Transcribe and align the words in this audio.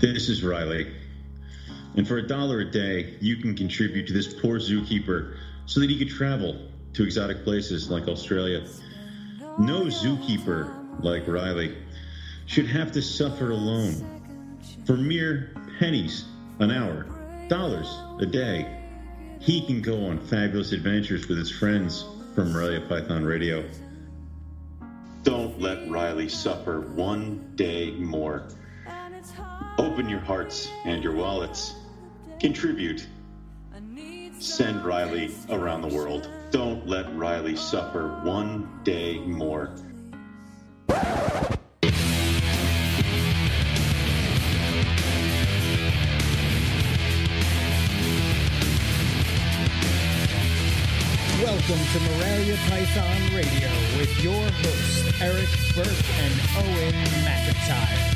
This 0.00 0.30
is 0.30 0.42
Riley. 0.42 0.90
And 1.94 2.08
for 2.08 2.16
a 2.16 2.26
dollar 2.26 2.60
a 2.60 2.70
day, 2.70 3.18
you 3.20 3.36
can 3.36 3.54
contribute 3.54 4.06
to 4.06 4.14
this 4.14 4.32
poor 4.32 4.58
zookeeper 4.58 5.36
so 5.66 5.78
that 5.78 5.90
he 5.90 5.98
could 5.98 6.08
travel 6.08 6.68
to 6.94 7.04
exotic 7.04 7.44
places 7.44 7.90
like 7.90 8.08
Australia. 8.08 8.66
No 9.58 9.84
zookeeper 9.84 11.04
like 11.04 11.28
Riley 11.28 11.76
should 12.46 12.66
have 12.66 12.92
to 12.92 13.02
suffer 13.02 13.50
alone. 13.50 14.58
For 14.86 14.96
mere 14.96 15.50
pennies 15.78 16.24
an 16.60 16.70
hour, 16.70 17.06
dollars 17.48 17.94
a 18.20 18.26
day, 18.26 18.66
he 19.38 19.66
can 19.66 19.82
go 19.82 20.06
on 20.06 20.18
fabulous 20.18 20.72
adventures 20.72 21.28
with 21.28 21.36
his 21.36 21.50
friends 21.50 22.06
from 22.34 22.52
Morelia 22.52 22.80
Python 22.88 23.24
Radio. 23.24 23.64
Don't 25.30 25.60
let 25.60 25.88
Riley 25.88 26.28
suffer 26.28 26.80
one 26.80 27.52
day 27.54 27.92
more. 27.92 28.48
Open 29.78 30.08
your 30.08 30.18
hearts 30.18 30.68
and 30.84 31.04
your 31.04 31.14
wallets. 31.14 31.72
Contribute. 32.40 33.06
Send 34.40 34.84
Riley 34.84 35.32
around 35.48 35.82
the 35.82 35.94
world. 35.94 36.28
Don't 36.50 36.84
let 36.88 37.16
Riley 37.16 37.54
suffer 37.54 38.20
one 38.24 38.80
day 38.82 39.20
more. 39.20 39.76
Welcome 51.70 51.86
to 51.86 52.00
Morelia 52.00 52.56
Python 52.68 53.36
Radio 53.36 53.68
with 53.96 54.24
your 54.24 54.42
hosts, 54.42 55.22
Eric 55.22 55.46
Burke 55.76 56.04
and 56.18 56.34
Owen 56.56 56.94
McIntyre. 57.22 58.10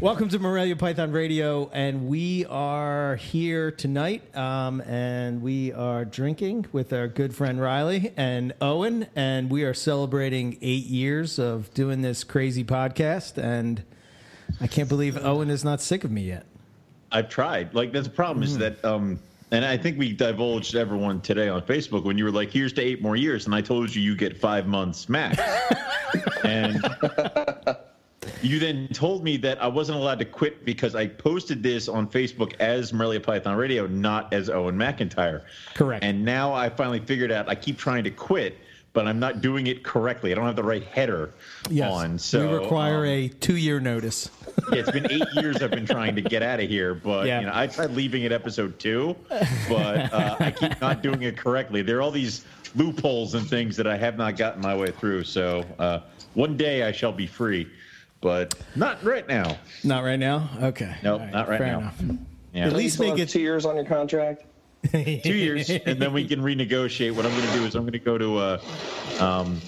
Welcome 0.00 0.30
to 0.30 0.38
Morelia 0.38 0.74
Python 0.76 1.12
Radio, 1.12 1.68
and 1.74 2.08
we 2.08 2.46
are 2.46 3.16
here 3.16 3.70
tonight, 3.70 4.34
um, 4.34 4.80
and 4.80 5.42
we 5.42 5.74
are 5.74 6.06
drinking 6.06 6.64
with 6.72 6.94
our 6.94 7.06
good 7.06 7.34
friend 7.34 7.60
Riley 7.60 8.14
and 8.16 8.54
Owen, 8.62 9.06
and 9.14 9.50
we 9.50 9.64
are 9.64 9.74
celebrating 9.74 10.56
eight 10.62 10.86
years 10.86 11.38
of 11.38 11.74
doing 11.74 12.00
this 12.00 12.24
crazy 12.24 12.64
podcast, 12.64 13.36
and 13.36 13.82
I 14.62 14.66
can't 14.66 14.88
believe 14.88 15.22
Owen 15.22 15.50
is 15.50 15.62
not 15.62 15.82
sick 15.82 16.04
of 16.04 16.10
me 16.10 16.22
yet. 16.22 16.46
I've 17.12 17.28
tried. 17.28 17.74
Like, 17.74 17.92
that's 17.92 18.08
the 18.08 18.14
problem 18.14 18.42
is 18.44 18.56
that, 18.56 18.82
um, 18.82 19.20
and 19.50 19.64
I 19.64 19.76
think 19.76 19.98
we 19.98 20.12
divulged 20.12 20.74
everyone 20.76 21.20
today 21.20 21.48
on 21.48 21.62
Facebook 21.62 22.04
when 22.04 22.16
you 22.18 22.24
were 22.24 22.30
like, 22.30 22.50
"Here's 22.50 22.72
to 22.74 22.82
eight 22.82 23.02
more 23.02 23.16
years," 23.16 23.46
and 23.46 23.54
I 23.54 23.60
told 23.60 23.94
you 23.94 24.02
you 24.02 24.16
get 24.16 24.36
five 24.36 24.66
months 24.66 25.08
max, 25.08 25.40
and 26.44 26.82
you 28.42 28.58
then 28.58 28.88
told 28.88 29.24
me 29.24 29.36
that 29.38 29.62
I 29.62 29.66
wasn't 29.66 29.98
allowed 29.98 30.18
to 30.20 30.24
quit 30.24 30.64
because 30.64 30.94
I 30.94 31.06
posted 31.06 31.62
this 31.62 31.88
on 31.88 32.08
Facebook 32.08 32.54
as 32.60 32.92
Morelia 32.92 33.20
Python 33.20 33.56
Radio, 33.56 33.86
not 33.86 34.32
as 34.32 34.48
Owen 34.48 34.76
McIntyre. 34.76 35.42
Correct. 35.74 36.04
And 36.04 36.24
now 36.24 36.52
I 36.52 36.68
finally 36.68 37.00
figured 37.00 37.32
out 37.32 37.48
I 37.48 37.54
keep 37.54 37.78
trying 37.78 38.04
to 38.04 38.10
quit, 38.10 38.58
but 38.92 39.06
I'm 39.06 39.18
not 39.20 39.40
doing 39.40 39.66
it 39.68 39.82
correctly. 39.84 40.32
I 40.32 40.34
don't 40.34 40.46
have 40.46 40.56
the 40.56 40.64
right 40.64 40.82
header 40.82 41.30
Yes, 41.68 41.92
on. 41.92 42.18
So 42.18 42.48
we 42.48 42.54
require 42.58 42.98
um, 42.98 43.04
a 43.04 43.28
two-year 43.28 43.78
notice. 43.80 44.30
yeah, 44.72 44.80
it's 44.80 44.90
been 44.90 45.10
eight 45.10 45.26
years 45.34 45.62
I've 45.62 45.70
been 45.70 45.86
trying 45.86 46.16
to 46.16 46.22
get 46.22 46.42
out 46.42 46.60
of 46.60 46.68
here, 46.68 46.94
but 46.94 47.26
Yeah. 47.26 47.40
you 47.40 47.46
know, 47.46 47.52
I 47.54 47.66
tried 47.68 47.90
leaving 47.90 48.24
at 48.24 48.32
episode 48.32 48.78
two, 48.78 49.14
but 49.68 50.12
uh, 50.12 50.36
I 50.40 50.50
keep 50.50 50.80
not 50.80 51.02
doing 51.02 51.22
it 51.22 51.36
correctly. 51.36 51.82
There 51.82 51.98
are 51.98 52.02
all 52.02 52.10
these 52.10 52.44
loopholes 52.74 53.34
and 53.34 53.48
things 53.48 53.76
that 53.76 53.86
I 53.86 53.96
have 53.96 54.16
not 54.16 54.36
gotten 54.36 54.60
my 54.60 54.76
way 54.76 54.90
through. 54.90 55.24
So 55.24 55.64
uh, 55.78 56.00
one 56.34 56.56
day 56.56 56.82
I 56.84 56.92
shall 56.92 57.12
be 57.12 57.26
free, 57.26 57.68
but 58.20 58.54
not 58.74 59.02
right 59.04 59.26
now. 59.28 59.56
Not 59.84 60.02
right 60.04 60.18
now. 60.18 60.48
Okay. 60.62 60.96
Nope, 61.02 61.20
All 61.20 61.26
not 61.28 61.48
right 61.48 61.58
fair 61.58 61.66
now. 61.72 61.78
Enough. 61.78 62.02
Yeah. 62.52 62.66
At 62.66 62.72
least 62.72 62.96
still 62.96 63.10
make 63.10 63.20
it 63.20 63.28
two 63.28 63.40
years 63.40 63.64
on 63.64 63.76
your 63.76 63.84
contract. 63.84 64.44
two 64.92 65.34
years, 65.34 65.68
and 65.70 66.00
then 66.00 66.12
we 66.12 66.26
can 66.26 66.40
renegotiate. 66.40 67.14
What 67.14 67.26
I'm 67.26 67.32
going 67.32 67.46
to 67.46 67.52
do 67.54 67.64
is 67.66 67.74
I'm 67.74 67.82
going 67.82 67.92
to 67.92 67.98
go 67.98 68.16
to, 68.16 68.36
uh, 68.38 68.60
um, 69.20 69.60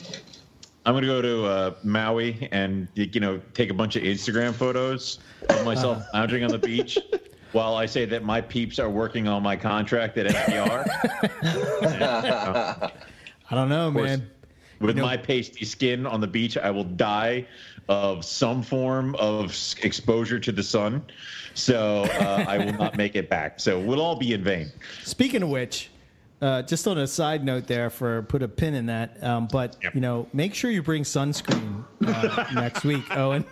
I'm 0.86 0.94
going 0.94 1.02
to 1.02 1.08
go 1.08 1.20
to 1.22 1.44
uh, 1.46 1.74
Maui 1.84 2.48
and 2.50 2.88
you 2.94 3.20
know 3.20 3.40
take 3.54 3.70
a 3.70 3.74
bunch 3.74 3.96
of 3.96 4.02
Instagram 4.04 4.54
photos 4.54 5.18
of 5.50 5.64
myself 5.64 5.98
Uh-huh. 5.98 6.08
lounging 6.14 6.44
on 6.44 6.50
the 6.50 6.58
beach. 6.58 6.98
While 7.52 7.74
I 7.74 7.84
say 7.84 8.06
that 8.06 8.24
my 8.24 8.40
peeps 8.40 8.78
are 8.78 8.88
working 8.88 9.28
on 9.28 9.42
my 9.42 9.56
contract 9.56 10.16
at 10.16 10.26
MPR, 10.28 10.88
I 13.50 13.54
don't 13.54 13.68
know, 13.68 13.92
course. 13.92 14.04
man. 14.08 14.30
with 14.80 14.96
You 14.96 15.02
know- 15.02 15.06
my 15.06 15.16
pasty 15.18 15.64
skin 15.66 16.06
on 16.06 16.20
the 16.22 16.26
beach, 16.26 16.56
I 16.56 16.70
will 16.70 16.84
die 16.84 17.46
of 17.88 18.24
some 18.24 18.62
form 18.62 19.14
of 19.16 19.54
exposure 19.82 20.38
to 20.40 20.52
the 20.52 20.62
sun. 20.62 21.02
So 21.54 22.02
uh, 22.04 22.44
I 22.48 22.58
will 22.58 22.72
not 22.74 22.96
make 22.96 23.14
it 23.16 23.28
back. 23.28 23.60
So 23.60 23.78
we'll 23.78 24.00
all 24.00 24.16
be 24.16 24.32
in 24.32 24.42
vain. 24.42 24.70
Speaking 25.04 25.42
of 25.42 25.48
which, 25.48 25.90
uh, 26.40 26.62
just 26.62 26.86
on 26.88 26.98
a 26.98 27.06
side 27.06 27.44
note 27.44 27.66
there 27.66 27.90
for 27.90 28.22
put 28.22 28.42
a 28.42 28.48
pin 28.48 28.74
in 28.74 28.86
that. 28.86 29.22
Um, 29.22 29.46
but 29.50 29.76
Yep. 29.82 29.94
you 29.94 30.00
know, 30.00 30.26
make 30.32 30.54
sure 30.54 30.70
you 30.70 30.82
bring 30.82 31.02
sunscreen 31.04 31.84
uh, 32.06 32.46
next 32.54 32.84
week, 32.84 33.04
Owen. 33.16 33.44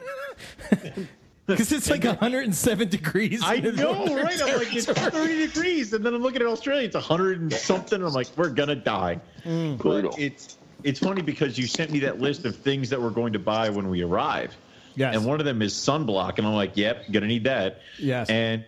Because 1.47 1.72
it's 1.72 1.91
like 1.91 2.05
107 2.05 2.88
degrees. 2.91 3.41
I 3.44 3.56
know, 3.59 4.05
right? 4.22 4.41
I'm 4.41 4.59
like, 4.59 4.72
it's 4.72 4.87
30 4.87 5.47
degrees, 5.49 5.93
and 5.93 6.06
then 6.06 6.15
I'm 6.15 6.22
looking 6.22 6.43
at 6.43 6.47
Australia, 6.47 6.84
it's 6.84 6.94
100 6.94 7.41
and 7.41 7.53
something. 7.53 7.97
And 7.97 8.05
I'm 8.05 8.12
like, 8.12 8.28
we're 8.37 8.50
gonna 8.50 8.77
die. 8.77 9.19
Brutal. 9.44 10.11
But 10.12 10.21
it's 10.21 10.59
it's 10.84 11.00
funny 11.00 11.22
because 11.22 11.59
you 11.59 11.67
sent 11.67 11.91
me 11.91 11.99
that 12.00 12.21
list 12.21 12.44
of 12.44 12.55
things 12.55 12.88
that 12.91 13.03
we're 13.03 13.11
going 13.11 13.32
to 13.32 13.41
buy 13.41 13.69
when 13.69 13.88
we 13.91 14.03
arrive, 14.03 14.56
Yes. 14.97 15.15
and 15.17 15.25
one 15.25 15.41
of 15.41 15.47
them 15.47 15.62
is 15.62 15.75
sunblock, 15.75 16.39
and 16.39 16.47
I'm 16.47 16.55
like, 16.55 16.77
yep, 16.77 17.11
gonna 17.11 17.27
need 17.27 17.45
that. 17.45 17.81
Yes. 17.99 18.28
and 18.31 18.65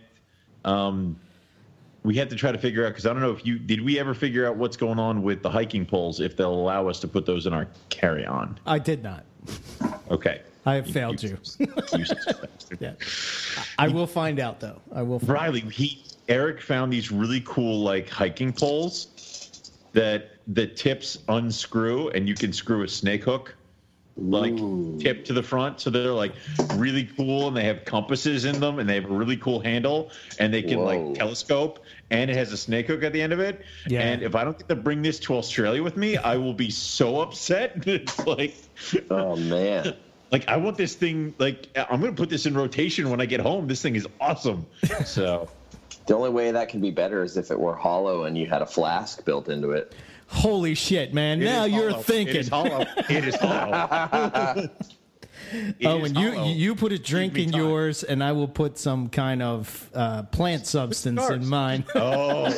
um, 0.65 1.19
we 2.03 2.15
had 2.15 2.29
to 2.29 2.35
try 2.35 2.51
to 2.51 2.57
figure 2.57 2.85
out 2.85 2.89
because 2.89 3.05
I 3.05 3.13
don't 3.13 3.21
know 3.21 3.31
if 3.31 3.45
you 3.45 3.57
did. 3.59 3.81
We 3.81 3.99
ever 3.99 4.13
figure 4.13 4.47
out 4.47 4.57
what's 4.57 4.77
going 4.77 4.99
on 4.99 5.23
with 5.23 5.41
the 5.41 5.49
hiking 5.49 5.85
poles 5.85 6.19
if 6.19 6.35
they'll 6.35 6.53
allow 6.53 6.87
us 6.87 6.99
to 7.01 7.07
put 7.07 7.25
those 7.25 7.45
in 7.45 7.53
our 7.53 7.67
carry-on? 7.89 8.59
I 8.65 8.79
did 8.79 9.03
not. 9.03 9.25
Okay. 10.11 10.41
I 10.65 10.75
have 10.75 10.87
failed 10.87 11.21
you. 11.21 11.37
Bastard. 11.59 12.17
Yeah. 12.79 12.93
I 13.77 13.89
will 13.89 14.07
find 14.07 14.39
out 14.39 14.59
though. 14.59 14.81
I 14.93 15.01
will. 15.01 15.19
Find 15.19 15.31
Riley, 15.31 15.61
he 15.61 16.03
Eric 16.29 16.61
found 16.61 16.91
these 16.91 17.11
really 17.11 17.41
cool 17.45 17.81
like 17.81 18.09
hiking 18.09 18.53
poles 18.53 19.07
that 19.91 20.31
the 20.47 20.67
tips 20.67 21.19
unscrew 21.27 22.09
and 22.09 22.27
you 22.27 22.35
can 22.35 22.53
screw 22.53 22.83
a 22.83 22.87
snake 22.87 23.23
hook 23.23 23.55
like 24.15 24.55
tip 24.99 25.25
to 25.25 25.33
the 25.33 25.43
front. 25.43 25.79
So 25.79 25.89
they're 25.89 26.11
like 26.11 26.33
really 26.75 27.05
cool 27.05 27.47
and 27.47 27.57
they 27.57 27.63
have 27.65 27.85
compasses 27.85 28.45
in 28.45 28.59
them 28.59 28.79
and 28.79 28.87
they 28.87 28.95
have 28.95 29.05
a 29.05 29.13
really 29.13 29.37
cool 29.37 29.59
handle 29.59 30.11
and 30.39 30.53
they 30.53 30.61
can 30.61 30.79
Whoa. 30.79 30.85
like 30.85 31.15
telescope 31.15 31.83
and 32.09 32.29
it 32.29 32.35
has 32.35 32.51
a 32.51 32.57
snake 32.57 32.87
hook 32.87 33.03
at 33.03 33.13
the 33.13 33.21
end 33.21 33.33
of 33.33 33.39
it. 33.39 33.63
Yeah. 33.87 34.01
And 34.01 34.21
if 34.21 34.35
I 34.35 34.43
don't 34.43 34.57
get 34.57 34.69
to 34.69 34.75
bring 34.75 35.01
this 35.01 35.19
to 35.21 35.35
Australia 35.35 35.81
with 35.81 35.97
me, 35.97 36.17
I 36.17 36.37
will 36.37 36.53
be 36.53 36.69
so 36.69 37.21
upset. 37.21 37.83
it's 37.87 38.25
like 38.25 38.55
Oh 39.09 39.35
man. 39.35 39.95
like 40.31 40.47
I 40.47 40.57
want 40.57 40.77
this 40.77 40.95
thing 40.95 41.33
like 41.39 41.67
I'm 41.75 41.99
gonna 41.99 42.13
put 42.13 42.29
this 42.29 42.45
in 42.45 42.53
rotation 42.53 43.09
when 43.09 43.19
I 43.19 43.25
get 43.25 43.39
home. 43.39 43.67
This 43.67 43.81
thing 43.81 43.95
is 43.95 44.07
awesome. 44.21 44.67
So 45.05 45.49
The 46.05 46.15
only 46.15 46.31
way 46.31 46.51
that 46.51 46.69
can 46.69 46.81
be 46.81 46.91
better 46.91 47.23
is 47.23 47.37
if 47.37 47.49
it 47.49 47.59
were 47.59 47.75
hollow 47.75 48.25
and 48.25 48.37
you 48.37 48.45
had 48.45 48.61
a 48.61 48.65
flask 48.65 49.23
built 49.23 49.47
into 49.47 49.71
it. 49.71 49.95
Holy 50.33 50.73
shit, 50.75 51.13
man! 51.13 51.41
It 51.41 51.45
now 51.45 51.65
you're 51.65 51.91
hollow. 51.91 52.01
thinking. 52.03 52.35
It 52.35 52.39
is 52.41 52.47
hollow. 52.49 52.85
It 53.09 53.25
is 53.27 53.35
hollow. 53.35 54.69
It 55.51 55.85
Oh, 55.85 55.99
is 56.03 56.09
and 56.11 56.17
you 56.19 56.31
hollow. 56.31 56.47
you 56.51 56.75
put 56.75 56.91
a 56.91 56.97
drink 56.99 57.37
in 57.37 57.51
time. 57.51 57.61
yours, 57.61 58.03
and 58.03 58.23
I 58.23 58.31
will 58.31 58.47
put 58.47 58.77
some 58.79 59.09
kind 59.09 59.43
of 59.43 59.89
uh, 59.93 60.23
plant 60.23 60.65
substance 60.65 61.29
in 61.29 61.47
mine. 61.47 61.85
Oh. 61.95 62.49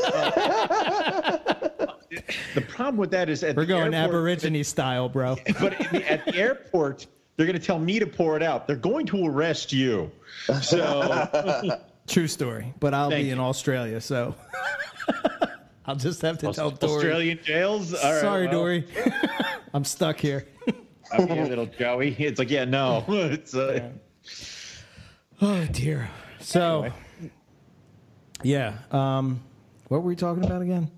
the 2.56 2.62
problem 2.62 2.98
with 2.98 3.12
that 3.12 3.30
is 3.30 3.44
at 3.44 3.56
We're 3.56 3.64
the 3.64 3.68
going 3.68 3.94
airport, 3.94 4.16
Aborigine 4.16 4.64
style, 4.64 5.10
bro. 5.10 5.36
But 5.60 5.74
at 5.74 5.92
the, 5.92 6.12
at 6.12 6.26
the 6.26 6.36
airport, 6.38 7.08
they're 7.36 7.46
going 7.46 7.60
to 7.60 7.66
tell 7.66 7.80
me 7.80 8.00
to 8.00 8.08
pour 8.08 8.38
it 8.38 8.44
out. 8.44 8.68
They're 8.68 8.76
going 8.78 9.06
to 9.08 9.26
arrest 9.26 9.74
you. 9.74 10.10
So 10.62 11.78
True 12.08 12.28
story. 12.28 12.74
But 12.80 12.94
I'll 12.94 13.10
Thank 13.10 13.26
be 13.26 13.32
in 13.32 13.38
you. 13.40 13.44
Australia, 13.44 14.00
so 14.00 14.36
I'll 15.88 15.96
just 15.96 16.22
have 16.22 16.38
to 16.40 16.52
tell 16.52 16.72
Dory. 16.72 16.96
Australian 16.96 17.40
jails. 17.44 17.94
Right, 17.94 18.22
Sorry, 18.22 18.48
well, 18.48 18.54
Dory. 18.60 18.88
I'm 19.74 19.84
stuck 19.84 20.20
here. 20.20 20.48
I'm 21.14 21.28
here, 21.28 21.46
little 21.46 21.68
Joey. 21.68 22.16
It's 22.18 22.40
like, 22.40 22.50
yeah, 22.50 22.66
no. 22.66 23.04
It's 23.10 23.54
uh, 23.56 23.92
Oh 25.42 25.66
dear. 25.72 26.10
So, 26.40 26.92
yeah. 28.44 28.74
Um, 28.92 29.42
what 29.90 30.02
were 30.02 30.08
we 30.08 30.16
talking 30.16 30.44
about 30.44 30.62
again? 30.62 30.90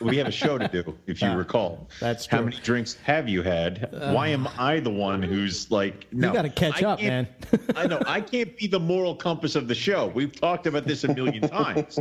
we 0.00 0.16
have 0.16 0.26
a 0.26 0.32
show 0.32 0.58
to 0.58 0.66
do, 0.66 0.98
if 1.06 1.22
you 1.22 1.28
Ah, 1.28 1.34
recall. 1.34 1.88
that's 2.00 2.26
How 2.26 2.38
true. 2.38 2.46
Uh, 2.46 2.50
many 2.50 2.62
drinks 2.62 2.94
have 3.04 3.28
you 3.28 3.40
had? 3.42 3.88
Why 4.12 4.28
am 4.28 4.48
I 4.58 4.80
the 4.80 4.90
one 4.90 5.22
who's 5.22 5.70
like? 5.70 6.06
No, 6.12 6.28
you 6.28 6.34
gotta 6.34 6.48
catch 6.50 6.82
I 6.82 6.88
up, 6.88 6.98
can't- 6.98 7.28
I 7.76 7.86
know 7.86 8.02
I 8.06 8.20
can't 8.20 8.56
be 8.56 8.66
the 8.66 8.80
moral 8.80 9.14
compass 9.14 9.54
of 9.54 9.68
the 9.68 9.74
show. 9.76 10.08
We've 10.08 10.32
talked 10.34 10.66
about 10.66 10.86
this 10.86 11.04
a 11.04 11.14
million 11.14 11.48
times. 11.48 11.98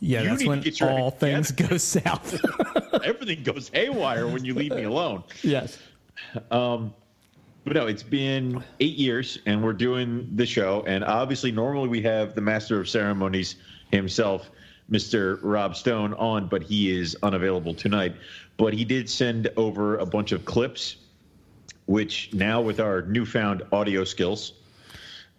Yeah, 0.00 0.22
You 0.22 0.28
that's 0.28 0.44
when 0.44 0.64
all 0.82 1.10
things 1.24 1.52
go 1.52 1.76
south. 1.76 2.40
Everything 3.04 3.42
goes 3.42 3.68
haywire 3.68 4.26
when 4.26 4.44
you 4.44 4.54
leave 4.54 4.72
me 4.72 4.84
alone. 4.84 5.22
yes. 5.42 5.78
but 7.64 7.74
no, 7.74 7.86
it's 7.86 8.02
been 8.02 8.64
eight 8.80 8.96
years, 8.96 9.38
and 9.46 9.62
we're 9.62 9.74
doing 9.74 10.28
the 10.34 10.46
show. 10.46 10.82
And 10.86 11.04
obviously, 11.04 11.52
normally 11.52 11.88
we 11.88 12.02
have 12.02 12.34
the 12.34 12.40
master 12.40 12.80
of 12.80 12.88
ceremonies 12.88 13.56
himself, 13.92 14.50
Mr. 14.90 15.38
Rob 15.42 15.76
Stone, 15.76 16.14
on, 16.14 16.48
but 16.48 16.62
he 16.62 16.90
is 16.98 17.16
unavailable 17.22 17.74
tonight. 17.74 18.14
But 18.56 18.72
he 18.72 18.84
did 18.84 19.08
send 19.08 19.50
over 19.56 19.98
a 19.98 20.06
bunch 20.06 20.32
of 20.32 20.44
clips, 20.44 20.96
which 21.86 22.30
now 22.32 22.60
with 22.60 22.80
our 22.80 23.02
newfound 23.02 23.62
audio 23.72 24.04
skills, 24.04 24.54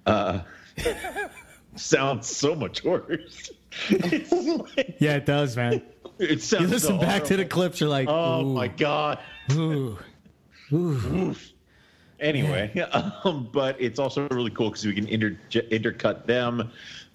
uh, 0.05 0.39
sounds 1.75 2.27
so 2.27 2.55
much 2.55 2.83
worse. 2.83 3.49
Like- 3.91 4.27
Yeah, 4.99 5.15
it 5.15 5.25
does, 5.25 5.55
man. 5.55 5.81
it 6.19 6.41
sounds 6.41 6.63
You 6.63 6.67
listen 6.67 6.99
so 6.99 7.05
back 7.05 7.23
to 7.25 7.37
the 7.37 7.45
clips, 7.45 7.79
you're 7.79 7.89
like, 7.89 8.07
Oh 8.09 8.43
my 8.43 8.67
god. 8.67 9.19
ooh, 9.53 9.97
ooh. 10.73 11.35
Anyway, 12.19 12.71
um, 13.23 13.49
but 13.51 13.81
it's 13.81 13.97
also 13.99 14.27
really 14.29 14.51
cool 14.51 14.69
because 14.69 14.85
we 14.85 14.93
can 14.93 15.07
inter- 15.07 15.37
intercut 15.51 16.25
them, 16.27 16.71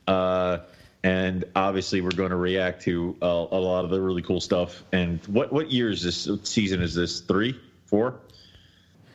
uh, 0.09 0.59
and 1.05 1.45
obviously 1.55 2.01
we're 2.01 2.11
going 2.11 2.31
to 2.31 2.37
react 2.37 2.83
to 2.83 3.17
uh, 3.23 3.27
a 3.27 3.57
lot 3.61 3.85
of 3.85 3.91
the 3.91 4.01
really 4.01 4.23
cool 4.23 4.41
stuff. 4.41 4.83
And 4.93 5.25
what 5.27 5.53
what 5.53 5.71
year 5.71 5.91
is 5.91 6.03
this 6.03 6.27
what 6.27 6.45
season? 6.47 6.83
Is 6.83 6.93
this 6.95 7.21
three, 7.21 7.57
four, 7.85 8.17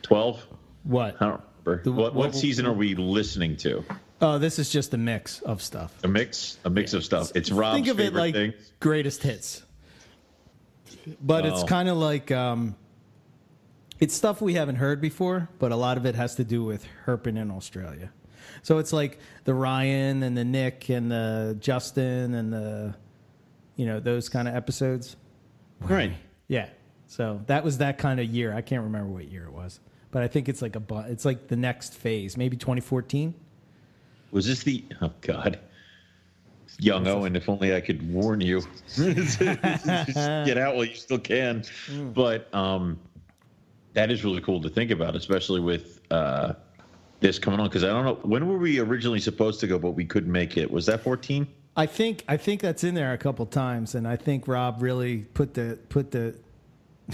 twelve? 0.00 0.46
What? 0.84 1.16
I 1.20 1.26
don't 1.26 1.40
remember. 1.66 1.82
The- 1.84 1.92
what 1.92 2.14
what- 2.14 2.28
what 2.28 2.34
season 2.34 2.64
are 2.66 2.72
we 2.72 2.94
listening 2.94 3.56
to? 3.58 3.84
Oh, 4.22 4.38
this 4.38 4.58
is 4.60 4.70
just 4.70 4.94
a 4.94 4.96
mix 4.96 5.40
of 5.40 5.60
stuff. 5.60 5.92
A 6.04 6.08
mix, 6.08 6.58
a 6.64 6.70
mix 6.70 6.94
of 6.94 7.04
stuff. 7.04 7.32
It's 7.34 7.50
Rob's 7.50 7.74
Think 7.74 7.88
of 7.88 7.98
it 8.00 8.14
like 8.14 8.34
things. 8.34 8.54
greatest 8.78 9.22
hits, 9.24 9.62
but 11.20 11.44
it's 11.44 11.62
Oh. 11.62 11.66
kind 11.66 11.88
of 11.88 11.96
like 11.96 12.30
um, 12.30 12.76
it's 13.98 14.14
stuff 14.14 14.40
we 14.40 14.54
haven't 14.54 14.76
heard 14.76 15.00
before, 15.00 15.48
but 15.58 15.72
a 15.72 15.76
lot 15.76 15.96
of 15.96 16.06
it 16.06 16.14
has 16.14 16.36
to 16.36 16.44
do 16.44 16.62
with 16.64 16.86
herping 17.04 17.36
in 17.36 17.50
Australia. 17.50 18.10
So 18.62 18.78
it's 18.78 18.92
like 18.92 19.18
the 19.44 19.54
Ryan 19.54 20.22
and 20.22 20.36
the 20.36 20.44
Nick 20.44 20.88
and 20.88 21.10
the 21.10 21.56
Justin 21.58 22.34
and 22.34 22.52
the 22.52 22.94
you 23.74 23.86
know 23.86 23.98
those 23.98 24.28
kind 24.28 24.46
of 24.46 24.54
episodes. 24.54 25.16
Right. 25.80 26.12
Yeah. 26.46 26.68
So 27.08 27.40
that 27.46 27.64
was 27.64 27.78
that 27.78 27.98
kind 27.98 28.20
of 28.20 28.26
year. 28.26 28.54
I 28.54 28.60
can't 28.62 28.84
remember 28.84 29.10
what 29.10 29.28
year 29.28 29.44
it 29.46 29.52
was, 29.52 29.80
but 30.12 30.22
I 30.22 30.28
think 30.28 30.48
it's 30.48 30.62
like 30.62 30.76
a 30.76 30.82
it's 31.08 31.24
like 31.24 31.48
the 31.48 31.56
next 31.56 31.94
phase, 31.94 32.36
maybe 32.36 32.56
2014. 32.56 33.34
Was 34.32 34.46
this 34.46 34.64
the? 34.64 34.84
Oh 35.00 35.12
God. 35.20 35.60
Young 36.78 37.06
Owen, 37.06 37.36
if 37.36 37.48
only 37.48 37.76
I 37.76 37.80
could 37.80 38.12
warn 38.12 38.40
you. 38.40 38.62
Get 38.96 40.58
out 40.58 40.74
while 40.74 40.84
you 40.84 40.96
still 40.96 41.18
can. 41.18 41.62
But 42.12 42.52
um, 42.52 42.98
that 43.92 44.10
is 44.10 44.24
really 44.24 44.40
cool 44.40 44.60
to 44.62 44.68
think 44.68 44.90
about, 44.90 45.14
especially 45.14 45.60
with 45.60 46.00
uh, 46.10 46.54
this 47.20 47.38
coming 47.38 47.60
on. 47.60 47.68
Because 47.68 47.84
I 47.84 47.88
don't 47.88 48.04
know 48.04 48.18
when 48.22 48.48
were 48.48 48.58
we 48.58 48.80
originally 48.80 49.20
supposed 49.20 49.60
to 49.60 49.66
go, 49.66 49.78
but 49.78 49.92
we 49.92 50.04
couldn't 50.04 50.32
make 50.32 50.56
it. 50.56 50.68
Was 50.68 50.86
that 50.86 51.02
14? 51.02 51.46
I 51.76 51.86
think 51.86 52.24
I 52.26 52.36
think 52.36 52.62
that's 52.62 52.84
in 52.84 52.94
there 52.94 53.12
a 53.12 53.18
couple 53.18 53.46
times, 53.46 53.94
and 53.94 54.08
I 54.08 54.16
think 54.16 54.48
Rob 54.48 54.82
really 54.82 55.18
put 55.18 55.54
the 55.54 55.78
put 55.88 56.10
the 56.10 56.34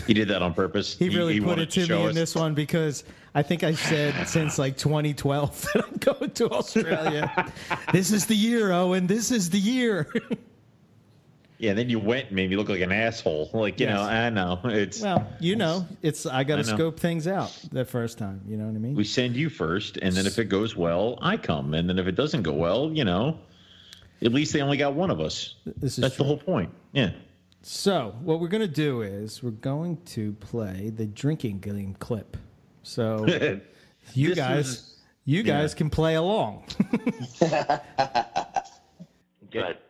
He 0.07 0.15
did 0.15 0.29
that 0.29 0.43
on 0.43 0.55
purpose. 0.55 0.97
he 0.97 1.09
really 1.09 1.41
put 1.41 1.59
it 1.59 1.71
to 1.71 1.85
show 1.87 2.03
me 2.03 2.09
in 2.11 2.15
this 2.15 2.35
one 2.35 2.55
because 2.55 3.05
I 3.35 3.43
think 3.43 3.65
I 3.65 3.73
said 3.73 4.27
since 4.29 4.59
like 4.59 4.77
2012 4.77 5.63
that 5.75 5.85
I'm 5.85 5.97
going 5.97 6.31
to 6.33 6.51
Australia. 6.51 7.53
this 7.93 8.13
is 8.13 8.27
the 8.27 8.37
year, 8.37 8.71
Owen. 8.73 9.07
This 9.07 9.31
is 9.31 9.51
the 9.51 9.59
year. 9.59 10.13
Yeah, 11.61 11.73
then 11.75 11.91
you 11.91 11.99
went 11.99 12.27
and 12.29 12.37
made 12.37 12.51
me 12.51 12.57
look 12.57 12.69
like 12.69 12.83
an 12.83 12.93
asshole. 12.93 13.51
Like 13.53 13.81
you 13.81 13.87
Yes. 13.87 13.97
know, 13.97 14.03
I 14.03 14.31
know 14.31 14.61
it's. 14.63 15.01
well, 15.03 15.27
you 15.41 15.57
know, 15.57 15.89
it's 16.03 16.25
I 16.25 16.45
got 16.45 16.57
to 16.57 16.65
scope 16.65 17.01
things 17.01 17.27
out 17.27 17.51
the 17.73 17.85
first 17.85 18.17
time. 18.17 18.41
You 18.49 18.57
know 18.57 18.67
what 18.67 18.77
I 18.77 18.79
mean? 18.79 18.95
we 18.95 19.03
send 19.03 19.35
you 19.35 19.51
first, 19.51 19.97
and 19.97 20.15
then 20.15 20.25
if 20.25 20.39
it 20.39 20.45
goes 20.45 20.77
well, 20.77 21.19
I 21.21 21.37
come, 21.37 21.75
and 21.75 21.89
then 21.89 21.99
if 21.99 22.07
it 22.07 22.15
doesn't 22.15 22.43
go 22.45 22.53
well, 22.53 22.93
you 22.93 23.05
know, 23.05 23.41
at 24.23 24.33
least 24.33 24.53
they 24.53 24.63
only 24.63 24.77
got 24.77 24.95
one 24.95 25.11
of 25.11 25.21
us. 25.21 25.57
This 25.67 25.99
is 25.99 26.03
That's 26.03 26.15
true. 26.15 26.23
the 26.23 26.29
whole 26.29 26.37
point. 26.39 26.71
Yeah. 26.93 27.11
So 27.63 28.15
what 28.23 28.41
we're 28.41 28.49
gonna 28.49 28.67
do 28.69 29.03
is 29.03 29.43
we're 29.43 29.51
going 29.51 29.99
to 30.07 30.33
play 30.35 30.91
the 30.95 31.07
drinking 31.07 31.61
game 31.61 31.95
clip. 31.99 32.37
So 32.83 33.27
you 34.15 34.29
This 34.31 34.39
guys, 34.39 34.67
was- 34.67 34.95
you 35.25 35.43
guys 35.43 35.75
can 35.75 35.91
play 35.91 36.15
along. 36.15 36.65
Get, 39.51 39.81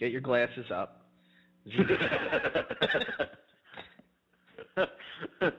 get 0.00 0.10
your 0.10 0.20
glasses 0.20 0.66
up. 0.72 1.06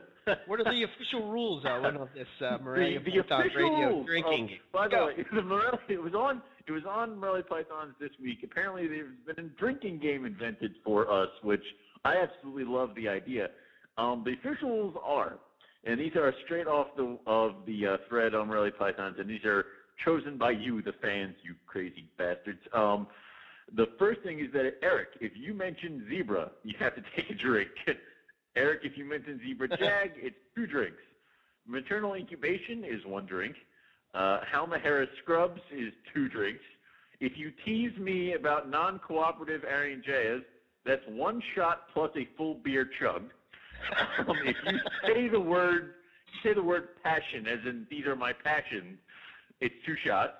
what 0.46 0.60
are 0.60 0.64
the 0.64 0.82
official 0.82 1.30
rules, 1.30 1.64
Owen, 1.66 1.96
of 1.96 2.08
this 2.14 2.26
uh, 2.40 2.58
Maria 2.62 2.98
the, 2.98 3.04
the 3.04 3.22
Python 3.22 3.40
official 3.40 3.70
radio 3.70 3.88
rules 3.88 4.06
drinking 4.06 4.44
of- 4.44 4.48
game? 4.48 4.58
By 4.72 4.88
the 4.88 4.96
way, 4.96 5.12
the 5.34 5.42
Morelia, 5.42 5.78
it 5.88 6.02
was 6.02 6.14
on 6.14 6.42
it 6.66 6.72
was 6.72 6.82
on 6.88 7.18
Morelia 7.18 7.44
Pythons 7.44 7.94
this 8.00 8.10
week. 8.20 8.38
Apparently, 8.42 8.88
there's 8.88 9.12
been 9.26 9.46
a 9.46 9.48
drinking 9.60 10.00
game 10.00 10.24
invented 10.26 10.74
for 10.84 11.10
us, 11.10 11.28
which 11.42 11.62
I 12.04 12.16
absolutely 12.16 12.64
love 12.64 12.90
the 12.96 13.08
idea. 13.08 13.50
Um, 13.98 14.24
the 14.24 14.32
official 14.32 14.68
rules 14.70 14.96
are, 15.04 15.38
and 15.84 15.98
these 16.00 16.16
are 16.16 16.34
straight 16.44 16.66
off 16.66 16.88
the 16.96 17.18
of 17.26 17.54
the 17.66 17.86
uh, 17.86 17.96
thread 18.08 18.34
on 18.34 18.48
Morelia 18.48 18.72
Pythons, 18.72 19.16
and 19.18 19.30
these 19.30 19.44
are 19.44 19.66
chosen 20.04 20.36
by 20.36 20.50
you, 20.50 20.82
the 20.82 20.92
fans, 21.00 21.34
you 21.42 21.54
crazy 21.66 22.08
bastards. 22.18 22.60
Um, 22.74 23.06
the 23.74 23.86
first 23.98 24.20
thing 24.22 24.40
is 24.40 24.52
that 24.52 24.74
Eric, 24.82 25.08
if 25.20 25.32
you 25.34 25.54
mention 25.54 26.06
zebra, 26.08 26.50
you 26.62 26.74
have 26.78 26.94
to 26.94 27.02
take 27.16 27.30
a 27.30 27.34
drink. 27.34 27.70
Eric, 28.56 28.80
if 28.84 28.96
you 28.96 29.04
mention 29.04 29.40
zebra 29.46 29.68
jag, 29.78 30.10
it's 30.16 30.36
two 30.54 30.66
drinks. 30.66 30.98
Maternal 31.66 32.14
incubation 32.14 32.84
is 32.84 33.04
one 33.06 33.26
drink. 33.26 33.54
Uh, 34.14 34.40
Halmahera 34.52 35.06
Scrubs 35.22 35.60
is 35.70 35.92
two 36.14 36.28
drinks. 36.28 36.62
If 37.20 37.32
you 37.36 37.50
tease 37.64 37.96
me 37.98 38.34
about 38.34 38.70
non-cooperative 38.70 39.62
Irian 39.62 40.02
Jayas, 40.04 40.42
that's 40.84 41.02
one 41.08 41.42
shot 41.54 41.82
plus 41.92 42.10
a 42.16 42.28
full 42.36 42.54
beer 42.64 42.88
chug. 43.00 43.22
Um, 44.18 44.34
if 44.46 44.56
you 44.64 44.78
say 45.06 45.28
the 45.28 45.38
word, 45.38 45.94
say 46.42 46.54
the 46.54 46.62
word 46.62 46.88
passion, 47.04 47.46
as 47.46 47.58
in 47.66 47.86
these 47.90 48.06
are 48.06 48.16
my 48.16 48.32
passions, 48.32 48.98
it's 49.60 49.74
two 49.84 49.94
shots. 50.04 50.32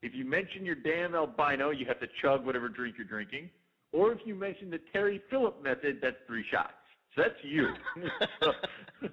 If 0.00 0.14
you 0.14 0.24
mention 0.24 0.64
your 0.64 0.76
damn 0.76 1.14
albino, 1.14 1.70
you 1.70 1.86
have 1.86 1.98
to 2.00 2.06
chug 2.22 2.46
whatever 2.46 2.68
drink 2.68 2.94
you're 2.96 3.06
drinking. 3.06 3.50
Or 3.92 4.12
if 4.12 4.20
you 4.24 4.36
mention 4.36 4.70
the 4.70 4.78
Terry 4.92 5.20
Phillip 5.28 5.62
method, 5.62 5.98
that's 6.00 6.16
three 6.26 6.44
shots. 6.50 6.72
So 7.14 7.22
that's 7.22 7.42
you. 7.42 7.68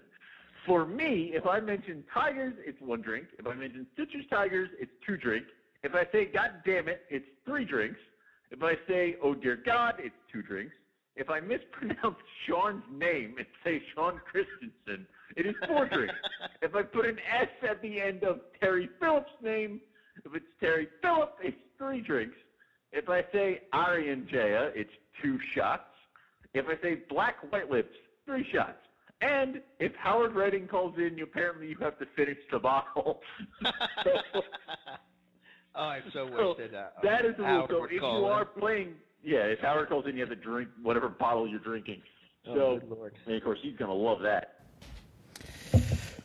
For 0.66 0.86
me, 0.86 1.32
if 1.34 1.48
I 1.48 1.60
mention 1.60 2.04
tigers, 2.14 2.54
it's 2.66 2.80
one 2.82 3.02
drink. 3.02 3.28
If 3.40 3.48
I 3.48 3.54
mention 3.54 3.88
citrus 3.98 4.26
tigers, 4.30 4.70
it's 4.80 4.92
two 5.06 5.18
drinks. 5.18 5.50
If 5.84 5.96
I 5.96 6.06
say 6.12 6.26
God 6.26 6.52
damn 6.66 6.88
it, 6.88 7.04
it's 7.10 7.26
three 7.46 7.66
drinks. 7.66 8.00
If 8.52 8.62
I 8.62 8.76
say 8.88 9.16
oh 9.24 9.34
dear 9.34 9.60
God, 9.64 9.96
it's 10.00 10.16
two 10.32 10.44
drinks. 10.44 10.74
If 11.16 11.30
I 11.30 11.40
mispronounce 11.40 12.18
Sean's 12.48 12.84
name 12.92 13.36
and 13.38 13.48
say 13.64 13.82
Sean 13.94 14.22
Christensen, 14.32 15.08
it 15.36 15.46
is 15.46 15.56
four 15.68 15.88
drinks. 15.88 16.16
If 16.62 16.76
I 16.76 16.84
put 16.84 17.08
an 17.08 17.18
S 17.18 17.50
at 17.68 17.82
the 17.82 18.00
end 18.00 18.24
of 18.24 18.40
Terry 18.60 18.88
Phillips' 19.00 19.32
name, 19.42 19.82
if 20.24 20.36
it's 20.36 20.46
Terry 20.60 20.88
Phillip, 21.02 21.34
it's 21.42 21.58
three 21.78 22.02
drinks. 22.02 22.36
If 22.92 23.10
I 23.10 23.24
say 23.32 23.62
Irian 23.74 24.28
Jaya, 24.30 24.70
it's 24.76 24.92
two 25.22 25.40
shots. 25.56 25.91
If 26.54 26.66
I 26.68 26.82
say 26.82 27.00
Black 27.10 27.38
White 27.52 27.70
Lips, 27.72 27.94
three 28.26 28.46
shots. 28.52 28.78
And 29.22 29.62
if 29.80 29.94
Howard 29.96 30.34
Redding 30.34 30.68
calls 30.68 30.96
in, 30.98 31.18
you 31.18 31.24
apparently 31.26 31.68
you 31.68 31.78
have 31.80 31.98
to 32.00 32.06
finish 32.16 32.38
the 32.52 32.60
bottle. 32.60 33.22
so, 34.04 34.42
Oh, 35.74 35.84
I 35.84 36.02
so 36.12 36.26
wish 36.26 36.34
so 36.36 36.56
that 36.60 36.74
uh, 36.78 36.88
that 37.04 37.24
is 37.26 37.36
the 37.38 37.44
rule. 37.44 37.68
Howard 37.68 37.70
So 37.70 37.84
if 37.86 38.02
call 38.02 38.20
you 38.20 38.26
are 38.26 38.44
playing, 38.46 38.94
yeah, 39.24 39.40
if 39.46 39.60
Howard 39.60 39.88
calls 39.90 40.06
in, 40.06 40.16
you 40.16 40.22
have 40.22 40.30
to 40.30 40.36
drink 40.36 40.68
whatever 40.84 41.08
bottle 41.08 41.48
you're 41.48 41.60
drinking. 41.60 42.02
Oh, 42.48 42.54
So, 42.56 42.80
good 42.80 42.90
Lord. 42.98 43.14
and 43.26 43.36
of 43.36 43.44
course, 43.44 43.60
he's 43.62 43.78
gonna 43.78 43.94
love 43.94 44.20
that. 44.22 44.56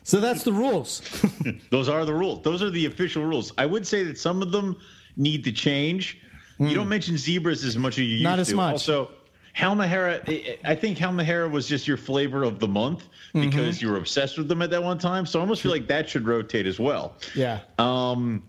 so 0.03 0.19
that's 0.19 0.43
the 0.43 0.51
rules. 0.51 1.01
Those 1.71 1.87
are 1.87 2.03
the 2.03 2.13
rules. 2.13 2.43
Those 2.43 2.61
are 2.61 2.69
the 2.71 2.87
official 2.87 3.23
rules. 3.23 3.53
I 3.57 3.65
would 3.65 3.87
say 3.87 4.03
that 4.03 4.17
some 4.17 4.41
of 4.41 4.51
them 4.51 4.75
need 5.15 5.43
to 5.45 5.51
change. 5.53 6.17
You 6.59 6.73
don't 6.73 6.89
mention 6.89 7.17
zebras 7.17 7.63
as 7.63 7.77
much 7.77 7.93
as 7.93 7.99
you 7.99 8.05
used 8.05 8.21
Hmm. 8.21 8.29
Not 8.31 8.39
as 8.39 8.47
to. 8.49 8.55
much. 8.55 8.71
Also, 8.73 9.11
Halmahera, 9.57 10.21
I- 10.27 10.71
I 10.71 10.75
think 10.75 10.97
Halmahera 10.97 11.49
was 11.49 11.67
just 11.67 11.87
your 11.87 11.97
flavor 11.97 12.43
of 12.43 12.59
the 12.59 12.67
month 12.67 13.03
Mm-hmm. 13.33 13.49
because 13.49 13.81
you 13.81 13.89
were 13.91 13.97
obsessed 13.97 14.37
with 14.37 14.47
them 14.47 14.61
at 14.61 14.69
that 14.69 14.81
one 14.81 14.97
time. 14.97 15.25
So 15.25 15.39
I 15.39 15.41
almost 15.41 15.61
feel 15.61 15.71
like 15.71 15.87
that 15.87 16.09
should 16.09 16.25
rotate 16.25 16.65
as 16.65 16.79
well. 16.79 17.15
yeah. 17.35 17.59
Um, 17.77 18.41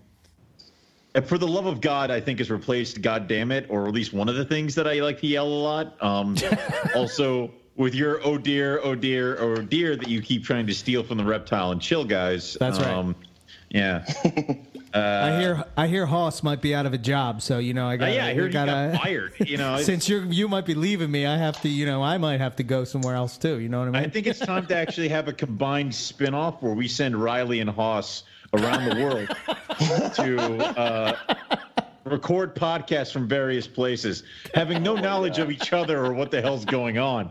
and 1.15 1.27
for 1.27 1.37
the 1.37 1.49
love 1.49 1.67
of 1.67 1.81
God, 1.81 2.11
I 2.13 2.21
think 2.21 2.39
has 2.39 2.49
replaced 2.51 3.03
God 3.03 3.27
damn 3.27 3.51
it, 3.51 3.67
or 3.71 3.89
at 3.89 3.93
least 3.95 4.13
one 4.13 4.29
of 4.29 4.37
the 4.37 4.45
things 4.45 4.75
that 4.77 4.87
I 4.87 5.01
like 5.01 5.19
to 5.21 5.27
yell 5.27 5.47
a 5.49 5.49
lot. 5.49 5.97
Um, 6.03 6.37
also, 6.95 7.51
with 7.77 7.95
your 7.95 8.21
oh 8.25 8.39
dear, 8.39 8.81
oh 8.85 8.95
dear, 8.95 9.37
oh 9.41 9.57
dear 9.57 9.97
that 9.97 10.09
you 10.09 10.21
keep 10.23 10.45
trying 10.45 10.67
to 10.67 10.75
steal 10.75 11.03
from 11.03 11.17
the 11.19 11.25
reptile 11.25 11.73
and 11.73 11.81
chill 11.81 12.05
guys. 12.05 12.57
That's 12.61 12.79
right. 12.79 13.15
Yeah. 13.71 14.05
I 14.95 15.39
hear 15.41 15.65
I 15.77 15.87
hear 15.87 16.07
Hoss 16.07 16.43
might 16.43 16.63
be 16.63 16.75
out 16.75 16.87
of 16.87 16.95
a 16.95 16.99
job, 16.99 17.43
so 17.43 17.59
you 17.59 17.75
know 17.75 17.87
I 17.87 17.95
Uh, 17.95 17.97
got 17.99 18.13
yeah, 18.15 18.27
I 18.27 18.35
heard 18.35 18.47
he 18.47 18.53
got 18.53 18.97
fired. 19.03 19.33
You 19.39 19.59
know, 19.59 19.79
Since 19.83 20.09
you 20.09 20.23
you 20.31 20.49
might 20.49 20.65
be 20.65 20.75
leaving 20.75 21.11
me, 21.11 21.27
I 21.27 21.37
have 21.37 21.61
to, 21.63 21.69
you 21.69 21.85
know, 21.85 22.03
I 22.03 22.17
might 22.19 22.41
have 22.41 22.57
to 22.57 22.63
go 22.63 22.85
somewhere 22.85 23.15
else 23.15 23.37
too. 23.37 23.59
You 23.61 23.69
know 23.69 23.81
what 23.81 23.89
I 23.89 23.91
mean? 23.93 24.03
I 24.05 24.09
think 24.09 24.27
it's 24.27 24.39
time 24.41 24.67
to 24.67 24.77
actually 24.77 25.09
have 25.11 25.29
a 25.29 25.33
combined 25.33 25.95
spin-off 25.95 26.63
where 26.63 26.73
we 26.73 26.89
send 26.89 27.21
Riley 27.23 27.61
and 27.61 27.69
Haas 27.69 28.23
around 28.55 28.89
the 28.89 29.03
world 29.05 29.29
to 30.15 30.79
uh, 30.81 31.17
record 32.05 32.55
podcasts 32.57 33.13
from 33.13 33.29
various 33.29 33.67
places, 33.67 34.23
having 34.55 34.83
no 34.83 34.95
knowledge 34.95 35.37
of 35.39 35.51
each 35.51 35.75
other 35.75 36.03
or 36.03 36.15
what 36.15 36.31
the 36.31 36.41
hell's 36.41 36.65
going 36.65 36.97
on. 36.97 37.29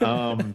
Um, 0.00 0.54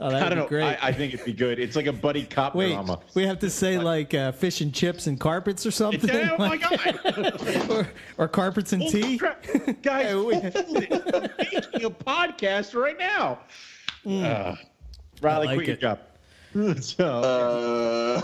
oh, 0.00 0.10
that'd 0.10 0.22
I 0.26 0.28
don't 0.28 0.38
be 0.38 0.42
know. 0.42 0.48
great. 0.48 0.64
I, 0.82 0.88
I 0.88 0.92
think 0.92 1.14
it'd 1.14 1.26
be 1.26 1.32
good. 1.32 1.58
It's 1.58 1.76
like 1.76 1.86
a 1.86 1.92
buddy 1.92 2.24
cop 2.24 2.54
Wait, 2.54 2.72
drama. 2.72 3.00
we 3.14 3.24
have 3.26 3.38
to 3.40 3.50
say 3.50 3.78
like 3.78 4.14
uh, 4.14 4.32
fish 4.32 4.60
and 4.60 4.72
chips 4.74 5.06
and 5.06 5.18
carpets 5.20 5.66
or 5.66 5.70
something, 5.70 6.10
oh 6.10 6.36
my 6.38 6.56
god! 6.56 7.70
or, 7.70 7.88
or 8.16 8.28
carpets 8.28 8.72
and 8.72 8.82
Holy 8.82 9.02
tea. 9.02 9.18
crap. 9.18 9.44
Guys, 9.82 10.06
Hey, 10.06 10.14
we- 10.14 10.24
we're 10.32 11.30
making 11.38 11.84
a 11.84 11.90
podcast 11.90 12.74
right 12.80 12.98
now. 12.98 13.40
Uh, 14.06 14.54
Riley, 15.20 15.46
like 15.48 15.56
quit 15.56 15.66
your 15.68 15.76
job. 15.76 16.00
So, 16.80 17.04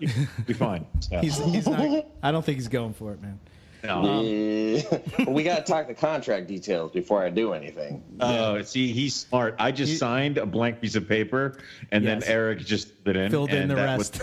be 0.45 0.53
fine. 0.53 0.85
So, 0.99 1.17
he's 1.19 1.37
he's 1.39 1.67
not. 1.67 2.05
I 2.21 2.31
don't 2.31 2.45
think 2.45 2.57
he's 2.57 2.67
going 2.67 2.93
for 2.93 3.13
it, 3.13 3.21
man. 3.21 3.39
No. 3.85 4.21
yeah. 4.21 5.25
we 5.27 5.43
got 5.43 5.65
to 5.65 5.71
talk 5.71 5.87
the 5.87 5.93
contract 5.93 6.47
details 6.47 6.91
before 6.91 7.23
I 7.23 7.29
do 7.29 7.53
anything. 7.53 8.03
Oh, 8.19 8.61
see, 8.63 8.91
he's 8.91 9.15
smart. 9.15 9.55
I 9.59 9.71
just 9.71 9.93
You- 9.93 9.97
signed 9.97 10.37
a 10.37 10.45
blank 10.45 10.81
piece 10.81 10.95
of 10.95 11.07
paper, 11.07 11.57
and 11.91 12.03
Yes. 12.03 12.23
then 12.23 12.31
Eric 12.31 12.59
just 12.59 13.03
put 13.03 13.15
in 13.15 13.31
Filled 13.31 13.51
in 13.51 13.67
the 13.69 13.75
that 13.75 13.97
rest. 13.97 14.19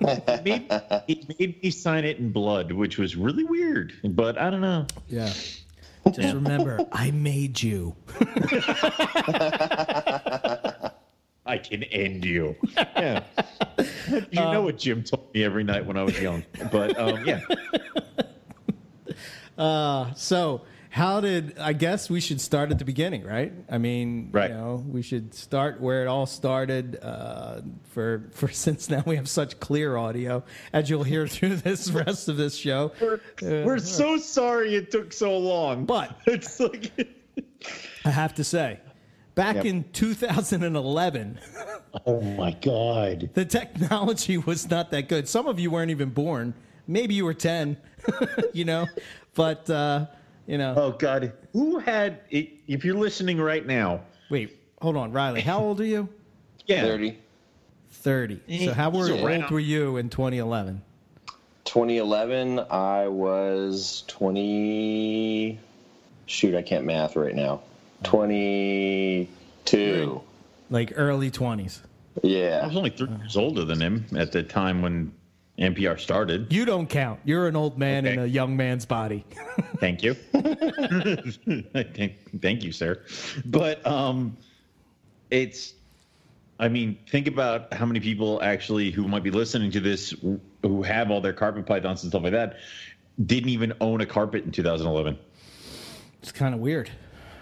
was- 0.00 0.20
made, 0.44 0.70
he 1.06 1.24
made 1.38 1.62
me 1.62 1.70
sign 1.70 2.04
it 2.04 2.18
in 2.18 2.30
blood, 2.32 2.72
which 2.72 2.98
was 2.98 3.14
really 3.16 3.44
weird. 3.44 3.92
But 4.04 4.36
I 4.38 4.50
don't 4.50 4.60
know. 4.60 4.86
yeah. 5.08 5.32
Just 6.12 6.34
remember, 6.34 6.84
I 6.92 7.10
made 7.12 7.62
you. 7.62 7.96
I 11.46 11.58
can 11.58 11.82
end 11.84 12.24
you. 12.26 12.56
Yeah. 12.76 13.22
you 14.08 14.40
know 14.40 14.62
what 14.62 14.76
Jim 14.78 15.02
told 15.02 15.32
me 15.34 15.44
every 15.44 15.64
night 15.64 15.84
when 15.86 15.96
I 15.96 16.02
was 16.02 16.20
young. 16.20 16.44
But 16.72 16.98
um, 16.98 17.24
yeah. 17.26 17.40
So, 19.56 20.62
how 20.90 21.20
did 21.20 21.58
I 21.58 21.72
guess 21.72 22.08
we 22.08 22.20
should 22.20 22.40
start 22.40 22.70
at 22.70 22.78
the 22.78 22.84
beginning, 22.84 23.24
right? 23.24 23.52
I 23.68 23.78
mean, 23.78 24.28
Right. 24.30 24.50
you 24.50 24.56
know, 24.56 24.84
we 24.88 25.02
should 25.02 25.34
start 25.34 25.80
where 25.80 26.02
it 26.02 26.06
all 26.06 26.26
started. 26.26 26.98
Uh, 27.02 27.62
for 27.90 28.28
for 28.32 28.48
since 28.52 28.88
now 28.88 29.02
we 29.06 29.16
have 29.16 29.28
such 29.28 29.58
clear 29.58 29.96
audio, 29.96 30.44
as 30.72 30.88
you'll 30.88 31.02
hear 31.02 31.26
through 31.26 31.56
this 31.56 31.90
rest 32.02 32.28
of 32.28 32.36
this 32.36 32.54
show. 32.56 32.92
We're 33.42 33.78
so 33.78 34.18
sorry 34.18 34.76
it 34.76 34.90
took 34.92 35.12
so 35.12 35.36
long. 35.36 35.84
But- 35.84 36.16
it's 36.26 36.60
like 36.60 36.92
I 38.04 38.10
have 38.10 38.34
to 38.34 38.44
say, 38.44 38.78
back 39.34 39.56
Yep. 39.56 39.64
in 39.64 39.84
2011, 39.92 41.40
Oh 42.06 42.20
my 42.20 42.52
god. 42.52 43.30
the 43.34 43.44
technology 43.44 44.38
was 44.38 44.70
not 44.70 44.90
that 44.92 45.08
good. 45.08 45.26
Some 45.28 45.48
of 45.48 45.58
you 45.58 45.70
weren't 45.72 45.90
even 45.90 46.10
born. 46.10 46.54
Maybe 46.86 47.14
you 47.14 47.24
were 47.24 47.32
10, 47.34 47.78
you 48.52 48.64
know, 48.66 48.86
but 49.34 49.68
uh, 49.70 50.06
you 50.46 50.58
know. 50.58 50.74
Oh 50.76 50.90
god. 50.92 51.32
Who 51.52 51.78
had 51.78 52.20
if 52.30 52.84
you're 52.84 52.96
listening 52.96 53.40
right 53.40 53.66
now? 53.66 54.02
Wait, 54.30 54.56
hold 54.80 54.96
on, 54.96 55.12
Riley. 55.12 55.40
How 55.40 55.60
old 55.60 55.80
are 55.80 55.86
you? 55.86 56.08
Yeah. 56.66 56.84
30. 56.84 57.18
30. 57.90 58.64
So 58.64 58.72
how 58.72 58.88
were, 58.88 59.10
old 59.10 59.50
were 59.50 59.60
you 59.60 59.98
in 59.98 60.08
2011? 60.08 60.80
2011, 61.64 62.58
I 62.70 63.08
was 63.08 64.04
20. 64.06 65.60
Shoot, 66.24 66.54
I 66.54 66.62
can't 66.62 66.86
math 66.86 67.16
right 67.16 67.34
now. 67.34 67.60
22. 68.04 70.22
Like 70.70 70.92
early 70.96 71.30
20s. 71.30 71.80
Yeah. 72.22 72.60
I 72.62 72.68
was 72.68 72.76
only 72.76 72.90
three 72.90 73.08
years 73.08 73.36
older 73.36 73.64
than 73.64 73.80
him 73.80 74.06
at 74.16 74.32
the 74.32 74.42
time 74.42 74.80
when 74.80 75.12
MPR 75.58 75.98
started. 76.00 76.52
You 76.52 76.64
don't 76.64 76.88
count. 76.88 77.20
You're 77.24 77.46
an 77.46 77.54
old 77.54 77.78
man 77.78 78.06
in 78.06 78.18
a 78.18 78.26
young 78.26 78.56
man's 78.56 78.84
body. 78.84 79.24
Thank 79.78 80.02
you. 80.02 80.14
thank, 81.72 82.40
thank 82.42 82.64
you, 82.64 82.72
sir. 82.72 83.02
But 83.44 83.86
um, 83.86 84.36
it's, 85.30 85.74
I 86.58 86.68
mean, 86.68 86.98
think 87.08 87.28
about 87.28 87.72
how 87.72 87.86
many 87.86 88.00
people 88.00 88.42
actually 88.42 88.90
who 88.90 89.06
might 89.06 89.22
be 89.22 89.30
listening 89.30 89.70
to 89.72 89.80
this 89.80 90.14
who 90.62 90.82
have 90.82 91.10
all 91.10 91.20
their 91.20 91.32
carpet 91.32 91.66
pythons 91.66 92.02
and 92.02 92.10
stuff 92.10 92.22
like 92.22 92.32
that 92.32 92.56
didn't 93.26 93.50
even 93.50 93.72
own 93.80 94.00
a 94.00 94.06
carpet 94.06 94.44
in 94.44 94.50
2011. 94.50 95.16
It's 96.20 96.32
kind 96.32 96.54
of 96.54 96.60
weird. 96.60 96.90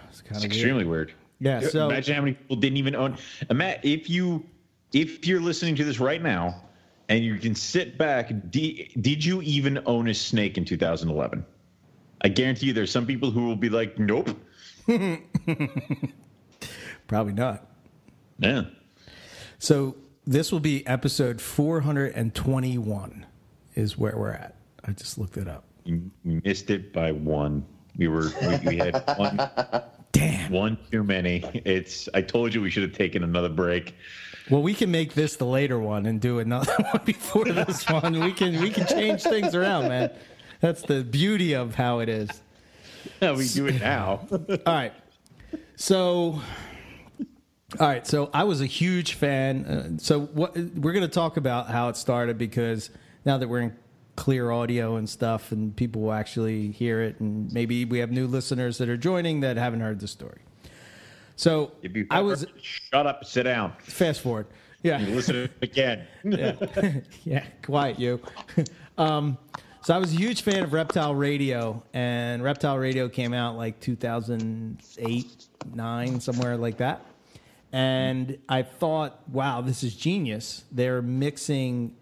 It's 0.09 0.21
kind 0.21 0.37
of 0.37 0.45
extremely 0.45 0.85
weird. 0.85 1.13
Yeah, 1.39 1.61
so- 1.61 1.89
imagine 1.89 2.15
how 2.15 2.21
many 2.21 2.33
people 2.33 2.57
didn't 2.57 2.77
even 2.77 2.95
own. 2.95 3.17
Matt, 3.51 3.83
if 3.83 4.09
you 4.09 4.45
if 4.91 5.25
you're 5.25 5.41
listening 5.41 5.75
to 5.77 5.83
this 5.83 5.99
right 5.99 6.21
now 6.21 6.61
and 7.09 7.23
you 7.23 7.37
can 7.37 7.55
sit 7.55 7.97
back, 7.97 8.31
di- 8.51 8.91
did 9.01 9.23
you 9.23 9.41
even 9.41 9.79
own 9.85 10.07
a 10.07 10.13
snake 10.13 10.57
in 10.57 10.65
2011? 10.65 11.45
I 12.21 12.27
guarantee 12.29 12.67
you, 12.67 12.73
there's 12.73 12.91
some 12.91 13.05
people 13.05 13.31
who 13.31 13.45
will 13.45 13.55
be 13.57 13.69
like, 13.69 13.99
"Nope." 13.99 14.29
Probably 17.07 17.33
not. 17.33 17.67
Yeah. 18.39 18.63
So 19.59 19.95
this 20.25 20.51
will 20.51 20.59
be 20.59 20.85
episode 20.87 21.41
421 21.41 23.25
is 23.75 23.97
where 23.97 24.17
we're 24.17 24.31
at. 24.31 24.55
I 24.85 24.91
just 24.91 25.17
looked 25.17 25.37
it 25.37 25.47
up. 25.47 25.65
You 25.85 26.09
missed 26.23 26.69
it 26.69 26.93
by 26.93 27.11
one. 27.11 27.65
We 27.97 28.07
were 28.07 28.31
we, 28.41 28.57
we 28.65 28.77
had 28.77 29.03
one 29.17 29.37
Damn. 30.13 30.51
one 30.51 30.77
too 30.91 31.03
many. 31.03 31.43
It's 31.65 32.07
I 32.13 32.21
told 32.21 32.53
you 32.53 32.61
we 32.61 32.69
should 32.69 32.83
have 32.83 32.93
taken 32.93 33.23
another 33.23 33.49
break. 33.49 33.95
Well, 34.49 34.61
we 34.61 34.73
can 34.73 34.91
make 34.91 35.13
this 35.13 35.37
the 35.37 35.45
later 35.45 35.79
one 35.79 36.05
and 36.05 36.19
do 36.19 36.39
another 36.39 36.73
one 36.91 37.01
before 37.05 37.45
this 37.45 37.87
one. 37.89 38.19
We 38.19 38.33
can 38.33 38.59
we 38.61 38.69
can 38.69 38.85
change 38.87 39.23
things 39.23 39.55
around, 39.55 39.87
man. 39.87 40.11
That's 40.59 40.81
the 40.81 41.03
beauty 41.03 41.53
of 41.53 41.75
how 41.75 41.99
it 41.99 42.09
is. 42.09 42.29
Yeah, 43.21 43.35
we 43.35 43.47
do 43.47 43.67
it 43.67 43.81
now. 43.81 44.27
All 44.31 44.57
right. 44.65 44.93
So, 45.75 46.41
all 47.79 47.87
right. 47.87 48.05
So 48.05 48.29
I 48.33 48.43
was 48.43 48.61
a 48.61 48.65
huge 48.65 49.15
fan. 49.15 49.65
Uh, 49.65 49.97
so 49.97 50.21
what 50.21 50.55
we're 50.55 50.93
going 50.93 51.01
to 51.01 51.07
talk 51.07 51.37
about 51.37 51.69
how 51.69 51.89
it 51.89 51.97
started 51.97 52.37
because 52.37 52.89
now 53.25 53.37
that 53.37 53.47
we're 53.49 53.61
in 53.61 53.75
clear 54.15 54.51
audio 54.51 54.95
and 54.95 55.09
stuff, 55.09 55.51
and 55.51 55.75
people 55.75 56.03
will 56.03 56.13
actually 56.13 56.71
hear 56.71 57.01
it, 57.01 57.19
and 57.19 57.51
maybe 57.51 57.85
we 57.85 57.99
have 57.99 58.11
new 58.11 58.27
listeners 58.27 58.77
that 58.77 58.89
are 58.89 58.97
joining 58.97 59.39
that 59.41 59.57
haven't 59.57 59.81
heard 59.81 59.99
the 59.99 60.07
story. 60.07 60.41
So 61.35 61.71
I 62.09 62.21
was 62.21 62.45
shut 62.61 63.07
up, 63.07 63.25
sit 63.25 63.43
down. 63.43 63.73
fast 63.79 64.21
forward. 64.21 64.47
Yeah. 64.83 64.99
Listen 64.99 65.49
again. 65.61 66.07
yeah, 67.23 67.45
quiet 67.63 67.99
you. 67.99 68.21
um, 68.97 69.37
so 69.81 69.93
I 69.93 69.97
was 69.97 70.13
a 70.13 70.15
huge 70.15 70.43
fan 70.43 70.63
of 70.63 70.71
Reptile 70.71 71.15
Radio, 71.15 71.83
and 71.93 72.41
Reptile 72.43 72.77
Radio 72.77 73.09
came 73.09 73.33
out 73.33 73.57
like 73.57 73.79
2008, 73.81 75.47
nine, 75.73 76.19
somewhere 76.19 76.55
like 76.57 76.77
that. 76.77 77.05
And 77.73 78.37
I 78.47 78.61
thought, 78.61 79.27
wow, 79.29 79.61
this 79.61 79.83
is 79.83 79.95
genius. 79.95 80.63
They're 80.71 81.01
mixing 81.01 81.95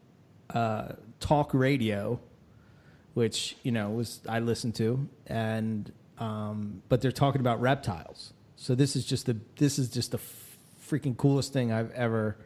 uh, 0.49 0.89
talk 1.19 1.53
radio, 1.53 2.19
which 3.13 3.55
you 3.63 3.71
know 3.71 3.89
was 3.91 4.19
I 4.27 4.39
listened 4.39 4.75
to, 4.75 5.07
and 5.27 5.91
um, 6.17 6.83
but 6.89 7.01
they're 7.01 7.11
talking 7.11 7.41
about 7.41 7.61
reptiles. 7.61 8.33
So 8.61 8.75
this 8.75 8.95
is 8.95 9.05
just 9.05 9.25
the 9.25 9.35
this 9.55 9.79
is 9.79 9.89
just 9.89 10.11
the 10.11 10.19
freaking 10.87 11.17
coolest 11.17 11.51
thing 11.51 11.71
I've 11.71 11.89
ever 11.93 12.37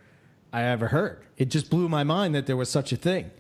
I 0.54 0.62
ever 0.62 0.88
heard. 0.88 1.26
It 1.36 1.50
just 1.50 1.70
blew 1.70 1.90
my 1.90 2.06
mind 2.06 2.36
that 2.36 2.46
there 2.46 2.56
was 2.56 2.70
such 2.70 2.94
a 2.94 2.96
thing. 2.96 3.32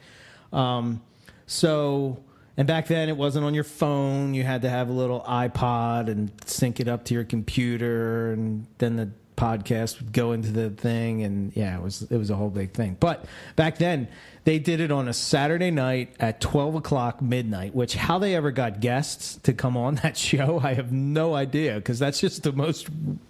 Um, 0.51 1.01
so, 1.47 2.21
and 2.57 2.67
back 2.67 2.87
then 2.87 3.07
it 3.07 3.15
wasn't 3.15 3.45
on 3.45 3.53
your 3.53 3.63
phone. 3.63 4.33
You 4.33 4.43
had 4.43 4.61
to 4.63 4.69
have 4.69 4.89
a 4.89 4.91
little 4.91 5.21
iPod 5.21 6.09
and 6.09 6.29
sync 6.43 6.81
it 6.81 6.89
up 6.89 7.05
to 7.05 7.13
your 7.13 7.23
computer, 7.23 8.33
and 8.33 8.67
then 8.79 8.97
the 8.97 9.09
podcast 9.35 9.99
would 9.99 10.13
go 10.13 10.31
into 10.31 10.51
the 10.51 10.69
thing, 10.69 11.23
and 11.23 11.55
yeah, 11.55 11.77
it 11.77 11.81
was 11.81 12.03
it 12.03 12.17
was 12.17 12.29
a 12.29 12.35
whole 12.35 12.49
big 12.49 12.71
thing. 12.73 12.97
But 12.99 13.25
back 13.55 13.77
then 13.77 14.07
they 14.43 14.59
did 14.59 14.79
it 14.79 14.91
on 14.91 15.07
a 15.07 15.13
Saturday 15.13 15.71
night 15.71 16.15
at 16.19 16.41
twelve 16.41 16.75
o'clock 16.75 17.21
midnight. 17.21 17.75
Which 17.75 17.95
how 17.95 18.19
they 18.19 18.35
ever 18.35 18.51
got 18.51 18.79
guests 18.79 19.37
to 19.43 19.53
come 19.53 19.77
on 19.77 19.95
that 20.03 20.17
show, 20.17 20.59
I 20.63 20.73
have 20.73 20.91
no 20.91 21.33
idea 21.33 21.75
because 21.75 21.99
that's 21.99 22.19
just 22.19 22.43
the 22.43 22.53
most 22.53 22.87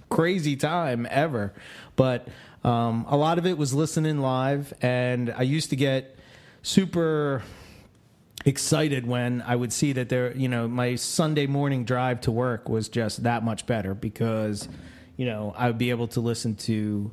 crazy 0.09 0.55
time 0.55 1.07
ever. 1.09 1.53
But 1.95 2.27
um, 2.63 3.05
a 3.07 3.17
lot 3.17 3.37
of 3.37 3.45
it 3.45 3.57
was 3.57 3.73
listening 3.73 4.19
live, 4.19 4.73
and 4.81 5.31
I 5.31 5.43
used 5.43 5.69
to 5.69 5.75
get 5.75 6.17
super 6.63 7.43
excited 8.45 9.07
when 9.07 9.41
I 9.41 9.55
would 9.55 9.73
see 9.73 9.93
that 9.93 10.09
there, 10.09 10.35
you 10.35 10.47
know, 10.47 10.67
my 10.67 10.95
Sunday 10.95 11.47
morning 11.47 11.83
drive 11.83 12.21
to 12.21 12.31
work 12.31 12.69
was 12.69 12.87
just 12.87 13.23
that 13.23 13.43
much 13.43 13.65
better 13.65 13.93
because, 13.93 14.69
you 15.17 15.25
know, 15.25 15.53
I 15.57 15.67
would 15.67 15.77
be 15.77 15.89
able 15.89 16.07
to 16.09 16.19
listen 16.19 16.55
to 16.55 17.11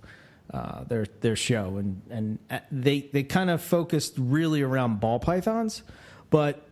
uh, 0.53 0.85
their 0.85 1.07
their 1.21 1.37
show, 1.37 1.77
and 1.79 2.03
and 2.11 2.39
uh, 2.51 2.59
they 2.71 3.01
they 3.13 3.23
kind 3.23 3.51
of 3.51 3.63
focused 3.63 4.15
really 4.19 4.63
around 4.63 5.01
ball 5.01 5.19
pythons, 5.19 5.83
but 6.31 6.67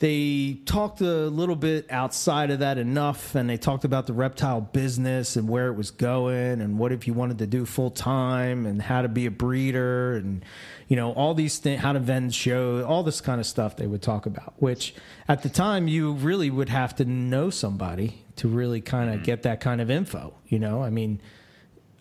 they 0.00 0.58
talked 0.64 1.02
a 1.02 1.28
little 1.28 1.56
bit 1.56 1.86
outside 1.90 2.50
of 2.50 2.60
that 2.60 2.78
enough, 2.78 3.34
and 3.34 3.48
they 3.50 3.58
talked 3.58 3.84
about 3.84 4.06
the 4.06 4.14
reptile 4.14 4.62
business 4.62 5.36
and 5.36 5.46
where 5.46 5.68
it 5.68 5.74
was 5.74 5.90
going, 5.90 6.62
and 6.62 6.78
what 6.78 6.90
if 6.90 7.06
you 7.06 7.12
wanted 7.12 7.36
to 7.38 7.46
do 7.46 7.66
full 7.66 7.90
time, 7.90 8.64
and 8.64 8.80
how 8.80 9.02
to 9.02 9.08
be 9.08 9.26
a 9.26 9.30
breeder, 9.30 10.16
and 10.16 10.42
you 10.88 10.96
know 10.96 11.12
all 11.12 11.34
these 11.34 11.58
things, 11.58 11.82
how 11.82 11.92
to 11.92 11.98
vend 11.98 12.34
show, 12.34 12.82
all 12.86 13.02
this 13.02 13.20
kind 13.20 13.40
of 13.40 13.46
stuff 13.46 13.76
they 13.76 13.86
would 13.86 14.00
talk 14.00 14.24
about. 14.24 14.54
Which 14.56 14.94
at 15.28 15.42
the 15.42 15.50
time 15.50 15.86
you 15.86 16.14
really 16.14 16.48
would 16.48 16.70
have 16.70 16.96
to 16.96 17.04
know 17.04 17.50
somebody 17.50 18.24
to 18.36 18.48
really 18.48 18.80
kind 18.80 19.10
of 19.10 19.16
mm-hmm. 19.16 19.24
get 19.24 19.42
that 19.42 19.60
kind 19.60 19.82
of 19.82 19.90
info. 19.90 20.32
You 20.48 20.60
know, 20.60 20.82
I 20.82 20.88
mean, 20.88 21.20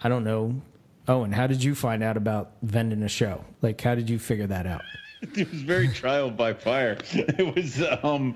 I 0.01 0.07
don't 0.07 0.23
know. 0.23 0.61
Owen, 1.09 1.33
how 1.33 1.47
did 1.47 1.65
you 1.65 1.75
find 1.75 2.01
out 2.01 2.15
about 2.15 2.53
vending 2.61 3.03
a 3.03 3.09
show? 3.09 3.43
Like, 3.61 3.81
how 3.81 3.95
did 3.95 4.09
you 4.09 4.19
figure 4.19 4.47
that 4.47 4.65
out? 4.65 4.83
it 5.35 5.51
was 5.51 5.61
very 5.61 5.89
trial 5.89 6.31
by 6.31 6.53
fire. 6.53 6.97
It 7.11 7.55
was 7.55 7.81
um, 8.03 8.35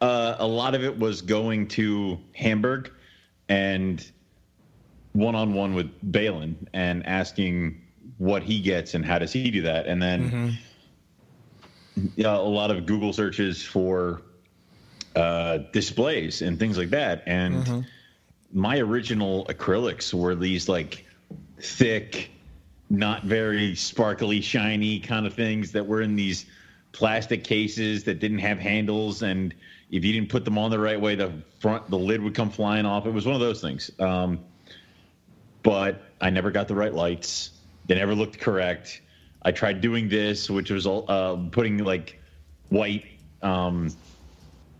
uh, 0.00 0.36
a 0.38 0.46
lot 0.46 0.74
of 0.74 0.82
it 0.82 0.98
was 0.98 1.22
going 1.22 1.68
to 1.68 2.18
Hamburg 2.34 2.92
and 3.48 4.04
one 5.12 5.34
on 5.34 5.54
one 5.54 5.74
with 5.74 5.90
Balin 6.02 6.68
and 6.72 7.06
asking 7.06 7.80
what 8.18 8.42
he 8.42 8.60
gets 8.60 8.94
and 8.94 9.04
how 9.04 9.18
does 9.18 9.32
he 9.32 9.50
do 9.50 9.62
that, 9.62 9.86
and 9.86 10.02
then 10.02 10.58
yeah, 12.16 12.36
a 12.36 12.38
lot 12.38 12.70
of 12.70 12.86
Google 12.86 13.12
searches 13.12 13.62
for 13.62 14.22
uh, 15.14 15.58
displays 15.72 16.42
and 16.42 16.58
things 16.58 16.76
like 16.76 16.90
that. 16.90 17.22
And 17.26 17.86
my 18.52 18.78
original 18.78 19.46
acrylics 19.46 20.12
were 20.12 20.34
these 20.34 20.68
like 20.68 21.06
thick 21.58 22.30
not 22.88 23.24
very 23.24 23.74
sparkly, 23.74 24.40
shiny 24.40 25.00
kind 25.00 25.26
of 25.26 25.34
things 25.34 25.72
that 25.72 25.86
were 25.86 26.02
in 26.02 26.16
these 26.16 26.46
plastic 26.92 27.44
cases 27.44 28.04
that 28.04 28.20
didn't 28.20 28.38
have 28.38 28.58
handles, 28.58 29.22
and 29.22 29.54
if 29.90 30.04
you 30.04 30.12
didn't 30.12 30.30
put 30.30 30.44
them 30.44 30.58
on 30.58 30.70
the 30.70 30.78
right 30.78 31.00
way, 31.00 31.14
the 31.14 31.32
front 31.60 31.88
the 31.90 31.98
lid 31.98 32.22
would 32.22 32.34
come 32.34 32.50
flying 32.50 32.86
off. 32.86 33.06
It 33.06 33.12
was 33.12 33.26
one 33.26 33.34
of 33.34 33.40
those 33.40 33.60
things. 33.60 33.90
Um, 33.98 34.40
but 35.62 36.02
I 36.20 36.30
never 36.30 36.50
got 36.50 36.68
the 36.68 36.74
right 36.74 36.94
lights. 36.94 37.50
They 37.86 37.96
never 37.96 38.14
looked 38.14 38.38
correct. 38.38 39.02
I 39.42 39.52
tried 39.52 39.80
doing 39.80 40.08
this, 40.08 40.48
which 40.48 40.70
was 40.70 40.86
uh, 40.86 41.36
putting 41.50 41.78
like 41.78 42.20
white, 42.68 43.04
um, 43.42 43.90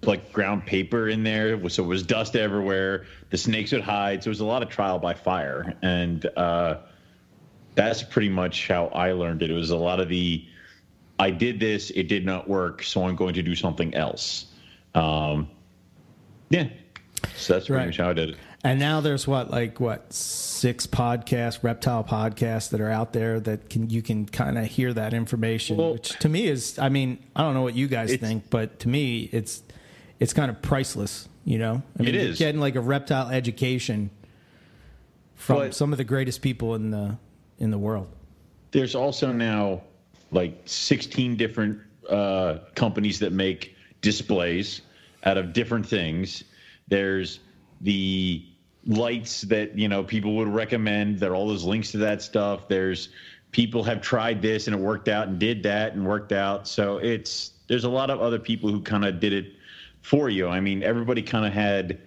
like 0.03 0.33
ground 0.33 0.65
paper 0.67 1.09
in 1.09 1.23
there, 1.23 1.69
so 1.69 1.85
it 1.85 1.87
was 1.87 2.03
dust 2.03 2.37
everywhere. 2.37 3.07
The 3.31 3.39
snakes 3.39 3.73
would 3.73 3.83
hide. 3.83 4.23
So 4.23 4.29
it 4.29 4.31
was 4.31 4.41
a 4.41 4.45
lot 4.45 4.63
of 4.63 4.69
trial 4.69 4.99
by 4.99 5.15
fire, 5.15 5.75
and 5.83 6.25
uh, 6.37 6.77
that's 7.77 8.03
pretty 8.03 8.29
much 8.31 8.67
how 8.69 8.87
I 8.89 9.13
learned 9.13 9.43
it. 9.43 9.51
It 9.51 9.55
was 9.55 9.71
a 9.71 9.77
lot 9.77 10.01
of 10.01 10.09
the, 10.09 10.45
I 11.19 11.31
did 11.31 11.61
this, 11.61 11.91
it 11.91 12.09
did 12.09 12.27
not 12.27 12.49
work, 12.49 12.83
so 12.83 13.05
I'm 13.07 13.15
going 13.17 13.35
to 13.35 13.43
do 13.43 13.55
something 13.55 13.95
else. 13.95 14.47
Um, 14.95 15.49
yeah, 16.51 16.69
so 17.37 17.53
that's 17.55 17.67
pretty 17.67 17.79
Right. 17.79 17.87
much 17.87 17.99
how 17.99 18.11
I 18.11 18.13
did 18.15 18.31
it. 18.31 18.37
And 18.65 18.81
now 18.81 19.01
there's 19.01 19.29
what, 19.29 19.51
like 19.51 19.79
what, 19.79 20.13
six 20.13 20.87
podcasts, 20.89 21.63
reptile 21.63 22.03
podcasts 22.03 22.71
that 22.71 22.81
are 22.81 22.91
out 22.91 23.13
there 23.13 23.39
that 23.41 23.71
can 23.71 23.89
you 23.91 24.03
can 24.03 24.27
kind 24.27 24.59
of 24.59 24.65
hear 24.67 24.93
that 24.93 25.15
information, 25.15 25.77
Well- 25.77 25.93
which 25.93 26.19
to 26.19 26.29
me 26.29 26.49
is, 26.49 26.77
I 26.79 26.89
mean, 26.89 27.19
I 27.37 27.43
don't 27.43 27.55
know 27.55 27.63
what 27.63 27.77
you 27.77 27.87
guys 27.87 28.17
think, 28.17 28.51
but 28.51 28.81
to 28.81 28.89
me, 28.89 29.29
it's 29.33 29.63
it's 30.19 30.33
kind 30.33 30.51
of 30.51 30.63
priceless. 30.63 31.29
You 31.45 31.59
know, 31.59 31.83
I 32.01 32.03
It 32.03 32.15
you're 32.15 32.33
getting 32.33 32.61
like 32.61 32.75
a 32.75 32.81
reptile 32.81 33.29
education 33.31 34.11
from 35.37 35.57
But- 35.59 35.75
some 35.75 35.93
of 35.93 35.99
the 35.99 36.05
greatest 36.05 36.43
people 36.43 36.75
in 36.75 36.91
the 36.91 37.19
in 37.59 37.71
the 37.71 37.79
world. 37.79 38.09
There's 38.71 38.95
also 38.95 39.33
now 39.33 39.83
like 40.31 40.61
16 40.67 41.37
different 41.37 41.81
uh, 42.09 42.59
companies 42.75 43.19
that 43.21 43.33
make 43.33 43.77
displays 44.01 44.83
out 45.25 45.37
of 45.37 45.53
different 45.53 45.87
things. 45.87 46.45
There's 46.89 47.41
the 47.81 48.45
lights 48.87 49.43
that 49.43 49.77
you 49.77 49.89
know 49.89 50.05
people 50.05 50.37
would 50.37 50.49
recommend. 50.49 51.19
There 51.19 51.33
are 51.33 51.35
all 51.35 51.49
those 51.49 51.65
links 51.65 51.91
to 51.93 51.99
that 51.99 52.23
stuff. 52.23 52.69
There's 52.69 53.09
people 53.51 53.83
have 53.85 54.01
tried 54.01 54.43
this 54.43 54.67
and 54.67 54.77
it 54.77 54.81
worked 54.81 55.09
out 55.09 55.29
and 55.29 55.39
did 55.39 55.63
that 55.65 55.95
and 55.95 56.07
worked 56.07 56.33
out. 56.33 56.69
So 56.69 56.99
it's 56.99 57.53
there's 57.69 57.85
a 57.85 57.91
lot 57.91 58.11
of 58.11 58.21
other 58.21 58.39
people 58.39 58.71
who 58.71 58.81
kind 58.81 59.05
of 59.05 59.19
did 59.19 59.33
it 59.33 59.53
for 60.03 60.29
you. 60.29 60.49
I 60.49 60.61
mean, 60.61 60.83
everybody 60.83 61.23
kind 61.23 61.47
of 61.47 61.53
had 61.53 62.01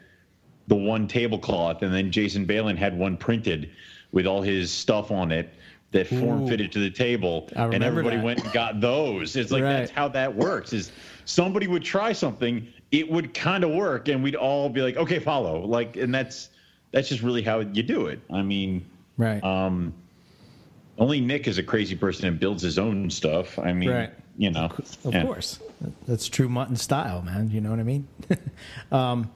the 0.67 0.75
one 0.75 1.07
tablecloth, 1.07 1.81
and 1.81 1.93
then 1.93 2.11
Jason 2.11 2.45
Balin 2.45 2.77
had 2.77 2.97
one 2.97 3.17
printed 3.17 3.71
with 4.11 4.25
all 4.25 4.41
his 4.41 4.71
stuff 4.71 5.11
on 5.11 5.31
it 5.31 5.53
that 5.91 6.05
form 6.07 6.47
fitted 6.47 6.71
to 6.71 6.79
the 6.79 6.89
table, 6.89 7.49
and 7.55 7.83
everybody 7.83 8.15
that. 8.17 8.23
went 8.25 8.43
and 8.43 8.53
got 8.53 8.79
those. 8.79 9.35
It's 9.35 9.51
like 9.51 9.63
Right. 9.63 9.73
that's 9.73 9.91
how 9.91 10.07
that 10.09 10.35
works. 10.35 10.71
Is 10.71 10.91
somebody 11.25 11.65
would 11.67 11.83
try 11.83 12.13
something, 12.13 12.67
it 12.91 13.09
would 13.09 13.33
kind 13.33 13.63
of 13.63 13.71
work, 13.71 14.07
and 14.07 14.21
we'd 14.23 14.35
all 14.35 14.69
be 14.69 14.81
like, 14.81 14.97
okay, 14.97 15.17
follow. 15.19 15.65
Like, 15.65 15.95
and 15.97 16.13
that's 16.13 16.49
that's 16.91 17.07
just 17.09 17.21
really 17.23 17.41
how 17.43 17.59
you 17.59 17.83
do 17.83 18.07
it. 18.07 18.19
I 18.31 18.41
mean, 18.43 18.83
Right. 19.17 19.43
um, 19.43 19.93
only 20.97 21.21
Nick 21.21 21.47
is 21.47 21.57
a 21.59 21.63
crazy 21.63 21.95
person 21.95 22.27
and 22.27 22.39
builds 22.39 22.61
his 22.63 22.77
own 22.79 23.09
stuff. 23.11 23.57
I 23.59 23.73
mean, 23.73 23.89
Right. 23.89 24.11
you 24.37 24.49
know, 24.51 24.65
Of 25.05 25.13
yeah. 25.13 25.23
course. 25.23 25.59
That's 26.07 26.27
true 26.27 26.49
mutton 26.49 26.75
style, 26.75 27.21
man. 27.21 27.49
You 27.51 27.61
know 27.61 27.69
what 27.69 27.79
I 27.79 27.83
mean? 27.83 28.07
um, 28.91 29.31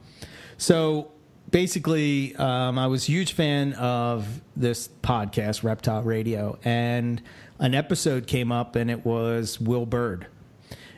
so 0.58 1.10
basically, 1.54 2.34
um, 2.34 2.80
I 2.80 2.88
was 2.88 3.04
a 3.08 3.12
huge 3.12 3.32
fan 3.32 3.74
of 3.74 4.26
this 4.56 4.88
podcast, 5.04 5.62
Reptile 5.62 6.02
Radio, 6.02 6.58
and 6.64 7.22
an 7.60 7.76
episode 7.76 8.26
came 8.26 8.50
up, 8.50 8.74
and 8.74 8.90
it 8.90 9.06
was 9.06 9.60
Will 9.60 9.86
Bird. 9.86 10.26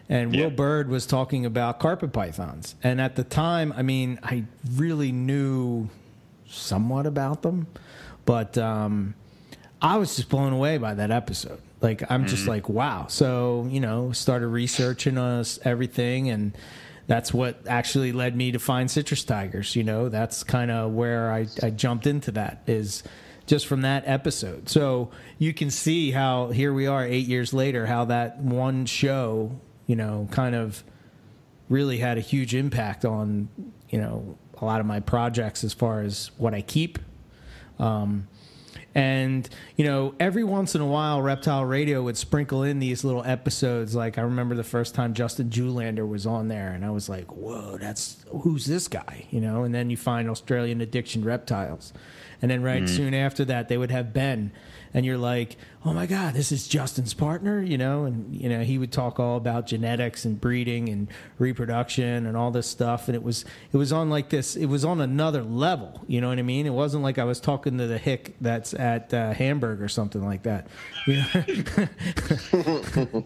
And 0.09 0.35
Yeah. 0.35 0.45
Will 0.45 0.51
Bird 0.51 0.89
was 0.89 1.05
talking 1.05 1.45
about 1.45 1.79
carpet 1.79 2.15
pythons. 2.15 2.75
And 2.83 3.03
at 3.03 3.17
the 3.17 3.23
time, 3.23 3.75
I 3.77 3.83
mean, 3.83 4.19
I 4.23 4.45
really 4.77 5.13
knew 5.13 5.91
somewhat 6.49 7.05
about 7.05 7.43
them, 7.43 7.67
but 8.25 8.57
um, 8.57 9.13
I 9.83 9.99
was 9.99 10.17
just 10.17 10.31
blown 10.31 10.55
away 10.55 10.79
by 10.79 10.95
that 10.95 11.11
episode. 11.11 11.61
Like 11.83 12.11
I'm 12.11 12.27
just 12.27 12.47
like, 12.47 12.71
wow. 12.71 13.09
So 13.11 13.69
you 13.71 13.81
know, 13.81 14.11
started 14.13 14.47
researching 14.49 15.19
us 15.19 15.59
everything, 15.65 16.31
and 16.31 16.57
that's 17.07 17.33
what 17.33 17.67
actually 17.69 18.13
led 18.13 18.37
me 18.37 18.53
to 18.53 18.59
find 18.59 18.91
citrus 18.91 19.25
tigers. 19.25 19.77
You 19.77 19.85
know, 19.85 20.09
that's 20.09 20.43
kind 20.45 20.71
of 20.71 20.93
where 20.93 21.33
I, 21.33 21.47
I 21.63 21.71
jumped 21.71 22.07
into 22.07 22.33
that 22.33 22.63
is 22.67 23.03
just 23.47 23.67
from 23.67 23.83
that 23.83 24.03
episode. 24.07 24.69
So 24.69 25.11
you 25.39 25.55
can 25.55 25.71
see 25.71 26.11
how 26.11 26.49
here 26.49 26.73
we 26.73 26.87
are 26.87 27.05
eight 27.05 27.27
years 27.27 27.55
later, 27.55 27.87
how 27.87 28.07
that 28.07 28.39
one 28.39 28.87
show, 28.87 29.61
you 29.87 29.97
know, 29.97 30.29
kind 30.33 30.55
of 30.55 30.83
really 31.69 31.99
had 31.99 32.19
a 32.19 32.21
huge 32.21 32.55
impact 32.55 33.05
on 33.05 33.49
you 33.91 33.99
know 33.99 34.39
a 34.61 34.65
lot 34.65 34.81
of 34.81 34.87
my 34.87 35.01
projects 35.01 35.65
as 35.65 35.73
far 35.73 36.03
as 36.03 36.31
what 36.39 36.55
I 36.55 36.63
keep. 36.63 36.99
Um, 37.79 38.27
and 38.97 39.47
you 39.77 39.85
know, 39.85 40.15
every 40.19 40.43
once 40.43 40.75
in 40.75 40.81
a 40.81 40.87
while, 40.87 41.21
Reptile 41.21 41.67
Radio 41.67 42.03
would 42.05 42.17
sprinkle 42.17 42.63
in 42.63 42.79
these 42.79 43.05
little 43.05 43.23
episodes. 43.23 43.95
Like 43.95 44.17
I 44.17 44.23
remember 44.23 44.55
the 44.55 44.65
first 44.65 44.95
time 44.95 45.13
Justin 45.13 45.51
Julander 45.51 46.09
was 46.09 46.25
on 46.25 46.49
there, 46.49 46.73
and 46.73 46.83
I 46.83 46.89
was 46.89 47.07
like, 47.07 47.31
"Whoa, 47.31 47.77
that's 47.77 48.25
who's 48.31 48.65
this 48.65 48.89
guy?" 48.89 49.27
You 49.31 49.43
know. 49.43 49.65
And 49.65 49.75
then 49.75 49.91
you 49.91 49.99
find 49.99 50.31
Australian 50.31 50.81
Addiction 50.81 51.27
Reptiles, 51.27 51.93
and 52.41 52.51
then 52.51 52.63
right 52.63 52.85
mm-hmm. 52.85 52.97
soon 52.97 53.13
after 53.13 53.45
that, 53.45 53.69
they 53.69 53.77
would 53.77 53.91
have 53.91 54.15
Ben, 54.15 54.51
and 54.97 55.05
you're 55.05 55.19
like, 55.19 55.57
"Oh 55.85 55.93
my 55.93 56.07
God, 56.07 56.33
this 56.33 56.51
is 56.51 56.67
Justin's 56.67 57.13
partner," 57.13 57.63
you 57.63 57.77
know. 57.77 58.07
And 58.07 58.35
you 58.35 58.49
know, 58.49 58.63
he 58.63 58.79
would 58.79 58.91
talk 58.91 59.21
all 59.21 59.37
about 59.37 59.67
genetics 59.67 60.25
and 60.25 60.41
breeding 60.41 60.89
and 60.89 61.09
reproduction 61.39 62.25
and 62.25 62.35
all 62.35 62.51
this 62.51 62.67
stuff, 62.67 63.07
and 63.07 63.15
it 63.15 63.23
was 63.23 63.45
it 63.75 63.77
was 63.77 63.93
on 63.93 64.09
like 64.09 64.31
this. 64.31 64.57
It 64.57 64.67
was 64.67 64.87
on 64.87 65.03
another 65.03 65.43
level. 65.43 66.03
You 66.07 66.23
know 66.23 66.29
what 66.29 66.39
I 66.39 66.43
mean? 66.43 66.65
It 66.65 66.73
wasn't 66.73 67.03
like 67.03 67.19
I 67.19 67.25
was 67.25 67.41
talking 67.41 67.77
to 67.77 67.87
the 67.87 67.99
hick 67.99 68.37
that's 68.41 68.73
at 68.73 69.13
uh, 69.13 69.35
Hamburg 69.35 69.83
or 69.83 69.89
something 69.89 70.25
like 70.25 70.45
that. 70.45 70.67
You 71.07 71.23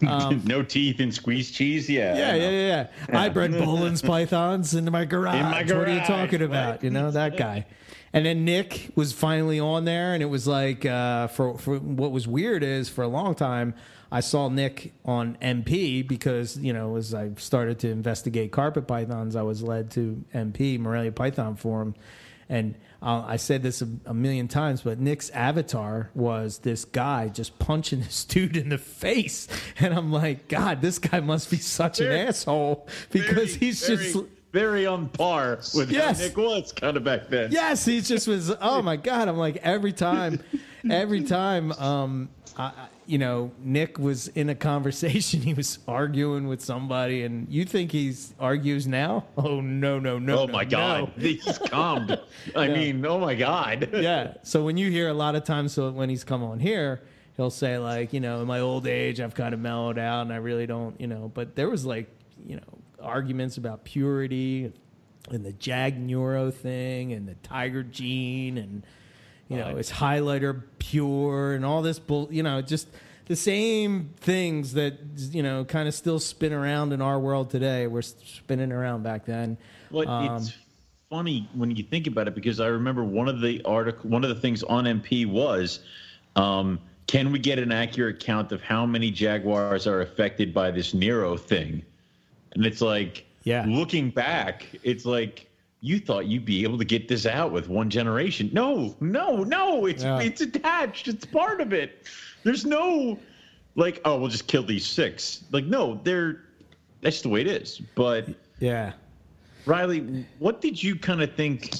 know? 0.00 0.38
no 0.44 0.62
teeth 0.62 1.00
and 1.00 1.12
squeezed 1.12 1.54
cheese. 1.54 1.90
Yeah, 1.90 2.16
Yeah, 2.16 2.34
yeah, 2.34 2.50
yeah, 2.50 2.88
yeah. 3.10 3.20
I 3.20 3.28
bred 3.28 3.50
Boelen's 3.60 4.00
pythons 4.00 4.72
into 4.72 4.90
my 4.90 5.04
garage. 5.04 5.34
In 5.34 5.42
my 5.42 5.64
What 5.64 5.86
are 5.86 5.94
you 5.94 6.00
talking 6.00 6.40
about? 6.40 6.82
You 6.82 6.88
know 6.88 7.10
that 7.10 7.36
guy. 7.36 7.66
And 8.12 8.26
then 8.26 8.44
Nick 8.44 8.90
was 8.96 9.12
finally 9.12 9.60
on 9.60 9.84
there, 9.84 10.14
and 10.14 10.22
it 10.22 10.26
was 10.26 10.46
like 10.46 10.84
uh, 10.84 11.28
for 11.28 11.56
for 11.58 11.78
what 11.78 12.10
was 12.10 12.26
weird 12.26 12.62
is 12.64 12.88
for 12.88 13.02
a 13.02 13.08
long 13.08 13.34
time 13.36 13.74
I 14.12 14.20
saw 14.20 14.48
Nick 14.48 14.92
on 15.04 15.38
MP 15.40 16.06
because 16.06 16.56
you 16.56 16.72
know 16.72 16.96
as 16.96 17.14
I 17.14 17.30
started 17.36 17.78
to 17.80 17.90
investigate 17.90 18.50
carpet 18.50 18.86
pythons, 18.86 19.36
I 19.36 19.42
was 19.42 19.62
led 19.62 19.90
to 19.92 20.24
MP 20.34 20.78
Morelia 20.78 21.12
Python 21.12 21.54
Forum, 21.54 21.94
and 22.48 22.74
uh, 23.00 23.22
I 23.26 23.36
said 23.36 23.62
this 23.62 23.82
a, 23.82 23.88
a 24.06 24.14
million 24.14 24.48
times, 24.48 24.82
but 24.82 24.98
Nick's 24.98 25.30
avatar 25.30 26.10
was 26.14 26.58
this 26.58 26.84
guy 26.84 27.28
just 27.28 27.58
punching 27.60 28.00
this 28.00 28.24
dude 28.24 28.56
in 28.56 28.70
the 28.70 28.78
face, 28.78 29.46
and 29.78 29.94
I'm 29.94 30.10
like, 30.10 30.48
God, 30.48 30.80
this 30.80 30.98
guy 30.98 31.20
must 31.20 31.48
be 31.50 31.58
such 31.58 32.00
an 32.00 32.10
asshole 32.10 32.88
because 33.10 33.54
Very- 33.54 33.66
he's 33.66 33.86
very, 33.86 33.96
just. 34.12 34.18
Very 34.52 34.86
on 34.86 35.08
par 35.08 35.58
with 35.74 35.90
Yes. 35.90 36.20
Nick 36.20 36.36
was 36.36 36.72
kind 36.72 36.96
of 36.96 37.04
back 37.04 37.28
then. 37.28 37.52
Yes, 37.52 37.84
he 37.84 38.00
just 38.00 38.26
was. 38.26 38.52
Oh 38.60 38.82
my 38.82 38.96
god! 38.96 39.28
I'm 39.28 39.36
like 39.36 39.56
every 39.58 39.92
time, 39.92 40.40
every 40.88 41.22
time, 41.22 41.72
um, 41.72 42.28
I, 42.56 42.72
you 43.06 43.18
know, 43.18 43.50
Nick 43.62 43.98
was 43.98 44.28
in 44.28 44.48
a 44.48 44.54
conversation. 44.54 45.40
He 45.50 45.54
was 45.54 45.78
arguing 45.88 46.46
with 46.48 46.60
somebody, 46.60 47.22
and 47.22 47.48
you 47.48 47.64
think 47.64 47.90
he's 47.92 48.34
argues 48.38 48.86
now? 48.86 49.24
Oh 49.36 49.60
no, 49.60 49.98
no, 49.98 50.18
no! 50.18 50.40
Oh 50.40 50.46
no, 50.46 50.52
my 50.52 50.64
God, 50.64 51.12
no. 51.16 51.22
he's 51.22 51.58
calmed. 51.58 52.18
I 52.54 52.68
mean, 52.68 53.04
oh 53.06 53.18
my 53.18 53.34
God. 53.34 53.90
yeah. 53.94 54.34
So 54.42 54.64
when 54.64 54.76
you 54.76 54.90
hear 54.90 55.08
a 55.08 55.14
lot 55.14 55.34
of 55.34 55.44
times, 55.44 55.72
so 55.72 55.90
when 55.90 56.08
he's 56.08 56.24
come 56.24 56.42
on 56.42 56.60
here, 56.60 57.02
he'll 57.36 57.50
say 57.50 57.78
like, 57.78 58.12
you 58.12 58.20
know, 58.20 58.40
in 58.40 58.46
my 58.46 58.60
old 58.60 58.86
age, 58.86 59.20
I've 59.20 59.34
kind 59.34 59.54
of 59.54 59.60
mellowed 59.60 59.98
out, 59.98 60.22
and 60.22 60.32
I 60.32 60.36
really 60.36 60.66
don't, 60.66 61.00
you 61.00 61.06
know. 61.06 61.30
But 61.32 61.56
there 61.56 61.68
was 61.68 61.84
like, 61.86 62.08
you 62.46 62.56
know, 62.56 62.79
arguments 63.00 63.56
about 63.56 63.84
purity, 63.84 64.72
and 65.30 65.44
the 65.44 65.52
Jag 65.52 65.98
Neuro 65.98 66.50
thing, 66.50 67.12
and 67.12 67.28
the 67.28 67.34
Tiger 67.36 67.82
Gene, 67.82 68.58
and 68.58 68.82
you 69.48 69.56
know, 69.56 69.76
it's 69.76 69.90
highlighter 69.90 70.62
pure, 70.78 71.54
and 71.54 71.64
all 71.64 71.82
this 71.82 71.98
bull, 71.98 72.28
you 72.30 72.42
know, 72.42 72.62
just 72.62 72.88
the 73.26 73.36
same 73.36 74.10
things 74.18 74.74
that 74.74 74.98
you 75.16 75.42
know 75.42 75.64
kind 75.64 75.86
of 75.88 75.94
still 75.94 76.18
spin 76.18 76.52
around 76.52 76.92
in 76.92 77.00
our 77.02 77.18
world 77.18 77.50
today. 77.50 77.86
We're 77.86 78.02
spinning 78.02 78.72
around 78.72 79.02
back 79.02 79.24
then. 79.24 79.56
Well, 79.90 80.08
Um, 80.08 80.36
it's 80.36 80.52
funny 81.10 81.48
when 81.54 81.74
you 81.74 81.82
think 81.82 82.06
about 82.06 82.28
it 82.28 82.34
because 82.34 82.60
I 82.60 82.66
remember 82.68 83.04
one 83.04 83.28
of 83.28 83.40
the 83.40 83.62
article, 83.64 84.08
one 84.08 84.24
of 84.24 84.30
the 84.30 84.40
things 84.40 84.62
on 84.62 84.84
MP 84.84 85.26
was, 85.26 85.80
um, 86.36 86.78
can 87.08 87.32
we 87.32 87.38
get 87.40 87.58
an 87.58 87.72
accurate 87.72 88.20
count 88.20 88.52
of 88.52 88.62
how 88.62 88.86
many 88.86 89.10
jaguars 89.10 89.86
are 89.86 90.00
affected 90.00 90.54
by 90.54 90.70
this 90.70 90.94
neuro 90.94 91.36
thing? 91.36 91.82
And 92.52 92.66
it's 92.66 92.80
like, 92.80 93.26
Yeah. 93.44 93.64
looking 93.66 94.10
back, 94.10 94.66
it's 94.82 95.04
like 95.04 95.46
you 95.80 95.98
thought 95.98 96.26
you'd 96.26 96.44
be 96.44 96.62
able 96.62 96.76
to 96.78 96.84
get 96.84 97.08
this 97.08 97.24
out 97.26 97.52
with 97.52 97.68
one 97.68 97.88
generation. 97.88 98.50
No, 98.52 98.94
no, 99.00 99.44
no. 99.44 99.86
It's 99.86 100.02
Yeah. 100.02 100.20
it's 100.20 100.40
attached. 100.42 101.08
It's 101.08 101.24
part 101.24 101.60
of 101.60 101.72
it. 101.72 102.06
There's 102.44 102.66
no 102.66 103.18
like, 103.76 104.00
oh, 104.04 104.18
we'll 104.18 104.28
just 104.28 104.46
kill 104.46 104.62
these 104.64 104.84
six. 104.84 105.44
Like, 105.52 105.64
no, 105.64 106.00
they're 106.04 106.42
that's 107.00 107.22
the 107.22 107.28
way 107.30 107.40
it 107.40 107.46
is. 107.46 107.80
But 107.94 108.28
Yeah. 108.58 108.92
Riley, 109.64 110.26
what 110.38 110.60
did 110.60 110.82
you 110.82 110.96
kind 110.96 111.22
of 111.22 111.34
think 111.34 111.74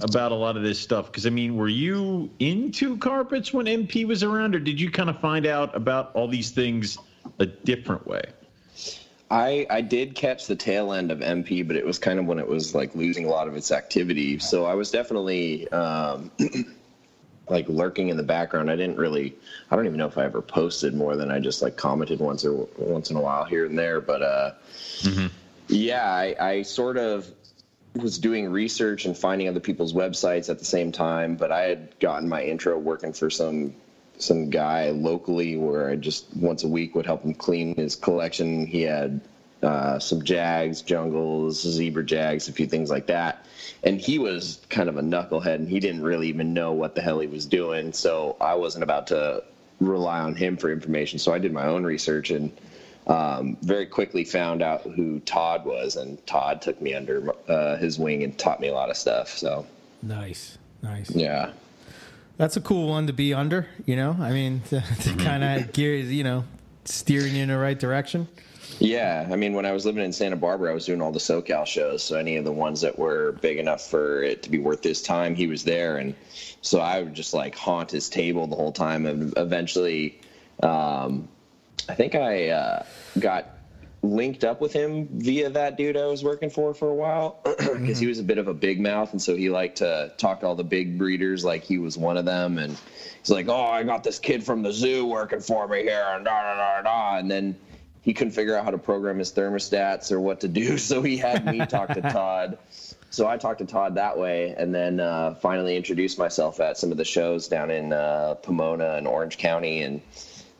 about 0.00 0.32
a 0.32 0.34
lot 0.34 0.56
of 0.56 0.62
this 0.64 0.78
stuff? 0.80 1.06
Because 1.06 1.26
I 1.26 1.30
mean, 1.30 1.56
were 1.56 1.68
you 1.68 2.30
into 2.40 2.96
carpets 2.98 3.52
when 3.52 3.66
MP 3.66 4.04
was 4.04 4.22
around, 4.24 4.54
or 4.56 4.58
did 4.58 4.80
you 4.80 4.90
kind 4.90 5.08
of 5.10 5.20
find 5.20 5.46
out 5.46 5.74
about 5.76 6.10
all 6.14 6.26
these 6.26 6.50
things 6.50 6.98
a 7.38 7.46
different 7.46 8.04
way? 8.06 8.22
I 9.30 9.66
I 9.70 9.80
did 9.80 10.14
catch 10.14 10.46
the 10.46 10.56
tail 10.56 10.92
end 10.92 11.10
of 11.10 11.18
MP, 11.18 11.66
but 11.66 11.76
it 11.76 11.84
was 11.84 11.98
kind 11.98 12.18
of 12.18 12.26
when 12.26 12.38
it 12.38 12.46
was 12.46 12.74
like 12.74 12.94
losing 12.94 13.24
a 13.24 13.28
lot 13.28 13.48
of 13.48 13.56
its 13.56 13.72
activity. 13.72 14.38
So 14.38 14.64
I 14.64 14.74
was 14.74 14.90
definitely 14.90 15.68
um, 15.72 16.30
like 17.48 17.68
lurking 17.68 18.08
in 18.08 18.16
the 18.16 18.22
background. 18.22 18.70
I 18.70 18.76
didn't 18.76 18.98
really. 18.98 19.34
I 19.70 19.76
don't 19.76 19.86
even 19.86 19.98
know 19.98 20.06
if 20.06 20.18
I 20.18 20.24
ever 20.24 20.42
posted 20.42 20.94
more 20.94 21.16
than 21.16 21.30
I 21.30 21.40
just 21.40 21.62
like 21.62 21.76
commented 21.76 22.20
once 22.20 22.44
or 22.44 22.68
once 22.78 23.10
in 23.10 23.16
a 23.16 23.20
while 23.20 23.44
here 23.44 23.66
and 23.66 23.78
there. 23.78 24.00
But 24.00 24.22
uh, 24.22 24.50
yeah, 25.68 26.10
I, 26.10 26.36
I 26.38 26.62
sort 26.62 26.98
of 26.98 27.30
was 27.94 28.18
doing 28.18 28.50
research 28.50 29.04
and 29.04 29.16
finding 29.16 29.48
other 29.48 29.60
people's 29.60 29.92
websites 29.92 30.50
at 30.50 30.58
the 30.58 30.64
same 30.64 30.92
time. 30.92 31.36
But 31.36 31.50
I 31.50 31.62
had 31.62 31.98
gotten 31.98 32.28
my 32.28 32.42
intro 32.42 32.78
working 32.78 33.12
for 33.12 33.30
some 33.30 33.74
some 34.18 34.50
guy 34.50 34.90
locally 34.90 35.56
where 35.56 35.90
I 35.90 35.96
just 35.96 36.26
once 36.36 36.64
a 36.64 36.68
week 36.68 36.94
would 36.94 37.06
help 37.06 37.22
him 37.22 37.34
clean 37.34 37.74
his 37.74 37.96
collection. 37.96 38.66
He 38.66 38.82
had 38.82 39.20
uh, 39.62 39.98
some 39.98 40.22
jags, 40.22 40.82
jungles, 40.82 41.60
zebra 41.62 42.04
jags, 42.04 42.48
a 42.48 42.52
few 42.52 42.66
things 42.66 42.90
like 42.90 43.06
that. 43.06 43.46
And 43.82 44.00
he 44.00 44.18
was 44.18 44.60
kind 44.68 44.88
of 44.88 44.96
a 44.96 45.02
knucklehead 45.02 45.56
and 45.56 45.68
he 45.68 45.80
didn't 45.80 46.02
really 46.02 46.28
even 46.28 46.54
know 46.54 46.72
what 46.72 46.94
the 46.94 47.00
hell 47.00 47.18
he 47.18 47.26
was 47.26 47.46
doing. 47.46 47.92
So 47.92 48.36
I 48.40 48.54
wasn't 48.54 48.84
about 48.84 49.06
to 49.08 49.42
rely 49.80 50.20
on 50.20 50.34
him 50.34 50.56
for 50.56 50.70
information. 50.70 51.18
So 51.18 51.32
I 51.32 51.38
did 51.38 51.52
my 51.52 51.66
own 51.66 51.84
research 51.84 52.30
and 52.30 52.52
um, 53.06 53.56
very 53.62 53.86
quickly 53.86 54.24
found 54.24 54.62
out 54.62 54.82
who 54.82 55.20
Todd 55.20 55.64
was. 55.64 55.96
And 55.96 56.24
Todd 56.26 56.62
took 56.62 56.80
me 56.80 56.94
under 56.94 57.32
uh, 57.48 57.76
his 57.76 57.98
wing 57.98 58.22
and 58.22 58.36
taught 58.38 58.60
me 58.60 58.68
a 58.68 58.74
lot 58.74 58.90
of 58.90 58.96
stuff. 58.96 59.28
So 59.28 59.66
Nice. 60.02 60.58
Nice. 60.82 61.10
yeah. 61.10 61.52
That's 62.36 62.56
a 62.56 62.60
cool 62.60 62.88
one 62.88 63.06
to 63.06 63.12
be 63.12 63.32
under, 63.32 63.66
you 63.86 63.96
know? 63.96 64.16
I 64.18 64.32
mean, 64.32 64.60
to, 64.68 64.80
to 64.80 65.14
kind 65.16 65.44
of 65.44 65.72
gear, 65.72 65.94
you 65.94 66.24
know, 66.24 66.44
steering 66.84 67.34
you 67.34 67.42
in 67.42 67.48
the 67.48 67.58
right 67.58 67.78
direction. 67.78 68.28
Yeah, 68.80 69.28
I 69.30 69.36
mean, 69.36 69.54
when 69.54 69.66
I 69.66 69.72
was 69.72 69.86
living 69.86 70.02
in 70.02 70.12
Santa 70.12 70.36
Barbara, 70.36 70.70
I 70.70 70.74
was 70.74 70.86
doing 70.86 71.00
all 71.00 71.12
the 71.12 71.20
SoCal 71.20 71.66
shows. 71.66 72.02
So 72.02 72.16
any 72.16 72.36
of 72.36 72.44
the 72.44 72.52
ones 72.52 72.80
that 72.80 72.98
were 72.98 73.32
big 73.40 73.58
enough 73.58 73.88
for 73.88 74.22
it 74.22 74.42
to 74.42 74.50
be 74.50 74.58
worth 74.58 74.82
his 74.82 75.00
time, 75.00 75.34
he 75.34 75.46
was 75.46 75.62
there, 75.64 75.98
and 75.98 76.14
so 76.60 76.80
I 76.80 77.02
would 77.02 77.14
just 77.14 77.34
like 77.34 77.54
haunt 77.54 77.90
his 77.90 78.08
table 78.08 78.46
the 78.46 78.56
whole 78.56 78.72
time. 78.72 79.06
And 79.06 79.32
eventually, 79.36 80.18
um, 80.62 81.28
I 81.88 81.94
think 81.94 82.14
I 82.14 82.48
uh, 82.48 82.86
got 83.18 83.46
linked 84.04 84.44
up 84.44 84.60
with 84.60 84.72
him 84.72 85.08
via 85.12 85.48
that 85.50 85.76
dude 85.76 85.96
I 85.96 86.06
was 86.06 86.22
working 86.22 86.50
for 86.50 86.74
for 86.74 86.88
a 86.88 86.94
while 86.94 87.38
because 87.44 87.98
he 87.98 88.06
was 88.06 88.18
a 88.18 88.22
bit 88.22 88.38
of 88.38 88.48
a 88.48 88.54
big 88.54 88.80
mouth, 88.80 89.12
and 89.12 89.20
so 89.20 89.34
he 89.34 89.48
liked 89.48 89.78
to 89.78 90.12
talk 90.18 90.40
to 90.40 90.46
all 90.46 90.54
the 90.54 90.64
big 90.64 90.98
breeders 90.98 91.44
like 91.44 91.64
he 91.64 91.78
was 91.78 91.96
one 91.96 92.16
of 92.16 92.24
them, 92.24 92.58
and 92.58 92.76
he's 93.18 93.30
like, 93.30 93.48
"Oh, 93.48 93.64
I 93.64 93.82
got 93.82 94.04
this 94.04 94.18
kid 94.18 94.44
from 94.44 94.62
the 94.62 94.72
zoo 94.72 95.06
working 95.06 95.40
for 95.40 95.66
me 95.66 95.82
here," 95.82 96.04
and 96.08 96.24
da 96.24 96.42
da 96.42 96.56
da 96.56 96.82
da, 96.82 97.18
and 97.18 97.30
then 97.30 97.56
he 98.02 98.12
couldn't 98.12 98.32
figure 98.32 98.56
out 98.56 98.64
how 98.64 98.70
to 98.70 98.78
program 98.78 99.18
his 99.18 99.32
thermostats 99.32 100.12
or 100.12 100.20
what 100.20 100.40
to 100.40 100.48
do, 100.48 100.78
so 100.78 101.02
he 101.02 101.16
had 101.16 101.46
me 101.46 101.64
talk 101.66 101.88
to 101.94 102.02
Todd. 102.02 102.58
So 103.10 103.28
I 103.28 103.36
talked 103.36 103.60
to 103.60 103.64
Todd 103.64 103.94
that 103.94 104.18
way, 104.18 104.54
and 104.58 104.74
then 104.74 104.98
uh, 104.98 105.36
finally 105.36 105.76
introduced 105.76 106.18
myself 106.18 106.58
at 106.60 106.76
some 106.76 106.90
of 106.90 106.98
the 106.98 107.04
shows 107.04 107.46
down 107.46 107.70
in 107.70 107.92
uh, 107.92 108.34
Pomona 108.42 108.94
and 108.96 109.06
Orange 109.06 109.38
County, 109.38 109.82
and 109.82 110.02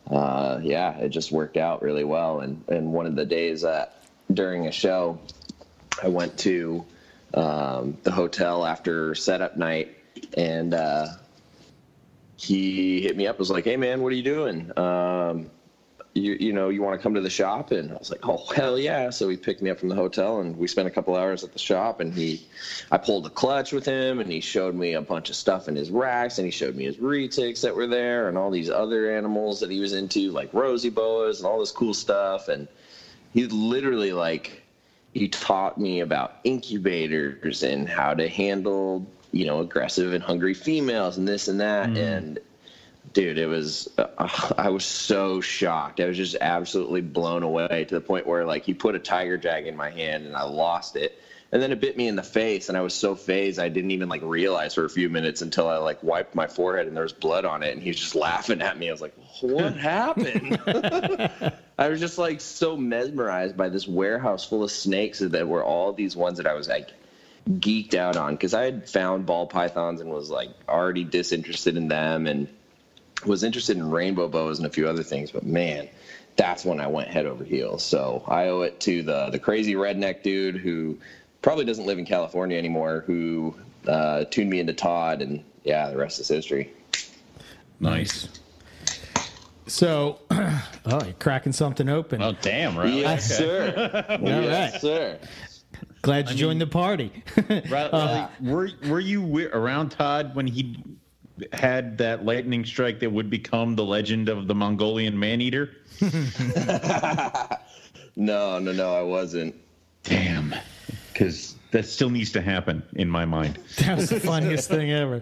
uh, 0.09 0.59
yeah, 0.61 0.97
it 0.97 1.09
just 1.09 1.31
worked 1.31 1.57
out 1.57 1.81
really 1.81 2.03
well. 2.03 2.39
And 2.39 2.63
and 2.67 2.93
one 2.93 3.05
of 3.05 3.15
the 3.15 3.25
days 3.25 3.61
that 3.61 3.97
during 4.31 4.67
a 4.67 4.71
show, 4.71 5.19
I 6.01 6.09
went 6.09 6.37
to 6.39 6.85
um, 7.33 7.97
the 8.03 8.11
hotel 8.11 8.65
after 8.65 9.15
setup 9.15 9.57
night, 9.57 9.95
and 10.35 10.73
uh, 10.73 11.07
he 12.35 13.01
hit 13.01 13.17
me 13.17 13.27
up. 13.27 13.39
Was 13.39 13.49
like, 13.49 13.65
"Hey 13.65 13.77
man, 13.77 14.01
what 14.01 14.11
are 14.11 14.15
you 14.15 14.23
doing? 14.23 14.71
Um, 14.77 15.49
you 16.15 16.37
you 16.39 16.53
know 16.53 16.69
you 16.69 16.81
want 16.81 16.97
to 16.97 17.03
come 17.03 17.13
to 17.13 17.21
the 17.21 17.29
shop?" 17.29 17.71
And 17.71 17.91
I 17.91 17.95
was 17.95 18.09
like, 18.09 18.27
"Oh 18.27 18.43
hell 18.55 18.79
yeah!" 18.79 19.09
So 19.11 19.29
he 19.29 19.37
picked 19.37 19.61
me 19.61 19.69
up 19.69 19.79
from 19.79 19.89
the 19.89 19.95
hotel, 19.95 20.39
and 20.39 20.57
we 20.57 20.67
spent 20.67 20.87
a 20.87 20.91
couple 20.91 21.15
hours 21.15 21.43
at 21.43 21.53
the 21.53 21.59
shop. 21.59 21.99
And 21.99 22.13
he, 22.13 22.41
I 22.91 22.97
pulled 22.97 23.27
a 23.27 23.29
clutch 23.29 23.71
with 23.71 23.85
him, 23.85 24.19
and 24.19 24.31
he 24.31 24.39
showed 24.39 24.73
me 24.73 24.93
a 24.93 25.01
bunch 25.01 25.29
of 25.29 25.35
stuff 25.35 25.67
in 25.67 25.75
his 25.75 25.91
racks, 25.91 26.39
and 26.39 26.45
he 26.45 26.51
showed 26.51 26.75
me 26.75 26.85
his 26.85 26.97
retics 26.97 27.61
that 27.61 27.75
were 27.75 27.87
there, 27.87 28.29
and 28.29 28.37
all 28.37 28.49
these 28.49 28.69
other 28.69 29.15
animals 29.15 29.59
that 29.59 29.69
he 29.69 29.79
was 29.79 29.93
into, 29.93 30.31
like 30.31 30.53
rosy 30.53 30.89
boas 30.89 31.39
and 31.39 31.47
all 31.47 31.59
this 31.59 31.71
cool 31.71 31.93
stuff. 31.93 32.47
And 32.47 32.67
he 33.33 33.45
literally 33.47 34.13
like 34.13 34.63
he 35.13 35.27
taught 35.29 35.77
me 35.77 35.99
about 35.99 36.37
incubators 36.43 37.63
and 37.63 37.87
how 37.87 38.13
to 38.13 38.27
handle 38.27 39.05
you 39.31 39.45
know 39.45 39.59
aggressive 39.59 40.13
and 40.13 40.23
hungry 40.23 40.53
females 40.53 41.17
and 41.17 41.27
this 41.27 41.47
and 41.47 41.59
that 41.59 41.89
mm-hmm. 41.89 41.97
and 41.97 42.39
dude 43.15 43.37
it 43.37 43.47
was 43.47 43.89
uh, 43.97 44.53
i 44.57 44.69
was 44.69 44.85
so 44.85 45.41
shocked. 45.41 45.99
I 45.99 46.05
was 46.05 46.17
just 46.17 46.35
absolutely 46.39 47.01
blown 47.01 47.41
away 47.41 47.85
to 47.87 47.95
the 47.95 48.01
point 48.01 48.27
where 48.27 48.45
like 48.45 48.65
he 48.65 48.73
put 48.75 48.93
a 48.93 48.99
tiger 48.99 49.37
jag 49.37 49.65
in 49.65 49.75
my 49.75 49.89
hand 49.89 50.25
and 50.27 50.35
i 50.35 50.43
lost 50.43 50.95
it. 50.95 51.17
And 51.51 51.61
then 51.61 51.71
it 51.71 51.79
bit 51.79 51.95
me 51.95 52.09
in 52.09 52.17
the 52.17 52.23
face 52.23 52.67
and 52.67 52.77
i 52.77 52.81
was 52.81 52.93
so 52.93 53.15
phased 53.15 53.57
i 53.57 53.69
didn't 53.69 53.91
even 53.91 54.09
like 54.09 54.21
realize 54.21 54.73
for 54.73 54.83
a 54.83 54.89
few 54.89 55.09
minutes 55.09 55.41
until 55.41 55.69
i 55.69 55.77
like 55.77 56.03
wiped 56.03 56.35
my 56.35 56.47
forehead 56.47 56.87
and 56.87 56.95
there 56.95 57.03
was 57.03 57.13
blood 57.13 57.45
on 57.45 57.63
it 57.63 57.73
and 57.73 57.81
he 57.81 57.89
was 57.89 57.99
just 57.99 58.15
laughing 58.27 58.61
at 58.61 58.77
me. 58.77 58.89
I 58.89 58.91
was 58.91 59.01
like 59.01 59.15
what 59.39 59.75
happened? 59.77 60.59
I 61.79 61.87
was 61.87 62.01
just 62.01 62.17
like 62.17 62.41
so 62.41 62.75
mesmerized 62.75 63.55
by 63.55 63.69
this 63.69 63.87
warehouse 63.87 64.43
full 64.43 64.63
of 64.63 64.71
snakes 64.71 65.19
that 65.19 65.47
were 65.47 65.63
all 65.63 65.93
these 65.93 66.17
ones 66.17 66.37
that 66.37 66.47
I 66.47 66.53
was 66.53 66.67
like 66.67 66.91
geeked 67.49 67.93
out 67.93 68.17
on 68.17 68.33
because 68.33 68.53
I 68.53 68.65
had 68.65 68.89
found 68.89 69.25
ball 69.25 69.47
pythons 69.47 70.01
and 70.01 70.09
was 70.09 70.29
like 70.29 70.49
already 70.67 71.05
disinterested 71.05 71.77
in 71.77 71.87
them 71.87 72.27
and 72.27 72.49
was 73.25 73.43
interested 73.43 73.77
in 73.77 73.89
rainbow 73.89 74.27
bows 74.27 74.59
and 74.59 74.67
a 74.67 74.69
few 74.69 74.87
other 74.87 75.03
things. 75.03 75.31
But 75.31 75.45
man, 75.45 75.87
that's 76.35 76.65
when 76.65 76.79
I 76.79 76.87
went 76.87 77.07
head 77.07 77.25
over 77.25 77.43
heels. 77.43 77.83
So 77.83 78.23
I 78.27 78.47
owe 78.47 78.61
it 78.61 78.79
to 78.81 79.01
the 79.03 79.29
the 79.29 79.39
crazy 79.39 79.75
redneck 79.75 80.23
dude 80.23 80.57
who 80.57 80.97
probably 81.41 81.65
doesn't 81.65 81.85
live 81.85 81.99
in 81.99 82.05
California 82.05 82.57
anymore 82.57 83.03
who 83.05 83.55
uh, 83.87 84.25
tuned 84.25 84.49
me 84.49 84.59
into 84.59 84.73
Todd 84.73 85.21
and 85.21 85.43
yeah, 85.63 85.89
the 85.89 85.97
rest 85.97 86.19
is 86.19 86.27
history. 86.27 86.71
Nice. 87.79 88.29
So, 89.67 90.19
oh, 90.31 90.59
you're 91.03 91.13
cracking 91.13 91.51
something 91.51 91.89
open. 91.89 92.21
Oh 92.21 92.35
damn, 92.41 92.77
right? 92.77 92.93
Yes, 92.93 93.37
sir. 93.37 93.73
yes, 94.21 94.73
right. 94.73 94.81
sir. 94.81 95.19
Glad 96.03 96.29
you 96.29 96.35
joined 96.35 96.61
the 96.61 96.67
party. 96.67 97.23
Right, 97.49 97.91
Riley, 97.91 98.27
were 98.41 98.69
were 98.87 98.99
you 98.99 99.49
around 99.49 99.89
Todd 99.89 100.35
when 100.35 100.45
he 100.45 100.77
had 101.53 101.97
that 101.97 102.25
lightning 102.25 102.65
strike 102.65 102.99
that 102.99 103.11
would 103.11 103.29
become 103.29 103.75
the 103.75 103.83
legend 103.83 104.29
of 104.29 104.47
the 104.47 104.55
Mongolian 104.55 105.17
man 105.19 105.41
eater? 105.41 105.71
No, 108.15 108.59
no, 108.59 108.71
no, 108.71 108.95
I 108.95 109.01
wasn't. 109.01 109.55
Damn, 110.03 110.55
because 111.11 111.55
that 111.71 111.85
still 111.85 112.09
needs 112.09 112.31
to 112.33 112.41
happen 112.41 112.81
in 112.93 113.09
my 113.09 113.25
mind. 113.25 113.59
that 113.79 113.97
was 113.97 114.09
the 114.09 114.19
funniest 114.19 114.69
thing 114.69 114.91
ever. 114.91 115.21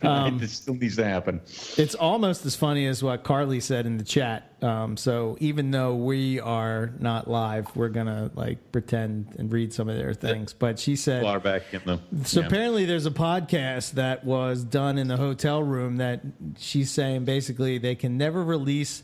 this 0.38 0.52
still 0.52 0.74
needs 0.74 0.96
to 0.96 1.04
happen. 1.04 1.40
It's 1.76 1.94
almost 1.94 2.44
as 2.44 2.56
funny 2.56 2.86
as 2.86 3.02
what 3.02 3.24
Carly 3.24 3.60
said 3.60 3.86
in 3.86 3.96
the 3.96 4.04
chat. 4.04 4.52
Um, 4.62 4.96
so 4.96 5.36
even 5.40 5.70
though 5.70 5.94
we 5.94 6.40
are 6.40 6.92
not 6.98 7.28
live, 7.28 7.74
we're 7.76 7.88
gonna 7.88 8.30
like 8.34 8.72
pretend 8.72 9.34
and 9.38 9.52
read 9.52 9.72
some 9.72 9.88
of 9.88 9.96
their 9.96 10.14
things. 10.14 10.52
But 10.52 10.78
she 10.78 10.96
said, 10.96 11.22
Far 11.22 11.40
back 11.40 11.62
in 11.72 11.82
the. 11.84 12.00
so 12.24 12.40
yeah. 12.40 12.46
apparently 12.46 12.84
there's 12.84 13.06
a 13.06 13.10
podcast 13.10 13.92
that 13.92 14.24
was 14.24 14.64
done 14.64 14.98
in 14.98 15.08
the 15.08 15.16
hotel 15.16 15.62
room 15.62 15.96
that 15.96 16.20
she's 16.58 16.90
saying 16.90 17.24
basically 17.24 17.78
they 17.78 17.94
can 17.94 18.18
never 18.18 18.42
release. 18.42 19.02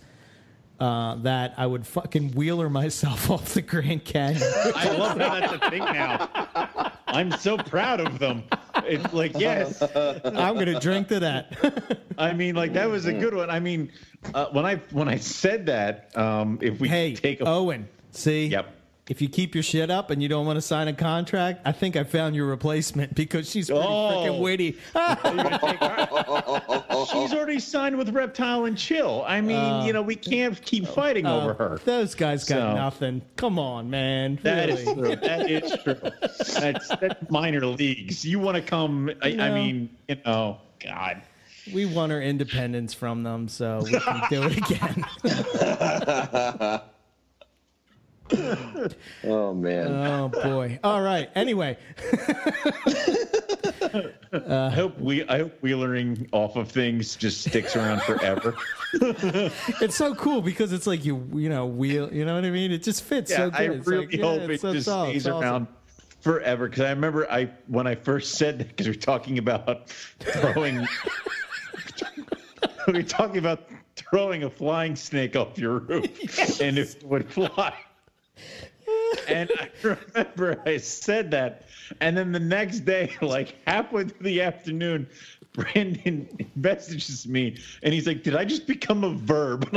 Uh, 0.78 1.16
that 1.16 1.52
I 1.58 1.66
would 1.66 1.86
fucking 1.86 2.30
wheeler 2.32 2.70
myself 2.70 3.30
off 3.30 3.52
the 3.52 3.60
Grand 3.60 4.02
Canyon. 4.02 4.42
I 4.74 4.96
love 4.96 5.18
how 5.18 5.38
that's 5.38 5.52
a 5.52 5.68
thing 5.68 5.84
now. 5.84 6.90
I'm 7.06 7.32
so 7.32 7.58
proud 7.58 8.00
of 8.00 8.18
them. 8.18 8.44
It's 8.86 9.12
like 9.12 9.38
yes. 9.38 9.82
I'm 9.94 10.54
gonna 10.54 10.80
drink 10.80 11.08
to 11.08 11.20
that. 11.20 12.00
I 12.18 12.32
mean, 12.32 12.54
like 12.54 12.72
that 12.74 12.88
was 12.88 13.06
a 13.06 13.12
good 13.12 13.34
one. 13.34 13.50
I 13.50 13.60
mean, 13.60 13.92
uh, 14.34 14.46
when 14.52 14.64
I 14.66 14.76
when 14.90 15.08
I 15.08 15.16
said 15.16 15.66
that, 15.66 16.16
um, 16.16 16.58
if 16.60 16.80
we 16.80 16.88
hey, 16.88 17.14
take 17.14 17.40
a 17.40 17.46
Owen, 17.46 17.88
see, 18.10 18.46
Yep. 18.46 18.74
If 19.10 19.20
you 19.20 19.28
keep 19.28 19.56
your 19.56 19.64
shit 19.64 19.90
up 19.90 20.10
and 20.10 20.22
you 20.22 20.28
don't 20.28 20.46
want 20.46 20.56
to 20.56 20.60
sign 20.62 20.86
a 20.86 20.92
contract, 20.92 21.62
I 21.64 21.72
think 21.72 21.96
I 21.96 22.04
found 22.04 22.36
your 22.36 22.46
replacement 22.46 23.12
because 23.16 23.50
she's 23.50 23.66
pretty 23.68 23.82
Oh. 23.84 24.24
freaking 24.24 24.40
witty. 24.40 24.78
she's 27.10 27.34
already 27.34 27.58
signed 27.58 27.98
with 27.98 28.10
Reptile 28.10 28.66
and 28.66 28.78
Chill. 28.78 29.24
I 29.26 29.40
mean, 29.40 29.84
you 29.84 29.92
know, 29.92 30.00
we 30.02 30.14
can't 30.14 30.62
keep 30.62 30.86
fighting 30.86 31.26
over 31.26 31.54
her. 31.54 31.74
Uh, 31.74 31.78
Those 31.84 32.14
guys 32.14 32.44
got 32.44 32.54
So- 32.56 32.74
nothing. 32.76 33.22
Come 33.34 33.58
on, 33.58 33.90
man. 33.90 34.38
That 34.44 34.70
is 34.70 34.86
Really. 34.86 35.16
true. 35.16 35.28
That 35.28 35.50
is 35.50 35.76
true. 35.82 35.96
That's, 36.60 36.88
that's 36.88 37.30
minor 37.30 37.66
leagues. 37.66 38.24
You 38.24 38.38
want 38.38 38.58
to 38.58 38.62
come? 38.62 39.10
I, 39.22 39.30
I 39.40 39.50
mean, 39.52 39.90
you 40.08 40.18
know, 40.24 40.58
God. 40.78 41.20
We 41.74 41.84
won 41.84 42.12
our 42.12 42.22
independence 42.22 42.94
from 42.94 43.24
them, 43.24 43.48
so 43.48 43.80
we 43.84 43.98
can 43.98 44.22
do 44.30 44.42
it 44.44 44.56
again. 44.58 45.04
Oh 49.24 49.52
man. 49.54 49.86
oh 49.88 50.28
boy. 50.28 50.78
All 50.84 51.02
right. 51.02 51.28
Anyway, 51.34 51.76
I 54.32 54.70
hope 54.70 54.98
we. 54.98 55.26
I 55.28 55.38
hope 55.38 55.58
wheelering 55.62 56.28
off 56.32 56.56
of 56.56 56.70
things 56.70 57.16
just 57.16 57.40
sticks 57.46 57.74
around 57.76 58.02
forever. 58.02 58.54
it's 58.94 59.96
so 59.96 60.14
cool 60.14 60.40
because 60.42 60.72
it's 60.72 60.86
like 60.86 61.04
you, 61.04 61.26
you 61.34 61.48
know, 61.48 61.66
wheel. 61.66 62.12
You 62.12 62.24
know 62.24 62.34
what 62.34 62.44
I 62.44 62.50
mean? 62.50 62.70
It 62.72 62.82
just 62.82 63.02
fits 63.04 63.34
so 63.34 63.46
Yeah, 63.46 63.50
good. 63.50 63.54
I 63.72 63.74
It's 63.74 63.86
really 63.86 64.06
like, 64.06 64.14
yeah, 64.16 64.24
hope 64.24 64.40
it's- 64.42 64.58
it 64.58 64.62
that's 64.62 64.74
just 64.74 64.88
all- 64.88 65.04
stays 65.06 65.16
it's 65.16 65.26
awesome. 65.26 65.42
around 65.42 65.66
forever. 66.20 66.68
Because 66.68 66.84
I 66.84 66.90
remember 66.90 67.30
I 67.30 67.50
when 67.66 67.86
I 67.86 67.94
first 67.94 68.34
said 68.34 68.58
that 68.60 68.68
because 68.68 68.86
we're 68.86 68.94
talking 68.94 69.38
about 69.38 69.90
throwing. 70.20 70.86
we're 72.88 73.02
talking 73.02 73.38
about 73.38 73.68
throwing 73.96 74.44
a 74.44 74.50
flying 74.50 74.96
snake 74.96 75.36
off 75.36 75.58
your 75.58 75.78
roof 75.80 76.60
and 76.60 76.78
it 76.78 77.02
would 77.04 77.30
fly. 77.30 77.74
And 79.28 79.50
I 79.58 79.70
remember 79.82 80.62
I 80.66 80.76
said 80.76 81.30
that, 81.32 81.66
and 82.00 82.16
then 82.16 82.32
the 82.32 82.40
next 82.40 82.80
day, 82.80 83.12
like 83.22 83.56
halfway 83.66 84.04
through 84.04 84.24
the 84.24 84.42
afternoon, 84.42 85.08
Brandon 85.52 86.28
messages 86.56 87.26
me, 87.26 87.56
and 87.82 87.92
he's 87.94 88.06
like, 88.06 88.22
"Did 88.22 88.36
I 88.36 88.44
just 88.44 88.66
become 88.66 89.04
a 89.04 89.10
verb?" 89.10 89.68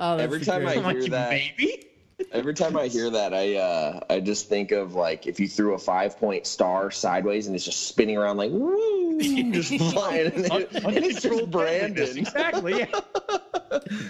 Oh, 0.00 0.16
that's 0.16 0.24
Every 0.24 0.40
the 0.40 0.44
time 0.44 0.66
I 0.66 0.74
I'm 0.74 0.82
like, 0.82 0.96
hear 0.96 1.08
that, 1.08 1.30
"Maybe." 1.30 1.91
Every 2.32 2.54
time 2.54 2.76
I 2.76 2.88
hear 2.88 3.10
that, 3.10 3.32
I 3.34 3.56
uh, 3.56 4.00
I 4.10 4.20
just 4.20 4.48
think 4.48 4.70
of 4.72 4.94
like 4.94 5.26
if 5.26 5.40
you 5.40 5.48
threw 5.48 5.74
a 5.74 5.78
five 5.78 6.18
point 6.18 6.46
star 6.46 6.90
sideways 6.90 7.46
and 7.46 7.56
it's 7.56 7.64
just 7.64 7.86
spinning 7.88 8.16
around 8.16 8.36
like 8.36 8.50
woo, 8.52 9.20
just 9.52 9.76
flying, 9.92 10.26
and, 10.32 10.46
it- 10.46 10.72
and 10.84 10.96
it's 10.98 11.22
just 11.22 11.50
Brandon. 11.50 12.16
Exactly. 12.18 12.78
Yeah. 12.80 13.00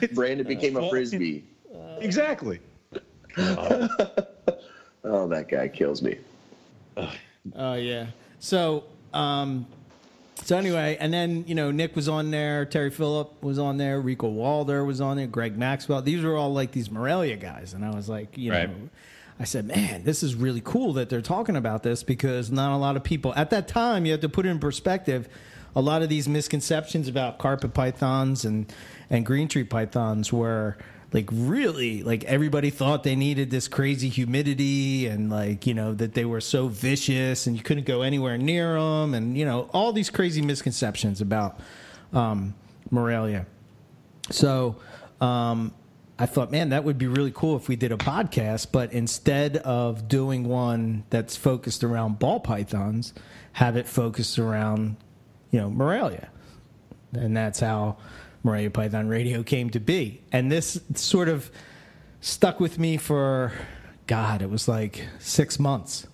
Brandon 0.14 0.46
became 0.46 0.76
a 0.76 0.80
Well, 0.80 0.90
frisbee. 0.90 1.44
Exactly. 2.00 2.60
Oh, 5.04 5.26
that 5.28 5.48
guy 5.48 5.66
kills 5.68 6.00
me. 6.02 6.18
Oh 7.56 7.74
yeah. 7.74 8.06
So 8.38 8.84
um 9.12 9.66
so 10.44 10.57
anyway, 10.57 10.96
and 11.00 11.12
then 11.12 11.44
you 11.46 11.55
know 11.55 11.70
Nick 11.70 11.94
was 11.96 12.09
on 12.09 12.31
there, 12.31 12.64
Terry 12.64 12.90
Phillip 12.90 13.42
was 13.42 13.59
on 13.59 13.76
there, 13.76 14.00
Rico 14.00 14.28
Walder 14.28 14.85
was 14.85 15.00
on 15.00 15.16
there, 15.16 15.26
Greg 15.26 15.57
Maxwell. 15.57 16.02
These 16.02 16.22
were 16.24 16.37
all 16.37 16.52
like 16.52 16.72
these 16.72 16.90
Morelia 16.90 17.37
guys, 17.37 17.72
and 17.74 17.85
I 17.85 17.90
was 17.94 18.09
like, 18.09 18.37
you 18.37 18.52
Right. 18.52 18.68
know, 18.68 18.88
I 19.40 19.44
said, 19.44 19.66
man, 19.66 20.05
this 20.05 20.22
is 20.22 20.35
really 20.35 20.61
cool 20.62 20.92
that 20.94 21.09
they're 21.09 21.20
talking 21.22 21.57
about 21.57 21.83
this 21.83 22.02
because 22.02 22.50
not 22.50 22.74
a 22.74 22.76
lot 22.76 22.96
of 22.96 23.02
people 23.02 23.33
at 23.35 23.50
that 23.50 23.66
time. 23.66 24.05
You 24.05 24.12
have 24.12 24.20
to 24.20 24.28
put 24.28 24.46
it 24.46 24.50
in 24.50 24.59
perspective. 24.59 25.28
A 25.74 25.81
lot 25.81 26.02
of 26.02 26.09
these 26.11 26.28
misconceptions 26.28 27.09
about 27.09 27.38
carpet 27.38 27.72
pythons 27.74 28.44
and 28.44 28.70
and 29.09 29.24
green 29.24 29.48
tree 29.48 29.64
pythons 29.64 30.33
were 30.33 30.76
like 31.12 31.29
really 31.31 32.03
like 32.03 32.25
everybody 32.25 32.70
thought 32.70 33.03
they 33.03 33.16
needed 33.16 33.51
this 33.51 33.68
crazy 33.68 34.09
humidity 34.09 35.07
and 35.07 35.31
like 35.31 35.66
you 35.66 35.75
know 35.75 35.92
that 35.94 36.14
they 36.14 36.25
were 36.25 36.40
so 36.40 36.68
vicious 36.68 37.46
and 37.46 37.57
you 37.57 37.62
couldn't 37.62 37.85
go 37.85 38.03
anywhere 38.03 38.38
near 38.38 38.75
them 38.81 39.14
and 39.14 39.37
you 39.37 39.44
know 39.44 39.68
all 39.72 39.92
these 39.92 40.11
crazy 40.11 40.40
misconceptions 40.40 41.20
about 41.20 41.61
um, 42.12 42.55
Morelia. 42.90 43.46
So 44.31 44.77
um, 45.20 45.72
I 46.18 46.27
thought, 46.27 46.51
man, 46.51 46.70
that 46.70 46.85
would 46.85 46.98
be 46.98 47.07
really 47.07 47.33
cool 47.35 47.57
if 47.57 47.68
we 47.68 47.77
did 47.77 47.92
a 47.92 47.96
podcast, 47.96 48.68
but 48.70 48.92
instead 48.92 49.57
of 49.59 50.09
doing 50.09 50.44
one 50.44 51.05
that's 51.11 51.37
focused 51.37 51.83
around 51.83 52.18
ball 52.18 52.40
pythons, 52.40 53.12
have 53.53 53.77
it 53.77 53.87
focused 53.87 54.38
around, 54.38 54.96
you 55.51 55.61
know, 55.61 55.70
Morelia. 55.70 56.29
And 57.12 57.37
that's 57.37 57.61
how 57.61 57.98
Morelia 58.42 58.70
Python 58.70 59.09
Radio 59.09 59.42
came 59.42 59.70
to 59.70 59.81
be. 59.81 60.22
And 60.33 60.50
this 60.50 60.81
sort 60.94 61.28
of 61.28 61.50
stuck 62.20 62.61
with 62.61 62.78
me 62.78 62.96
for, 62.96 63.52
God, 64.07 64.42
it 64.42 64.50
was 64.50 64.68
like 64.68 65.07
six 65.18 65.59
months. 65.59 66.07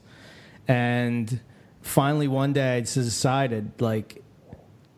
And 0.67 1.41
finally, 1.81 2.29
one 2.29 2.53
day, 2.53 2.77
I 2.77 2.81
just 2.81 2.95
decided, 2.95 3.81
like, 3.81 4.23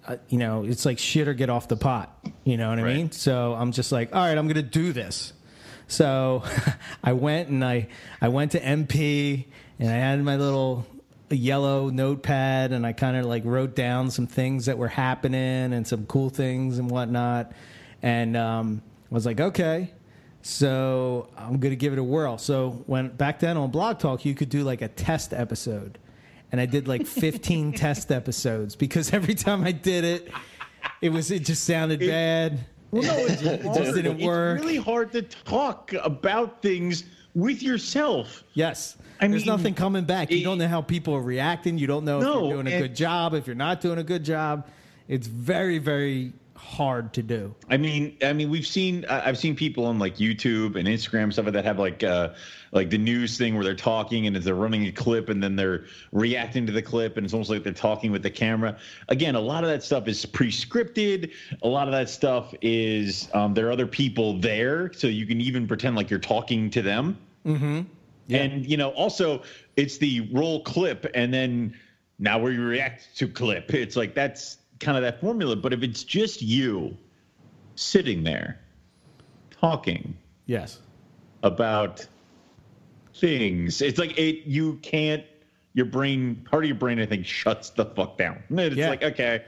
uh, 0.07 0.17
you 0.29 0.39
know, 0.39 0.65
it's 0.65 0.85
like 0.85 0.99
shit 0.99 1.29
or 1.29 1.35
get 1.35 1.51
off 1.51 1.69
the 1.69 1.77
pot. 1.77 2.19
You 2.45 2.57
know 2.57 2.71
what 2.71 2.79
I 2.79 2.83
mean? 2.83 3.13
So 3.13 3.55
I'm 3.55 3.71
just 3.73 3.93
like, 3.93 4.15
all 4.15 4.25
right, 4.25 4.37
I'm 4.37 4.47
going 4.47 4.57
to 4.57 4.63
do 4.63 4.93
this. 4.93 5.33
So 5.87 6.43
I 7.05 7.13
went 7.13 7.49
and 7.49 7.65
I, 7.65 7.89
I 8.21 8.29
went 8.29 8.53
to 8.53 8.61
MP 8.61 9.47
and 9.79 9.89
I 9.89 9.95
had 9.95 10.23
my 10.23 10.37
little 10.37 10.87
yellow 11.37 11.91
notepad 11.91 12.73
and 12.73 12.87
I 12.87 12.93
kind 12.93 13.17
of 13.17 13.27
like 13.27 13.45
wrote 13.45 13.75
down 13.75 14.11
some 14.11 14.27
things 14.27 14.67
that 14.67 14.77
were 14.77 14.89
happening 14.89 15.73
and 15.73 15.87
some 15.87 16.07
cool 16.07 16.31
things 16.31 16.79
and 16.79 16.91
whatnot. 16.91 17.53
And 18.03 18.37
um, 18.37 18.83
I 19.11 19.15
was 19.15 19.27
like, 19.27 19.41
okay, 19.41 19.93
so 20.43 21.29
I'm 21.37 21.59
going 21.59 21.71
to 21.71 21.77
give 21.77 21.93
it 21.93 21.99
a 21.99 22.05
whirl. 22.05 22.39
So 22.39 22.83
when 22.87 23.09
back 23.09 23.41
then 23.41 23.57
on 23.57 23.71
Blog 23.71 23.99
Talk, 23.99 24.25
you 24.25 24.35
could 24.35 24.49
do 24.49 24.65
like 24.65 24.83
a 24.83 24.89
test 24.89 25.33
episode. 25.33 25.99
And 26.53 26.61
I 26.61 26.67
did 26.67 26.89
like 26.89 27.07
15 27.07 27.73
test 27.75 28.11
episodes 28.11 28.75
because 28.75 29.13
every 29.13 29.35
time 29.35 29.65
I 29.65 29.73
did 29.73 30.05
it, 30.05 30.33
it 31.01 31.11
was 31.11 31.31
it 31.31 31.45
just 31.45 31.65
sounded 31.65 32.01
bad. 32.01 32.59
Well, 32.91 33.03
no, 33.03 33.17
it's 33.19 33.43
It 33.43 33.63
just 33.63 33.95
didn't 33.95 34.21
work. 34.21 34.59
It's 34.59 34.65
really 34.67 34.79
hard 34.79 35.13
to 35.13 35.23
talk 35.23 35.93
about 36.03 36.61
things 36.63 37.05
with 37.35 37.63
yourself. 37.63 38.43
Yes. 38.55 38.97
I 39.21 39.29
There's 39.29 39.45
mean, 39.45 39.55
nothing 39.55 39.75
coming 39.75 40.05
back. 40.05 40.31
You 40.31 40.43
don't 40.43 40.59
know 40.59 40.69
how 40.69 40.81
people 40.81 41.15
are 41.15 41.23
reacting. 41.23 41.77
You 41.79 41.87
don't 41.87 42.05
know 42.05 42.19
if 42.19 42.25
you're 42.25 42.53
doing 42.55 42.67
a 42.67 42.71
and- 42.71 42.83
good 42.83 42.97
job, 42.97 43.35
if 43.35 43.47
you're 43.47 43.55
not 43.57 43.81
doing 43.81 43.99
a 43.99 44.05
good 44.05 44.25
job. 44.25 44.67
It's 45.09 45.27
very, 45.27 45.79
very 45.79 46.33
hard 46.57 47.13
to 47.15 47.23
do. 47.23 47.55
I 47.69 47.77
mean, 47.79 48.17
I 48.23 48.33
mean, 48.33 48.49
we've 48.51 48.67
seen 48.67 49.05
I- 49.09 49.29
I've 49.29 49.39
seen 49.39 49.57
people 49.57 49.87
on 49.87 49.99
like 49.99 50.17
YouTube 50.17 50.77
and 50.77 50.87
Instagram 50.87 51.25
and 51.25 51.33
stuff 51.33 51.47
like 51.47 51.55
that 51.55 51.65
have 51.65 51.79
like 51.79 52.05
uh 52.05 52.31
like 52.73 52.91
the 52.91 52.99
news 52.99 53.37
thing 53.37 53.55
where 53.57 53.65
they're 53.65 53.75
talking 53.75 54.27
and 54.27 54.37
they're 54.37 54.55
running 54.55 54.87
a 54.87 54.93
clip 54.93 55.29
and 55.31 55.43
then 55.43 55.57
they're 55.57 55.85
reacting 56.13 56.67
to 56.67 56.73
the 56.73 56.83
clip 56.83 57.17
and 57.17 57.25
it's 57.25 57.35
almost 57.35 57.51
like 57.51 57.65
they're 57.65 57.73
talking 57.73 58.13
with 58.13 58.23
the 58.23 58.31
camera. 58.31 58.77
Again, 59.09 59.35
a 59.35 59.41
lot 59.41 59.65
of 59.65 59.71
that 59.71 59.83
stuff 59.83 60.07
is 60.07 60.25
pre-scripted. 60.25 61.33
A 61.63 61.69
lot 61.69 61.89
of 61.89 61.93
that 61.93 62.09
stuff 62.09 62.55
is 62.63 63.29
um, 63.35 63.55
there 63.55 63.67
are 63.69 63.73
other 63.73 63.89
people 63.89 64.39
there, 64.39 64.93
so 64.93 65.09
you 65.09 65.27
can 65.27 65.41
even 65.41 65.67
pretend 65.67 65.97
like 65.97 66.09
you're 66.11 66.21
talking 66.21 66.71
to 66.71 66.81
them. 66.83 67.19
Mm-hmm. 68.31 68.55
And 68.55 68.67
you 68.67 68.77
know, 68.77 68.91
also 68.91 69.43
it's 69.77 69.99
the 69.99 70.29
roll 70.33 70.63
clip 70.63 71.07
and 71.15 71.33
then 71.33 71.75
now 72.19 72.39
we 72.39 72.57
react 72.57 73.17
to 73.17 73.29
clip. 73.29 73.73
It's 73.75 73.97
like 73.97 74.15
that's 74.15 74.59
kind 74.79 74.97
of 74.97 75.03
that 75.03 75.21
formula. 75.21 75.57
But 75.57 75.73
if 75.73 75.83
it's 75.83 76.05
just 76.05 76.43
you 76.43 76.97
sitting 77.75 78.23
there 78.25 78.61
talking 79.51 80.17
Yes. 80.47 80.79
about 81.43 82.07
things, 83.15 83.81
it's 83.83 83.99
like 83.99 84.17
it 84.19 84.47
you 84.47 84.77
can't 84.83 85.25
your 85.73 85.87
brain 85.87 86.45
part 86.51 86.65
of 86.65 86.69
your 86.69 86.77
brain 86.79 86.99
I 86.99 87.07
think 87.07 87.25
shuts 87.27 87.71
the 87.71 87.85
fuck 87.87 88.19
down. 88.19 88.43
It's 88.51 88.77
Yeah. 88.77 88.91
like 88.91 89.03
okay, 89.03 89.45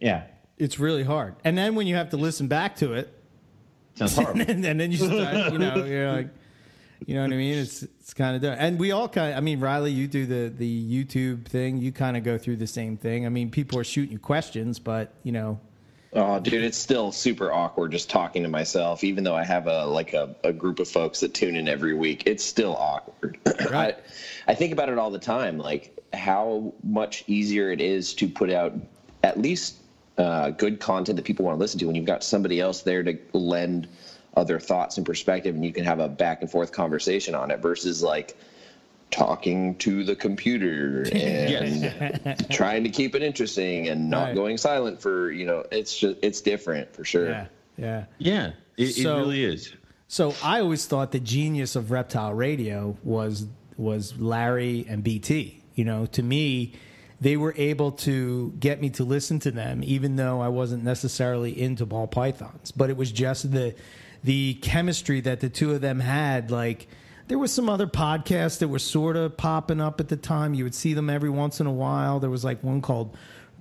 yeah, 0.00 0.24
It's 0.58 0.78
really 0.78 1.02
hard. 1.04 1.36
And 1.44 1.56
then 1.56 1.74
when 1.74 1.86
you 1.86 1.94
have 1.96 2.10
to 2.10 2.16
listen 2.16 2.48
back 2.48 2.76
to 2.76 2.94
it, 2.94 3.12
sounds 3.94 4.14
horrible. 4.16 4.40
and, 4.48 4.64
then 4.64 4.90
you 4.90 4.96
start, 4.98 5.52
you 5.52 5.58
know, 5.58 5.84
you're 5.84 6.10
like, 6.12 6.28
you 7.04 7.14
know 7.14 7.22
what 7.22 7.32
I 7.32 7.36
mean? 7.36 7.58
It's 7.58 7.82
it's 7.82 8.14
kind 8.14 8.36
of 8.36 8.42
different. 8.42 8.62
And 8.62 8.78
we 8.78 8.92
all 8.92 9.08
kind 9.08 9.32
of, 9.32 9.38
I 9.38 9.40
mean, 9.40 9.60
Riley, 9.60 9.92
you 9.92 10.06
do 10.06 10.26
the, 10.26 10.48
the 10.48 11.04
YouTube 11.04 11.46
thing. 11.46 11.78
You 11.78 11.92
kind 11.92 12.16
of 12.16 12.24
go 12.24 12.38
through 12.38 12.56
the 12.56 12.66
same 12.66 12.96
thing. 12.96 13.26
I 13.26 13.28
mean, 13.28 13.50
people 13.50 13.78
are 13.78 13.84
shooting 13.84 14.12
you 14.12 14.18
questions, 14.18 14.78
but, 14.78 15.12
you 15.22 15.32
know, 15.32 15.60
Oh, 16.12 16.40
dude, 16.40 16.64
it's 16.64 16.78
still 16.78 17.12
super 17.12 17.52
awkward 17.52 17.92
just 17.92 18.08
talking 18.08 18.42
to 18.44 18.48
myself, 18.48 19.04
even 19.04 19.22
though 19.22 19.34
I 19.36 19.44
have 19.44 19.66
a 19.66 19.84
like 19.84 20.14
a, 20.14 20.34
a 20.44 20.52
group 20.52 20.78
of 20.78 20.88
folks 20.88 21.20
that 21.20 21.34
tune 21.34 21.56
in 21.56 21.68
every 21.68 21.92
week. 21.92 22.22
It's 22.24 22.42
still 22.42 22.74
awkward. 22.74 23.38
Right. 23.70 23.96
I, 24.46 24.52
I 24.52 24.54
think 24.54 24.72
about 24.72 24.88
it 24.88 24.96
all 24.98 25.10
the 25.10 25.18
time, 25.18 25.58
like 25.58 25.98
how 26.12 26.72
much 26.82 27.24
easier 27.26 27.70
it 27.72 27.80
is 27.80 28.14
to 28.14 28.28
put 28.28 28.50
out 28.50 28.74
at 29.22 29.38
least 29.38 29.76
uh, 30.18 30.50
good 30.50 30.78
content 30.78 31.16
that 31.16 31.24
people 31.24 31.44
want 31.44 31.56
to 31.56 31.60
listen 31.60 31.78
to 31.80 31.86
when 31.86 31.96
you've 31.96 32.06
got 32.06 32.22
somebody 32.22 32.60
else 32.60 32.82
there 32.82 33.02
to 33.02 33.18
lend 33.32 33.88
other 34.36 34.60
thoughts 34.60 34.96
and 34.98 35.06
perspective, 35.06 35.54
and 35.54 35.64
you 35.64 35.72
can 35.72 35.84
have 35.84 35.98
a 35.98 36.08
back 36.08 36.42
and 36.42 36.50
forth 36.50 36.72
conversation 36.72 37.34
on 37.34 37.50
it 37.50 37.60
versus 37.60 38.02
like 38.02 38.36
talking 39.10 39.74
to 39.76 40.02
the 40.04 40.16
computer 40.16 41.06
and 41.12 42.46
trying 42.50 42.82
to 42.84 42.90
keep 42.90 43.14
it 43.14 43.22
interesting 43.22 43.88
and 43.88 44.10
not 44.10 44.26
Right. 44.26 44.34
going 44.34 44.58
silent 44.58 45.00
for 45.00 45.30
you 45.30 45.46
know 45.46 45.64
it's 45.70 45.96
just 45.96 46.16
it's 46.22 46.40
different 46.40 46.92
for 46.92 47.04
sure 47.04 47.28
yeah, 47.30 47.46
yeah. 47.78 48.04
Yeah, 48.18 48.50
it, 48.76 48.88
So- 48.88 49.16
it 49.16 49.20
really 49.20 49.44
is. 49.44 49.72
So 50.08 50.34
I 50.42 50.60
always 50.60 50.86
thought 50.86 51.10
the 51.10 51.18
genius 51.20 51.74
of 51.74 51.90
Reptile 51.90 52.32
Radio 52.34 52.96
was 53.02 53.46
was 53.76 54.16
Larry 54.18 54.86
and 54.88 55.02
BT. 55.02 55.62
You 55.74 55.84
know, 55.84 56.06
to 56.06 56.22
me, 56.22 56.74
they 57.20 57.36
were 57.36 57.54
able 57.56 57.90
to 57.92 58.52
get 58.60 58.80
me 58.80 58.88
to 58.90 59.04
listen 59.04 59.38
to 59.40 59.50
them, 59.50 59.82
even 59.84 60.14
though 60.16 60.40
I 60.40 60.46
wasn't 60.48 60.84
necessarily 60.84 61.60
into 61.60 61.84
ball 61.86 62.06
pythons. 62.06 62.70
But 62.70 62.88
it 62.90 62.96
was 62.96 63.10
just 63.10 63.50
the 63.50 63.74
the 64.26 64.54
chemistry 64.54 65.20
that 65.20 65.38
the 65.38 65.48
two 65.48 65.72
of 65.72 65.80
them 65.80 66.00
had. 66.00 66.50
Like 66.50 66.88
there 67.28 67.38
was 67.38 67.52
some 67.52 67.70
other 67.70 67.86
podcasts 67.86 68.58
that 68.58 68.66
were 68.66 68.80
sort 68.80 69.16
of 69.16 69.36
popping 69.36 69.80
up 69.80 70.00
at 70.00 70.08
the 70.08 70.16
time. 70.16 70.52
You 70.52 70.64
would 70.64 70.74
see 70.74 70.94
them 70.94 71.08
every 71.08 71.30
once 71.30 71.60
in 71.60 71.66
a 71.66 71.72
while. 71.72 72.18
There 72.18 72.28
was 72.28 72.44
like 72.44 72.62
one 72.62 72.82
called 72.82 73.16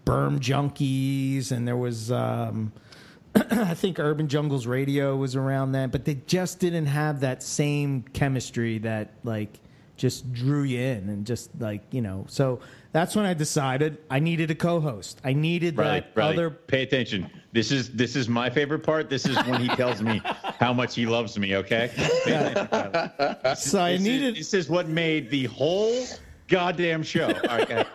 Berm 0.06 0.39
Junkies, 0.39 1.51
and 1.51 1.67
there 1.67 1.78
was. 1.78 2.12
Um, 2.12 2.73
I 3.36 3.75
think 3.75 3.99
Urban 3.99 4.28
Jungles 4.28 4.65
Radio 4.65 5.15
was 5.15 5.36
around 5.36 5.73
then, 5.73 5.89
but 5.89 6.06
they 6.06 6.15
just 6.25 6.60
didn't 6.60 6.88
have 6.88 7.19
that 7.19 7.43
same 7.43 8.01
chemistry 8.01 8.80
that 8.80 9.13
like 9.23 9.60
just 9.98 10.32
drew 10.34 10.64
you 10.64 10.80
in 10.80 11.10
and 11.10 11.26
just 11.26 11.50
like 11.60 11.82
you 11.92 12.02
know. 12.02 12.26
So 12.28 12.60
that's 12.92 13.16
when 13.16 13.26
I 13.26 13.34
decided 13.34 13.98
I 14.10 14.20
needed 14.20 14.52
a 14.52 14.56
co-host. 14.56 15.20
I 15.24 15.34
needed 15.34 15.78
Riley, 15.78 16.04
that 16.16 16.22
other. 16.22 16.50
pay 16.50 16.84
attention. 16.84 17.30
This 17.52 17.72
is 17.72 17.90
this 17.92 18.16
is 18.16 18.28
my 18.28 18.50
favorite 18.50 18.80
part. 18.84 19.10
This 19.10 19.26
is 19.26 19.36
when 19.46 19.62
he 19.62 19.68
tells 19.70 20.02
me 20.02 20.22
how 20.60 20.74
much 20.74 20.96
he 20.96 21.06
loves 21.06 21.38
me. 21.38 21.56
Okay. 21.56 21.92
Riley. 22.28 23.36
So 23.56 23.82
I 23.82 23.92
This 23.94 24.02
is- 24.02 24.08
needed. 24.08 24.36
this 24.36 24.54
is 24.54 24.70
what 24.70 24.88
made 24.90 25.30
the 25.30 25.46
whole 25.46 26.06
goddamn 26.48 27.04
show. 27.04 27.28
All 27.28 27.58
right. 27.58 27.88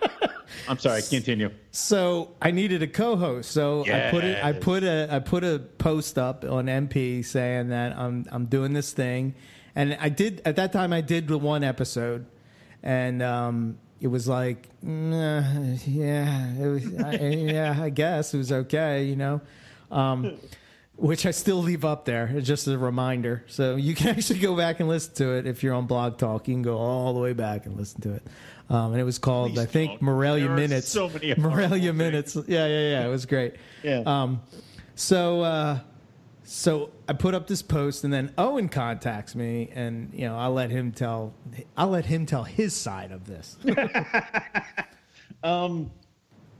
I'm 0.69 0.79
sorry. 0.79 1.03
Continue. 1.03 1.51
So 1.71 2.31
I 2.43 2.51
needed 2.51 2.83
a 2.83 2.87
co-host. 2.87 3.51
So 3.53 3.83
I 3.83 4.11
put 4.11 4.25
it. 4.25 4.43
I 4.45 4.53
put 4.53 4.83
a. 4.85 5.09
I 5.11 5.19
put 5.19 5.45
a 5.45 5.59
post 5.79 6.19
up 6.19 6.45
on 6.45 6.67
MP 6.67 7.25
saying 7.25 7.69
that 7.69 7.97
I'm 7.97 8.27
I'm 8.31 8.47
doing 8.47 8.73
this 8.73 8.93
thing, 8.93 9.35
and 9.75 9.97
I 10.01 10.09
did 10.09 10.43
at 10.45 10.57
that 10.57 10.73
time. 10.73 10.93
I 10.93 11.01
did 11.01 11.29
the 11.29 11.39
one 11.39 11.65
episode, 11.65 12.27
and 12.83 13.23
um, 13.23 13.79
it 14.01 14.09
was 14.09 14.27
like, 14.29 14.69
nah, 14.83 15.43
yeah, 15.87 16.53
it 16.55 16.67
was, 16.67 17.05
I, 17.05 17.13
yeah. 17.17 17.79
I 17.81 17.91
guess 17.91 18.35
it 18.35 18.39
was 18.39 18.53
okay, 18.53 19.05
you 19.05 19.17
know. 19.17 19.41
Um, 19.91 20.39
which 21.01 21.25
I 21.25 21.31
still 21.31 21.63
leave 21.63 21.85
up 21.85 22.05
there 22.05 22.31
it's 22.35 22.47
just 22.47 22.69
as 22.69 22.75
a 22.75 22.79
reminder. 22.79 23.43
So 23.49 23.77
you 23.77 23.95
can 23.95 24.09
actually 24.17 24.39
go 24.41 24.55
back 24.55 24.81
and 24.81 24.89
listen 24.89 25.15
to 25.15 25.33
it 25.33 25.47
if 25.47 25.63
you're 25.63 25.75
on 25.75 25.87
Blog 25.87 26.19
Talk. 26.19 26.47
You 26.47 26.55
can 26.55 26.63
go 26.63 26.77
all 26.77 27.15
the 27.15 27.21
way 27.21 27.33
back 27.33 27.67
and 27.67 27.77
listen 27.77 28.03
to 28.03 28.13
it. 28.15 28.23
Um, 28.69 28.93
and 28.93 29.01
it 29.01 29.05
was 29.05 29.19
called, 29.19 29.59
I 29.59 29.67
think. 29.67 30.01
Morelia 30.01 30.47
There 30.47 30.57
Minutes. 30.57 30.89
so 30.89 31.09
many 31.09 31.35
Morelia 31.35 31.93
Minutes. 31.93 32.37
Yeah, 32.37 32.67
yeah, 32.67 32.91
yeah. 32.91 33.07
It 33.07 33.09
was 33.09 33.27
great. 33.27 33.55
Yeah. 33.83 34.03
Um, 34.07 34.43
so, 34.95 35.41
uh, 35.41 35.79
so 36.53 36.91
I 37.07 37.13
put 37.13 37.33
up 37.33 37.47
this 37.47 37.63
post, 37.63 38.03
and 38.03 38.13
then 38.13 38.35
Owen 38.37 38.69
contacts 38.69 39.37
me, 39.37 39.71
and 39.73 40.13
you 40.13 40.27
know, 40.27 40.37
I'll 40.37 40.53
let 40.53 40.73
him 40.73 40.91
tell. 40.91 41.33
I'll 41.77 41.91
let 41.91 42.07
him 42.07 42.27
tell 42.27 42.43
his 42.43 42.75
side 42.75 43.13
of 43.13 43.25
this. 43.25 43.57
um, 45.45 45.93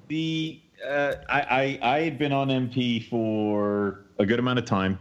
The 0.07 0.61
uh, 0.89 1.15
I, 1.29 1.41
I 1.41 1.79
I 1.83 2.01
had 2.03 2.19
been 2.19 2.33
on 2.33 2.49
MP 2.51 3.09
for 3.09 4.05
a 4.21 4.25
good 4.25 4.39
amount 4.39 4.61
of 4.61 4.65
time. 4.65 4.97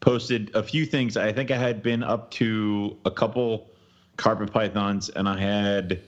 Posted 0.00 0.54
a 0.54 0.62
few 0.62 0.84
things. 0.84 1.16
I 1.16 1.32
think 1.32 1.50
I 1.50 1.56
had 1.56 1.82
been 1.82 2.02
up 2.02 2.30
to 2.32 2.98
a 3.06 3.10
couple 3.10 3.70
carpet 4.18 4.52
pythons, 4.52 5.08
and 5.08 5.26
I 5.26 5.40
had 5.40 6.02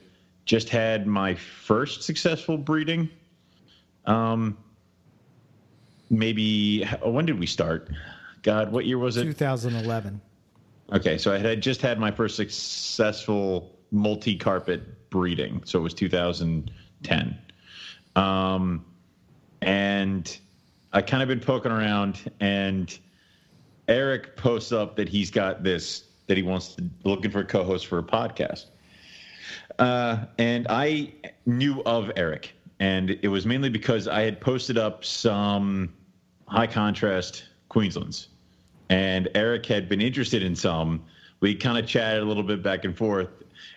just 0.44 0.68
had 0.68 1.06
my 1.06 1.34
first 1.36 2.02
successful 2.02 2.58
breeding. 2.58 3.08
Um, 4.04 4.58
maybe 6.10 6.84
when 7.04 7.24
did 7.24 7.38
we 7.38 7.46
start? 7.46 7.88
God, 8.42 8.72
what 8.72 8.84
year 8.84 8.98
was 8.98 9.16
it? 9.16 9.24
2011. 9.24 10.20
Okay, 10.92 11.18
so 11.18 11.32
I 11.32 11.38
had 11.38 11.62
just 11.62 11.80
had 11.80 12.00
my 12.00 12.10
first 12.10 12.34
successful 12.36 13.78
multi-carpet 13.92 15.08
breeding, 15.10 15.62
so 15.64 15.78
it 15.78 15.82
was 15.82 15.94
2010, 15.94 17.38
um, 18.16 18.84
and 19.62 20.38
I 20.92 21.02
kind 21.02 21.22
of 21.22 21.28
been 21.28 21.40
poking 21.40 21.70
around, 21.70 22.30
and 22.40 22.96
Eric 23.86 24.36
posts 24.36 24.72
up 24.72 24.96
that 24.96 25.08
he's 25.08 25.30
got 25.30 25.62
this 25.62 26.04
that 26.26 26.36
he 26.36 26.42
wants 26.42 26.74
to 26.74 26.84
looking 27.04 27.30
for 27.30 27.40
a 27.40 27.44
co-host 27.44 27.86
for 27.86 27.98
a 27.98 28.02
podcast, 28.02 28.66
uh, 29.78 30.24
and 30.38 30.66
I 30.68 31.12
knew 31.46 31.82
of 31.84 32.10
Eric, 32.16 32.52
and 32.80 33.10
it 33.22 33.28
was 33.28 33.46
mainly 33.46 33.68
because 33.68 34.08
I 34.08 34.22
had 34.22 34.40
posted 34.40 34.76
up 34.76 35.04
some 35.04 35.92
high 36.50 36.66
contrast 36.66 37.44
Queenslands 37.70 38.26
and 38.90 39.28
Eric 39.34 39.64
had 39.66 39.88
been 39.88 40.02
interested 40.02 40.42
in 40.42 40.54
some. 40.54 41.02
We 41.38 41.54
kind 41.54 41.78
of 41.78 41.86
chatted 41.86 42.22
a 42.22 42.26
little 42.26 42.42
bit 42.42 42.62
back 42.62 42.84
and 42.84 42.94
forth, 42.94 43.28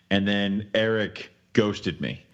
and 0.10 0.28
then 0.28 0.70
Eric 0.74 1.32
ghosted 1.54 2.02
me, 2.02 2.26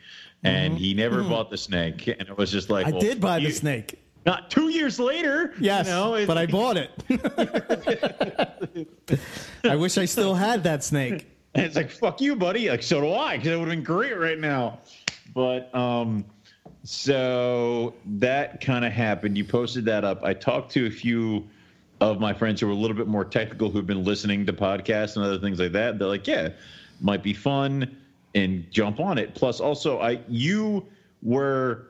and 0.43 0.75
he 0.75 0.95
never 0.95 1.21
bought 1.21 1.51
the 1.51 1.57
snake. 1.57 2.07
And 2.07 2.21
it 2.21 2.35
was 2.35 2.51
just 2.51 2.71
like 2.71 2.87
Mm-hmm. 2.87 2.95
I 2.95 2.97
well, 2.97 3.07
did 3.07 3.21
buy 3.21 3.39
the 3.39 3.51
snake. 3.51 3.99
Not 4.25 4.49
two 4.49 4.69
years 4.69 4.99
later. 4.99 5.53
Yes, 5.59 5.85
you 5.85 5.93
know, 5.93 6.25
but 6.25 6.37
I 6.37 6.45
bought 6.47 6.77
it. 6.77 6.89
I 9.63 9.75
wish 9.75 9.97
I 9.97 10.05
still 10.05 10.33
had 10.33 10.63
that 10.63 10.83
snake. 10.83 11.27
And 11.55 11.65
it's 11.65 11.75
like, 11.75 11.89
fuck 11.89 12.21
you, 12.21 12.35
buddy. 12.35 12.69
Like, 12.69 12.83
so 12.83 13.01
do 13.01 13.13
I, 13.13 13.37
because 13.37 13.51
it 13.51 13.57
would 13.57 13.67
have 13.67 13.75
been 13.75 13.83
great 13.83 14.17
right 14.17 14.39
now. 14.39 14.79
But 15.33 15.73
um, 15.75 16.25
so 16.91 17.93
that 18.17 18.61
kind 18.61 18.83
of 18.83 18.91
happened. 18.91 19.37
You 19.37 19.45
posted 19.45 19.85
that 19.85 20.03
up. 20.03 20.23
I 20.23 20.33
talked 20.33 20.71
to 20.71 20.87
a 20.87 20.89
few 20.89 21.47
of 22.01 22.19
my 22.19 22.33
friends 22.33 22.59
who 22.59 22.65
were 22.65 22.73
a 22.73 22.75
little 22.75 22.97
bit 22.97 23.05
more 23.05 23.23
technical 23.23 23.69
who've 23.69 23.85
been 23.85 24.03
listening 24.03 24.43
to 24.47 24.53
podcasts 24.53 25.15
and 25.15 25.23
other 25.23 25.37
things 25.37 25.59
like 25.59 25.71
that. 25.73 25.99
They're 25.99 26.07
like, 26.07 26.25
yeah, 26.25 26.49
might 26.99 27.21
be 27.21 27.31
fun 27.31 27.95
and 28.33 28.65
jump 28.71 28.99
on 28.99 29.19
it. 29.19 29.35
Plus, 29.35 29.59
also, 29.59 29.99
I 29.99 30.19
you 30.27 30.83
were. 31.21 31.89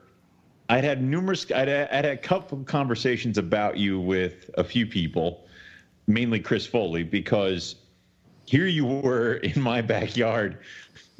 I'd 0.68 0.84
had 0.84 1.02
numerous. 1.02 1.50
I'd, 1.50 1.70
I'd 1.70 1.88
had 1.90 2.04
a 2.04 2.16
couple 2.18 2.62
conversations 2.64 3.38
about 3.38 3.78
you 3.78 3.98
with 3.98 4.50
a 4.58 4.64
few 4.64 4.84
people, 4.84 5.46
mainly 6.08 6.40
Chris 6.40 6.66
Foley, 6.66 7.04
because 7.04 7.76
here 8.44 8.66
you 8.66 8.84
were 8.84 9.34
in 9.44 9.62
my 9.62 9.80
backyard 9.80 10.58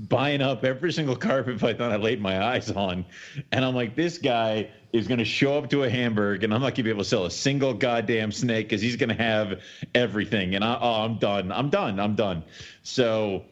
buying 0.09 0.41
up 0.41 0.65
every 0.65 0.93
single 0.93 1.17
carpet 1.17 1.59
python 1.59 1.93
I 1.93 1.97
laid 1.97 2.21
my 2.21 2.43
eyes 2.43 2.71
on. 2.71 3.05
And 3.53 3.65
I'm 3.65 3.75
like, 3.75 3.95
this 3.97 4.19
guy 4.19 4.71
is 4.93 5.07
going 5.07 5.19
to 5.19 5.25
show 5.25 5.59
up 5.59 5.71
to 5.71 5.85
a 5.85 5.91
Hamburg 5.91 6.43
and 6.43 6.53
I'm 6.55 6.61
not 6.61 6.69
going 6.69 6.77
to 6.77 6.83
be 6.85 6.91
able 6.91 7.03
to 7.03 7.09
sell 7.09 7.27
a 7.27 7.31
single 7.31 7.75
goddamn 7.75 8.33
snake 8.33 8.69
because 8.69 8.81
he's 8.81 8.97
going 8.97 9.11
to 9.11 9.23
have 9.23 9.61
everything. 9.95 10.55
And 10.55 10.65
I, 10.65 10.79
oh, 10.81 11.05
I'm 11.05 11.19
done. 11.19 11.53
I'm 11.53 11.71
done. 11.71 12.01
I'm 12.01 12.15
done. 12.15 12.43
So 12.83 13.45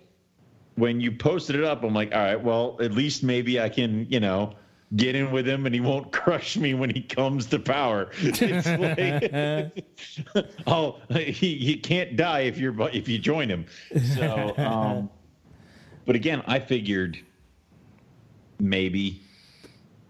when 0.76 1.00
you 1.00 1.12
posted 1.12 1.56
it 1.56 1.64
up, 1.64 1.84
I'm 1.84 1.94
like, 1.94 2.14
all 2.14 2.20
right, 2.20 2.42
well, 2.42 2.78
at 2.80 2.92
least 2.92 3.22
maybe 3.22 3.60
I 3.60 3.68
can, 3.68 4.06
you 4.08 4.20
know, 4.20 4.54
get 4.96 5.14
in 5.14 5.30
with 5.30 5.46
him 5.46 5.66
and 5.66 5.74
he 5.74 5.80
won't 5.80 6.12
crush 6.12 6.56
me 6.56 6.72
when 6.74 6.90
he 6.90 7.02
comes 7.02 7.46
to 7.46 7.58
power. 7.58 8.10
It's 8.20 8.66
like, 8.66 9.86
oh, 10.66 10.98
he, 11.10 11.56
he 11.56 11.76
can't 11.76 12.16
die 12.16 12.40
if 12.40 12.58
you're 12.58 12.74
if 12.90 13.08
you 13.08 13.18
join 13.18 13.48
him. 13.48 13.66
So, 14.14 14.54
um, 14.58 15.10
but 16.08 16.16
again, 16.16 16.42
I 16.46 16.58
figured 16.58 17.18
maybe 18.58 19.20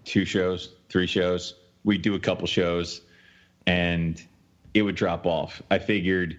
two 0.05 0.25
shows, 0.25 0.77
three 0.89 1.09
shows. 1.09 1.57
We'd 1.83 2.03
do 2.03 2.15
a 2.15 2.21
couple 2.21 2.47
shows, 2.47 3.01
and 3.67 4.23
it 4.75 4.83
would 4.83 4.95
drop 4.95 5.27
off. 5.27 5.61
I 5.73 5.81
figured 5.81 6.39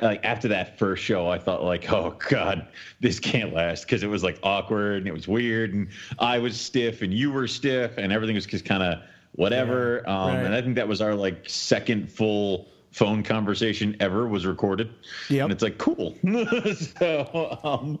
like 0.00 0.24
after 0.24 0.48
that 0.48 0.78
first 0.78 1.04
show, 1.04 1.28
I 1.28 1.38
thought 1.38 1.62
like, 1.62 1.92
oh 1.92 2.16
god, 2.30 2.68
this 3.00 3.20
can't 3.20 3.52
last 3.52 3.82
because 3.82 4.02
it 4.02 4.08
was 4.08 4.24
like 4.24 4.38
awkward 4.42 5.00
and 5.00 5.08
it 5.08 5.12
was 5.12 5.28
weird, 5.28 5.74
and 5.74 5.88
I 6.18 6.38
was 6.38 6.58
stiff 6.58 7.02
and 7.02 7.12
you 7.12 7.30
were 7.30 7.48
stiff, 7.48 7.98
and 7.98 8.14
everything 8.14 8.34
was 8.34 8.46
just 8.46 8.64
kind 8.64 8.82
of 8.82 9.02
whatever. 9.32 10.04
Yeah, 10.06 10.22
um, 10.22 10.28
right. 10.28 10.44
And 10.46 10.54
I 10.54 10.62
think 10.62 10.76
that 10.76 10.88
was 10.88 11.02
our 11.02 11.14
like 11.14 11.46
second 11.50 12.10
full 12.10 12.68
phone 12.92 13.22
conversation 13.22 13.94
ever 14.00 14.26
was 14.26 14.46
recorded. 14.46 14.90
Yeah, 15.28 15.44
And 15.44 15.52
it's 15.52 15.62
like 15.62 15.76
cool. 15.76 16.16
so, 16.98 17.58
um, 17.62 17.98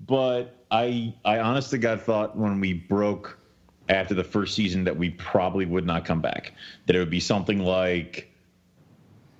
but 0.00 0.64
I 0.70 1.14
I 1.24 1.38
honestly 1.38 1.78
got 1.78 2.00
thought 2.02 2.36
when 2.36 2.60
we 2.60 2.72
broke 2.72 3.38
after 3.88 4.14
the 4.14 4.24
first 4.24 4.54
season 4.54 4.84
that 4.84 4.96
we 4.96 5.10
probably 5.10 5.66
would 5.66 5.86
not 5.86 6.04
come 6.04 6.20
back. 6.20 6.52
That 6.86 6.96
it 6.96 6.98
would 6.98 7.10
be 7.10 7.20
something 7.20 7.60
like, 7.60 8.30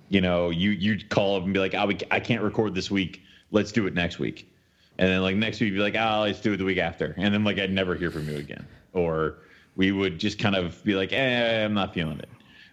you 0.09 0.21
know, 0.21 0.49
you 0.49 0.71
you'd 0.71 1.09
call 1.09 1.37
up 1.37 1.43
and 1.43 1.53
be 1.53 1.59
like, 1.59 1.73
oh, 1.75 1.87
we, 1.87 1.97
I 2.11 2.19
can't 2.19 2.43
record 2.43 2.75
this 2.75 2.91
week. 2.91 3.21
Let's 3.51 3.71
do 3.71 3.87
it 3.87 3.93
next 3.93 4.19
week. 4.19 4.51
And 4.97 5.09
then 5.09 5.21
like 5.21 5.35
next 5.35 5.59
week, 5.59 5.71
you'd 5.71 5.77
be 5.77 5.81
like, 5.81 5.95
oh, 5.95 6.21
let's 6.21 6.39
do 6.39 6.53
it 6.53 6.57
the 6.57 6.65
week 6.65 6.77
after. 6.77 7.13
And 7.17 7.33
then 7.33 7.43
like 7.43 7.59
I'd 7.59 7.71
never 7.71 7.95
hear 7.95 8.11
from 8.11 8.29
you 8.29 8.37
again. 8.37 8.65
Or 8.93 9.39
we 9.75 9.91
would 9.91 10.19
just 10.19 10.39
kind 10.39 10.55
of 10.55 10.81
be 10.83 10.95
like, 10.95 11.11
eh, 11.11 11.65
I'm 11.65 11.73
not 11.73 11.93
feeling 11.93 12.19
it. 12.19 12.29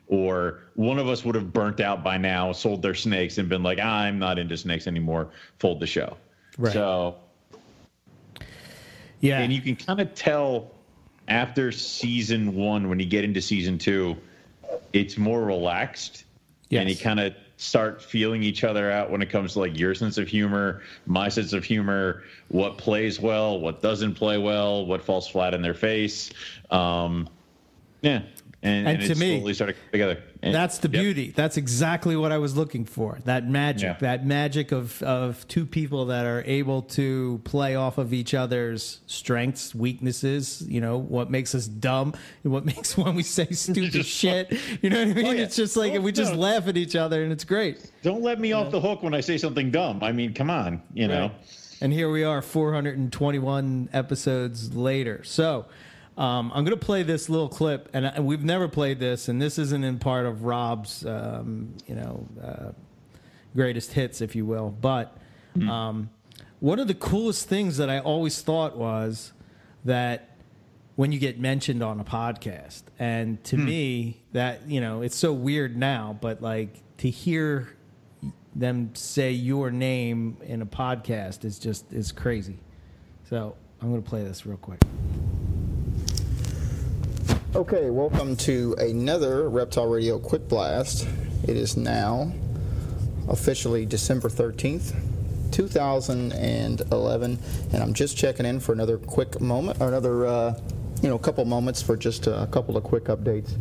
Or 0.07 0.61
one 0.75 0.99
of 0.99 1.09
us 1.09 1.25
would 1.25 1.35
have 1.35 1.53
burnt 1.53 1.81
out 1.81 2.05
by 2.05 2.19
now, 2.19 2.53
sold 2.53 2.83
their 2.83 2.95
snakes, 2.95 3.39
and 3.39 3.49
been 3.49 3.63
like, 3.63 3.79
ah, 3.81 4.01
I'm 4.01 4.19
not 4.19 4.39
into 4.39 4.57
snakes 4.57 4.87
anymore. 4.87 5.31
Fold 5.59 5.81
the 5.81 5.87
show. 5.87 6.17
Right. 6.59 6.73
So 6.73 7.17
Yeah. 9.23 9.39
and 9.39 9.53
you 9.53 9.63
can 9.63 9.77
kind 9.77 10.01
of 10.01 10.15
tell 10.15 10.71
after 11.29 11.73
season 11.73 12.55
one 12.55 12.91
when 12.91 13.01
you 13.01 13.07
get 13.07 13.25
into 13.25 13.41
season 13.41 13.79
two 13.79 14.17
it's 14.93 15.17
more 15.17 15.43
relaxed. 15.43 16.25
And 16.71 16.89
you 16.89 16.97
kind 16.97 17.21
of 17.21 17.35
start 17.59 18.03
feeling 18.03 18.43
each 18.43 18.65
other 18.65 18.91
out 18.91 19.11
when 19.11 19.21
it 19.23 19.31
comes 19.31 19.53
to 19.53 19.61
like 19.61 19.79
your 19.79 19.95
sense 19.95 20.19
of 20.19 20.27
humor 20.27 20.83
my 21.07 21.29
sense 21.29 21.53
of 21.53 21.63
humor 21.65 22.25
what 22.49 22.77
plays 22.79 23.21
well 23.21 23.61
what 23.61 23.81
doesn't 23.83 24.15
play 24.15 24.37
well 24.37 24.85
what 24.85 25.03
falls 25.03 25.29
flat 25.29 25.55
in 25.55 25.63
their 25.63 25.75
face. 25.75 26.31
Um 26.71 27.29
yeah 28.01 28.23
and, 28.65 28.87
And 28.87 29.03
and, 29.03 29.13
to 29.15 29.19
me, 29.19 29.39
slowly 29.39 29.55
started 29.55 29.77
together 29.91 30.23
And- 30.43 30.55
That's 30.55 30.79
the 30.79 30.89
Yep. 30.89 31.03
beauty. 31.03 31.33
That's 31.35 31.57
exactly 31.57 32.17
what 32.17 32.31
I 32.33 32.39
was 32.39 32.57
looking 32.57 32.85
for. 32.85 33.19
That 33.25 33.49
magic, 33.49 33.83
Yeah. 33.85 33.97
that 34.01 34.27
magic 34.27 34.73
of, 34.73 35.03
of 35.03 35.47
two 35.49 35.67
people 35.67 36.07
that 36.07 36.27
are 36.27 36.43
able 36.47 36.83
to 36.83 37.41
play 37.45 37.75
off 37.77 37.99
of 37.99 38.13
each 38.13 38.35
other's 38.35 39.01
strengths, 39.07 39.75
weaknesses, 39.75 40.65
you 40.69 40.81
know, 40.81 40.97
what 40.99 41.31
makes 41.31 41.55
us 41.55 41.67
dumb, 41.67 42.15
what 42.43 42.65
makes 42.73 42.97
when 42.97 43.15
we 43.15 43.23
say 43.23 43.47
stupid 43.51 44.05
shit. 44.07 44.53
You 44.81 44.91
know 44.91 44.99
what 44.99 45.09
I 45.09 45.11
oh, 45.11 45.15
mean? 45.15 45.27
Oh, 45.27 45.31
yeah. 45.33 45.43
It's 45.43 45.57
just 45.57 45.77
like 45.77 45.95
Oh, 45.95 46.01
we 46.01 46.11
just 46.13 46.33
no. 46.35 46.39
laugh 46.41 46.67
at 46.69 46.77
each 46.77 46.97
other 46.97 47.23
and 47.23 47.33
it's 47.33 47.45
great. 47.45 47.91
don't 48.03 48.23
let 48.23 48.41
me 48.41 48.53
off 48.53 48.71
the 48.71 48.81
hook 48.81 49.03
when 49.03 49.15
i 49.15 49.21
say 49.21 49.39
something 49.39 49.71
dumb 49.71 49.99
i 50.03 50.11
mean 50.13 50.33
come 50.35 50.51
on 50.51 50.83
you 50.95 51.07
know 51.09 51.31
And 51.81 51.93
here 51.93 52.11
we 52.11 52.23
are, 52.25 52.41
421 52.43 53.89
episodes 53.93 54.75
later. 54.75 55.21
So 55.25 55.67
um, 56.17 56.53
I'm 56.55 56.65
going 56.65 56.79
to 56.79 56.85
play 56.85 57.03
this 57.03 57.29
little 57.29 57.49
clip, 57.49 57.89
and 57.95 58.07
I, 58.07 58.21
we've 58.21 58.45
never 58.45 58.69
played 58.69 58.99
this, 58.99 59.29
and 59.29 59.41
this 59.41 59.59
isn't 59.59 59.83
in 59.85 59.99
part 59.99 60.27
of 60.27 60.45
Rob's, 60.45 61.07
um, 61.07 61.75
you 61.87 61.95
know, 61.95 62.27
uh, 62.43 62.73
greatest 63.57 63.93
hits, 63.93 64.21
if 64.21 64.35
you 64.37 64.45
will. 64.45 64.71
But 64.71 65.17
um, 65.69 66.11
one 66.61 66.79
of 66.79 66.87
the 66.89 66.95
coolest 66.95 67.49
things 67.49 67.77
that 67.79 67.89
I 67.91 67.99
always 67.99 68.41
thought 68.43 68.77
was 68.77 69.33
that 69.85 70.31
when 70.97 71.13
you 71.13 71.19
get 71.19 71.41
mentioned 71.41 71.83
on 71.83 71.99
a 71.99 72.05
podcast, 72.05 72.83
and 72.99 73.43
to 73.45 73.57
me, 73.57 74.23
that 74.33 74.69
you 74.69 74.81
know, 74.81 75.03
it's 75.03 75.17
so 75.17 75.33
weird 75.33 75.77
now, 75.77 76.17
but 76.21 76.43
like 76.43 76.83
to 76.99 77.09
hear 77.11 77.75
them 78.55 78.95
say 78.95 79.33
your 79.33 79.71
name 79.71 80.37
in 80.43 80.61
a 80.61 80.67
podcast 80.67 81.45
is 81.45 81.59
just 81.59 81.91
is 81.93 82.13
crazy. 82.13 82.59
So 83.29 83.57
I'm 83.81 83.91
going 83.91 84.03
to 84.03 84.09
play 84.09 84.23
this 84.23 84.45
real 84.45 84.59
quick. 84.59 84.83
Okay, 87.55 87.91
welcome 87.91 88.35
to 88.37 88.75
another 88.79 89.47
Reptile 89.51 89.87
Radio 89.87 90.19
Quick 90.19 90.49
Blast. 90.49 91.07
It 91.47 91.55
is 91.55 91.77
now 91.77 92.33
officially 93.29 93.85
December 93.85 94.31
13th, 94.31 94.95
2011, 95.53 97.39
and 97.75 97.83
I'm 97.83 97.93
just 97.93 98.17
checking 98.17 98.47
in 98.47 98.59
for 98.59 98.73
another 98.73 98.97
quick 98.97 99.39
moment, 99.39 99.83
or 99.83 99.89
another, 99.89 100.25
uh, 100.25 100.59
you 101.03 101.11
know, 101.11 101.19
couple 101.19 101.45
moments 101.45 101.83
for 101.83 101.95
just 101.95 102.27
a 102.27 102.49
couple 102.51 102.79
of 102.79 102.85
quick 102.85 103.05
updates. 103.05 103.59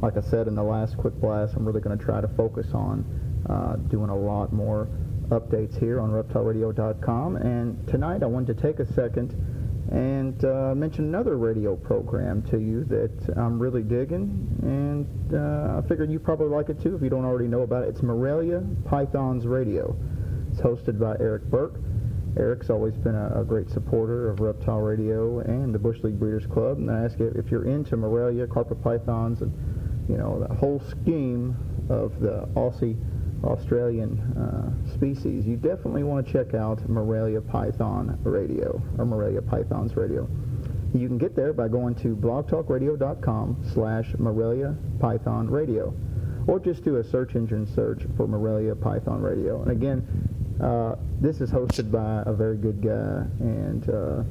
Like 0.00 0.16
I 0.16 0.22
said 0.22 0.48
in 0.48 0.54
the 0.54 0.62
last 0.62 0.96
Quick 0.96 1.20
Blast, 1.20 1.54
I'm 1.54 1.66
really 1.66 1.82
going 1.82 1.98
to 1.98 2.02
try 2.02 2.22
to 2.22 2.28
focus 2.28 2.68
on 2.72 3.04
uh, 3.50 3.76
doing 3.76 4.08
a 4.08 4.16
lot 4.16 4.54
more 4.54 4.88
updates 5.28 5.78
here 5.78 6.00
on 6.00 6.10
reptileradio.com. 6.12 7.36
And 7.36 7.86
tonight 7.88 8.22
I 8.22 8.26
wanted 8.26 8.56
to 8.56 8.62
take 8.62 8.78
a 8.78 8.90
second 8.94 9.36
and 9.90 10.44
uh, 10.44 10.74
mention 10.74 11.04
another 11.04 11.36
radio 11.36 11.76
program 11.76 12.42
to 12.50 12.58
you 12.58 12.84
that 12.84 13.34
I'm 13.36 13.58
really 13.58 13.82
digging, 13.82 14.48
and 14.62 15.34
uh, 15.34 15.78
I 15.78 15.88
figured 15.88 16.10
you 16.10 16.18
probably 16.18 16.48
like 16.48 16.68
it 16.68 16.80
too 16.80 16.96
if 16.96 17.02
you 17.02 17.10
don't 17.10 17.24
already 17.24 17.48
know 17.48 17.62
about 17.62 17.84
it. 17.84 17.88
It's 17.90 18.02
Morelia 18.02 18.62
Pythons 18.84 19.46
Radio. 19.46 19.96
It's 20.50 20.60
hosted 20.60 20.98
by 20.98 21.16
Eric 21.20 21.44
Burke. 21.44 21.80
Eric's 22.36 22.70
always 22.70 22.96
been 22.96 23.14
a, 23.14 23.40
a 23.40 23.44
great 23.44 23.70
supporter 23.70 24.30
of 24.30 24.40
Reptile 24.40 24.80
Radio 24.80 25.38
and 25.40 25.74
the 25.74 25.78
Bush 25.78 25.98
League 26.02 26.18
Breeders 26.18 26.46
Club, 26.46 26.78
and 26.78 26.90
I 26.90 27.04
ask 27.04 27.18
you 27.18 27.32
if 27.36 27.50
you're 27.50 27.66
into 27.66 27.96
Morelia, 27.96 28.46
carpet 28.46 28.82
pythons, 28.82 29.42
and 29.42 29.52
you 30.08 30.16
know 30.16 30.44
the 30.46 30.54
whole 30.54 30.80
scheme 30.80 31.56
of 31.88 32.20
the 32.20 32.48
Aussie 32.54 32.96
Australian 33.44 34.18
uh, 34.36 34.94
species, 34.94 35.46
you 35.46 35.56
definitely 35.56 36.02
want 36.02 36.26
to 36.26 36.32
check 36.32 36.54
out 36.54 36.86
Morelia 36.88 37.40
Python 37.40 38.18
Radio 38.22 38.80
or 38.98 39.04
Morelia 39.04 39.42
Pythons 39.42 39.96
Radio. 39.96 40.28
You 40.94 41.08
can 41.08 41.18
get 41.18 41.34
there 41.34 41.52
by 41.52 41.68
going 41.68 41.94
to 41.96 42.14
blogtalkradio.com 42.14 43.64
slash 43.72 44.14
Morelia 44.18 44.76
Python 45.00 45.50
Radio 45.50 45.94
or 46.46 46.60
just 46.60 46.84
do 46.84 46.96
a 46.96 47.04
search 47.04 47.34
engine 47.34 47.66
search 47.66 48.02
for 48.16 48.26
Morelia 48.26 48.74
Python 48.74 49.20
Radio. 49.22 49.62
And 49.62 49.70
again, 49.70 50.06
uh, 50.62 50.96
this 51.20 51.40
is 51.40 51.50
hosted 51.50 51.90
by 51.90 52.22
a 52.30 52.32
very 52.32 52.56
good 52.56 52.80
guy 52.82 53.26
and 53.40 53.88
uh, 53.88 54.22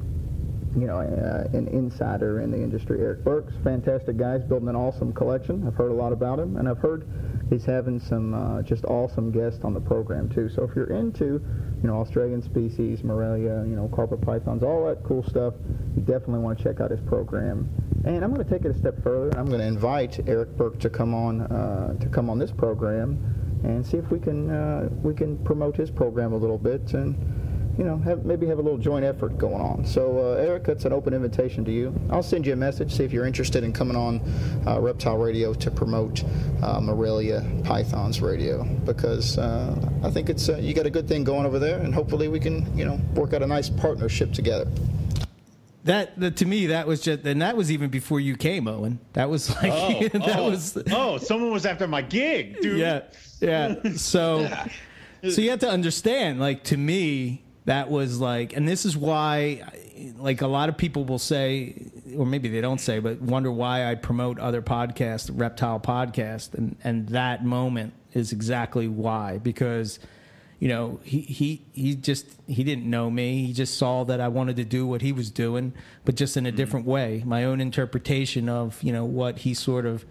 you 0.76 0.86
know, 0.86 0.98
uh, 0.98 1.56
an 1.56 1.68
insider 1.68 2.40
in 2.40 2.50
the 2.50 2.56
industry. 2.56 3.00
Eric 3.00 3.22
Burks, 3.24 3.54
fantastic 3.62 4.16
guy. 4.16 4.38
He's 4.38 4.46
building 4.46 4.68
an 4.68 4.76
awesome 4.76 5.12
collection. 5.12 5.64
I've 5.66 5.74
heard 5.74 5.90
a 5.90 5.94
lot 5.94 6.12
about 6.12 6.38
him, 6.38 6.56
and 6.56 6.68
I've 6.68 6.78
heard 6.78 7.06
he's 7.50 7.64
having 7.64 8.00
some 8.00 8.34
uh, 8.34 8.62
just 8.62 8.84
awesome 8.86 9.30
guests 9.30 9.64
on 9.64 9.74
the 9.74 9.80
program 9.80 10.28
too. 10.28 10.48
So 10.48 10.64
if 10.64 10.74
you're 10.74 10.92
into, 10.92 11.24
you 11.24 11.88
know, 11.88 12.00
Australian 12.00 12.42
species, 12.42 13.04
Morelia, 13.04 13.64
you 13.66 13.76
know, 13.76 13.88
carpet 13.94 14.20
pythons, 14.20 14.62
all 14.62 14.86
that 14.86 15.02
cool 15.04 15.22
stuff, 15.22 15.54
you 15.96 16.02
definitely 16.02 16.40
want 16.40 16.58
to 16.58 16.64
check 16.64 16.80
out 16.80 16.90
his 16.90 17.00
program. 17.00 17.68
And 18.04 18.24
I'm 18.24 18.32
going 18.32 18.46
to 18.46 18.50
take 18.50 18.64
it 18.64 18.70
a 18.70 18.78
step 18.78 19.02
further. 19.02 19.38
I'm 19.38 19.46
going 19.46 19.60
to 19.60 19.66
invite 19.66 20.20
Eric 20.28 20.56
Burke 20.56 20.78
to 20.80 20.90
come 20.90 21.14
on 21.14 21.42
uh, 21.42 21.94
to 21.98 22.08
come 22.08 22.28
on 22.28 22.38
this 22.38 22.52
program 22.52 23.18
and 23.64 23.84
see 23.84 23.96
if 23.96 24.10
we 24.10 24.18
can 24.18 24.50
uh, 24.50 24.88
we 25.02 25.14
can 25.14 25.38
promote 25.38 25.76
his 25.76 25.90
program 25.90 26.32
a 26.32 26.36
little 26.36 26.58
bit 26.58 26.92
and 26.94 27.16
you 27.78 27.84
know, 27.84 27.98
have, 27.98 28.24
maybe 28.24 28.46
have 28.46 28.58
a 28.58 28.62
little 28.62 28.78
joint 28.78 29.04
effort 29.04 29.36
going 29.36 29.60
on. 29.60 29.84
So, 29.84 30.18
uh, 30.18 30.42
Eric, 30.42 30.68
it's 30.68 30.84
an 30.84 30.92
open 30.92 31.12
invitation 31.12 31.64
to 31.64 31.72
you. 31.72 31.94
I'll 32.10 32.22
send 32.22 32.46
you 32.46 32.52
a 32.52 32.56
message, 32.56 32.92
see 32.92 33.04
if 33.04 33.12
you're 33.12 33.26
interested 33.26 33.64
in 33.64 33.72
coming 33.72 33.96
on 33.96 34.20
uh, 34.66 34.80
Reptile 34.80 35.18
Radio 35.18 35.52
to 35.54 35.70
promote 35.70 36.22
uh, 36.62 36.80
Morelia 36.80 37.44
Pythons 37.64 38.20
Radio, 38.20 38.64
because 38.84 39.38
uh, 39.38 39.74
I 40.04 40.10
think 40.10 40.30
it's 40.30 40.48
uh, 40.48 40.56
you 40.58 40.72
got 40.72 40.86
a 40.86 40.90
good 40.90 41.08
thing 41.08 41.24
going 41.24 41.46
over 41.46 41.58
there, 41.58 41.80
and 41.80 41.92
hopefully 41.92 42.28
we 42.28 42.38
can, 42.38 42.76
you 42.78 42.84
know, 42.84 43.00
work 43.14 43.32
out 43.32 43.42
a 43.42 43.46
nice 43.46 43.68
partnership 43.68 44.32
together. 44.32 44.66
That, 45.84 46.18
that 46.18 46.36
to 46.38 46.46
me, 46.46 46.66
that 46.68 46.86
was 46.86 47.02
just, 47.02 47.26
and 47.26 47.42
that 47.42 47.56
was 47.56 47.70
even 47.70 47.90
before 47.90 48.18
you 48.18 48.36
came, 48.36 48.68
Owen. 48.68 49.00
That 49.12 49.28
was 49.28 49.50
like, 49.50 49.72
Oh, 49.72 50.08
that 50.18 50.36
oh, 50.38 50.50
was, 50.50 50.78
oh, 50.90 51.18
someone 51.18 51.50
was 51.50 51.66
after 51.66 51.86
my 51.86 52.00
gig, 52.00 52.60
dude. 52.62 52.78
yeah, 52.78 53.02
yeah. 53.40 53.74
So, 53.96 54.48
so 55.28 55.40
you 55.42 55.50
have 55.50 55.58
to 55.58 55.68
understand, 55.68 56.40
like 56.40 56.64
to 56.64 56.78
me, 56.78 57.44
that 57.66 57.90
was 57.90 58.20
like, 58.20 58.54
and 58.54 58.68
this 58.68 58.84
is 58.84 58.96
why, 58.96 59.62
like 60.18 60.42
a 60.42 60.46
lot 60.46 60.68
of 60.68 60.76
people 60.76 61.04
will 61.04 61.18
say, 61.18 61.90
or 62.16 62.26
maybe 62.26 62.48
they 62.48 62.60
don't 62.60 62.80
say, 62.80 62.98
but 62.98 63.20
wonder 63.22 63.50
why 63.50 63.90
I 63.90 63.94
promote 63.94 64.38
other 64.38 64.60
podcasts, 64.60 65.30
reptile 65.32 65.80
podcast, 65.80 66.54
and 66.54 66.76
and 66.84 67.08
that 67.10 67.44
moment 67.44 67.94
is 68.12 68.32
exactly 68.32 68.88
why 68.88 69.38
because. 69.38 69.98
You 70.60 70.68
know, 70.68 71.00
he, 71.02 71.20
he 71.20 71.62
he 71.72 71.94
just 71.94 72.26
he 72.46 72.64
didn't 72.64 72.88
know 72.88 73.10
me. 73.10 73.44
He 73.44 73.52
just 73.52 73.76
saw 73.76 74.04
that 74.04 74.18
I 74.18 74.28
wanted 74.28 74.56
to 74.56 74.64
do 74.64 74.86
what 74.86 75.02
he 75.02 75.12
was 75.12 75.30
doing, 75.30 75.74
but 76.06 76.14
just 76.14 76.38
in 76.38 76.46
a 76.46 76.52
mm. 76.52 76.56
different 76.56 76.86
way. 76.86 77.22
My 77.26 77.44
own 77.44 77.60
interpretation 77.60 78.48
of 78.48 78.82
you 78.82 78.90
know 78.90 79.04
what 79.04 79.40
he 79.40 79.52
sort 79.52 79.84
of 79.84 80.06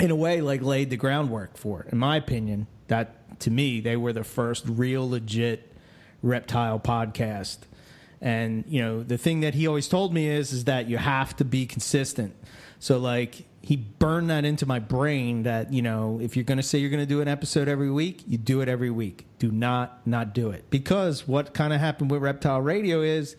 in 0.00 0.10
a 0.10 0.16
way 0.16 0.40
like 0.40 0.62
laid 0.62 0.90
the 0.90 0.96
groundwork 0.96 1.56
for. 1.58 1.86
In 1.92 1.98
my 1.98 2.16
opinion, 2.16 2.66
that 2.88 3.38
to 3.40 3.50
me 3.50 3.78
they 3.80 3.96
were 3.96 4.12
the 4.12 4.24
first 4.24 4.64
real 4.66 5.08
legit 5.08 5.75
reptile 6.22 6.78
podcast. 6.80 7.58
And 8.20 8.64
you 8.66 8.80
know, 8.80 9.02
the 9.02 9.18
thing 9.18 9.40
that 9.40 9.54
he 9.54 9.66
always 9.66 9.88
told 9.88 10.12
me 10.14 10.28
is 10.28 10.52
is 10.52 10.64
that 10.64 10.88
you 10.88 10.98
have 10.98 11.36
to 11.36 11.44
be 11.44 11.66
consistent. 11.66 12.34
So 12.78 12.98
like 12.98 13.44
he 13.62 13.76
burned 13.76 14.30
that 14.30 14.44
into 14.44 14.64
my 14.64 14.78
brain 14.78 15.42
that, 15.42 15.72
you 15.72 15.82
know, 15.82 16.20
if 16.22 16.36
you're 16.36 16.44
going 16.44 16.58
to 16.58 16.62
say 16.62 16.78
you're 16.78 16.90
going 16.90 17.02
to 17.02 17.06
do 17.06 17.20
an 17.20 17.26
episode 17.26 17.66
every 17.66 17.90
week, 17.90 18.22
you 18.26 18.38
do 18.38 18.60
it 18.60 18.68
every 18.68 18.90
week. 18.90 19.26
Do 19.38 19.50
not 19.50 20.06
not 20.06 20.34
do 20.34 20.50
it. 20.50 20.70
Because 20.70 21.26
what 21.26 21.52
kind 21.52 21.72
of 21.72 21.80
happened 21.80 22.10
with 22.10 22.22
Reptile 22.22 22.60
Radio 22.60 23.02
is 23.02 23.36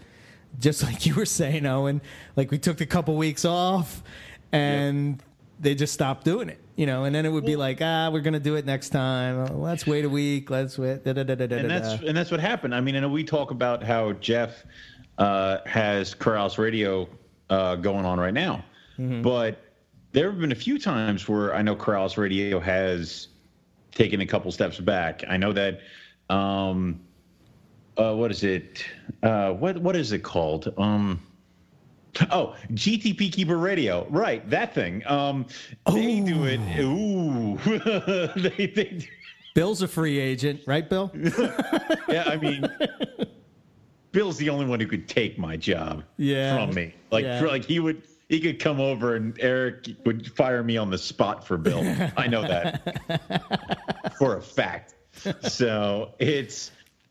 just 0.59 0.83
like 0.87 1.05
you 1.05 1.15
were 1.15 1.25
saying, 1.25 1.65
Owen, 1.65 2.01
like 2.35 2.51
we 2.51 2.57
took 2.57 2.81
a 2.81 2.85
couple 2.85 3.15
weeks 3.15 3.45
off 3.45 4.03
and 4.51 5.21
they 5.59 5.75
just 5.75 5.93
stopped 5.93 6.23
doing 6.23 6.49
it. 6.49 6.59
You 6.77 6.85
know, 6.85 7.03
and 7.05 7.13
then 7.13 7.25
it 7.25 7.31
would 7.31 7.45
be 7.45 7.55
like, 7.57 7.79
ah, 7.81 8.09
we're 8.13 8.21
gonna 8.21 8.39
do 8.39 8.55
it 8.55 8.63
next 8.65 8.89
time. 8.89 9.59
Let's 9.59 9.85
wait 9.85 10.05
a 10.05 10.09
week. 10.09 10.49
Let's 10.49 10.77
wait. 10.77 11.03
Da, 11.03 11.11
da, 11.11 11.23
da, 11.23 11.33
da, 11.35 11.47
da, 11.47 11.57
and 11.57 11.69
that's 11.69 12.01
and 12.03 12.15
that's 12.15 12.31
what 12.31 12.39
happened. 12.39 12.73
I 12.75 12.81
mean, 12.81 12.95
and 12.95 13.11
we 13.11 13.23
talk 13.23 13.49
about 13.51 13.83
how 13.83 14.13
Jeff 14.13 14.63
uh, 15.17 15.57
has 15.65 16.13
Corallus 16.13 16.57
Radio 16.59 17.09
uh, 17.49 17.75
going 17.75 18.05
on 18.05 18.19
right 18.19 18.33
now, 18.33 18.63
Mm-hmm. 18.99 19.21
but 19.23 19.59
there 20.11 20.29
have 20.31 20.39
been 20.39 20.51
a 20.51 20.55
few 20.55 20.79
times 20.79 21.27
where 21.27 21.53
I 21.53 21.61
know 21.63 21.75
Corallus 21.75 22.15
Radio 22.17 22.59
has 22.59 23.27
taken 23.91 24.21
a 24.21 24.25
couple 24.25 24.51
steps 24.51 24.79
back. 24.79 25.23
I 25.27 25.37
know 25.37 25.53
that. 25.53 25.81
Um, 26.29 27.01
uh, 27.97 28.13
what 28.13 28.29
is 28.29 28.43
it? 28.43 28.85
Uh, 29.23 29.51
what 29.53 29.77
what 29.79 29.95
is 29.95 30.11
it 30.11 30.19
called? 30.19 30.71
Um, 30.77 31.19
oh, 32.31 32.55
GTP 32.71 33.31
Keeper 33.31 33.57
Radio. 33.57 34.05
Right, 34.09 34.47
that 34.49 34.73
thing. 34.73 35.05
Um, 35.07 35.45
they 35.91 36.19
do 36.21 36.45
it. 36.45 36.59
Ooh, 36.79 37.57
they 38.57 38.67
they. 38.67 38.83
do- 38.99 39.05
Bill's 39.53 39.81
a 39.81 39.87
free 39.87 40.19
agent, 40.19 40.61
right, 40.67 40.87
Bill? 40.87 41.11
yeah, 42.07 42.25
I 42.27 42.37
mean, 42.37 42.63
Bill's 44.11 44.37
the 44.37 44.49
only 44.49 44.67
one 44.67 44.79
who 44.79 44.85
could 44.85 45.07
take 45.09 45.39
my 45.39 45.57
job 45.57 46.03
Yeah. 46.17 46.63
from 46.63 46.75
me. 46.75 46.93
Like, 47.09 47.25
Yeah. 47.25 47.41
like 47.41 47.65
he 47.65 47.79
would, 47.79 48.03
he 48.29 48.39
could 48.39 48.59
come 48.59 48.79
over 48.79 49.15
and 49.15 49.35
Eric 49.39 49.87
would 50.05 50.31
fire 50.35 50.61
me 50.63 50.77
on 50.77 50.91
the 50.91 50.97
spot 50.99 51.47
for 51.47 51.57
Bill. 51.57 51.81
I 52.15 52.27
know 52.27 52.43
that 52.43 54.13
for 54.19 54.37
a 54.37 54.41
fact. 54.43 54.93
So 55.41 56.13
it's, 56.19 56.69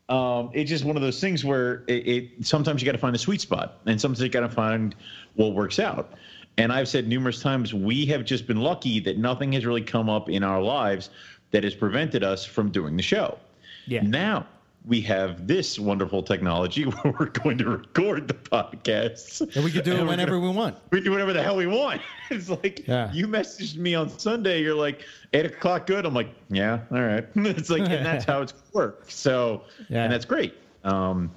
um, 0.08 0.50
it's 0.52 0.70
just 0.70 0.84
one 0.84 0.96
of 0.96 1.02
those 1.02 1.20
things 1.20 1.44
where 1.44 1.84
it, 1.88 2.06
it 2.06 2.46
sometimes 2.46 2.80
you 2.80 2.86
got 2.86 2.92
to 2.92 2.98
find 2.98 3.14
a 3.16 3.18
sweet 3.18 3.40
spot, 3.40 3.80
and 3.86 4.00
sometimes 4.00 4.22
you 4.22 4.28
got 4.28 4.40
to 4.40 4.48
find 4.48 4.94
what 5.34 5.54
works 5.54 5.78
out. 5.78 6.12
And 6.58 6.72
I've 6.72 6.88
said 6.88 7.06
numerous 7.06 7.42
times, 7.42 7.74
we 7.74 8.06
have 8.06 8.24
just 8.24 8.46
been 8.46 8.60
lucky 8.60 9.00
that 9.00 9.18
nothing 9.18 9.52
has 9.52 9.66
really 9.66 9.82
come 9.82 10.08
up 10.08 10.30
in 10.30 10.42
our 10.42 10.62
lives 10.62 11.10
that 11.50 11.64
has 11.64 11.74
prevented 11.74 12.24
us 12.24 12.44
from 12.44 12.70
doing 12.70 12.96
the 12.96 13.02
show. 13.02 13.38
Yeah. 13.86 14.02
Now 14.02 14.46
we 14.86 15.00
have 15.00 15.46
this 15.48 15.78
wonderful 15.80 16.22
technology 16.22 16.84
where 16.86 17.14
we're 17.18 17.26
going 17.26 17.58
to 17.58 17.68
record 17.68 18.28
the 18.28 18.34
podcasts. 18.34 19.40
And 19.56 19.64
we 19.64 19.72
can 19.72 19.82
do 19.84 19.96
it 19.96 20.04
whenever 20.04 20.32
gonna- 20.38 20.50
we 20.50 20.56
want. 20.56 20.76
We 20.90 21.00
do 21.00 21.10
whatever 21.10 21.32
the 21.32 21.42
hell 21.42 21.56
we 21.56 21.66
want. 21.66 22.00
It's 22.30 22.48
like 22.48 22.86
Yeah. 22.88 23.12
you 23.12 23.28
messaged 23.28 23.76
me 23.76 23.94
on 23.94 24.08
Sunday. 24.18 24.60
You're 24.62 24.74
like 24.74 25.02
eight 25.32 25.46
o'clock. 25.46 25.86
Good. 25.86 26.04
I'm 26.04 26.14
like, 26.14 26.30
yeah, 26.50 26.80
all 26.90 27.00
right. 27.00 27.24
It's 27.36 27.70
like, 27.70 27.82
and 27.82 28.04
that's 28.04 28.24
how 28.24 28.42
it's 28.42 28.54
work. 28.72 29.04
So, 29.10 29.62
Yeah. 29.88 30.04
and 30.04 30.12
that's 30.12 30.24
great. 30.24 30.54
Um, 30.82 31.30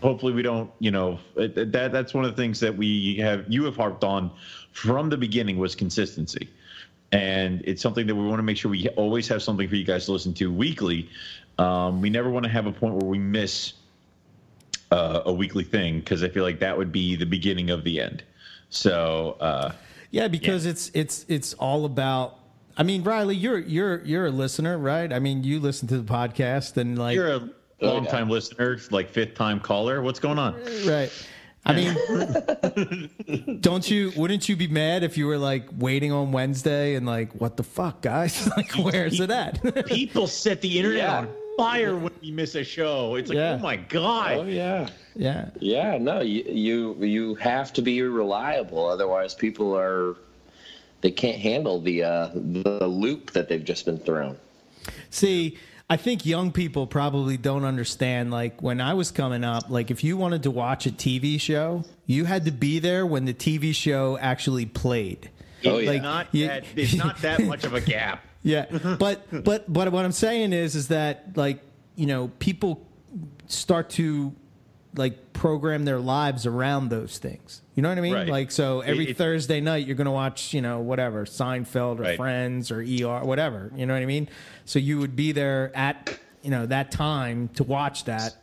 hopefully, 0.00 0.32
we 0.32 0.42
don't. 0.42 0.70
You 0.78 0.92
know, 0.92 1.18
that 1.36 1.72
that's 1.92 2.14
one 2.14 2.24
of 2.24 2.30
the 2.36 2.40
things 2.40 2.60
that 2.60 2.76
we 2.76 3.16
have. 3.16 3.46
You 3.48 3.64
have 3.64 3.76
harped 3.76 4.04
on 4.04 4.30
from 4.72 5.08
the 5.08 5.16
beginning 5.16 5.58
was 5.58 5.74
consistency 5.74 6.48
and 7.10 7.62
it's 7.64 7.80
something 7.80 8.06
that 8.06 8.14
we 8.14 8.22
want 8.26 8.38
to 8.38 8.42
make 8.42 8.58
sure 8.58 8.70
we 8.70 8.86
always 8.90 9.26
have 9.28 9.42
something 9.42 9.66
for 9.66 9.76
you 9.76 9.84
guys 9.84 10.04
to 10.04 10.12
listen 10.12 10.34
to 10.34 10.52
weekly. 10.52 11.08
Um, 11.58 12.00
we 12.00 12.10
never 12.10 12.30
want 12.30 12.44
to 12.44 12.50
have 12.50 12.66
a 12.66 12.72
point 12.72 12.94
where 12.94 13.08
we 13.08 13.18
miss 13.18 13.72
uh, 14.90 15.22
a 15.26 15.32
weekly 15.32 15.64
thing 15.64 15.98
because 16.00 16.22
I 16.22 16.28
feel 16.28 16.44
like 16.44 16.60
that 16.60 16.76
would 16.78 16.92
be 16.92 17.16
the 17.16 17.26
beginning 17.26 17.70
of 17.70 17.84
the 17.84 18.00
end. 18.00 18.22
So 18.70 19.36
uh, 19.40 19.72
Yeah, 20.10 20.28
because 20.28 20.66
it's 20.66 20.90
it's 20.94 21.24
it's 21.28 21.54
all 21.54 21.84
about. 21.84 22.36
I 22.76 22.84
mean, 22.84 23.02
Riley, 23.02 23.34
you're 23.34 23.58
you're 23.58 24.04
you're 24.04 24.26
a 24.26 24.30
listener, 24.30 24.78
right? 24.78 25.12
I 25.12 25.18
mean, 25.18 25.42
you 25.42 25.58
listen 25.58 25.88
to 25.88 25.98
the 25.98 26.04
podcast 26.10 26.76
and 26.76 26.96
like 26.98 27.14
you're 27.16 27.32
a 27.32 27.50
Oh, 27.80 27.94
long 27.94 28.06
time 28.06 28.28
listener, 28.28 28.76
like 28.90 29.08
fifth 29.08 29.34
time 29.34 29.60
caller. 29.60 30.02
What's 30.02 30.18
going 30.18 30.38
on? 30.38 30.54
right. 30.84 31.10
I 31.64 31.74
mean, 31.74 33.58
don't 33.60 33.88
you? 33.88 34.12
Wouldn't 34.16 34.48
you 34.48 34.56
be 34.56 34.66
mad 34.68 35.02
if 35.02 35.16
you 35.18 35.26
were 35.26 35.38
like 35.38 35.68
waiting 35.76 36.10
on 36.12 36.32
Wednesday 36.32 36.94
and 36.94 37.06
like, 37.06 37.32
what 37.34 37.56
the 37.56 37.62
fuck, 37.62 38.00
guys? 38.00 38.48
like, 38.56 38.72
where's 38.72 39.20
it 39.20 39.30
at? 39.30 39.86
People 39.86 40.26
set 40.26 40.60
the 40.60 40.78
internet 40.78 40.98
Yeah. 41.02 41.18
on 41.18 41.28
fire 41.58 41.96
when 41.96 42.12
we 42.22 42.30
miss 42.30 42.54
a 42.54 42.64
show. 42.64 43.16
It's 43.16 43.28
like, 43.28 43.36
Yeah. 43.36 43.54
oh 43.54 43.58
my 43.58 43.76
god. 43.76 44.36
Oh 44.38 44.44
yeah. 44.44 44.88
yeah, 45.14 45.50
Yeah, 45.60 45.98
no, 45.98 46.20
you 46.20 46.44
you 46.44 47.04
you 47.04 47.34
have 47.36 47.72
to 47.74 47.82
be 47.82 48.00
reliable, 48.02 48.86
otherwise 48.86 49.34
people 49.34 49.76
are 49.76 50.16
they 51.00 51.10
can't 51.10 51.38
handle 51.38 51.80
the 51.80 52.04
uh, 52.04 52.28
the 52.34 52.86
loop 52.88 53.32
that 53.32 53.48
they've 53.48 53.64
just 53.64 53.84
been 53.84 53.98
thrown. 53.98 54.36
See, 55.10 55.58
I 55.90 55.96
think 55.96 56.24
young 56.26 56.52
people 56.52 56.86
probably 56.86 57.36
don't 57.36 57.64
understand. 57.64 58.30
Like 58.30 58.62
when 58.62 58.80
I 58.80 58.94
was 58.94 59.10
coming 59.10 59.42
up, 59.44 59.68
like 59.70 59.90
if 59.90 60.04
you 60.04 60.16
wanted 60.16 60.42
to 60.44 60.50
watch 60.50 60.86
a 60.86 60.90
TV 60.90 61.40
show, 61.40 61.84
you 62.06 62.24
had 62.24 62.44
to 62.44 62.50
be 62.52 62.78
there 62.78 63.04
when 63.06 63.24
the 63.24 63.34
TV 63.34 63.74
show 63.74 64.16
actually 64.18 64.66
played. 64.66 65.30
Oh, 65.64 65.78
yeah. 65.78 65.90
Like, 65.90 66.02
not 66.02 66.26
you- 66.32 66.46
that. 66.46 66.64
It's 66.76 66.94
not 66.94 67.18
that 67.22 67.40
much 67.44 67.64
of 67.64 67.74
a 67.74 67.80
gap. 67.80 68.24
Yeah, 68.42 68.66
but 68.98 69.44
but 69.44 69.70
but 69.72 69.92
what 69.92 70.04
I'm 70.04 70.12
saying 70.12 70.52
is 70.52 70.74
is 70.74 70.88
that 70.88 71.36
like 71.36 71.60
you 71.96 72.06
know 72.06 72.30
people 72.38 72.86
start 73.46 73.90
to 73.90 74.34
like 74.96 75.32
program 75.32 75.84
their 75.84 75.98
lives 76.00 76.46
around 76.46 76.88
those 76.88 77.18
things. 77.18 77.62
You 77.74 77.82
know 77.82 77.88
what 77.90 77.98
I 77.98 78.00
mean? 78.00 78.14
Right. 78.14 78.28
Like 78.28 78.50
so 78.50 78.80
every 78.80 79.10
It- 79.10 79.16
Thursday 79.16 79.60
night 79.60 79.86
you're 79.86 79.94
going 79.96 80.06
to 80.06 80.10
watch, 80.10 80.52
you 80.52 80.60
know, 80.60 80.80
whatever, 80.80 81.24
Seinfeld 81.24 81.98
or 82.00 82.02
Right. 82.02 82.16
Friends 82.16 82.70
or 82.72 82.80
ER, 82.80 83.24
whatever. 83.24 83.70
You 83.76 83.86
know 83.86 83.94
what 83.94 84.02
I 84.02 84.06
mean? 84.06 84.28
So 84.64 84.78
you 84.78 84.98
would 84.98 85.14
be 85.14 85.30
there 85.32 85.70
at, 85.76 86.18
you 86.42 86.50
know, 86.50 86.66
that 86.66 86.90
time 86.90 87.48
to 87.54 87.62
watch 87.64 88.04
that. 88.04 88.34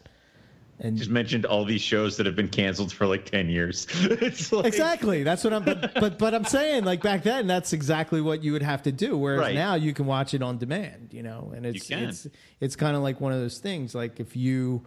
And 0.79 0.97
Just 0.97 1.09
mentioned 1.09 1.45
all 1.45 1.63
these 1.63 1.81
shows 1.81 2.17
that 2.17 2.25
have 2.25 2.35
been 2.35 2.49
canceled 2.49 2.91
for 2.91 3.07
like 3.07 3.23
ten 3.25 3.47
years. 3.49 3.87
it's 3.93 4.51
like, 4.51 4.65
Exactly. 4.65 5.23
That's 5.23 5.43
what 5.43 5.53
I'm. 5.53 5.63
But, 5.63 5.93
but 5.93 6.19
but 6.19 6.33
I'm 6.33 6.43
saying 6.43 6.83
like 6.83 7.01
back 7.01 7.23
then, 7.23 7.47
that's 7.47 7.71
exactly 7.71 8.19
what 8.19 8.43
you 8.43 8.51
would 8.51 8.61
have 8.61 8.83
to 8.83 8.91
do. 8.91 9.17
Whereas 9.17 9.39
Right. 9.39 9.55
now 9.55 9.75
you 9.75 9.93
can 9.93 10.05
watch 10.05 10.33
it 10.33 10.41
on 10.41 10.57
demand. 10.57 11.09
You 11.13 11.23
know, 11.23 11.53
and 11.55 11.65
it's 11.65 11.89
it's 11.89 12.27
it's 12.59 12.75
kind 12.75 12.95
of 12.97 13.03
like 13.03 13.21
one 13.21 13.31
of 13.31 13.39
those 13.39 13.59
things. 13.59 13.95
Like 13.95 14.19
if 14.19 14.35
you 14.35 14.85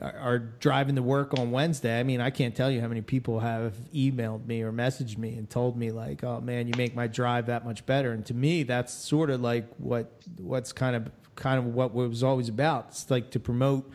are- 0.00 0.12
are 0.18 0.38
driving 0.38 0.96
to 0.96 1.02
work 1.02 1.38
on 1.38 1.50
Wednesday, 1.50 1.98
I 1.98 2.02
mean, 2.02 2.20
I 2.20 2.28
can't 2.30 2.54
tell 2.54 2.70
you 2.70 2.82
how 2.82 2.88
many 2.88 3.00
people 3.00 3.40
have 3.40 3.74
emailed 3.94 4.46
me 4.46 4.60
or 4.62 4.70
messaged 4.72 5.16
me 5.16 5.34
and 5.36 5.48
told 5.48 5.78
me 5.78 5.92
like, 5.92 6.22
"Oh 6.24 6.42
man, 6.42 6.66
you 6.66 6.74
make 6.76 6.94
my 6.94 7.06
drive 7.06 7.46
that 7.46 7.64
much 7.64 7.86
better." 7.86 8.12
And 8.12 8.24
to 8.26 8.34
me, 8.34 8.64
that's 8.64 8.92
sort 8.92 9.30
of 9.30 9.40
like 9.40 9.66
what 9.78 10.12
what's 10.36 10.72
kind 10.74 10.94
of 10.94 11.10
kind 11.36 11.58
of 11.58 11.66
what 11.74 11.86
it 11.86 11.94
was 11.94 12.22
always 12.22 12.50
about. 12.50 12.88
It's 12.90 13.10
like 13.10 13.30
to 13.30 13.40
promote 13.40 13.90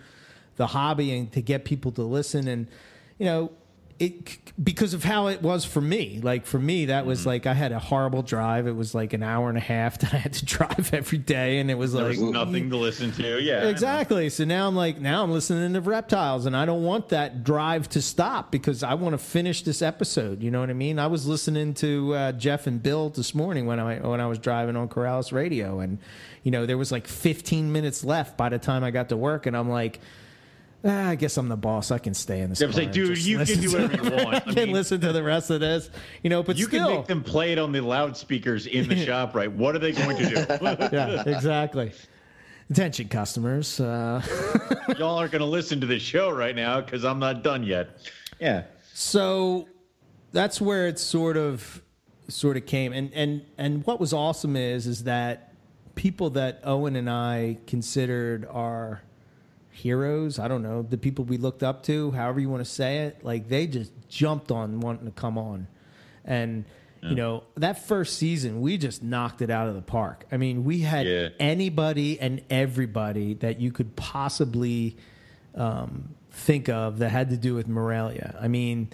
the 0.58 0.68
hobby 0.68 1.16
and 1.16 1.32
to 1.32 1.42
get 1.42 1.66
people 1.66 1.92
to 1.92 2.04
listen 2.04 2.48
and 2.48 2.68
you 3.18 3.26
know 3.26 3.52
it 4.00 4.38
because 4.64 4.94
of 4.94 5.04
how 5.04 5.26
it 5.26 5.42
was 5.42 5.66
for 5.66 5.82
me 5.82 6.20
like 6.22 6.46
for 6.46 6.60
me 6.60 6.86
that 6.86 7.04
was 7.08 7.26
like 7.26 7.48
i 7.48 7.54
had 7.56 7.72
a 7.72 7.80
horrible 7.80 8.22
drive 8.22 8.68
it 8.68 8.76
was 8.76 8.94
like 8.94 9.12
an 9.14 9.24
hour 9.24 9.50
and 9.50 9.58
a 9.58 9.62
half 9.62 9.98
that 9.98 10.14
i 10.14 10.18
had 10.18 10.34
to 10.34 10.46
drive 10.58 10.94
every 10.94 11.18
day 11.18 11.58
and 11.58 11.72
it 11.72 11.74
was 11.76 11.94
There 11.94 12.04
like 12.04 12.12
was 12.12 12.22
nothing 12.22 12.70
to 12.70 12.78
listen 12.78 13.12
to. 13.14 13.42
Yeah, 13.42 13.68
Exactly. 13.70 14.30
So 14.30 14.46
now 14.46 14.68
I'm 14.68 14.76
like, 14.76 15.00
now 15.00 15.24
I'm 15.24 15.32
listening 15.32 15.74
to 15.74 15.82
reptiles, 15.82 16.46
and 16.46 16.56
I 16.56 16.66
don't 16.66 16.84
want 16.84 17.10
that 17.10 17.44
drive 17.44 17.90
to 17.90 18.02
stop 18.02 18.52
because 18.52 18.84
I 18.84 18.94
want 18.94 19.14
to 19.14 19.18
finish 19.18 19.64
this 19.64 19.82
episode. 19.82 20.44
You 20.44 20.52
know 20.52 20.60
what 20.60 20.70
I 20.70 20.74
mean? 20.74 21.00
I 21.00 21.08
was 21.08 21.26
listening 21.26 21.74
to 21.76 22.14
uh, 22.14 22.32
Jeff 22.34 22.68
and 22.68 22.82
Bill 22.84 23.10
this 23.10 23.34
morning 23.34 23.66
when 23.66 23.80
I 23.80 23.98
when 24.00 24.22
I 24.22 24.28
was 24.28 24.38
driving 24.38 24.76
on 24.76 24.90
Corallus 24.90 25.32
Radio, 25.32 25.80
and 25.80 25.98
you 26.44 26.52
know 26.52 26.66
there 26.68 26.78
was 26.78 26.92
like 26.92 27.08
15 27.08 27.72
minutes 27.72 28.04
left 28.04 28.38
by 28.38 28.50
the 28.50 28.60
time 28.60 28.84
I 28.84 28.92
got 28.92 29.10
to 29.10 29.18
work, 29.18 29.48
and 29.48 29.58
I'm 29.58 29.70
like. 29.70 30.00
Ah, 30.86 31.10
I 31.10 31.16
guess 31.16 31.36
I'm 31.38 31.50
the 31.50 31.58
boss. 31.58 31.92
I 31.92 31.98
can 31.98 32.14
stay 32.14 32.42
in 32.42 32.50
this. 32.50 32.60
Yeah, 32.62 32.66
I 32.66 32.68
was 32.68 32.78
like, 32.78 32.92
dude, 32.92 33.18
you 33.18 33.38
can 33.44 33.60
do 33.60 33.72
whatever 33.72 33.96
you 34.04 34.12
want. 34.26 34.36
I 34.36 34.38
I 34.38 34.40
can 34.42 34.56
mean- 34.56 34.72
listen 34.72 35.02
to 35.02 35.12
the 35.12 35.24
rest 35.24 35.50
of 35.50 35.60
this, 35.60 35.90
you 36.24 36.30
know. 36.30 36.44
But 36.44 36.58
You 36.58 36.66
still, 36.66 36.88
can 36.88 36.96
make 36.98 37.08
them 37.08 37.24
play 37.24 37.52
it 37.52 37.58
on 37.60 37.72
the 37.72 37.82
loudspeakers 37.82 38.68
in 38.68 38.88
the 38.88 38.96
shop, 39.06 39.36
right? 39.36 39.52
What 39.52 39.76
are 39.76 39.80
they 39.80 39.92
going 39.92 40.18
to 40.18 40.30
do? 40.30 40.36
yeah, 40.96 41.24
exactly. 41.26 41.92
Attention, 42.70 43.08
customers. 43.10 43.80
Uh, 43.80 44.22
Y'all 45.00 45.18
aren't 45.18 45.32
going 45.32 45.40
to 45.40 45.46
listen 45.46 45.82
to 45.82 45.88
this 45.88 46.02
show 46.04 46.30
right 46.30 46.56
now 46.56 46.80
because 46.82 47.04
I'm 47.06 47.20
not 47.20 47.42
done 47.44 47.64
yet. 47.64 47.90
Yeah. 48.40 48.64
so 48.94 49.68
that's 50.32 50.62
where 50.62 50.88
it 50.88 51.00
sort 51.00 51.38
of 51.38 51.82
sort 52.28 52.58
of 52.58 52.66
came 52.66 52.92
and 52.94 53.12
and 53.14 53.42
and 53.58 53.86
what 53.88 54.00
was 54.02 54.12
awesome 54.14 54.56
is 54.58 54.86
is 54.86 55.06
that 55.06 55.54
people 55.96 56.30
that 56.32 56.60
Owen 56.66 56.98
and 56.98 57.10
I 57.10 57.58
considered 57.68 58.46
our 58.52 59.02
heroes, 59.78 60.40
I 60.40 60.48
don't 60.48 60.64
know, 60.64 60.82
the 60.82 60.98
people 60.98 61.24
we 61.26 61.38
looked 61.38 61.64
up 61.64 61.84
to, 61.84 62.12
however 62.12 62.40
you 62.40 62.50
want 62.50 62.64
to 62.66 62.70
say 62.70 63.00
it, 63.06 63.24
like 63.24 63.48
they 63.48 63.68
just 63.68 63.92
jumped 64.10 64.52
on 64.52 64.80
wanting 64.80 65.06
to 65.06 65.12
come 65.12 65.38
on. 65.38 65.68
And 66.26 66.66
you 67.04 67.16
know, 67.16 67.44
that 67.56 67.88
first 67.88 68.18
season 68.18 68.60
we 68.60 68.78
just 68.78 69.02
knocked 69.02 69.42
it 69.42 69.50
out 69.50 69.70
of 69.70 69.76
the 69.76 69.82
park. 69.82 70.26
I 70.32 70.36
mean, 70.38 70.66
we 70.66 70.80
had 70.80 71.06
Yeah. 71.08 71.30
anybody 71.40 72.20
and 72.20 72.42
everybody 72.50 73.36
that 73.36 73.62
you 73.62 73.72
could 73.72 73.96
possibly 73.96 74.98
um, 75.56 76.16
think 76.32 76.68
of 76.68 76.98
that 77.00 77.10
had 77.10 77.30
to 77.30 77.38
do 77.38 77.54
with 77.54 77.68
Morelia. 77.68 78.36
I 78.42 78.48
mean, 78.50 78.90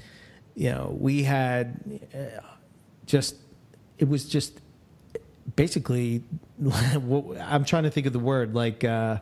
you 0.53 0.69
know, 0.69 0.95
we 0.99 1.23
had 1.23 1.79
uh, 2.13 2.41
just 3.07 3.35
it 3.97 4.07
was 4.07 4.25
just 4.25 4.59
basically 5.55 6.23
I'm 7.41 7.65
trying 7.65 7.83
to 7.83 7.89
think 7.91 8.05
of 8.05 8.13
the 8.13 8.19
word 8.19 8.53
like 8.53 8.83
uh, 8.83 9.17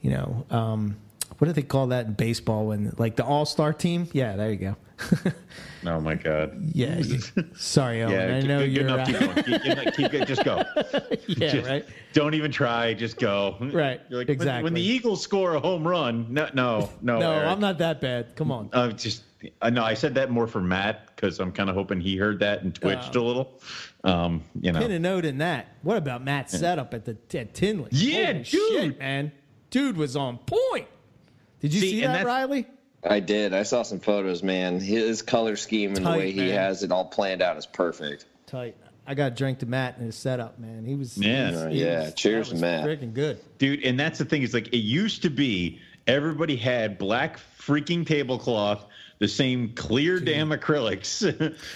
you 0.00 0.10
know 0.10 0.46
um, 0.50 0.96
what 1.38 1.46
do 1.46 1.52
they 1.52 1.62
call 1.62 1.88
that 1.88 2.06
in 2.06 2.12
baseball 2.14 2.66
when 2.66 2.92
like 2.98 3.16
the 3.16 3.24
all 3.24 3.46
star 3.46 3.72
team? 3.72 4.08
Yeah, 4.12 4.36
there 4.36 4.50
you 4.50 4.56
go. 4.56 4.76
Oh 5.86 5.98
my 5.98 6.14
god. 6.14 6.60
Yeah. 6.74 6.98
you- 6.98 7.18
sorry, 7.54 8.02
Owen. 8.02 8.12
Yeah, 8.12 8.36
I 8.36 8.40
know 8.42 8.58
good, 8.58 8.66
good 8.66 8.72
you're. 8.74 8.84
enough. 8.84 9.08
uh, 9.08 9.42
Keep 9.42 9.64
going. 9.64 9.92
Keep, 9.92 10.10
keep, 10.12 10.26
just 10.26 10.44
go. 10.44 10.62
yeah, 11.26 11.48
Just 11.52 11.66
right. 11.70 11.86
Don't 12.12 12.34
even 12.34 12.52
try. 12.52 12.92
Just 12.92 13.16
go. 13.18 13.56
Right, 13.58 13.98
You're 14.10 14.18
like, 14.18 14.28
exactly. 14.28 14.62
When, 14.64 14.74
the 14.74 14.82
Eagles 14.82 15.22
score 15.22 15.54
a 15.54 15.60
home 15.60 15.88
run, 15.88 16.26
no, 16.34 16.50
no, 16.52 16.90
no. 17.00 17.18
No, 17.18 17.32
Eric. 17.32 17.48
I'm 17.48 17.60
not 17.60 17.78
that 17.78 18.02
bad. 18.02 18.36
Come 18.36 18.52
on. 18.52 18.68
Uh, 18.74 18.88
just 18.92 19.22
I 19.62 19.70
know 19.70 19.82
I 19.82 19.94
said 19.94 20.16
that 20.16 20.30
more 20.30 20.46
for 20.46 20.60
Matt 20.60 21.06
because 21.16 21.38
I'm 21.40 21.50
kind 21.52 21.70
of 21.70 21.76
hoping 21.76 21.98
he 21.98 22.18
heard 22.18 22.40
that 22.40 22.62
and 22.62 22.74
twitched 22.74 23.16
Oh. 23.16 23.22
a 23.22 23.24
little. 23.24 23.60
Um, 24.04 24.44
you 24.60 24.72
know. 24.72 24.80
Pin 24.80 24.90
a 24.92 24.98
note 24.98 25.24
in 25.24 25.38
that. 25.38 25.68
What 25.80 25.96
about 25.96 26.22
Matt's 26.22 26.58
setup 26.58 26.92
at 26.92 27.06
the 27.06 27.16
at 27.38 27.54
Tinley? 27.54 27.88
Yeah, 27.90 28.26
Holy 28.26 28.38
dude. 28.40 28.46
shit, 28.46 28.98
man. 28.98 29.32
Dude 29.70 29.96
was 29.96 30.16
on 30.16 30.38
point. 30.38 30.88
Did 31.60 31.72
you 31.74 31.80
See, 31.80 31.90
see, 31.92 32.00
that, 32.02 32.24
Riley? 32.26 32.66
I 33.08 33.20
did. 33.20 33.54
I 33.54 33.62
saw 33.62 33.82
some 33.82 34.00
photos, 34.00 34.42
man. 34.42 34.80
His 34.80 35.22
color 35.22 35.56
scheme 35.56 35.94
and 35.96 36.04
Tight, 36.04 36.12
the 36.12 36.18
way 36.18 36.30
he 36.32 36.40
man. 36.40 36.50
has 36.54 36.82
it 36.82 36.92
all 36.92 37.06
planned 37.06 37.40
out 37.42 37.56
is 37.56 37.66
perfect. 37.66 38.26
Tight. 38.46 38.76
I 39.06 39.14
got 39.14 39.30
to 39.30 39.34
drink 39.34 39.60
to 39.60 39.66
Matt 39.66 39.96
and 39.96 40.06
his 40.06 40.16
setup, 40.16 40.58
man. 40.58 40.84
He 40.84 40.94
was. 40.94 41.16
Yeah. 41.16 41.46
he 41.48 41.52
was- 41.54 41.62
Uh, 41.62 41.68
he 41.68 41.82
yeah. 41.84 42.00
was- 42.04 42.14
Cheers 42.14 42.48
that 42.48 42.54
was 42.54 42.60
to 42.60 42.66
Matt. 42.66 42.84
Freaking 42.86 43.14
good. 43.14 43.38
Dude, 43.58 43.82
and 43.84 43.98
that's 43.98 44.18
the 44.18 44.24
thing 44.24 44.42
is 44.42 44.52
like 44.54 44.68
it 44.68 44.78
used 44.78 45.22
to 45.22 45.30
be 45.30 45.80
everybody 46.06 46.56
had 46.56 46.98
black 46.98 47.38
freaking 47.58 48.06
tablecloth, 48.06 48.84
the 49.18 49.28
same 49.28 49.72
clear 49.74 50.18
damn 50.20 50.50
acrylics, 50.50 51.22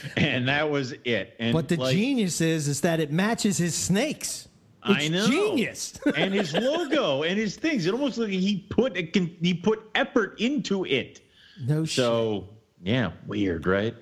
and 0.16 0.48
that 0.48 0.70
was 0.70 0.94
it. 1.04 1.34
And 1.38 1.52
But 1.52 1.68
the 1.68 1.76
like, 1.76 1.94
genius 1.94 2.40
is, 2.40 2.68
is 2.68 2.80
that 2.82 3.00
it 3.00 3.10
matches 3.12 3.58
his 3.58 3.74
snakes. 3.74 4.48
It's 4.86 5.04
I 5.04 5.08
know. 5.08 5.26
genius. 5.26 5.98
and 6.16 6.34
his 6.34 6.52
logo 6.52 7.22
and 7.22 7.38
his 7.38 7.56
things. 7.56 7.86
It 7.86 7.92
almost 7.92 8.18
like 8.18 8.30
he 8.30 8.66
put 8.68 8.96
a, 8.96 9.10
he 9.40 9.54
put 9.54 9.82
effort 9.94 10.40
into 10.40 10.84
it. 10.84 11.20
no 11.60 11.84
shit. 11.84 11.96
So 11.96 12.48
yeah, 12.82 13.12
weird, 13.26 13.66
right? 13.66 13.94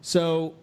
So 0.00 0.54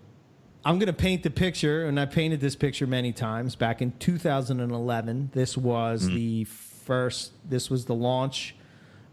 I'm 0.63 0.79
going 0.79 0.87
to 0.87 0.93
paint 0.93 1.21
the 1.21 1.29
picture, 1.29 1.85
and 1.85 1.99
I 1.99 2.05
painted 2.05 2.39
this 2.39 2.55
picture 2.55 2.87
many 2.87 3.11
times. 3.11 3.55
Back 3.55 3.81
in 3.81 3.91
2011, 3.99 5.29
this 5.33 5.55
was 5.55 6.07
the 6.07 6.45
first, 6.45 7.33
this 7.47 7.69
was 7.69 7.85
the 7.85 7.93
launch 7.93 8.55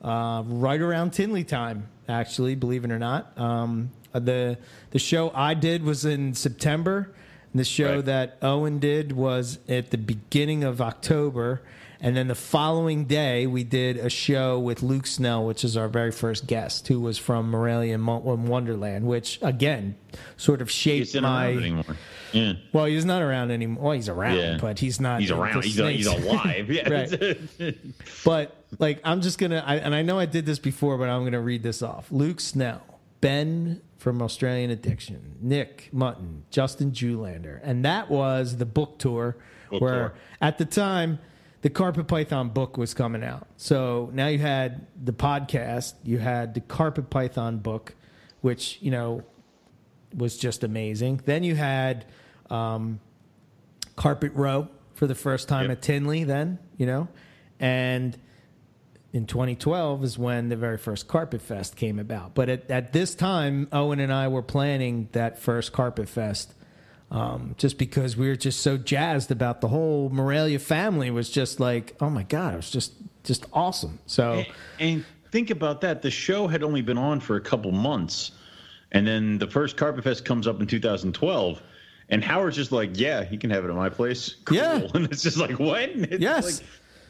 uh, 0.03 0.43
right 0.47 0.81
around 0.81 1.13
Tinley 1.13 1.45
time, 1.45 1.89
actually, 2.09 2.55
believe 2.55 2.85
it 2.85 2.91
or 2.91 2.99
not. 2.99 3.37
Um, 3.39 3.91
uh, 4.15 4.21
the, 4.21 4.59
the 4.91 4.99
show 4.99 5.31
I 5.35 5.55
did 5.55 5.83
was 5.85 6.05
in 6.05 6.33
September. 6.35 7.13
The 7.55 7.65
show 7.65 7.97
Right. 7.97 8.05
that 8.07 8.39
Owen 8.43 8.79
did 8.79 9.13
was 9.13 9.59
at 9.69 9.91
the 9.91 9.99
beginning 9.99 10.65
of 10.65 10.81
October. 10.81 11.61
And 12.05 12.17
then 12.17 12.27
the 12.27 12.35
following 12.35 13.05
day, 13.05 13.47
we 13.47 13.63
did 13.63 13.97
a 13.97 14.11
show 14.11 14.59
with 14.59 14.83
Luke 14.83 15.07
Snell, 15.07 15.47
which 15.47 15.63
is 15.63 15.77
our 15.77 15.87
very 15.87 16.11
first 16.11 16.49
guest, 16.49 16.89
who 16.89 16.99
was 17.01 17.17
from 17.17 17.49
Morelia 17.49 17.95
and 17.95 18.05
Wonderland, 18.05 19.07
which 19.07 19.39
again 19.41 19.95
sort 20.37 20.61
of 20.61 20.69
shaped 20.69 21.13
He's 21.13 21.21
my. 21.21 21.51
around 21.51 21.59
anymore. 21.59 21.97
Yeah, 22.33 22.53
Well, 22.73 22.87
he's 22.87 23.05
not 23.05 23.23
around 23.23 23.53
anymore. 23.53 23.85
Well, 23.85 23.93
he's 23.93 24.09
around, 24.09 24.37
Yeah. 24.39 24.59
but 24.61 24.81
he's 24.81 24.99
not. 24.99 25.21
he's 25.21 25.31
around. 25.31 25.63
He's, 25.63 25.77
he's 25.77 26.07
alive. 26.07 26.71
Yeah, 26.71 26.89
Right. 26.89 27.77
But 28.25 28.57
like, 28.81 29.01
I'm 29.05 29.21
just 29.21 29.39
gonna, 29.39 29.63
I, 29.65 29.77
and 29.77 29.95
I 29.95 30.03
know 30.03 30.19
I 30.19 30.27
did 30.27 30.45
this 30.45 30.59
before, 30.59 30.99
but 30.99 31.09
I'm 31.09 31.23
gonna 31.23 31.41
read 31.41 31.63
this 31.63 31.83
off. 31.83 32.11
Luke 32.11 32.41
Snell, 32.41 32.83
Ben 33.21 33.81
from 34.03 34.21
Australian 34.21 34.71
Addiction, 34.73 35.37
Nick 35.41 35.89
Mutton, 35.93 36.43
Justin 36.51 36.91
Julander, 36.91 37.61
and 37.63 37.85
that 37.85 38.11
was 38.11 38.57
the 38.57 38.67
book 38.67 38.99
tour 38.99 39.37
Book 39.71 39.81
where 39.81 39.93
tour. 40.09 40.15
at 40.41 40.59
the 40.59 40.65
time 40.65 41.21
the 41.61 41.71
Carpet 41.71 42.09
Python 42.09 42.49
book 42.49 42.77
was 42.77 42.95
coming 42.95 43.23
out. 43.23 43.47
So 43.57 44.11
now 44.13 44.27
you 44.27 44.41
had 44.41 44.89
the 45.01 45.13
podcast, 45.13 45.95
you 46.03 46.19
had 46.19 46.55
the 46.55 46.61
Carpet 46.61 47.11
Python 47.11 47.59
book, 47.59 47.95
which 48.41 48.79
you 48.81 48.91
know 48.91 49.23
was 50.17 50.37
just 50.37 50.65
amazing. 50.65 51.21
Then 51.25 51.45
you 51.45 51.55
had 51.55 52.05
um, 52.51 52.99
Carpet 53.95 54.33
Row 54.35 54.67
for 54.95 55.07
the 55.07 55.15
first 55.15 55.49
time 55.49 55.69
Yep. 55.69 55.71
at 55.79 55.83
Tinley, 55.83 56.25
then, 56.25 56.59
you 56.77 56.87
know, 56.87 57.07
and 57.61 58.19
in 59.13 59.27
2012 59.27 60.05
is 60.05 60.19
when 60.19 60.49
the 60.49 60.57
very 60.57 60.79
first 60.79 61.07
Carpet 61.07 61.43
Fest 61.43 61.77
came 61.77 61.99
about. 61.99 62.35
But 62.35 62.49
at, 62.49 62.71
at 62.71 62.93
this 62.93 63.15
time, 63.15 63.69
Owen 63.73 64.01
and 64.01 64.13
I 64.13 64.29
were 64.29 64.43
planning 64.43 65.09
that 65.13 65.39
first 65.39 65.73
Carpet 65.73 66.09
Fest 66.09 66.55
um, 67.11 67.55
just 67.59 67.77
because 67.77 68.17
we 68.17 68.27
were 68.29 68.37
just 68.37 68.61
so 68.61 68.79
jazzed 68.79 69.31
about 69.31 69.61
the 69.61 69.69
whole 69.69 70.09
Morelia 70.09 70.59
family 70.59 71.11
was 71.11 71.29
just 71.29 71.61
like, 71.61 71.95
oh 72.01 72.09
my 72.09 72.23
God, 72.23 72.55
it 72.55 72.57
was 72.57 72.71
just 72.71 72.95
just 73.23 73.45
awesome. 73.53 73.99
So, 74.07 74.45
And 74.81 75.05
think 75.31 75.51
about 75.51 75.83
that. 75.83 76.03
The 76.03 76.11
show 76.11 76.47
had 76.47 76.63
only 76.63 76.81
been 76.81 76.99
on 76.99 77.21
for 77.21 77.37
a 77.37 77.41
couple 77.41 77.71
months. 77.71 78.33
And 78.93 79.07
then 79.07 79.39
the 79.39 79.47
first 79.47 79.77
Carpet 79.77 80.05
Fest 80.05 80.25
comes 80.25 80.47
up 80.49 80.61
in 80.61 80.67
2012. 80.67 81.63
And 82.09 82.25
Howard's 82.25 82.57
just 82.57 82.73
like, 82.73 82.99
yeah, 82.99 83.25
you 83.31 83.39
can 83.39 83.51
have 83.51 83.65
it 83.65 83.69
at 83.69 83.77
my 83.77 83.89
place. 83.89 84.37
Cool. 84.45 84.57
Yeah. 84.57 84.87
And 84.95 85.05
it's 85.05 85.23
just 85.23 85.37
like, 85.37 85.59
what? 85.59 85.91
It's 85.91 86.21
Yes. 86.21 86.63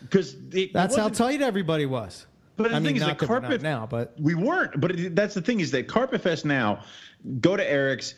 Because 0.03 0.37
that's 0.73 0.97
how 0.97 1.09
tight 1.09 1.41
everybody 1.43 1.87
was. 1.87 2.27
But 2.57 2.71
the 2.71 2.77
I 2.77 2.79
mean, 2.79 2.89
thing 2.89 2.97
is, 2.97 3.03
that 3.03 3.19
that 3.19 3.29
not 3.29 3.41
Carpet 3.43 3.63
now, 3.63 3.87
but 3.87 4.15
we 4.21 4.35
weren't. 4.35 4.81
But 4.81 4.93
it, 4.93 5.17
that's 5.17 5.35
the 5.35 5.41
thing 5.41 5.61
is 5.61 5.71
that 5.71 5.89
Carpet 5.89 6.21
Fest 6.21 6.45
now, 6.45 6.85
go 7.41 7.57
to 7.57 7.71
Eric's. 7.71 8.15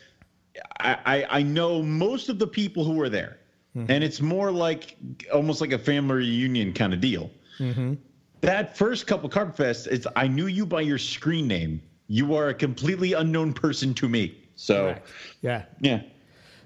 I, 0.81 0.99
I 1.07 1.27
I 1.39 1.43
know 1.43 1.83
most 1.83 2.29
of 2.29 2.39
the 2.39 2.47
people 2.47 2.85
who 2.85 2.95
were 2.95 3.09
there, 3.09 3.39
Mm-hmm. 3.77 3.91
and 3.91 4.05
it's 4.05 4.21
more 4.21 4.53
like 4.53 4.97
almost 5.33 5.61
like 5.61 5.73
a 5.73 5.79
family 5.79 6.15
reunion 6.17 6.73
kind 6.73 6.95
of 6.95 7.01
deal. 7.01 7.29
Mm-hmm. 7.59 7.95
That 8.41 8.77
first 8.77 9.09
couple 9.09 9.29
Carpet 9.29 9.57
Fest, 9.57 9.89
it's 9.91 10.07
I 10.15 10.29
knew 10.29 10.47
you 10.47 10.65
by 10.65 10.83
your 10.83 10.99
screen 10.99 11.49
name. 11.49 11.83
You 12.07 12.37
are 12.37 12.51
a 12.51 12.55
completely 12.55 13.15
unknown 13.15 13.53
person 13.53 13.93
to 13.95 14.09
me. 14.09 14.39
So 14.55 14.85
Correct. 14.85 15.11
yeah. 15.43 15.65
yeah, 15.81 16.03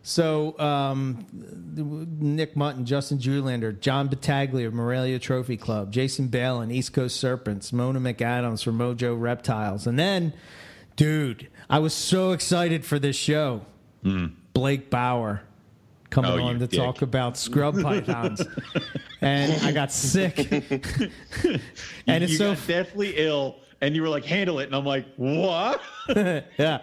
So 0.08 0.58
um, 0.58 1.26
Nick 2.18 2.56
Mutton, 2.56 2.86
Justin 2.86 3.18
Julander, 3.18 3.78
John 3.78 4.08
Battaglia 4.08 4.66
of 4.66 4.72
Morelia 4.72 5.18
Trophy 5.18 5.58
Club, 5.58 5.92
Jason 5.92 6.28
Balin, 6.28 6.70
East 6.70 6.94
Coast 6.94 7.20
Serpents, 7.20 7.74
Mona 7.74 8.00
McAdams 8.00 8.64
from 8.64 8.78
Mojo 8.78 9.20
Reptiles, 9.20 9.86
and 9.86 9.98
then, 9.98 10.32
dude, 10.96 11.48
I 11.68 11.80
was 11.80 11.92
so 11.92 12.32
excited 12.32 12.86
for 12.86 12.98
this 12.98 13.16
show. 13.16 13.66
Blake 14.54 14.88
Bauer 14.88 15.42
coming. 16.08 16.30
Oh, 16.30 16.42
on 16.42 16.58
to 16.58 16.66
dick. 16.66 16.80
talk 16.80 17.02
about 17.02 17.36
scrub 17.36 17.78
pythons, 17.82 18.40
and 19.20 19.62
I 19.62 19.72
got 19.72 19.92
sick. 19.92 20.38
and 20.50 20.70
you, 21.42 21.60
it's 22.06 22.32
you 22.32 22.38
so 22.38 22.54
got 22.54 22.66
deathly 22.66 23.12
ill, 23.18 23.56
and 23.82 23.94
you 23.94 24.00
were 24.00 24.08
like, 24.08 24.24
handle 24.24 24.58
it, 24.60 24.64
and 24.64 24.74
I'm 24.74 24.86
like, 24.86 25.04
what? 25.16 25.82
yeah. 26.08 26.82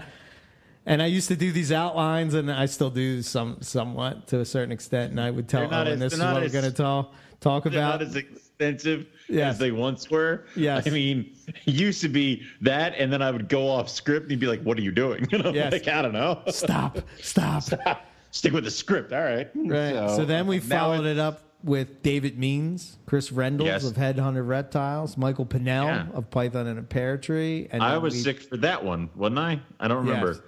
And 0.86 1.02
I 1.02 1.08
used 1.08 1.28
to 1.30 1.36
do 1.36 1.52
these 1.52 1.72
outlines, 1.72 2.34
and 2.36 2.52
I 2.52 2.68
still 2.68 2.92
do 2.92 3.22
some 3.24 3.58
somewhat 3.62 4.28
to 4.28 4.40
a 4.42 4.46
certain 4.46 4.72
extent. 4.72 5.12
And 5.12 5.20
I 5.20 5.32
would 5.32 5.48
tell 5.50 5.64
Owen, 5.64 5.74
oh, 5.74 5.82
as- 5.92 6.00
"This 6.00 6.14
is 6.14 6.20
what 6.20 6.26
not 6.34 6.42
we're 6.42 6.50
going 6.50 6.66
to 6.66 6.72
talk 6.72 7.14
talk 7.42 7.64
They're 7.64 7.74
about." 7.74 8.00
not 8.00 8.02
as 8.04 8.16
extensive 8.16 9.08
Yes. 9.28 9.54
as 9.56 9.60
they 9.60 9.72
once 9.72 10.10
were. 10.12 10.46
Yes. 10.56 10.86
I 10.86 10.92
mean, 10.92 11.32
used 11.66 12.02
to 12.02 12.10
be 12.10 12.44
that, 12.62 12.94
and 13.00 13.12
then 13.12 13.22
I 13.24 13.32
would 13.32 13.50
go 13.50 13.68
off 13.68 13.90
script 13.90 14.24
and 14.24 14.32
he'd 14.32 14.40
be 14.40 14.46
like, 14.48 14.62
"What 14.62 14.78
are 14.78 14.82
you 14.84 14.92
doing?" 14.92 15.28
And 15.34 15.48
I'm 15.48 15.56
Yes. 15.56 15.72
like, 15.72 15.88
"I 15.88 16.02
don't 16.04 16.14
know. 16.14 16.42
stop, 16.50 17.00
stop. 17.20 17.64
Stop. 17.64 18.06
Stick 18.32 18.54
with 18.54 18.66
the 18.66 18.72
script." 18.72 19.12
All 19.12 19.24
right. 19.24 19.50
Right. 19.56 20.10
So, 20.16 20.24
then 20.26 20.46
we 20.46 20.60
followed 20.60 21.06
it- 21.06 21.12
it 21.14 21.20
up 21.20 21.42
with 21.64 22.04
David 22.04 22.38
Means, 22.38 22.98
Chris 23.08 23.32
Rendles 23.32 23.66
Yes. 23.66 23.84
of 23.90 23.96
Headhunter 23.96 24.48
Reptiles, 24.48 25.18
Michael 25.18 25.48
Pinnell 25.48 25.86
Yeah. 25.86 26.06
of 26.14 26.30
Python 26.30 26.68
and 26.68 26.78
a 26.78 26.84
Pear 26.84 27.18
Tree. 27.18 27.68
And 27.72 27.82
I 27.82 27.98
was 27.98 28.14
we- 28.14 28.20
sick 28.20 28.42
for 28.44 28.58
that 28.58 28.86
one, 28.86 29.10
wasn't 29.16 29.40
I? 29.40 29.60
I 29.80 29.88
don't 29.88 30.06
remember. 30.06 30.34
Yes. 30.34 30.42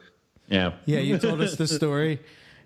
Yeah. 0.48 0.74
Yeah, 0.86 1.00
you 1.00 1.18
told 1.18 1.42
us 1.42 1.56
the 1.56 1.68
story. 1.68 2.20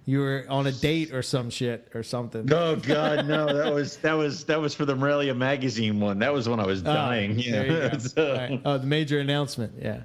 You 0.06 0.20
were 0.20 0.46
on 0.50 0.66
a 0.66 0.72
date 0.72 1.14
or 1.14 1.22
some 1.22 1.50
shit 1.52 1.88
or 1.94 2.02
something. 2.02 2.52
Oh 2.52 2.76
God, 2.76 3.28
no! 3.28 3.46
That 3.56 3.72
was 3.72 3.98
that 3.98 4.14
was 4.14 4.46
that 4.46 4.60
was 4.60 4.74
for 4.74 4.84
the 4.86 4.96
Morelia 4.96 5.36
magazine 5.36 6.00
one. 6.00 6.18
That 6.20 6.34
was 6.34 6.50
when 6.50 6.60
I 6.60 6.66
was 6.66 6.82
Oh, 6.82 6.86
dying. 6.86 7.36
there 7.38 7.66
you 7.68 7.90
go. 7.92 7.98
So- 8.00 8.34
Right. 8.34 8.62
Oh, 8.66 8.78
the 8.80 8.88
major 8.88 9.20
announcement. 9.20 9.74
Yeah. 9.80 10.02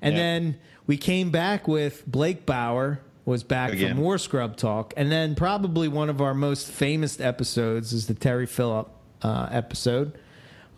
And 0.00 0.14
Yeah. 0.14 0.20
then 0.22 0.58
we 0.86 0.96
came 0.96 1.30
back 1.30 1.66
with 1.66 2.06
Blake 2.06 2.46
Bauer 2.46 3.00
was 3.24 3.42
back 3.42 3.72
Again. 3.72 3.94
for 3.96 4.00
more 4.00 4.18
scrub 4.18 4.56
talk, 4.56 4.94
and 4.96 5.10
then 5.10 5.34
probably 5.34 5.88
one 5.88 6.08
of 6.08 6.20
our 6.20 6.34
most 6.34 6.68
famous 6.70 7.20
episodes 7.20 7.92
is 7.92 8.06
the 8.08 8.14
Terry 8.14 8.46
Phillip 8.46 8.88
uh, 9.22 9.48
episode, 9.52 10.12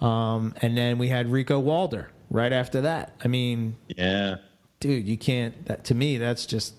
um, 0.00 0.54
and 0.62 0.76
then 0.76 0.98
we 0.98 1.08
had 1.08 1.30
Rico 1.30 1.58
Walder 1.58 2.10
right 2.30 2.52
after 2.52 2.82
that. 2.82 3.14
I 3.24 3.28
mean, 3.28 3.76
yeah. 3.88 4.36
Dude, 4.84 5.08
you 5.08 5.16
can't. 5.16 5.64
That 5.64 5.84
to 5.84 5.94
me, 5.94 6.18
that's 6.18 6.44
just 6.44 6.74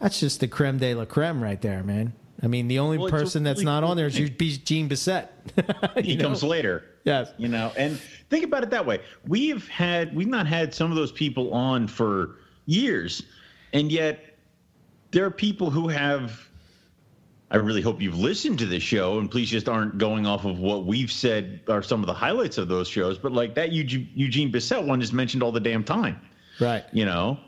that's 0.00 0.18
just 0.18 0.40
the 0.40 0.48
creme 0.48 0.78
de 0.78 0.94
la 0.94 1.04
creme 1.04 1.42
right 1.42 1.60
there, 1.60 1.82
man. 1.82 2.14
I 2.42 2.46
mean, 2.46 2.66
the 2.66 2.78
only 2.78 2.96
Well, 2.96 3.10
person 3.10 3.42
that's 3.42 3.60
not 3.60 3.82
cool 3.82 3.90
on 3.90 3.98
there 3.98 4.06
is 4.06 4.18
you- 4.18 4.30
Gene 4.30 4.88
Bessette. 4.88 5.28
He 6.02 6.16
know? 6.16 6.24
comes 6.24 6.42
later. 6.42 6.84
Yes. 7.04 7.30
you 7.36 7.48
know 7.48 7.72
and 7.76 7.98
think 8.30 8.44
about 8.44 8.62
it 8.62 8.70
that 8.70 8.84
way 8.86 9.00
we've 9.26 9.66
had 9.68 10.14
we've 10.14 10.28
not 10.28 10.46
had 10.46 10.72
some 10.74 10.90
of 10.90 10.96
those 10.98 11.10
people 11.12 11.52
on 11.54 11.86
for 11.88 12.36
years 12.66 13.22
and 13.72 13.90
yet 13.90 14.36
there 15.10 15.24
are 15.24 15.30
people 15.30 15.70
who 15.70 15.88
have 15.88 16.46
I 17.50 17.56
really 17.56 17.80
hope 17.82 18.00
you've 18.02 18.18
listened 18.18 18.58
to 18.60 18.66
the 18.66 18.78
show 18.80 19.18
and 19.18 19.30
please 19.30 19.48
just 19.50 19.68
aren't 19.68 19.96
going 19.98 20.26
off 20.26 20.44
of 20.44 20.58
what 20.58 20.84
we've 20.86 21.10
said 21.10 21.60
are 21.68 21.82
some 21.82 22.00
of 22.00 22.06
the 22.06 22.12
highlights 22.14 22.58
of 22.58 22.68
those 22.68 22.86
shows. 22.86 23.18
But 23.18 23.32
like 23.32 23.54
that 23.56 23.72
Eugene, 23.72 24.08
Eugene 24.14 24.52
Bessette 24.52 24.86
one 24.86 25.02
is 25.02 25.12
mentioned 25.12 25.42
all 25.42 25.50
the 25.52 25.58
damn 25.58 25.82
time, 25.82 26.20
Right. 26.60 26.84
you 26.92 27.04
know? 27.04 27.38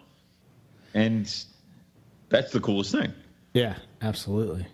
And 0.95 1.33
that's 2.29 2.53
the 2.53 2.61
coolest 2.61 2.93
thing. 2.93 3.13
Yeah, 3.55 3.77
absolutely. 4.01 4.67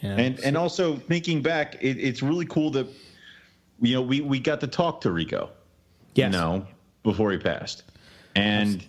Yeah. 0.00 0.16
And 0.16 0.38
and 0.40 0.56
also 0.56 0.96
thinking 0.96 1.42
back, 1.42 1.76
it, 1.80 1.98
it's 1.98 2.22
really 2.22 2.46
cool 2.46 2.70
that 2.72 2.86
you 3.80 3.94
know 3.94 4.02
we 4.02 4.20
we 4.20 4.38
got 4.38 4.60
to 4.60 4.66
talk 4.66 5.00
to 5.02 5.10
Rico. 5.10 5.50
Yes. 6.14 6.32
You 6.32 6.38
know, 6.38 6.66
before 7.02 7.32
he 7.32 7.38
passed, 7.38 7.84
and 8.34 8.84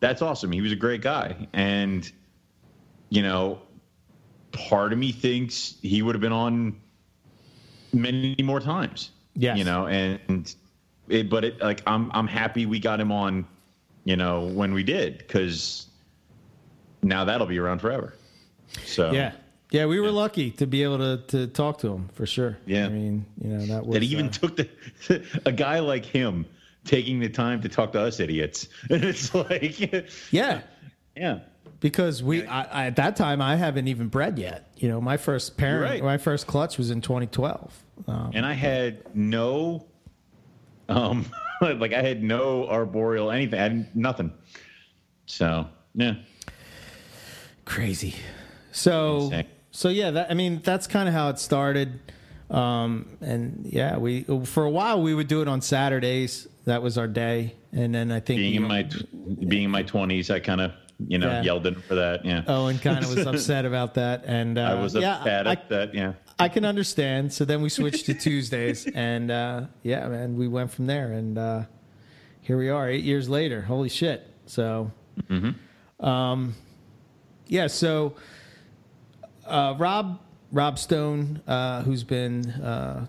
that's 0.00 0.22
awesome. 0.22 0.52
He 0.52 0.60
was 0.60 0.72
a 0.72 0.76
great 0.76 1.00
guy, 1.00 1.48
and 1.52 2.10
you 3.08 3.22
know, 3.22 3.60
part 4.52 4.92
of 4.92 4.98
me 4.98 5.12
thinks 5.12 5.76
he 5.82 6.02
would 6.02 6.14
have 6.14 6.22
been 6.22 6.32
on 6.32 6.76
many 7.92 8.36
more 8.42 8.60
times. 8.60 9.10
Yeah. 9.34 9.54
You 9.54 9.64
know, 9.64 9.86
and 9.86 10.54
it, 11.08 11.30
but 11.30 11.44
it 11.44 11.60
like 11.60 11.82
I'm 11.86 12.10
I'm 12.12 12.26
happy 12.26 12.66
we 12.66 12.78
got 12.80 13.00
him 13.00 13.12
on. 13.12 13.46
You 14.06 14.16
know, 14.16 14.44
when 14.44 14.72
we 14.72 14.84
did, 14.84 15.18
because 15.18 15.88
now 17.02 17.24
that'll 17.24 17.48
be 17.48 17.58
around 17.58 17.80
forever. 17.80 18.14
So 18.84 19.10
Yeah. 19.10 19.32
Yeah, 19.72 19.86
we 19.86 19.98
were 19.98 20.12
lucky 20.12 20.52
to 20.52 20.66
be 20.66 20.84
able 20.84 20.98
to, 20.98 21.22
to 21.26 21.48
talk 21.48 21.78
to 21.78 21.88
him 21.88 22.08
for 22.14 22.24
sure. 22.24 22.56
Yeah. 22.66 22.86
I 22.86 22.88
mean, 22.88 23.26
you 23.42 23.50
know, 23.50 23.66
that 23.66 23.84
was 23.84 23.94
that 23.94 24.04
even 24.04 24.26
uh, 24.26 24.30
took 24.30 24.56
the 24.56 24.68
a 25.44 25.50
guy 25.50 25.80
like 25.80 26.04
him 26.04 26.46
taking 26.84 27.18
the 27.18 27.28
time 27.28 27.60
to 27.62 27.68
talk 27.68 27.90
to 27.92 28.00
us 28.00 28.20
idiots 28.20 28.68
and 28.90 29.02
it's 29.02 29.34
like 29.34 29.80
Yeah. 30.30 30.60
yeah 31.16 31.40
Because 31.80 32.22
we 32.22 32.46
I, 32.46 32.62
I, 32.62 32.86
at 32.86 32.96
that 32.96 33.16
time 33.16 33.42
I 33.42 33.56
haven't 33.56 33.88
even 33.88 34.06
bred 34.06 34.38
yet. 34.38 34.70
You 34.76 34.88
know, 34.88 35.00
my 35.00 35.16
first 35.16 35.56
parent 35.56 35.90
right. 35.90 36.02
my 36.02 36.16
first 36.16 36.46
clutch 36.46 36.78
was 36.78 36.92
in 36.92 37.00
2012. 37.00 37.82
Um, 38.06 38.30
and 38.34 38.46
i 38.46 38.52
had 38.52 39.16
no 39.16 39.84
um 40.88 41.26
like 41.78 41.92
i 41.92 42.02
had 42.02 42.22
no 42.22 42.68
arboreal 42.68 43.30
anything 43.30 43.58
i 43.58 43.62
had 43.62 43.96
nothing 43.96 44.32
so 45.26 45.66
yeah 45.94 46.14
crazy. 47.66 48.14
So 48.72 49.24
Insane. 49.24 49.46
so 49.70 49.90
yeah, 49.90 50.10
that 50.12 50.30
I 50.30 50.34
mean 50.34 50.62
that's 50.64 50.86
kind 50.86 51.06
of 51.06 51.14
how 51.14 51.28
it 51.28 51.38
started. 51.38 52.00
Um, 52.48 53.18
and 53.20 53.66
yeah, 53.66 53.98
we 53.98 54.22
for 54.44 54.64
a 54.64 54.70
while 54.70 55.02
we 55.02 55.12
would 55.12 55.28
do 55.28 55.42
it 55.42 55.48
on 55.48 55.60
Saturdays. 55.60 56.48
That 56.64 56.80
was 56.80 56.96
our 56.96 57.06
day. 57.08 57.54
And 57.72 57.94
then 57.94 58.10
I 58.10 58.20
think 58.20 58.38
being 58.38 58.54
in 58.54 58.62
my 58.62 58.88
being 59.46 59.64
in 59.64 59.70
my 59.70 59.82
20s 59.82 60.30
i 60.30 60.40
kind 60.40 60.60
of 60.62 60.72
you 61.06 61.18
know 61.18 61.28
Yeah. 61.28 61.42
yelled 61.42 61.66
at 61.66 61.74
him 61.74 61.82
for 61.82 61.94
that 61.96 62.24
yeah 62.24 62.42
Owen 62.46 62.78
kind 62.78 63.04
of 63.04 63.14
was 63.14 63.26
upset 63.32 63.64
about 63.66 63.94
that, 63.94 64.24
and 64.26 64.56
uh, 64.58 64.62
i 64.62 64.74
was 64.74 64.94
yeah, 64.94 65.18
upset 65.18 65.46
I, 65.46 65.52
at 65.52 65.68
that 65.68 65.94
yeah 65.94 66.12
I 66.38 66.48
can 66.50 66.66
understand. 66.66 67.32
So 67.32 67.46
then 67.46 67.62
we 67.62 67.70
switched 67.70 68.04
to 68.06 68.14
Tuesdays, 68.14 68.86
and 68.94 69.30
uh, 69.30 69.62
yeah, 69.82 70.06
man, 70.06 70.36
we 70.36 70.48
went 70.48 70.70
from 70.70 70.84
there, 70.86 71.12
and 71.12 71.38
uh, 71.38 71.62
here 72.42 72.58
we 72.58 72.68
are, 72.68 72.88
eight 72.90 73.04
years 73.04 73.26
later. 73.28 73.62
Holy 73.62 73.88
shit! 73.88 74.22
So, 74.44 74.92
um, 75.98 76.54
yeah. 77.46 77.68
So, 77.68 78.16
uh, 79.46 79.76
Rob 79.78 80.20
Rob 80.52 80.78
Stone, 80.78 81.40
uh, 81.46 81.82
who's 81.84 82.04
been 82.04 82.50
uh, 82.50 83.06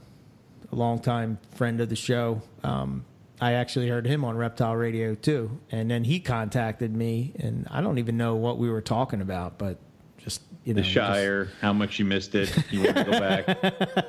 a 0.72 0.76
longtime 0.76 1.38
friend 1.56 1.82
of 1.82 1.90
the 1.90 1.98
show, 1.98 2.42
um, 2.64 3.04
I 3.40 3.54
actually 3.54 3.88
heard 3.90 4.08
him 4.08 4.26
on 4.26 4.36
Reptile 4.36 4.76
Radio 4.76 5.14
too, 5.14 5.60
and 5.72 5.92
then 5.92 6.04
he 6.04 6.20
contacted 6.20 6.96
me, 6.96 7.34
and 7.40 7.68
I 7.70 7.82
don't 7.82 8.00
even 8.00 8.18
know 8.18 8.36
what 8.36 8.58
we 8.58 8.70
were 8.70 8.82
talking 8.82 9.22
about, 9.22 9.58
but 9.60 9.78
you 10.68 10.74
know, 10.74 10.80
the 10.80 10.82
just- 10.82 10.94
shire 10.94 11.48
how 11.62 11.72
much 11.72 11.98
you 11.98 12.04
missed 12.04 12.36
it 12.36 12.54
you 12.72 12.84
want 12.84 12.98
to 12.98 13.04
go 13.06 13.12
back 13.12 13.46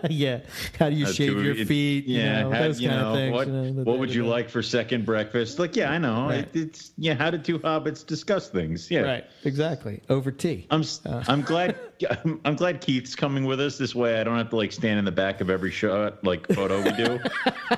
yeah. 0.11 0.41
How 0.77 0.91
do 0.91 0.97
you 0.97 1.07
Uh, 1.07 1.13
shave 1.13 1.33
your 1.45 1.55
it- 1.55 1.69
feet? 1.69 2.05
You 2.07 2.19
Yeah, 2.19 2.43
know, 2.43 2.51
how- 2.51 2.63
those 2.63 2.81
you 2.81 2.89
kind 2.89 3.01
know, 3.01 3.09
of 3.11 3.15
things. 3.17 3.33
What, 3.35 3.47
you 3.47 3.53
know, 3.53 3.83
what 3.85 3.99
would 4.01 4.13
you 4.13 4.27
like 4.27 4.51
for 4.51 4.61
second 4.61 5.07
breakfast? 5.07 5.61
Like, 5.61 5.77
yeah, 5.77 5.93
I 5.93 5.99
know. 5.99 6.27
Right. 6.27 6.39
It, 6.41 6.57
it's 6.57 6.91
yeah. 6.99 7.15
How 7.15 7.31
did 7.31 7.45
two 7.45 7.61
hobbits 7.61 8.05
discuss 8.05 8.49
things? 8.49 8.91
Yeah, 8.91 9.03
Right, 9.03 9.25
exactly. 9.45 10.03
Over 10.09 10.33
tea. 10.33 10.67
I'm 10.73 10.81
s- 10.81 11.01
I'm 11.07 11.43
glad 11.43 11.77
I'm, 12.25 12.41
I'm 12.45 12.57
glad 12.57 12.81
Keith's 12.81 13.15
coming 13.15 13.45
with 13.45 13.61
us. 13.61 13.79
This 13.79 13.95
way, 13.95 14.21
I 14.21 14.25
don't 14.25 14.37
have 14.37 14.51
to 14.51 14.57
like 14.57 14.73
stand 14.73 14.99
in 14.99 15.05
the 15.05 15.13
back 15.13 15.41
of 15.41 15.51
every 15.51 15.71
shot 15.71 16.25
like 16.25 16.45
photo 16.49 16.83
we 16.83 16.91
do. 16.93 17.21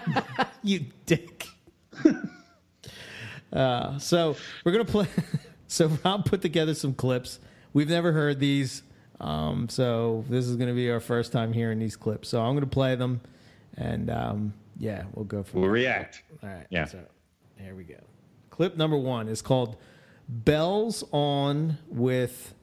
you 0.63 0.87
dick. 1.05 1.47
uh, 3.53 3.99
so 3.99 4.37
we're 4.65 4.73
gonna 4.73 4.85
play. 4.87 5.07
So 5.67 5.87
Rob 6.05 6.25
put 6.25 6.41
together 6.43 6.75
some 6.75 6.95
clips. 6.95 7.39
We've 7.73 7.89
never 7.89 8.13
heard 8.13 8.41
these, 8.41 8.83
um, 9.21 9.69
so 9.69 10.25
this 10.29 10.47
is 10.47 10.57
gonna 10.57 10.75
be 10.75 10.91
our 10.91 11.01
first 11.01 11.33
time 11.33 11.53
hearing 11.53 11.79
these 11.79 11.97
clips. 11.97 12.29
So 12.29 12.41
I'm 12.41 12.55
gonna 12.55 12.67
play 12.67 12.97
them, 12.97 13.21
and 13.77 14.11
um, 14.11 14.55
yeah, 14.79 15.05
we'll 15.15 15.25
go 15.25 15.43
from 15.43 15.61
we'll 15.61 15.69
there. 15.69 15.73
react. 15.73 16.23
All 16.43 16.49
right. 16.49 16.67
Yeah. 16.71 16.87
So 16.87 17.01
here 17.57 17.75
we 17.75 17.85
go. 17.85 17.97
Clip 18.51 18.77
number 18.77 18.97
one 18.97 19.29
is 19.29 19.41
called 19.43 19.77
"Bells 20.29 21.05
On" 21.13 21.79
with 21.89 22.55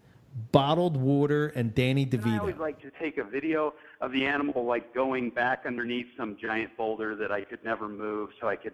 bottled 0.52 0.98
water 0.98 1.48
and 1.56 1.74
Danny 1.74 2.06
DeVito." 2.06 2.26
I 2.26 2.38
DeVito. 2.38 2.40
always 2.42 2.58
like 2.58 2.82
to 2.82 2.92
take 3.00 3.18
a 3.18 3.24
video 3.24 3.74
of 4.02 4.12
the 4.12 4.26
animal 4.26 4.66
like 4.66 4.94
going 4.94 5.30
back 5.30 5.64
underneath 5.66 6.08
some 6.18 6.38
giant 6.40 6.76
boulder 6.78 7.16
that 7.16 7.32
I 7.32 7.44
could 7.44 7.64
never 7.64 7.88
move 7.88 8.30
so 8.40 8.48
I 8.48 8.56
could 8.56 8.74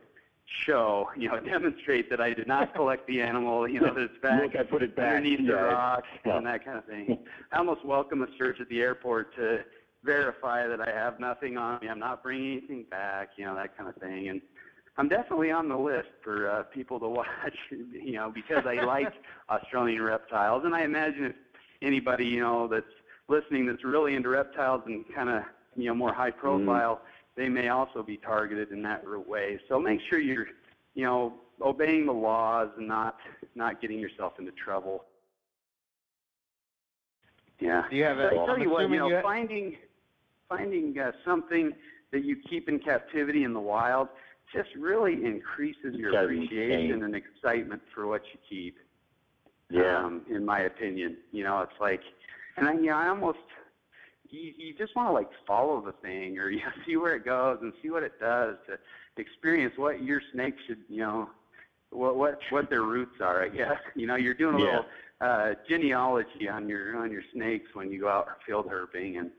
show, 0.65 1.09
you 1.17 1.29
know, 1.29 1.39
demonstrate 1.45 2.09
that 2.09 2.21
I 2.21 2.33
did 2.33 2.47
not 2.47 2.73
collect 2.75 3.07
the 3.07 3.21
animal, 3.21 3.67
you 3.67 3.79
know, 3.81 3.93
that 3.93 4.01
it's 4.03 4.17
back 4.21 4.41
Look, 4.43 4.55
I 4.55 4.63
put 4.63 4.83
it 4.83 4.95
back. 4.95 5.15
underneath 5.17 5.45
the 5.47 5.53
rock 5.55 6.03
Yeah. 6.25 6.37
and 6.37 6.45
that 6.45 6.63
kind 6.65 6.77
of 6.77 6.85
thing. 6.85 7.19
I 7.51 7.57
almost 7.57 7.85
welcome 7.85 8.21
a 8.21 8.27
search 8.37 8.59
at 8.61 8.69
the 8.69 8.81
airport 8.81 9.35
to 9.35 9.59
verify 10.03 10.67
that 10.67 10.81
I 10.81 10.91
have 10.91 11.19
nothing 11.19 11.57
on 11.57 11.79
me. 11.81 11.87
I'm 11.87 11.99
not 11.99 12.23
bringing 12.23 12.57
anything 12.57 12.85
back, 12.91 13.29
you 13.37 13.45
know, 13.45 13.55
that 13.55 13.77
kind 13.77 13.87
of 13.89 13.95
thing. 13.95 14.29
And 14.29 14.41
I'm 14.97 15.07
definitely 15.07 15.49
on 15.49 15.69
the 15.69 15.77
list 15.77 16.09
for 16.23 16.49
uh, 16.49 16.63
people 16.63 16.99
to 16.99 17.07
watch, 17.07 17.27
you 17.71 18.13
know, 18.13 18.31
because 18.33 18.63
I 18.67 18.83
like 18.83 19.11
Australian 19.49 20.01
reptiles. 20.03 20.63
And 20.65 20.75
I 20.75 20.83
imagine 20.83 21.25
if 21.25 21.35
anybody, 21.81 22.25
you 22.25 22.41
know, 22.41 22.67
that's 22.67 22.85
listening 23.29 23.65
that's 23.65 23.83
really 23.83 24.13
into 24.15 24.29
reptiles 24.29 24.81
and 24.85 25.03
kind 25.15 25.29
of, 25.29 25.43
you 25.75 25.85
know, 25.85 25.95
more 25.95 26.13
high 26.13 26.29
profile, 26.31 27.01
they 27.36 27.49
may 27.49 27.69
also 27.69 28.03
be 28.03 28.17
targeted 28.17 28.71
in 28.71 28.81
that 28.84 29.03
way. 29.27 29.59
So 29.67 29.79
make 29.79 29.99
sure 30.09 30.19
you're, 30.19 30.47
you 30.93 31.05
know, 31.05 31.34
obeying 31.61 32.05
the 32.05 32.13
laws 32.13 32.69
and 32.77 32.88
not 32.88 33.17
not 33.55 33.81
getting 33.81 33.99
yourself 33.99 34.34
into 34.39 34.51
trouble. 34.51 35.05
Yeah. 37.59 37.84
Do 37.89 37.95
you 37.95 38.03
have 38.03 38.19
a- 38.19 38.27
I 38.27 38.34
tell 38.36 38.49
I'm 38.51 38.61
you 38.61 38.69
what, 38.69 38.79
you 38.81 38.86
assuming 38.86 38.99
know, 38.99 39.07
you 39.07 39.15
ha- 39.17 39.21
finding 39.21 39.77
finding 40.49 40.99
uh, 40.99 41.11
something 41.23 41.73
that 42.11 42.23
you 42.23 42.36
keep 42.36 42.69
in 42.69 42.79
captivity 42.79 43.43
in 43.43 43.53
the 43.53 43.59
wild 43.59 44.09
just 44.53 44.69
really 44.75 45.25
increases 45.25 45.95
your 45.95 46.15
appreciation 46.15 47.03
and 47.03 47.15
excitement 47.15 47.81
for 47.93 48.05
what 48.07 48.21
you 48.34 48.39
keep. 48.47 48.77
Yeah. 49.69 49.97
Um, 49.97 50.21
in 50.29 50.45
my 50.45 50.61
opinion, 50.61 51.17
you 51.31 51.43
know, 51.43 51.61
it's 51.61 51.79
like, 51.79 52.01
and 52.57 52.67
I, 52.67 52.73
you 52.73 52.88
know, 52.88 52.97
I 52.97 53.07
almost, 53.07 53.39
you, 54.34 54.53
you 54.57 54.73
just 54.77 54.95
want 54.95 55.09
to 55.09 55.13
like 55.13 55.29
follow 55.47 55.81
the 55.81 55.93
thing 56.05 56.38
or 56.38 56.49
you 56.51 56.59
know, 56.59 56.71
see 56.86 56.97
where 56.97 57.15
it 57.15 57.25
goes 57.25 57.59
and 57.61 57.71
see 57.81 57.89
what 57.89 58.03
it 58.03 58.19
does 58.19 58.55
to 58.67 59.21
experience 59.21 59.73
what 59.77 60.03
your 60.03 60.21
snake 60.34 60.55
should, 60.67 60.79
you 60.89 61.01
know, 61.01 61.29
what 61.91 62.17
what 62.17 62.39
what 62.49 62.69
their 62.69 62.81
roots 62.81 63.21
are. 63.21 63.43
I 63.43 63.49
guess 63.49 63.77
you 63.95 64.07
know 64.07 64.15
you're 64.15 64.34
doing 64.34 64.55
a 64.55 64.59
Yeah. 64.59 64.65
little 64.65 64.86
uh, 65.21 65.53
genealogy 65.69 66.49
on 66.49 66.67
your 66.67 66.97
on 66.97 67.11
your 67.11 67.21
snakes 67.34 67.69
when 67.73 67.91
you 67.91 68.01
go 68.01 68.09
out 68.09 68.27
field 68.45 68.67
herping, 68.67 69.19
and 69.19 69.29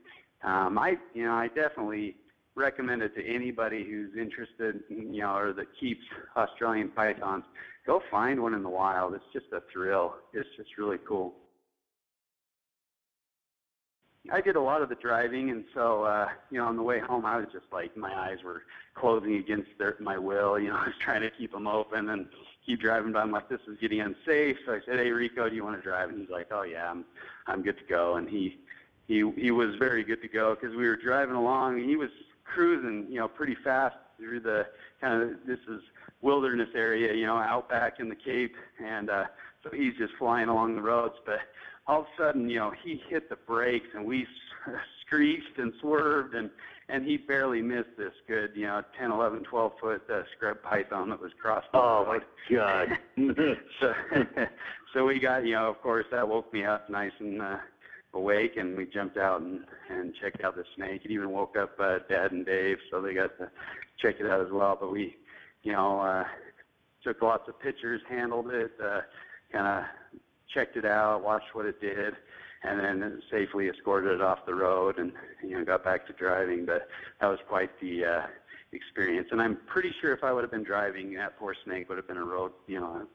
um, 0.43 0.77
I 0.77 0.95
you 1.13 1.25
know 1.25 1.33
I 1.33 1.47
definitely 1.49 2.15
recommend 2.55 3.01
it 3.01 3.13
to 3.15 3.25
anybody 3.25 3.83
who's 3.83 4.11
interested, 4.17 4.81
you 4.89 5.19
know, 5.21 5.35
or 5.35 5.51
that 5.53 5.67
keeps 5.77 6.01
Australian 6.37 6.89
pythons. 6.89 7.43
Go 7.85 8.01
find 8.09 8.41
one 8.41 8.53
in 8.53 8.63
the 8.63 8.69
wild. 8.69 9.13
It's 9.13 9.23
just 9.33 9.47
a 9.51 9.61
thrill. 9.73 10.15
It's 10.33 10.47
just 10.55 10.69
really 10.77 10.97
cool. 11.05 11.33
I 14.31 14.41
did 14.41 14.55
a 14.55 14.61
lot 14.61 14.81
of 14.81 14.89
the 14.89 14.95
driving, 14.95 15.51
and 15.51 15.63
so 15.73 16.03
uh, 16.03 16.29
you 16.49 16.57
know, 16.57 16.65
on 16.65 16.77
the 16.77 16.83
way 16.83 16.99
home, 16.99 17.25
I 17.25 17.37
was 17.37 17.47
just 17.51 17.65
like 17.71 17.95
my 17.95 18.13
eyes 18.13 18.37
were 18.43 18.63
closing 18.95 19.35
against 19.35 19.69
their, 19.77 19.95
my 19.99 20.17
will. 20.17 20.59
You 20.59 20.69
know, 20.69 20.75
I 20.81 20.85
was 20.85 20.95
trying 20.99 21.21
to 21.21 21.29
keep 21.29 21.51
them 21.51 21.67
open 21.67 22.09
and 22.09 22.27
keep 22.65 22.81
driving, 22.81 23.11
but 23.13 23.19
I'm 23.19 23.31
like, 23.31 23.49
this 23.49 23.61
is 23.67 23.77
getting 23.79 24.01
unsafe. 24.01 24.57
So 24.65 24.73
I 24.73 24.79
said, 24.85 24.99
Hey, 24.99 25.11
Rico, 25.11 25.49
do 25.49 25.55
you 25.55 25.63
want 25.63 25.77
to 25.77 25.81
drive? 25.81 26.09
And 26.09 26.19
he's 26.19 26.29
like, 26.29 26.47
Oh 26.51 26.63
yeah, 26.63 26.89
I'm 26.89 27.05
I'm 27.47 27.61
good 27.61 27.77
to 27.77 27.85
go. 27.85 28.15
And 28.15 28.27
he 28.27 28.59
he 29.07 29.29
he 29.37 29.51
was 29.51 29.75
very 29.77 30.03
good 30.03 30.21
to 30.21 30.27
go 30.27 30.55
because 30.55 30.75
we 30.75 30.87
were 30.87 30.97
driving 30.97 31.35
along, 31.35 31.79
and 31.79 31.89
he 31.89 31.95
was 31.95 32.09
cruising, 32.43 33.07
you 33.09 33.19
know, 33.19 33.27
pretty 33.27 33.55
fast 33.63 33.95
through 34.17 34.39
the 34.39 34.65
kind 35.01 35.21
of 35.21 35.29
this 35.45 35.59
is 35.69 35.81
wilderness 36.21 36.69
area, 36.73 37.13
you 37.13 37.25
know, 37.25 37.37
out 37.37 37.69
back 37.69 37.99
in 37.99 38.09
the 38.09 38.15
Cape, 38.15 38.55
and 38.83 39.09
uh, 39.09 39.25
so 39.63 39.69
he's 39.75 39.95
just 39.97 40.13
flying 40.17 40.47
along 40.47 40.75
the 40.75 40.81
roads, 40.81 41.15
but 41.25 41.39
all 41.87 42.01
of 42.01 42.05
a 42.05 42.21
sudden, 42.21 42.49
you 42.49 42.59
know, 42.59 42.71
he 42.83 43.01
hit 43.09 43.29
the 43.29 43.35
brakes 43.35 43.87
and 43.93 44.05
we 44.05 44.25
screeched 45.05 45.57
and 45.57 45.73
swerved 45.81 46.35
and 46.35 46.49
and 46.87 47.03
he 47.03 47.17
barely 47.17 47.63
missed 47.63 47.97
this 47.97 48.13
good, 48.27 48.51
you 48.53 48.67
know, 48.67 48.83
10, 48.99 49.11
11, 49.11 49.43
12 49.45 49.71
foot 49.81 50.03
uh, 50.07 50.21
scrub 50.35 50.61
python 50.61 51.09
that 51.09 51.19
was 51.19 51.31
crossing. 51.41 51.69
Oh 51.73 52.05
my 52.07 52.19
God. 52.55 52.89
so 53.79 53.93
so 54.93 55.05
we 55.05 55.19
got, 55.19 55.45
you 55.45 55.53
know, 55.53 55.67
of 55.69 55.81
course 55.81 56.05
that 56.11 56.27
woke 56.27 56.53
me 56.53 56.63
up 56.63 56.89
nice 56.89 57.11
and 57.19 57.41
uh 57.41 57.57
awake, 58.15 58.57
and 58.57 58.75
we 58.75 58.85
jumped 58.85 59.17
out 59.17 59.41
and 59.41 59.59
and 59.89 60.13
checked 60.21 60.43
out 60.43 60.55
the 60.55 60.63
snake. 60.75 61.01
It 61.05 61.11
even 61.11 61.29
woke 61.29 61.55
up 61.57 61.77
uh, 61.79 61.99
Dad 62.09 62.31
and 62.31 62.45
Dave, 62.45 62.77
so 62.89 63.01
they 63.01 63.13
got 63.13 63.37
to 63.37 63.51
check 64.01 64.15
it 64.19 64.25
out 64.25 64.41
as 64.41 64.51
well. 64.51 64.77
But 64.79 64.91
we, 64.91 65.15
you 65.63 65.73
know, 65.73 65.99
uh, 65.99 66.23
took 67.03 67.21
lots 67.21 67.47
of 67.47 67.59
pictures, 67.59 68.01
handled 68.09 68.49
it, 68.51 68.71
uh, 68.83 69.01
kind 69.51 69.67
of 69.67 69.83
checked 70.55 70.77
it 70.77 70.85
out, 70.85 71.23
watched 71.23 71.53
what 71.53 71.67
it 71.67 71.79
did, 71.79 72.15
and 72.63 72.79
then 72.79 73.21
safely 73.29 73.67
escorted 73.67 74.13
it 74.13 74.21
off 74.21 74.39
the 74.47 74.55
road 74.55 74.97
and 74.97 75.11
you 75.43 75.57
know 75.57 75.63
got 75.63 75.83
back 75.83 76.07
to 76.07 76.13
driving. 76.13 76.65
But 76.65 76.87
that 77.21 77.27
was 77.27 77.39
quite 77.47 77.69
the 77.79 78.05
uh, 78.05 78.21
experience. 78.71 79.27
And 79.31 79.41
I'm 79.41 79.57
pretty 79.67 79.93
sure 80.01 80.13
if 80.13 80.23
I 80.23 80.31
would 80.31 80.43
have 80.43 80.51
been 80.51 80.63
driving, 80.63 81.13
that 81.15 81.37
poor 81.37 81.55
snake 81.65 81.89
would 81.89 81.97
have 81.97 82.07
been 82.07 82.17
a 82.17 82.25
road, 82.25 82.53
you 82.67 82.79
know, 82.79 83.01
a 83.01 83.07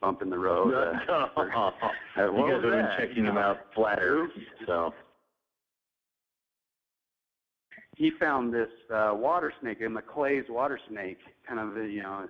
bump 0.00 0.22
in 0.22 0.30
the 0.30 0.38
road. 0.38 0.74
Uh, 0.74 1.26
for- 1.34 1.52
uh, 1.52 1.70
you 2.16 2.30
guys 2.30 2.36
was 2.36 2.64
have 2.64 2.72
been 2.72 2.88
checking 2.98 3.24
him 3.24 3.38
out 3.38 3.58
flatter, 3.74 4.28
so. 4.66 4.92
he 7.96 8.12
found 8.20 8.54
this 8.54 8.68
uh, 8.94 9.10
water 9.12 9.52
snake, 9.60 9.80
a 9.84 9.88
Macleay's 9.88 10.44
water 10.48 10.78
snake, 10.88 11.18
kind 11.46 11.58
of 11.58 11.76
you 11.90 12.02
know, 12.02 12.28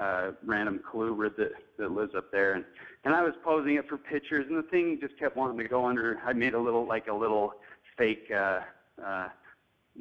uh, 0.00 0.32
random 0.44 0.80
colubrid 0.80 1.36
that 1.36 1.52
that 1.78 1.92
lives 1.92 2.14
up 2.16 2.30
there, 2.30 2.54
and 2.54 2.64
and 3.04 3.14
I 3.14 3.22
was 3.22 3.34
posing 3.44 3.76
it 3.76 3.88
for 3.88 3.96
pictures, 3.96 4.46
and 4.48 4.56
the 4.56 4.68
thing 4.68 4.98
just 5.00 5.18
kept 5.18 5.36
wanting 5.36 5.58
to 5.58 5.68
go 5.68 5.86
under. 5.86 6.18
I 6.24 6.32
made 6.32 6.54
a 6.54 6.60
little 6.60 6.86
like 6.86 7.08
a 7.08 7.14
little 7.14 7.54
fake 7.96 8.30
uh, 8.34 8.60
uh, 9.04 9.28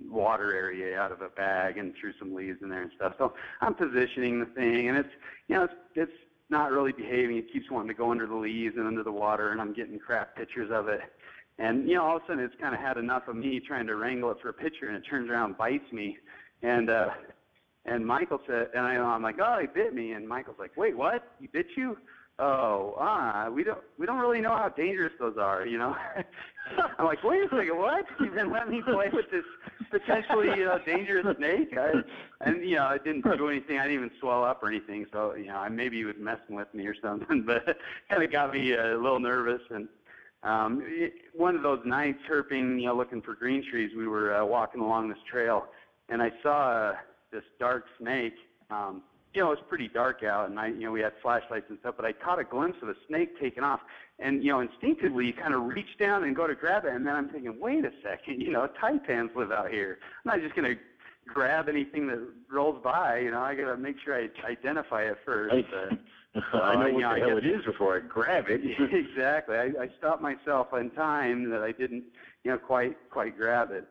water 0.09 0.55
area 0.55 0.99
out 0.99 1.11
of 1.11 1.21
a 1.21 1.29
bag 1.29 1.77
and 1.77 1.93
threw 1.99 2.13
some 2.19 2.33
leaves 2.33 2.59
in 2.61 2.69
there 2.69 2.83
and 2.83 2.91
stuff. 2.95 3.13
So 3.17 3.33
I'm 3.61 3.73
positioning 3.73 4.39
the 4.39 4.45
thing, 4.47 4.89
and 4.89 4.97
it's 4.97 5.09
you 5.47 5.55
know 5.55 5.63
it's 5.63 5.73
it's 5.95 6.11
not 6.49 6.71
really 6.71 6.91
behaving. 6.91 7.37
It 7.37 7.51
keeps 7.51 7.69
wanting 7.69 7.89
to 7.89 7.93
go 7.93 8.11
under 8.11 8.25
the 8.25 8.35
leaves 8.35 8.75
and 8.77 8.87
under 8.87 9.03
the 9.03 9.11
water, 9.11 9.51
and 9.51 9.61
I'm 9.61 9.73
getting 9.73 9.99
crap 9.99 10.35
pictures 10.35 10.71
of 10.73 10.87
it. 10.87 11.01
And 11.57 11.87
you 11.87 11.95
know, 11.95 12.05
all 12.05 12.17
of 12.17 12.23
a 12.23 12.27
sudden, 12.27 12.43
it's 12.43 12.55
kind 12.59 12.73
of 12.73 12.81
had 12.81 12.97
enough 12.97 13.27
of 13.27 13.35
me 13.35 13.59
trying 13.59 13.85
to 13.87 13.95
wrangle 13.95 14.31
it 14.31 14.37
for 14.41 14.49
a 14.49 14.53
picture, 14.53 14.87
and 14.87 14.95
it 14.95 15.03
turns 15.09 15.29
around 15.29 15.49
and 15.49 15.57
bites 15.57 15.91
me. 15.91 16.17
And 16.63 16.89
uh, 16.89 17.09
and 17.89 18.05
Michael 18.05 18.39
said, 18.47 18.69
and 18.75 18.85
I, 18.85 18.95
I'm 18.95 19.23
like, 19.23 19.37
oh, 19.41 19.57
he 19.59 19.67
bit 19.67 19.93
me. 19.93 20.11
And 20.13 20.27
Michael's 20.27 20.57
like, 20.59 20.75
wait, 20.77 20.95
what? 20.95 21.31
He 21.39 21.47
bit 21.47 21.67
you? 21.75 21.97
Oh, 22.41 22.95
ah, 22.97 23.49
we 23.53 23.65
don't 23.65 23.79
we 23.97 24.05
don't 24.05 24.19
really 24.19 24.39
know 24.39 24.55
how 24.55 24.69
dangerous 24.69 25.11
those 25.19 25.35
are, 25.37 25.65
you 25.65 25.77
know. 25.77 25.93
I'm 26.97 27.05
like, 27.05 27.21
wait 27.21 27.43
a 27.43 27.49
second, 27.49 27.77
what? 27.77 28.05
You've 28.21 28.33
been 28.33 28.49
letting 28.49 28.71
me 28.71 28.81
play 28.81 29.09
with 29.11 29.25
this 29.29 29.43
potentially 29.91 30.47
you 30.57 30.63
know 30.63 30.79
dangerous 30.85 31.25
snake? 31.35 31.77
I, 31.77 31.91
and 32.39 32.63
you 32.63 32.77
know, 32.77 32.91
it 32.91 33.03
didn't 33.03 33.25
do 33.37 33.49
anything. 33.49 33.77
I 33.77 33.83
didn't 33.83 33.97
even 33.97 34.11
swell 34.21 34.45
up 34.45 34.63
or 34.63 34.69
anything. 34.69 35.05
So 35.11 35.35
you 35.35 35.47
know, 35.47 35.57
I 35.57 35.67
maybe 35.67 35.97
he 35.97 36.05
was 36.05 36.15
messing 36.17 36.55
with 36.55 36.73
me 36.73 36.87
or 36.87 36.95
something, 37.01 37.43
but 37.45 37.77
kind 38.09 38.23
of 38.23 38.31
got 38.31 38.53
me 38.53 38.73
a 38.73 38.97
little 38.97 39.19
nervous 39.19 39.61
and. 39.69 39.87
Um, 40.41 40.81
it, 40.85 41.11
one 41.33 41.57
of 41.57 41.63
those 41.63 41.81
nights, 41.85 42.19
herping, 42.25 42.79
you 42.79 42.85
know, 42.85 42.95
looking 42.95 43.21
for 43.21 43.35
green 43.35 43.61
trees, 43.69 43.91
we 43.93 44.07
were 44.07 44.33
uh, 44.33 44.45
walking 44.45 44.79
along 44.79 45.09
this 45.09 45.17
trail, 45.29 45.65
and 46.07 46.21
I 46.21 46.31
saw 46.41 46.69
uh, 46.69 46.93
this 47.31 47.43
dark 47.59 47.85
snake. 47.99 48.33
Um, 48.69 49.03
you 49.33 49.41
know, 49.41 49.51
it 49.51 49.57
was 49.57 49.65
pretty 49.69 49.87
dark 49.87 50.23
out, 50.23 50.49
and 50.49 50.59
I, 50.59 50.67
you 50.67 50.81
know, 50.81 50.91
we 50.91 51.01
had 51.01 51.13
flashlights 51.21 51.67
and 51.69 51.77
stuff, 51.81 51.95
but 51.95 52.05
I 52.05 52.13
caught 52.13 52.39
a 52.39 52.43
glimpse 52.43 52.77
of 52.81 52.89
a 52.89 52.95
snake 53.07 53.39
taking 53.39 53.63
off, 53.63 53.79
and 54.17 54.43
you 54.43 54.51
know, 54.51 54.59
instinctively, 54.61 55.27
you 55.27 55.33
kind 55.33 55.53
of 55.53 55.63
reach 55.65 55.97
down 55.99 56.23
and 56.23 56.35
go 56.35 56.47
to 56.47 56.55
grab 56.55 56.85
it, 56.85 56.93
and 56.93 57.05
then 57.05 57.15
I'm 57.15 57.29
thinking, 57.29 57.59
wait 57.59 57.85
a 57.85 57.91
second, 58.01 58.41
you 58.41 58.51
know, 58.51 58.67
taipans 58.81 59.35
live 59.35 59.51
out 59.51 59.69
here. 59.69 59.99
I'm 60.25 60.31
not 60.31 60.41
just 60.41 60.55
gonna 60.55 60.75
grab 61.27 61.69
anything 61.69 62.07
that 62.07 62.19
rolls 62.51 62.81
by. 62.83 63.19
You 63.19 63.31
know, 63.31 63.41
I 63.41 63.53
gotta 63.53 63.77
make 63.77 63.97
sure 64.03 64.15
I 64.15 64.29
identify 64.49 65.03
it 65.03 65.17
first. 65.25 65.55
Uh, 66.35 66.57
I 66.59 66.75
know 66.75 66.85
you 66.85 66.93
what 66.93 67.01
know, 67.01 67.13
the 67.15 67.27
hell 67.27 67.37
it 67.39 67.45
is 67.45 67.65
before 67.65 67.97
I 67.97 68.01
grab 68.01 68.45
it. 68.49 68.61
exactly. 68.93 69.57
I, 69.57 69.63
I 69.81 69.89
stopped 69.97 70.21
myself 70.21 70.67
in 70.79 70.91
time 70.91 71.49
that 71.49 71.63
I 71.63 71.71
didn't, 71.71 72.03
you 72.43 72.51
know, 72.51 72.59
quite 72.59 72.95
quite 73.09 73.35
grab 73.35 73.71
it. 73.71 73.87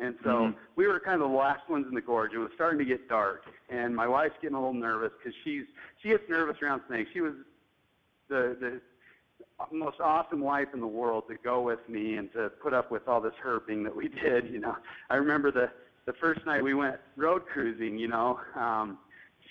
And 0.00 0.16
so 0.24 0.30
Mhm. 0.30 0.56
we 0.76 0.86
were 0.86 0.98
kind 0.98 1.20
of 1.22 1.28
the 1.30 1.36
last 1.36 1.68
ones 1.68 1.86
in 1.86 1.94
the 1.94 2.00
gorge. 2.00 2.32
It 2.32 2.38
was 2.38 2.50
starting 2.54 2.78
to 2.78 2.84
get 2.86 3.06
dark, 3.08 3.44
and 3.68 3.94
my 3.94 4.08
wife's 4.08 4.36
getting 4.40 4.56
a 4.56 4.58
little 4.60 4.72
nervous 4.74 5.12
because 5.18 5.34
she's 5.44 5.66
she 5.98 6.08
gets 6.08 6.26
nervous 6.28 6.60
around 6.62 6.82
snakes. 6.88 7.10
She 7.12 7.20
was 7.20 7.34
the 8.28 8.56
the 8.60 8.80
most 9.76 10.00
awesome 10.00 10.40
wife 10.40 10.68
in 10.72 10.80
the 10.80 10.86
world 10.86 11.24
to 11.28 11.36
go 11.36 11.60
with 11.60 11.86
me 11.88 12.16
and 12.16 12.32
to 12.32 12.48
put 12.62 12.72
up 12.72 12.90
with 12.90 13.06
all 13.08 13.20
this 13.20 13.34
herping 13.44 13.84
that 13.84 13.94
we 13.94 14.08
did. 14.24 14.48
You 14.50 14.60
know, 14.60 14.76
I 15.10 15.16
remember 15.16 15.50
the 15.50 15.70
the 16.06 16.14
first 16.14 16.44
night 16.46 16.62
we 16.62 16.72
went 16.74 16.96
road 17.16 17.46
cruising. 17.46 17.98
You 17.98 18.08
know, 18.08 18.40
um, 18.54 18.98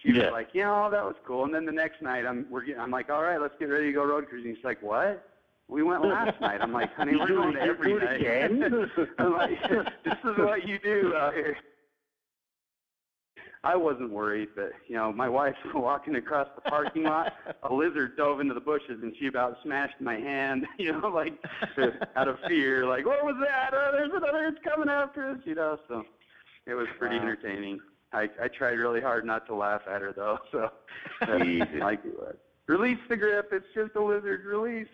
she 0.02 0.10
Yeah. 0.10 0.24
was 0.26 0.32
like, 0.32 0.56
you 0.56 0.64
know, 0.64 0.90
that 0.90 1.04
was 1.04 1.16
cool. 1.26 1.44
And 1.44 1.54
then 1.54 1.66
the 1.66 1.72
next 1.72 2.02
night, 2.02 2.26
I'm 2.26 2.48
we're 2.50 2.62
getting, 2.62 2.82
I'm 2.82 2.92
like, 2.92 3.10
all 3.10 3.22
right, 3.22 3.40
let's 3.40 3.56
get 3.60 3.66
ready 3.66 3.88
to 3.88 3.94
go 3.94 4.04
road 4.04 4.28
cruising. 4.28 4.56
She's 4.56 4.64
like, 4.66 4.82
what? 4.82 5.26
We 5.70 5.84
went 5.84 6.04
last 6.04 6.42
night. 6.42 6.62
I'm 6.62 6.74
like, 6.74 6.94
honey, 6.96 7.16
we're 7.16 7.28
going 7.28 7.54
to 7.54 7.62
every 7.62 7.94
do 7.94 8.00
night. 8.00 8.20
again? 8.20 8.64
I'm 9.20 9.34
like, 9.34 9.52
this 10.04 10.16
is 10.26 10.38
what 10.40 10.68
you 10.68 10.80
do 10.80 11.14
out 11.16 11.36
here. 11.36 11.56
I 13.64 13.76
wasn't 13.76 14.12
worried, 14.12 14.50
but 14.56 14.72
you 14.88 14.96
know, 14.96 15.12
my 15.12 15.28
wife's 15.28 15.58
walking 15.76 16.16
across 16.16 16.48
the 16.56 16.62
parking 16.70 17.04
lot. 17.04 17.34
A 17.70 17.74
lizard 17.74 18.16
dove 18.18 18.40
into 18.40 18.54
the 18.54 18.60
bushes, 18.62 19.00
and 19.04 19.14
she 19.20 19.28
about 19.28 19.58
smashed 19.64 20.00
my 20.00 20.16
hand. 20.16 20.66
You 20.80 20.94
know, 20.94 21.10
like 21.10 21.34
out 22.16 22.28
of 22.30 22.38
fear, 22.48 22.86
like 22.88 23.06
what 23.06 23.24
was 23.24 23.36
that? 23.46 23.72
Oh, 23.74 23.90
there's 23.92 24.12
another. 24.16 24.48
It's 24.48 24.58
coming 24.64 24.88
after 24.90 25.32
us. 25.32 25.40
You 25.44 25.56
know, 25.56 25.78
so 25.90 26.04
it 26.66 26.74
was 26.74 26.88
pretty 26.98 27.18
Wow. 27.18 27.24
entertaining. 27.24 27.80
I 28.14 28.30
I 28.42 28.48
tried 28.48 28.80
really 28.80 29.02
hard 29.02 29.26
not 29.26 29.46
to 29.48 29.56
laugh 29.56 29.82
at 29.94 30.02
her 30.02 30.14
though. 30.14 30.40
So 30.54 30.70
like, 31.80 32.00
release 32.68 32.98
the 33.10 33.18
grip. 33.18 33.50
It's 33.52 33.66
just 33.76 33.94
a 33.98 34.02
lizard. 34.02 34.46
Release. 34.46 34.88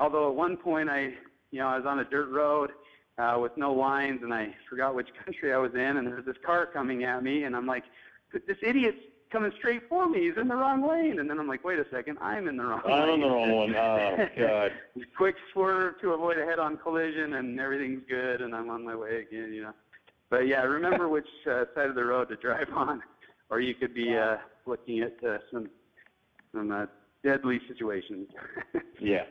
Although 0.00 0.30
at 0.30 0.34
one 0.34 0.56
point 0.56 0.88
I, 0.88 1.12
you 1.50 1.60
know, 1.60 1.68
I 1.68 1.76
was 1.76 1.86
on 1.86 2.00
a 2.00 2.04
dirt 2.04 2.30
road 2.30 2.70
uh, 3.18 3.38
with 3.40 3.56
no 3.56 3.72
lines, 3.72 4.20
and 4.22 4.32
I 4.32 4.54
forgot 4.68 4.94
which 4.94 5.08
country 5.24 5.52
I 5.52 5.58
was 5.58 5.72
in, 5.74 5.98
and 5.98 6.06
there 6.06 6.16
was 6.16 6.24
this 6.24 6.36
car 6.44 6.66
coming 6.66 7.04
at 7.04 7.22
me, 7.22 7.44
and 7.44 7.54
I'm 7.54 7.66
like, 7.66 7.84
this 8.32 8.56
idiot's 8.62 8.98
coming 9.30 9.52
straight 9.58 9.82
for 9.88 10.08
me. 10.08 10.24
He's 10.26 10.36
in 10.40 10.48
the 10.48 10.56
wrong 10.56 10.86
lane. 10.86 11.20
And 11.20 11.30
then 11.30 11.38
I'm 11.38 11.46
like, 11.46 11.64
wait 11.64 11.78
a 11.78 11.84
second, 11.90 12.18
I'm 12.20 12.48
in 12.48 12.56
the 12.56 12.64
wrong 12.64 12.82
lane. 12.84 12.94
I'm 12.94 13.10
on 13.10 13.20
the 13.20 13.26
wrong 13.28 13.52
one. 13.52 13.76
Oh, 13.76 14.16
God. 14.38 14.72
Quick 15.16 15.36
swerve 15.52 16.00
to 16.00 16.12
avoid 16.12 16.38
a 16.38 16.44
head-on 16.44 16.78
collision, 16.78 17.34
and 17.34 17.60
everything's 17.60 18.02
good, 18.08 18.40
and 18.40 18.54
I'm 18.54 18.70
on 18.70 18.84
my 18.84 18.96
way 18.96 19.20
again. 19.28 19.52
You 19.52 19.62
know. 19.62 19.72
But 20.30 20.46
yeah, 20.46 20.62
remember 20.62 21.08
which 21.16 21.28
uh, 21.46 21.64
side 21.74 21.88
of 21.88 21.94
the 21.94 22.04
road 22.04 22.28
to 22.28 22.36
drive 22.36 22.68
on, 22.74 23.02
or 23.50 23.60
you 23.60 23.74
could 23.74 23.94
be 23.94 24.16
uh, 24.16 24.36
looking 24.66 25.00
at 25.00 25.16
uh, 25.24 25.38
some 25.52 25.68
some 26.54 26.70
uh, 26.70 26.86
deadly 27.22 27.60
situations. 27.68 28.28
Yeah. 29.02 29.24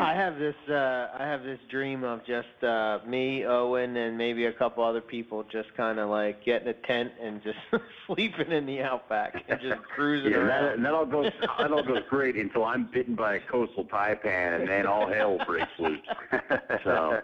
I 0.00 0.14
have 0.14 0.38
this 0.38 0.54
uh 0.68 1.08
I 1.18 1.24
have 1.24 1.44
this 1.44 1.60
dream 1.70 2.02
of 2.02 2.24
just 2.26 2.62
uh 2.64 2.98
me, 3.06 3.44
Owen 3.46 3.96
and 3.96 4.18
maybe 4.18 4.46
a 4.46 4.52
couple 4.52 4.82
other 4.84 5.00
people 5.00 5.44
just 5.44 5.68
kind 5.76 5.98
of 6.00 6.08
like 6.10 6.44
getting 6.44 6.68
a 6.68 6.72
tent 6.74 7.12
and 7.22 7.40
just 7.42 7.58
sleeping 8.06 8.50
in 8.50 8.66
the 8.66 8.80
outback 8.82 9.44
and 9.48 9.60
just 9.60 9.80
cruising 9.94 10.32
Yeah, 10.32 10.38
that, 10.38 10.46
around. 10.62 10.72
and 10.74 10.84
that 10.84 10.92
all 10.94 11.06
goes 11.06 11.30
that 11.58 11.70
all 11.72 11.82
goes 11.84 12.02
great 12.08 12.36
until 12.36 12.64
I'm 12.64 12.88
bitten 12.92 13.14
by 13.14 13.36
a 13.36 13.40
coastal 13.40 13.84
taipan, 13.84 14.60
and 14.60 14.68
then 14.68 14.86
all 14.86 15.06
hell 15.08 15.38
breaks 15.46 15.70
loose. 15.78 15.98
So 16.84 17.20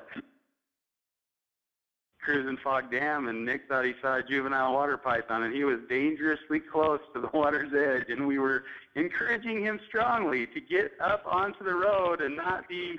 Cruising 2.27 2.59
Fogg 2.65 2.91
Dam, 2.91 3.29
and 3.29 3.45
Nick 3.45 3.69
thought 3.69 3.85
he 3.85 3.93
saw 4.03 4.17
a 4.17 4.23
juvenile 4.23 4.73
water 4.75 4.97
python, 4.97 5.45
and 5.45 5.55
he 5.55 5.63
was 5.63 5.79
dangerously 5.89 6.59
close 6.59 6.99
to 7.15 7.21
the 7.21 7.29
water's 7.33 7.73
edge, 7.73 8.09
and 8.11 8.27
we 8.27 8.41
were 8.41 8.65
encouraging 8.97 9.63
him 9.63 9.79
strongly 9.87 10.45
to 10.49 10.61
get 10.61 10.91
up 11.01 11.23
onto 11.25 11.63
the 11.63 11.73
road 11.73 12.21
and 12.21 12.35
not 12.37 12.69
be 12.69 12.99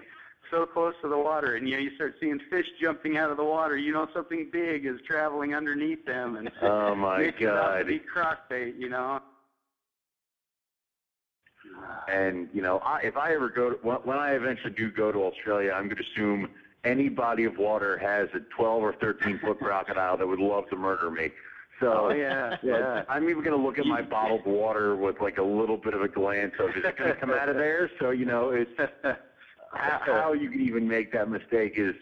so 0.50 0.66
close 0.66 0.94
to 1.02 1.10
the 1.10 1.18
water. 1.18 1.58
And 1.58 1.68
you 1.68 1.76
know, 1.76 1.82
you 1.82 1.94
start 1.96 2.16
seeing 2.22 2.40
fish 2.50 2.68
jumping 2.82 3.18
out 3.18 3.30
of 3.30 3.36
the 3.36 3.44
water. 3.44 3.76
You 3.76 3.92
know, 3.92 4.08
something 4.14 4.48
big 4.50 4.86
is 4.86 4.96
traveling 5.06 5.54
underneath 5.54 6.06
them, 6.06 6.38
and 6.38 6.50
Oh, 6.62 6.96
my 6.96 7.20
it 7.24 7.28
out 7.28 7.38
to 7.40 7.44
God. 7.46 7.88
be 7.88 8.00
crockbait. 8.00 8.80
You 8.80 8.88
know. 8.88 9.20
And 12.10 12.48
you 12.54 12.62
know, 12.62 12.78
I, 12.80 13.02
if 13.02 13.18
I 13.18 13.34
ever 13.34 13.50
go, 13.50 13.72
to, 13.72 13.76
when 13.76 14.18
I 14.18 14.36
eventually 14.36 14.74
do 14.74 14.90
go 14.90 15.12
to 15.12 15.20
Australia, 15.26 15.74
I'm 15.74 15.90
going 15.90 15.98
to 15.98 16.04
assume 16.14 16.48
any 16.84 17.10
body 17.10 17.44
of 17.46 17.58
water 17.58 17.98
has 17.98 18.30
a 18.34 18.40
12 18.56 18.84
or 18.84 18.94
13 18.94 19.40
foot 19.40 19.60
crocodile 19.60 20.18
that 20.18 20.28
would 20.28 20.40
love 20.40 20.70
to 20.70 20.76
murder 20.76 21.12
me. 21.12 21.30
So 21.80 22.08
Oh, 22.10 22.14
yeah, 22.14 22.58
yeah. 22.64 23.04
I'm 23.10 23.30
even 23.30 23.44
going 23.44 23.58
to 23.58 23.64
look 23.64 23.78
at 23.78 23.86
my 23.86 24.02
bottled 24.02 24.46
water 24.46 24.96
with 24.96 25.20
like 25.22 25.38
a 25.38 25.44
little 25.44 25.78
bit 25.78 25.94
of 25.94 26.02
a 26.02 26.08
glance 26.08 26.54
of 26.60 26.70
is 26.72 26.84
it 26.84 26.98
going 26.98 27.14
to 27.14 27.20
come 27.20 27.32
out 27.32 27.50
of 27.50 27.56
there? 27.56 27.90
So 28.00 28.12
you 28.12 28.26
know, 28.26 28.50
it's 28.50 28.72
how, 29.74 30.00
how 30.06 30.34
you 30.34 30.50
can 30.50 30.62
even 30.62 30.88
make 30.88 31.12
that 31.14 31.30
mistake 31.30 31.74
is 31.76 31.96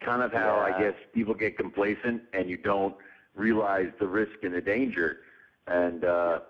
kind 0.00 0.22
of 0.22 0.32
how 0.32 0.56
I 0.56 0.80
guess 0.80 0.94
people 1.14 1.34
get 1.34 1.56
complacent 1.56 2.22
and 2.32 2.48
you 2.48 2.56
don't 2.56 2.94
realize 3.34 3.90
the 4.00 4.08
risk 4.08 4.32
and 4.42 4.54
the 4.54 4.60
danger. 4.60 5.18
And 5.66 6.04
uh, 6.04 6.40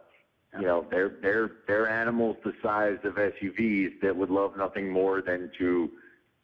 you 0.58 0.66
know, 0.66 0.86
they're 0.90 1.16
they're 1.20 1.50
they're 1.66 1.88
animals 1.88 2.36
the 2.44 2.52
size 2.62 2.98
of 3.04 3.14
SUVs 3.14 4.00
that 4.02 4.16
would 4.16 4.30
love 4.30 4.56
nothing 4.56 4.90
more 4.90 5.20
than 5.20 5.50
to 5.58 5.90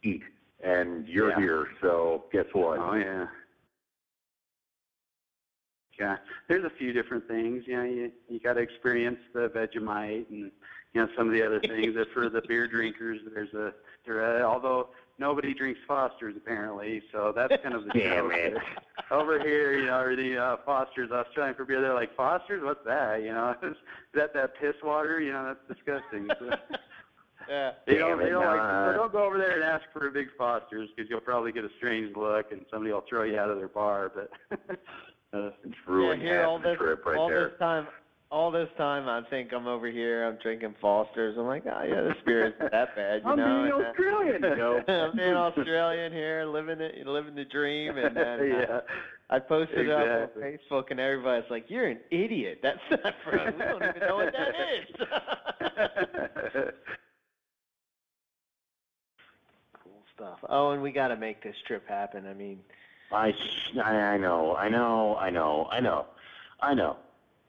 eat. 0.03 0.21
And 0.63 1.07
you're 1.07 1.29
Yeah. 1.29 1.39
here, 1.39 1.67
so 1.81 2.25
guess 2.31 2.45
what? 2.53 2.79
Oh 2.79 2.93
yeah. 2.95 3.27
uh, 6.03 6.15
there's 6.47 6.63
a 6.63 6.69
few 6.77 6.93
different 6.93 7.27
things. 7.27 7.63
You 7.67 7.75
know, 7.77 7.83
you 7.83 8.11
you 8.29 8.39
got 8.39 8.53
to 8.53 8.59
experience 8.61 9.19
the 9.33 9.49
Vegemite 9.49 10.29
and 10.29 10.51
you 10.93 11.01
know 11.01 11.07
some 11.17 11.27
of 11.27 11.33
the 11.33 11.43
other 11.45 11.59
things. 11.59 11.95
that 11.95 12.07
for 12.13 12.29
the 12.29 12.41
beer 12.47 12.67
drinkers, 12.67 13.19
there's 13.33 13.53
a 13.53 13.73
there. 14.05 14.43
Uh, 14.43 14.47
although 14.47 14.89
nobody 15.19 15.53
drinks 15.53 15.79
Foster's 15.87 16.35
apparently, 16.37 17.01
so 17.11 17.33
that's 17.35 17.53
kind 17.63 17.75
of 17.75 17.85
the 17.85 17.91
Damn 17.93 18.29
joke. 18.29 18.61
Over 19.09 19.39
here, 19.39 19.77
you 19.79 19.85
know, 19.87 19.99
or 19.99 20.15
the 20.15 20.37
uh, 20.37 20.57
Foster's 20.65 21.11
Australian 21.11 21.55
for 21.55 21.65
beer. 21.65 21.81
They're 21.81 21.93
like 21.93 22.15
Foster's. 22.15 22.63
What's 22.63 22.83
that? 22.85 23.21
You 23.23 23.31
know, 23.33 23.55
is 23.63 23.75
that 24.13 24.33
that 24.33 24.51
piss 24.59 24.75
water? 24.83 25.19
You 25.19 25.33
know, 25.33 25.45
that's 25.67 25.79
disgusting. 25.79 26.27
So, 26.39 26.49
Yeah. 27.49 27.71
they 27.85 27.95
don't, 27.95 28.19
they 28.19 28.29
don't 28.29 28.45
like, 28.45 28.59
so 28.59 28.97
don't 28.97 29.11
go 29.11 29.23
over 29.25 29.37
there 29.37 29.55
and 29.55 29.63
ask 29.63 29.85
for 29.93 30.07
a 30.07 30.11
big 30.11 30.27
Foster's 30.37 30.89
because 30.95 31.09
you'll 31.09 31.21
probably 31.21 31.51
get 31.51 31.63
a 31.63 31.69
strange 31.77 32.15
look 32.15 32.51
and 32.51 32.61
somebody 32.71 32.91
will 32.93 33.03
throw 33.07 33.23
you 33.23 33.37
out 33.39 33.49
of 33.49 33.57
their 33.57 33.67
bar. 33.69 34.11
But 34.13 34.31
uh, 35.33 35.47
It's 35.63 35.75
Yeah, 35.87 35.93
ruined 35.93 36.21
here 36.21 36.39
half 36.41 36.47
all 36.49 36.59
this 36.59 36.77
trip 36.77 37.05
right 37.05 37.17
all 37.17 37.29
there. 37.29 37.49
this 37.49 37.59
time 37.59 37.87
all 38.29 38.51
this 38.51 38.67
time 38.77 39.07
I 39.07 39.27
think 39.29 39.53
I'm 39.53 39.67
over 39.67 39.89
here, 39.89 40.25
I'm 40.27 40.37
drinking 40.43 40.75
Foster's. 40.81 41.37
I'm 41.37 41.45
like, 41.45 41.63
oh 41.65 41.83
yeah, 41.83 42.01
the 42.01 42.47
isn't 42.47 42.59
that 42.71 42.95
bad, 42.95 43.21
you 43.23 43.29
I'm 43.31 43.37
know. 43.37 43.63
being 43.63 43.71
uh, 43.73 43.89
Australian, 43.89 44.43
I'm 44.89 45.15
being 45.15 45.33
Australian 45.33 46.11
here, 46.11 46.45
living 46.45 46.81
it, 46.81 47.07
living 47.07 47.35
the 47.35 47.45
dream, 47.45 47.97
and 47.97 48.15
then 48.15 48.39
uh, 48.39 48.43
yeah, 48.43 48.79
I 49.29 49.39
posted 49.39 49.87
it 49.87 49.91
up 49.91 50.31
on 50.35 50.41
Facebook, 50.41 50.91
and 50.91 50.99
everybody's 50.99 51.49
like, 51.49 51.65
"You're 51.69 51.87
an 51.87 51.99
idiot. 52.11 52.59
That's 52.61 52.79
not 52.91 53.13
from. 53.23 53.53
We 53.57 53.63
don't 53.63 53.83
even 53.95 54.07
know 54.07 54.15
what 54.17 54.33
that 54.33 54.53
is." 56.59 56.73
Stuff. 60.17 60.39
Oh, 60.49 60.71
and 60.71 60.81
we 60.81 60.91
got 60.91 61.09
to 61.09 61.15
make 61.15 61.41
this 61.41 61.55
trip 61.65 61.87
happen. 61.87 62.27
I 62.27 62.33
mean, 62.33 62.59
I, 63.11 63.33
I 63.81 63.91
I 64.13 64.17
know, 64.17 64.55
I 64.55 64.67
know, 64.67 65.15
I 65.15 65.29
know, 65.29 65.67
I 65.71 65.79
know, 65.79 66.05
I 66.59 66.73
know, 66.73 66.97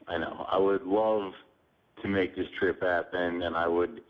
I 0.07 0.19
know. 0.19 0.47
I 0.51 0.59
would 0.59 0.85
love 0.85 1.33
to 2.03 2.09
make 2.09 2.37
this 2.37 2.47
trip 2.59 2.83
happen, 2.83 3.43
and 3.43 3.57
I 3.57 3.67
would 3.67 4.03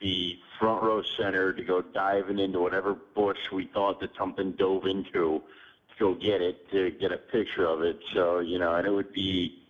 be 0.00 0.38
front 0.58 0.82
row 0.82 1.02
center 1.16 1.52
to 1.52 1.62
go 1.62 1.80
diving 1.80 2.38
into 2.38 2.60
whatever 2.60 2.96
bush 3.14 3.38
we 3.52 3.68
thought 3.72 4.00
that 4.00 4.10
something 4.18 4.52
dove 4.52 4.86
into 4.86 5.40
to 5.40 5.98
go 5.98 6.14
get 6.14 6.40
it, 6.40 6.70
to 6.70 6.90
get 7.00 7.12
a 7.12 7.16
picture 7.16 7.66
of 7.66 7.82
it. 7.82 7.98
So, 8.14 8.40
you 8.40 8.58
know, 8.58 8.74
and 8.74 8.86
it 8.86 8.90
would 8.90 9.12
be 9.12 9.62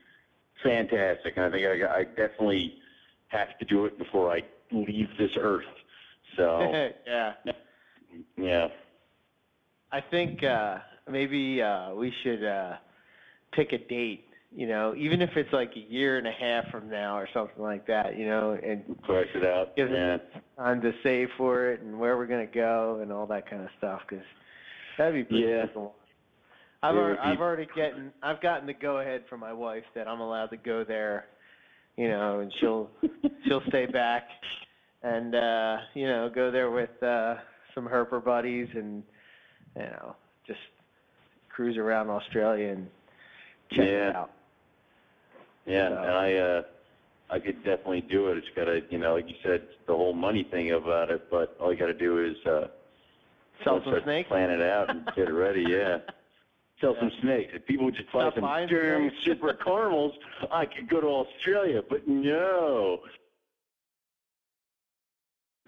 fantastic. 0.63 1.35
And 1.37 1.47
I 1.47 1.51
think 1.51 1.67
I, 1.85 1.99
I 2.01 2.05
definitely 2.05 2.75
have 3.29 3.59
to 3.59 3.65
do 3.65 3.85
it 3.87 3.99
before 3.99 4.33
I 4.33 4.43
leave 4.71 5.09
this 5.19 5.33
earth. 5.39 5.65
So, 6.37 6.61
yeah. 7.07 7.35
Yeah. 8.37 8.69
I 9.91 10.01
think 10.01 10.43
uh, 10.43 10.79
maybe 11.11 11.61
uh, 11.61 11.95
we 11.95 12.13
should 12.23 12.45
uh, 12.45 12.75
pick 13.53 13.73
a 13.73 13.79
date. 13.79 14.25
You 14.55 14.67
know, 14.69 14.95
even 14.99 15.23
if 15.23 15.31
it's 15.35 15.53
like 15.53 15.73
a 15.77 15.93
year 15.93 16.19
and 16.19 16.27
a 16.27 16.33
half 16.33 16.71
from 16.71 16.91
now 16.91 17.17
or 17.17 17.27
something 17.33 17.63
like 17.63 17.87
that. 17.87 18.19
You 18.19 18.27
know, 18.27 18.59
and 18.63 19.01
Price 19.03 19.27
it 19.35 19.45
out. 19.47 19.75
Give 19.77 19.91
it- 19.91 19.95
Yeah. 19.95 20.19
time 20.63 20.83
to 20.83 20.93
save 21.03 21.29
for 21.39 21.71
it 21.71 21.81
and 21.81 21.99
where 21.99 22.17
we're 22.19 22.27
gonna 22.27 22.47
go 22.47 23.01
and 23.03 23.11
all 23.11 23.27
that 23.29 23.49
kind 23.49 23.63
of 23.63 23.69
stuff. 23.79 24.03
Because 24.07 24.25
that'd 24.99 25.15
be 25.15 25.25
pretty 25.25 25.45
Yeah. 25.51 25.67
cool. 25.73 25.95
I've 26.83 26.95
be- 26.95 27.19
I've 27.19 27.41
already 27.41 27.67
gotten 27.75 28.13
I've 28.23 28.41
gotten 28.43 28.67
the 28.67 28.75
go 28.75 28.99
ahead 28.99 29.23
from 29.29 29.41
my 29.41 29.53
wife 29.53 29.85
that 29.95 30.07
I'm 30.07 30.21
allowed 30.21 30.51
to 30.51 30.57
go 30.59 30.85
there, 30.85 31.29
you 31.97 32.09
know, 32.09 32.41
and 32.41 32.53
she'll 32.61 32.91
she'll 33.47 33.63
stay 33.69 33.87
back 33.87 34.29
and 35.03 35.35
uh, 35.35 35.79
you 35.95 36.07
know 36.07 36.29
go 36.29 36.51
there 36.51 36.71
with 36.71 37.03
uh, 37.03 37.37
some 37.75 37.87
herper 37.89 38.23
buddies 38.25 38.69
and 38.75 39.03
you 39.77 39.83
know 39.83 40.17
just 40.47 40.61
cruise 41.49 41.77
around 41.77 42.09
Australia 42.11 42.69
and 42.69 42.89
check 43.71 43.87
Yeah. 43.89 44.09
it 44.11 44.17
out. 44.17 44.31
Yeah, 45.67 45.89
So- 45.89 45.97
and 45.99 46.11
I 46.13 46.35
uh 46.37 46.63
I 47.31 47.39
could 47.39 47.65
definitely 47.65 48.03
do 48.03 48.29
it. 48.29 48.37
It's 48.39 48.49
gotta 48.55 48.83
you 48.91 48.99
know, 48.99 49.15
like 49.15 49.29
you 49.29 49.37
said, 49.43 49.63
the 49.87 49.95
whole 49.97 50.13
money 50.13 50.45
thing 50.45 50.73
about 50.73 51.11
it, 51.11 51.31
but 51.31 51.57
all 51.61 51.73
you 51.73 51.79
gotta 51.79 51.95
do 51.95 52.19
is 52.25 52.37
uh 52.47 52.69
Sell 53.65 53.81
some 53.85 54.01
snakes. 54.03 54.29
Plan 54.29 54.51
it 54.51 54.61
out 54.61 54.91
and 54.91 55.07
get 55.15 55.29
it 55.29 55.33
ready, 55.33 55.63
yeah. 55.69 55.99
Sell 56.81 56.97
some 56.99 57.13
snakes. 57.21 57.53
If 57.55 57.65
people 57.65 57.85
would 57.85 57.95
just 57.95 58.11
buy 58.11 58.29
Stop 58.31 58.35
some 58.35 58.69
snakes. 58.69 59.15
super 59.25 59.55
caramels, 59.65 60.15
I 60.51 60.67
could 60.67 60.89
go 60.89 61.01
to 61.01 61.07
Australia, 61.07 61.81
but 61.89 62.09
no. 62.09 63.03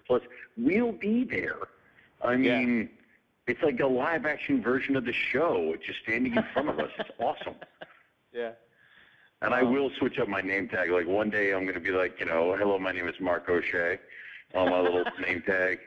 Plus, 0.05 0.21
we'll 0.57 0.91
be 0.91 1.23
there. 1.23 1.59
I 2.25 2.33
Yeah. 2.33 2.59
mean, 2.59 2.89
it's 3.47 3.61
like 3.61 3.79
a 3.79 3.85
live 3.87 4.25
action 4.25 4.61
version 4.61 4.95
of 4.95 5.05
the 5.05 5.13
show, 5.31 5.71
It's 5.75 5.85
just 5.85 5.99
standing 6.03 6.35
in 6.35 6.43
front 6.53 6.69
of 6.69 6.79
us. 6.79 6.89
It's 6.97 7.09
awesome. 7.19 7.55
Yeah. 8.33 8.51
And 9.41 9.53
I 9.53 9.61
will 9.63 9.91
switch 9.99 10.17
up 10.17 10.27
my 10.27 10.41
name 10.41 10.67
tag. 10.69 10.89
Like 10.89 11.05
one 11.07 11.29
day 11.29 11.53
I'm 11.53 11.63
going 11.63 11.75
to 11.75 11.79
be 11.79 11.91
like, 11.91 12.19
you 12.19 12.25
know, 12.25 12.55
hello, 12.57 12.79
my 12.79 12.91
name 12.91 13.07
is 13.07 13.15
Mark 13.19 13.47
O'Shea 13.49 13.99
on 14.55 14.69
my 14.69 14.79
little 14.79 15.03
name 15.21 15.43
tag. 15.45 15.79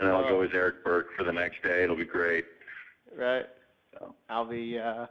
And 0.00 0.08
I'll 0.08 0.28
go 0.28 0.42
as 0.42 0.50
Eric 0.54 0.84
Burke 0.84 1.08
for 1.16 1.24
the 1.24 1.32
next 1.32 1.60
day. 1.64 1.82
It'll 1.82 1.96
be 1.96 2.04
great. 2.04 2.44
Right. 3.16 3.46
So. 3.94 4.14
I'll 4.28 4.44
be 4.44 4.78
uh, 4.78 5.06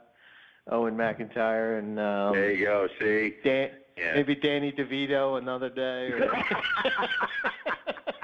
Owen 0.70 0.96
McIntyre 0.96 1.78
and 1.78 2.00
um, 2.00 2.32
there 2.34 2.52
you 2.52 2.64
go. 2.64 2.88
See? 2.98 3.34
Dan, 3.44 3.70
Yeah. 3.98 4.14
maybe 4.14 4.34
Danny 4.34 4.72
DeVito 4.72 5.36
another 5.36 5.68
day. 5.68 6.10
Or... 6.12 6.30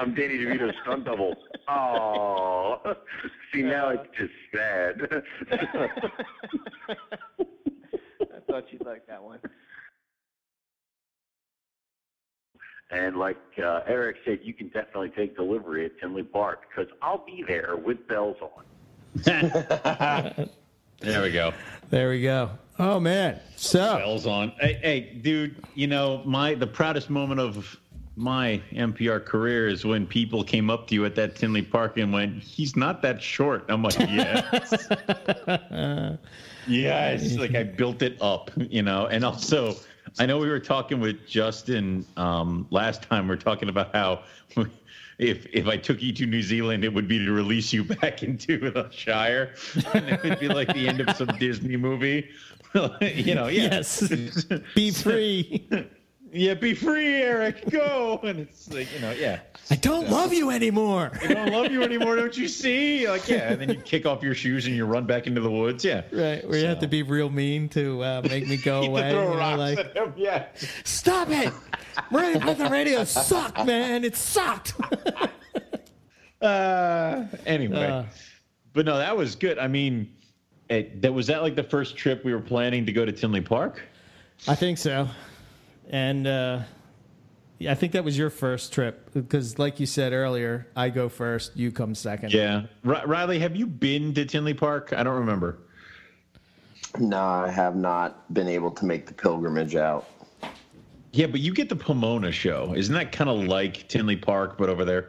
I'm 0.00 0.14
Danny 0.14 0.38
DeVito's 0.38 0.74
stunt 0.82 1.04
double. 1.04 1.34
Oh, 1.68 2.80
see 3.52 3.62
now 3.62 3.90
it's 3.90 4.08
just 4.18 4.32
sad. 4.54 5.22
I 8.22 8.40
thought 8.48 8.64
you'd 8.72 8.86
like 8.86 9.06
that 9.06 9.22
one. 9.22 9.40
and 12.90 13.16
like 13.16 13.36
uh, 13.62 13.80
Eric 13.86 14.16
said, 14.24 14.38
you 14.42 14.54
can 14.54 14.68
definitely 14.68 15.10
take 15.10 15.36
delivery 15.36 15.84
at 15.84 15.92
Tinley 16.00 16.22
Park 16.22 16.62
because 16.68 16.90
I'll 17.02 17.24
be 17.24 17.44
there 17.46 17.76
with 17.76 18.08
bells 18.08 18.38
on. 18.40 18.64
There 21.00 21.22
we 21.22 21.30
go. 21.30 21.54
There 21.88 22.10
we 22.10 22.20
go. 22.20 22.50
Oh 22.78 23.00
man. 23.00 23.40
So 23.56 23.96
Bells 23.96 24.26
on. 24.26 24.50
Hey, 24.60 24.78
hey, 24.82 25.00
dude. 25.22 25.56
You 25.74 25.86
know 25.86 26.22
my 26.26 26.54
the 26.54 26.66
proudest 26.66 27.08
moment 27.08 27.40
of 27.40 27.80
my 28.16 28.60
MPR 28.72 29.24
career 29.24 29.68
is 29.68 29.84
when 29.84 30.06
people 30.06 30.44
came 30.44 30.70
up 30.70 30.86
to 30.88 30.94
you 30.94 31.04
at 31.04 31.14
that 31.14 31.36
Tinley 31.36 31.62
Park 31.62 31.96
and 31.96 32.12
went, 32.12 32.42
"He's 32.42 32.76
not 32.76 33.02
that 33.02 33.22
short." 33.22 33.64
I'm 33.68 33.82
like, 33.82 33.98
"Yes, 33.98 34.88
yes." 36.66 37.36
Like 37.36 37.54
I 37.54 37.62
built 37.62 38.02
it 38.02 38.20
up, 38.20 38.50
you 38.56 38.82
know. 38.82 39.06
And 39.06 39.24
also, 39.24 39.76
I 40.18 40.26
know 40.26 40.38
we 40.38 40.48
were 40.48 40.60
talking 40.60 41.00
with 41.00 41.26
Justin 41.26 42.04
um, 42.16 42.66
last 42.70 43.02
time. 43.02 43.28
We 43.28 43.34
are 43.34 43.38
talking 43.38 43.68
about 43.68 43.94
how. 43.94 44.22
If, 45.18 45.44
if 45.52 45.66
I 45.66 45.76
took 45.76 46.00
you 46.00 46.14
to 46.14 46.24
New 46.24 46.40
Zealand, 46.40 46.82
it 46.82 46.94
would 46.94 47.06
be 47.06 47.18
to 47.22 47.30
release 47.30 47.74
you 47.74 47.84
back 48.00 48.22
into 48.22 48.70
the 48.70 48.88
Shire, 48.90 49.54
and 49.92 50.08
it 50.08 50.22
would 50.22 50.40
be 50.40 50.48
like 50.48 50.68
the 50.68 50.88
end 50.88 51.02
of 51.02 51.14
some 51.14 51.28
Disney 51.38 51.76
movie. 51.76 52.30
you 53.02 53.34
know, 53.34 53.48
yeah. 53.48 53.82
yes, 53.82 54.02
be 54.74 54.90
free. 54.90 55.68
Yeah, 56.32 56.54
be 56.54 56.74
free, 56.74 57.16
Eric. 57.16 57.68
Go. 57.70 58.20
And 58.22 58.40
it's 58.40 58.72
like, 58.72 58.92
you 58.94 59.00
know, 59.00 59.10
yeah. 59.12 59.40
I 59.70 59.76
don't 59.76 60.08
love 60.10 60.32
you 60.32 60.50
anymore. 60.50 61.10
I 61.22 61.34
don't 61.34 61.52
love 61.52 61.72
you 61.72 61.82
anymore, 61.82 62.16
don't 62.16 62.36
you 62.36 62.48
see? 62.48 63.08
Like, 63.08 63.28
yeah. 63.28 63.52
And 63.52 63.60
then 63.60 63.70
you 63.70 63.76
kick 63.76 64.06
off 64.06 64.22
your 64.22 64.34
shoes 64.34 64.66
and 64.66 64.76
you 64.76 64.84
run 64.84 65.06
back 65.06 65.26
into 65.26 65.40
the 65.40 65.50
woods. 65.50 65.84
Yeah. 65.84 66.02
Right, 66.12 66.46
where 66.48 66.58
you 66.58 66.66
have 66.66 66.78
to 66.80 66.88
be 66.88 67.02
real 67.02 67.30
mean 67.30 67.68
to 67.70 68.02
uh, 68.02 68.22
make 68.28 68.46
me 68.46 68.56
go 68.56 68.82
away. 68.84 69.10
throw 69.10 69.24
you 69.24 69.30
know, 69.30 69.36
rocks 69.36 69.58
like, 69.58 69.78
at 69.78 69.96
him. 69.96 70.14
Yeah. 70.16 70.46
stop 70.84 71.30
it! 71.30 71.52
Radio 72.10 72.40
Python 72.40 72.72
Radio 72.72 73.04
sucked, 73.04 73.64
man. 73.66 74.04
It 74.04 74.16
sucked. 74.16 74.74
Uh, 76.40 77.26
anyway. 77.44 77.84
Uh, 77.84 78.04
but 78.72 78.86
no, 78.86 78.96
that 78.96 79.14
was 79.14 79.34
good. 79.34 79.58
I 79.58 79.68
mean, 79.68 80.10
it, 80.70 81.02
that 81.02 81.12
was 81.12 81.26
that 81.26 81.42
like 81.42 81.54
the 81.54 81.62
first 81.62 81.98
trip 81.98 82.24
we 82.24 82.32
were 82.32 82.40
planning 82.40 82.86
to 82.86 82.92
go 82.92 83.04
to 83.04 83.12
Tinley 83.12 83.42
Park? 83.42 83.82
I 84.48 84.54
think 84.54 84.78
so. 84.78 85.06
And 85.90 86.26
uh, 86.26 86.60
yeah, 87.58 87.72
I 87.72 87.74
think 87.74 87.92
that 87.92 88.04
was 88.04 88.16
your 88.16 88.30
first 88.30 88.72
trip 88.72 89.12
because, 89.12 89.58
like 89.58 89.80
you 89.80 89.86
said 89.86 90.12
earlier, 90.12 90.68
I 90.76 90.88
go 90.88 91.08
first, 91.08 91.56
you 91.56 91.72
come 91.72 91.94
second. 91.94 92.32
Yeah. 92.32 92.62
R- 92.86 93.06
Riley, 93.06 93.40
have 93.40 93.56
you 93.56 93.66
been 93.66 94.14
to 94.14 94.24
Tinley 94.24 94.54
Park? 94.54 94.94
I 94.96 95.02
don't 95.02 95.18
remember. 95.18 95.58
No, 96.98 97.20
I 97.20 97.50
have 97.50 97.76
not 97.76 98.32
been 98.32 98.48
able 98.48 98.70
to 98.70 98.84
make 98.84 99.06
the 99.06 99.14
pilgrimage 99.14 99.76
out. 99.76 100.08
Yeah, 101.12 101.26
but 101.26 101.40
you 101.40 101.52
get 101.52 101.68
the 101.68 101.76
Pomona 101.76 102.30
show. 102.30 102.72
Isn't 102.76 102.94
that 102.94 103.10
kind 103.10 103.28
of 103.28 103.48
like 103.48 103.88
Tinley 103.88 104.16
Park, 104.16 104.56
but 104.56 104.68
over 104.68 104.84
there? 104.84 105.08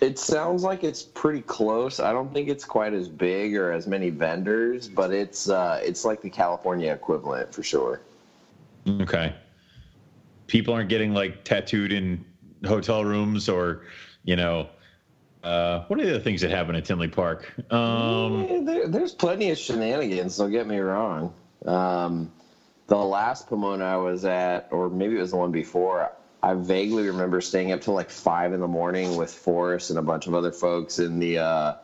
It 0.00 0.18
sounds 0.18 0.62
like 0.62 0.82
it's 0.84 1.02
pretty 1.02 1.42
close. 1.42 2.00
I 2.00 2.12
don't 2.12 2.32
think 2.32 2.48
it's 2.48 2.64
quite 2.64 2.92
as 2.92 3.08
big 3.08 3.56
or 3.56 3.72
as 3.72 3.86
many 3.86 4.10
vendors, 4.10 4.88
but 4.88 5.12
it's 5.12 5.48
uh, 5.48 5.80
it's 5.82 6.04
like 6.04 6.22
the 6.22 6.30
California 6.30 6.92
equivalent 6.92 7.52
for 7.52 7.62
sure. 7.62 8.00
Okay. 8.88 9.34
People 10.46 10.74
aren't 10.74 10.88
getting 10.88 11.14
like 11.14 11.44
tattooed 11.44 11.92
in 11.92 12.24
hotel 12.64 13.04
rooms 13.04 13.48
or, 13.48 13.82
you 14.24 14.36
know, 14.36 14.68
uh, 15.42 15.84
what 15.86 15.98
are 15.98 16.04
the 16.04 16.10
other 16.10 16.20
things 16.20 16.40
that 16.40 16.50
happen 16.50 16.76
at 16.76 16.84
Tinley 16.84 17.08
Park? 17.08 17.52
Um, 17.72 18.46
Yeah, 18.48 18.60
there, 18.62 18.88
there's 18.88 19.12
plenty 19.12 19.50
of 19.50 19.58
shenanigans. 19.58 20.36
Don't 20.36 20.52
get 20.52 20.66
me 20.66 20.78
wrong. 20.78 21.34
Um, 21.66 22.30
the 22.86 22.96
last 22.96 23.48
Pomona 23.48 23.84
I 23.84 23.96
was 23.96 24.24
at, 24.24 24.68
or 24.70 24.88
maybe 24.88 25.16
it 25.16 25.20
was 25.20 25.30
the 25.30 25.38
one 25.38 25.50
before, 25.50 26.12
I 26.42 26.54
vaguely 26.54 27.06
remember 27.06 27.40
staying 27.40 27.72
up 27.72 27.80
till 27.80 27.94
like 27.94 28.10
five 28.10 28.52
in 28.52 28.60
the 28.60 28.68
morning 28.68 29.16
with 29.16 29.32
Forrest 29.32 29.90
and 29.90 29.98
a 29.98 30.02
bunch 30.02 30.26
of 30.26 30.34
other 30.34 30.50
folks 30.52 30.98
in 30.98 31.18
the 31.18 31.38
uh, 31.38 31.74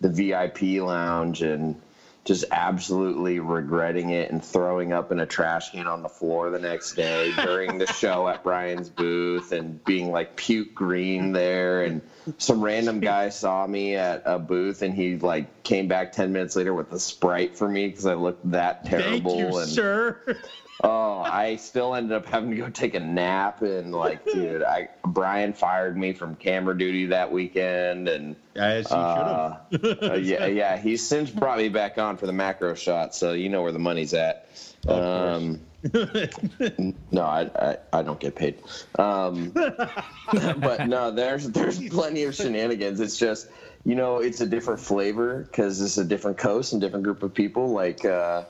the 0.00 0.08
VIP 0.08 0.82
lounge 0.82 1.42
and 1.42 1.80
just 2.26 2.44
absolutely 2.50 3.38
regretting 3.38 4.10
it 4.10 4.30
and 4.30 4.44
throwing 4.44 4.92
up 4.92 5.12
in 5.12 5.20
a 5.20 5.26
trash 5.26 5.70
can 5.70 5.86
on 5.86 6.02
the 6.02 6.08
floor 6.08 6.50
the 6.50 6.58
next 6.58 6.94
day 6.94 7.32
during 7.44 7.78
the 7.78 7.86
show 7.86 8.28
at 8.28 8.42
Brian's 8.42 8.88
booth 8.88 9.52
and 9.52 9.82
being 9.84 10.10
like 10.10 10.36
puke 10.36 10.74
green 10.74 11.32
there 11.32 11.84
and 11.84 12.02
some 12.38 12.60
random 12.60 12.98
guy 12.98 13.28
saw 13.28 13.64
me 13.64 13.94
at 13.94 14.22
a 14.26 14.38
booth 14.38 14.82
and 14.82 14.92
he 14.92 15.16
like 15.16 15.62
came 15.62 15.86
back 15.86 16.12
10 16.12 16.32
minutes 16.32 16.56
later 16.56 16.74
with 16.74 16.92
a 16.92 16.98
sprite 16.98 17.56
for 17.56 17.68
me 17.68 17.86
because 17.86 18.06
I 18.06 18.14
looked 18.14 18.50
that 18.50 18.84
terrible 18.84 19.36
thank 19.36 19.52
you, 19.52 19.58
and 19.58 19.68
sir. 19.68 20.18
Oh, 20.84 21.20
I 21.20 21.56
still 21.56 21.94
ended 21.94 22.12
up 22.12 22.26
having 22.26 22.50
to 22.50 22.56
go 22.56 22.68
take 22.68 22.94
a 22.94 23.00
nap 23.00 23.62
and 23.62 23.92
like, 23.92 24.24
dude, 24.26 24.62
I 24.62 24.90
Brian 25.06 25.54
fired 25.54 25.96
me 25.96 26.12
from 26.12 26.36
camera 26.36 26.76
duty 26.76 27.06
that 27.06 27.32
weekend, 27.32 28.08
and 28.08 28.36
As 28.54 28.88
he 28.88 28.94
uh, 28.94 29.58
should 29.70 29.80
have. 29.80 30.02
uh, 30.10 30.14
yeah, 30.16 30.46
yeah, 30.46 30.76
he's 30.76 31.06
since 31.06 31.30
brought 31.30 31.58
me 31.58 31.70
back 31.70 31.96
on 31.96 32.18
for 32.18 32.26
the 32.26 32.32
macro 32.32 32.74
shot, 32.74 33.14
so 33.14 33.32
you 33.32 33.48
know 33.48 33.62
where 33.62 33.72
the 33.72 33.78
money's 33.78 34.12
at. 34.12 34.48
Um, 34.86 35.60
no, 35.92 37.22
I, 37.22 37.50
I 37.54 37.76
I 37.92 38.02
don't 38.02 38.20
get 38.20 38.34
paid. 38.34 38.58
Um, 38.98 39.50
but 40.32 40.86
no, 40.86 41.10
there's 41.10 41.48
there's 41.48 41.88
plenty 41.88 42.24
of 42.24 42.34
shenanigans. 42.34 43.00
It's 43.00 43.16
just 43.16 43.48
you 43.84 43.94
know 43.94 44.18
it's 44.18 44.40
a 44.40 44.46
different 44.46 44.80
flavor 44.80 45.42
because 45.42 45.80
it's 45.80 45.98
a 45.98 46.04
different 46.04 46.38
coast 46.38 46.72
and 46.72 46.80
different 46.82 47.04
group 47.04 47.22
of 47.22 47.34
people. 47.34 47.70
Like 47.70 48.04
uh, 48.04 48.44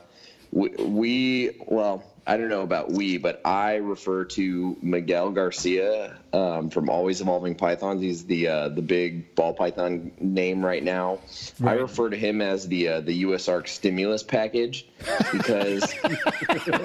we, 0.51 0.69
we 0.69 1.51
well. 1.65 2.03
I 2.27 2.35
don't 2.35 2.49
know 2.49 2.61
about 2.61 2.91
we, 2.91 3.17
but 3.17 3.39
I 3.45 3.75
refer 3.75 4.25
to 4.25 4.75
Miguel 4.81 5.31
Garcia 5.31 6.17
um, 6.33 6.69
from 6.69 6.89
Always 6.89 7.21
Evolving 7.21 7.55
Pythons. 7.55 8.01
He's 8.01 8.25
the 8.25 8.49
uh, 8.49 8.69
the 8.69 8.81
big 8.81 9.33
ball 9.33 9.53
python 9.53 10.11
name 10.19 10.63
right 10.63 10.83
now. 10.83 11.19
I 11.63 11.73
refer 11.73 12.09
to 12.09 12.17
him 12.17 12.41
as 12.41 12.67
the 12.67 12.89
uh, 12.89 13.01
the 13.01 13.13
US 13.13 13.47
Arc 13.47 13.69
stimulus 13.69 14.23
package 14.23 14.85
because 15.31 15.83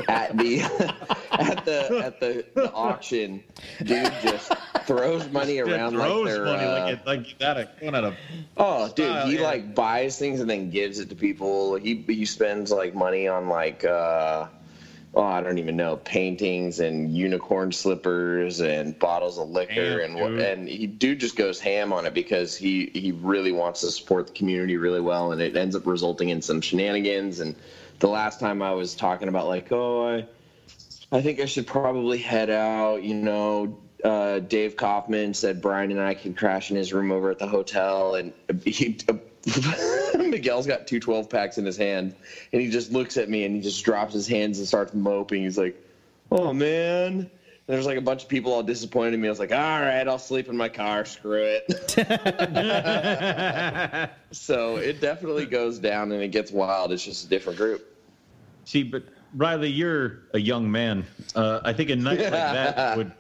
at 0.09 0.38
the 0.38 0.61
at 1.32 1.64
the 1.64 2.03
at 2.05 2.20
the, 2.20 2.45
the 2.55 2.72
auction, 2.72 3.43
dude 3.82 4.12
just 4.22 4.53
throws 4.86 5.28
money 5.30 5.59
around 5.59 5.97
like 5.97 6.09
throws 6.09 6.28
they're 6.28 6.45
money 6.45 6.64
uh, 6.64 6.84
like, 6.84 6.95
it, 6.95 7.07
like 7.07 7.38
that. 7.40 7.57
A, 7.82 7.97
out 7.97 8.05
of 8.05 8.14
Oh, 8.57 8.93
dude, 8.93 9.24
he 9.24 9.38
yeah. 9.38 9.43
like 9.43 9.74
buys 9.74 10.20
things 10.20 10.40
and 10.40 10.49
then 10.49 10.70
gives 10.70 11.01
it 11.01 11.09
to 11.09 11.16
people. 11.16 11.74
He 11.74 11.97
he 12.07 12.26
spends 12.26 12.70
like 12.70 12.95
money 12.95 13.26
on 13.26 13.49
like 13.49 13.84
uh 13.84 14.47
oh, 15.15 15.23
I 15.23 15.43
don't 15.43 15.59
even 15.59 15.77
know, 15.77 15.97
paintings 15.97 16.81
and 16.81 17.15
unicorn 17.15 17.73
slippers 17.73 18.61
and 18.61 18.99
bottles 18.99 19.39
of 19.39 19.51
liquor 19.51 19.99
Damn, 19.99 20.01
and 20.01 20.15
what 20.15 20.33
and 20.47 20.69
he 20.69 20.87
dude 20.87 21.21
just 21.21 21.37
goes 21.37 21.61
ham 21.61 21.93
on 21.93 22.07
it 22.07 22.15
because 22.15 22.57
he 22.57 22.91
he 22.95 23.13
really 23.13 23.53
wants 23.53 23.81
to 23.81 23.91
support 23.91 24.29
the 24.29 24.33
community 24.33 24.77
really 24.77 25.01
well 25.01 25.33
and 25.33 25.43
it 25.43 25.57
ends 25.57 25.77
up 25.77 25.87
resulting 25.87 26.31
in 26.31 26.41
some 26.41 26.61
shenanigans 26.61 27.41
and 27.41 27.55
the 28.03 28.09
last 28.09 28.41
time 28.41 28.63
I 28.63 28.73
was 28.73 28.95
talking 28.95 29.29
about 29.29 29.47
like, 29.47 29.71
oh, 29.71 30.17
I 30.17 30.27
I 31.17 31.23
think 31.23 31.41
I 31.41 31.45
should 31.47 31.67
probably 31.67 32.19
head 32.19 32.51
out. 32.51 33.03
You 33.03 33.15
know, 33.15 33.79
uh, 34.05 34.41
Dave 34.41 34.77
Kaufman 34.77 35.35
said 35.35 35.63
Brian 35.63 35.91
and 35.91 36.01
I 36.01 36.15
could 36.15 36.37
crash 36.37 36.71
in 36.71 36.77
his 36.77 36.93
room 36.93 37.13
over 37.13 37.31
at 37.31 37.39
the 37.39 37.47
hotel, 37.47 38.17
and 38.17 38.33
he, 38.65 38.99
Miguel's 40.16 40.66
got 40.66 40.86
two 40.86 41.01
12 41.01 41.28
packs 41.28 41.59
in 41.59 41.66
his 41.66 41.76
hand, 41.76 42.14
and 42.53 42.62
he 42.62 42.70
just 42.70 42.93
looks 42.93 43.16
at 43.16 43.28
me 43.28 43.45
and 43.45 43.55
he 43.55 43.61
just 43.61 43.84
drops 43.84 44.14
his 44.14 44.28
hands 44.28 44.59
and 44.59 44.66
starts 44.66 44.95
moping. 44.95 45.43
He's 45.43 45.59
like, 45.59 45.76
"Oh 46.30 46.53
man." 46.53 47.30
And 47.68 47.76
there's 47.76 47.86
like 47.86 47.97
a 47.97 48.03
bunch 48.03 48.24
of 48.24 48.28
people 48.28 48.53
all 48.53 48.64
disappointed 48.64 49.14
in 49.14 49.20
me. 49.20 49.28
I 49.28 49.30
was 49.30 49.38
like, 49.38 49.53
all 49.53 49.80
right, 49.80 50.07
I'll 50.09 50.18
sleep 50.18 50.49
in 50.49 50.57
my 50.57 50.68
car. 50.68 51.05
Screw 51.05 51.45
it. 51.45 51.70
so 54.32 54.76
it 54.78 55.01
definitely 55.01 55.47
goes 55.47 55.78
down 55.78 56.11
and 56.11 56.20
it 56.20 56.32
gets 56.32 56.51
wild. 56.51 56.90
It's 56.90 57.05
just 57.05 57.26
a 57.26 57.28
different 57.28 57.59
group. 57.59 57.86
See, 58.64 58.82
but 58.82 59.05
Riley, 59.34 59.70
you're 59.70 60.22
a 60.34 60.40
young 60.40 60.72
man. 60.72 61.07
Uh, 61.36 61.61
I 61.62 61.72
think 61.72 61.90
a 61.90 61.97
night 61.97 62.18
like 62.18 62.30
that 62.30 62.97
would. 62.97 63.12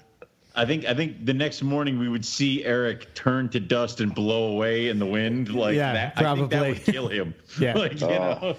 I 0.54 0.66
think 0.66 0.84
I 0.84 0.92
think 0.94 1.24
the 1.24 1.32
next 1.32 1.62
morning 1.62 1.98
we 1.98 2.08
would 2.08 2.24
see 2.24 2.64
Eric 2.64 3.14
turn 3.14 3.48
to 3.50 3.60
dust 3.60 4.00
and 4.00 4.14
blow 4.14 4.52
away 4.52 4.88
in 4.88 4.98
the 4.98 5.06
wind 5.06 5.54
like 5.54 5.74
Yeah, 5.76 5.92
that. 5.94 6.12
I 6.16 6.34
think 6.34 6.50
that 6.50 6.56
probably. 6.58 6.72
would 6.74 6.84
kill 6.84 7.08
him. 7.08 7.34
Yeah. 7.60 7.74
like, 7.78 8.00
you 8.00 8.06
Oh. 8.06 8.10
know. 8.40 8.56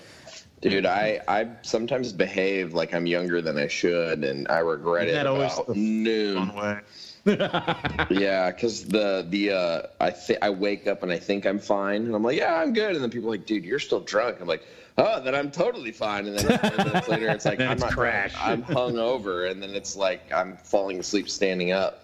Dude, 0.70 0.86
I, 0.86 1.20
I 1.28 1.48
sometimes 1.62 2.14
behave 2.14 2.74
like 2.74 2.94
I'm 2.94 3.06
younger 3.06 3.42
than 3.42 3.58
I 3.58 3.68
should, 3.68 4.24
and 4.24 4.48
I 4.48 4.60
regret 4.60 5.08
Isn't 5.08 5.20
it 5.20 5.24
that 5.24 5.28
always 5.28 5.54
about 5.54 5.68
the 5.68 5.76
noon. 5.76 6.56
way. 6.56 6.80
Yeah, 8.10 8.52
because 8.52 8.86
the 8.86 9.26
the 9.30 9.52
uh, 9.52 9.82
I 10.02 10.12
th- 10.12 10.40
I 10.42 10.50
wake 10.50 10.88
up 10.88 11.04
and 11.04 11.12
I 11.12 11.18
think 11.20 11.46
I'm 11.46 11.60
fine, 11.60 12.06
and 12.06 12.16
I'm 12.16 12.24
like, 12.24 12.38
yeah, 12.38 12.56
I'm 12.56 12.74
good, 12.74 12.96
and 12.96 13.04
then 13.04 13.10
people 13.10 13.30
are 13.30 13.32
like, 13.38 13.46
dude, 13.46 13.64
you're 13.64 13.80
still 13.80 14.02
drunk. 14.02 14.38
I'm 14.42 14.48
like, 14.48 14.64
oh, 14.98 15.22
then 15.22 15.34
I'm 15.36 15.50
totally 15.52 15.92
fine, 15.94 16.28
and 16.28 16.38
then 16.38 16.60
10 16.60 16.78
minutes 16.88 17.08
later, 17.08 17.30
it's 17.30 17.46
like 17.46 17.60
I'm 17.62 17.72
it's 17.74 17.82
not 17.82 17.92
crash. 17.94 18.34
drunk, 18.34 18.46
I'm 18.70 18.76
hungover, 18.76 19.50
and 19.52 19.62
then 19.64 19.70
it's 19.72 19.96
like 19.96 20.32
I'm 20.34 20.58
falling 20.58 21.00
asleep 21.00 21.30
standing 21.30 21.72
up. 21.72 22.04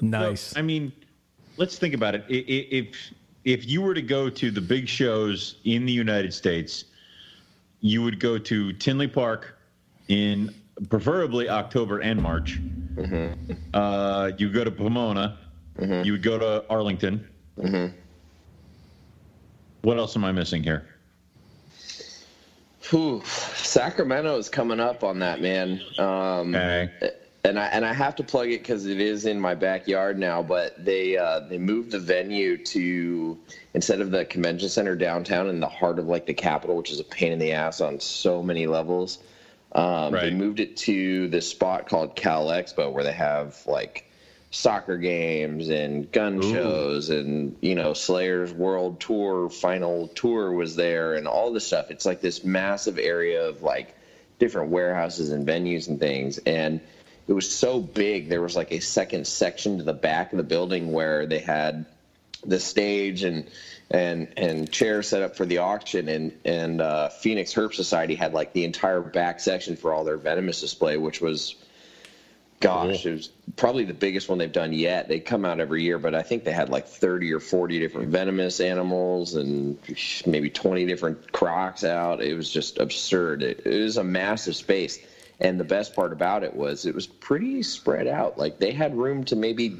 Nice. 0.00 0.56
I 0.56 0.62
mean, 0.62 0.92
let's 1.56 1.78
think 1.78 1.94
about 1.94 2.14
it. 2.14 2.24
I- 2.28 2.32
i- 2.34 2.68
If 2.70 3.12
if 3.44 3.66
you 3.66 3.80
were 3.80 3.94
to 3.94 4.02
go 4.02 4.28
to 4.28 4.50
the 4.50 4.60
big 4.60 4.86
shows 4.88 5.56
in 5.64 5.86
the 5.86 5.92
United 5.92 6.34
States, 6.34 6.84
you 7.80 8.02
would 8.02 8.20
go 8.20 8.38
to 8.38 8.72
Tinley 8.74 9.08
Park 9.08 9.56
in 10.08 10.54
preferably 10.88 11.48
October 11.48 12.00
and 12.00 12.20
March. 12.20 12.58
Uh, 13.74 14.32
you 14.38 14.50
go 14.50 14.64
to 14.64 14.70
Pomona. 14.70 15.38
You 16.04 16.12
would 16.12 16.22
go 16.22 16.38
to 16.38 16.64
Arlington. 16.68 17.26
What 19.82 19.96
else 19.98 20.14
am 20.16 20.24
I 20.24 20.32
missing 20.32 20.62
here? 20.62 20.86
Whew. 22.90 23.22
Sacramento 23.24 24.36
is 24.36 24.48
coming 24.48 24.80
up 24.80 25.04
on 25.04 25.20
that, 25.20 25.40
man. 25.40 25.80
Um, 25.98 26.54
Okay. 26.54 26.90
And 27.44 27.58
I 27.58 27.66
and 27.66 27.84
I 27.84 27.92
have 27.92 28.14
to 28.16 28.22
plug 28.22 28.48
it 28.48 28.60
because 28.60 28.86
it 28.86 29.00
is 29.00 29.24
in 29.24 29.40
my 29.40 29.54
backyard 29.54 30.18
now. 30.18 30.42
But 30.42 30.84
they 30.84 31.16
uh, 31.16 31.40
they 31.40 31.58
moved 31.58 31.92
the 31.92 31.98
venue 31.98 32.56
to 32.58 33.38
instead 33.74 34.00
of 34.00 34.10
the 34.10 34.24
convention 34.26 34.68
center 34.68 34.94
downtown 34.94 35.48
in 35.48 35.60
the 35.60 35.68
heart 35.68 35.98
of 35.98 36.06
like 36.06 36.26
the 36.26 36.34
capital, 36.34 36.76
which 36.76 36.90
is 36.90 37.00
a 37.00 37.04
pain 37.04 37.32
in 37.32 37.38
the 37.38 37.52
ass 37.52 37.80
on 37.80 38.00
so 38.00 38.42
many 38.42 38.66
levels. 38.66 39.18
Um, 39.72 40.12
They 40.12 40.30
moved 40.30 40.60
it 40.60 40.76
to 40.78 41.28
this 41.28 41.48
spot 41.48 41.88
called 41.88 42.16
Cal 42.16 42.46
Expo, 42.46 42.92
where 42.92 43.04
they 43.04 43.12
have 43.12 43.62
like 43.66 44.06
soccer 44.50 44.98
games 44.98 45.68
and 45.68 46.10
gun 46.10 46.42
Ooh. 46.42 46.52
shows 46.52 47.08
and 47.08 47.56
you 47.60 47.74
know 47.74 47.94
Slayer's 47.94 48.52
World 48.52 49.00
Tour 49.00 49.48
final 49.48 50.08
tour 50.08 50.52
was 50.52 50.76
there 50.76 51.14
and 51.14 51.26
all 51.26 51.52
this 51.52 51.66
stuff. 51.66 51.90
It's 51.90 52.04
like 52.04 52.20
this 52.20 52.44
massive 52.44 52.98
area 52.98 53.48
of 53.48 53.62
like 53.62 53.94
different 54.38 54.70
warehouses 54.70 55.30
and 55.30 55.46
venues 55.46 55.88
and 55.88 56.00
things 56.00 56.38
and 56.46 56.80
it 57.30 57.32
was 57.32 57.48
so 57.48 57.78
big 57.78 58.28
there 58.28 58.42
was 58.42 58.56
like 58.56 58.72
a 58.72 58.80
second 58.80 59.24
section 59.24 59.78
to 59.78 59.84
the 59.84 59.92
back 59.92 60.32
of 60.32 60.36
the 60.36 60.42
building 60.42 60.90
where 60.90 61.26
they 61.26 61.38
had 61.38 61.86
the 62.44 62.58
stage 62.58 63.22
and 63.22 63.48
and 63.88 64.32
and 64.36 64.72
chairs 64.72 65.08
set 65.08 65.22
up 65.22 65.36
for 65.36 65.46
the 65.46 65.58
auction. 65.58 66.08
And 66.08 66.32
and 66.44 66.80
uh, 66.80 67.08
Phoenix 67.08 67.54
Herp 67.54 67.72
Society 67.72 68.16
had 68.16 68.32
like 68.32 68.52
the 68.52 68.64
entire 68.64 69.00
back 69.00 69.38
section 69.38 69.76
for 69.76 69.94
all 69.94 70.02
their 70.02 70.16
venomous 70.16 70.60
display 70.60 70.96
which 70.96 71.20
was 71.20 71.54
gosh 72.58 73.06
it 73.06 73.12
was 73.12 73.28
probably 73.54 73.84
the 73.84 73.94
biggest 73.94 74.28
one 74.28 74.38
they've 74.38 74.50
done 74.50 74.72
yet. 74.72 75.06
They 75.06 75.20
come 75.20 75.44
out 75.44 75.60
every 75.60 75.84
year 75.84 76.00
but 76.00 76.16
I 76.16 76.22
think 76.22 76.42
they 76.42 76.50
had 76.50 76.68
like 76.68 76.88
30 76.88 77.32
or 77.32 77.38
40 77.38 77.78
different 77.78 78.08
venomous 78.08 78.58
animals 78.58 79.36
and 79.36 79.78
maybe 80.26 80.50
20 80.50 80.84
different 80.84 81.30
crocs 81.30 81.84
out. 81.84 82.20
It 82.24 82.34
was 82.34 82.50
just 82.50 82.78
absurd. 82.78 83.44
It, 83.44 83.64
it 83.64 83.82
was 83.84 83.98
a 83.98 84.04
massive 84.04 84.56
space 84.56 84.98
and 85.40 85.58
the 85.58 85.64
best 85.64 85.94
part 85.94 86.12
about 86.12 86.44
it 86.44 86.54
was 86.54 86.86
it 86.86 86.94
was 86.94 87.06
pretty 87.06 87.62
spread 87.62 88.06
out. 88.06 88.38
Like 88.38 88.58
they 88.58 88.72
had 88.72 88.96
room 88.96 89.24
to 89.24 89.36
maybe 89.36 89.76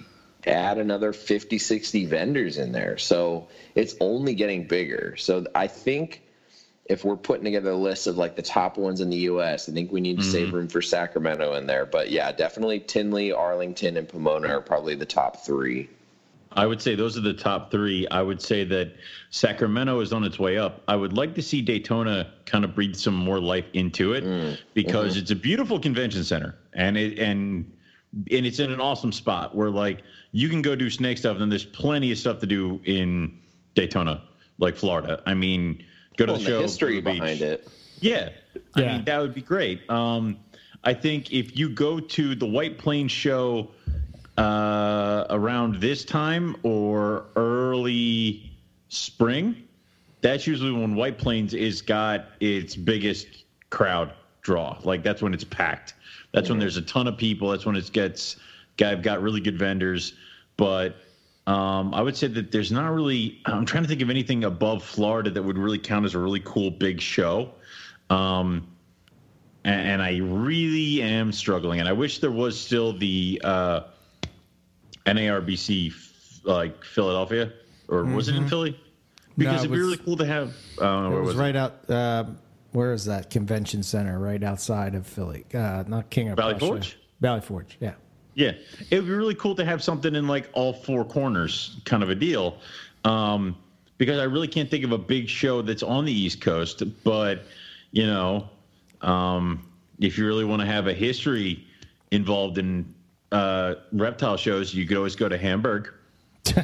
add 0.46 0.78
another 0.78 1.12
50 1.12 1.58
60 1.58 2.06
vendors 2.06 2.56
in 2.56 2.72
there. 2.72 2.96
So 2.96 3.48
it's 3.74 3.94
only 4.00 4.34
getting 4.34 4.66
bigger. 4.66 5.16
So 5.16 5.46
i 5.54 5.66
think 5.66 6.22
if 6.86 7.04
we're 7.04 7.16
putting 7.16 7.44
together 7.44 7.70
a 7.70 7.76
list 7.76 8.08
of 8.08 8.16
like 8.16 8.34
the 8.34 8.42
top 8.42 8.76
ones 8.76 9.00
in 9.00 9.10
the 9.10 9.18
us 9.18 9.68
i 9.68 9.72
think 9.72 9.92
we 9.92 10.00
need 10.00 10.18
to 10.18 10.24
save 10.24 10.48
mm-hmm. 10.48 10.56
room 10.56 10.68
for 10.68 10.82
sacramento 10.82 11.54
in 11.54 11.66
there. 11.66 11.84
But 11.84 12.10
yeah 12.10 12.32
definitely 12.32 12.80
tinley 12.80 13.32
arlington 13.32 13.96
and 13.96 14.08
pomona 14.08 14.48
are 14.48 14.60
probably 14.60 14.94
the 14.94 15.06
top 15.06 15.44
three 15.44 15.90
I 16.52 16.66
would 16.66 16.82
say 16.82 16.94
those 16.94 17.16
are 17.16 17.20
the 17.20 17.32
top 17.32 17.70
three. 17.70 18.08
I 18.08 18.22
would 18.22 18.42
say 18.42 18.64
that 18.64 18.94
Sacramento 19.30 20.00
is 20.00 20.12
on 20.12 20.24
its 20.24 20.38
way 20.38 20.58
up. 20.58 20.82
I 20.88 20.96
would 20.96 21.12
like 21.12 21.34
to 21.36 21.42
see 21.42 21.62
Daytona 21.62 22.32
kind 22.46 22.64
of 22.64 22.74
breathe 22.74 22.96
some 22.96 23.14
more 23.14 23.38
life 23.40 23.66
into 23.72 24.12
it 24.14 24.58
because 24.74 25.16
it's 25.16 25.30
a 25.30 25.36
beautiful 25.36 25.78
convention 25.78 26.24
center, 26.24 26.56
and 26.72 26.96
it 26.96 27.18
and 27.18 27.70
and 28.32 28.44
it's 28.46 28.58
in 28.58 28.72
an 28.72 28.80
awesome 28.80 29.12
spot 29.12 29.54
where 29.54 29.70
like 29.70 30.02
you 30.32 30.48
can 30.48 30.60
go 30.62 30.74
do 30.74 30.90
snake 30.90 31.18
stuff, 31.18 31.32
and 31.32 31.42
then 31.42 31.48
there's 31.50 31.64
plenty 31.64 32.10
of 32.10 32.18
stuff 32.18 32.40
to 32.40 32.46
do 32.46 32.80
in 32.84 33.38
Daytona, 33.74 34.22
like 34.58 34.76
Florida. 34.76 35.22
I 35.26 35.34
mean, 35.34 35.84
go 36.16 36.26
to 36.26 36.32
Well, 36.32 36.40
the 36.40 36.44
show, 36.46 36.56
the 36.56 36.62
history 36.62 37.00
go 37.00 37.10
to 37.10 37.12
beach. 37.12 37.20
behind 37.20 37.42
it. 37.42 37.68
Yeah. 38.00 38.30
I 38.74 38.80
mean, 38.82 39.04
that 39.04 39.20
would 39.20 39.34
be 39.34 39.42
great. 39.42 39.88
Um, 39.88 40.38
I 40.82 40.94
think 40.94 41.32
if 41.32 41.56
you 41.56 41.68
go 41.68 42.00
to 42.00 42.34
the 42.34 42.46
White 42.46 42.78
Plains 42.78 43.12
show 43.12 43.70
uh, 44.40 45.26
around 45.28 45.80
this 45.82 46.02
time 46.02 46.56
or 46.62 47.26
early 47.36 48.50
spring, 48.88 49.54
that's 50.22 50.46
usually 50.46 50.72
when 50.72 50.94
White 50.94 51.18
Plains 51.18 51.52
is 51.52 51.82
got 51.82 52.24
its 52.40 52.74
biggest 52.74 53.44
crowd 53.68 54.14
draw. 54.40 54.78
Like 54.82 55.02
that's 55.02 55.20
when 55.20 55.34
it's 55.34 55.44
packed. 55.44 55.92
That's 56.32 56.48
when 56.48 56.58
there's 56.58 56.78
a 56.78 56.82
ton 56.82 57.06
of 57.06 57.18
people. 57.18 57.50
That's 57.50 57.66
when 57.66 57.76
it 57.76 57.92
gets 57.92 58.36
got 58.78 59.02
got 59.02 59.20
really 59.20 59.40
good 59.40 59.58
vendors. 59.58 60.14
But 60.56 60.96
um, 61.46 61.92
I 61.92 62.00
would 62.00 62.16
say 62.16 62.28
that 62.28 62.50
there's 62.50 62.72
not 62.72 62.90
really. 62.94 63.42
I'm 63.44 63.66
trying 63.66 63.82
to 63.82 63.88
think 63.88 64.00
of 64.00 64.08
anything 64.08 64.44
above 64.44 64.82
Florida 64.82 65.28
that 65.30 65.42
would 65.42 65.58
really 65.58 65.78
count 65.78 66.06
as 66.06 66.14
a 66.14 66.18
really 66.18 66.40
cool 66.40 66.70
big 66.70 66.98
show. 66.98 67.50
Um, 68.08 68.66
and, 69.64 69.80
and 69.80 70.02
I 70.02 70.16
really 70.18 71.02
am 71.02 71.30
struggling. 71.30 71.80
And 71.80 71.88
I 71.88 71.92
wish 71.92 72.20
there 72.20 72.30
was 72.30 72.58
still 72.58 72.96
the 72.96 73.38
uh, 73.44 73.80
NARBC 75.06 75.92
like 76.44 76.84
Philadelphia, 76.84 77.52
or 77.88 78.04
was 78.04 78.28
it 78.28 78.36
in 78.36 78.48
Philly? 78.48 78.78
Because 79.36 79.54
Mm-hmm. 79.54 79.54
it 79.54 79.58
it'd 79.66 79.70
be 79.72 79.78
really 79.78 79.96
cool 79.96 80.16
to 80.16 80.26
have. 80.26 80.48
Uh, 80.80 80.84
It 81.06 81.10
where 81.10 81.20
was 81.20 81.26
was 81.28 81.36
right 81.36 81.56
out. 81.56 81.88
Uh, 81.90 82.24
where 82.72 82.92
is 82.92 83.04
that 83.06 83.30
convention 83.30 83.82
center? 83.82 84.18
Right 84.18 84.42
outside 84.42 84.94
of 84.94 85.06
Philly. 85.06 85.44
Uh, 85.54 85.84
not 85.86 86.10
King 86.10 86.28
of 86.30 86.36
Valley 86.36 86.52
Prussia. 86.54 86.66
Forge? 86.66 86.98
Valley 87.20 87.40
Forge. 87.40 87.76
Yeah. 87.80 87.94
Yeah, 88.34 88.52
it 88.90 88.96
would 88.96 89.06
be 89.06 89.12
really 89.12 89.34
cool 89.34 89.54
to 89.56 89.64
have 89.64 89.82
something 89.82 90.14
in 90.14 90.28
like 90.28 90.48
all 90.52 90.72
four 90.72 91.04
corners, 91.04 91.80
kind 91.84 92.02
of 92.02 92.10
a 92.10 92.14
deal. 92.14 92.58
Um, 93.04 93.56
because 93.98 94.18
I 94.20 94.24
really 94.24 94.46
can't 94.48 94.70
think 94.70 94.84
of 94.84 94.92
a 94.92 94.98
big 94.98 95.28
show 95.28 95.62
that's 95.62 95.82
on 95.82 96.04
the 96.04 96.12
East 96.12 96.40
Coast. 96.40 96.82
But 97.02 97.42
you 97.90 98.06
know, 98.06 98.48
um, 99.02 99.66
if 99.98 100.16
you 100.16 100.26
really 100.26 100.44
want 100.44 100.60
to 100.60 100.66
have 100.66 100.86
a 100.86 100.94
history 100.94 101.66
involved 102.12 102.56
in 102.58 102.94
uh, 103.32 103.74
reptile 103.92 104.36
shows, 104.36 104.74
you 104.74 104.86
could 104.86 104.96
always 104.96 105.16
go 105.16 105.28
to 105.28 105.38
Hamburg. 105.38 105.92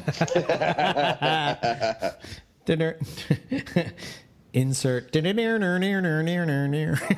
Dinner. 2.65 2.97
Insert. 4.53 5.11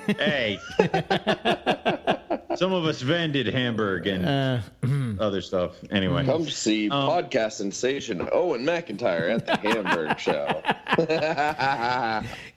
Hey, 0.07 0.59
some 2.55 2.73
of 2.73 2.85
us 2.85 3.01
vended 3.01 3.47
Hamburg 3.47 4.07
and 4.07 5.19
other 5.21 5.39
stuff. 5.41 5.75
Anyway, 5.89 6.25
Come 6.25 6.49
see 6.49 6.89
Um, 6.89 7.07
podcast 7.09 7.53
sensation 7.53 8.27
Owen 8.33 8.65
McIntyre 8.65 9.33
at 9.35 9.45
the 9.45 9.55
Hamburg 9.57 10.19
Show. 10.19 10.61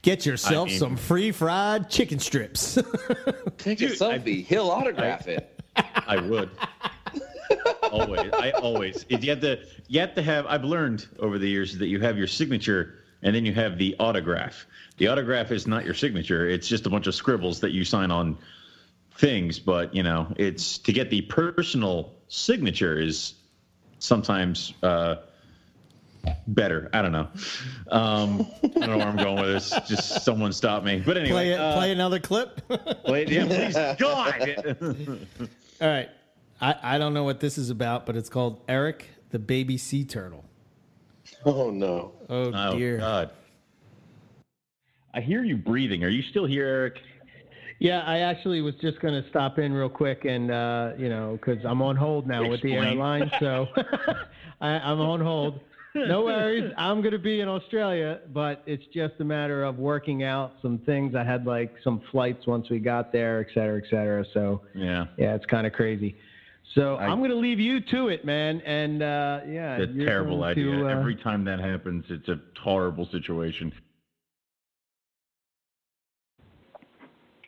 Get 0.03 0.27
yourself 0.27 0.69
I 0.69 0.71
mean- 0.71 0.79
some 0.81 0.97
free 0.97 1.31
fried 1.31 1.89
chicken 1.89 2.19
strips. 2.19 2.75
Take 3.59 3.81
a 3.81 3.89
Dude, 3.89 4.03
I- 4.03 4.19
He'll 4.43 4.71
autograph 4.71 5.29
it. 5.29 5.52
I 5.77 6.21
would. 6.21 6.51
always. 7.91 8.33
I 8.33 8.51
always. 8.53 9.05
You 9.09 9.31
have 9.31 9.41
to. 9.41 9.61
You 9.89 10.01
have 10.01 10.15
to 10.15 10.23
have. 10.23 10.47
I've 10.47 10.65
learned 10.65 11.07
over 11.19 11.39
the 11.39 11.49
years 11.49 11.79
that 11.79 11.87
you 11.87 12.01
have 12.01 12.17
your 12.19 12.27
signature 12.27 13.03
and 13.23 13.35
then 13.35 13.47
you 13.47 13.55
have 13.55 13.79
the 13.79 13.97
autograph. 13.99 14.67
The 14.99 15.09
autograph 15.09 15.53
is 15.53 15.67
not 15.67 15.85
your 15.85 15.95
signature. 15.95 16.47
It's 16.47 16.69
just 16.69 16.87
a 16.87 16.91
bunch 16.91 17.07
of 17.07 17.15
scribbles 17.15 17.61
that 17.61 17.71
you 17.71 17.85
sign 17.85 18.11
on 18.11 18.37
things. 19.15 19.59
But 19.59 19.95
you 19.95 20.03
know, 20.03 20.33
it's 20.37 20.79
to 20.79 20.93
get 20.93 21.11
the 21.11 21.23
personal 21.23 22.15
signature 22.29 22.99
is 22.99 23.35
sometimes 23.99 24.75
uh, 24.83 25.17
better. 26.47 26.91
I 26.93 27.03
don't 27.03 27.13
know. 27.13 27.29
Um, 27.91 28.47
I 28.63 28.69
don't 28.69 28.91
know 28.91 28.99
where 28.99 29.07
I'm 29.07 29.17
going 29.17 29.41
with 29.41 29.55
this. 29.55 29.71
Just 29.89 30.25
someone 30.25 30.53
stop 30.53 30.83
me. 30.83 31.03
But 31.05 31.17
anyway, 31.17 31.31
play 31.31 31.53
it, 31.53 31.61
uh, 31.61 31.77
play 31.77 31.93
another 31.93 32.19
clip. 32.19 32.67
play 33.05 33.23
it. 33.23 33.31
Yeah, 33.31 33.47
please, 33.47 33.75
God. 33.99 35.27
All 35.83 35.89
right. 35.89 36.09
I, 36.61 36.77
I 36.81 36.99
don't 36.99 37.13
know 37.13 37.25
what 37.25 37.41
this 37.41 37.59
is 37.59 37.69
about, 37.69 38.07
but 38.07 38.15
it's 38.17 38.29
called 38.29 38.63
Eric 38.69 39.09
the 39.31 39.41
Baby 39.41 39.77
Sea 39.77 40.05
Turtle. 40.05 40.45
Oh 41.45 41.71
no. 41.71 42.13
Oh, 42.29 42.53
dear. 42.53 42.61
Oh 42.61 42.79
dear. 42.79 42.99
God. 42.99 43.31
I 45.13 45.21
hear 45.21 45.43
you 45.43 45.57
breathing. 45.57 46.05
Are 46.05 46.09
you 46.09 46.23
still 46.31 46.47
here, 46.47 46.67
Eric? 46.67 47.01
Yeah, 47.81 48.03
I 48.07 48.19
actually 48.19 48.61
was 48.61 48.77
just 48.77 49.01
going 49.01 49.21
to 49.21 49.29
stop 49.29 49.59
in 49.59 49.73
real 49.73 49.89
quick 49.89 50.25
and, 50.25 50.53
uh, 50.53 50.93
you 50.97 51.09
know, 51.09 51.37
because 51.41 51.65
I'm 51.65 51.83
on 51.83 51.97
hold 51.97 52.29
now 52.29 52.49
with 52.49 52.63
the 52.63 52.75
airline. 52.75 53.29
So 53.41 53.67
I, 54.61 54.69
I'm 54.69 55.01
on 55.01 55.21
hold. 55.21 55.59
No 55.95 56.23
worries. 56.25 56.73
I'm 56.77 57.01
going 57.01 57.13
to 57.13 57.19
be 57.19 57.41
in 57.41 57.49
Australia, 57.49 58.21
but 58.33 58.61
it's 58.67 58.85
just 58.93 59.15
a 59.21 59.25
matter 59.25 59.65
of 59.65 59.77
working 59.79 60.23
out 60.23 60.53
some 60.63 60.79
things. 60.87 61.15
I 61.15 61.25
had 61.25 61.45
like 61.45 61.71
some 61.85 62.01
flights 62.11 62.47
once 62.47 62.71
we 62.71 62.79
got 62.79 63.11
there, 63.13 63.41
et 63.41 63.47
cetera, 63.53 63.79
et 63.79 63.85
cetera. 63.91 64.25
So, 64.33 64.61
Yeah. 64.75 65.07
yeah, 65.17 65.35
it's 65.35 65.47
kind 65.47 65.67
of 65.67 65.73
crazy. 65.73 66.15
So 66.75 66.97
I- 66.97 67.07
I'm 67.09 67.19
going 67.19 67.31
to 67.31 67.37
leave 67.37 67.61
you 67.61 67.81
to 67.81 68.09
it, 68.09 68.25
man. 68.25 68.61
And, 68.63 69.03
uh, 69.03 69.41
yeah. 69.47 69.79
It's 69.79 69.93
a 69.93 70.05
terrible 70.05 70.45
idea. 70.45 70.65
to, 70.65 70.87
uh, 70.87 70.91
Every 70.91 71.17
time 71.17 71.45
that 71.45 71.59
happens, 71.61 72.05
it's 72.09 72.29
a 72.29 72.39
horrible 72.59 73.07
situation. 73.07 73.73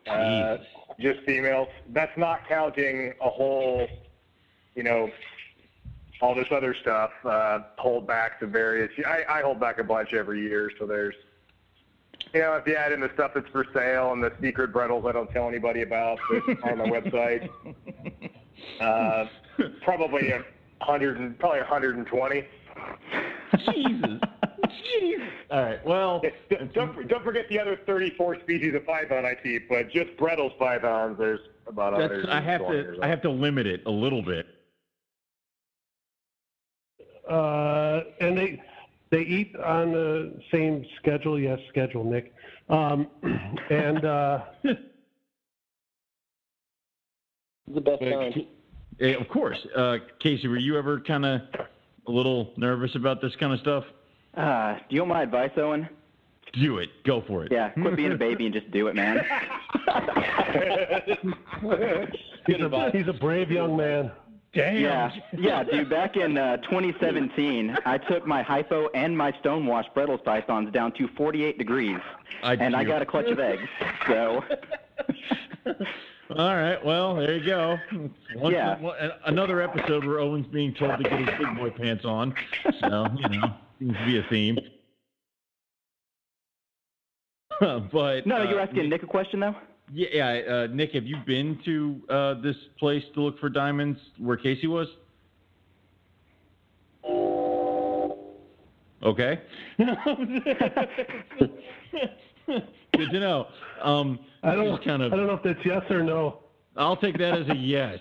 Uh, 0.06 0.58
just 1.00 1.20
females. 1.24 1.68
That's 1.88 2.16
not 2.18 2.40
counting 2.46 3.14
a 3.22 3.28
whole, 3.30 3.86
you 4.74 4.82
know, 4.82 5.08
all 6.24 6.34
this 6.34 6.46
other 6.50 6.74
stuff. 6.80 7.10
Uh, 7.22 7.58
hold 7.76 8.06
back 8.06 8.40
the 8.40 8.46
various. 8.46 8.90
I, 9.06 9.24
I 9.28 9.42
hold 9.42 9.60
back 9.60 9.78
a 9.78 9.84
bunch 9.84 10.14
every 10.14 10.40
year, 10.40 10.70
so 10.78 10.86
there's, 10.86 11.14
you 12.32 12.40
know, 12.40 12.54
if 12.54 12.66
you 12.66 12.74
add 12.74 12.92
in 12.92 13.00
the 13.00 13.10
stuff 13.12 13.32
that's 13.34 13.48
for 13.50 13.66
sale 13.74 14.12
and 14.12 14.22
the 14.24 14.32
secret 14.40 14.72
Bredl's 14.72 15.04
I 15.06 15.12
don't 15.12 15.30
tell 15.30 15.46
anybody 15.48 15.82
about 15.82 16.18
on 16.64 16.78
my 16.78 16.86
website, 16.86 17.48
uh, 18.80 19.26
probably 19.82 20.30
a 20.30 20.42
hundred 20.80 21.18
and 21.18 21.38
probably 21.38 21.60
a 21.60 21.64
hundred 21.64 21.96
and 21.96 22.06
twenty. 22.06 22.46
Jesus. 23.66 24.20
Jesus. 24.92 25.28
All 25.50 25.62
right. 25.62 25.86
Well, 25.86 26.22
Don't, 26.72 27.06
don't 27.06 27.22
forget 27.22 27.44
the 27.48 27.60
other 27.60 27.78
34 27.86 28.40
species 28.40 28.74
of 28.74 28.84
python 28.86 29.24
I 29.24 29.34
keep, 29.40 29.68
but 29.68 29.90
just 29.90 30.16
Bredl's 30.16 30.52
pythons, 30.58 31.16
there's 31.18 31.40
about 31.68 31.96
that's, 31.96 32.10
100. 32.10 32.30
I 32.30 32.40
have 32.40 32.60
to. 32.62 32.98
I 33.02 33.08
have 33.08 33.22
to 33.22 33.30
limit 33.30 33.66
it 33.66 33.82
a 33.86 33.90
little 33.90 34.22
bit. 34.22 34.46
Uh, 37.28 38.00
and 38.20 38.36
they 38.36 38.62
they 39.10 39.22
eat 39.22 39.54
on 39.56 39.92
the 39.92 40.32
same 40.52 40.84
schedule. 41.00 41.38
Yes, 41.38 41.58
schedule, 41.68 42.04
Nick. 42.04 42.32
Um, 42.68 43.08
and 43.70 44.04
uh, 44.04 44.40
The 47.72 47.80
best 47.80 48.00
kind. 48.00 48.46
Eh, 49.00 49.14
of 49.14 49.28
course. 49.28 49.58
Uh, 49.76 49.96
Casey, 50.20 50.48
were 50.48 50.58
you 50.58 50.78
ever 50.78 51.00
kind 51.00 51.24
of 51.24 51.40
a 52.06 52.10
little 52.10 52.52
nervous 52.56 52.94
about 52.94 53.22
this 53.22 53.34
kind 53.40 53.52
of 53.52 53.60
stuff? 53.60 53.84
Uh, 54.36 54.74
do 54.88 54.96
you 54.96 55.00
want 55.00 55.10
my 55.10 55.22
advice, 55.22 55.50
Owen? 55.56 55.88
Do 56.60 56.78
it. 56.78 56.90
Go 57.04 57.24
for 57.26 57.44
it. 57.44 57.50
Yeah, 57.50 57.70
quit 57.70 57.96
being 57.96 58.12
a 58.12 58.16
baby 58.16 58.44
and 58.46 58.54
just 58.54 58.70
do 58.70 58.86
it, 58.86 58.94
man. 58.94 59.16
he's 62.46 62.60
a 62.60 62.90
he's 62.92 63.08
a 63.08 63.12
brave 63.12 63.50
young 63.50 63.76
man. 63.76 64.12
Damn. 64.54 64.76
Yeah, 64.80 65.10
yeah, 65.36 65.64
dude. 65.64 65.90
Back 65.90 66.16
in 66.16 66.38
uh, 66.38 66.58
2017, 66.58 67.76
I 67.84 67.98
took 67.98 68.26
my 68.26 68.42
hypo 68.42 68.88
and 68.94 69.16
my 69.16 69.32
stonewash 69.44 69.92
Bredl's 69.94 70.20
pythons 70.24 70.72
down 70.72 70.92
to 70.92 71.08
48 71.16 71.58
degrees, 71.58 71.98
I 72.42 72.54
and 72.54 72.76
I 72.76 72.84
got 72.84 73.02
a 73.02 73.06
clutch 73.06 73.26
of 73.26 73.38
eggs. 73.40 73.62
So, 74.06 74.44
All 76.36 76.54
right. 76.56 76.82
Well, 76.84 77.16
there 77.16 77.36
you 77.36 77.44
go. 77.44 77.76
Once, 78.36 78.54
Yeah. 78.54 78.78
one- 78.78 78.96
another 79.26 79.60
episode 79.60 80.04
where 80.04 80.20
Owen's 80.20 80.46
being 80.46 80.72
told 80.74 80.98
to 80.98 81.02
get 81.04 81.18
his 81.18 81.28
big 81.38 81.56
boy 81.56 81.70
pants 81.70 82.04
on. 82.04 82.34
So 82.80 83.06
you 83.18 83.28
know, 83.40 83.54
seems 83.78 83.96
to 83.96 84.06
be 84.06 84.18
a 84.18 84.22
theme. 84.30 84.58
but 87.60 88.26
no, 88.26 88.38
uh, 88.38 88.48
you're 88.48 88.60
asking 88.60 88.88
Nick 88.88 89.02
a 89.02 89.06
question 89.06 89.40
though. 89.40 89.54
Yeah. 89.92 90.40
Uh, 90.48 90.66
Nick, 90.72 90.92
have 90.92 91.04
you 91.04 91.16
been 91.26 91.58
to 91.64 92.00
uh, 92.08 92.34
this 92.40 92.56
place 92.78 93.04
to 93.14 93.20
look 93.20 93.38
for 93.38 93.48
diamonds 93.48 93.98
where 94.18 94.36
Casey 94.36 94.66
was? 94.66 94.88
Okay. 99.02 99.40
Good 102.96 103.10
to 103.10 103.20
know. 103.20 103.46
Um, 103.82 104.18
I 104.42 104.54
don't 104.54 104.82
kind 104.84 105.02
of. 105.02 105.12
I 105.12 105.16
don't 105.16 105.26
know 105.26 105.34
if 105.34 105.42
that's 105.42 105.58
yes 105.64 105.82
or 105.90 106.02
no. 106.02 106.38
I'll 106.76 106.96
take 106.96 107.18
that 107.18 107.38
as 107.38 107.48
a 107.48 107.54
yes. 107.58 107.98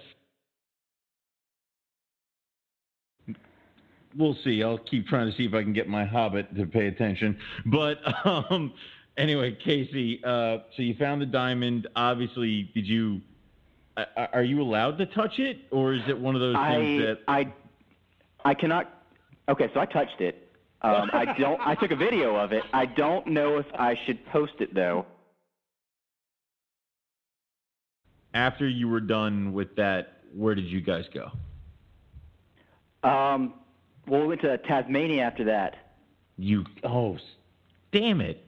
We'll 4.18 4.38
see. 4.43 4.64
I'll 4.64 4.77
keep 4.77 5.07
trying 5.07 5.30
to 5.30 5.35
see 5.35 5.43
if 5.43 5.53
I 5.53 5.64
can 5.64 5.73
get 5.73 5.89
my 5.89 6.05
hobbit 6.05 6.55
to 6.55 6.65
pay 6.65 6.88
attention. 6.88 7.38
But 7.65 7.97
um, 8.26 8.73
anyway, 9.18 9.57
Casey, 9.64 10.22
uh, 10.23 10.60
so 10.76 10.81
you 10.81 10.95
found 10.95 11.22
the 11.22 11.26
diamond. 11.26 11.88
Obviously, 11.95 12.69
did 12.73 12.88
you 12.88 13.22
are 14.34 14.44
you 14.44 14.61
allowed 14.61 14.98
to 14.98 15.06
touch 15.07 15.38
it, 15.40 15.60
or 15.72 15.94
is 15.94 16.02
it 16.07 16.18
one 16.18 16.35
of 16.35 16.41
those 16.41 16.56
I 16.56 16.76
things 16.76 17.02
that? 17.03 17.19
I 17.27 17.53
I 18.44 18.53
cannot. 18.53 19.03
Okay, 19.49 19.69
so 19.73 19.80
I 19.80 19.85
touched 19.85 20.19
it. 20.19 20.52
Um, 20.81 21.10
I 21.14 21.34
don't. 21.40 21.60
I 21.61 21.76
took 21.76 21.91
a 21.91 21.95
video 21.95 22.35
of 22.35 22.52
it. 22.52 22.64
I 22.73 22.85
don't 22.85 23.27
know 23.27 23.57
if 23.57 23.68
I 23.73 23.98
should 24.06 24.26
post 24.27 24.53
it 24.60 24.73
though. 24.73 25.06
After 28.34 28.68
you 28.68 28.88
were 28.88 28.99
done 28.99 29.53
with 29.53 29.76
that, 29.76 30.23
where 30.35 30.56
did 30.56 30.65
you 30.65 30.81
guys 30.81 31.06
go? 31.14 31.30
Um, 33.07 33.53
well, 34.07 34.22
we 34.22 34.27
went 34.27 34.41
to 34.41 34.57
Tasmania 34.60 35.22
after 35.22 35.44
that. 35.45 35.76
You 36.38 36.65
oh, 36.84 37.18
damn 37.91 38.22
it! 38.22 38.44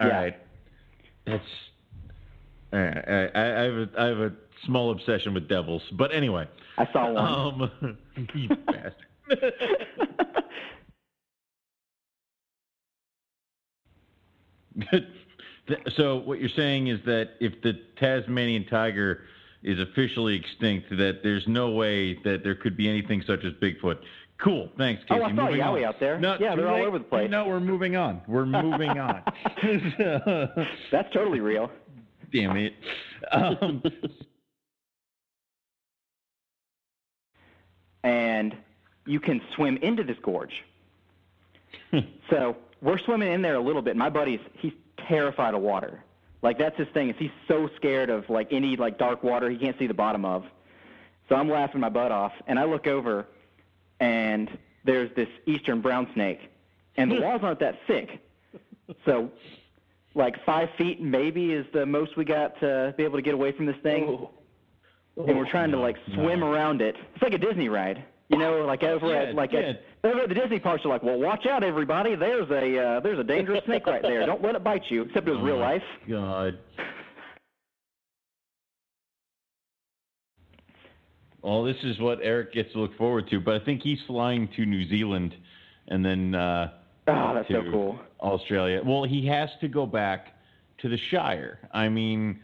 All 0.00 0.08
Yeah. 0.08 0.20
right, 0.20 0.36
that's. 1.26 1.44
All 2.72 2.80
right, 2.80 3.04
I, 3.08 3.26
I 3.38 3.60
I 3.60 3.64
have 3.64 3.74
a 3.74 3.88
I 3.98 4.04
have 4.06 4.18
a 4.18 4.32
small 4.64 4.90
obsession 4.90 5.34
with 5.34 5.48
devils, 5.48 5.82
but 5.92 6.14
anyway. 6.14 6.46
I 6.78 6.86
saw 6.92 7.10
one. 7.12 7.70
Um, 7.82 7.98
you 8.34 8.48
bastard. 8.66 9.54
so 15.96 16.16
what 16.18 16.38
you're 16.40 16.48
saying 16.50 16.88
is 16.88 17.00
that 17.06 17.30
if 17.40 17.60
the 17.62 17.72
Tasmanian 17.98 18.66
tiger 18.66 19.22
is 19.62 19.78
officially 19.80 20.34
extinct, 20.36 20.90
that 20.90 21.20
there's 21.22 21.44
no 21.46 21.70
way 21.70 22.14
that 22.24 22.42
there 22.44 22.54
could 22.54 22.76
be 22.76 22.88
anything 22.88 23.22
such 23.26 23.44
as 23.44 23.52
Bigfoot. 23.54 23.98
Cool. 24.38 24.68
Thanks, 24.76 25.02
Casey. 25.08 25.20
Oh. 25.20 25.24
I 25.24 25.34
saw 25.34 25.48
Yowie 25.48 25.84
out 25.84 25.98
there. 25.98 26.18
No, 26.18 26.36
Yeah, 26.38 26.54
they're 26.54 26.68
all 26.68 26.82
over 26.84 26.98
the 26.98 27.04
place. 27.04 27.30
No, 27.30 27.46
we're 27.46 27.58
moving 27.60 27.96
on. 27.96 28.20
We're 28.28 28.44
moving 28.46 28.90
on. 28.98 29.22
That's 30.92 31.12
totally 31.12 31.40
real. 31.40 31.70
Damn 32.32 32.56
it. 32.56 32.74
Um, 33.32 33.82
and 38.04 38.54
you 39.06 39.20
can 39.20 39.40
swim 39.54 39.76
into 39.78 40.02
this 40.04 40.16
gorge. 40.22 40.64
so 42.30 42.56
we're 42.82 42.98
swimming 42.98 43.32
in 43.32 43.42
there 43.42 43.54
a 43.54 43.60
little 43.60 43.82
bit. 43.82 43.96
My 43.96 44.10
buddy's 44.10 44.40
he's 44.54 44.72
terrified 45.08 45.54
of 45.54 45.62
water. 45.62 46.02
Like 46.42 46.58
that's 46.58 46.76
his 46.76 46.88
thing. 46.92 47.10
Is 47.10 47.16
he's 47.18 47.30
so 47.48 47.68
scared 47.76 48.10
of 48.10 48.28
like 48.28 48.48
any 48.52 48.76
like 48.76 48.98
dark 48.98 49.22
water 49.22 49.48
he 49.50 49.56
can't 49.56 49.78
see 49.78 49.86
the 49.86 49.94
bottom 49.94 50.24
of. 50.24 50.44
So 51.28 51.34
I'm 51.34 51.48
laughing 51.48 51.80
my 51.80 51.88
butt 51.88 52.12
off, 52.12 52.32
and 52.46 52.56
I 52.58 52.64
look 52.64 52.86
over, 52.86 53.26
and 54.00 54.48
there's 54.84 55.10
this 55.16 55.28
eastern 55.46 55.80
brown 55.80 56.08
snake, 56.14 56.40
and 56.96 57.10
the 57.10 57.20
walls 57.20 57.40
aren't 57.42 57.60
that 57.60 57.78
thick. 57.86 58.20
So 59.04 59.30
like 60.14 60.42
five 60.44 60.68
feet 60.78 61.00
maybe 61.02 61.52
is 61.52 61.66
the 61.72 61.84
most 61.84 62.16
we 62.16 62.24
got 62.24 62.58
to 62.60 62.94
be 62.96 63.04
able 63.04 63.18
to 63.18 63.22
get 63.22 63.34
away 63.34 63.52
from 63.52 63.66
this 63.66 63.76
thing. 63.82 64.26
and 65.16 65.36
we're 65.38 65.50
trying 65.50 65.70
to 65.72 65.78
like 65.78 65.96
swim 66.14 66.42
around 66.44 66.80
it. 66.82 66.96
It's 67.14 67.22
like 67.22 67.34
a 67.34 67.38
Disney 67.38 67.68
ride, 67.68 68.04
you 68.28 68.38
know, 68.38 68.64
like 68.64 68.82
over 68.82 69.08
Yeah, 69.08 69.22
at 69.30 69.34
like 69.34 69.52
yeah. 69.52 69.60
at 69.60 69.82
over 70.04 70.20
at 70.20 70.28
the 70.28 70.34
Disney 70.34 70.58
parks. 70.60 70.84
Are 70.84 70.88
like, 70.88 71.02
well, 71.02 71.18
watch 71.18 71.46
out, 71.46 71.64
everybody. 71.64 72.14
There's 72.14 72.48
a 72.50 72.78
uh, 72.78 73.00
there's 73.00 73.18
a 73.18 73.24
dangerous 73.24 73.64
snake 73.64 73.86
right 73.86 74.02
there. 74.02 74.24
Don't 74.24 74.42
let 74.42 74.54
it 74.54 74.62
bite 74.64 74.84
you. 74.90 75.02
Except 75.02 75.26
it 75.26 75.32
was 75.32 75.40
real 75.42 75.56
Oh, 75.56 75.60
life. 75.60 75.82
God. 76.08 76.58
Well, 81.46 81.62
this 81.62 81.76
is 81.84 82.00
what 82.00 82.18
Eric 82.22 82.52
gets 82.52 82.72
to 82.72 82.80
look 82.80 82.98
forward 82.98 83.30
to, 83.30 83.38
but 83.38 83.54
I 83.54 83.64
think 83.64 83.80
he's 83.80 84.00
flying 84.04 84.48
to 84.56 84.66
New 84.66 84.84
Zealand 84.88 85.36
and 85.86 86.04
then 86.04 86.34
uh, 86.34 86.72
Oh, 87.06 87.34
that's 87.34 87.48
so 87.48 87.62
cool. 87.70 88.00
Australia. 88.20 88.82
Well, 88.84 89.04
he 89.04 89.24
has 89.26 89.50
to 89.60 89.68
go 89.68 89.86
back 89.86 90.34
to 90.78 90.88
the 90.88 90.96
Shire. 90.96 91.60
I 91.72 91.88
mean, 91.88 92.40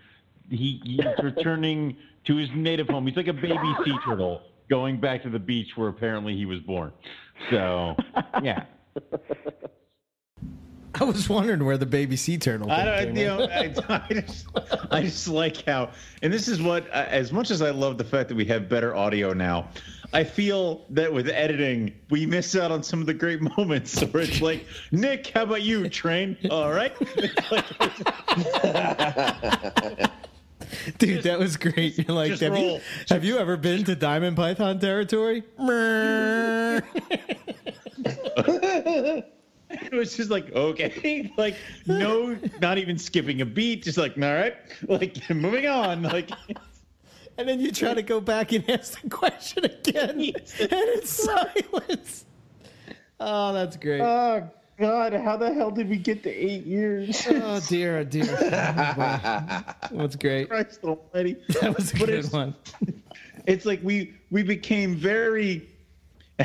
he, 0.51 0.81
he's 0.85 1.05
returning 1.23 1.97
to 2.27 2.37
his 2.37 2.49
native 2.55 2.89
home. 2.89 3.05
He's 3.09 3.16
like 3.16 3.27
a 3.27 3.33
baby 3.33 3.74
sea 3.85 3.99
turtle 4.05 4.43
going 4.70 5.01
back 5.01 5.24
to 5.24 5.31
the 5.31 5.39
beach 5.41 5.77
where 5.77 5.89
apparently 5.89 6.37
he 6.37 6.47
was 6.47 6.61
born. 6.61 6.93
So, 7.51 7.97
yeah. 8.41 8.66
I 11.01 11.05
was 11.05 11.28
wondering 11.28 11.64
where 11.64 11.78
the 11.78 11.86
baby 11.86 12.16
sea 12.16 12.39
turtle 12.39 12.70
I 12.70 12.85
don't, 12.85 12.98
came 13.06 13.16
you 13.16 13.23
in. 13.31 13.39
know, 13.39 13.44
I, 13.51 13.74
I 14.09 14.12
just, 14.20 14.47
I 14.90 15.02
just 15.02 15.28
like 15.28 15.64
how, 15.64 15.90
and 16.23 16.32
this 16.32 16.48
is 16.48 16.60
what, 16.60 16.86
uh, 16.90 17.06
as 17.09 17.32
much 17.32 17.51
as 17.51 17.62
I 17.62 17.70
love 17.70 17.98
the 17.98 18.05
fact 18.05 18.28
that 18.28 18.35
we 18.35 18.44
have 18.47 18.69
better 18.69 18.94
audio 18.94 19.32
now, 19.32 19.69
I 20.12 20.24
feel 20.24 20.85
that 20.90 21.10
with 21.10 21.28
editing, 21.28 21.94
we 22.10 22.27
miss 22.27 22.55
out 22.55 22.70
on 22.70 22.82
some 22.82 23.01
of 23.01 23.06
the 23.06 23.14
great 23.14 23.40
moments 23.56 23.98
where 24.02 24.23
it's 24.23 24.43
like, 24.43 24.66
Nick, 24.90 25.28
how 25.28 25.44
about 25.44 25.62
you, 25.62 25.89
train? 25.89 26.36
All 26.51 26.70
right. 26.73 26.93
It's 27.01 27.51
like- 27.51 27.64
Dude, 30.98 31.23
that 31.24 31.39
was 31.39 31.56
great. 31.56 31.98
You're 31.98 32.16
like, 32.16 32.31
just 32.31 32.43
have 32.43 32.56
you, 32.56 32.64
roll. 32.66 32.81
have 33.10 33.24
you 33.24 33.39
ever 33.39 33.56
been 33.56 33.85
to 33.85 33.94
Diamond 33.94 34.36
Python 34.36 34.78
territory? 34.81 35.43
it 39.82 39.93
was 39.93 40.16
just 40.16 40.31
like, 40.31 40.53
okay, 40.53 41.32
like, 41.39 41.57
no, 41.86 42.36
not 42.61 42.78
even 42.78 42.99
skipping 42.99 43.40
a 43.40 43.47
beat, 43.47 43.85
just 43.85 43.99
like, 43.99 44.16
all 44.16 44.23
right, 44.35 44.55
like, 44.89 45.28
moving 45.31 45.66
on. 45.66 46.03
Like, 46.03 46.31
and 47.39 47.49
then 47.49 47.61
you 47.61 47.73
try 47.73 47.94
to 47.94 48.03
go 48.03 48.20
back 48.20 48.53
and 48.53 48.69
ask 48.70 49.01
the 49.01 49.09
question 49.09 49.65
again, 49.65 50.11
and 50.20 50.32
it's 50.59 51.11
silence. 51.11 52.24
Oh, 53.20 53.53
that's 53.53 53.77
great. 53.77 54.01
oh, 54.01 54.51
God, 54.78 55.12
how 55.12 55.36
the 55.36 55.53
hell 55.53 55.70
did 55.70 55.89
we 55.89 55.97
get 55.97 56.23
to 56.24 56.31
eight 56.31 56.65
years? 56.66 57.24
Oh 57.28 57.61
dear, 57.69 57.99
oh 57.99 58.05
dear. 58.05 58.24
Boy. 58.24 59.99
That's 59.99 60.16
great. 60.16 60.49
Christ 60.49 60.81
almighty. 60.82 61.36
That 61.61 61.77
was 61.77 61.90
a 61.93 61.99
But 61.99 62.07
good 62.07 62.19
it's- 62.19 62.32
one. 62.32 62.55
it's 63.47 63.65
like 63.65 63.81
we 63.85 64.15
we 64.31 64.43
became 64.43 64.97
very 64.97 65.69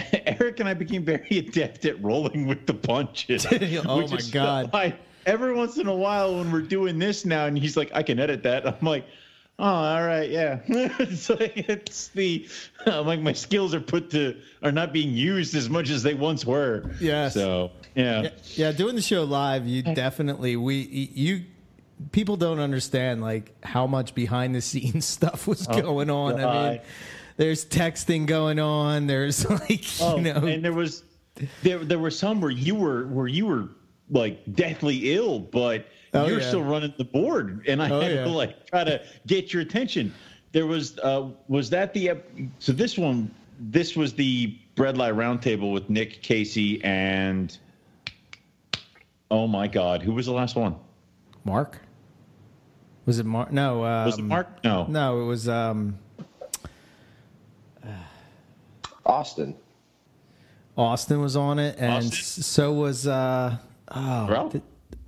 Eric 0.25 0.59
and 0.59 0.69
I 0.69 0.73
became 0.73 1.03
very 1.03 1.27
adept 1.37 1.85
at 1.85 2.01
rolling 2.03 2.47
with 2.47 2.65
the 2.65 2.73
punches. 2.73 3.45
Oh 3.85 4.07
my 4.07 4.19
God. 4.31 4.71
why 4.71 4.95
every 5.25 5.53
once 5.53 5.77
in 5.77 5.87
a 5.87 5.95
while 5.95 6.35
when 6.35 6.51
we're 6.51 6.61
doing 6.61 6.99
this 6.99 7.25
now 7.25 7.45
and 7.45 7.57
he's 7.57 7.77
like, 7.77 7.91
I 7.93 8.03
can 8.03 8.19
edit 8.19 8.43
that. 8.43 8.65
I'm 8.65 8.85
like, 8.85 9.05
oh, 9.59 9.65
all 9.65 10.05
right, 10.05 10.29
yeah. 10.29 10.59
it's 10.67 11.29
like 11.29 11.69
it's 11.69 12.09
the 12.09 12.47
I'm 12.85 13.05
like 13.05 13.19
my 13.19 13.33
skills 13.33 13.73
are 13.73 13.81
put 13.81 14.09
to 14.11 14.39
are 14.63 14.71
not 14.71 14.93
being 14.93 15.13
used 15.13 15.55
as 15.55 15.69
much 15.69 15.89
as 15.89 16.03
they 16.03 16.13
once 16.13 16.45
were. 16.45 16.91
Yes. 16.99 17.33
So 17.33 17.71
yeah. 17.95 18.21
Yeah, 18.23 18.29
yeah, 18.55 18.71
doing 18.71 18.95
the 18.95 19.01
show 19.01 19.23
live, 19.23 19.67
you 19.67 19.83
definitely 19.83 20.55
we 20.55 20.75
you 20.75 21.43
people 22.11 22.37
don't 22.37 22.59
understand 22.59 23.21
like 23.21 23.53
how 23.63 23.87
much 23.87 24.13
behind 24.15 24.55
the 24.55 24.61
scenes 24.61 25.05
stuff 25.05 25.47
was 25.47 25.67
oh 25.67 25.81
going 25.81 26.09
on. 26.09 26.33
I 26.39 26.69
mean, 26.69 26.79
Oh. 26.79 26.83
There's 27.37 27.65
texting 27.65 28.25
going 28.25 28.59
on. 28.59 29.07
There's 29.07 29.47
like 29.49 29.85
Oh, 30.01 30.17
you 30.17 30.23
know, 30.33 30.45
and 30.45 30.63
there 30.65 30.73
was 30.73 31.03
there 31.63 31.79
there 31.79 31.99
were 31.99 32.11
some 32.11 32.41
where 32.41 32.51
you 32.51 32.75
were 32.75 33.07
where 33.07 33.27
you 33.27 33.45
were 33.45 33.69
like 34.09 34.41
deathly 34.55 35.13
ill, 35.15 35.39
but 35.39 35.85
Oh, 36.13 36.25
you're 36.25 36.39
yeah. 36.39 36.47
still 36.47 36.63
running 36.63 36.93
the 36.97 37.03
board, 37.03 37.65
and 37.67 37.81
I 37.83 37.89
Oh, 37.89 37.99
had 37.99 38.11
yeah. 38.11 38.23
to 38.23 38.29
like 38.29 38.65
try 38.67 38.83
to 38.83 39.03
get 39.27 39.53
your 39.53 39.61
attention. 39.61 40.13
There 40.51 40.65
was 40.65 40.97
uh 40.99 41.29
was 41.47 41.69
that 41.69 41.93
the 41.93 42.11
so 42.59 42.71
this 42.71 42.97
one 42.97 43.29
this 43.59 43.95
was 43.95 44.13
the 44.13 44.57
bredli 44.75 45.11
roundtable 45.13 45.71
with 45.73 45.89
Nick 45.89 46.21
Casey 46.23 46.83
and 46.83 47.55
oh 49.29 49.47
my 49.47 49.67
god 49.67 50.01
who 50.01 50.13
was 50.13 50.25
the 50.27 50.31
last 50.31 50.55
one 50.55 50.75
Mark. 51.43 51.81
Was 53.05 53.19
it 53.19 53.25
Mark? 53.25 53.51
No. 53.53 53.83
Um, 53.85 54.05
was 54.05 54.19
it 54.19 54.23
Mark 54.23 54.63
no 54.63 54.85
No, 54.87 55.21
it 55.21 55.25
was 55.25 55.47
um, 55.47 55.97
Austin. 59.07 59.55
Austin 60.77 61.21
was 61.21 61.35
on 61.35 61.57
it, 61.59 61.75
and 61.79 61.91
Austin? 61.93 62.43
so 62.43 62.73
was 62.73 63.07
uh, 63.07 63.57
oh, 63.89 64.27
Ralph? 64.29 64.51
th- 64.51 64.63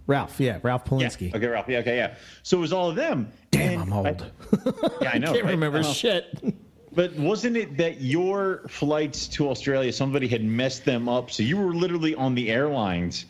Ralph, 0.08 0.40
yeah, 0.40 0.58
Ralph 0.64 0.82
yeah. 0.86 0.90
Polinsky. 1.08 1.36
okay 1.36 1.46
Ralph 1.48 1.70
yeah 1.70 1.80
okay 1.80 1.96
yeah 1.98 2.16
so 2.42 2.58
it 2.58 2.62
was 2.62 2.74
all 2.74 2.90
of 2.90 2.96
them 2.96 3.32
Damn, 3.52 3.82
And 3.84 3.94
I'm 3.94 4.06
I- 4.06 4.10
old. 4.10 4.32
yeah 5.02 5.12
I 5.14 5.18
know 5.20 5.34
Can't 5.34 5.44
right? 5.46 5.52
remember 5.52 5.80
Uh, 5.80 5.84
shit. 5.84 6.56
But 6.96 7.14
wasn't 7.16 7.56
it 7.56 7.78
that 7.78 8.02
your 8.02 8.64
flights 8.68 9.28
to 9.28 9.48
Australia, 9.50 9.94
somebody 9.94 10.28
had 10.28 10.44
messed 10.44 10.86
them 10.86 11.08
up? 11.08 11.30
So 11.30 11.44
you 11.44 11.56
were 11.58 11.72
literally 11.76 12.16
on 12.16 12.34
the 12.34 12.50
airlines. 12.50 13.26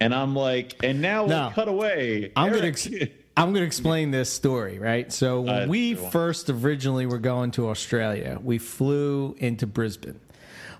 And 0.00 0.14
I'm 0.14 0.36
like, 0.36 0.76
and 0.84 1.02
now 1.02 1.26
No. 1.26 1.40
we'll 1.46 1.50
cut 1.50 1.66
away. 1.68 2.30
I'm 2.36 2.50
gonna 2.52 2.62
Eric- 2.66 2.86
ex- 2.86 2.88
I'm 3.36 3.52
gonna 3.52 3.64
explain 3.64 4.10
this 4.10 4.30
story, 4.30 4.78
right? 4.78 5.10
So 5.12 5.40
when 5.40 5.62
Uh, 5.62 5.66
we 5.66 5.94
first 5.94 6.50
originally 6.50 7.06
were 7.06 7.18
going 7.18 7.50
to 7.52 7.68
Australia, 7.68 8.38
we 8.42 8.58
flew 8.58 9.34
into 9.38 9.66
Brisbane. 9.66 10.20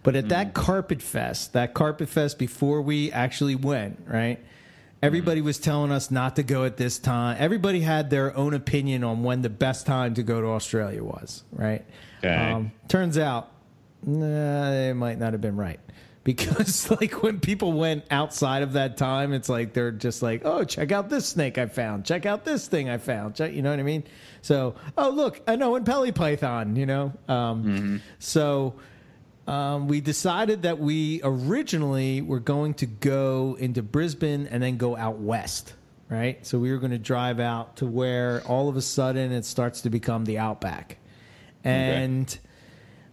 But 0.02 0.16
at 0.16 0.24
Mm. 0.26 0.28
that 0.30 0.54
Carpet 0.54 1.00
Fest, 1.00 1.52
that 1.54 1.74
Carpet 1.74 2.08
Fest 2.08 2.38
before 2.38 2.82
we 2.82 3.10
actually 3.12 3.54
went, 3.54 4.02
right? 4.06 4.38
Everybody 5.02 5.40
Mm. 5.40 5.44
was 5.44 5.58
telling 5.58 5.90
us 5.90 6.10
not 6.10 6.36
to 6.36 6.42
go 6.42 6.64
at 6.64 6.76
this 6.76 6.98
time. 6.98 7.36
Everybody 7.38 7.80
had 7.80 8.10
their 8.10 8.36
own 8.36 8.52
opinion 8.54 9.02
on 9.02 9.22
when 9.22 9.42
the 9.42 9.48
best 9.50 9.86
time 9.86 10.14
to 10.14 10.22
go 10.22 10.40
to 10.40 10.48
Australia 10.48 11.02
was, 11.02 11.44
right? 11.52 11.84
Okay. 12.18 12.34
Um, 12.34 12.72
turns 12.88 13.16
out, 13.16 13.48
nah, 14.04 14.70
it 14.72 14.94
might 14.94 15.18
not 15.18 15.32
have 15.32 15.40
been 15.40 15.56
right. 15.56 15.80
Because 16.24 16.90
like 17.00 17.22
when 17.22 17.40
people 17.40 17.72
went 17.72 18.04
outside 18.10 18.62
of 18.62 18.74
that 18.74 18.96
time, 18.96 19.32
it's 19.32 19.48
like 19.48 19.72
they're 19.72 19.90
just 19.90 20.22
like, 20.22 20.42
oh, 20.44 20.64
check 20.64 20.92
out 20.92 21.08
this 21.10 21.26
snake 21.26 21.58
I 21.58 21.66
found, 21.66 22.04
check 22.04 22.26
out 22.26 22.44
this 22.44 22.66
thing 22.68 22.88
I 22.88 22.98
found, 22.98 23.34
check, 23.34 23.52
you 23.52 23.62
know 23.62 23.70
what 23.70 23.80
I 23.80 23.84
mean? 23.84 24.04
So, 24.42 24.74
oh 24.96 25.10
look, 25.10 25.40
I 25.46 25.56
know 25.56 25.76
in 25.76 25.84
Pelly 25.84 26.12
Python, 26.12 26.76
you 26.76 26.86
know. 26.86 27.12
Um, 27.28 28.00
So 28.18 28.74
um, 29.46 29.88
we 29.88 30.00
decided 30.00 30.62
that 30.62 30.78
we 30.78 31.20
originally 31.24 32.22
were 32.22 32.40
going 32.40 32.74
to 32.74 32.86
go 32.86 33.56
into 33.58 33.82
Brisbane 33.82 34.46
and 34.46 34.62
then 34.62 34.76
go 34.76 34.96
out 34.96 35.18
west, 35.18 35.74
right? 36.08 36.44
So 36.46 36.58
we 36.60 36.70
were 36.70 36.78
going 36.78 36.92
to 36.92 36.98
drive 36.98 37.40
out 37.40 37.76
to 37.78 37.86
where 37.86 38.42
all 38.46 38.68
of 38.68 38.76
a 38.76 38.82
sudden 38.82 39.32
it 39.32 39.44
starts 39.44 39.80
to 39.82 39.90
become 39.90 40.24
the 40.24 40.38
outback. 40.38 40.98
And 41.64 42.38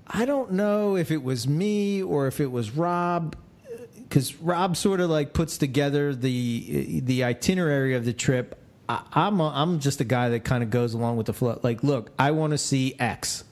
I 0.09 0.25
don't 0.25 0.53
know 0.53 0.95
if 0.95 1.11
it 1.11 1.21
was 1.21 1.47
me 1.47 2.01
or 2.01 2.27
if 2.27 2.39
it 2.39 2.51
was 2.51 2.71
Rob, 2.71 3.35
because 3.93 4.35
Rob 4.37 4.75
sort 4.75 5.01
of 5.01 5.09
like 5.09 5.33
puts 5.33 5.57
together 5.57 6.15
the 6.15 7.01
the 7.01 7.23
itinerary 7.23 7.93
of 7.93 8.05
the 8.05 8.13
trip. 8.13 8.57
I, 8.87 9.03
I'm 9.13 9.39
a, 9.39 9.49
I'm 9.49 9.79
just 9.79 10.01
a 10.01 10.03
guy 10.03 10.29
that 10.29 10.43
kind 10.43 10.63
of 10.63 10.71
goes 10.71 10.95
along 10.95 11.17
with 11.17 11.27
the 11.27 11.33
flow. 11.33 11.59
Like, 11.61 11.83
look, 11.83 12.11
I 12.17 12.31
want 12.31 12.51
to 12.51 12.57
see 12.57 12.95
X, 12.97 13.43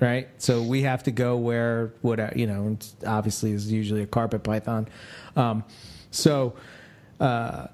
right? 0.00 0.28
So 0.38 0.62
we 0.62 0.82
have 0.82 1.04
to 1.04 1.12
go 1.12 1.36
where 1.36 1.92
whatever 2.00 2.36
you 2.36 2.48
know. 2.48 2.76
Obviously, 3.06 3.52
is 3.52 3.70
usually 3.70 4.02
a 4.02 4.06
carpet 4.06 4.42
python. 4.42 4.88
Um, 5.36 5.62
so 6.10 6.54
uh, 7.20 7.68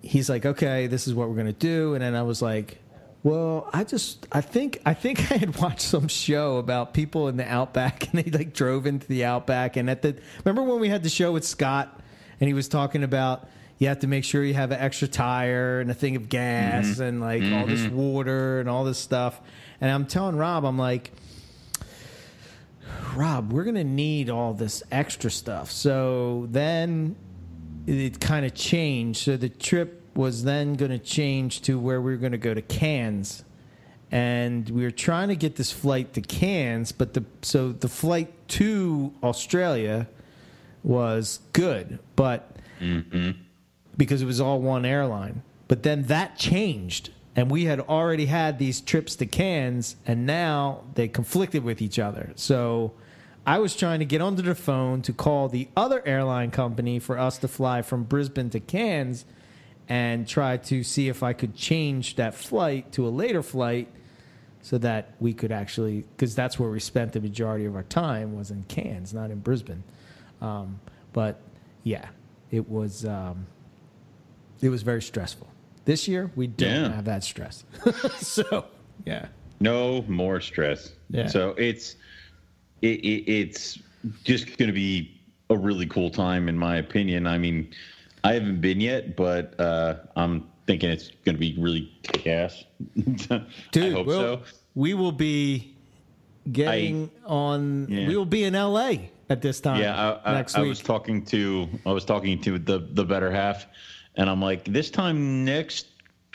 he's 0.00 0.30
like, 0.30 0.46
okay, 0.46 0.86
this 0.86 1.06
is 1.06 1.12
what 1.12 1.28
we're 1.28 1.36
gonna 1.36 1.52
do, 1.52 1.92
and 1.92 2.02
then 2.02 2.14
I 2.14 2.22
was 2.22 2.40
like. 2.40 2.80
Well, 3.24 3.68
I 3.72 3.82
just 3.84 4.26
I 4.30 4.40
think 4.42 4.80
I 4.86 4.94
think 4.94 5.18
I 5.32 5.36
had 5.38 5.56
watched 5.56 5.80
some 5.80 6.06
show 6.08 6.58
about 6.58 6.94
people 6.94 7.26
in 7.28 7.36
the 7.36 7.50
outback 7.50 8.12
and 8.12 8.22
they 8.22 8.30
like 8.30 8.52
drove 8.52 8.86
into 8.86 9.06
the 9.08 9.24
outback 9.24 9.76
and 9.76 9.88
at 9.90 10.02
the 10.02 10.16
remember 10.44 10.62
when 10.70 10.78
we 10.80 10.88
had 10.90 11.02
the 11.02 11.08
show 11.08 11.32
with 11.32 11.44
Scott 11.44 12.00
and 12.40 12.46
he 12.48 12.54
was 12.54 12.68
talking 12.68 13.02
about 13.02 13.48
you 13.78 13.88
have 13.88 14.00
to 14.00 14.06
make 14.06 14.24
sure 14.24 14.44
you 14.44 14.54
have 14.54 14.70
an 14.70 14.78
extra 14.78 15.08
tire 15.08 15.80
and 15.80 15.90
a 15.90 15.94
thing 15.94 16.14
of 16.16 16.28
gas 16.28 16.86
Mhm. 16.86 17.00
and 17.00 17.20
like 17.20 17.42
all 17.42 17.66
this 17.66 17.80
Mhm. 17.80 17.92
water 17.92 18.60
and 18.60 18.68
all 18.68 18.84
this 18.84 18.98
stuff. 18.98 19.40
And 19.80 19.90
I'm 19.90 20.06
telling 20.06 20.36
Rob, 20.36 20.64
I'm 20.64 20.78
like, 20.78 21.10
Rob, 23.16 23.52
we're 23.52 23.64
gonna 23.64 23.82
need 23.84 24.30
all 24.30 24.54
this 24.54 24.82
extra 24.92 25.30
stuff. 25.30 25.70
So 25.72 26.46
then 26.50 27.16
it 27.86 28.20
kind 28.20 28.44
of 28.46 28.54
changed. 28.54 29.20
So 29.22 29.36
the 29.36 29.48
trip 29.48 30.02
was 30.14 30.44
then 30.44 30.74
going 30.74 30.90
to 30.90 30.98
change 30.98 31.62
to 31.62 31.78
where 31.78 32.00
we 32.00 32.12
were 32.12 32.18
going 32.18 32.32
to 32.32 32.38
go 32.38 32.54
to 32.54 32.62
Cairns, 32.62 33.44
and 34.10 34.68
we 34.70 34.84
were 34.84 34.90
trying 34.90 35.28
to 35.28 35.36
get 35.36 35.56
this 35.56 35.72
flight 35.72 36.12
to 36.14 36.20
Cairns, 36.20 36.92
but 36.92 37.14
the 37.14 37.24
so 37.42 37.72
the 37.72 37.88
flight 37.88 38.32
to 38.48 39.12
Australia 39.22 40.08
was 40.82 41.40
good, 41.52 41.98
but 42.14 42.56
mm-hmm. 42.80 43.32
because 43.96 44.22
it 44.22 44.26
was 44.26 44.40
all 44.40 44.60
one 44.60 44.84
airline. 44.84 45.42
But 45.66 45.82
then 45.82 46.04
that 46.04 46.36
changed, 46.36 47.10
and 47.34 47.50
we 47.50 47.64
had 47.64 47.80
already 47.80 48.26
had 48.26 48.58
these 48.58 48.80
trips 48.80 49.16
to 49.16 49.26
Cairns, 49.26 49.96
and 50.06 50.26
now 50.26 50.84
they 50.94 51.08
conflicted 51.08 51.64
with 51.64 51.80
each 51.82 51.98
other. 51.98 52.32
So 52.36 52.92
I 53.46 53.58
was 53.58 53.74
trying 53.74 53.98
to 53.98 54.04
get 54.04 54.20
onto 54.20 54.42
the 54.42 54.54
phone 54.54 55.02
to 55.02 55.12
call 55.12 55.48
the 55.48 55.68
other 55.76 56.06
airline 56.06 56.50
company 56.50 56.98
for 56.98 57.18
us 57.18 57.38
to 57.38 57.48
fly 57.48 57.82
from 57.82 58.04
Brisbane 58.04 58.50
to 58.50 58.60
Cairns 58.60 59.24
and 59.88 60.26
try 60.26 60.56
to 60.56 60.82
see 60.82 61.08
if 61.08 61.22
I 61.22 61.32
could 61.32 61.54
change 61.54 62.16
that 62.16 62.34
flight 62.34 62.92
to 62.92 63.06
a 63.06 63.10
later 63.10 63.42
flight 63.42 63.88
so 64.62 64.78
that 64.78 65.14
we 65.20 65.34
could 65.34 65.52
actually 65.52 66.04
because 66.16 66.34
that's 66.34 66.58
where 66.58 66.70
we 66.70 66.80
spent 66.80 67.12
the 67.12 67.20
majority 67.20 67.66
of 67.66 67.76
our 67.76 67.82
time 67.82 68.34
was 68.34 68.50
in 68.50 68.64
Cairns, 68.68 69.12
not 69.12 69.30
in 69.30 69.38
Brisbane. 69.40 69.82
Um, 70.40 70.80
but 71.12 71.40
yeah, 71.82 72.08
it 72.50 72.68
was 72.68 73.04
um, 73.04 73.46
it 74.62 74.70
was 74.70 74.82
very 74.82 75.02
stressful. 75.02 75.46
This 75.84 76.08
year 76.08 76.30
we 76.34 76.46
don't 76.46 76.68
Yeah. 76.70 76.92
have 76.94 77.04
that 77.04 77.24
stress. 77.24 77.64
so 78.18 78.64
yeah, 79.04 79.26
No 79.60 80.02
more 80.08 80.40
stress. 80.40 80.92
Yeah. 81.10 81.26
So 81.26 81.50
it's 81.58 81.96
it, 82.80 83.00
it, 83.00 83.30
it's 83.30 83.78
just 84.24 84.56
going 84.56 84.68
to 84.68 84.72
be 84.74 85.20
a 85.50 85.56
really 85.56 85.86
cool 85.86 86.10
time, 86.10 86.48
in 86.48 86.56
my 86.58 86.76
opinion. 86.76 87.26
I 87.26 87.36
mean, 87.38 87.70
I 88.24 88.32
haven't 88.32 88.60
been 88.62 88.80
yet, 88.80 89.16
but 89.16 89.58
uh, 89.60 89.96
I'm 90.16 90.48
thinking 90.66 90.90
it's 90.90 91.10
going 91.24 91.34
to 91.34 91.38
be 91.40 91.54
really 91.58 91.92
kick 92.02 92.26
ass. 92.26 92.64
dude, 92.96 93.30
I 93.30 93.90
hope 93.90 94.06
we'll- 94.06 94.20
so. 94.20 94.42
we 94.74 94.94
will 94.94 95.12
be 95.12 95.76
getting 96.50 97.10
on. 97.26 97.86
Yeah. 97.88 98.08
We 98.08 98.16
will 98.16 98.24
be 98.24 98.44
in 98.44 98.54
L.A. 98.54 99.10
at 99.28 99.42
this 99.42 99.60
time. 99.60 99.80
Yeah, 99.80 100.18
I, 100.24 100.30
I, 100.30 100.34
next 100.34 100.56
I 100.56 100.62
week. 100.62 100.70
was 100.70 100.80
talking 100.80 101.22
to 101.26 101.68
I 101.84 101.92
was 101.92 102.04
talking 102.04 102.40
to 102.42 102.58
the 102.58 102.78
the 102.78 103.04
better 103.04 103.30
half, 103.30 103.66
and 104.16 104.28
I'm 104.28 104.40
like, 104.40 104.64
this 104.64 104.90
time 104.90 105.44
next 105.44 105.86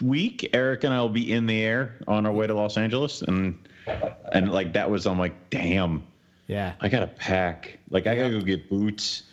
week, 0.02 0.48
Eric 0.54 0.84
and 0.84 0.94
I 0.94 1.02
will 1.02 1.10
be 1.10 1.34
in 1.34 1.48
the 1.48 1.62
air 1.62 1.96
on 2.08 2.26
our 2.28 2.32
way 2.32 2.46
to 2.46 2.54
Los 2.54 2.78
Angeles, 2.78 3.24
and 3.24 3.68
and 4.32 4.52
like 4.52 4.74
that 4.74 4.90
was 4.90 5.08
I'm 5.08 5.18
like, 5.18 5.50
damn, 5.50 6.04
yeah, 6.46 6.74
I 6.82 6.88
gotta 6.88 7.08
pack. 7.08 7.80
Like 7.90 8.06
I 8.06 8.16
gotta 8.16 8.30
go 8.30 8.42
get 8.42 8.70
boots. 8.70 9.24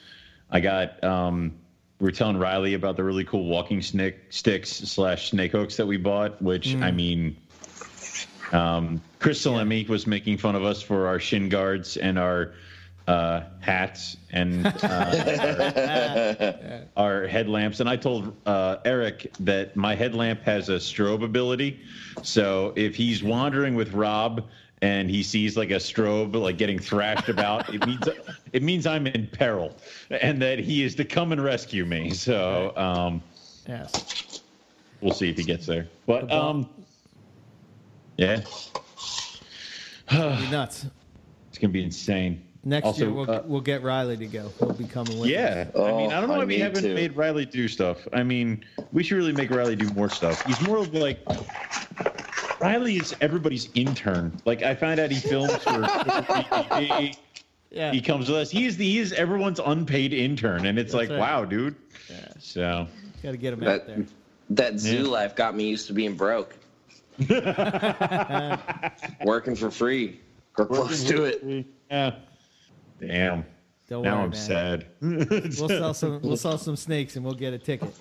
I 0.50 0.60
got 0.60 1.04
um. 1.04 1.52
We 1.98 2.04
were 2.04 2.12
telling 2.12 2.36
Riley 2.36 2.74
about 2.74 2.96
the 2.96 3.04
really 3.04 3.24
cool 3.24 3.46
walking 3.46 3.80
snake 3.80 4.16
sticks 4.30 4.70
slash 4.70 5.30
snake 5.30 5.52
hooks 5.52 5.76
that 5.76 5.86
we 5.86 5.96
bought, 5.96 6.40
which 6.42 6.68
Mm. 6.68 6.82
I 6.82 6.90
mean, 6.90 7.36
um, 8.52 9.00
Chris 9.18 9.44
Salemi 9.44 9.88
was 9.88 10.06
making 10.06 10.38
fun 10.38 10.54
of 10.54 10.64
us 10.64 10.82
for 10.82 11.06
our 11.06 11.18
shin 11.18 11.48
guards 11.48 11.96
and 11.96 12.18
our 12.18 12.54
uh, 13.06 13.42
hats 13.60 14.16
and 14.30 14.66
uh, 14.66 14.72
our, 16.96 17.04
our 17.22 17.26
headlamps. 17.26 17.80
And 17.80 17.88
I 17.88 17.96
told 17.96 18.36
uh, 18.46 18.76
Eric 18.84 19.32
that 19.40 19.76
my 19.76 19.94
headlamp 19.94 20.42
has 20.42 20.68
a 20.68 20.76
strobe 20.76 21.22
ability. 21.24 21.80
So 22.22 22.72
if 22.76 22.96
he's 22.96 23.22
wandering 23.22 23.74
with 23.74 23.92
Rob 23.92 24.44
and 24.82 25.10
he 25.10 25.22
sees 25.22 25.56
like 25.56 25.70
a 25.70 25.76
strobe 25.76 26.34
like 26.34 26.58
getting 26.58 26.78
thrashed 26.78 27.28
about, 27.28 27.72
it 27.74 27.86
means 27.86 28.08
it 28.52 28.62
means 28.62 28.86
I'm 28.86 29.06
in 29.06 29.26
peril 29.26 29.76
and 30.10 30.40
that 30.42 30.58
he 30.58 30.82
is 30.82 30.94
to 30.96 31.04
come 31.04 31.32
and 31.32 31.42
rescue 31.42 31.84
me. 31.84 32.10
So 32.10 32.76
um, 32.76 33.22
yes, 33.66 34.42
we'll 35.00 35.14
see 35.14 35.30
if 35.30 35.36
he 35.36 35.44
gets 35.44 35.66
there. 35.66 35.88
But 36.06 36.30
um, 36.30 36.68
yeah. 38.16 38.42
Be 40.10 40.50
nuts. 40.50 40.86
It's 41.48 41.58
gonna 41.58 41.72
be 41.72 41.82
insane. 41.82 42.42
Next 42.64 42.86
Also, 42.86 43.04
year 43.04 43.12
we'll 43.12 43.30
uh, 43.30 43.42
we'll 43.44 43.60
get 43.60 43.82
Riley 43.82 44.16
to 44.16 44.26
go. 44.26 44.50
He'll 44.58 44.72
be 44.72 44.86
coming 44.86 45.18
with 45.20 45.30
Yeah, 45.30 45.68
us. 45.72 45.80
I 45.80 45.92
mean, 45.92 46.12
I 46.12 46.20
don't 46.20 46.28
know 46.28 46.38
why 46.38 46.44
we 46.44 46.58
haven't 46.58 46.94
made 46.94 47.16
Riley 47.16 47.46
do 47.46 47.68
stuff. 47.68 48.06
I 48.12 48.24
mean, 48.24 48.64
we 48.92 49.04
should 49.04 49.16
really 49.16 49.32
make 49.32 49.50
Riley 49.50 49.76
do 49.76 49.88
more 49.94 50.10
stuff. 50.10 50.44
He's 50.44 50.60
more 50.62 50.78
of 50.78 50.92
like 50.92 51.20
Riley 52.60 52.96
is 52.96 53.14
everybody's 53.20 53.68
intern. 53.74 54.32
Like 54.44 54.62
I 54.62 54.74
found 54.74 54.98
out 55.00 55.10
he 55.10 55.18
films 55.18 55.54
for. 55.56 55.82
he, 56.80 57.14
yeah. 57.70 57.92
he 57.92 58.00
comes 58.00 58.28
with 58.28 58.38
us. 58.38 58.50
He 58.50 58.66
is 58.66 58.76
the 58.76 58.84
he 58.84 58.98
is 58.98 59.12
everyone's 59.12 59.60
unpaid 59.60 60.12
intern, 60.12 60.66
and 60.66 60.78
it's 60.78 60.92
That's 60.92 61.10
like, 61.10 61.18
right. 61.18 61.18
wow, 61.32 61.44
dude. 61.44 61.74
Yeah. 62.08 62.28
So 62.38 62.86
Got 63.22 63.32
to 63.32 63.36
get 63.36 63.52
him 63.54 63.62
out 63.64 63.86
there. 63.86 64.04
that 64.50 64.78
zoo 64.78 64.98
Yeah. 65.04 65.08
life 65.10 65.34
got 65.36 65.54
me 65.56 65.68
used 65.68 65.86
to 65.88 65.92
being 65.92 66.14
broke. 66.14 66.56
Working 69.24 69.54
for 69.56 69.70
free. 69.70 70.20
Or 70.58 70.66
close 70.66 71.04
to 71.04 71.24
it. 71.24 71.66
Yeah. 71.90 72.14
Damn. 73.00 73.44
Don't 73.88 74.02
now 74.02 74.16
worry, 74.16 74.24
I'm 74.24 74.30
man. 74.30 74.38
sad. 74.38 74.86
we'll 75.00 75.68
sell 75.68 75.94
some. 76.00 76.20
We'll 76.22 76.36
sell 76.36 76.58
some 76.58 76.76
snakes, 76.76 77.14
and 77.16 77.24
we'll 77.24 77.34
get 77.34 77.52
a 77.54 77.58
ticket. 77.58 77.94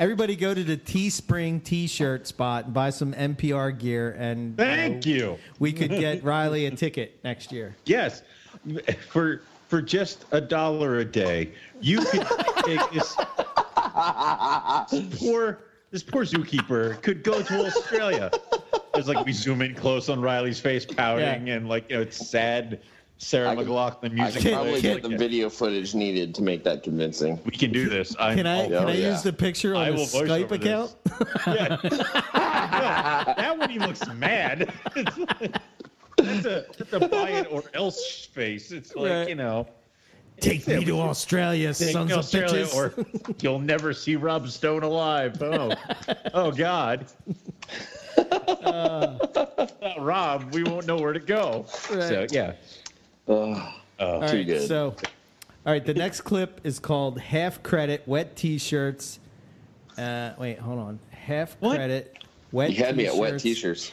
Everybody, 0.00 0.34
go 0.34 0.54
to 0.54 0.64
the 0.64 0.78
Teespring 0.78 1.62
T-shirt 1.62 2.26
spot 2.26 2.64
and 2.64 2.72
buy 2.72 2.88
some 2.88 3.12
MPR 3.12 3.78
gear. 3.78 4.16
And 4.18 4.56
Thank 4.56 5.04
you. 5.04 5.36
We 5.58 5.74
could 5.74 5.90
get 5.90 6.24
Riley 6.24 6.64
a 6.64 6.70
ticket 6.70 7.22
next 7.22 7.52
year. 7.52 7.76
Yes, 7.84 8.22
for 9.10 9.42
for 9.68 9.82
just 9.82 10.24
a 10.32 10.40
dollar 10.40 11.00
a 11.00 11.04
day, 11.04 11.52
you 11.82 12.00
could 12.00 12.26
take 12.64 12.80
this 12.92 13.14
poor 15.18 15.58
this 15.90 16.02
poor 16.02 16.24
zookeeper 16.24 17.02
could 17.02 17.22
go 17.22 17.42
to 17.42 17.66
Australia. 17.66 18.30
It's 18.94 19.06
like 19.06 19.26
we 19.26 19.32
zoom 19.32 19.60
in 19.60 19.74
close 19.74 20.08
on 20.08 20.22
Riley's 20.22 20.60
face, 20.60 20.86
pouting, 20.86 21.50
and 21.50 21.68
like 21.68 21.90
you 21.90 21.96
know, 21.96 22.02
it's 22.02 22.26
sad. 22.26 22.80
Sarah 23.22 23.54
McLachlan 23.54 24.04
I 24.04 24.08
music. 24.24 24.42
could 24.42 24.52
probably 24.54 24.80
get 24.80 25.02
the 25.02 25.10
video 25.10 25.50
footage 25.50 25.94
needed 25.94 26.34
to 26.36 26.42
make 26.42 26.64
that 26.64 26.82
convincing. 26.82 27.38
We 27.44 27.50
can 27.50 27.70
do 27.70 27.86
this. 27.88 28.16
I'm 28.18 28.34
Can 28.38 28.46
I? 28.46 28.62
all 28.62 28.68
Can 28.70 28.88
I 28.88 28.92
it. 28.92 28.98
use 29.00 29.22
the 29.22 29.32
picture 29.32 29.74
on 29.76 29.82
I 29.82 29.90
will 29.90 30.06
voice 30.06 30.28
Skype 30.28 30.44
over 30.44 30.54
account? 30.54 30.96
that 32.34 33.56
one 33.58 33.68
he 33.68 33.78
looks 33.78 34.06
mad. 34.14 34.72
It's 34.96 35.18
like- 35.40 35.56
that's 36.16 36.44
a 36.46 36.64
that's 36.78 36.92
a 36.94 37.00
buy 37.08 37.30
it 37.30 37.46
or 37.50 37.62
else 37.74 38.26
face. 38.32 38.72
It's 38.72 38.94
like 38.94 39.10
Right. 39.10 39.28
you 39.28 39.34
know. 39.34 39.66
Take 40.38 40.66
me 40.66 40.82
to 40.86 41.00
Australia, 41.00 41.74
Take 41.74 41.92
sons 41.92 42.08
me 42.10 42.16
of 42.16 42.24
bitches. 42.24 42.74
or 42.74 42.94
you'll 43.42 43.58
never 43.58 43.92
see 43.92 44.16
Rob 44.16 44.48
Stone 44.48 44.82
alive. 44.82 45.40
Oh, 45.42 45.72
oh 46.32 46.50
God. 46.52 47.04
Uh. 48.16 49.18
Without 49.20 50.00
Rob, 50.00 50.54
we 50.54 50.62
won't 50.62 50.86
know 50.86 50.96
where 50.96 51.12
to 51.12 51.20
go. 51.20 51.64
So 51.68 52.26
yeah. 52.30 52.52
Oh, 53.30 53.74
Oh, 53.98 54.12
All 54.14 54.20
right, 54.22 54.60
So, 54.62 54.96
All 55.66 55.72
right, 55.72 55.84
the 55.84 55.92
next 55.94 56.22
clip 56.22 56.60
is 56.64 56.78
called 56.78 57.20
Half 57.20 57.62
Credit 57.62 58.02
Wet 58.06 58.34
T-shirts. 58.34 59.20
Uh, 59.98 60.32
wait, 60.38 60.58
hold 60.58 60.78
on. 60.78 60.98
Half 61.10 61.60
credit 61.60 62.16
wet. 62.50 62.70
You 62.72 62.82
had 62.82 62.96
me 62.96 63.06
at 63.06 63.14
wet 63.14 63.38
t-shirts. 63.38 63.88
t-shirts. 63.90 63.92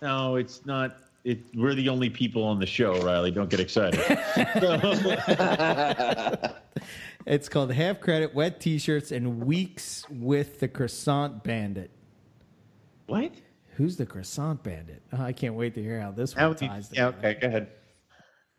No, 0.00 0.36
it's 0.36 0.64
not. 0.64 0.98
It, 1.24 1.40
we're 1.56 1.74
the 1.74 1.88
only 1.88 2.08
people 2.10 2.44
on 2.44 2.60
the 2.60 2.66
show, 2.66 3.00
Riley. 3.02 3.32
Don't 3.32 3.50
get 3.50 3.58
excited. 3.60 4.00
It's 7.26 7.48
called 7.48 7.72
Half 7.72 8.00
Credit 8.00 8.34
Wet 8.34 8.60
T-shirts 8.60 9.10
and 9.10 9.46
Weeks 9.46 10.04
with 10.10 10.60
the 10.60 10.68
Croissant 10.68 11.42
Bandit. 11.42 11.90
what? 13.06 13.32
Who's 13.76 13.96
the 13.96 14.04
Croissant 14.04 14.62
Bandit? 14.62 15.00
Oh, 15.10 15.22
I 15.22 15.32
can't 15.32 15.54
wait 15.54 15.74
to 15.76 15.82
hear 15.82 15.98
how 16.00 16.10
this 16.10 16.34
How 16.34 16.48
one 16.48 16.56
do 16.58 16.64
you- 16.66 16.70
ties 16.70 16.90
yeah, 16.92 17.06
okay, 17.06 17.38
go 17.40 17.46
ahead. 17.48 17.68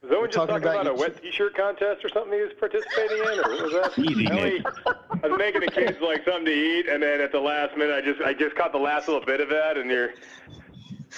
Was 0.06 0.14
Owen 0.16 0.26
just 0.28 0.36
talking 0.36 0.62
talking 0.62 0.68
about, 0.68 0.82
about 0.88 0.96
a 0.98 1.00
wet 1.00 1.22
T-shirt 1.22 1.56
contest 1.56 2.06
or 2.06 2.10
something 2.10 2.34
he 2.34 2.42
was 2.42 2.54
participating 2.60 3.18
in, 3.18 3.40
or 3.40 3.42
what 3.42 3.64
was 3.64 3.96
that? 3.96 4.00
Easy, 4.00 4.28
Ellie, 4.30 4.64
I 5.24 5.28
was 5.28 5.38
making 5.40 5.62
the 5.62 5.68
kids 5.72 5.98
like 6.00 6.24
something 6.26 6.46
to 6.46 6.52
eat, 6.54 6.88
and 6.88 7.02
then 7.02 7.22
at 7.22 7.32
the 7.32 7.40
last 7.40 7.76
minute, 7.76 7.96
I 7.96 8.02
just 8.02 8.22
I 8.22 8.34
just 8.34 8.56
caught 8.56 8.72
the 8.72 8.78
last 8.78 9.08
little 9.08 9.26
bit 9.26 9.42
of 9.42 9.50
that, 9.50 9.78
and 9.78 9.90
you're. 9.90 10.12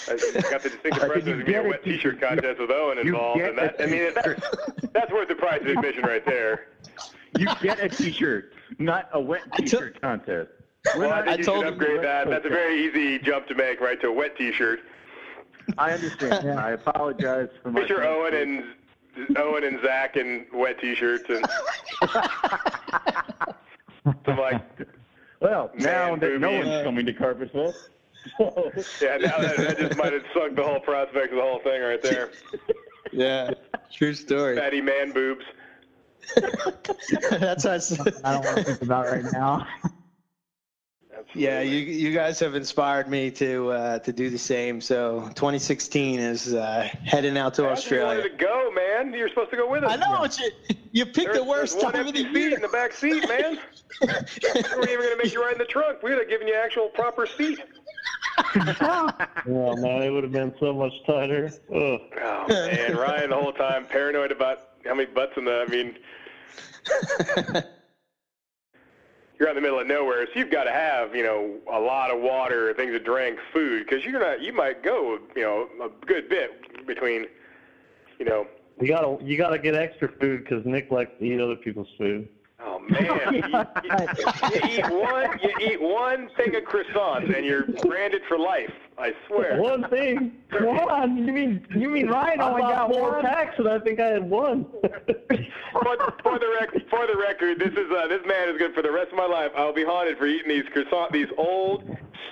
I 0.07 0.11
got 0.51 0.61
the 0.61 0.69
distinct 0.69 0.85
impression 0.85 1.25
there's 1.25 1.25
gonna 1.25 1.43
be 1.45 1.55
a 1.55 1.63
wet 1.63 1.83
T-shirt 1.83 2.21
contest 2.21 2.59
with 2.59 2.71
Owen 2.71 2.97
involved, 2.99 3.41
and 3.41 3.57
that 3.57 3.75
I 3.81 3.87
mean 3.87 4.13
that, 4.13 4.91
that's 4.93 5.11
worth 5.11 5.27
the 5.27 5.35
price 5.35 5.61
of 5.61 5.67
admission 5.67 6.03
right 6.03 6.25
there. 6.25 6.67
You 7.37 7.47
get 7.61 7.79
a 7.83 7.89
T-shirt, 7.89 8.53
not 8.79 9.09
a 9.11 9.19
wet 9.19 9.41
T-shirt 9.57 9.99
contest. 10.01 10.49
Well, 10.95 11.11
I 11.11 11.17
not- 11.17 11.25
think 11.25 11.37
you 11.39 11.43
told 11.43 11.65
should 11.65 11.73
upgrade 11.73 11.95
to- 11.97 12.01
that. 12.03 12.29
That's 12.29 12.45
a 12.45 12.49
very 12.49 12.85
easy 12.87 13.19
jump 13.19 13.47
to 13.47 13.55
make, 13.55 13.81
right, 13.81 13.99
to 13.99 14.07
a 14.07 14.11
wet 14.13 14.37
T-shirt. 14.37 14.79
I 15.77 15.91
understand. 15.91 16.49
I 16.59 16.71
apologize 16.71 17.49
for 17.61 17.71
my. 17.71 17.81
Picture 17.81 18.01
Owen 18.03 18.33
and 18.33 18.63
Owen 19.37 19.63
and 19.63 19.79
Zach 19.83 20.17
in 20.17 20.45
wet 20.53 20.79
T-shirts 20.79 21.25
and 21.29 21.45
some 24.25 24.37
like 24.37 24.61
Well, 25.41 25.71
now 25.75 26.15
that 26.15 26.39
no 26.39 26.49
boobies. 26.49 26.65
one's 26.67 26.83
coming 26.83 27.05
to 27.05 27.13
Carpersville. 27.13 27.73
yeah. 29.01 29.17
Now 29.17 29.37
that, 29.39 29.57
that 29.57 29.77
just 29.79 29.97
might 29.97 30.13
have 30.13 30.23
sunk 30.33 30.55
the 30.55 30.63
whole 30.63 30.79
prospect 30.79 31.31
of 31.31 31.37
the 31.37 31.41
whole 31.41 31.59
thing 31.59 31.81
right 31.81 32.01
there. 32.01 32.31
Yeah, 33.13 33.51
true 33.89 34.13
story. 34.13 34.57
Fatty 34.57 34.81
man 34.81 35.13
boobs. 35.13 35.45
That's 37.29 37.65
us. 37.65 37.97
I 38.21 38.33
don't 38.33 38.43
want 38.43 38.57
to 38.57 38.63
think 38.65 38.81
about 38.81 39.05
right 39.05 39.23
now. 39.31 39.65
Yeah, 41.33 41.61
you 41.61 41.77
you 41.77 42.13
guys 42.13 42.37
have 42.41 42.53
inspired 42.55 43.07
me 43.07 43.31
to 43.31 43.69
uh, 43.71 43.99
to 43.99 44.11
do 44.11 44.29
the 44.29 44.37
same. 44.37 44.81
So 44.81 45.21
2016 45.35 46.19
is 46.19 46.53
uh, 46.53 46.89
heading 47.05 47.37
out 47.37 47.53
to 47.55 47.63
I 47.65 47.71
Australia. 47.71 48.23
to 48.23 48.29
go, 48.35 48.56
man. 49.05 49.13
You're 49.13 49.29
supposed 49.29 49.51
to 49.51 49.57
go 49.57 49.69
with 49.69 49.83
us. 49.83 49.91
I 49.91 49.95
know 49.95 50.23
it's 50.23 50.39
you. 50.39 50.51
You 50.91 51.05
picked 51.05 51.17
There's, 51.17 51.37
the 51.37 51.43
worst 51.43 51.73
there's 51.73 51.83
one 51.83 51.93
time 51.93 52.01
of 52.01 52.07
empty 52.07 52.23
the 52.23 52.33
seat 52.33 52.39
year. 52.39 52.55
in 52.55 52.61
the 52.61 52.67
back 52.69 52.93
seat, 52.93 53.27
man. 53.27 53.59
we 54.01 54.07
weren't 54.07 54.89
even 54.89 55.03
gonna 55.03 55.17
make 55.17 55.33
you 55.33 55.41
ride 55.43 55.53
in 55.53 55.57
the 55.59 55.65
trunk. 55.65 56.01
We 56.03 56.11
would 56.11 56.19
have 56.19 56.29
given 56.29 56.47
you 56.47 56.55
actual 56.55 56.89
proper 56.89 57.25
seat. 57.25 57.59
Oh 59.49 59.75
man, 59.77 60.03
it 60.03 60.11
would 60.11 60.23
have 60.23 60.31
been 60.31 60.53
so 60.59 60.71
much 60.73 60.91
tighter. 61.07 61.51
Ugh. 61.73 61.99
Oh 62.21 62.45
man, 62.47 62.95
Ryan 62.95 63.31
the 63.31 63.35
whole 63.35 63.51
time 63.51 63.85
paranoid 63.85 64.31
about 64.31 64.59
how 64.85 64.93
many 64.93 65.09
butts 65.09 65.33
in 65.37 65.45
the. 65.45 65.65
I 65.67 65.71
mean, 65.71 65.97
you're 69.39 69.49
out 69.49 69.55
in 69.57 69.61
the 69.61 69.61
middle 69.61 69.79
of 69.79 69.87
nowhere, 69.87 70.27
so 70.27 70.39
you've 70.39 70.51
got 70.51 70.65
to 70.65 70.71
have 70.71 71.15
you 71.15 71.23
know 71.23 71.55
a 71.71 71.79
lot 71.79 72.11
of 72.11 72.21
water, 72.21 72.73
things 72.75 72.91
to 72.91 72.99
drink, 72.99 73.39
food, 73.51 73.85
because 73.87 74.05
you're 74.05 74.19
not. 74.19 74.41
You 74.41 74.53
might 74.53 74.83
go 74.83 75.17
you 75.35 75.41
know 75.41 75.67
a 75.83 75.89
good 76.05 76.29
bit 76.29 76.85
between, 76.85 77.25
you 78.19 78.25
know. 78.25 78.45
You 78.79 78.87
gotta 78.87 79.17
you 79.23 79.37
gotta 79.37 79.57
get 79.57 79.75
extra 79.75 80.09
food 80.19 80.43
because 80.43 80.65
Nick 80.65 80.91
likes 80.91 81.11
to 81.19 81.25
eat 81.25 81.41
other 81.41 81.55
people's 81.55 81.87
food. 81.97 82.29
Oh 82.59 82.79
man, 82.79 83.33
you, 83.33 83.41
you, 83.43 83.99
you 84.53 84.79
eat 84.79 84.89
one, 84.91 85.39
you 85.43 85.51
eat 85.61 85.81
one 85.81 86.29
thing 86.37 86.55
of 86.55 86.63
croissants, 86.63 87.35
and 87.35 87.45
you're 87.45 87.65
branded 87.83 88.21
for 88.27 88.37
life. 88.37 88.71
I 88.97 89.13
swear. 89.27 89.61
One 89.61 89.87
thing. 89.89 90.37
One? 90.51 91.17
You 91.17 91.33
mean 91.33 91.67
you 91.75 91.87
mean 91.89 92.07
Ryan 92.07 92.41
I 92.41 92.49
only 92.49 92.61
got 92.63 92.91
four 92.91 93.11
one? 93.13 93.21
packs 93.21 93.55
and 93.59 93.67
I 93.67 93.79
think 93.79 93.99
I 93.99 94.07
had 94.07 94.27
one. 94.27 94.65
for, 94.83 96.13
for 96.23 96.39
the 96.39 96.55
record, 96.59 96.85
for 96.89 97.05
the 97.05 97.15
record, 97.15 97.59
this 97.59 97.73
is 97.73 97.91
uh, 97.91 98.07
this 98.07 98.21
man 98.25 98.49
is 98.49 98.57
good 98.57 98.73
for 98.73 98.81
the 98.81 98.91
rest 98.91 99.11
of 99.11 99.17
my 99.17 99.27
life. 99.27 99.51
I'll 99.55 99.73
be 99.73 99.85
haunted 99.85 100.17
for 100.17 100.25
eating 100.25 100.49
these 100.49 100.65
croissant, 100.73 101.11
these 101.11 101.29
old 101.37 101.83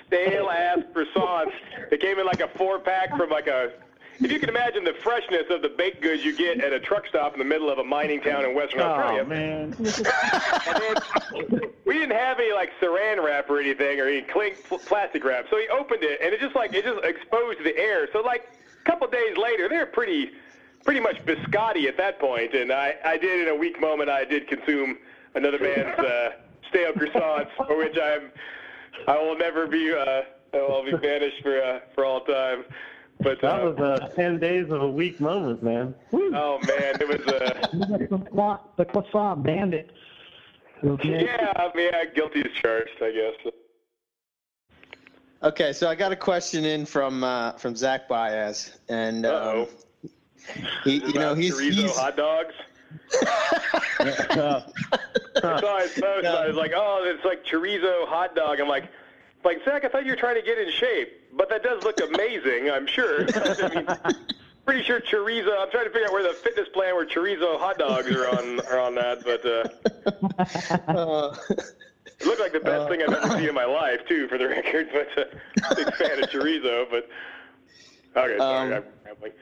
stale 0.06 0.50
ass 0.50 0.78
croissants. 0.92 1.52
They 1.90 1.98
came 1.98 2.18
in 2.18 2.26
like 2.26 2.40
a 2.40 2.48
four 2.56 2.78
pack 2.80 3.16
from 3.16 3.30
like 3.30 3.46
a. 3.46 3.72
If 4.18 4.32
you 4.32 4.38
can 4.38 4.48
imagine 4.48 4.84
the 4.84 4.94
freshness 5.02 5.44
of 5.50 5.62
the 5.62 5.68
baked 5.68 6.00
goods 6.00 6.24
you 6.24 6.34
get 6.34 6.60
at 6.60 6.72
a 6.72 6.80
truck 6.80 7.06
stop 7.06 7.34
in 7.34 7.38
the 7.38 7.44
middle 7.44 7.68
of 7.70 7.78
a 7.78 7.84
mining 7.84 8.20
town 8.20 8.44
in 8.44 8.54
Western 8.54 8.80
Australia. 8.80 9.22
Oh 9.22 9.28
man. 9.28 9.76
Then 10.66 11.70
we 11.84 11.94
didn't 11.94 12.16
have 12.16 12.38
any 12.38 12.52
like 12.52 12.70
saran 12.80 13.22
wrap 13.22 13.48
or 13.50 13.60
anything 13.60 14.00
or 14.00 14.06
any 14.06 14.22
clink 14.22 14.64
pl- 14.64 14.78
plastic 14.78 15.22
wrap. 15.24 15.46
So 15.50 15.58
he 15.58 15.68
opened 15.68 16.02
it 16.02 16.20
and 16.22 16.32
it 16.32 16.40
just 16.40 16.54
like 16.54 16.72
it 16.74 16.84
just 16.84 17.04
exposed 17.04 17.58
to 17.58 17.64
the 17.64 17.76
air. 17.76 18.08
So 18.12 18.20
like 18.20 18.48
a 18.80 18.90
couple 18.90 19.06
days 19.08 19.36
later, 19.36 19.68
they're 19.68 19.86
pretty 19.86 20.30
pretty 20.84 21.00
much 21.00 21.16
biscotti 21.24 21.86
at 21.86 21.96
that 21.98 22.18
point. 22.18 22.54
And 22.54 22.72
I 22.72 22.94
I 23.04 23.18
did 23.18 23.46
in 23.46 23.54
a 23.54 23.56
weak 23.56 23.80
moment 23.80 24.08
I 24.08 24.24
did 24.24 24.48
consume 24.48 24.98
another 25.34 25.58
man's 25.58 25.98
uh, 25.98 26.30
stale 26.70 26.92
croissants 26.92 27.50
for 27.56 27.76
which 27.76 27.96
I'm 28.02 28.30
I 29.06 29.18
will 29.18 29.36
never 29.36 29.66
be 29.66 29.92
uh 29.92 30.22
I 30.54 30.56
will 30.56 30.84
be 30.84 30.96
banished 30.96 31.42
for 31.42 31.62
uh, 31.62 31.80
for 31.94 32.04
all 32.04 32.22
time. 32.22 32.64
But 33.20 33.40
that 33.40 33.62
uh, 33.62 33.70
was 33.70 33.78
uh, 33.78 34.08
ten 34.14 34.38
days 34.38 34.70
of 34.70 34.82
a 34.82 34.90
weak 34.90 35.20
moment, 35.20 35.62
man. 35.62 35.94
oh 36.12 36.58
man, 36.66 36.96
it 37.00 37.08
was 37.08 37.26
uh 37.26 37.66
The 37.72 38.06
croissant- 38.08 38.76
The 38.76 38.84
croissant 38.84 39.42
bandit. 39.42 39.90
yeah, 40.82 41.52
I 41.56 41.70
mean, 41.74 41.90
yeah, 41.92 42.04
guilty 42.14 42.40
as 42.40 42.52
charged, 42.52 43.02
I 43.02 43.10
guess. 43.12 43.52
Okay, 45.42 45.72
so 45.72 45.88
I 45.88 45.94
got 45.94 46.12
a 46.12 46.16
question 46.16 46.64
in 46.64 46.84
from 46.86 47.24
uh, 47.24 47.52
from 47.52 47.76
Zach 47.76 48.08
Baez, 48.08 48.78
and 48.88 49.24
um, 49.26 49.66
he, 50.84 50.96
Is 50.96 51.02
it 51.02 51.14
you 51.14 51.20
know 51.20 51.34
he's, 51.34 51.58
he's 51.58 51.96
hot 51.96 52.16
dogs. 52.16 52.54
I 53.22 54.62
saw 55.60 55.80
his 55.80 55.92
post. 55.92 56.26
I 56.26 56.46
was 56.46 56.56
like, 56.56 56.72
oh, 56.74 57.04
it's 57.06 57.24
like 57.24 57.44
chorizo 57.44 58.06
hot 58.06 58.34
dog. 58.34 58.60
I'm 58.60 58.68
like, 58.68 58.90
like 59.46 59.64
Zach, 59.64 59.84
I 59.84 59.88
thought 59.88 60.04
you 60.04 60.10
were 60.10 60.16
trying 60.16 60.34
to 60.34 60.42
get 60.42 60.58
in 60.58 60.70
shape, 60.72 61.08
but 61.32 61.48
that 61.48 61.62
does 61.62 61.82
look 61.84 61.98
amazing. 62.00 62.68
I'm 62.70 62.86
sure. 62.86 63.24
I 63.34 63.74
mean, 63.74 63.86
pretty 64.66 64.82
sure 64.82 65.00
chorizo. 65.00 65.56
I'm 65.58 65.70
trying 65.70 65.84
to 65.84 65.90
figure 65.90 66.06
out 66.08 66.12
where 66.12 66.24
the 66.24 66.34
fitness 66.34 66.68
plan 66.74 66.96
where 66.96 67.06
chorizo 67.06 67.58
hot 67.58 67.78
dogs 67.78 68.10
are 68.10 68.28
on 68.28 68.60
are 68.66 68.80
on 68.80 68.96
that, 68.96 69.24
but 69.24 69.46
uh, 69.46 69.68
uh, 70.92 71.36
it 72.20 72.26
looked 72.26 72.40
like 72.40 72.52
the 72.52 72.60
best 72.60 72.88
thing 72.90 73.02
I've 73.02 73.12
ever 73.14 73.38
seen 73.38 73.48
in 73.48 73.54
my 73.54 73.64
life, 73.64 74.00
too, 74.08 74.26
for 74.28 74.36
the 74.36 74.48
record. 74.48 74.88
But 74.92 75.08
uh, 75.16 75.74
big 75.76 75.94
fan 75.94 76.22
of 76.22 76.28
chorizo. 76.30 76.86
But 76.90 77.08
okay, 78.16 78.36
sorry, 78.38 78.74
Um, 78.74 78.82
I'm 78.82 78.84
rambling. 79.04 79.32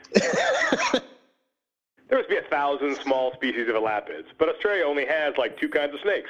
There 2.11 2.19
must 2.19 2.29
be 2.29 2.37
a 2.37 2.43
thousand 2.43 2.97
small 2.97 3.33
species 3.33 3.67
of 3.69 3.75
elapids, 3.77 4.27
but 4.39 4.51
Australia 4.51 4.85
only 4.85 5.07
has 5.07 5.35
like 5.39 5.59
two 5.59 5.71
kinds 5.71 5.95
of 5.95 6.01
snakes: 6.01 6.29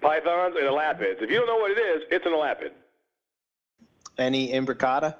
pythons 0.00 0.56
and 0.56 0.64
elapids. 0.64 1.20
If 1.22 1.30
you 1.30 1.36
don't 1.36 1.46
know 1.46 1.58
what 1.58 1.70
it 1.70 1.78
is, 1.78 2.02
it's 2.10 2.24
an 2.24 2.32
elapid. 2.32 2.72
Any 4.18 4.52
imbricata, 4.52 5.14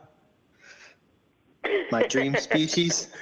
my 1.90 2.06
dream 2.06 2.34
species. 2.38 3.08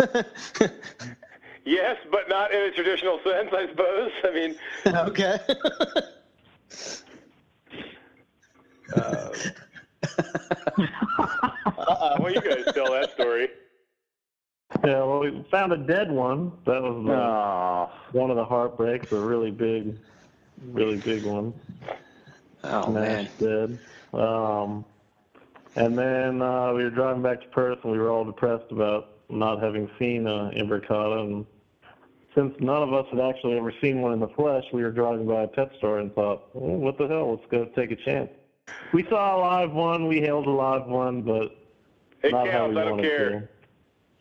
Yes, 1.64 1.96
but 2.10 2.28
not 2.28 2.52
in 2.52 2.60
a 2.60 2.70
traditional 2.70 3.18
sense, 3.24 3.48
I 3.52 3.66
suppose. 3.68 4.10
I 4.22 4.30
mean, 4.34 4.54
okay. 4.86 5.38
uh, 8.94 9.30
well, 12.18 12.32
you 12.32 12.42
guys 12.42 12.70
tell 12.74 12.92
that 12.92 13.12
story. 13.14 13.48
Yeah, 14.84 15.04
well, 15.04 15.20
we 15.20 15.42
found 15.50 15.72
a 15.72 15.78
dead 15.78 16.10
one. 16.10 16.52
That 16.66 16.82
was 16.82 17.06
the, 17.06 18.18
one 18.18 18.30
of 18.30 18.36
the 18.36 18.44
heartbreaks, 18.44 19.10
a 19.12 19.16
really 19.16 19.50
big, 19.50 19.96
really 20.66 20.96
big 20.96 21.24
one. 21.24 21.54
Oh 22.64 22.90
man. 22.90 23.28
Dead. 23.38 23.78
Um, 24.12 24.84
and 25.76 25.96
then 25.98 26.42
uh, 26.42 26.72
we 26.72 26.84
were 26.84 26.90
driving 26.90 27.22
back 27.22 27.40
to 27.40 27.48
Perth, 27.48 27.78
and 27.82 27.92
we 27.92 27.98
were 27.98 28.10
all 28.10 28.24
depressed 28.24 28.70
about 28.70 29.10
not 29.28 29.62
having 29.62 29.90
seen 29.98 30.26
uh, 30.26 30.50
imbricata. 30.56 31.20
And 31.20 31.46
since 32.34 32.54
none 32.60 32.82
of 32.82 32.92
us 32.92 33.06
had 33.10 33.20
actually 33.20 33.56
ever 33.56 33.72
seen 33.80 34.00
one 34.00 34.12
in 34.12 34.20
the 34.20 34.28
flesh, 34.28 34.64
we 34.72 34.82
were 34.82 34.90
driving 34.90 35.26
by 35.26 35.42
a 35.42 35.48
pet 35.48 35.70
store 35.78 35.98
and 35.98 36.14
thought, 36.14 36.48
oh, 36.54 36.60
"What 36.60 36.98
the 36.98 37.06
hell? 37.08 37.30
Let's 37.32 37.50
go 37.50 37.64
take 37.76 37.90
a 37.90 37.96
chance." 37.96 38.30
We 38.92 39.04
saw 39.08 39.36
a 39.36 39.38
live 39.40 39.72
one. 39.72 40.06
We 40.06 40.20
held 40.20 40.46
a 40.46 40.50
live 40.50 40.86
one, 40.86 41.22
but 41.22 41.56
It 42.22 42.32
not 42.32 42.48
how 42.48 42.68
we 42.68 42.78
I 42.78 42.84
don't 42.84 43.00
care. 43.00 43.30
to. 43.30 43.48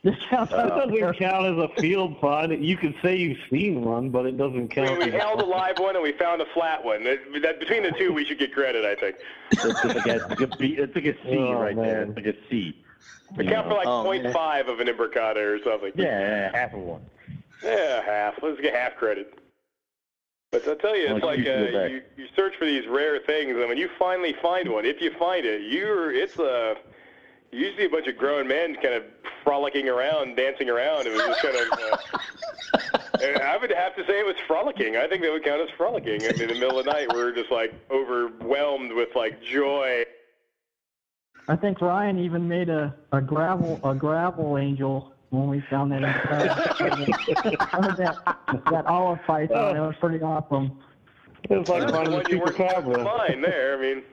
This 0.14 0.16
That 0.32 0.50
doesn't 0.50 1.18
count 1.18 1.46
as 1.46 1.58
a 1.58 1.70
field 1.82 2.20
find. 2.20 2.64
You 2.64 2.76
can 2.76 2.94
say 3.02 3.16
you've 3.16 3.38
seen 3.50 3.84
one, 3.86 4.10
but 4.10 4.26
it 4.26 4.38
doesn't 4.38 4.68
count. 4.68 4.90
mean, 4.90 5.00
we 5.00 5.06
as 5.08 5.14
a- 5.14 5.20
held 5.20 5.40
a 5.42 5.46
live 5.46 5.80
one 5.80 5.96
and 5.96 6.04
we 6.04 6.12
found 6.12 6.42
a 6.42 6.46
flat 6.54 6.84
one. 6.84 7.06
That, 7.06 7.20
that, 7.42 7.60
between 7.62 7.84
the 7.84 7.92
two, 7.92 8.12
we 8.12 8.26
should 8.26 8.38
get 8.38 8.54
credit, 8.54 8.84
I 8.84 8.96
think. 8.96 9.16
It's 9.52 9.64
like 9.64 10.06
a, 10.06 10.16
it's 10.16 10.30
like 10.30 10.42
a, 10.42 10.48
B- 10.58 10.76
it's 10.78 10.94
like 10.94 11.06
a 11.06 11.14
C 11.24 11.38
Oh, 11.38 11.54
right 11.54 11.76
there. 11.76 12.04
It's 12.04 12.16
like 12.18 12.26
a 12.26 12.36
C. 12.50 12.84
We 13.38 13.48
count 13.48 13.70
for 13.70 13.76
like 13.76 13.88
Oh, 13.88 14.04
point 14.04 14.24
man. 14.24 14.34
0.5 14.34 14.68
of 14.68 14.80
an 14.82 14.88
imbricata 14.88 15.38
or 15.38 15.60
something. 15.64 15.94
Yeah, 15.96 16.20
yeah, 16.20 16.52
half 16.54 16.74
of 16.74 16.82
one. 16.82 17.02
Yeah, 17.64 18.04
half. 18.04 18.34
Let's 18.44 18.60
get 18.60 18.76
half 18.76 18.98
credit. 18.98 19.40
But 20.52 20.68
I 20.68 20.76
tell 20.76 20.98
you, 20.98 21.16
it's 21.16 21.24
Well, 21.24 21.36
like 21.38 21.40
you 21.46 21.52
uh, 21.52 21.86
you, 21.86 22.02
you 22.18 22.26
search 22.36 22.56
for 22.60 22.66
these 22.66 22.86
rare 22.90 23.20
things, 23.26 23.52
and 23.58 23.70
when 23.70 23.78
you 23.78 23.90
finally 23.98 24.36
find 24.42 24.70
one, 24.70 24.86
if 24.86 25.00
you 25.02 25.12
find 25.18 25.46
it, 25.46 25.62
you're 25.72 26.12
it's 26.12 26.38
a 26.38 26.76
you 26.76 26.82
see 27.78 27.86
a 27.86 27.90
bunch 27.90 28.08
of 28.08 28.18
grown 28.18 28.48
men 28.48 28.76
kind 28.76 28.96
of 28.96 29.04
frolicking 29.44 29.90
around, 29.90 30.36
dancing 30.36 30.70
around. 30.70 31.08
It 31.08 31.14
was 31.14 31.22
just 31.22 31.42
kind 31.42 31.56
of. 31.56 31.72
Uh, 31.72 33.40
I 33.44 33.58
would 33.58 33.72
have 33.72 33.96
to 33.96 34.06
say 34.06 34.20
it 34.20 34.26
was 34.26 34.36
frolicking. 34.48 34.98
I 34.98 35.08
think 35.08 35.22
that 35.22 35.32
would 35.32 35.44
count 35.44 35.62
as 35.62 35.70
frolicking. 35.78 36.24
I 36.24 36.32
mean, 36.34 36.42
in 36.42 36.48
the 36.50 36.54
middle 36.56 36.80
of 36.80 36.86
the 36.86 36.92
night, 36.92 37.08
we 37.14 37.24
were 37.24 37.32
just 37.32 37.52
like 37.52 37.74
overwhelmed 37.92 38.92
with 38.94 39.10
like 39.16 39.42
joy. 39.44 40.04
I 41.48 41.56
think 41.56 41.82
Ryan 41.82 42.20
even 42.20 42.48
made 42.48 42.70
a, 42.70 42.96
a 43.12 43.22
gravel 43.22 43.80
a 43.84 43.94
gravel 43.94 44.58
angel 44.58 45.14
when 45.30 45.48
we 45.50 45.62
found 45.70 45.92
that. 45.92 46.02
That 47.98 48.64
that 48.72 48.86
olive 48.86 49.20
python. 49.26 49.76
It 49.76 49.80
was 49.80 49.96
pretty 50.00 50.22
awesome. 50.22 50.80
It 51.50 51.58
was 51.58 51.68
like 51.70 51.82
That's 51.82 51.92
the 51.92 51.98
one 51.98 52.08
a 52.26 52.30
you 52.30 52.40
weren't 52.40 52.56
chupacabra. 52.56 53.04
mine 53.04 53.42
there. 53.42 53.78
I 53.78 53.82
mean, 53.82 54.04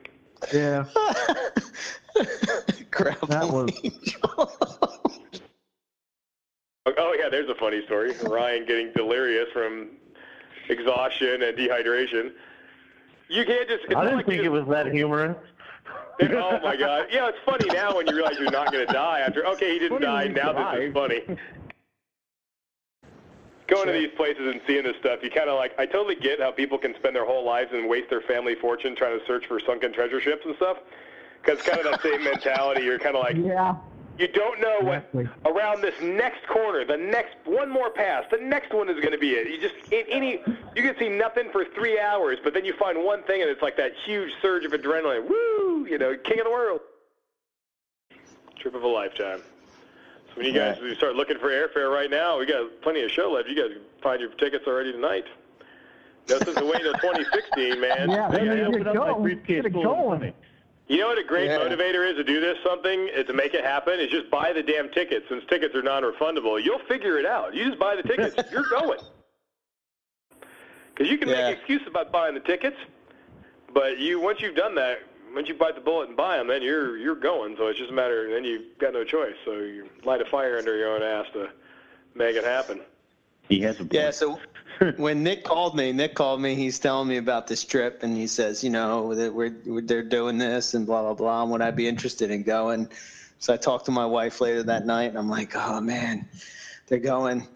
Yeah, 0.53 0.85
Gravel. 2.91 3.27
that 3.27 3.47
was. 3.47 3.71
oh, 4.37 4.51
oh 6.97 7.15
yeah, 7.17 7.29
there's 7.29 7.49
a 7.49 7.55
funny 7.55 7.83
story. 7.85 8.13
Ryan 8.23 8.65
getting 8.65 8.91
delirious 8.95 9.47
from 9.53 9.89
exhaustion 10.69 11.43
and 11.43 11.57
dehydration. 11.57 12.31
You 13.29 13.45
can't 13.45 13.69
just. 13.69 13.83
I 13.95 14.03
didn't 14.03 14.17
like 14.17 14.27
you 14.27 14.33
think 14.33 14.43
it 14.43 14.49
was 14.49 14.67
that 14.67 14.91
humorous. 14.91 15.37
And, 16.19 16.33
oh 16.33 16.59
my 16.61 16.75
God! 16.75 17.07
Yeah, 17.11 17.29
it's 17.29 17.37
funny 17.45 17.67
now 17.73 17.95
when 17.95 18.07
you 18.07 18.15
realize 18.15 18.35
you're 18.37 18.51
not 18.51 18.71
going 18.71 18.85
to 18.85 18.93
die 18.93 19.21
after. 19.21 19.45
Okay, 19.47 19.73
he 19.73 19.79
didn't 19.79 20.01
die. 20.01 20.27
Now 20.27 20.53
die. 20.53 20.77
this 20.77 20.87
is 20.87 20.93
funny. 20.93 21.21
Going 23.71 23.87
to 23.87 23.93
these 23.93 24.11
places 24.17 24.47
and 24.47 24.59
seeing 24.67 24.83
this 24.83 24.97
stuff, 24.99 25.19
you 25.23 25.29
kind 25.31 25.49
of 25.49 25.57
like. 25.57 25.71
I 25.79 25.85
totally 25.85 26.15
get 26.15 26.41
how 26.41 26.51
people 26.51 26.77
can 26.77 26.93
spend 26.95 27.15
their 27.15 27.25
whole 27.25 27.45
lives 27.45 27.69
and 27.71 27.87
waste 27.87 28.09
their 28.09 28.19
family 28.21 28.53
fortune 28.55 28.95
trying 28.97 29.17
to 29.17 29.25
search 29.25 29.45
for 29.47 29.61
sunken 29.61 29.93
treasure 29.93 30.19
ships 30.19 30.45
and 30.45 30.55
stuff. 30.57 30.77
Because 31.41 31.61
kind 31.61 31.79
of 31.79 31.85
that 31.89 32.01
same 32.01 32.21
mentality. 32.31 32.83
You're 32.83 32.99
kind 32.99 33.15
of 33.15 33.23
like, 33.23 33.37
Yeah, 33.37 33.75
you 34.19 34.27
don't 34.27 34.59
know 34.59 34.79
what 34.81 35.09
Exactly. 35.13 35.29
around 35.45 35.81
this 35.81 35.95
next 36.01 36.45
corner, 36.47 36.83
the 36.83 36.97
next 36.97 37.35
one 37.45 37.69
more 37.69 37.89
pass, 37.89 38.25
the 38.29 38.37
next 38.37 38.73
one 38.73 38.89
is 38.89 38.99
going 38.99 39.13
to 39.13 39.17
be 39.17 39.31
it. 39.31 39.47
You 39.49 39.57
just 39.59 39.91
in 39.93 40.03
any 40.09 40.43
you 40.75 40.83
can 40.83 40.95
see 40.99 41.07
nothing 41.07 41.49
for 41.53 41.63
three 41.73 41.97
hours, 41.97 42.39
but 42.43 42.53
then 42.53 42.65
you 42.65 42.73
find 42.77 43.01
one 43.01 43.23
thing 43.23 43.41
and 43.41 43.49
it's 43.49 43.61
like 43.61 43.77
that 43.77 43.93
huge 44.05 44.31
surge 44.41 44.65
of 44.65 44.73
adrenaline. 44.73 45.27
Woo! 45.29 45.87
You 45.89 45.97
know, 45.97 46.15
king 46.25 46.39
of 46.39 46.45
the 46.45 46.51
world. 46.51 46.81
Trip 48.59 48.75
of 48.75 48.83
a 48.83 48.87
lifetime. 48.87 49.41
So 50.33 50.37
when 50.37 50.45
you 50.45 50.53
guys 50.53 50.79
when 50.79 50.89
you 50.89 50.95
start 50.95 51.15
looking 51.15 51.37
for 51.39 51.49
airfare 51.49 51.91
right 51.93 52.09
now, 52.09 52.39
we 52.39 52.45
got 52.45 52.81
plenty 52.81 53.01
of 53.03 53.11
show 53.11 53.31
left. 53.31 53.49
You 53.49 53.55
guys 53.55 53.71
can 53.73 53.81
find 54.01 54.21
your 54.21 54.29
tickets 54.31 54.65
already 54.67 54.91
tonight. 54.91 55.25
No 56.29 56.37
sense 56.39 56.57
of 56.57 56.67
waiting 56.67 56.85
until 56.87 57.13
2016, 57.13 57.81
man. 57.81 58.09
yeah. 58.09 58.27
Make 58.29 58.41
it 58.43 58.45
Get 58.45 58.57
happen. 58.57 58.75
it 58.87 58.93
going. 58.93 59.35
Get 59.45 59.65
it. 59.65 60.35
You 60.87 60.97
know 60.97 61.07
what 61.07 61.17
a 61.17 61.23
great 61.23 61.47
Yeah. 61.49 61.57
motivator 61.59 62.09
is 62.09 62.15
to 62.17 62.23
do 62.23 62.39
this 62.39 62.57
something, 62.63 63.07
is 63.09 63.25
to 63.27 63.33
make 63.33 63.53
it 63.53 63.63
happen, 63.63 63.99
is 63.99 64.09
just 64.09 64.29
buy 64.29 64.51
the 64.53 64.61
damn 64.63 64.89
tickets. 64.89 65.25
Since 65.29 65.43
tickets 65.49 65.73
are 65.75 65.81
non-refundable, 65.81 66.63
you'll 66.63 66.79
figure 66.87 67.17
it 67.17 67.25
out. 67.25 67.53
You 67.53 67.65
just 67.65 67.79
buy 67.79 67.95
the 67.95 68.03
tickets. 68.03 68.35
You're 68.51 68.63
going. 68.63 68.99
Because 70.93 71.09
you 71.11 71.17
can 71.17 71.29
Yeah. 71.29 71.49
make 71.49 71.57
excuses 71.57 71.87
about 71.87 72.11
buying 72.11 72.33
the 72.33 72.39
tickets, 72.41 72.77
but 73.73 73.97
you 73.99 74.19
once 74.19 74.41
you've 74.41 74.55
done 74.55 74.75
that, 74.75 74.99
once 75.33 75.47
you 75.47 75.53
bite 75.53 75.75
the 75.75 75.81
bullet 75.81 76.09
and 76.09 76.17
buy 76.17 76.37
them, 76.37 76.47
then 76.47 76.61
you're 76.61 76.97
you're 76.97 77.15
going. 77.15 77.55
So 77.57 77.67
it's 77.67 77.79
just 77.79 77.91
a 77.91 77.93
matter. 77.93 78.29
Then 78.29 78.43
you've 78.43 78.77
got 78.79 78.93
no 78.93 79.03
choice. 79.03 79.35
So 79.45 79.53
you 79.53 79.89
light 80.03 80.21
a 80.21 80.25
fire 80.25 80.57
under 80.57 80.75
your 80.77 80.95
own 80.95 81.03
ass 81.03 81.27
to 81.33 81.49
make 82.15 82.35
it 82.35 82.43
happen. 82.43 82.81
He 83.47 83.59
has 83.61 83.75
a 83.75 83.79
point. 83.79 83.93
Yeah, 83.93 84.11
so 84.11 84.39
when 84.97 85.23
Nick 85.23 85.43
called 85.43 85.75
me, 85.75 85.91
Nick 85.91 86.15
called 86.15 86.41
me. 86.41 86.55
He's 86.55 86.79
telling 86.79 87.07
me 87.07 87.17
about 87.17 87.47
this 87.47 87.63
trip, 87.63 88.03
and 88.03 88.15
he 88.15 88.27
says, 88.27 88.63
you 88.63 88.69
know, 88.69 89.13
that 89.15 89.33
we're 89.33 89.49
they're 89.81 90.03
doing 90.03 90.37
this 90.37 90.73
and 90.73 90.85
blah 90.85 91.01
blah 91.01 91.13
blah. 91.13 91.43
And 91.43 91.51
would 91.51 91.61
I 91.61 91.71
be 91.71 91.87
interested 91.87 92.31
in 92.31 92.43
going? 92.43 92.89
So 93.39 93.53
I 93.53 93.57
talked 93.57 93.85
to 93.85 93.91
my 93.91 94.05
wife 94.05 94.39
later 94.39 94.63
that 94.63 94.85
night, 94.85 95.09
and 95.09 95.17
I'm 95.17 95.29
like, 95.29 95.55
oh 95.55 95.81
man, 95.81 96.27
they're 96.87 96.99
going, 96.99 97.47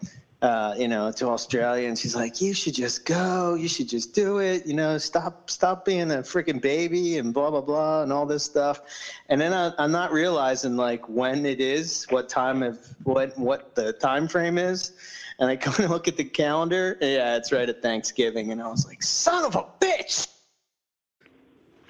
uh, 0.42 0.74
you 0.76 0.86
know, 0.86 1.10
to 1.12 1.28
Australia, 1.28 1.88
and 1.88 1.98
she's 1.98 2.14
like, 2.14 2.40
you 2.40 2.52
should 2.52 2.74
just 2.74 3.04
go. 3.04 3.54
You 3.54 3.68
should 3.68 3.88
just 3.88 4.12
do 4.12 4.38
it. 4.38 4.66
You 4.66 4.74
know, 4.74 4.98
stop 4.98 5.48
stop 5.48 5.84
being 5.84 6.10
a 6.10 6.16
freaking 6.16 6.60
baby 6.60 7.18
and 7.18 7.32
blah 7.32 7.50
blah 7.50 7.62
blah 7.62 8.02
and 8.02 8.12
all 8.12 8.26
this 8.26 8.44
stuff. 8.44 8.80
And 9.28 9.40
then 9.40 9.52
I, 9.52 9.72
I'm 9.78 9.92
not 9.92 10.12
realizing 10.12 10.76
like 10.76 11.08
when 11.08 11.46
it 11.46 11.60
is, 11.60 12.04
what 12.10 12.28
time 12.28 12.62
of 12.62 12.78
what 13.04 13.36
what 13.36 13.74
the 13.74 13.92
time 13.94 14.28
frame 14.28 14.58
is. 14.58 14.92
And 15.38 15.48
I 15.50 15.56
come 15.56 15.74
and 15.78 15.90
look 15.90 16.08
at 16.08 16.16
the 16.16 16.24
calendar. 16.24 16.96
Yeah, 17.00 17.36
it's 17.36 17.52
right 17.52 17.68
at 17.68 17.80
Thanksgiving. 17.80 18.52
And 18.52 18.62
I 18.62 18.68
was 18.68 18.86
like, 18.86 19.02
son 19.02 19.44
of 19.44 19.54
a 19.54 19.64
bitch. 19.80 20.26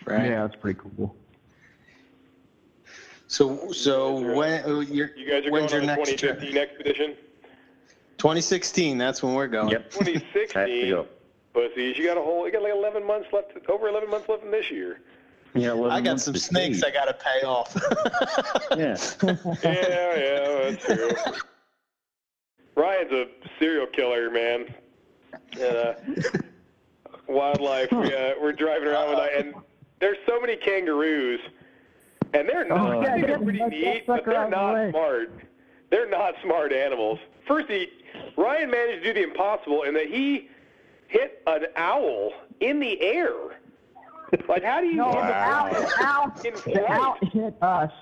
Right. 0.04 0.30
Yeah, 0.30 0.42
that's 0.42 0.54
pretty 0.56 0.78
cool. 0.80 1.16
So, 3.28 3.72
so 3.72 4.34
when 4.36 4.64
uh, 4.64 4.80
you're, 4.80 5.10
You 5.16 5.28
guys 5.28 5.44
are 5.46 5.50
when's 5.50 5.72
going 5.72 5.82
your 5.84 5.90
on 5.92 5.98
the 5.98 6.04
next 6.04 6.20
trip? 6.20 6.38
2015 6.40 6.56
expedition. 6.56 7.16
2016. 8.18 8.98
That's 8.98 9.22
when 9.22 9.34
we're 9.34 9.46
going. 9.46 9.70
Yep. 9.70 9.90
2016. 9.90 10.90
go. 10.90 11.06
Pussies, 11.52 11.96
you 11.96 12.04
got 12.04 12.18
a 12.18 12.20
whole, 12.20 12.44
you 12.46 12.52
got 12.52 12.62
like 12.62 12.74
11 12.74 13.06
months 13.06 13.28
left, 13.32 13.52
over 13.70 13.88
11 13.88 14.10
months 14.10 14.28
left 14.28 14.44
in 14.44 14.50
this 14.50 14.70
year. 14.70 15.00
Yeah, 15.54 15.72
I 15.84 16.02
got 16.02 16.20
some 16.20 16.36
snakes 16.36 16.80
save. 16.80 16.92
I 16.92 16.94
got 16.94 17.06
to 17.06 17.14
pay 17.14 17.46
off. 17.46 17.74
Yeah. 18.76 18.96
yeah, 19.62 20.16
yeah, 20.16 20.70
that's 20.70 20.84
true. 20.84 21.10
Ryan's 22.74 23.12
a 23.12 23.26
serial 23.58 23.86
killer, 23.86 24.30
man. 24.30 24.74
And, 25.52 25.62
uh, 25.62 25.94
wildlife. 27.26 27.90
We, 27.90 28.14
uh, 28.14 28.34
we're 28.40 28.52
driving 28.52 28.88
around 28.88 29.10
with, 29.10 29.30
and 29.34 29.54
there's 30.00 30.18
so 30.26 30.40
many 30.40 30.56
kangaroos, 30.56 31.40
and 32.34 32.48
they're 32.48 32.66
not. 32.66 32.96
Oh, 32.96 33.00
yeah, 33.00 33.18
they're 33.18 33.38
pretty 33.38 33.64
neat, 33.64 34.06
but 34.06 34.24
they're 34.24 34.36
out 34.36 34.46
of 34.46 34.50
the 34.50 34.56
not 34.56 34.90
smart. 34.90 35.32
They're 35.90 36.10
not 36.10 36.34
smart 36.42 36.72
animals. 36.72 37.18
First, 37.46 37.68
he, 37.68 37.88
Ryan 38.36 38.70
managed 38.70 39.02
to 39.02 39.12
do 39.12 39.20
the 39.20 39.28
impossible 39.28 39.82
in 39.82 39.94
that 39.94 40.06
he 40.06 40.48
hit 41.08 41.42
an 41.46 41.66
owl 41.76 42.32
in 42.60 42.80
the 42.80 43.00
air. 43.00 43.60
Like, 44.48 44.64
how 44.64 44.80
do 44.80 44.86
you? 44.86 44.96
No, 44.96 45.10
hit 45.10 45.14
the 45.14 45.36
owl, 45.36 45.70
the 45.72 46.04
owl, 46.04 46.34
the 46.66 46.90
owl 46.90 47.18
hit 47.22 47.54
us. 47.62 47.92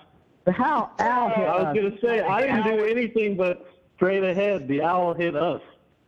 The 0.45 0.63
owl, 0.63 0.91
owl 0.99 1.29
hit 1.31 1.47
I 1.47 1.63
was 1.63 1.75
going 1.75 1.93
to 1.93 2.01
say, 2.01 2.21
I 2.21 2.41
didn't 2.43 2.65
do 2.65 2.85
anything 2.85 3.37
but 3.37 3.67
straight 3.97 4.25
ahead. 4.25 4.69
The 4.69 4.83
owl 4.83 5.15
hit 5.15 5.37
us. 5.37 5.61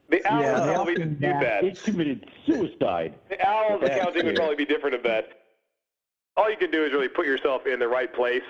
The 0.08 0.24
owl 0.26 0.42
Yeah, 0.42 0.66
would 0.66 0.74
probably 0.74 0.94
do 0.94 1.16
that. 1.18 1.64
He 1.64 1.72
committed 1.72 2.30
suicide. 2.46 3.14
The 3.28 3.46
owl's 3.46 3.82
accounting 3.82 4.26
would 4.26 4.36
probably 4.36 4.56
be 4.56 4.64
different 4.64 4.94
of 4.94 5.02
that. 5.02 5.28
All 6.36 6.50
you 6.50 6.56
can 6.56 6.70
do 6.70 6.84
is 6.84 6.92
really 6.92 7.08
put 7.08 7.26
yourself 7.26 7.66
in 7.66 7.78
the 7.78 7.88
right 7.88 8.12
place 8.12 8.42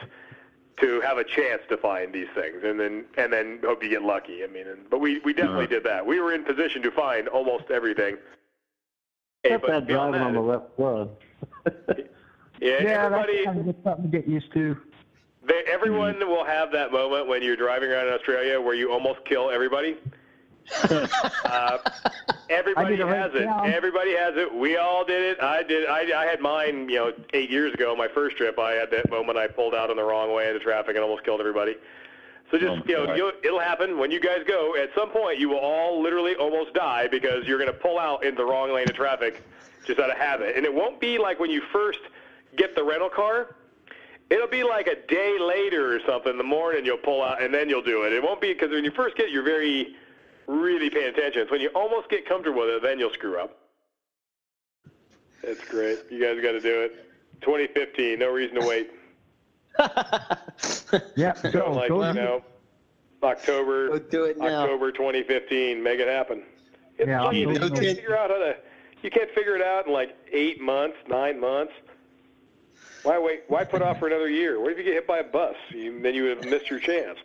to 0.81 1.01
have 1.01 1.17
a 1.19 1.25
chance 1.25 1.63
to 1.71 1.77
find 1.79 2.13
these 2.13 2.29
things, 2.35 2.57
and 2.65 2.79
then 2.79 3.05
and 3.17 3.33
then 3.33 3.61
hope 3.65 3.83
you 3.83 3.89
get 3.89 4.03
lucky. 4.03 4.45
I 4.45 4.47
mean, 4.47 4.67
and, 4.67 4.89
but 4.91 4.99
we 5.01 5.21
we 5.21 5.33
definitely 5.33 5.65
Uh-huh. 5.65 5.75
did 5.75 5.85
that. 5.85 6.05
We 6.07 6.21
were 6.21 6.33
in 6.35 6.45
position 6.45 6.83
to 6.83 6.91
find 6.91 7.29
almost 7.29 7.71
everything. 7.71 8.17
Hey, 9.43 9.51
Except 9.55 9.63
but 9.63 9.71
that 9.73 9.87
beyond 9.87 10.13
driving 10.15 10.27
on 10.27 10.35
the 10.35 10.41
left 10.41 10.65
flood. 10.77 11.11
yeah, 11.67 12.05
Yeah, 12.61 13.05
everybody, 13.05 13.33
that's 13.45 13.45
kind 13.47 13.69
of 13.69 13.77
something 13.85 14.11
to 14.11 14.19
get 14.19 14.29
used 14.29 14.53
to. 14.55 14.77
they, 15.47 15.63
everyone 15.71 16.19
will 16.21 16.45
have 16.45 16.73
that 16.73 16.91
moment 16.93 17.29
when 17.29 17.43
you're 17.43 17.57
driving 17.57 17.91
around 17.91 18.09
in 18.09 18.15
Australia 18.15 18.61
where 18.61 18.75
you 18.75 18.91
almost 18.93 19.25
kill 19.25 19.51
everybody. 19.51 19.97
Uh, 21.45 21.79
everybody 22.51 23.03
I 23.03 23.07
right 23.07 23.19
has 23.19 23.35
it. 23.35 23.45
down. 23.45 23.71
Everybody 23.71 24.15
has 24.17 24.37
it. 24.37 24.53
We 24.55 24.77
all 24.77 25.05
did 25.05 25.23
it. 25.23 25.43
I 25.43 25.63
did. 25.63 25.89
I, 25.89 26.23
I 26.23 26.27
had 26.27 26.41
mine. 26.41 26.89
You 26.89 26.97
know, 26.97 27.13
eight 27.33 27.51
years 27.51 27.73
ago, 27.75 27.95
my 27.97 28.09
first 28.09 28.37
trip. 28.37 28.59
I 28.59 28.73
had 28.73 28.91
that 28.91 29.11
moment. 29.11 29.39
I 29.39 29.47
pulled 29.47 29.75
out 29.75 29.91
in 29.91 29.97
the 29.97 30.05
wrong 30.05 30.33
way 30.33 30.49
into 30.49 30.61
traffic 30.61 30.97
and 30.97 31.05
almost 31.05 31.25
killed 31.25 31.41
everybody. 31.41 31.77
So 32.51 32.59
just 32.59 32.71
Oh, 32.71 32.83
you 32.87 32.95
know, 32.95 33.15
you'll, 33.15 33.33
it'll 33.43 33.61
happen 33.61 33.99
when 33.99 34.11
you 34.11 34.21
guys 34.21 34.45
go. 34.47 34.77
At 34.77 34.91
some 34.95 35.11
point, 35.11 35.39
you 35.39 35.49
will 35.49 35.59
all 35.59 36.01
literally 36.01 36.37
almost 36.37 36.75
die 36.75 37.09
because 37.09 37.45
you're 37.47 37.59
going 37.59 37.73
to 37.73 37.79
pull 37.79 37.99
out 37.99 38.25
in 38.25 38.35
the 38.37 38.45
wrong 38.45 38.73
lane 38.73 38.89
of 38.89 38.95
traffic 38.95 39.43
just 39.85 39.99
out 39.99 40.11
of 40.11 40.17
habit. 40.17 40.57
And 40.57 40.65
it 40.65 40.73
won't 40.73 41.01
be 41.01 41.19
like 41.19 41.41
when 41.41 41.51
you 41.51 41.61
first 41.73 41.99
get 42.57 42.75
the 42.77 42.85
rental 42.85 43.09
car. 43.09 43.57
It'll 44.31 44.49
be 44.49 44.65
like 44.65 44.89
a 44.89 44.97
day 45.07 45.39
later 45.41 45.95
or 45.95 46.01
something 46.07 46.33
in 46.33 46.39
the 46.39 46.45
morning 46.45 46.85
you'll 46.85 46.97
pull 46.99 47.23
out 47.23 47.41
and 47.41 47.55
then 47.55 47.69
you'll 47.69 47.83
do 47.83 48.03
it. 48.05 48.13
It 48.13 48.23
won't 48.23 48.41
be 48.41 48.53
because 48.53 48.71
when 48.71 48.85
you 48.85 48.91
first 48.91 49.17
get 49.17 49.27
it, 49.27 49.33
you're 49.33 49.45
very, 49.45 49.95
really 50.47 50.91
paying 50.91 51.09
attention. 51.09 51.43
It's 51.43 51.51
when 51.51 51.61
you 51.61 51.69
almost 51.75 52.09
get 52.09 52.27
comfortable 52.29 52.61
with 52.61 52.71
it, 52.71 52.83
then 52.83 52.99
you'll 52.99 53.13
screw 53.13 53.39
up. 53.39 53.57
That's 55.43 55.65
great. 55.65 55.99
You 56.11 56.21
guys 56.21 56.43
got 56.43 56.53
to 56.53 56.61
do 56.61 56.83
it. 56.83 57.05
2015, 57.43 58.19
no 58.19 58.31
reason 58.31 58.61
to 58.61 58.67
wait. 58.67 58.91
Yeah, 61.17 61.35
Go 61.43 61.51
go, 61.51 61.73
like, 61.73 61.89
go. 61.89 62.07
you 62.07 62.15
know, 62.15 62.43
October, 63.23 63.89
Go 63.89 63.99
do 63.99 64.25
it 64.25 64.39
now. 64.39 64.63
October 64.63 64.91
2015, 64.93 65.83
make 65.83 66.01
it 66.01 66.09
happen. 66.09 66.43
It's 66.99 67.07
Yeah, 67.09 67.23
I'll 67.25 67.31
do 67.31 67.37
You 67.37 67.51
it. 67.51 67.59
can't 67.61 67.77
figure 67.79 68.17
out 68.17 68.31
how 68.31 68.39
to. 68.39 68.57
You 69.03 69.11
can't 69.11 69.31
figure 69.33 69.55
it 69.57 69.63
out 69.63 69.87
in 69.87 69.93
like 69.93 70.17
eight 70.33 70.61
months, 70.61 70.97
nine 71.09 71.39
months. 71.39 71.73
Why 73.03 73.19
wait? 73.19 73.43
Why 73.49 73.65
put 73.65 73.83
off 73.83 73.99
for 73.99 74.07
another 74.07 74.29
year? 74.31 74.59
What 74.61 74.73
if 74.73 74.79
you 74.79 74.85
get 74.85 74.95
hit 74.95 75.07
by 75.07 75.19
a 75.19 75.25
bus? 75.25 75.55
You, 75.71 76.01
then 76.01 76.15
you 76.15 76.25
would 76.25 76.39
have 76.39 76.47
missed 76.47 76.71
your 76.71 76.81
chance. 76.81 77.19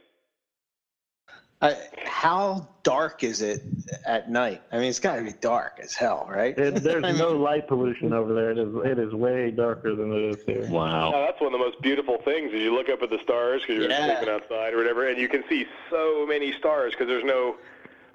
I, 1.61 1.77
how 2.05 2.67
dark 2.83 3.23
is 3.23 3.41
it 3.41 3.61
at 4.05 4.29
night? 4.29 4.61
I 4.71 4.77
mean, 4.79 4.89
it's 4.89 4.99
got 4.99 5.17
to 5.17 5.21
be 5.21 5.33
dark 5.41 5.79
as 5.81 5.93
hell, 5.93 6.27
right? 6.29 6.57
It, 6.57 6.75
there's 6.83 7.03
I 7.03 7.09
mean, 7.09 7.17
no 7.19 7.33
light 7.33 7.67
pollution 7.67 8.13
over 8.13 8.33
there. 8.33 8.51
It 8.51 8.57
is 8.57 8.73
it 8.85 8.99
is 8.99 9.13
way 9.13 9.51
darker 9.51 9.95
than 9.95 10.11
it 10.11 10.23
is 10.23 10.43
here. 10.45 10.65
Wow. 10.67 11.11
Yeah, 11.11 11.19
that's 11.25 11.39
one 11.39 11.53
of 11.53 11.59
the 11.59 11.63
most 11.63 11.81
beautiful 11.81 12.17
things 12.25 12.51
is 12.53 12.59
you 12.61 12.73
look 12.73 12.89
up 12.89 13.01
at 13.03 13.09
the 13.09 13.19
stars 13.23 13.61
because 13.61 13.75
you're 13.75 13.89
Yeah. 13.89 14.17
sleeping 14.17 14.33
outside 14.33 14.73
or 14.73 14.77
whatever, 14.77 15.07
and 15.07 15.19
you 15.19 15.27
can 15.29 15.43
see 15.47 15.65
so 15.89 16.25
many 16.27 16.51
stars 16.53 16.93
because 16.93 17.07
there's 17.07 17.23
no 17.25 17.57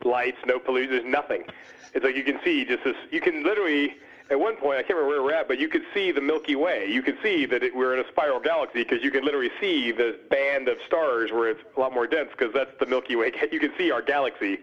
lights, 0.05 0.39
no 0.47 0.59
pollution, 0.59 0.91
there's 0.91 1.05
nothing. 1.05 1.45
It's 1.95 2.05
like 2.05 2.17
you 2.17 2.25
can 2.25 2.41
see 2.45 2.65
just 2.65 2.85
this. 2.85 2.97
You 3.11 3.21
can 3.21 3.43
literally, 3.45 3.95
at 4.31 4.39
one 4.39 4.57
point, 4.57 4.79
I 4.79 4.83
can't 4.83 4.99
remember 4.99 5.09
where 5.09 5.23
we're 5.23 5.35
at, 5.35 5.49
but 5.49 5.59
you 5.59 5.69
could 5.69 5.85
see 5.95 6.11
the 6.11 6.21
Milky 6.21 6.57
Way. 6.57 6.87
You 6.91 7.03
could 7.03 7.17
see 7.23 7.47
that 7.47 7.63
it, 7.63 7.75
we're 7.75 7.95
in 7.95 8.05
a 8.05 8.09
spiral 8.09 8.41
galaxy 8.41 8.83
because 8.83 9.03
you 9.03 9.11
can 9.11 9.25
literally 9.25 9.51
see 9.61 9.93
the 9.93 10.19
band 10.31 10.69
of 10.69 10.79
stars 10.87 11.31
where 11.31 11.51
it's 11.51 11.61
a 11.77 11.81
lot 11.81 11.95
more 11.95 12.07
dense 12.07 12.31
because 12.37 12.53
that's 12.53 12.73
the 12.81 12.87
Milky 12.87 13.17
Way. 13.17 13.33
You 13.53 13.61
can 13.61 13.73
see 13.79 13.91
our 13.91 14.03
galaxy 14.03 14.59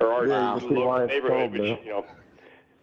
or 0.00 0.12
our 0.12 0.26
Yeah, 0.26 0.54
you 0.54 0.60
can 0.60 0.68
see 0.68 0.74
why 0.76 1.00
local 1.00 1.06
neighborhood, 1.06 1.50
called 1.50 1.52
which 1.52 1.78
you 1.84 1.90
know, 1.90 2.06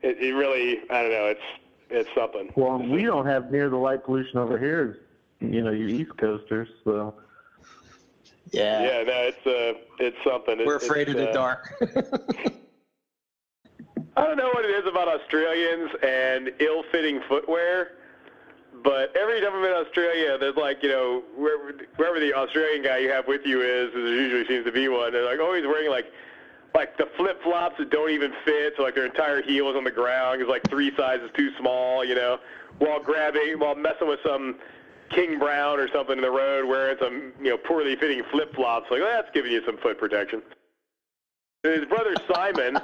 it, 0.02 0.18
it 0.20 0.34
really, 0.34 0.82
I 0.90 1.02
don't 1.02 1.12
know, 1.12 1.26
it's 1.28 1.42
it's 1.90 2.10
something. 2.16 2.52
Well, 2.56 2.80
we 2.80 3.04
don't 3.04 3.26
have 3.26 3.52
near 3.52 3.70
the 3.70 3.78
light 3.78 4.04
pollution 4.04 4.38
over 4.38 4.58
here 4.58 5.04
you 5.44 5.62
know, 5.62 5.72
you 5.72 5.88
East 5.88 6.16
Coasters. 6.18 6.70
So 6.84 7.16
yeah. 8.52 8.84
Yeah, 8.84 9.04
no, 9.04 9.32
it's 9.32 9.48
uh, 9.48 9.80
it's 10.00 10.18
something. 10.24 10.60
It- 10.60 10.66
We're 10.66 10.76
it's, 10.76 10.86
afraid 10.86 11.10
of 11.10 11.16
the 11.16 11.30
uh, 11.30 11.34
dark. 11.34 11.74
I 14.15 14.28
don't 14.28 14.38
know 14.38 14.49
what 14.53 14.65
it 14.65 14.72
is 14.72 14.86
about 14.88 15.07
Australians 15.07 15.91
and 16.03 16.52
ill-fitting 16.60 17.22
footwear, 17.28 17.94
but 18.84 19.15
every 19.15 19.41
time 19.41 19.53
I'm 19.53 19.64
in 19.64 19.72
Australia, 19.72 20.38
there's 20.38 20.56
like, 20.56 20.84
you 20.84 20.90
know, 20.90 21.24
wherever, 21.36 21.74
wherever 21.95 22.20
the 22.20 22.34
Australian 22.34 22.84
guy 22.84 22.99
you 22.99 23.10
have 23.10 23.28
with 23.28 23.41
you 23.45 23.61
is, 23.61 23.91
there 23.94 24.07
usually 24.07 24.45
seems 24.48 24.65
to 24.65 24.72
be 24.72 24.88
one. 24.88 25.14
They're 25.14 25.26
like 25.26 25.40
always 25.40 25.64
wearing 25.65 25.90
like, 25.90 26.11
like 26.76 26.98
the 26.98 27.07
flip-flops 27.18 27.78
that 27.78 27.90
don't 27.90 28.11
even 28.11 28.34
fit, 28.45 28.74
so 28.78 28.84
like 28.84 28.95
their 28.95 29.06
entire 29.06 29.41
heel 29.41 29.70
is 29.70 29.76
on 29.76 29.84
the 29.84 29.91
ground, 29.91 30.41
is 30.41 30.48
like 30.48 30.68
three 30.70 30.91
sizes 30.95 31.30
too 31.36 31.49
small, 31.60 32.03
you 32.03 32.15
know, 32.15 32.40
while 32.80 32.99
grabbing, 32.99 33.60
while 33.60 33.76
messing 33.76 34.07
with 34.07 34.20
some 34.26 34.56
King 35.10 35.38
Brown 35.40 35.80
or 35.80 35.88
something 35.90 36.18
in 36.18 36.24
the 36.24 36.32
road 36.32 36.68
wearing 36.68 36.98
some, 36.99 37.34
you 37.40 37.49
know, 37.49 37.57
poorly 37.57 37.95
fitting 37.95 38.24
flip-flops. 38.32 38.90
Like, 38.91 39.02
well, 39.02 39.11
that's 39.11 39.34
giving 39.34 39.52
you 39.52 39.64
some 39.65 39.78
foot 39.78 39.98
protection. 39.99 40.41
And 41.64 41.74
his 41.74 41.86
brother 41.86 42.15
Simon. 42.32 42.80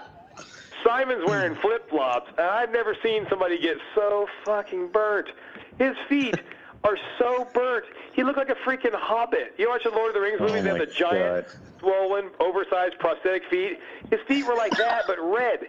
Simon's 0.83 1.25
wearing 1.25 1.55
hmm. 1.55 1.61
flip 1.61 1.89
flops, 1.89 2.29
and 2.37 2.47
I've 2.47 2.71
never 2.71 2.95
seen 3.03 3.25
somebody 3.29 3.59
get 3.59 3.77
so 3.95 4.27
fucking 4.45 4.89
burnt. 4.89 5.29
His 5.77 5.95
feet 6.07 6.35
are 6.83 6.97
so 7.17 7.47
burnt. 7.53 7.85
He 8.13 8.23
looked 8.23 8.37
like 8.37 8.49
a 8.49 8.55
freaking 8.55 8.93
hobbit. 8.93 9.53
You 9.57 9.69
watch 9.69 9.83
the 9.83 9.89
Lord 9.89 10.09
of 10.09 10.13
the 10.15 10.21
Rings 10.21 10.37
oh 10.39 10.47
movies, 10.47 10.63
they 10.63 10.69
have 10.69 10.79
the 10.79 10.85
giant, 10.85 11.47
swollen, 11.79 12.29
oversized 12.39 12.97
prosthetic 12.99 13.45
feet. 13.49 13.79
His 14.09 14.19
feet 14.27 14.45
were 14.45 14.55
like 14.55 14.75
that, 14.77 15.03
but 15.07 15.17
red. 15.19 15.67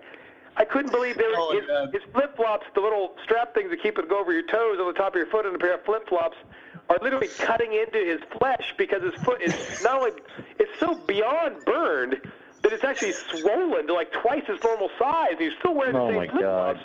I 0.56 0.64
couldn't 0.64 0.90
believe 0.90 1.16
they 1.16 1.26
were 1.26 1.36
oh, 1.36 1.88
his, 1.90 2.02
his 2.02 2.12
flip 2.12 2.36
flops, 2.36 2.66
the 2.74 2.80
little 2.80 3.14
strap 3.24 3.54
things 3.54 3.70
that 3.70 3.82
keep 3.82 3.98
it 3.98 4.08
go 4.08 4.18
over 4.18 4.32
your 4.32 4.42
toes 4.42 4.78
on 4.80 4.86
the 4.86 4.92
top 4.92 5.14
of 5.14 5.18
your 5.18 5.26
foot, 5.26 5.46
and 5.46 5.54
a 5.54 5.58
pair 5.58 5.74
of 5.74 5.84
flip 5.84 6.08
flops 6.08 6.36
are 6.88 6.98
literally 7.02 7.28
cutting 7.28 7.72
into 7.72 7.98
his 7.98 8.20
flesh 8.36 8.74
because 8.76 9.02
his 9.02 9.14
foot 9.22 9.40
is 9.40 9.54
not 9.82 9.96
only 9.96 10.10
it's 10.58 10.78
so 10.78 10.94
beyond 11.06 11.64
burned 11.64 12.20
that 12.62 12.72
it's 12.72 12.84
actually 12.84 13.12
swollen 13.12 13.86
to 13.86 13.94
like 13.94 14.12
twice 14.12 14.44
his 14.46 14.62
normal 14.62 14.90
size. 14.98 15.30
And 15.32 15.40
he's 15.40 15.52
still 15.58 15.74
wearing 15.74 15.94
the 15.94 16.00
Oh 16.00 16.10
same 16.10 16.30
flip 16.30 16.42
flops. 16.42 16.80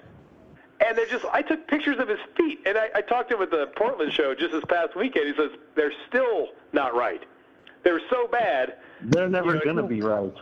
And 0.86 0.98
they're 0.98 1.06
just, 1.06 1.26
I 1.26 1.42
took 1.42 1.68
pictures 1.68 2.00
of 2.00 2.10
his 2.10 2.20
feet, 2.36 2.60
and 2.66 2.78
I, 2.78 2.90
I 2.96 3.02
talked 3.02 3.30
to 3.30 3.38
him 3.38 3.42
at 3.42 3.50
the 3.50 3.68
Portland 3.78 4.12
show 4.12 4.36
just 4.36 4.52
this 4.52 4.64
past 4.66 4.96
weekend. 4.96 5.28
He 5.28 5.34
says 5.36 5.52
they're 5.74 5.94
still 6.10 6.50
not 6.74 6.96
right. 6.96 7.24
They're 7.84 8.02
so 8.10 8.28
bad 8.28 8.76
they're 9.02 9.30
never 9.30 9.50
You 9.50 9.54
know, 9.56 9.62
going 9.64 9.76
to 9.78 9.84
be 9.84 10.02
right. 10.02 10.34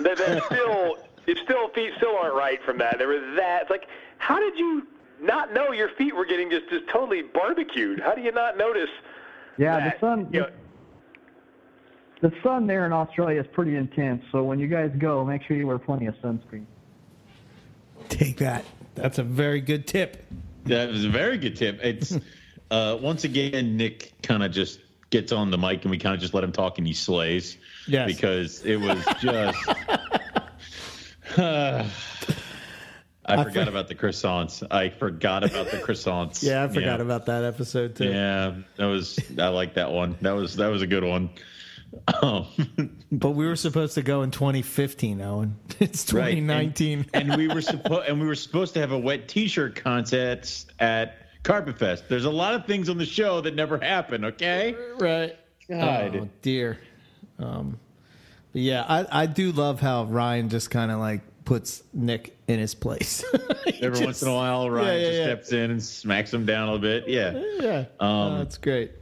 that 0.00 0.16
they're 0.16 0.40
still, 0.40 0.98
it's 1.26 1.40
still 1.42 1.68
feet 1.70 1.92
still 1.96 2.16
aren't 2.16 2.34
right 2.34 2.62
from 2.64 2.78
that. 2.78 2.98
There 2.98 3.08
was 3.08 3.36
that. 3.36 3.62
It's 3.62 3.70
like, 3.70 3.86
how 4.18 4.38
did 4.38 4.58
you 4.58 4.86
not 5.20 5.52
know 5.52 5.72
your 5.72 5.90
feet 5.90 6.14
were 6.14 6.24
getting 6.24 6.50
just 6.50 6.68
just 6.70 6.88
totally 6.88 7.22
barbecued? 7.22 8.00
How 8.00 8.14
do 8.14 8.22
you 8.22 8.32
not 8.32 8.56
notice? 8.56 8.90
Yeah, 9.56 9.78
that? 9.78 10.00
the 10.00 10.06
sun. 10.06 10.28
You 10.32 10.40
know, 10.40 10.50
The 12.20 12.32
sun 12.42 12.66
there 12.66 12.84
in 12.84 12.92
Australia 12.92 13.40
is 13.40 13.46
pretty 13.52 13.76
intense, 13.76 14.24
so 14.32 14.42
when 14.42 14.58
you 14.58 14.66
guys 14.66 14.90
go, 14.98 15.24
make 15.24 15.42
sure 15.44 15.56
you 15.56 15.66
wear 15.66 15.78
plenty 15.78 16.06
of 16.06 16.14
sunscreen. 16.16 16.64
Take 18.08 18.38
that. 18.38 18.64
That's 18.94 19.18
a 19.18 19.22
very 19.22 19.60
good 19.60 19.86
tip. 19.86 20.26
That 20.64 20.88
was 20.88 21.04
a 21.04 21.08
very 21.08 21.38
good 21.38 21.56
tip. 21.56 21.78
It's 21.82 22.18
uh, 22.70 22.98
once 23.00 23.24
again 23.24 23.76
Nick 23.76 24.12
kind 24.22 24.42
of 24.42 24.50
just 24.50 24.80
gets 25.10 25.32
on 25.32 25.50
the 25.50 25.58
mic 25.58 25.82
and 25.82 25.90
we 25.90 25.98
kind 25.98 26.14
of 26.14 26.20
just 26.20 26.34
let 26.34 26.44
him 26.44 26.52
talk 26.52 26.78
and 26.78 26.86
he 26.86 26.92
slays. 26.92 27.56
Yes. 27.86 28.06
Because 28.06 28.64
it 28.64 28.76
was 28.76 29.02
just. 29.20 29.58
I 31.38 31.90
I 33.24 33.44
forgot 33.44 33.64
for- 33.64 33.70
about 33.70 33.88
the 33.88 33.94
croissants. 33.94 34.66
I 34.70 34.88
forgot 34.88 35.44
about 35.44 35.70
the 35.70 35.76
croissants. 35.78 36.42
Yeah, 36.48 36.64
I 36.64 36.68
forgot 36.68 37.00
about 37.00 37.26
that 37.26 37.44
episode 37.44 37.94
too. 37.94 38.08
Yeah, 38.08 38.54
that 38.76 38.86
was. 38.86 39.18
I 39.38 39.48
like 39.48 39.74
that 39.74 39.90
one. 39.92 40.16
That 40.22 40.32
was 40.32 40.56
that 40.56 40.68
was 40.68 40.80
a 40.80 40.86
good 40.86 41.04
one. 41.04 41.30
Um, 42.22 42.46
But 43.10 43.30
we 43.30 43.46
were 43.46 43.56
supposed 43.56 43.94
to 43.94 44.02
go 44.02 44.22
in 44.22 44.30
2015, 44.30 45.20
Owen. 45.22 45.56
It's 45.80 46.12
Right, 46.12 46.36
and- 46.36 46.46
2019. 46.74 47.06
and 47.14 47.36
we 47.36 47.48
were 47.48 47.62
supposed 47.62 48.08
and 48.08 48.20
we 48.20 48.26
were 48.26 48.34
supposed 48.34 48.74
to 48.74 48.80
have 48.80 48.92
a 48.92 48.98
wet 48.98 49.28
T-shirt 49.28 49.76
contest 49.76 50.72
at 50.78 51.16
Carpet 51.42 51.78
Fest. 51.78 52.04
There's 52.08 52.24
a 52.26 52.30
lot 52.30 52.54
of 52.54 52.66
things 52.66 52.88
on 52.88 52.98
the 52.98 53.06
show 53.06 53.40
that 53.40 53.54
never 53.54 53.78
happen. 53.78 54.24
Okay, 54.26 54.74
right? 54.98 55.36
God. 55.70 56.16
Oh 56.16 56.28
dear. 56.42 56.78
Um, 57.38 57.78
but 58.52 58.60
yeah, 58.62 58.84
I, 58.86 59.22
I 59.22 59.26
do 59.26 59.52
love 59.52 59.80
how 59.80 60.04
Ryan 60.04 60.48
just 60.50 60.70
kind 60.70 60.90
of 60.90 60.98
like 60.98 61.20
puts 61.44 61.82
Nick 61.94 62.36
in 62.48 62.58
his 62.58 62.74
place. 62.74 63.24
Every 63.66 63.90
just- 63.90 64.02
once 64.04 64.22
in 64.22 64.28
a 64.28 64.34
while, 64.34 64.68
Ryan 64.70 64.86
Yeah, 64.86 64.92
yeah, 64.94 65.06
just 65.08 65.18
yeah. 65.18 65.24
steps 65.24 65.52
in 65.52 65.70
and 65.70 65.82
smacks 65.82 66.34
him 66.34 66.44
down 66.44 66.68
a 66.68 66.72
little 66.72 66.80
bit. 66.82 67.08
Yeah, 67.08 67.42
Yeah, 67.60 67.78
Um, 68.00 68.08
Oh, 68.10 68.38
that's 68.38 68.58
great. 68.58 68.92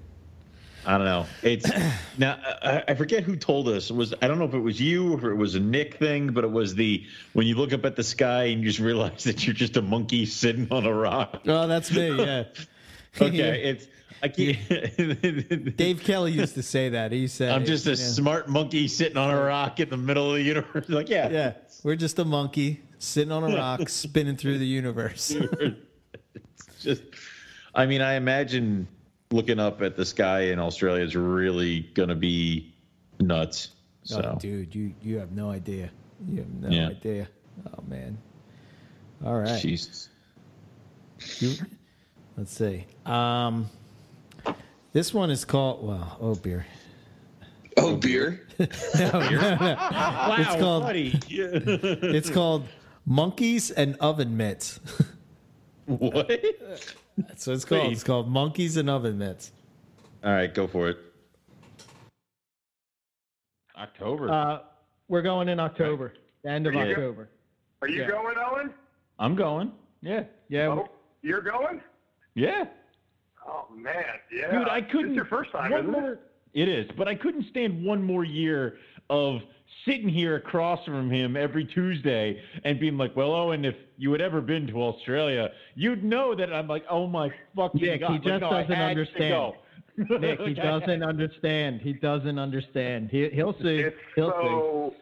I 0.87 0.97
don't 0.97 1.05
know. 1.05 1.27
It's 1.43 1.69
now 2.19 2.39
I, 2.63 2.85
I 2.89 2.95
forget 2.95 3.25
who 3.25 3.37
told 3.37 3.69
us. 3.69 3.91
It 3.91 3.97
was 3.97 4.15
I 4.23 4.29
don't 4.29 4.39
know 4.39 4.45
if 4.45 4.55
it 4.55 4.61
was 4.61 4.81
you 4.81 5.13
or 5.13 5.19
if 5.19 5.25
it 5.25 5.35
was 5.35 5.55
a 5.57 5.61
Nick 5.61 5.99
thing, 5.99 6.29
but 6.29 6.45
it 6.45 6.51
was 6.51 6.75
the 6.75 7.05
when 7.33 7.47
you 7.47 7.57
look 7.57 7.73
up 7.73 7.85
at 7.85 7.97
the 7.97 8.05
sky 8.05 8.45
and 8.45 8.63
you 8.63 8.69
just 8.69 8.79
realize 8.79 9.25
that 9.25 9.47
you're 9.47 9.55
just 9.55 9.77
a 9.77 9.83
monkey 9.83 10.25
sitting 10.25 10.69
on 10.71 10.87
a 10.87 10.93
rock. 10.93 11.43
Oh, 11.47 11.67
that's 11.67 11.91
me. 11.93 12.17
Yeah. 12.17 12.45
Okay, 13.19 13.63
it's 13.63 13.87
I 14.23 14.29
can't. 14.29 15.77
Dave 15.77 16.03
Kelly 16.05 16.33
used 16.33 16.55
to 16.55 16.63
say 16.63 16.91
that. 16.91 17.13
He 17.13 17.29
said, 17.29 17.51
I'm 17.51 17.65
just 17.65 17.87
a 17.87 17.91
yeah. 17.91 17.97
smart 17.97 18.47
monkey 18.47 18.89
sitting 18.89 19.17
on 19.17 19.31
a 19.31 19.41
rock 19.41 19.81
in 19.81 19.89
the 19.89 19.97
middle 19.97 20.33
of 20.33 20.37
the 20.37 20.43
universe. 20.43 20.87
Like, 20.91 21.09
yeah, 21.09 21.31
Yeah, 21.31 21.53
we're 21.83 21.97
just 21.97 22.19
a 22.19 22.27
monkey 22.27 22.83
sitting 22.99 23.33
on 23.33 23.51
a 23.51 23.57
rock, 23.57 23.89
spinning 23.89 24.37
through 24.37 24.59
the 24.59 24.67
universe. 24.67 25.31
It's 25.31 26.83
just, 26.83 27.03
I 27.75 27.87
mean, 27.87 28.03
I 28.03 28.17
imagine 28.17 28.87
looking 29.31 29.59
up 29.59 29.82
at 29.82 29.97
the 29.97 30.05
sky 30.05 30.40
in 30.47 30.59
Australia 30.59 31.05
is 31.05 31.16
really 31.16 31.81
going 31.94 32.09
to 32.09 32.15
be 32.15 32.74
nuts. 33.20 33.70
So, 34.05 34.20
Oh, 34.35 34.39
dude, 34.39 34.74
you 34.74 34.94
you 35.03 35.19
have 35.19 35.32
no 35.32 35.51
idea. 35.51 35.90
You 36.28 36.39
have 36.39 36.48
no 36.55 36.69
Yeah. 36.69 36.89
idea. 36.89 37.28
Oh 37.66 37.82
man. 37.89 38.16
All 39.24 39.39
right. 39.40 39.61
Jesus. 39.61 40.09
You- 41.40 41.57
let's 42.36 42.53
see. 42.53 42.85
Um, 43.05 43.69
this 44.93 45.12
one 45.12 45.31
is 45.31 45.44
called. 45.44 45.85
Well, 45.86 46.16
oh 46.20 46.35
beer. 46.35 46.66
Oh, 47.78 47.97
beer. 47.97 48.47
no, 48.59 48.66
no, 49.12 49.28
no. 49.31 49.57
Wow, 49.61 50.36
it's 50.39 50.57
called. 50.57 50.82
buddy. 50.85 51.20
It's 51.28 52.31
called 52.31 52.65
monkeys 53.05 53.70
and 53.70 53.97
oven 53.97 54.35
mitts. 54.36 54.81
what? 55.86 56.31
That's 57.17 57.47
what 57.47 57.55
it's 57.55 57.65
called. 57.65 57.83
Wait. 57.85 57.93
It's 57.93 58.05
called 58.05 58.29
monkeys 58.29 58.77
and 58.77 58.91
oven 58.91 59.19
mitts. 59.19 59.53
All 60.25 60.33
right, 60.33 60.53
go 60.53 60.67
for 60.67 60.89
it. 60.89 60.99
October. 63.79 64.31
Uh, 64.31 64.61
we're 65.09 65.23
going 65.23 65.49
in 65.49 65.61
October, 65.61 66.15
the 66.43 66.51
end 66.51 66.67
of 66.67 66.75
Yeah. 66.75 66.83
October. 66.89 67.29
Are 67.83 67.89
you 67.89 68.03
Yeah. 68.03 68.09
going, 68.11 68.37
Owen? 68.39 68.75
I'm 69.19 69.35
going. 69.35 69.73
Yeah. 70.03 70.25
Yeah. 70.49 70.69
Oh, 70.69 70.89
you're 71.23 71.41
going? 71.43 71.83
Yeah. 72.35 72.67
Oh 73.47 73.67
man, 73.75 74.05
yeah. 74.33 74.51
Dude, 74.59 74.69
I 74.69 74.81
couldn't. 74.81 75.11
It's 75.11 75.17
your 75.17 75.25
first 75.27 75.53
time, 75.53 75.71
one 75.71 75.81
isn't 75.81 75.93
more, 75.93 76.13
it? 76.15 76.21
It 76.55 76.69
is, 76.69 76.91
but 76.97 77.07
I 77.07 77.15
couldn't 77.15 77.45
stand 77.51 77.85
one 77.85 78.03
more 78.03 78.25
year 78.25 78.79
of 79.09 79.43
sitting 79.87 80.09
here 80.09 80.37
across 80.37 80.85
from 80.85 81.11
him 81.11 81.37
every 81.37 81.65
Tuesday 81.65 82.43
and 82.65 82.79
being 82.81 82.99
like, 82.99 83.15
"Well, 83.17 83.33
Owen, 83.33 83.65
if 83.65 83.75
you 83.97 84.13
had 84.13 84.21
ever 84.21 84.41
been 84.41 84.67
to 84.67 84.83
Australia, 84.83 85.51
you'd 85.75 86.05
know 86.05 86.35
that." 86.35 86.53
I'm 86.53 86.67
like, 86.69 86.85
"Oh 86.91 87.07
my 87.07 87.31
fucking 87.55 87.81
Nick, 87.81 88.01
god!" 88.01 88.09
he 88.09 88.15
Like, 88.15 88.23
just 88.25 88.41
no, 88.43 88.51
doesn't 88.51 88.75
had 88.75 88.91
understand. 88.91 89.53
Nick, 89.97 90.41
he 90.41 90.47
Like, 90.47 90.59
I 90.59 90.65
had- 90.73 90.81
doesn't 90.81 91.03
understand. 91.03 91.81
He 91.81 91.93
doesn't 91.95 92.39
understand. 92.39 93.09
He 93.11 93.29
he'll 93.31 93.55
see. 93.63 93.79
It's 93.79 93.97
he'll 94.15 94.31
so. 94.31 94.95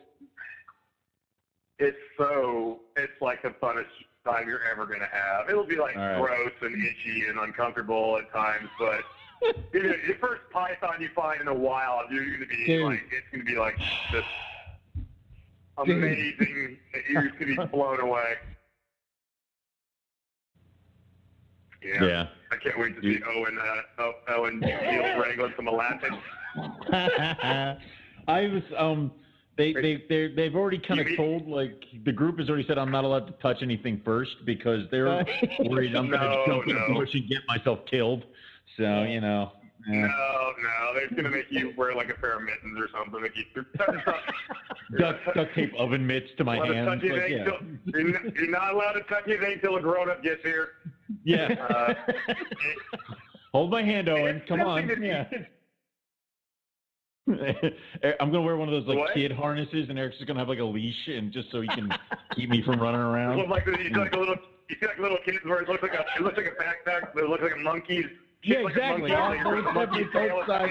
It's 1.78 1.96
so. 2.18 2.80
It's 2.96 3.12
like 3.20 3.42
the 3.42 3.50
funnest 3.62 3.86
time 4.24 4.48
you're 4.48 4.62
ever 4.70 4.86
gonna 4.86 5.08
have. 5.10 5.48
It'll 5.50 5.66
be 5.66 5.76
like 5.76 5.96
All 5.96 6.02
right. 6.02 6.20
gross 6.22 6.52
and 6.62 6.74
itchy 6.74 7.26
and 7.28 7.38
uncomfortable 7.38 8.18
at 8.18 8.30
times, 8.32 8.68
but. 8.78 9.00
you 9.74 9.82
know, 9.82 9.92
the 10.06 10.14
first 10.20 10.40
python 10.52 10.94
you 11.00 11.08
find 11.14 11.40
in 11.40 11.48
a 11.48 11.54
wild, 11.54 12.04
you're 12.10 12.24
gonna 12.24 12.46
be 12.46 12.64
Dude. 12.64 12.84
like, 12.84 13.02
it's 13.10 13.26
gonna 13.32 13.44
be 13.44 13.56
like 13.56 13.76
this 14.12 14.24
amazing. 15.78 16.78
Gonna 17.12 17.30
be 17.38 17.56
blown 17.72 18.00
away. 18.00 18.34
Yeah. 21.82 22.04
Yeah. 22.04 22.26
I 22.50 22.56
can't 22.56 22.78
wait 22.78 22.96
to 22.96 23.02
see 23.02 23.20
Owen. 23.28 23.58
Uh, 23.98 24.10
Owen 24.36 24.60
Field 24.60 25.20
wrangling 25.20 25.52
some 25.56 25.66
Aladdin. 25.68 26.18
I 28.26 28.46
was 28.48 28.62
um 28.78 29.12
they 29.58 29.72
they 29.72 30.04
they 30.08 30.28
they've 30.34 30.54
already 30.54 30.78
kind 30.78 31.00
of 31.00 31.06
told 31.16 31.46
like 31.46 31.84
the 32.04 32.12
group 32.12 32.38
has 32.38 32.48
already 32.48 32.66
said 32.66 32.78
I'm 32.78 32.90
not 32.90 33.04
allowed 33.04 33.26
to 33.26 33.32
touch 33.42 33.58
anything 33.62 34.00
first 34.04 34.30
because 34.46 34.82
they're 34.90 35.06
worried 35.64 35.94
I'm 35.94 36.08
No, 36.10 36.16
gonna 36.16 36.44
jump 36.46 36.68
in 36.68 36.74
the 36.74 36.94
bush 36.94 37.10
and 37.12 37.28
get 37.28 37.40
myself 37.48 37.80
killed. 37.90 38.24
So 38.76 39.02
you 39.02 39.20
know. 39.20 39.52
Eh. 39.88 39.92
No, 39.92 40.06
no, 40.06 40.94
they're 40.94 41.10
gonna 41.16 41.30
make 41.30 41.46
you 41.50 41.72
wear 41.76 41.94
like 41.94 42.10
a 42.10 42.14
pair 42.14 42.36
of 42.36 42.42
mittens 42.42 42.78
or 42.78 42.88
something. 42.96 43.20
Make 43.22 43.32
you 43.36 43.44
duct, 44.98 45.18
duct 45.34 45.54
tape 45.54 45.72
oven 45.78 46.06
mitts 46.06 46.28
to 46.38 46.44
my 46.44 46.56
hands. 46.56 47.02
Like, 47.02 47.02
yeah. 47.30 47.44
till- 47.44 47.58
you're, 47.86 48.12
not, 48.12 48.34
you're 48.34 48.50
not 48.50 48.74
allowed 48.74 48.92
to 48.92 49.00
touch 49.02 49.24
anything 49.26 49.54
until 49.54 49.76
a 49.76 49.80
grown 49.80 50.10
up 50.10 50.22
gets 50.22 50.42
here. 50.42 50.68
Yeah. 51.24 51.48
Uh, 51.68 51.94
Hold 53.52 53.70
my 53.70 53.82
hand, 53.82 54.08
Owen. 54.08 54.42
Come 54.48 54.60
on. 54.62 54.90
Yeah. 55.02 55.24
I'm 58.20 58.30
gonna 58.30 58.42
wear 58.42 58.56
one 58.56 58.68
of 58.68 58.72
those 58.74 58.86
like 58.86 58.98
What? 58.98 59.14
kid 59.14 59.32
harnesses, 59.32 59.88
and 59.88 59.98
Eric's 59.98 60.16
just 60.16 60.26
gonna 60.26 60.40
have 60.40 60.48
like 60.48 60.58
a 60.58 60.64
leash, 60.64 61.08
and 61.08 61.32
just 61.32 61.50
so 61.50 61.60
he 61.62 61.68
can 61.68 61.90
keep 62.36 62.50
me 62.50 62.62
from 62.62 62.80
running 62.80 63.00
around. 63.00 63.38
looks 63.38 63.48
like, 63.50 63.66
you 63.66 63.76
see 63.76 63.94
like 63.94 64.12
a 64.12 64.18
little, 64.18 64.36
you 64.68 64.76
see 64.78 64.86
like 64.86 64.98
little 64.98 65.16
kids 65.24 65.38
where 65.44 65.62
it 65.62 65.68
looks 65.68 65.82
like 65.82 65.94
a, 65.94 66.04
it 66.16 66.22
looks 66.22 66.36
like 66.36 66.46
a 66.46 66.62
backpack, 66.62 67.14
but 67.14 67.24
it 67.24 67.30
looks 67.30 67.42
like 67.42 67.54
a 67.54 67.60
monkey's. 67.60 68.04
Yeah, 68.44 68.60
like 68.60 68.74
exactly. 68.74 69.10
monkey, 69.10 69.14
All 69.14 69.54
like 69.54 69.66
a 69.66 69.72
monkey 69.72 70.02
have 70.02 70.12
the 70.12 70.18
tail 70.18 70.40
adult 70.42 70.46
size. 70.46 70.70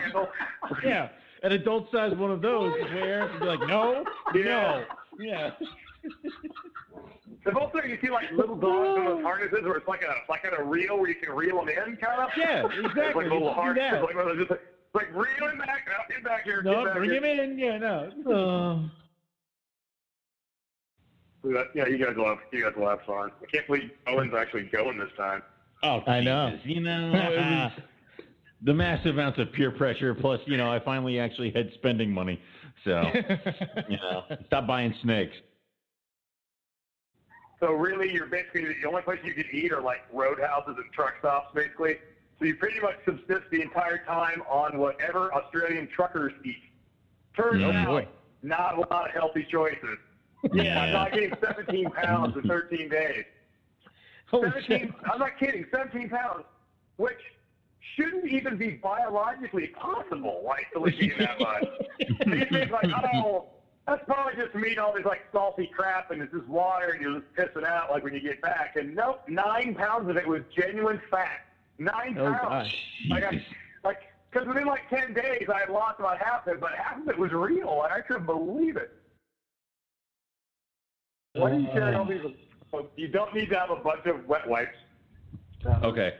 Yeah, 0.83 1.09
an 1.43 1.51
adult 1.53 1.91
size 1.91 2.15
one 2.15 2.31
of 2.31 2.41
those 2.41 2.73
is 2.75 2.91
where 2.93 3.27
be 3.39 3.45
like, 3.45 3.59
no, 3.67 4.03
no, 4.35 4.83
yeah. 5.19 5.51
There's 7.43 7.57
also 7.59 7.79
you 7.85 7.97
see 8.01 8.09
like 8.09 8.31
little 8.31 8.55
dogs 8.55 8.99
in 8.99 9.05
those 9.05 9.23
harnesses 9.23 9.59
where 9.63 9.75
it's 9.77 9.87
like 9.87 10.01
a 10.03 10.31
like 10.31 10.45
at 10.45 10.57
a 10.57 10.63
reel 10.63 10.97
where 10.99 11.09
you 11.09 11.15
can 11.15 11.33
reel 11.33 11.57
them 11.57 11.69
in, 11.69 11.97
kind 11.97 12.21
of. 12.21 12.29
Yeah, 12.37 12.65
It's 12.65 12.73
exactly. 12.87 13.23
like 13.23 13.31
a 13.31 13.33
little 13.33 13.53
harness, 13.53 13.93
like, 14.01 14.15
one 14.15 14.27
of 14.29 14.37
those, 14.37 14.47
just 14.47 14.51
like, 14.51 14.61
like 14.93 15.09
reel 15.15 15.49
him 15.49 15.57
back, 15.57 15.85
get 16.09 16.23
back 16.23 16.43
here, 16.43 16.61
No, 16.61 16.85
back 16.85 16.95
bring 16.95 17.09
here. 17.09 17.23
him 17.23 17.39
in. 17.39 17.57
Yeah, 17.59 17.77
no. 17.77 18.09
Oh. 18.27 18.89
Yeah, 21.73 21.87
you 21.87 21.97
guys 21.97 22.15
will 22.15 22.25
have 22.27 22.37
you 22.51 22.63
guys 22.63 22.73
will 22.77 22.87
have 22.87 23.01
fun. 23.05 23.29
I 23.41 23.45
can't 23.51 23.67
believe 23.67 23.91
Owen's 24.07 24.33
actually 24.33 24.63
going 24.71 24.97
this 24.97 25.09
time. 25.17 25.41
Oh, 25.83 25.99
I 26.07 26.21
know. 26.21 26.57
You 26.63 26.79
know, 26.81 27.09
it 27.13 27.37
was 27.37 27.71
uh, 27.77 27.81
the 28.63 28.73
massive 28.73 29.15
amounts 29.15 29.39
of 29.39 29.51
peer 29.51 29.71
pressure. 29.71 30.13
Plus, 30.15 30.39
you 30.45 30.57
know, 30.57 30.71
I 30.71 30.79
finally 30.79 31.19
actually 31.19 31.51
had 31.51 31.69
spending 31.75 32.11
money. 32.11 32.39
So, 32.85 33.01
you 33.89 33.97
know, 33.97 34.23
stop 34.47 34.67
buying 34.67 34.93
snakes. 35.03 35.35
So 37.59 37.71
really, 37.71 38.11
you're 38.11 38.25
basically 38.27 38.65
the 38.81 38.87
only 38.87 39.01
place 39.03 39.19
you 39.23 39.33
can 39.33 39.45
eat 39.53 39.71
are 39.71 39.81
like 39.81 39.99
roadhouses 40.13 40.75
and 40.77 40.91
truck 40.93 41.13
stops, 41.19 41.47
basically. 41.55 41.95
So 42.39 42.45
you 42.45 42.55
pretty 42.55 42.79
much 42.81 42.95
subsist 43.05 43.49
the 43.51 43.61
entire 43.61 44.03
time 44.05 44.41
on 44.49 44.77
whatever 44.77 45.33
Australian 45.33 45.87
truckers 45.95 46.33
eat. 46.43 46.57
Turns 47.37 47.63
Oh, 47.63 47.71
out, 47.71 47.87
boy. 47.87 48.07
not 48.41 48.77
a 48.77 48.81
lot 48.81 49.07
of 49.07 49.11
healthy 49.13 49.47
choices. 49.49 49.97
Yeah. 50.51 50.81
I'm 50.81 50.93
not 50.93 51.13
getting 51.13 51.31
17 51.41 51.89
pounds 51.91 52.35
in 52.35 52.43
13 52.49 52.89
days. 52.89 53.23
Holy 54.33 54.49
17, 54.67 54.93
I'm 55.11 55.19
not 55.19 55.37
kidding, 55.39 55.63
17 55.71 56.09
pounds, 56.09 56.43
which 56.97 57.19
shouldn't 57.95 58.25
even 58.25 58.57
be 58.57 58.71
biologically 58.71 59.67
possible, 59.67 60.41
like, 60.43 60.71
to 60.73 60.79
lose 60.79 60.95
eating 60.99 61.19
that 61.19 61.39
much. 61.39 61.63
And 62.21 62.39
you 62.39 62.45
think, 62.51 62.71
like, 62.71 62.87
oh, 63.13 63.45
that's 63.85 64.03
probably 64.07 64.33
just 64.35 64.51
from 64.51 64.65
eating 64.65 64.79
all 64.79 64.91
this, 64.91 65.05
like, 65.05 65.21
salty 65.31 65.69
crap 65.75 66.09
and 66.09 66.19
it's 66.19 66.33
just 66.33 66.47
water 66.47 66.93
and 66.93 67.01
you're 67.01 67.19
just 67.19 67.31
pissing 67.35 67.63
out, 67.63 67.91
like, 67.91 68.03
when 68.03 68.15
you 68.15 68.21
get 68.21 68.41
back. 68.41 68.75
And 68.75 68.95
nope, 68.95 69.21
nine 69.27 69.75
pounds 69.75 70.09
of 70.09 70.17
it 70.17 70.27
was 70.27 70.41
genuine 70.57 70.99
fat. 71.11 71.41
Nine 71.77 72.17
Oh, 72.17 72.23
pounds. 72.33 72.39
gosh. 72.41 72.75
Like, 73.09 73.23
I, 73.25 73.45
like, 73.83 73.97
because 74.31 74.47
within, 74.47 74.65
like, 74.65 74.89
10 74.89 75.13
days, 75.13 75.45
I 75.53 75.59
had 75.59 75.69
lost 75.69 75.99
about 75.99 76.17
half 76.17 76.47
of 76.47 76.53
it, 76.55 76.59
but 76.59 76.71
half 76.75 76.99
of 76.99 77.07
it 77.07 77.19
was 77.19 77.31
real. 77.31 77.77
Like, 77.77 77.91
I 77.91 78.01
couldn't 78.01 78.25
believe 78.25 78.77
it. 78.77 78.91
Why 81.33 81.51
are 81.51 81.59
you 81.59 81.67
carrying 81.71 81.95
all 81.99 82.05
these? 82.05 82.21
You 82.95 83.07
don't 83.07 83.33
need 83.33 83.49
to 83.49 83.55
have 83.59 83.69
a 83.69 83.75
bunch 83.75 84.05
of 84.05 84.25
wet 84.27 84.47
wipes. 84.47 84.75
Okay. 85.83 86.13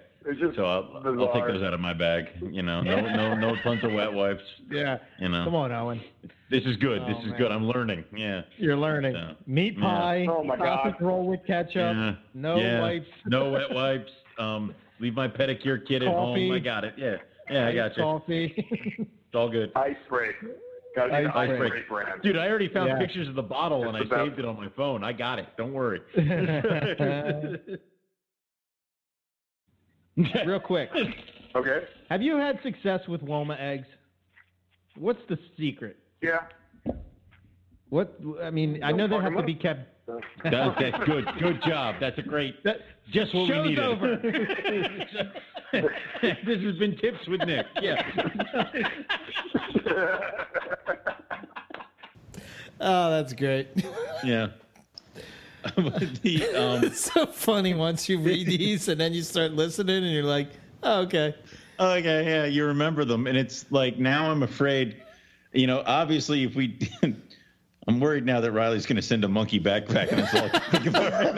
So 0.55 0.63
I'll, 0.65 1.01
I'll 1.05 1.34
take 1.34 1.47
those 1.47 1.63
out 1.63 1.73
of 1.73 1.81
my 1.81 1.93
bag. 1.93 2.27
You 2.49 2.61
know, 2.61 2.81
no, 2.81 3.01
no, 3.01 3.35
no 3.35 3.55
tons 3.63 3.84
of 3.84 3.91
wet 3.91 4.11
wipes. 4.13 4.41
Yeah. 4.71 4.97
You 5.19 5.27
know, 5.27 5.43
Come 5.43 5.55
on, 5.55 5.71
Owen. 5.73 6.01
this 6.49 6.63
is 6.63 6.77
good. 6.77 7.01
Oh, 7.01 7.07
this 7.07 7.17
is 7.25 7.31
man. 7.31 7.38
good. 7.38 7.51
I'm 7.51 7.65
learning. 7.67 8.05
Yeah. 8.15 8.43
You're 8.57 8.77
learning. 8.77 9.15
So, 9.15 9.35
Meat 9.47 9.73
yeah. 9.77 9.84
pie, 9.84 10.25
Oh, 10.30 10.41
my 10.43 10.57
sausage 10.57 10.93
God. 10.99 11.05
roll 11.05 11.27
with 11.27 11.41
ketchup, 11.45 11.73
Yeah. 11.75 12.15
no 12.34 12.55
Yeah. 12.57 12.81
wipes. 12.81 13.07
No 13.25 13.51
wet 13.51 13.73
wipes. 13.73 14.11
Um, 14.39 14.73
leave 15.01 15.13
my 15.13 15.27
pedicure 15.27 15.85
kit 15.85 16.01
at 16.03 16.07
home. 16.07 16.51
I 16.53 16.59
got 16.59 16.85
it. 16.85 16.93
Yeah. 16.97 17.17
Yeah, 17.51 17.67
I 17.67 17.75
got 17.75 17.97
you. 17.97 18.03
Coffee. 18.03 18.53
It's 18.99 19.35
all 19.35 19.49
good. 19.49 19.73
Ice 19.75 19.95
break. 20.07 20.35
Got 20.95 21.07
to 21.07 21.10
be 21.11 21.26
ice 21.28 21.48
break. 21.57 21.72
break 21.72 21.90
brand. 21.90 22.22
Dude, 22.22 22.38
I 22.38 22.48
already 22.48 22.70
found 22.70 22.90
Yeah. 22.90 22.99
pictures 22.99 23.28
of 23.28 23.36
the 23.36 23.41
bottle 23.41 23.88
and 23.88 23.98
I 23.98 24.02
It's 24.02 24.10
saved 24.10 24.38
it 24.40 24.45
on 24.45 24.56
my 24.57 24.70
phone. 24.76 25.03
I 25.03 25.11
got 25.11 25.40
it. 25.40 25.48
Don't 25.57 25.74
worry. 25.74 26.02
Real 30.45 30.60
quick. 30.60 30.90
Okay. 31.56 31.80
Have 32.10 32.22
you 32.22 32.36
had 32.38 32.60
success 32.64 32.99
with 33.07 33.22
Woma 33.22 33.60
eggs? 33.60 33.88
What's 34.98 35.22
the 35.30 35.38
secret? 35.57 35.98
Yeah. 36.22 36.40
What 37.90 38.20
I 38.44 38.49
mean, 38.52 38.84
I 38.84 38.91
know 38.91 39.07
they 39.07 39.15
have 39.15 39.36
to 39.36 39.44
be 39.44 39.56
kept. 39.56 39.88
That, 40.05 40.75
that's 40.80 41.03
good. 41.05 41.25
Good 41.39 41.61
job. 41.63 41.95
That's 41.99 42.17
a 42.17 42.21
great. 42.21 42.61
That, 42.63 42.81
Just 43.11 43.34
what 43.34 43.47
show's 43.47 43.63
we 43.63 43.69
needed. 43.69 43.84
over. 43.84 44.17
this 46.43 46.61
has 46.61 46.75
been 46.75 46.95
tips 46.97 47.27
with 47.27 47.41
Nick. 47.41 47.65
Yeah. 47.81 48.03
oh, 52.80 53.09
that's 53.09 53.34
great. 53.34 53.69
Yeah. 54.23 54.47
the, 55.77 56.55
um, 56.55 56.84
it's 56.84 57.11
so 57.11 57.25
funny 57.25 57.73
once 57.73 58.09
you 58.09 58.19
read 58.19 58.47
these 58.47 58.89
and 58.89 58.99
then 58.99 59.13
you 59.13 59.23
start 59.23 59.53
listening 59.53 60.03
and 60.03 60.13
you're 60.13 60.23
like, 60.23 60.49
oh, 60.84 61.01
okay. 61.03 61.34
Okay, 61.80 62.25
yeah, 62.25 62.45
you 62.45 62.65
remember 62.65 63.03
them, 63.03 63.25
and 63.25 63.35
it's 63.35 63.65
like 63.71 63.97
now 63.97 64.30
I'm 64.30 64.43
afraid. 64.43 64.97
You 65.53 65.65
know, 65.67 65.81
obviously, 65.85 66.43
if 66.43 66.55
we, 66.55 66.77
I'm 67.88 67.99
worried 67.99 68.26
now 68.26 68.39
that 68.39 68.51
Riley's 68.51 68.85
going 68.85 68.95
to 68.95 69.01
send 69.01 69.23
a 69.26 69.27
monkey 69.27 69.60
backpack, 69.60 70.10
and 70.11 70.19
that's 70.19 70.34
all 70.34 70.45
I 70.45 70.49
can 70.49 70.72
think 70.72 70.85
about 70.88 71.11
right 71.11 71.35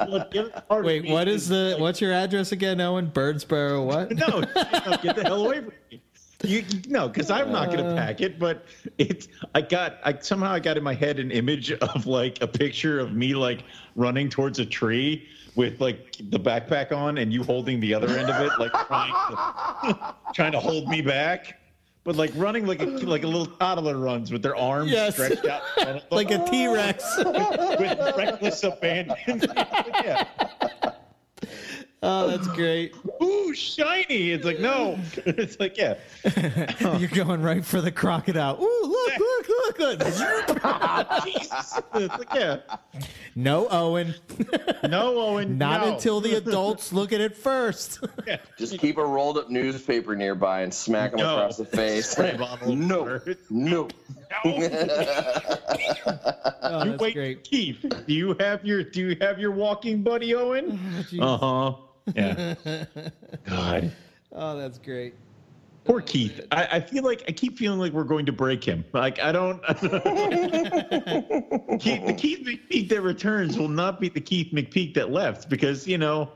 now. 0.00 0.06
Look, 0.08 0.30
give 0.30 0.46
it 0.46 0.54
Wait, 0.84 1.06
what 1.08 1.26
is 1.28 1.48
the 1.48 1.76
what's 1.78 2.00
your 2.00 2.12
address 2.12 2.52
again, 2.52 2.80
Owen? 2.80 3.10
Birdsboro, 3.10 3.84
what? 3.86 4.10
No, 4.16 4.40
no, 4.40 4.96
get 5.02 5.16
the 5.16 5.22
hell 5.24 5.46
away 5.46 5.60
from 5.60 5.72
me. 5.90 6.02
You, 6.42 6.58
you- 6.68 6.82
no, 6.88 7.08
because 7.08 7.30
I'm 7.30 7.50
not 7.52 7.66
going 7.70 7.82
to 7.84 7.90
Uh. 7.92 7.96
pack 7.96 8.20
it. 8.20 8.38
But 8.38 8.64
it's 8.98 9.28
I 9.54 9.60
got 9.62 9.96
I 10.04 10.18
somehow 10.20 10.52
I 10.52 10.60
got 10.60 10.76
in 10.76 10.82
my 10.82 10.94
head 10.94 11.18
an 11.18 11.30
image 11.30 11.72
of 11.72 12.06
like 12.06 12.42
a 12.42 12.46
picture 12.46 12.98
of 13.00 13.14
me 13.14 13.34
like 13.34 13.64
running 13.96 14.28
towards 14.28 14.58
a 14.58 14.66
tree 14.66 15.26
with 15.54 15.80
like 15.80 16.16
the 16.30 16.38
backpack 16.38 16.92
on 16.92 17.18
and 17.18 17.32
you 17.32 17.42
holding 17.42 17.80
the 17.80 17.92
other 17.94 18.08
end 18.08 18.30
of 18.30 18.40
it, 18.46 18.52
like 18.58 18.72
trying 18.86 19.12
to, 19.12 20.14
trying 20.34 20.52
to 20.52 20.60
hold 20.60 20.88
me 20.88 21.00
back. 21.02 21.59
But 22.02 22.16
like 22.16 22.32
running 22.34 22.66
like 22.66 22.80
a 22.80 22.86
like 22.86 23.24
a 23.24 23.26
little 23.26 23.46
toddler 23.46 23.98
runs 23.98 24.32
with 24.32 24.42
their 24.42 24.56
arms 24.56 24.90
Yes. 24.90 25.14
stretched 25.14 25.44
out, 25.44 25.60
in 25.76 25.84
front 25.84 25.96
of 25.96 26.02
them. 26.02 26.02
Like 26.10 26.30
a 26.30 26.44
T 26.50 26.66
Rex. 26.66 27.04
with 27.18 28.16
reckless 28.16 28.62
abandon. 28.64 29.16
yeah. 30.04 30.24
Oh, 32.02 32.28
that's 32.28 32.46
great. 32.48 32.94
Ooh, 33.22 33.52
shiny! 33.54 34.30
It's 34.30 34.44
like 34.44 34.58
no. 34.58 34.98
It's 35.26 35.60
like 35.60 35.76
yeah. 35.76 35.96
You're 36.98 37.08
going 37.10 37.42
right 37.42 37.62
for 37.64 37.80
the 37.82 37.92
crocodile. 37.92 38.56
Ooh, 38.58 38.82
look, 38.84 39.18
look, 39.48 39.78
look, 39.78 40.00
look. 40.00 41.24
Jesus. 41.24 41.80
It's 41.94 42.18
like 42.18 42.34
yeah. 42.34 42.56
No, 43.34 43.68
Owen. 43.68 44.14
No, 44.88 45.18
Owen. 45.20 45.58
Not 45.58 45.82
no. 45.82 45.94
until 45.94 46.20
the 46.22 46.36
adults 46.36 46.90
look 46.92 47.12
at 47.12 47.20
it 47.20 47.36
first. 47.36 48.00
Just 48.58 48.78
keep 48.78 48.96
a 48.96 49.04
rolled 49.04 49.36
up 49.36 49.50
newspaper 49.50 50.16
nearby 50.16 50.62
and 50.62 50.72
smack 50.72 51.12
him 51.12 51.18
No. 51.18 51.36
across 51.36 51.58
the 51.58 51.66
face. 51.66 52.06
Spray 52.10 52.34
bottle. 52.36 52.74
no, 52.74 53.20
no. 53.50 53.88
Oh, 54.44 54.48
You 54.58 54.68
that's 56.90 57.02
wait, 57.02 57.14
great. 57.14 57.44
Keith. 57.44 57.84
Do 58.06 58.14
you 58.14 58.34
have 58.40 58.64
your 58.64 58.82
Do 58.84 59.00
you 59.00 59.16
have 59.20 59.38
your 59.38 59.50
walking 59.50 60.02
buddy, 60.02 60.34
Owen? 60.34 60.78
Uh 61.20 61.36
huh. 61.36 61.74
Yeah. 62.14 62.54
God. 63.44 63.92
Oh, 64.32 64.58
that's 64.58 64.78
great. 64.78 65.14
Poor 65.84 66.00
Keith. 66.00 66.40
I, 66.52 66.68
I 66.72 66.80
feel 66.80 67.02
like 67.02 67.24
I 67.26 67.32
keep 67.32 67.58
feeling 67.58 67.78
like 67.78 67.92
we're 67.92 68.04
going 68.04 68.26
to 68.26 68.32
break 68.32 68.62
him. 68.62 68.84
Like 68.92 69.18
I 69.18 69.32
don't. 69.32 69.62
Keith, 71.80 72.06
the 72.06 72.14
Keith 72.14 72.46
McPeak 72.46 72.88
that 72.90 73.00
returns 73.00 73.58
will 73.58 73.68
not 73.68 73.98
be 73.98 74.10
the 74.10 74.20
Keith 74.20 74.52
McPeak 74.52 74.94
that 74.94 75.10
left 75.10 75.48
because 75.48 75.88
you 75.88 75.96
know 75.96 76.30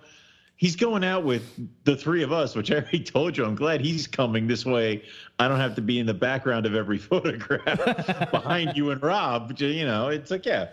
he's 0.56 0.76
going 0.76 1.04
out 1.04 1.24
with 1.24 1.42
the 1.84 1.94
three 1.94 2.22
of 2.22 2.32
us, 2.32 2.54
which 2.54 2.70
I 2.70 2.76
already 2.76 3.04
told 3.04 3.36
you. 3.36 3.44
I'm 3.44 3.54
glad 3.54 3.82
he's 3.82 4.06
coming 4.06 4.46
this 4.46 4.64
way. 4.64 5.02
I 5.38 5.46
don't 5.46 5.60
have 5.60 5.74
to 5.74 5.82
be 5.82 5.98
in 5.98 6.06
the 6.06 6.14
background 6.14 6.64
of 6.64 6.74
every 6.74 6.98
photograph 6.98 8.30
behind 8.30 8.76
you 8.76 8.90
and 8.90 9.02
Rob. 9.02 9.60
You 9.60 9.84
know, 9.84 10.08
it's 10.08 10.30
like 10.30 10.46
yeah. 10.46 10.68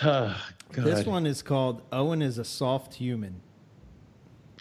God. 0.00 0.36
This 0.72 1.06
one 1.06 1.26
is 1.26 1.42
called 1.42 1.82
Owen 1.90 2.22
is 2.22 2.38
a 2.38 2.44
soft 2.44 2.94
human. 2.94 3.40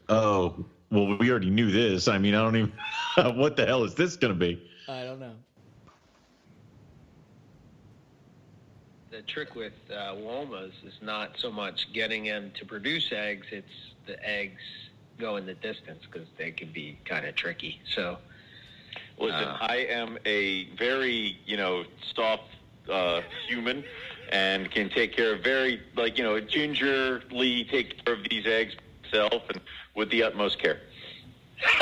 Oh 0.09 0.65
well, 0.91 1.17
we 1.17 1.29
already 1.29 1.49
knew 1.49 1.71
this. 1.71 2.07
I 2.07 2.17
mean, 2.17 2.33
I 2.33 2.41
don't 2.43 2.55
even. 2.55 2.73
what 3.37 3.55
the 3.57 3.65
hell 3.65 3.83
is 3.83 3.95
this 3.95 4.15
going 4.15 4.33
to 4.33 4.39
be? 4.39 4.69
I 4.87 5.03
don't 5.03 5.19
know. 5.19 5.33
the 9.09 9.21
trick 9.23 9.55
with 9.55 9.73
uh, 9.89 10.13
womas 10.13 10.73
is 10.85 10.93
not 11.01 11.31
so 11.39 11.49
much 11.49 11.91
getting 11.93 12.25
them 12.25 12.51
to 12.59 12.65
produce 12.65 13.11
eggs; 13.11 13.47
it's 13.51 13.93
the 14.05 14.23
eggs 14.27 14.61
going 15.17 15.45
the 15.45 15.55
distance 15.55 16.03
because 16.11 16.27
they 16.37 16.51
can 16.51 16.71
be 16.71 16.97
kind 17.05 17.25
of 17.25 17.35
tricky. 17.35 17.81
So, 17.95 18.17
Listen, 19.19 19.45
Uh. 19.45 19.57
I 19.61 19.77
am 19.89 20.17
a 20.25 20.65
very, 20.75 21.39
you 21.45 21.57
know, 21.57 21.83
soft 22.15 22.43
uh, 22.89 23.21
human 23.47 23.83
and 24.31 24.69
can 24.69 24.89
take 24.89 25.15
care 25.15 25.33
of 25.33 25.43
very, 25.43 25.81
like, 25.95 26.17
you 26.17 26.23
know, 26.23 26.39
gingerly 26.39 27.65
take 27.65 28.05
care 28.05 28.13
of 28.13 28.23
these 28.29 28.45
eggs 28.45 28.75
myself 29.11 29.43
and 29.49 29.61
with 29.97 30.09
the 30.11 30.23
utmost 30.23 30.59
care. 30.59 30.79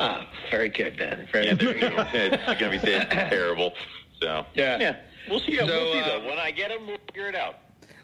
ah, 0.00 0.28
very 0.50 0.68
good, 0.68 0.98
Ben. 0.98 1.26
Very 1.32 1.46
Yeah, 1.46 1.54
good. 1.54 1.76
it's 1.80 2.60
going 2.60 2.78
to 2.78 2.86
be 2.86 3.04
terrible. 3.28 3.72
So, 4.20 4.44
Yeah. 4.54 4.78
yeah. 4.80 4.96
We'll 5.30 5.38
see. 5.40 5.56
So, 5.56 5.64
we'll 5.66 5.92
see, 5.92 6.00
uh, 6.00 6.06
though. 6.18 6.26
When 6.28 6.38
I 6.38 6.50
get 6.50 6.70
them, 6.70 6.86
we'll 6.88 6.98
figure 7.06 7.28
it 7.28 7.36
out. 7.36 7.58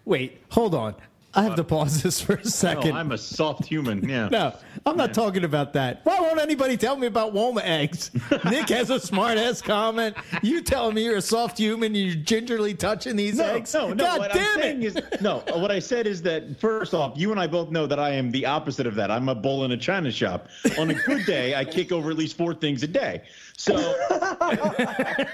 Wait, 0.05 0.41
hold 0.51 0.75
on. 0.75 0.95
I 1.39 1.43
have 1.43 1.55
to 1.55 1.65
pause 1.65 2.03
this 2.03 2.21
for 2.21 2.35
a 2.35 2.45
second. 2.49 2.91
No, 2.91 2.97
I'm 2.97 3.13
a 3.13 3.19
soft 3.19 3.65
human. 3.65 4.09
Yeah. 4.09 4.29
No, 4.39 4.55
I'm 4.85 4.97
not 4.97 5.15
talking 5.15 5.45
about 5.45 5.73
that. 5.73 6.01
Why 6.05 6.21
won't 6.21 6.39
anybody 6.39 6.77
tell 6.77 6.97
me 6.97 7.07
about 7.07 7.35
Woma 7.35 7.61
eggs? 7.63 8.11
Nick 8.45 8.69
has 8.69 8.91
a 8.91 9.01
smart 9.01 9.39
ass 9.39 9.63
comment. 9.63 10.15
You 10.43 10.63
telling 10.63 10.95
me 10.95 11.05
you're 11.05 11.17
a 11.17 11.23
soft 11.23 11.59
human, 11.59 11.95
you're 11.95 12.15
gingerly 12.15 12.75
touching 12.75 13.17
these 13.17 13.39
no, 13.39 13.45
eggs? 13.45 13.73
No, 13.75 13.89
no. 13.89 14.05
God 14.05 14.19
what 14.19 14.33
damn 14.33 14.59
I'm 14.59 14.83
it! 14.83 14.85
is 14.85 15.21
no. 15.21 15.43
What 15.55 15.71
I 15.71 15.79
said 15.79 16.07
is 16.07 16.23
that 16.23 16.61
first 16.61 16.95
off, 16.95 17.15
you 17.17 17.31
and 17.31 17.41
I 17.41 17.47
both 17.47 17.71
know 17.71 17.87
that 17.87 17.99
I 17.99 18.11
am 18.11 18.31
the 18.31 18.47
opposite 18.47 18.87
of 18.87 18.95
that. 18.97 19.11
I'm 19.11 19.29
a 19.29 19.35
bull 19.35 19.65
in 19.65 19.73
a 19.73 19.77
china 19.77 20.13
shop. 20.13 20.49
On 20.79 20.91
a 20.91 20.95
good 20.95 21.25
day, 21.27 21.55
I 21.55 21.65
kick 21.65 21.91
over 21.91 22.11
at 22.11 22.17
least 22.17 22.37
four 22.37 22.55
things 22.55 22.83
a 22.83 22.89
day. 22.89 23.23
So 23.57 23.75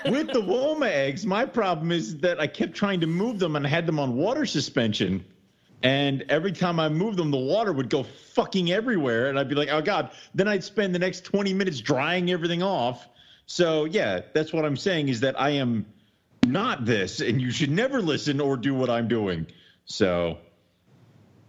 with 0.06 0.28
the 0.28 0.40
Woma 0.42 0.86
eggs, 0.86 1.26
my 1.26 1.44
problem 1.44 1.92
is 1.92 2.16
that 2.18 2.40
I 2.40 2.46
kept 2.46 2.74
trying 2.74 3.00
to 3.00 3.06
move 3.06 3.38
them 3.38 3.56
and 3.56 3.66
I 3.66 3.68
had 3.68 3.84
them 3.86 3.98
on 3.98 4.16
water 4.16 4.46
suspension. 4.46 5.24
And 5.82 6.24
every 6.30 6.52
time 6.52 6.80
I 6.80 6.88
moved 6.88 7.18
them, 7.18 7.30
the 7.30 7.36
water 7.36 7.72
would 7.72 7.90
go 7.90 8.02
fucking 8.04 8.72
everywhere. 8.72 9.28
And 9.28 9.38
I'd 9.38 9.48
be 9.48 9.54
like, 9.54 9.68
oh 9.70 9.82
God. 9.82 10.10
Then 10.34 10.48
I'd 10.48 10.64
spend 10.64 10.94
the 10.94 10.98
next 10.98 11.24
20 11.24 11.52
minutes 11.52 11.80
drying 11.80 12.30
everything 12.30 12.62
off. 12.62 13.08
So, 13.46 13.84
yeah, 13.84 14.20
that's 14.32 14.52
what 14.54 14.64
I'm 14.64 14.76
saying 14.76 15.08
is 15.08 15.20
that 15.20 15.38
I 15.38 15.50
am 15.50 15.84
not 16.46 16.86
this, 16.86 17.20
and 17.20 17.40
you 17.40 17.50
should 17.50 17.70
never 17.70 18.00
listen 18.00 18.40
or 18.40 18.56
do 18.56 18.74
what 18.74 18.88
I'm 18.88 19.06
doing. 19.08 19.46
So, 19.84 20.38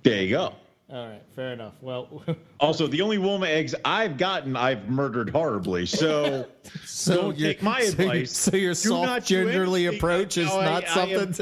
there 0.04 0.22
you 0.22 0.30
go. 0.32 0.54
All 0.92 1.08
right, 1.08 1.22
fair 1.36 1.54
enough. 1.54 1.74
Well, 1.82 2.22
Also, 2.60 2.88
the 2.88 3.02
only 3.02 3.18
Woma 3.18 3.48
eggs 3.48 3.74
I've 3.86 4.18
gotten, 4.18 4.56
I've 4.58 4.90
murdered 4.90 5.30
horribly. 5.30 5.86
So, 5.86 6.46
so 6.86 7.16
don't 7.16 7.40
take 7.40 7.64
my 7.64 7.80
so 7.86 7.86
your- 8.04 8.12
advice. 8.12 8.32
So 8.38 8.56
your 8.58 8.74
soft, 8.76 9.28
do 9.28 9.46
gingerly 9.46 9.86
approach 9.88 10.38
is 10.38 10.48
No, 10.48 10.60
I- 10.60 10.66
not 10.66 10.98
I 10.98 11.06
am- 11.08 11.34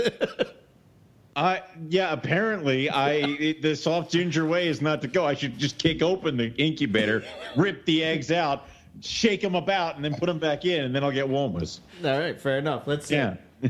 something. 1.35 1.43
I 1.43 1.61
yeah, 1.89 2.14
apparently 2.14 2.89
I 2.89 3.14
it, 3.14 3.61
the 3.61 3.76
soft 3.76 4.11
ginger 4.11 4.45
way 4.45 4.68
is 4.68 4.81
not 4.81 5.01
to 5.01 5.07
go. 5.07 5.26
I 5.26 5.34
should 5.34 5.57
just 5.57 5.77
kick 5.77 6.01
open 6.01 6.38
the 6.38 6.53
incubator, 6.55 7.23
rip 7.55 7.85
the 7.85 8.03
eggs 8.03 8.31
out, 8.31 8.65
shake 9.01 9.41
them 9.41 9.55
about, 9.55 9.95
and 9.95 10.05
then 10.05 10.15
put 10.15 10.27
them 10.27 10.39
back 10.39 10.65
in, 10.65 10.85
and 10.85 10.95
then 10.95 11.03
I'll 11.03 11.11
get 11.11 11.27
Womas. 11.27 11.80
All 12.03 12.19
right, 12.19 12.39
fair 12.39 12.57
enough. 12.57 12.84
Let's 12.85 13.07
see. 13.07 13.15
Yeah. 13.15 13.35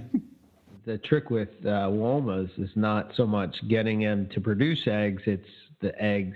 The 0.85 0.97
trick 0.97 1.29
with 1.29 1.47
uh, 1.63 1.87
womas 1.87 2.49
is 2.57 2.69
not 2.75 3.13
so 3.15 3.25
much 3.25 3.55
getting 3.69 4.01
them 4.01 4.27
to 4.33 4.41
produce 4.41 4.81
eggs; 4.85 5.21
it's 5.25 5.47
the 5.79 5.93
eggs 5.97 6.35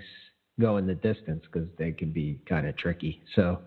going 0.58 0.86
the 0.86 0.94
distance 0.94 1.44
because 1.52 1.68
they 1.76 1.92
can 1.92 2.12
be 2.12 2.40
kind 2.48 2.66
of 2.66 2.74
tricky. 2.78 3.22
So, 3.34 3.58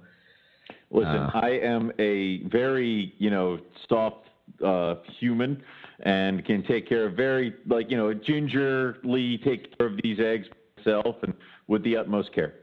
Listen, 0.90 1.18
Uh. 1.18 1.32
I 1.36 1.50
am 1.50 1.92
a 2.00 2.44
very, 2.48 3.14
you 3.20 3.30
know, 3.30 3.60
soft 3.88 4.28
uh, 4.64 4.96
human 5.20 5.62
and 6.04 6.44
can 6.46 6.64
take 6.64 6.88
care 6.88 7.06
of 7.08 7.14
very, 7.16 7.54
like, 7.68 7.90
you 7.92 7.98
know, 7.98 8.14
gingerly 8.14 9.38
take 9.44 9.78
care 9.78 9.88
of 9.88 9.94
these 10.04 10.20
eggs 10.20 10.48
myself 10.78 11.16
and 11.24 11.34
with 11.68 11.84
the 11.84 11.96
utmost 11.98 12.34
care. 12.34 12.56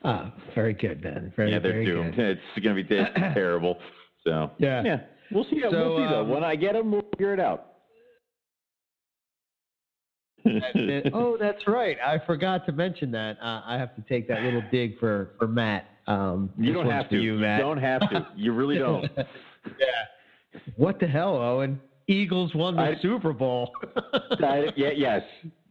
ah, 0.04 0.34
very 0.56 0.74
good, 0.74 1.02
Ben. 1.02 1.34
Very, 1.36 1.52
yeah, 1.52 1.60
they're 1.60 1.72
very 1.74 1.86
doomed. 1.86 2.16
good. 2.16 2.40
It's 2.56 2.64
going 2.64 2.76
to 2.76 2.84
be 2.84 2.88
terrible. 3.34 3.78
So, 4.24 4.52
Yeah. 4.58 4.84
yeah, 4.84 5.00
we'll 5.32 5.44
see. 5.46 5.62
So, 5.62 5.70
we'll 5.72 5.98
see, 5.98 6.10
though. 6.14 6.22
um, 6.22 6.30
When 6.30 6.44
I 6.44 6.56
get 6.56 6.74
them, 6.74 6.92
we'll 6.92 7.02
figure 7.18 7.34
it 7.34 7.40
out. 7.40 7.64
oh, 11.14 11.36
that's 11.40 11.68
right. 11.68 11.98
I 12.06 12.20
forgot 12.26 12.66
to 12.68 12.72
mention 12.72 13.12
that. 13.12 13.38
Uh, 13.42 13.62
I 13.66 13.76
have 13.78 13.94
to 13.96 14.02
take 14.08 14.28
that 14.30 14.44
little 14.44 14.64
dig 14.72 14.98
for 15.00 15.32
for 15.38 15.46
Matt. 15.48 15.86
Um, 16.08 16.52
You 16.58 16.72
don't 16.72 16.90
have 16.90 17.10
to. 17.10 17.18
You, 17.18 17.34
Matt. 17.34 17.40
You 17.40 17.42
Matt. 17.42 17.60
don't 17.60 17.78
have 17.80 18.02
to. 18.12 18.28
You 18.38 18.54
really 18.54 18.78
don't. 18.78 19.10
yeah. 19.18 20.06
What 20.76 21.00
the 21.00 21.08
hell, 21.08 21.36
Owen? 21.36 21.80
Eagles 22.08 22.54
won 22.56 22.76
the 22.76 22.82
I- 22.82 22.96
Super 23.02 23.34
Bowl. 23.34 23.72
I, 24.14 24.68
yeah, 24.76 24.92
yes, 24.96 25.22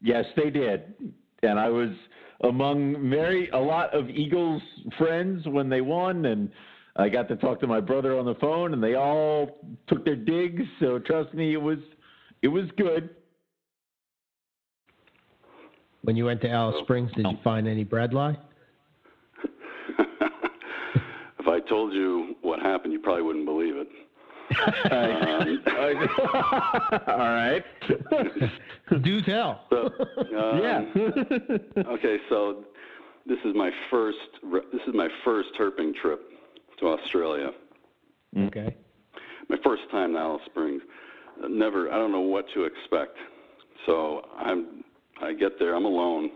yes, 0.03 0.25
they 0.37 0.51
did, 0.51 0.95
and 1.43 1.59
I 1.59 1.69
was 1.69 1.91
among 2.43 3.09
very 3.09 3.49
a 3.51 3.59
lot 3.59 3.95
of 3.95 4.11
Eagles 4.11 4.61
friends 4.99 5.47
when 5.47 5.69
they 5.69 5.81
won, 5.81 6.27
and 6.27 6.51
I 6.97 7.09
got 7.09 7.29
to 7.29 7.37
talk 7.37 7.61
to 7.61 7.67
my 7.67 7.81
brother 7.81 8.19
on 8.19 8.27
the 8.27 8.35
phone, 8.35 8.75
and 8.75 8.83
they 8.83 8.95
all 8.95 9.59
took 9.89 10.05
their 10.05 10.17
digs. 10.17 10.63
So 10.81 10.99
trust 10.99 11.33
me, 11.33 11.55
it 11.55 11.61
was 11.61 11.79
it 12.43 12.49
was 12.49 12.67
good. 12.77 13.11
when 16.03 16.15
you 16.17 16.25
went 16.25 16.41
to 16.41 16.49
Alice 16.49 16.77
Springs, 16.85 17.11
did 17.17 17.27
you 17.27 17.37
find 17.43 17.67
any 17.67 17.85
bredli? 17.85 18.37
If 21.39 21.47
I 21.49 21.61
told 21.69 21.93
you 21.93 22.35
what 22.43 22.59
happened, 22.59 22.93
you 22.93 22.99
probably 22.99 23.23
wouldn't 23.23 23.45
believe 23.45 23.77
it. 23.77 23.87
Um, 24.91 25.63
all 27.07 27.19
right. 27.19 27.65
Do 29.03 29.21
tell. 29.23 29.63
So, 29.71 29.91
um, 30.37 30.93
okay, 31.89 32.19
so 32.29 32.65
this 33.27 33.39
is 33.45 33.55
my 33.55 33.71
first. 33.91 34.19
This 34.73 34.83
is 34.87 34.95
my 34.95 35.09
first 35.25 35.49
herping 35.59 35.95
trip 35.95 36.21
to 36.81 36.89
Australia. 36.89 37.51
Okay. 38.39 38.77
My 39.49 39.57
first 39.65 39.83
time 39.91 40.13
to 40.13 40.19
Alice 40.19 40.43
Springs. 40.47 40.83
Uh, 41.43 41.49
Never. 41.49 41.93
I 41.93 41.97
don't 41.97 42.13
know 42.13 42.21
what 42.21 42.47
to 42.55 42.65
expect. 42.65 43.17
So 43.87 44.23
I'm. 44.39 44.85
I 45.21 45.33
get 45.33 45.59
there. 45.59 45.75
I'm 45.75 45.87
alone. 45.87 46.31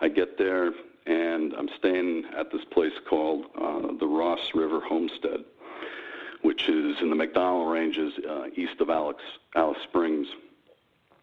I 0.00 0.08
get 0.08 0.36
there 0.36 0.72
and 1.06 1.54
I'm 1.54 1.68
staying 1.78 2.24
at 2.38 2.50
this 2.50 2.62
place 2.72 2.92
called 3.08 3.46
uh, 3.60 3.92
the 3.98 4.06
Ross 4.06 4.40
River 4.54 4.80
Homestead, 4.80 5.44
which 6.46 6.68
is 6.68 6.94
in 7.02 7.10
the 7.10 7.16
McDonald 7.16 7.72
Ranges 7.72 8.12
uh, 8.30 8.46
east 8.56 8.80
of 8.80 8.88
Alex, 8.88 9.18
Alice 9.56 9.78
Springs. 9.88 10.28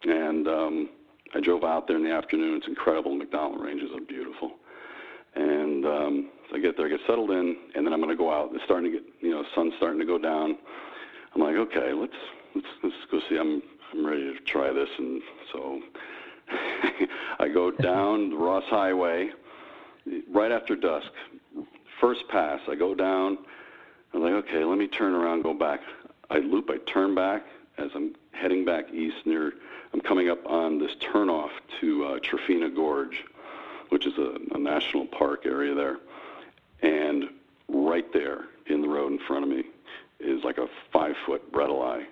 And 0.03 0.45
um, 0.49 0.89
I 1.33 1.39
drove 1.39 1.63
out 1.63 1.87
there 1.87 1.95
in 1.95 2.03
the 2.03 2.11
afternoon. 2.11 2.57
It's 2.57 2.67
incredible. 2.67 3.11
The 3.11 3.19
McDonald 3.19 3.63
Ranges 3.63 3.89
are 3.95 4.01
beautiful. 4.01 4.51
And 5.35 5.85
um, 5.85 6.29
so 6.49 6.57
I 6.57 6.59
get 6.59 6.75
there, 6.75 6.87
I 6.87 6.89
get 6.89 6.99
settled 7.07 7.31
in, 7.31 7.55
and 7.73 7.85
then 7.85 7.93
I'm 7.93 8.01
going 8.01 8.09
to 8.09 8.17
go 8.17 8.33
out. 8.33 8.49
It's 8.51 8.65
starting 8.65 8.91
to 8.91 8.99
get, 8.99 9.07
you 9.21 9.31
know, 9.31 9.45
sun's 9.55 9.71
starting 9.77 9.99
to 9.99 10.05
go 10.05 10.17
down. 10.17 10.57
I'm 11.33 11.41
like, 11.41 11.55
okay, 11.55 11.93
let's 11.93 12.11
let's 12.53 12.67
let's 12.83 12.95
go 13.09 13.19
see. 13.29 13.37
I'm 13.37 13.61
I'm 13.93 14.05
ready 14.05 14.23
to 14.23 14.39
try 14.45 14.73
this, 14.73 14.89
and 14.99 15.21
so 15.53 15.79
I 17.39 17.47
go 17.47 17.71
down 17.71 18.31
the 18.31 18.35
Ross 18.35 18.65
Highway 18.67 19.29
right 20.33 20.51
after 20.51 20.75
dusk. 20.75 21.07
First 22.01 22.23
pass, 22.29 22.59
I 22.69 22.75
go 22.75 22.93
down. 22.93 23.37
I'm 24.13 24.21
like, 24.21 24.33
okay, 24.33 24.63
let 24.63 24.77
me 24.77 24.87
turn 24.87 25.13
around, 25.13 25.41
go 25.43 25.53
back. 25.53 25.81
I 26.29 26.37
loop, 26.37 26.69
I 26.69 26.77
turn 26.89 27.15
back 27.15 27.45
as 27.77 27.89
I'm 27.95 28.15
heading 28.31 28.63
back 28.65 28.91
east 28.93 29.25
near. 29.25 29.53
I'm 29.93 30.01
coming 30.01 30.29
up 30.29 30.45
on 30.45 30.79
this 30.79 30.95
turnoff 30.95 31.51
to 31.81 32.05
uh, 32.05 32.19
Trephina 32.19 32.73
Gorge, 32.73 33.23
which 33.89 34.05
is 34.05 34.17
a, 34.17 34.37
a 34.53 34.57
national 34.57 35.05
park 35.07 35.45
area 35.45 35.73
there, 35.73 35.97
and 36.81 37.29
right 37.67 38.11
there 38.13 38.45
in 38.67 38.81
the 38.81 38.87
road 38.87 39.11
in 39.11 39.19
front 39.19 39.43
of 39.43 39.49
me 39.49 39.63
is 40.19 40.43
like 40.43 40.57
a 40.57 40.67
five 40.91 41.15
foot 41.25 41.51
bredli. 41.51 42.05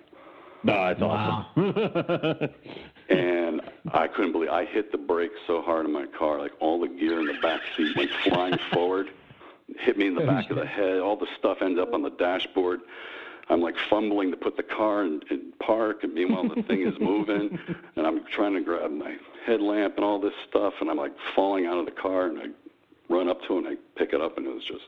No, 0.64 0.72
that's 0.74 1.02
awesome. 1.02 2.50
and 3.08 3.60
I 3.92 4.06
couldn't 4.06 4.32
believe 4.32 4.50
I 4.50 4.64
hit 4.64 4.92
the 4.92 4.98
brakes 4.98 5.34
so 5.46 5.60
hard 5.60 5.86
in 5.86 5.92
my 5.92 6.06
car, 6.06 6.38
like 6.38 6.52
all 6.60 6.80
the 6.80 6.88
gear 6.88 7.20
in 7.20 7.26
the 7.26 7.38
back 7.42 7.60
seat 7.76 7.96
went 7.96 8.10
flying 8.24 8.58
forward, 8.72 9.10
hit 9.78 9.96
me 9.96 10.06
in 10.06 10.14
the 10.14 10.22
back 10.22 10.50
of 10.50 10.56
the 10.56 10.66
head. 10.66 10.98
All 11.00 11.16
the 11.16 11.26
stuff 11.38 11.58
ended 11.60 11.78
up 11.78 11.92
on 11.92 12.02
the 12.02 12.10
dashboard. 12.10 12.80
I'm 13.48 13.60
like 13.60 13.74
fumbling 13.90 14.30
to 14.30 14.36
put 14.36 14.56
the 14.56 14.62
car 14.62 15.04
in, 15.04 15.20
in 15.30 15.52
park, 15.58 16.04
and 16.04 16.14
meanwhile 16.14 16.48
the 16.48 16.62
thing 16.62 16.86
is 16.86 16.94
moving, 17.00 17.58
and 17.96 18.06
I'm 18.06 18.24
trying 18.26 18.54
to 18.54 18.60
grab 18.60 18.90
my 18.90 19.16
headlamp 19.44 19.96
and 19.96 20.04
all 20.04 20.20
this 20.20 20.34
stuff, 20.48 20.74
and 20.80 20.88
I'm 20.88 20.96
like 20.96 21.12
falling 21.34 21.66
out 21.66 21.78
of 21.78 21.86
the 21.86 21.92
car, 21.92 22.26
and 22.26 22.38
I 22.38 22.44
run 23.12 23.28
up 23.28 23.40
to 23.48 23.56
it 23.56 23.58
and 23.58 23.68
I 23.68 23.74
pick 23.96 24.12
it 24.12 24.20
up, 24.20 24.38
and 24.38 24.46
it 24.46 24.54
was 24.54 24.64
just 24.64 24.84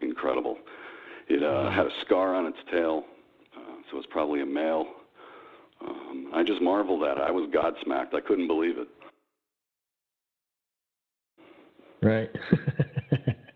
incredible. 0.00 0.58
It 1.28 1.42
uh, 1.42 1.70
had 1.70 1.86
a 1.86 1.92
scar 2.00 2.34
on 2.34 2.46
its 2.46 2.58
tail, 2.70 3.04
uh, 3.56 3.74
so 3.90 3.98
it's 3.98 4.08
probably 4.10 4.40
a 4.40 4.46
male. 4.46 4.86
Um, 5.86 6.30
I 6.34 6.42
just 6.42 6.60
marveled 6.60 7.04
at 7.04 7.16
it. 7.16 7.22
I 7.22 7.30
was 7.30 7.48
godsmacked. 7.50 8.14
I 8.14 8.20
couldn't 8.20 8.48
believe 8.48 8.76
it. 8.78 8.88
Right. 12.02 12.30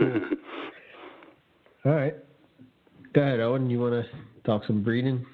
All 1.84 1.92
right. 1.92 2.14
Go 3.12 3.22
ahead, 3.22 3.40
Owen. 3.40 3.68
You 3.70 3.80
want 3.80 3.92
to 3.92 4.04
talk 4.44 4.64
some 4.66 4.82
breeding? 4.82 5.24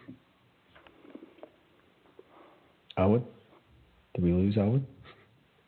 Owen? 2.99 3.25
Did 4.15 4.25
we 4.25 4.33
lose 4.33 4.57
Owen? 4.59 4.87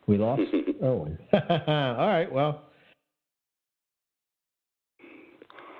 We 0.06 0.16
lost 0.16 0.42
Owen. 0.82 1.18
All 1.32 2.08
right. 2.08 2.30
Well, 2.32 2.68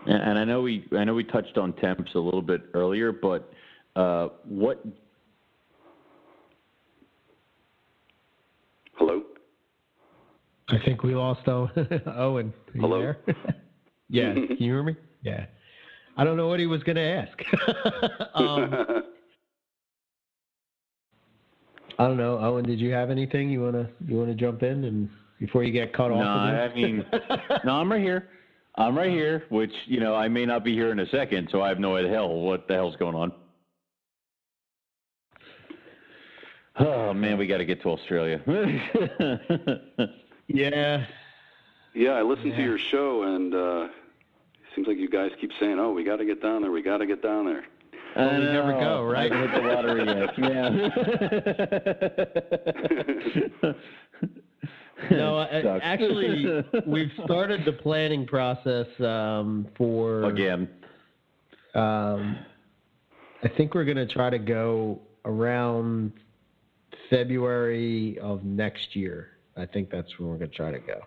And, 0.08 0.22
and 0.22 0.38
I 0.38 0.44
know 0.44 0.62
we 0.62 0.86
I 0.96 1.04
know 1.04 1.14
we 1.14 1.24
touched 1.24 1.58
on 1.58 1.74
temps 1.74 2.10
a 2.14 2.18
little 2.18 2.42
bit 2.42 2.62
earlier, 2.72 3.12
but 3.12 3.52
uh, 3.94 4.28
what? 4.44 4.84
Hello. 8.94 9.22
I 10.70 10.76
think 10.84 11.02
we 11.02 11.14
lost 11.14 11.46
Owen. 11.48 11.70
Owen, 12.06 12.52
are 12.52 12.74
you 12.74 12.80
Hello? 12.80 13.00
there? 13.00 13.18
yeah. 14.08 14.34
Can 14.34 14.48
you 14.58 14.72
hear 14.72 14.82
me? 14.82 14.96
Yeah. 15.22 15.46
I 16.16 16.24
don't 16.24 16.36
know 16.36 16.48
what 16.48 16.60
he 16.60 16.66
was 16.66 16.82
going 16.82 16.96
to 16.96 17.02
ask. 17.02 17.38
um, 18.34 19.04
I 21.98 22.06
don't 22.06 22.16
know, 22.16 22.38
Owen. 22.38 22.64
Did 22.64 22.80
you 22.80 22.92
have 22.92 23.10
anything 23.10 23.50
you 23.50 23.62
wanna 23.62 23.88
you 24.06 24.16
wanna 24.16 24.34
jump 24.34 24.62
in 24.62 24.84
and 24.84 25.08
before 25.40 25.64
you 25.64 25.72
get 25.72 25.92
cut 25.92 26.12
off? 26.12 26.20
No? 26.20 26.28
I 26.28 26.72
mean, 26.74 27.04
no, 27.64 27.72
I'm 27.72 27.90
right 27.90 28.00
here. 28.00 28.28
I'm 28.76 28.96
right 28.96 29.10
here. 29.10 29.44
Which 29.48 29.72
you 29.86 29.98
know, 29.98 30.14
I 30.14 30.28
may 30.28 30.46
not 30.46 30.64
be 30.64 30.74
here 30.74 30.92
in 30.92 31.00
a 31.00 31.08
second, 31.08 31.48
so 31.50 31.60
I 31.60 31.68
have 31.68 31.80
no 31.80 31.96
idea 31.96 32.10
hell 32.10 32.28
what 32.28 32.68
the 32.68 32.74
hell's 32.74 32.94
going 32.96 33.16
on. 33.16 33.32
Oh 36.78 37.12
man, 37.12 37.36
we 37.36 37.48
got 37.48 37.58
to 37.58 37.64
get 37.64 37.82
to 37.82 37.88
Australia. 37.88 38.40
Yeah. 40.48 41.06
Yeah, 41.94 42.10
I 42.12 42.22
listened 42.22 42.54
to 42.54 42.62
your 42.62 42.78
show, 42.78 43.22
and 43.22 43.54
uh, 43.54 43.88
it 44.54 44.60
seems 44.74 44.86
like 44.86 44.98
you 44.98 45.08
guys 45.08 45.30
keep 45.40 45.50
saying, 45.58 45.78
"Oh, 45.78 45.92
we 45.92 46.04
got 46.04 46.16
to 46.16 46.24
get 46.24 46.40
down 46.42 46.62
there. 46.62 46.70
We 46.70 46.82
got 46.82 46.98
to 46.98 47.06
get 47.06 47.22
down 47.22 47.46
there." 47.46 47.64
Well, 48.16 48.38
we 48.38 48.44
never 48.44 48.72
go, 48.72 49.02
right? 49.04 49.30
I 49.32 49.40
hit 49.40 49.50
the 49.52 49.60
lottery 49.68 50.06
yet. 50.06 50.38
Yeah. 53.58 53.72
no, 55.10 55.38
I- 55.38 55.78
actually, 55.82 56.62
we've 56.86 57.10
started 57.24 57.64
the 57.64 57.72
planning 57.72 58.26
process 58.26 58.86
um, 59.00 59.66
for 59.76 60.24
Again. 60.24 60.68
Um, 61.74 62.38
I 63.44 63.48
think 63.56 63.74
we're 63.74 63.84
going 63.84 63.96
to 63.98 64.06
try 64.06 64.30
to 64.30 64.38
go 64.38 65.00
around 65.24 66.12
February 67.10 68.18
of 68.20 68.44
next 68.44 68.96
year. 68.96 69.28
I 69.58 69.66
think 69.66 69.90
that's 69.90 70.08
where 70.18 70.28
we're 70.28 70.38
going 70.38 70.50
to 70.50 70.56
try 70.56 70.70
to 70.70 70.78
go. 70.78 71.00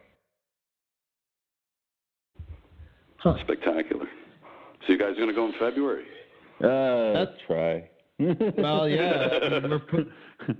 Spectacular. 3.44 4.08
So 4.86 4.94
you 4.94 5.00
guys 5.00 5.12
are 5.12 5.16
going 5.16 5.30
to 5.30 5.34
go 5.34 5.46
in 5.46 5.54
February? 5.60 6.06
Uh, 6.60 7.14
That's 7.14 7.40
try. 7.48 7.90
Well, 8.58 8.88
yeah. 8.88 9.28
I 9.44 9.60
mean, 9.60 9.80
put, 9.90 10.08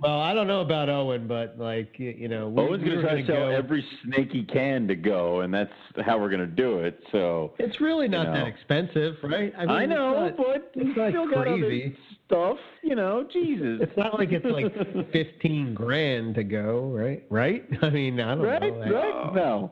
well, 0.00 0.20
I 0.20 0.32
don't 0.34 0.46
know 0.46 0.60
about 0.60 0.88
Owen, 0.88 1.26
but 1.26 1.58
like 1.58 1.94
you 1.98 2.28
know, 2.28 2.48
we, 2.48 2.62
Owen's 2.62 2.82
we 2.82 2.90
going 2.90 3.00
to 3.00 3.08
try 3.08 3.20
to 3.20 3.26
sell 3.26 3.36
go- 3.36 3.48
every 3.48 3.84
snake 4.04 4.30
he 4.32 4.44
can 4.44 4.86
to 4.88 4.94
go, 4.94 5.40
and 5.40 5.52
that's 5.52 5.72
how 6.04 6.18
we're 6.18 6.28
going 6.30 6.40
to 6.40 6.46
do 6.46 6.78
it. 6.78 7.00
So 7.12 7.54
It's 7.58 7.80
really 7.80 8.08
not 8.08 8.26
you 8.28 8.32
that 8.34 8.46
expensive, 8.46 9.16
right? 9.22 9.52
I, 9.58 9.66
mean, 9.66 9.80
it's 9.82 9.90
know, 9.90 10.26
not- 10.28 10.36
but 10.36 10.72
it's 10.74 10.96
not 10.96 11.10
still 11.10 11.28
got 11.28 11.48
other 11.48 11.58
crazy. 11.58 11.96
stuff. 12.26 12.56
You 12.82 12.96
know, 12.96 13.26
Jesus. 13.32 13.80
It's 13.82 13.96
not 13.96 14.18
like 14.18 14.30
it's 14.32 14.44
like 14.44 15.10
fifteen 15.12 15.74
grand 15.74 16.34
to 16.36 16.44
go, 16.44 16.90
right? 16.92 17.24
Right? 17.30 17.64
I 17.82 17.90
mean, 17.90 18.20
I 18.20 18.34
don't 18.34 18.44
right, 18.44 18.62
know. 18.62 18.78
Like- 18.78 18.92
right. 18.92 19.34
No. 19.34 19.70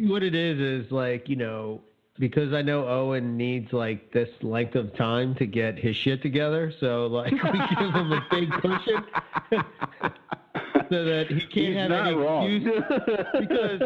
what 0.00 0.22
it 0.22 0.34
is 0.34 0.84
is 0.86 0.92
like 0.92 1.28
you 1.28 1.34
know 1.36 1.80
because 2.18 2.52
I 2.52 2.62
know 2.62 2.86
Owen 2.88 3.36
needs 3.36 3.72
like 3.72 4.12
this 4.12 4.28
length 4.42 4.74
of 4.74 4.94
time 4.96 5.34
to 5.36 5.46
get 5.46 5.78
his 5.78 5.96
shit 5.96 6.22
together, 6.22 6.72
so 6.80 7.06
like 7.06 7.32
we 7.32 7.38
give 7.38 7.94
him 7.94 8.12
a 8.12 8.26
big 8.30 8.50
cushion 8.52 9.04
so 10.90 11.04
that 11.04 11.26
he 11.28 11.40
can't 11.40 11.52
He's 11.54 11.76
have 11.76 11.90
any 11.92 12.14
wrong. 12.16 12.46
excuses 12.50 12.82
because 13.40 13.80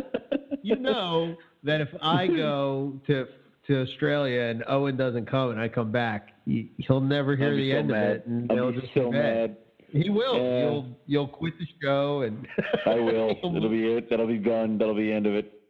you 0.62 0.76
know 0.80 1.36
that 1.64 1.80
if 1.80 1.88
I 2.00 2.26
go 2.26 3.00
to 3.06 3.26
to 3.68 3.80
Australia 3.82 4.40
and 4.42 4.64
Owen 4.66 4.96
doesn't 4.96 5.26
come 5.26 5.50
and 5.52 5.60
I 5.60 5.68
come 5.68 5.92
back, 5.92 6.30
he, 6.44 6.72
he'll 6.78 7.00
never 7.00 7.36
hear 7.36 7.54
the 7.54 7.70
so 7.72 7.76
end 7.78 7.88
mad. 7.88 8.02
of 8.10 8.16
it, 8.16 8.26
and 8.26 8.50
I'll 8.50 8.56
he'll 8.56 8.72
be 8.72 8.80
just 8.80 8.94
so 8.94 9.04
be 9.10 9.16
mad. 9.18 9.34
mad. 9.50 9.56
He 9.92 10.10
will. 10.10 10.36
You'll 10.36 10.98
you'll 11.06 11.28
quit 11.28 11.54
the 11.58 11.66
show 11.82 12.22
and 12.22 12.48
I 12.86 12.94
will. 12.94 13.36
It'll 13.56 13.68
be 13.68 13.92
it. 13.92 14.08
That'll 14.10 14.26
be 14.26 14.38
done. 14.38 14.78
That'll 14.78 14.94
be 14.94 15.06
the 15.08 15.12
end 15.12 15.26
of 15.26 15.34
it. 15.34 15.61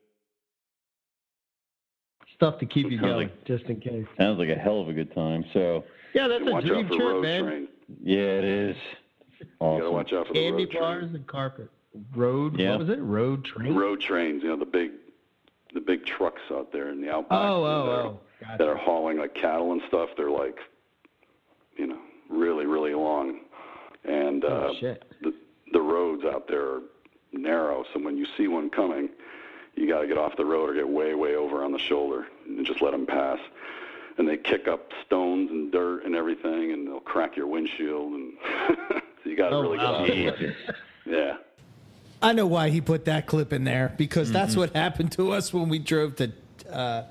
Stuff 2.43 2.59
to 2.59 2.67
keep 2.67 2.91
you 2.91 2.99
Sounds 2.99 3.03
going, 3.13 3.29
like- 3.29 3.45
just 3.45 3.65
in 3.67 3.79
case. 3.81 4.07
Sounds 4.19 4.39
like 4.39 4.49
a 4.49 4.55
hell 4.57 4.81
of 4.81 4.89
a 4.89 4.93
good 4.93 5.15
time. 5.15 5.45
So 5.53 5.85
Yeah, 6.13 6.27
that's 6.29 6.43
a 6.47 6.51
watch 6.51 6.65
dream 6.65 6.89
trip, 6.89 7.21
man. 7.23 7.45
train. 7.45 7.69
yeah, 8.03 8.19
it 8.19 8.45
is. 8.45 8.77
You 9.39 9.47
Awesome. 9.61 9.81
got 9.81 9.85
to 9.87 9.91
watch 9.93 10.13
out 10.13 10.27
for 10.27 10.33
the 10.35 10.41
Candy 10.41 10.65
road 10.65 10.71
train. 10.71 10.83
bars 10.83 11.15
and 11.15 11.27
carpet. 11.27 11.69
Road. 12.17 12.59
Yeah. 12.59 12.71
What 12.71 12.81
was 12.81 12.89
it? 12.91 13.01
Road 13.01 13.45
train. 13.45 13.75
Road 13.75 14.01
trains, 14.01 14.43
you 14.43 14.49
know, 14.49 14.57
the 14.57 14.65
big, 14.65 14.91
the 15.75 15.81
big 15.81 16.05
trucks 16.05 16.41
out 16.51 16.73
there 16.73 16.89
in 16.91 17.01
the 17.01 17.11
outback. 17.11 17.39
Oh, 17.41 17.63
that 17.63 17.69
oh, 17.69 17.91
are- 17.91 18.03
oh. 18.07 18.21
Gotcha. 18.41 18.59
That 18.59 18.69
are 18.69 18.77
hauling 18.77 19.19
like 19.19 19.35
cattle 19.35 19.71
and 19.73 19.81
stuff. 19.87 20.11
They're 20.17 20.31
like, 20.31 20.59
you 21.77 21.87
know, 21.87 21.99
really, 22.29 22.67
really 22.67 22.93
long, 22.93 23.39
and 24.05 24.45
uh, 24.45 24.49
Oh 24.49 24.75
shit. 24.81 25.05
the 25.23 25.33
the 25.73 25.81
roads 25.81 26.25
out 26.25 26.49
there 26.49 26.67
are 26.67 26.81
narrow. 27.33 27.85
So 27.95 28.01
when 28.01 28.17
you 28.17 28.27
see 28.37 28.49
one 28.49 28.69
coming, 28.69 29.11
you 29.75 29.89
got 29.89 30.01
to 30.03 30.07
get 30.07 30.19
off 30.19 30.37
the 30.37 30.45
road 30.45 30.71
or 30.71 30.75
get 30.75 30.89
way, 30.89 31.15
way 31.15 31.35
over 31.35 31.65
on 31.65 31.73
the 31.73 31.79
shoulder 31.79 32.27
and 32.47 32.65
just 32.67 32.81
let 32.83 32.91
them 32.93 33.07
pass. 33.07 33.39
And 34.19 34.29
they 34.29 34.37
kick 34.37 34.69
up 34.69 34.91
stones 35.07 35.51
and 35.51 35.73
dirt 35.73 36.05
and 36.05 36.15
everything, 36.15 36.73
and 36.73 36.87
they'll 36.87 37.01
crack 37.01 37.35
your 37.37 37.47
windshield, 37.47 38.13
and 38.13 38.33
so 38.89 39.01
you 39.25 39.37
got 39.37 39.49
to 39.51 39.57
Oh, 39.57 39.63
really 39.63 39.79
wow. 39.79 40.05
get 40.05 40.29
off 40.35 40.39
the. 40.39 40.55
Yeah. 41.07 41.37
I 42.21 42.33
know 42.35 42.47
why 42.47 42.69
he 42.69 42.81
put 42.83 43.07
that 43.07 43.27
clip 43.27 43.53
in 43.53 43.65
there 43.65 43.93
because 43.97 44.29
Mm-hmm. 44.29 44.35
that's 44.35 44.55
what 44.57 44.75
happened 44.77 45.13
to 45.13 45.33
us 45.33 45.53
when 45.53 45.69
we 45.71 45.79
drove 45.79 46.17
to 46.17 46.31
uh, 46.71 47.05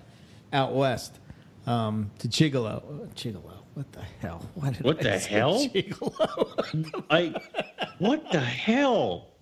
out 0.54 0.74
west 0.74 1.18
um, 1.66 2.12
to 2.20 2.28
Chigolo. 2.28 3.08
Chigolo. 3.16 3.58
What 3.74 3.92
the 3.94 4.02
hell? 4.22 4.46
Why 4.54 4.70
did 4.70 4.84
What 4.84 5.00
I 5.00 5.04
the 5.14 5.20
say 5.20 5.30
hell? 5.30 5.56
Chigolo? 5.56 7.04
I. 7.10 7.34
What 7.98 8.32
the 8.32 8.40
hell? 8.42 9.30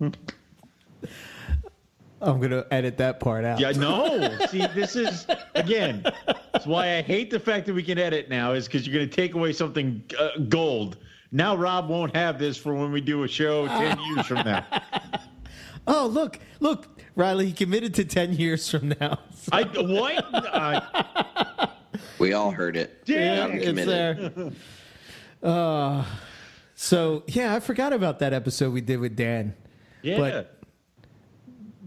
I'm 2.22 2.40
gonna 2.40 2.66
edit 2.70 2.98
that 2.98 3.18
part 3.20 3.44
out. 3.44 3.58
Yeah, 3.60 3.70
no. 3.72 4.36
See, 4.50 4.66
this 4.74 4.94
is 4.96 5.26
again. 5.54 6.04
That's 6.52 6.66
why 6.66 6.96
I 6.98 7.02
hate 7.02 7.30
the 7.30 7.40
fact 7.40 7.66
that 7.66 7.74
we 7.74 7.82
can 7.82 7.98
edit 7.98 8.28
now. 8.28 8.52
Is 8.52 8.66
because 8.66 8.86
you're 8.86 8.94
going 8.94 9.08
to 9.08 9.14
take 9.14 9.34
away 9.34 9.52
something 9.52 10.02
uh, 10.18 10.28
gold. 10.48 10.98
Now 11.32 11.56
Rob 11.56 11.88
won't 11.88 12.14
have 12.16 12.38
this 12.38 12.56
for 12.56 12.74
when 12.74 12.92
we 12.92 13.00
do 13.00 13.22
a 13.24 13.28
show 13.28 13.66
ten 13.78 13.98
years 14.00 14.26
from 14.26 14.44
now. 14.44 14.66
Oh, 15.86 16.06
look, 16.06 16.38
look, 16.60 16.88
Riley, 17.16 17.46
he 17.46 17.52
committed 17.52 17.94
to 17.94 18.04
ten 18.04 18.32
years 18.34 18.68
from 18.70 18.92
now. 19.00 19.18
I 19.52 19.62
what? 19.62 20.24
Uh, 20.34 21.66
We 22.18 22.32
all 22.34 22.50
heard 22.50 22.76
it. 22.76 23.02
Yeah, 23.06 23.44
I'm 23.46 23.54
it's 23.54 23.86
there. 23.86 24.52
Uh, 25.42 26.04
so 26.74 27.22
yeah, 27.28 27.54
I 27.54 27.60
forgot 27.60 27.92
about 27.92 28.18
that 28.18 28.32
episode 28.34 28.72
we 28.72 28.80
did 28.82 29.00
with 29.00 29.16
Dan. 29.16 29.54
yeah. 30.02 30.18
But- 30.18 30.56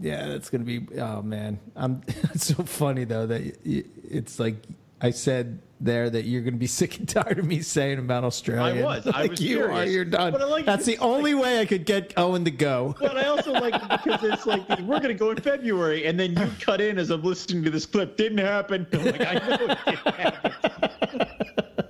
Yeah, 0.00 0.26
that's 0.28 0.50
gonna 0.50 0.64
be. 0.64 0.86
Oh 0.98 1.22
man, 1.22 1.58
I'm. 1.76 2.02
It's 2.34 2.46
so 2.46 2.62
funny 2.64 3.04
though 3.04 3.26
that 3.26 3.42
y- 3.64 3.84
it's 4.10 4.38
like 4.40 4.56
I 5.00 5.10
said 5.10 5.60
there 5.80 6.08
that 6.10 6.24
you're 6.24 6.42
gonna 6.42 6.56
be 6.56 6.66
sick 6.80 6.98
and 6.98 7.08
tired 7.08 7.38
of 7.38 7.44
me 7.46 7.60
saying 7.60 7.98
about 7.98 8.24
Australia. 8.24 8.82
I 8.82 8.84
was. 8.84 9.06
I 9.06 9.26
was 9.26 9.40
you 9.40 9.62
are. 9.64 9.84
You're 9.84 10.04
done. 10.04 10.32
But 10.32 10.42
I 10.42 10.46
like- 10.46 10.64
that's 10.66 10.84
the 10.86 10.98
only 10.98 11.34
way 11.34 11.60
I 11.60 11.66
could 11.66 11.84
get 11.86 12.12
Owen 12.16 12.44
to 12.44 12.50
go. 12.50 12.94
But 13.00 13.16
I 13.18 13.26
also 13.26 13.52
like 13.52 13.74
it 13.74 13.88
because 13.88 14.24
it's 14.24 14.46
like 14.46 14.66
we're 14.80 15.00
gonna 15.00 15.14
go 15.14 15.30
in 15.30 15.40
February, 15.40 16.06
and 16.06 16.18
then 16.18 16.36
you 16.36 16.50
cut 16.60 16.80
in 16.80 16.98
as 16.98 17.10
I'm 17.10 17.22
listening 17.22 17.62
to 17.64 17.70
this 17.70 17.86
clip. 17.86 18.16
Didn't 18.16 18.38
happen. 18.38 18.86
I'm 18.92 19.04
like, 19.04 19.20
I 19.20 19.34
know 19.34 19.52
it 19.52 19.78
didn't 19.86 20.14
happen. 20.16 21.43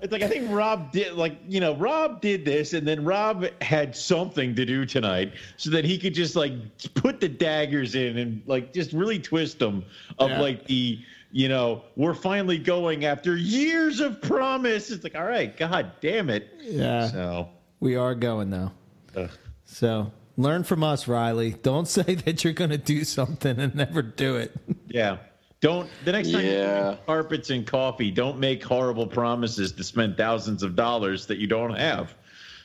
It's 0.04 0.12
like 0.12 0.22
I 0.22 0.28
think 0.28 0.50
Rob 0.50 0.92
did 0.92 1.14
like 1.14 1.36
you 1.48 1.58
know 1.60 1.74
Rob 1.76 2.20
did 2.20 2.44
this, 2.44 2.74
and 2.74 2.86
then 2.86 3.04
Rob 3.04 3.46
had 3.62 3.96
something 3.96 4.54
to 4.54 4.64
do 4.64 4.84
tonight, 4.84 5.32
so 5.56 5.70
that 5.70 5.84
he 5.84 5.98
could 5.98 6.14
just 6.14 6.36
like 6.36 6.52
put 6.94 7.20
the 7.20 7.28
daggers 7.28 7.94
in 7.94 8.18
and 8.18 8.42
like 8.46 8.72
just 8.72 8.92
really 8.92 9.18
twist 9.18 9.58
them 9.58 9.82
of 10.18 10.30
Yeah. 10.30 10.40
like 10.40 10.66
the 10.66 10.98
you 11.32 11.48
know, 11.48 11.82
we're 11.96 12.14
finally 12.14 12.58
going 12.58 13.04
after 13.06 13.36
years 13.36 13.98
of 13.98 14.22
promise. 14.22 14.92
It's 14.92 15.02
like, 15.02 15.16
all 15.16 15.24
right, 15.24 15.56
God 15.56 15.90
damn 16.00 16.30
it. 16.30 16.48
Yeah. 16.60 17.08
So 17.08 17.48
We 17.80 17.96
are 17.96 18.14
going 18.14 18.50
though. 18.50 18.70
Ugh. 19.16 19.30
So 19.64 20.12
learn 20.36 20.62
from 20.62 20.84
us, 20.84 21.08
Riley. 21.08 21.52
Don't 21.62 21.88
say 21.98 22.14
that 22.14 22.44
you're 22.44 22.52
going 22.52 22.70
to 22.70 22.78
do 22.78 23.02
something 23.04 23.58
and 23.58 23.74
never 23.74 24.00
do 24.02 24.36
it. 24.36 24.54
yeah. 24.86 25.16
Don't 25.64 25.88
the 26.04 26.12
next 26.12 26.30
time 26.30 26.44
you 26.44 26.50
Yeah. 26.50 26.82
drink 26.88 27.06
carpets 27.06 27.48
and 27.48 27.66
coffee, 27.66 28.10
don't 28.10 28.38
make 28.38 28.62
horrible 28.62 29.06
promises 29.06 29.72
to 29.72 29.82
spend 29.82 30.14
thousands 30.18 30.62
of 30.62 30.76
dollars 30.76 31.24
that 31.28 31.38
you 31.38 31.46
don't 31.46 31.74
have. 31.74 32.12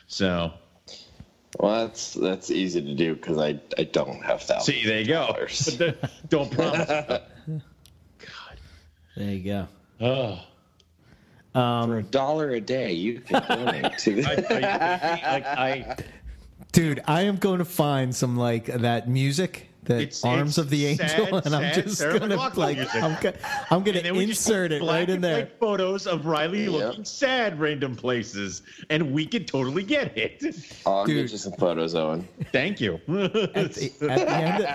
So 0.06 0.52
Well, 1.58 1.86
that's 1.86 2.12
that's 2.12 2.50
easy 2.50 2.82
to 2.82 2.94
do 2.94 3.14
because 3.14 3.38
I 3.38 3.58
I 3.78 3.84
don't 3.84 4.22
have 4.22 4.42
thousands. 4.42 4.66
see, 4.66 4.84
there 4.86 5.00
you 5.00 5.06
go. 5.06 5.34
The- 5.48 5.96
don't 6.28 6.50
promise. 6.52 6.86
God, 6.88 7.22
There 9.16 9.32
you 9.32 9.44
go. 9.44 9.68
Oh. 10.02 10.40
For 11.54 11.96
a 11.96 12.02
dollar 12.02 12.50
a 12.50 12.60
day, 12.60 12.92
you 12.92 13.20
can 13.20 13.42
donate 13.48 13.96
to 13.96 14.14
the. 14.16 14.22
like 14.22 15.46
I 15.46 15.96
Dude, 16.72 17.00
I 17.06 17.22
am 17.22 17.36
going 17.36 17.60
to 17.60 17.64
find 17.64 18.14
some 18.14 18.36
like 18.36 18.66
that 18.66 19.08
music, 19.08 19.69
the 19.84 19.96
It's- 20.02 20.22
arms 20.24 20.50
it's 20.50 20.58
of 20.58 20.70
the 20.70 20.86
angel, 20.86 21.08
sad, 21.08 21.32
and 21.46 21.54
I'm 21.54 21.74
sad 21.74 21.84
just 21.84 21.96
Sarah 21.98 22.18
gonna 22.20 22.36
McLachlan 22.36 22.56
like 22.56 22.76
music. 22.76 23.02
I'm, 23.02 23.16
go- 23.20 23.32
I'm 23.70 23.82
gonna 23.82 23.96
And 23.98 24.06
then 24.06 24.16
we 24.16 24.26
just 24.26 24.46
insert 24.46 24.72
it 24.72 24.80
black 24.80 24.94
right 25.00 25.10
in 25.10 25.20
there. 25.22 25.50
Photos 25.58 26.06
of 26.06 26.26
Riley 26.26 26.68
looking 26.68 27.04
sad, 27.04 27.58
random 27.58 27.96
places, 27.96 28.62
and 28.90 29.10
we 29.12 29.24
could 29.26 29.48
totally 29.48 29.82
get 29.82 30.16
it. 30.18 30.42
Oh, 30.86 30.92
I'll 30.98 31.04
Dude. 31.06 31.24
get 31.24 31.32
you 31.32 31.38
some 31.38 31.52
photos, 31.54 31.94
Owen. 31.94 32.28
Thank 32.52 32.80
you. 32.80 32.94
At 32.94 33.72
the, 33.74 33.92
at, 34.02 34.18
the 34.18 34.30
end 34.30 34.62
of, 34.64 34.66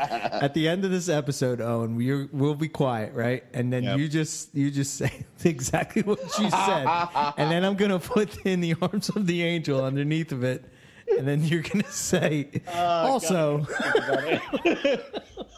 at 0.43 0.53
the 0.53 0.67
end 0.67 0.85
of 0.85 0.91
this 0.91 1.07
episode, 1.09 1.61
Owen, 1.61 1.95
we 1.95 2.25
we'll 2.25 2.55
be 2.55 2.67
quiet, 2.67 3.13
right? 3.13 3.43
And 3.53 3.71
then 3.71 3.83
Yep. 3.83 3.99
you 3.99 4.07
just 4.07 4.55
you 4.55 4.71
just 4.71 4.95
say 4.97 5.25
exactly 5.43 6.01
what 6.01 6.19
you 6.39 6.49
said, 6.49 7.07
and 7.37 7.51
then 7.51 7.63
I'm 7.63 7.75
gonna 7.75 7.99
put 7.99 8.45
in 8.45 8.59
the 8.61 8.75
arms 8.81 9.09
of 9.09 9.27
the 9.27 9.43
angel 9.43 9.83
underneath 9.83 10.31
of 10.31 10.43
it, 10.43 10.65
and 11.17 11.27
then 11.27 11.43
you're 11.43 11.61
gonna 11.61 11.91
say 11.91 12.49
oh, 12.67 12.79
also. 12.79 13.65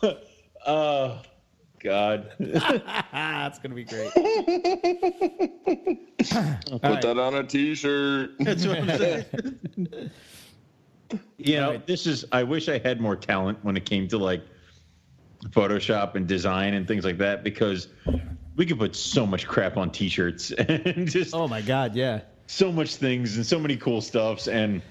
oh 0.68 1.22
God. 1.80 2.32
That's 2.40 3.60
gonna 3.60 3.76
be 3.76 3.86
great. 3.86 4.12
Put 4.14 4.24
that 7.02 7.18
on 7.18 7.36
a 7.36 7.44
T-shirt. 7.44 8.32
That's 8.40 8.66
what 8.66 8.80
I'm 8.80 8.98
saying. 8.98 9.26
you 11.38 11.56
know, 11.58 11.82
this 11.86 12.08
is. 12.08 12.26
I 12.32 12.44
wish 12.44 12.68
I 12.68 12.80
had 12.80 13.00
more 13.00 13.16
talent 13.16 13.60
when 13.64 13.78
it 13.78 13.86
came 13.86 14.08
to 14.10 14.18
like 14.18 14.42
Photoshop 15.46 16.16
and 16.16 16.28
design 16.28 16.74
and 16.74 16.88
things 16.88 17.06
like 17.06 17.18
that 17.20 17.44
because 17.44 17.88
we 18.56 18.66
could 18.66 18.80
put 18.80 18.96
so 18.96 19.26
much 19.26 19.48
crap 19.48 19.78
on 19.78 19.92
T-shirts 19.92 20.52
and 20.52 21.08
just 21.08 21.34
Oh 21.34 21.48
my 21.48 21.62
God, 21.62 21.96
yeah. 21.96 22.22
so 22.48 22.72
much 22.72 22.96
things 22.96 23.38
and 23.38 23.46
so 23.46 23.60
many 23.60 23.78
cool 23.78 24.02
stuffs. 24.02 24.48
And 24.48 24.82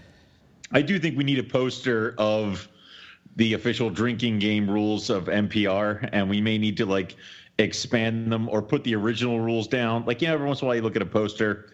I 0.72 0.82
do 0.82 0.98
think 0.98 1.16
we 1.16 1.24
need 1.24 1.38
a 1.38 1.42
poster 1.44 2.14
of 2.18 2.68
the 3.36 3.54
official 3.54 3.90
drinking 3.90 4.38
game 4.38 4.68
rules 4.68 5.10
of 5.10 5.24
MPR, 5.26 6.08
and 6.12 6.28
we 6.30 6.40
may 6.40 6.58
need 6.58 6.76
to 6.78 6.86
like 6.86 7.16
expand 7.58 8.30
them 8.32 8.48
or 8.48 8.62
put 8.62 8.84
the 8.84 8.94
original 8.94 9.40
rules 9.40 9.68
down. 9.68 10.04
Like, 10.04 10.20
you 10.22 10.28
know, 10.28 10.34
every 10.34 10.46
once 10.46 10.60
in 10.62 10.66
a 10.66 10.68
while 10.68 10.76
you 10.76 10.82
look 10.82 10.96
at 10.96 11.02
a 11.02 11.06
poster 11.06 11.72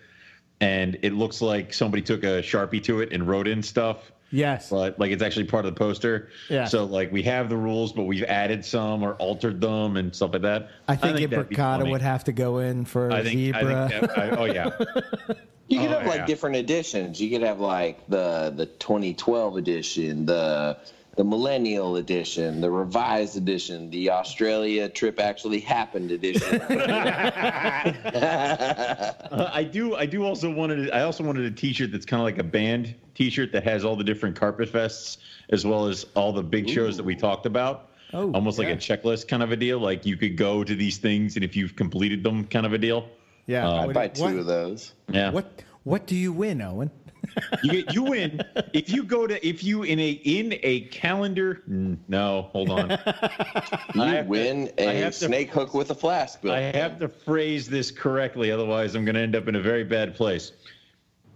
and 0.60 0.96
it 1.02 1.12
looks 1.12 1.40
like 1.42 1.72
somebody 1.74 2.02
took 2.02 2.22
a 2.22 2.40
sharpie 2.42 2.82
to 2.84 3.00
it 3.00 3.12
and 3.12 3.26
wrote 3.26 3.48
in 3.48 3.62
stuff. 3.62 4.12
Yes. 4.30 4.70
But 4.70 4.98
like 4.98 5.10
it's 5.10 5.22
actually 5.22 5.44
part 5.46 5.66
of 5.66 5.74
the 5.74 5.78
poster. 5.78 6.30
Yeah. 6.48 6.64
So 6.66 6.84
like 6.84 7.12
we 7.12 7.22
have 7.24 7.48
the 7.48 7.56
rules, 7.56 7.92
but 7.92 8.04
we've 8.04 8.22
added 8.24 8.64
some 8.64 9.02
or 9.02 9.14
altered 9.14 9.60
them 9.60 9.96
and 9.96 10.14
stuff 10.14 10.32
like 10.32 10.42
that. 10.42 10.70
I 10.88 10.96
think, 10.96 11.30
that'd 11.30 11.48
Imbricata 11.50 11.90
would 11.90 12.00
have 12.02 12.24
to 12.24 12.32
go 12.32 12.58
in 12.58 12.84
for 12.84 13.10
I 13.12 13.22
think, 13.22 13.54
I 13.54 13.60
zebra. 13.60 13.88
think 13.88 14.00
that- 14.14 14.18
I- 14.18 14.30
oh 14.36 14.44
yeah. 14.44 15.34
You 15.72 15.78
could 15.80 15.88
Oh, 15.88 15.98
have 16.00 16.06
like 16.06 16.18
yeah. 16.20 16.26
different 16.26 16.56
editions. 16.56 17.18
You 17.18 17.30
could 17.30 17.40
have 17.46 17.58
like 17.58 18.06
the 18.08 18.52
the 18.54 18.66
2012 18.66 19.56
edition, 19.56 20.26
the 20.26 20.76
the 21.16 21.24
millennial 21.24 21.96
edition, 21.96 22.60
the 22.60 22.70
revised 22.70 23.36
edition, 23.36 23.88
the 23.90 24.10
Australia 24.10 24.88
trip 24.88 25.18
actually 25.20 25.60
happened 25.60 26.10
edition. 26.10 26.60
Uh, 29.32 29.50
I 29.52 29.64
do. 29.64 29.94
I 29.96 30.04
do 30.06 30.24
also 30.24 30.52
wanted. 30.52 30.90
I 30.90 31.02
also 31.02 31.24
wanted 31.24 31.44
a 31.46 31.50
T-shirt 31.50 31.90
that's 31.90 32.04
kind 32.04 32.20
of 32.20 32.24
like 32.24 32.38
a 32.38 32.44
band 32.44 32.94
T-shirt 33.14 33.50
that 33.52 33.64
has 33.64 33.84
all 33.84 33.96
the 33.96 34.04
different 34.04 34.36
carpet 34.36 34.70
fests 34.70 35.16
as 35.50 35.64
well 35.66 35.86
as 35.86 36.04
all 36.14 36.32
the 36.32 36.42
big 36.42 36.68
shows 36.68 36.96
that 36.98 37.02
we 37.04 37.14
talked 37.16 37.46
about. 37.46 37.88
Oh, 38.12 38.30
almost 38.32 38.58
like 38.58 38.68
a 38.68 38.76
checklist 38.76 39.28
kind 39.28 39.42
of 39.42 39.50
a 39.52 39.56
deal. 39.56 39.78
Like 39.78 40.04
you 40.04 40.16
could 40.18 40.36
go 40.36 40.62
to 40.64 40.74
these 40.74 40.98
things, 40.98 41.36
and 41.36 41.44
if 41.44 41.56
you've 41.56 41.74
completed 41.76 42.22
them, 42.22 42.46
kind 42.46 42.66
of 42.66 42.72
a 42.74 42.78
deal. 42.78 43.08
Yeah. 43.46 43.68
Uh, 43.68 43.86
What- 43.86 43.94
Buy 43.94 44.08
two 44.08 44.22
what, 44.22 44.36
of 44.36 44.46
those. 44.46 44.92
Yeah. 45.10 45.30
What 45.30 45.62
what 45.84 46.06
do 46.06 46.14
you 46.16 46.32
win, 46.32 46.62
Owen? 46.62 46.90
you 47.62 47.84
you 47.92 48.02
win 48.02 48.40
if 48.72 48.90
you 48.90 49.04
go 49.04 49.26
to 49.26 49.46
if 49.46 49.62
you 49.64 49.84
in 49.84 49.98
a 50.00 50.10
in 50.10 50.58
a 50.62 50.82
calendar. 50.82 51.62
No, 51.66 52.48
hold 52.52 52.70
on. 52.70 52.90
You 53.94 54.02
I 54.02 54.08
have 54.14 54.24
to- 54.24 54.28
win 54.30 54.70
I 54.78 54.82
a 54.82 54.94
have 55.04 55.12
to- 55.14 55.26
snake 55.26 55.50
hook 55.50 55.72
with 55.74 55.90
a 55.90 55.94
flask. 55.94 56.42
Bill. 56.42 56.52
I 56.52 56.60
have 56.60 56.98
to 56.98 57.08
phrase 57.08 57.68
this 57.68 57.90
correctly, 57.90 58.50
otherwise 58.50 58.94
I'm 58.94 59.04
going 59.04 59.14
to 59.14 59.20
end 59.20 59.36
up 59.36 59.48
in 59.48 59.54
a 59.56 59.60
very 59.60 59.84
bad 59.84 60.14
place. 60.14 60.52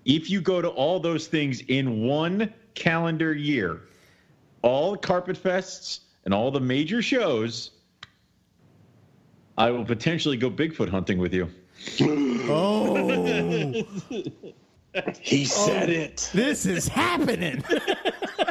If 0.05 0.31
you 0.31 0.41
go 0.41 0.61
to 0.63 0.69
all 0.69 1.01
those 1.01 1.27
things 1.27 1.61
in 1.63 2.07
one 2.07 2.53
calendar 2.75 3.33
year, 3.35 3.83
all 4.63 4.97
carpet 4.97 5.37
fests 5.43 6.01
and 6.25 6.33
all 6.35 6.51
the 6.51 6.61
major 6.61 7.03
shows, 7.03 7.71
I 9.59 9.71
will 9.71 9.85
potentially 9.85 10.37
go 10.37 10.51
Bigfoot 10.51 10.89
hunting 10.89 11.19
with 11.19 11.33
you. 11.35 11.49
Oh, 12.49 13.85
He 15.21 15.45
said 15.45 15.91
oh. 15.91 15.93
it. 15.93 16.31
this 16.33 16.65
is 16.65 16.89
happening. 16.89 17.63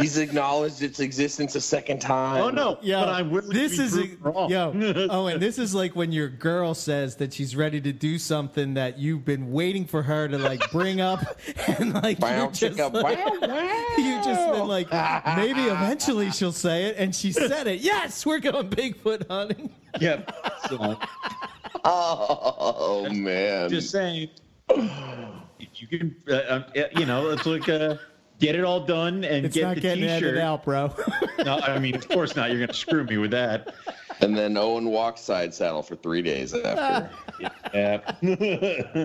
He's 0.00 0.18
acknowledged 0.18 0.82
its 0.82 1.00
existence 1.00 1.54
a 1.54 1.60
second 1.60 2.00
time. 2.00 2.42
Oh 2.42 2.50
no, 2.50 2.78
Yeah, 2.82 3.00
but 3.00 3.08
I'm 3.10 3.30
willing 3.30 3.50
this 3.50 3.72
to 3.72 3.78
be 3.78 3.84
is 3.84 3.92
proven 4.16 4.18
wrong. 4.22 4.50
yo. 4.50 5.06
Oh, 5.10 5.26
and 5.26 5.40
this 5.40 5.58
is 5.58 5.74
like 5.74 5.94
when 5.96 6.12
your 6.12 6.28
girl 6.28 6.74
says 6.74 7.16
that 7.16 7.32
she's 7.32 7.54
ready 7.56 7.80
to 7.80 7.92
do 7.92 8.18
something 8.18 8.74
that 8.74 8.98
you've 8.98 9.24
been 9.24 9.52
waiting 9.52 9.84
for 9.86 10.02
her 10.02 10.28
to 10.28 10.38
like 10.38 10.70
bring 10.70 11.00
up, 11.00 11.20
and 11.66 11.94
like 11.94 12.18
Wow, 12.20 12.44
you 12.46 12.50
just 12.52 12.78
like, 12.78 12.92
wow, 12.92 13.92
you 13.98 14.14
just 14.24 14.52
been 14.52 14.66
like 14.68 14.90
maybe 15.36 15.62
eventually 15.62 16.30
she'll 16.30 16.52
say 16.52 16.84
it, 16.84 16.96
and 16.98 17.14
she 17.14 17.32
said 17.32 17.66
it. 17.66 17.80
Yes, 17.80 18.24
we're 18.24 18.38
going 18.40 18.68
Bigfoot 18.70 19.28
hunting. 19.28 19.70
Yep. 20.00 20.32
So, 20.68 20.98
Oh 21.84 23.08
man. 23.10 23.70
just 23.70 23.90
saying, 23.90 24.30
if 24.68 25.80
you 25.82 25.86
can, 25.88 26.16
uh, 26.28 26.32
uh, 26.34 26.62
you 26.96 27.06
know, 27.06 27.30
it's 27.30 27.46
like. 27.46 27.66
look. 27.66 27.80
Uh, 27.82 27.96
Get 28.40 28.54
it 28.56 28.64
all 28.64 28.80
done 28.80 29.22
and 29.22 29.44
It's 29.46 29.54
get 29.54 29.62
not 29.64 29.74
the 29.76 29.80
getting 29.82 30.02
T-shirt. 30.04 30.16
edited 30.24 30.38
out, 30.38 30.64
bro. 30.64 30.92
No, 31.44 31.58
I 31.58 31.78
mean, 31.78 31.94
of 31.94 32.08
course 32.08 32.34
not. 32.34 32.48
You're 32.48 32.58
going 32.58 32.68
to 32.68 32.74
screw 32.74 33.04
me 33.04 33.16
with 33.18 33.30
that. 33.30 33.74
And 34.20 34.36
then 34.36 34.56
Owen 34.56 34.86
walks 34.86 35.20
side 35.20 35.54
saddle 35.54 35.82
for 35.82 35.94
three 35.96 36.22
days 36.22 36.52
after. 36.54 37.10
Yeah. 37.72 39.04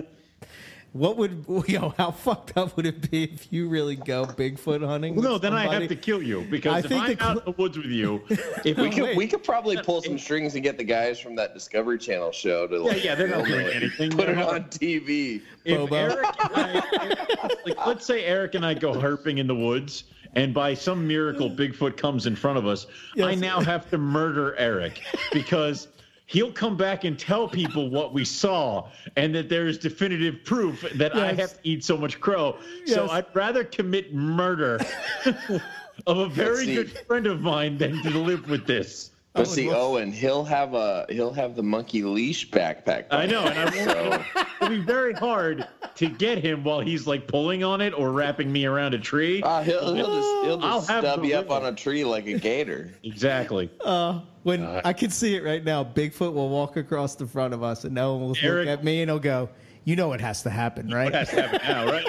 What 0.96 1.16
would 1.18 1.44
yo? 1.68 1.90
How 1.98 2.10
fucked 2.10 2.56
up 2.56 2.76
would 2.76 2.86
it 2.86 3.10
be 3.10 3.24
if 3.24 3.52
you 3.52 3.68
really 3.68 3.96
go 3.96 4.24
Bigfoot 4.24 4.86
hunting? 4.86 5.14
Well, 5.14 5.24
no, 5.24 5.32
with 5.34 5.42
then 5.42 5.52
I 5.52 5.72
have 5.72 5.88
to 5.88 5.96
kill 5.96 6.22
you 6.22 6.46
because 6.50 6.74
I 6.74 6.78
if 6.78 6.86
think 6.86 7.02
I'm 7.02 7.16
the 7.16 7.24
out 7.24 7.38
in 7.38 7.44
the 7.44 7.50
woods 7.62 7.76
with 7.76 7.86
you, 7.86 8.22
if 8.28 8.76
we 8.76 8.84
we 8.84 8.90
could 8.90 9.02
wait. 9.02 9.16
we 9.16 9.26
could 9.26 9.44
probably 9.44 9.76
pull 9.76 10.02
some 10.02 10.18
strings 10.18 10.54
and 10.54 10.62
get 10.62 10.78
the 10.78 10.84
guys 10.84 11.20
from 11.20 11.36
that 11.36 11.54
Discovery 11.54 11.98
Channel 11.98 12.32
show 12.32 12.66
to 12.66 12.78
like 12.78 13.04
yeah, 13.04 13.14
they're 13.14 13.28
not 13.28 13.44
doing 13.44 13.66
it, 13.66 13.76
anything. 13.76 14.10
Put 14.10 14.30
it 14.30 14.38
on 14.38 14.64
TV. 14.64 15.42
if 15.64 15.78
Bobo. 15.78 15.96
Eric 15.96 16.26
and 16.40 16.56
I, 16.56 17.48
like, 17.66 17.86
let's 17.86 18.06
say 18.06 18.24
Eric 18.24 18.54
and 18.54 18.64
I 18.64 18.74
go 18.74 18.94
herping 18.94 19.38
in 19.38 19.46
the 19.46 19.54
woods, 19.54 20.04
and 20.34 20.54
by 20.54 20.74
some 20.74 21.06
miracle 21.06 21.50
Bigfoot 21.50 21.96
comes 21.96 22.26
in 22.26 22.36
front 22.36 22.58
of 22.58 22.66
us, 22.66 22.86
I 23.22 23.34
now 23.34 23.60
have 23.60 23.90
to 23.90 23.98
murder 23.98 24.56
Eric 24.56 25.02
because 25.32 25.88
he'll 26.26 26.52
come 26.52 26.76
back 26.76 27.04
and 27.04 27.18
tell 27.18 27.48
people 27.48 27.88
what 27.88 28.12
we 28.12 28.24
saw 28.24 28.88
and 29.16 29.34
that 29.34 29.48
there 29.48 29.66
is 29.66 29.78
definitive 29.78 30.44
proof 30.44 30.84
that 30.96 31.14
I 31.14 31.32
have 31.32 31.54
to 31.54 31.58
eat 31.62 31.84
so 31.84 31.96
much 31.96 32.20
crow. 32.20 32.56
So 32.84 33.08
I'd 33.08 33.26
rather 33.34 33.64
commit 33.64 34.12
murder 34.12 34.80
of 36.06 36.18
a 36.18 36.28
very 36.28 36.66
good 36.66 36.90
friend 37.06 37.26
of 37.26 37.40
mine 37.40 37.78
than 37.78 38.02
to 38.02 38.10
live 38.10 38.50
with 38.50 38.66
this. 38.66 39.10
But 39.36 39.48
see, 39.48 39.70
Owen, 39.70 40.10
he'll 40.12 40.44
have 40.44 40.74
a 40.74 41.06
he'll 41.10 41.32
have 41.32 41.54
the 41.54 41.62
monkey 41.62 42.02
leash 42.02 42.48
backpack. 42.50 43.04
I 43.10 43.26
know, 43.26 43.44
and 43.46 43.58
I 43.58 43.64
won't. 44.34 44.46
It'll 44.62 44.68
be 44.70 44.80
very 44.80 45.12
hard 45.12 45.68
to 45.96 46.08
get 46.08 46.38
him 46.38 46.64
while 46.64 46.80
he's 46.80 47.06
like 47.06 47.26
pulling 47.28 47.62
on 47.62 47.80
it 47.82 47.92
or 47.92 48.10
wrapping 48.10 48.50
me 48.50 48.64
around 48.64 48.94
a 48.94 48.98
tree. 48.98 49.42
Ah, 49.44 49.62
he'll, 49.62 49.94
he'll 49.94 50.06
just 50.06 50.44
he'll 50.46 50.64
I'll 50.64 50.78
just 50.78 50.90
have 50.90 51.04
stub 51.04 51.20
the 51.22 51.28
you 51.28 51.34
up 51.36 51.50
on 51.50 51.66
a 51.66 51.72
tree 51.74 52.04
like 52.04 52.26
a 52.26 52.38
gator. 52.38 52.94
Exactly. 53.04 53.70
Uh, 53.84 54.20
when 54.44 54.62
Uh, 54.62 54.80
I 54.84 54.92
can 54.94 55.10
see 55.10 55.34
it 55.36 55.44
right 55.44 55.62
now, 55.62 55.84
Bigfoot 55.84 56.32
will 56.32 56.48
walk 56.48 56.76
across 56.76 57.14
the 57.16 57.26
front 57.26 57.52
of 57.52 57.62
us, 57.62 57.84
and 57.84 57.94
no 57.94 58.14
one 58.14 58.28
will 58.28 58.36
Eric- 58.42 58.66
look 58.66 58.78
at 58.78 58.84
me, 58.84 59.02
and 59.02 59.10
he'll 59.10 59.18
go, 59.18 59.48
"You 59.84 59.94
know 59.96 60.08
what 60.08 60.20
has 60.22 60.42
to 60.44 60.50
happen, 60.50 60.88
right?" 60.88 61.12
What 61.12 61.14
has 61.14 61.30
to 61.30 61.42
happen 61.42 61.60
now, 61.68 61.86
right? 61.92 62.06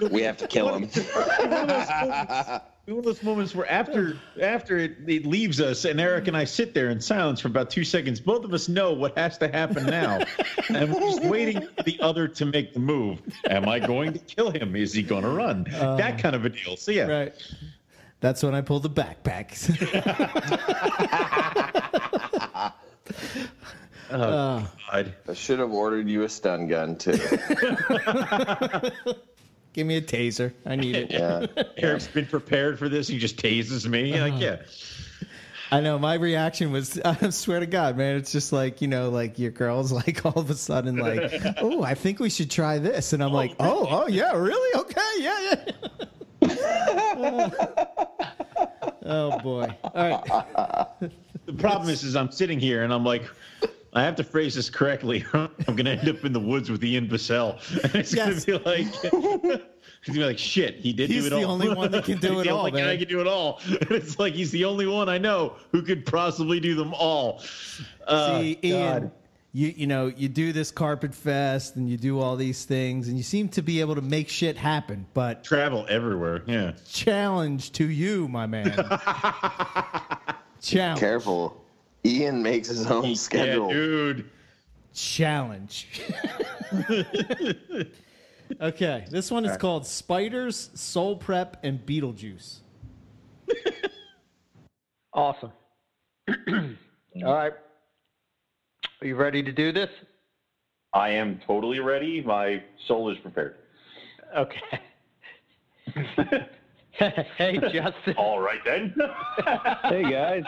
We 0.12 0.22
have 0.22 0.36
to 0.36 0.46
kill 0.46 0.72
him. 0.72 0.88
One 2.88 2.98
of 2.98 3.04
those 3.04 3.04
moments- 3.04 3.04
one 3.04 3.04
of 3.04 3.04
those 3.04 3.22
moments 3.22 3.54
where 3.54 3.70
after 3.70 4.16
after 4.40 4.78
it, 4.78 4.96
it 5.06 5.26
leaves 5.26 5.60
us 5.60 5.84
and 5.84 6.00
Eric 6.00 6.28
and 6.28 6.36
I 6.36 6.44
sit 6.44 6.74
there 6.74 6.90
in 6.90 7.00
silence 7.00 7.40
for 7.40 7.48
about 7.48 7.70
two 7.70 7.84
seconds. 7.84 8.20
Both 8.20 8.44
of 8.44 8.52
us 8.54 8.68
know 8.68 8.92
what 8.92 9.16
has 9.18 9.38
to 9.38 9.48
happen 9.48 9.86
now, 9.86 10.20
and 10.68 10.92
we're 10.92 11.00
just 11.00 11.22
waiting 11.24 11.60
for 11.76 11.82
the 11.84 11.98
other 12.00 12.26
to 12.28 12.46
make 12.46 12.72
the 12.72 12.80
move. 12.80 13.20
Am 13.48 13.68
I 13.68 13.78
going 13.78 14.12
to 14.14 14.18
kill 14.18 14.50
him? 14.50 14.74
Is 14.74 14.92
he 14.92 15.02
going 15.02 15.22
to 15.22 15.30
run? 15.30 15.64
that 15.64 16.14
uh, 16.14 16.18
kind 16.18 16.34
of 16.34 16.44
a 16.44 16.48
deal. 16.48 16.76
So 16.76 16.90
yeah, 16.90 17.06
Right. 17.06 17.34
That's 18.20 18.42
when 18.42 18.54
I 18.54 18.62
pull 18.62 18.80
the 18.80 18.90
backpack. 18.90 19.54
Oh, 24.10 24.22
uh, 24.22 24.66
God. 24.90 25.14
I 25.28 25.34
should 25.34 25.58
have 25.58 25.70
ordered 25.70 26.08
you 26.08 26.22
a 26.22 26.30
stun 26.30 26.66
gun 26.66 26.96
too. 26.96 27.12
Give 29.78 29.86
me 29.86 29.96
a 29.96 30.02
taser. 30.02 30.52
I 30.66 30.74
need 30.74 30.96
it. 30.96 31.12
Yeah. 31.12 31.46
Eric's 31.76 32.08
been 32.08 32.26
prepared 32.26 32.80
for 32.80 32.88
this. 32.88 33.06
He 33.06 33.16
just 33.16 33.36
tases 33.36 33.86
me. 33.86 34.10
Like 34.20 34.32
uh-huh. 34.32 34.42
yeah. 34.42 34.56
I 35.70 35.80
know 35.80 36.00
my 36.00 36.14
reaction 36.14 36.72
was 36.72 36.98
I 37.04 37.30
swear 37.30 37.60
to 37.60 37.66
God, 37.66 37.96
man, 37.96 38.16
it's 38.16 38.32
just 38.32 38.52
like, 38.52 38.82
you 38.82 38.88
know, 38.88 39.08
like 39.10 39.38
your 39.38 39.52
girl's 39.52 39.92
like 40.06 40.26
all 40.26 40.36
of 40.36 40.50
a 40.50 40.56
sudden 40.56 40.96
like, 40.96 41.32
Oh, 41.58 41.84
I 41.84 41.94
think 41.94 42.18
we 42.18 42.28
should 42.28 42.50
try 42.50 42.80
this. 42.80 43.12
And 43.12 43.22
I'm 43.22 43.32
like, 43.32 43.54
Oh, 43.60 43.86
oh, 43.88 44.02
oh 44.02 44.08
yeah, 44.08 44.32
really? 44.36 44.80
Okay, 44.80 45.00
yeah, 45.20 45.54
yeah. 46.42 47.50
oh 49.04 49.38
boy. 49.38 49.76
All 49.84 49.92
right. 49.94 51.12
The 51.46 51.52
problem 51.52 51.88
is, 51.88 52.02
is 52.02 52.16
I'm 52.16 52.32
sitting 52.32 52.58
here 52.58 52.82
and 52.82 52.92
I'm 52.92 53.04
like, 53.04 53.30
I 53.98 54.02
have 54.04 54.16
to 54.16 54.24
phrase 54.24 54.54
this 54.54 54.70
correctly. 54.70 55.24
I'm 55.34 55.50
going 55.66 55.84
to 55.84 55.92
end 55.92 56.08
up 56.08 56.24
in 56.24 56.32
the 56.32 56.40
woods 56.40 56.70
with 56.70 56.82
Ian 56.84 57.06
Bissell, 57.08 57.58
and 57.82 57.94
it's 57.96 58.14
Yes. 58.14 58.44
going 58.44 58.60
to 58.62 58.64
be 58.64 58.70
like, 58.70 58.86
it's 59.04 59.10
going 59.10 59.60
to 60.04 60.12
be 60.12 60.24
like, 60.24 60.38
shit, 60.38 60.76
he 60.76 60.92
did 60.92 61.10
He's 61.10 61.22
do 61.22 61.26
it 61.28 61.32
all. 61.32 61.38
He's 61.38 61.46
the 61.46 61.52
only 61.52 61.68
one 61.74 61.90
that 61.90 62.04
can 62.04 62.18
do 62.18 62.28
He's 62.32 62.40
it 62.40 62.44
the 62.44 62.50
all, 62.50 62.58
only 62.60 62.70
guy 62.72 62.76
man. 62.78 62.86
that 62.88 62.98
can 62.98 63.08
do 63.08 63.20
it 63.20 63.26
all. 63.26 63.60
And 63.68 63.90
it's 63.90 64.18
like 64.18 64.34
he's 64.34 64.50
the 64.50 64.64
only 64.64 64.86
one 64.86 65.08
I 65.08 65.18
know 65.18 65.56
who 65.72 65.82
could 65.82 66.06
possibly 66.06 66.60
do 66.60 66.74
them 66.74 66.94
all. 66.94 67.42
Uh, 68.06 68.40
See, 68.40 68.58
Ian, 68.64 69.10
you 69.52 69.72
you 69.76 69.86
know, 69.86 70.06
you 70.14 70.28
do 70.28 70.52
this 70.52 70.70
carpet 70.70 71.14
fest 71.14 71.76
and 71.76 71.88
you 71.88 71.96
do 71.96 72.20
all 72.20 72.36
these 72.36 72.64
things 72.66 73.08
and 73.08 73.16
you 73.16 73.22
seem 73.22 73.48
to 73.48 73.62
be 73.62 73.80
able 73.80 73.94
to 73.94 74.02
make 74.02 74.28
shit 74.28 74.56
happen, 74.56 75.06
but 75.14 75.42
travel 75.42 75.86
everywhere. 75.88 76.42
Yeah. 76.46 76.72
challenge 76.88 77.72
to 77.72 77.88
you, 77.88 78.28
my 78.28 78.46
man. 78.46 78.74
challenge. 80.60 81.00
Careful. 81.00 81.64
Ian 82.04 82.42
makes 82.42 82.68
his 82.68 82.86
own 82.86 83.14
schedule. 83.16 83.68
Yeah, 83.68 83.74
dude. 83.74 84.30
Challenge. 84.94 85.86
okay, 88.60 89.04
this 89.10 89.30
one 89.30 89.44
is 89.44 89.56
called 89.56 89.86
Spiders, 89.86 90.70
Soul 90.74 91.16
Prep, 91.16 91.58
and 91.62 91.84
Beetlejuice. 91.84 92.58
Awesome. 95.14 95.50
All 96.28 97.34
right. 97.34 97.52
Are 99.00 99.06
you 99.06 99.16
ready 99.16 99.42
to 99.42 99.50
do 99.50 99.72
this? 99.72 99.90
I 100.92 101.08
am 101.08 101.40
totally 101.44 101.80
ready. 101.80 102.20
My 102.20 102.62
soul 102.86 103.10
is 103.10 103.18
prepared. 103.18 103.56
Okay. 104.36 104.80
hey, 106.92 107.58
Justin. 107.72 108.14
All 108.16 108.38
right 108.38 108.60
then. 108.64 108.94
Hey 109.84 110.02
guys. 110.02 110.44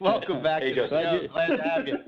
Welcome 0.00 0.42
back 0.42 0.62
Hey, 0.62 0.72
to 0.74 0.82
the 0.82 0.88
Justin. 0.88 1.28
show. 1.28 1.32
Glad 1.32 1.46
to 1.56 1.62
have 1.62 1.88
you. 1.88 1.98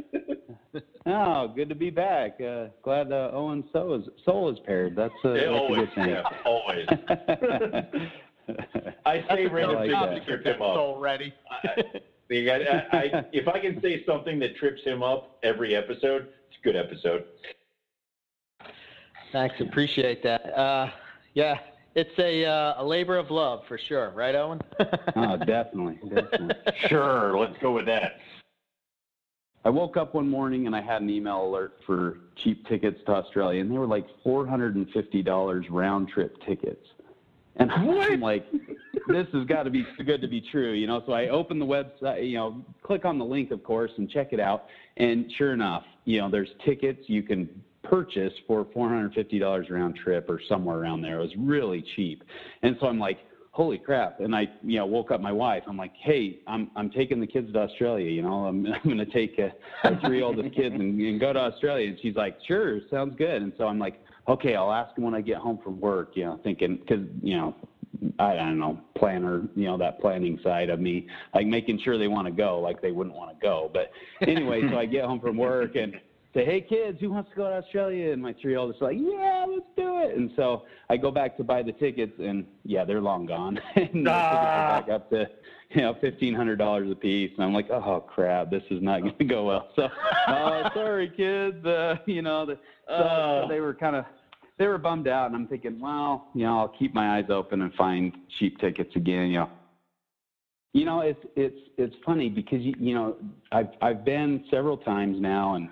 Oh, 1.04 1.48
good 1.54 1.68
to 1.68 1.74
be 1.74 1.90
back. 1.90 2.40
Uh, 2.40 2.66
glad 2.84 3.10
uh, 3.12 3.30
Owen's 3.34 3.64
soul 3.72 3.94
is, 4.00 4.08
soul 4.24 4.48
is 4.52 4.58
paired. 4.64 4.94
That's, 4.94 5.12
uh, 5.24 5.32
Yeah, 5.34 5.40
that's 5.40 5.48
a 5.48 5.58
always, 5.58 5.80
good 5.80 5.94
thing. 5.96 6.08
yeah, 6.10 6.22
always. 6.46 6.86
I 9.04 9.16
say 9.28 9.28
That's 9.28 9.52
random 9.52 9.74
tough 9.76 9.82
things 9.82 9.92
job 9.92 10.10
to 10.10 10.20
to 10.20 10.24
trip 10.24 10.44
him 10.46 10.62
up. 10.62 10.74
soul 10.76 11.00
ready. 11.00 11.34
I, 11.64 11.82
I, 12.30 12.86
I, 12.92 13.24
if 13.32 13.48
I 13.48 13.58
can 13.58 13.80
say 13.82 14.04
something 14.06 14.38
that 14.38 14.54
trips 14.56 14.80
him 14.84 15.02
up 15.02 15.36
every 15.42 15.74
episode, 15.74 16.28
it's 16.48 16.58
a 16.60 16.62
good 16.64 16.76
episode. 16.76 17.24
Thanks, 19.32 19.56
appreciate 19.60 20.22
that. 20.22 20.56
Uh, 20.56 20.88
yeah, 21.34 21.56
it's 21.94 22.18
a 22.18 22.44
uh, 22.44 22.82
a 22.82 22.84
labor 22.84 23.18
of 23.18 23.30
love 23.30 23.60
for 23.68 23.78
sure, 23.88 24.10
right, 24.10 24.34
Owen? 24.34 24.60
Oh, 25.16 25.36
definitely, 25.36 25.98
definitely. 26.08 26.54
Sure, 26.88 27.38
let's 27.38 27.56
go 27.60 27.72
with 27.72 27.86
that. 27.86 28.12
I 29.64 29.70
woke 29.70 29.96
up 29.96 30.14
one 30.14 30.28
morning 30.28 30.66
and 30.66 30.74
I 30.74 30.80
had 30.80 31.02
an 31.02 31.10
email 31.10 31.46
alert 31.46 31.74
for 31.86 32.18
cheap 32.42 32.66
tickets 32.66 32.98
to 33.06 33.12
Australia, 33.12 33.60
and 33.60 33.70
they 33.70 33.78
were 33.78 33.86
like 33.86 34.06
four 34.24 34.46
hundred 34.46 34.74
and 34.76 34.88
fifty 34.90 35.22
dollars 35.22 35.66
round 35.70 36.08
trip 36.08 36.36
tickets. 36.46 36.84
And 37.56 37.70
I'm 37.70 38.20
like, 38.20 38.46
this 39.08 39.26
has 39.32 39.46
got 39.46 39.64
to 39.64 39.70
be 39.70 39.84
too 39.96 40.04
good 40.04 40.20
to 40.20 40.28
be 40.28 40.40
true, 40.40 40.72
you 40.72 40.86
know. 40.86 41.02
So 41.06 41.12
I 41.12 41.28
open 41.28 41.58
the 41.58 41.66
website, 41.66 42.28
you 42.28 42.36
know, 42.36 42.64
click 42.82 43.04
on 43.04 43.18
the 43.18 43.24
link, 43.24 43.50
of 43.50 43.62
course, 43.62 43.90
and 43.98 44.08
check 44.10 44.32
it 44.32 44.40
out. 44.40 44.64
And 44.96 45.30
sure 45.36 45.52
enough, 45.52 45.84
you 46.04 46.20
know, 46.20 46.30
there's 46.30 46.48
tickets 46.64 47.00
you 47.06 47.22
can 47.22 47.48
purchase 47.82 48.32
for 48.46 48.64
$450 48.64 49.70
round 49.70 49.96
trip 49.96 50.28
or 50.28 50.40
somewhere 50.48 50.78
around 50.78 51.02
there. 51.02 51.18
It 51.18 51.22
was 51.22 51.36
really 51.38 51.84
cheap. 51.96 52.22
And 52.62 52.76
so 52.80 52.86
I'm 52.86 52.98
like, 52.98 53.18
holy 53.52 53.78
crap. 53.78 54.20
And 54.20 54.34
I, 54.34 54.48
you 54.62 54.78
know, 54.78 54.86
woke 54.86 55.10
up 55.10 55.20
my 55.20 55.32
wife. 55.32 55.62
I'm 55.68 55.76
like, 55.76 55.92
hey, 56.00 56.40
I'm, 56.46 56.70
I'm 56.74 56.90
taking 56.90 57.20
the 57.20 57.26
kids 57.26 57.52
to 57.52 57.58
Australia. 57.60 58.10
You 58.10 58.22
know, 58.22 58.46
I'm, 58.46 58.66
I'm 58.72 58.82
going 58.84 58.98
to 58.98 59.06
take 59.06 59.38
uh, 59.38 59.88
our 59.88 60.00
three 60.00 60.22
oldest 60.22 60.54
kids 60.54 60.74
and, 60.74 60.98
and 61.00 61.20
go 61.20 61.32
to 61.32 61.38
Australia. 61.38 61.88
And 61.88 61.98
she's 62.00 62.16
like, 62.16 62.38
sure, 62.46 62.80
sounds 62.90 63.14
good. 63.16 63.42
And 63.42 63.52
so 63.58 63.66
I'm 63.66 63.78
like, 63.78 64.02
okay, 64.28 64.54
I'll 64.54 64.72
ask 64.72 64.94
them 64.94 65.04
when 65.04 65.14
I 65.14 65.20
get 65.20 65.36
home 65.36 65.58
from 65.62 65.80
work, 65.80 66.12
you 66.14 66.24
know, 66.24 66.40
thinking, 66.42 66.78
cause, 66.88 67.00
you 67.22 67.36
know, 67.36 67.54
I 68.18 68.34
don't 68.34 68.58
know, 68.58 68.80
planner, 68.96 69.42
you 69.54 69.66
know, 69.66 69.76
that 69.78 70.00
planning 70.00 70.38
side 70.42 70.70
of 70.70 70.80
me, 70.80 71.06
like 71.34 71.46
making 71.46 71.80
sure 71.84 71.98
they 71.98 72.08
want 72.08 72.26
to 72.26 72.32
go, 72.32 72.58
like 72.58 72.80
they 72.80 72.90
wouldn't 72.90 73.14
want 73.14 73.38
to 73.38 73.42
go. 73.42 73.70
But 73.72 73.90
anyway, 74.26 74.62
so 74.70 74.78
I 74.78 74.86
get 74.86 75.04
home 75.04 75.20
from 75.20 75.36
work 75.36 75.76
and 75.76 75.94
say, 76.34 76.44
hey 76.44 76.60
kids, 76.60 76.98
who 77.00 77.10
wants 77.10 77.30
to 77.30 77.36
go 77.36 77.48
to 77.48 77.56
Australia? 77.56 78.12
And 78.12 78.22
my 78.22 78.34
three 78.40 78.56
oldest 78.56 78.80
are 78.82 78.92
like, 78.92 78.98
yeah, 78.98 79.44
let's 79.48 79.66
do 79.76 80.00
it. 80.00 80.16
And 80.16 80.30
so 80.36 80.62
I 80.88 80.96
go 80.96 81.10
back 81.10 81.36
to 81.36 81.44
buy 81.44 81.62
the 81.62 81.72
tickets, 81.72 82.12
and 82.18 82.44
yeah, 82.64 82.84
they're 82.84 83.00
long 83.00 83.26
gone. 83.26 83.58
and 83.76 83.86
tickets 83.86 84.04
back 84.04 84.88
up 84.88 85.10
to 85.10 85.26
you 85.70 85.82
know 85.82 85.96
fifteen 86.00 86.34
hundred 86.34 86.56
dollars 86.56 86.90
a 86.90 86.94
piece. 86.94 87.30
And 87.36 87.44
I'm 87.44 87.52
like, 87.52 87.70
oh 87.70 88.04
crap, 88.06 88.50
this 88.50 88.62
is 88.70 88.82
not 88.82 89.00
going 89.00 89.16
to 89.18 89.24
go 89.24 89.44
well. 89.44 89.68
So, 89.76 89.88
uh, 90.28 90.70
sorry 90.74 91.12
kids, 91.16 91.64
uh, 91.66 91.96
you 92.06 92.22
know, 92.22 92.46
the, 92.46 92.58
so, 92.88 93.42
so 93.44 93.48
they 93.48 93.60
were 93.60 93.74
kind 93.74 93.96
of 93.96 94.04
they 94.58 94.66
were 94.66 94.78
bummed 94.78 95.08
out, 95.08 95.26
and 95.26 95.34
I'm 95.34 95.46
thinking, 95.46 95.80
well, 95.80 96.28
you 96.34 96.44
know, 96.44 96.58
I'll 96.58 96.74
keep 96.78 96.94
my 96.94 97.18
eyes 97.18 97.26
open 97.30 97.62
and 97.62 97.72
find 97.74 98.12
cheap 98.38 98.58
tickets 98.58 98.94
again. 98.96 99.28
You 99.28 99.40
know, 99.40 99.50
you 100.72 100.84
know, 100.84 101.00
it's 101.00 101.20
it's 101.36 101.58
it's 101.76 101.94
funny 102.04 102.28
because 102.28 102.60
you 102.60 102.74
you 102.78 102.94
know 102.94 103.16
I've 103.50 103.68
I've 103.80 104.04
been 104.04 104.44
several 104.50 104.76
times 104.76 105.18
now, 105.20 105.54
and 105.54 105.68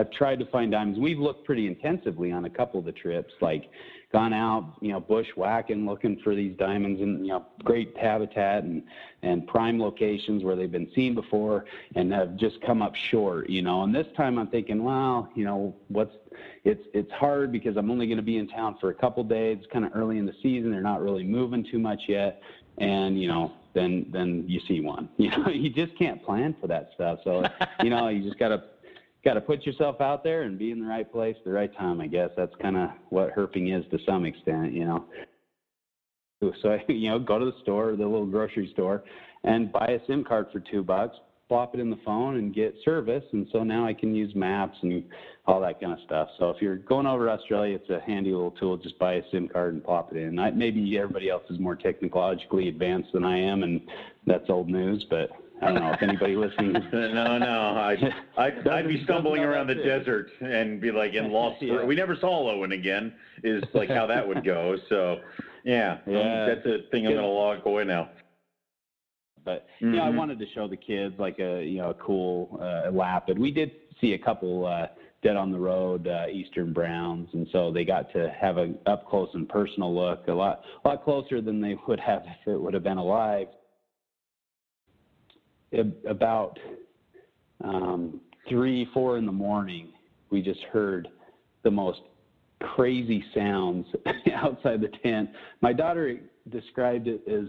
I've 0.00 0.10
tried 0.10 0.38
to 0.38 0.46
find 0.46 0.72
diamonds. 0.72 0.98
We've 0.98 1.18
looked 1.18 1.44
pretty 1.44 1.66
intensively 1.66 2.32
on 2.32 2.46
a 2.46 2.50
couple 2.50 2.80
of 2.80 2.86
the 2.86 2.92
trips, 2.92 3.34
like 3.42 3.70
gone 4.12 4.32
out, 4.32 4.76
you 4.80 4.90
know, 4.90 4.98
bushwhacking, 4.98 5.86
looking 5.86 6.18
for 6.24 6.34
these 6.34 6.56
diamonds 6.56 7.00
in, 7.00 7.24
you 7.24 7.32
know, 7.32 7.46
great 7.62 7.94
habitat 7.96 8.64
and, 8.64 8.82
and 9.22 9.46
prime 9.46 9.78
locations 9.78 10.42
where 10.42 10.56
they've 10.56 10.72
been 10.72 10.90
seen 10.94 11.14
before 11.14 11.66
and 11.94 12.12
have 12.12 12.36
just 12.36 12.60
come 12.62 12.82
up 12.82 12.94
short, 12.94 13.48
you 13.50 13.62
know. 13.62 13.82
And 13.82 13.94
this 13.94 14.06
time 14.16 14.38
I'm 14.38 14.48
thinking, 14.48 14.82
well, 14.82 15.28
you 15.34 15.44
know, 15.44 15.76
what's, 15.88 16.14
it's, 16.64 16.82
it's 16.94 17.12
hard 17.12 17.52
because 17.52 17.76
I'm 17.76 17.90
only 17.90 18.06
going 18.06 18.16
to 18.16 18.22
be 18.22 18.38
in 18.38 18.48
town 18.48 18.78
for 18.80 18.88
a 18.88 18.94
couple 18.94 19.22
days. 19.22 19.58
It's 19.60 19.72
kind 19.72 19.84
of 19.84 19.92
early 19.94 20.18
in 20.18 20.26
the 20.26 20.34
season. 20.42 20.72
They're 20.72 20.80
not 20.80 21.02
really 21.02 21.24
moving 21.24 21.64
too 21.70 21.78
much 21.78 22.00
yet. 22.08 22.40
And, 22.78 23.20
you 23.20 23.28
know, 23.28 23.52
then, 23.74 24.06
then 24.12 24.44
you 24.48 24.60
see 24.66 24.80
one, 24.80 25.08
you 25.18 25.30
know, 25.30 25.48
you 25.48 25.70
just 25.70 25.96
can't 25.96 26.24
plan 26.24 26.56
for 26.60 26.66
that 26.66 26.90
stuff. 26.94 27.20
So, 27.22 27.44
you 27.82 27.90
know, 27.90 28.08
you 28.08 28.22
just 28.22 28.38
got 28.38 28.48
to, 28.48 28.62
got 29.24 29.34
to 29.34 29.40
put 29.40 29.66
yourself 29.66 30.00
out 30.00 30.24
there 30.24 30.42
and 30.42 30.58
be 30.58 30.70
in 30.70 30.80
the 30.80 30.86
right 30.86 31.10
place 31.10 31.36
at 31.38 31.44
the 31.44 31.50
right 31.50 31.74
time. 31.76 32.00
I 32.00 32.06
guess 32.06 32.30
that's 32.36 32.54
kind 32.60 32.76
of 32.76 32.90
what 33.10 33.34
herping 33.34 33.76
is 33.76 33.84
to 33.90 33.98
some 34.06 34.24
extent, 34.24 34.72
you 34.72 34.84
know. 34.84 35.04
So 36.40 36.78
you 36.88 37.10
know, 37.10 37.18
go 37.18 37.38
to 37.38 37.44
the 37.44 37.56
store, 37.62 37.96
the 37.96 38.04
little 38.04 38.26
grocery 38.26 38.70
store, 38.72 39.02
and 39.44 39.72
buy 39.72 39.86
a 39.86 40.06
SIM 40.06 40.24
card 40.24 40.46
for 40.52 40.60
two 40.60 40.82
bucks, 40.82 41.16
plop 41.48 41.74
it 41.74 41.80
in 41.80 41.90
the 41.90 41.98
phone, 42.04 42.36
and 42.36 42.54
get 42.54 42.74
service. 42.84 43.24
And 43.32 43.46
so 43.52 43.62
now 43.62 43.86
I 43.86 43.92
can 43.92 44.14
use 44.14 44.34
maps 44.34 44.76
and 44.82 45.04
all 45.46 45.60
that 45.60 45.80
kind 45.80 45.92
of 45.92 45.98
stuff. 46.06 46.28
So 46.38 46.50
if 46.50 46.62
you're 46.62 46.76
going 46.76 47.06
over 47.06 47.26
to 47.26 47.32
Australia, 47.32 47.74
it's 47.74 47.90
a 47.90 48.00
handy 48.06 48.30
little 48.30 48.52
tool. 48.52 48.76
Just 48.76 48.98
buy 48.98 49.14
a 49.14 49.22
SIM 49.30 49.48
card 49.48 49.74
and 49.74 49.84
plop 49.84 50.12
it 50.12 50.18
in. 50.18 50.38
I, 50.38 50.50
maybe 50.50 50.96
everybody 50.96 51.28
else 51.28 51.42
is 51.50 51.58
more 51.58 51.76
technologically 51.76 52.68
advanced 52.68 53.12
than 53.12 53.24
I 53.24 53.38
am, 53.38 53.62
and 53.62 53.80
that's 54.26 54.48
old 54.48 54.68
news, 54.68 55.04
but. 55.10 55.30
I 55.62 55.66
don't 55.72 55.82
know 55.82 55.92
if 55.92 56.02
anybody 56.02 56.36
listening. 56.36 56.72
no, 56.92 57.38
no, 57.38 57.60
I'd, 57.76 57.98
I'd, 58.38 58.66
I'd 58.68 58.88
be 58.88 59.02
stumbling 59.04 59.42
around 59.42 59.66
the 59.66 59.74
desert 59.74 60.28
and 60.40 60.80
be 60.80 60.90
like 60.90 61.14
in 61.14 61.30
lost. 61.30 61.62
Yeah. 61.62 61.84
We 61.84 61.94
never 61.94 62.16
saw 62.20 62.50
Owen 62.50 62.72
again. 62.72 63.12
Is 63.44 63.62
like 63.74 63.88
how 63.90 64.06
that 64.06 64.26
would 64.26 64.44
go. 64.44 64.76
So, 64.88 65.18
yeah, 65.64 65.98
um, 66.06 66.12
Yeah. 66.12 66.46
that's 66.46 66.66
a 66.66 66.78
thing 66.90 67.06
I'm 67.06 67.14
gonna 67.14 67.26
log 67.26 67.66
away 67.66 67.84
now. 67.84 68.08
But 69.44 69.66
you 69.80 69.90
know, 69.90 70.04
I 70.04 70.10
Mhm. 70.10 70.16
wanted 70.16 70.38
to 70.38 70.46
show 70.54 70.68
the 70.68 70.76
kids 70.76 71.14
like 71.18 71.38
a 71.38 71.62
you 71.64 71.78
know 71.78 71.90
a 71.90 71.94
cool 71.94 72.58
uh, 72.60 72.90
lapid. 72.90 73.38
We 73.38 73.50
did 73.50 73.72
see 74.00 74.14
a 74.14 74.18
couple 74.18 74.66
uh, 74.66 74.86
dead 75.22 75.36
on 75.36 75.50
the 75.50 75.58
road 75.58 76.08
uh, 76.08 76.26
Eastern 76.30 76.72
Browns, 76.72 77.28
and 77.34 77.46
so 77.52 77.70
they 77.70 77.84
got 77.84 78.10
to 78.12 78.30
have 78.30 78.56
a 78.58 78.72
up 78.86 79.06
close 79.08 79.28
and 79.34 79.48
personal 79.48 79.94
look, 79.94 80.28
a 80.28 80.32
lot 80.32 80.62
a 80.84 80.88
lot 80.88 81.04
closer 81.04 81.40
than 81.40 81.60
they 81.60 81.76
would 81.86 82.00
have 82.00 82.22
if 82.24 82.48
it 82.48 82.60
would 82.60 82.74
have 82.74 82.84
been 82.84 82.98
alive. 82.98 83.48
Ab- 85.78 85.96
About 86.08 86.58
um, 87.62 88.20
three, 88.48 88.88
four 88.92 89.18
in 89.18 89.26
the 89.26 89.32
morning, 89.32 89.88
we 90.30 90.42
just 90.42 90.60
heard 90.72 91.08
the 91.62 91.70
most 91.70 92.00
crazy 92.60 93.24
sounds 93.34 93.86
outside 94.34 94.80
the 94.80 94.90
tent. 95.02 95.30
My 95.60 95.72
daughter 95.72 96.18
described 96.50 97.06
it 97.08 97.22
as, 97.28 97.46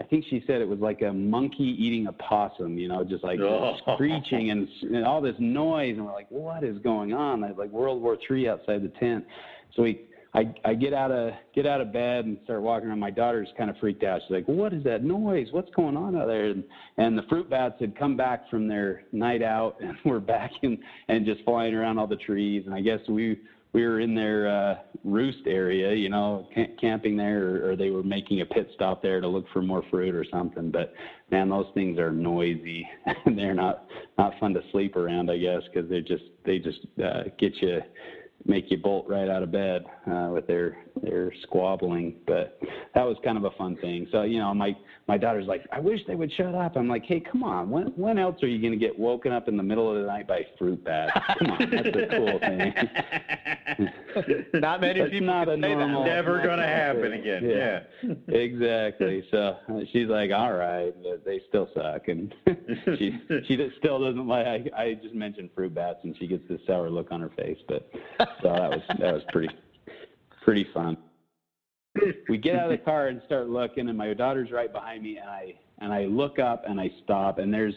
I 0.00 0.04
think 0.04 0.24
she 0.30 0.42
said 0.46 0.60
it 0.60 0.68
was 0.68 0.78
like 0.78 1.02
a 1.02 1.12
monkey 1.12 1.76
eating 1.78 2.06
a 2.06 2.12
possum, 2.12 2.78
you 2.78 2.88
know, 2.88 3.04
just 3.04 3.22
like 3.24 3.38
Oh. 3.40 3.76
screeching 3.94 4.50
and, 4.50 4.66
and 4.82 5.04
all 5.04 5.20
this 5.20 5.36
noise. 5.38 5.96
And 5.96 6.06
we're 6.06 6.12
like, 6.12 6.30
what 6.30 6.64
is 6.64 6.78
going 6.78 7.12
on? 7.12 7.40
Like 7.40 7.70
World 7.70 8.00
War 8.02 8.16
III 8.30 8.48
outside 8.48 8.82
the 8.82 8.92
tent. 9.00 9.24
So 9.76 9.82
we, 9.82 10.02
I, 10.34 10.54
I 10.64 10.74
get 10.74 10.94
out 10.94 11.10
of 11.10 11.32
get 11.54 11.66
out 11.66 11.82
of 11.82 11.92
bed 11.92 12.24
and 12.24 12.38
start 12.44 12.62
walking 12.62 12.88
around. 12.88 13.00
My 13.00 13.10
daughter's 13.10 13.48
kind 13.58 13.68
of 13.68 13.76
freaked 13.78 14.02
out. 14.02 14.22
She's 14.22 14.30
like, 14.30 14.48
"What 14.48 14.72
is 14.72 14.82
that 14.84 15.04
noise? 15.04 15.48
What's 15.50 15.70
going 15.72 15.96
on 15.96 16.16
out 16.16 16.26
there?" 16.26 16.46
And, 16.46 16.64
and 16.96 17.18
the 17.18 17.22
fruit 17.28 17.50
bats 17.50 17.74
had 17.80 17.98
come 17.98 18.16
back 18.16 18.48
from 18.48 18.66
their 18.66 19.02
night 19.12 19.42
out 19.42 19.76
and 19.80 19.94
were 20.04 20.20
back 20.20 20.50
in 20.62 20.78
and 21.08 21.26
just 21.26 21.44
flying 21.44 21.74
around 21.74 21.98
all 21.98 22.06
the 22.06 22.16
trees. 22.16 22.62
And 22.64 22.74
I 22.74 22.80
guess 22.80 23.00
we 23.08 23.40
we 23.74 23.84
were 23.84 24.00
in 24.00 24.14
their 24.14 24.48
uh, 24.48 24.74
roost 25.04 25.46
area, 25.46 25.94
you 25.94 26.08
know, 26.08 26.48
camping 26.80 27.16
there, 27.16 27.46
or, 27.46 27.70
or 27.70 27.76
they 27.76 27.90
were 27.90 28.02
making 28.02 28.40
a 28.40 28.46
pit 28.46 28.70
stop 28.74 29.02
there 29.02 29.20
to 29.20 29.28
look 29.28 29.46
for 29.52 29.60
more 29.60 29.82
fruit 29.90 30.14
or 30.14 30.24
something. 30.30 30.70
But 30.70 30.94
man, 31.30 31.50
those 31.50 31.66
things 31.74 31.98
are 31.98 32.10
noisy. 32.10 32.88
they're 33.26 33.54
not 33.54 33.84
not 34.16 34.32
fun 34.40 34.54
to 34.54 34.62
sleep 34.72 34.96
around, 34.96 35.30
I 35.30 35.36
guess, 35.36 35.60
because 35.72 35.90
they 35.90 36.00
just 36.00 36.24
they 36.46 36.58
just 36.58 36.80
uh, 37.04 37.24
get 37.38 37.54
you 37.60 37.80
make 38.44 38.70
you 38.70 38.76
bolt 38.76 39.06
right 39.08 39.28
out 39.28 39.42
of 39.42 39.52
bed 39.52 39.84
uh, 40.10 40.30
with 40.32 40.46
their 40.46 40.78
their 41.02 41.32
squabbling. 41.42 42.16
But 42.26 42.58
that 42.94 43.02
was 43.02 43.16
kind 43.24 43.38
of 43.38 43.44
a 43.44 43.50
fun 43.56 43.76
thing. 43.76 44.06
So 44.12 44.22
you 44.22 44.38
know, 44.38 44.52
my 44.54 44.76
my 45.08 45.18
daughter's 45.18 45.46
like, 45.46 45.64
I 45.72 45.80
wish 45.80 46.00
they 46.06 46.14
would 46.14 46.30
shut 46.32 46.54
up. 46.54 46.76
I'm 46.76 46.88
like, 46.88 47.04
hey, 47.04 47.18
come 47.20 47.42
on. 47.42 47.70
When 47.70 47.88
when 47.96 48.18
else 48.18 48.40
are 48.42 48.46
you 48.46 48.60
going 48.60 48.72
to 48.72 48.78
get 48.78 48.96
woken 48.98 49.32
up 49.32 49.48
in 49.48 49.56
the 49.56 49.62
middle 49.62 49.90
of 49.90 50.00
the 50.00 50.06
night 50.06 50.28
by 50.28 50.46
fruit 50.58 50.82
bats? 50.84 51.12
Come 51.38 51.50
on, 51.50 51.70
that's 51.70 51.88
a 51.88 52.16
cool 52.16 52.38
thing. 52.38 52.72
Not 54.54 54.80
many 54.80 55.00
That's 55.00 55.10
people 55.10 55.26
not 55.26 55.46
can 55.46 55.54
a 55.64 55.66
say 55.66 55.74
that. 55.74 55.76
normal- 55.78 56.04
Never 56.04 56.42
gonna 56.42 56.66
happen 56.66 57.12
again. 57.14 57.42
Yeah. 57.44 57.80
Yeah. 58.02 58.34
exactly. 58.34 59.24
So 59.32 59.56
she's 59.92 60.08
like, 60.08 60.30
all 60.30 60.52
right, 60.52 60.92
but 61.02 61.24
they 61.24 61.40
still 61.48 61.68
suck, 61.74 62.08
and 62.08 62.34
she 62.98 63.18
she 63.46 63.56
just 63.56 63.76
still 63.78 63.98
doesn't 63.98 64.26
like. 64.28 64.46
I, 64.46 64.82
I 64.82 64.94
just 64.94 65.14
mentioned 65.14 65.50
fruit 65.54 65.74
bats, 65.74 66.00
and 66.02 66.14
she 66.18 66.26
gets 66.26 66.42
this 66.50 66.60
sour 66.66 66.90
look 66.90 67.10
on 67.10 67.20
her 67.22 67.30
face. 67.36 67.56
But 67.66 67.88
so 68.42 68.52
that 68.52 68.70
was 68.70 68.80
that 68.98 69.14
was 69.14 69.22
pretty 69.32 69.48
pretty 70.44 70.66
fun. 70.74 70.98
We 72.28 72.38
get 72.38 72.56
out 72.56 72.70
of 72.72 72.78
the 72.78 72.84
car 72.84 73.08
and 73.08 73.20
start 73.26 73.48
looking, 73.48 73.88
and 73.88 73.98
my 73.98 74.12
daughter's 74.14 74.50
right 74.50 74.72
behind 74.72 75.02
me, 75.02 75.18
and 75.18 75.28
I 75.28 75.54
and 75.78 75.92
I 75.92 76.04
look 76.04 76.38
up 76.38 76.64
and 76.66 76.80
I 76.80 76.90
stop, 77.04 77.38
and 77.38 77.52
there's 77.52 77.74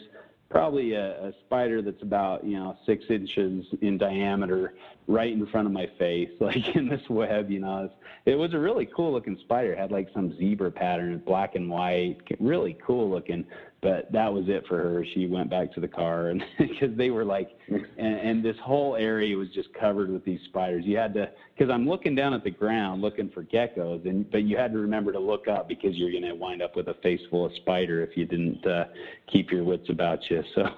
probably 0.48 0.92
a, 0.92 1.26
a 1.26 1.32
spider 1.44 1.82
that's 1.82 2.02
about 2.02 2.44
you 2.44 2.56
know 2.56 2.76
six 2.86 3.04
inches 3.10 3.66
in 3.80 3.98
diameter 3.98 4.74
right 5.08 5.32
in 5.32 5.44
front 5.48 5.66
of 5.66 5.72
my 5.72 5.88
face 5.98 6.30
like 6.40 6.76
in 6.76 6.88
this 6.88 7.02
web 7.10 7.50
you 7.50 7.60
know. 7.60 7.90
It 8.24 8.36
was 8.36 8.54
a 8.54 8.58
really 8.58 8.88
cool 8.94 9.12
looking 9.12 9.38
spider. 9.40 9.72
It 9.72 9.78
had 9.78 9.92
like 9.92 10.08
some 10.14 10.36
zebra 10.36 10.70
pattern 10.70 11.22
black 11.24 11.54
and 11.54 11.68
white 11.68 12.18
really 12.40 12.76
cool 12.84 13.10
looking 13.10 13.44
but 13.82 14.10
that 14.10 14.32
was 14.32 14.44
it 14.48 14.64
for 14.66 14.78
her. 14.78 15.04
She 15.14 15.26
went 15.26 15.50
back 15.50 15.72
to 15.74 15.80
the 15.80 15.88
car 15.88 16.28
and 16.28 16.42
because 16.58 16.96
they 16.96 17.10
were 17.10 17.24
like 17.24 17.50
and, 17.68 17.84
and 17.98 18.44
this 18.44 18.56
whole 18.62 18.96
area 18.96 19.36
was 19.36 19.48
just 19.50 19.68
covered 19.74 20.10
with 20.10 20.24
these 20.24 20.40
spiders. 20.46 20.84
You 20.84 20.96
had 20.96 21.14
to 21.14 21.30
because 21.56 21.72
i'm 21.72 21.88
looking 21.88 22.14
down 22.14 22.34
at 22.34 22.44
the 22.44 22.50
ground 22.50 23.00
looking 23.02 23.30
for 23.30 23.42
geckos 23.44 24.06
and 24.08 24.30
but 24.30 24.42
you 24.44 24.56
had 24.56 24.72
to 24.72 24.78
remember 24.78 25.12
to 25.12 25.18
look 25.18 25.48
up 25.48 25.68
because 25.68 25.94
you're 25.96 26.10
going 26.10 26.22
to 26.22 26.34
wind 26.34 26.62
up 26.62 26.76
with 26.76 26.88
a 26.88 26.94
face 27.02 27.20
full 27.30 27.46
of 27.46 27.52
spider 27.56 28.02
if 28.02 28.16
you 28.16 28.26
didn't 28.26 28.64
uh, 28.66 28.84
keep 29.30 29.50
your 29.50 29.64
wits 29.64 29.88
about 29.88 30.18
you. 30.30 30.42
So 30.54 30.68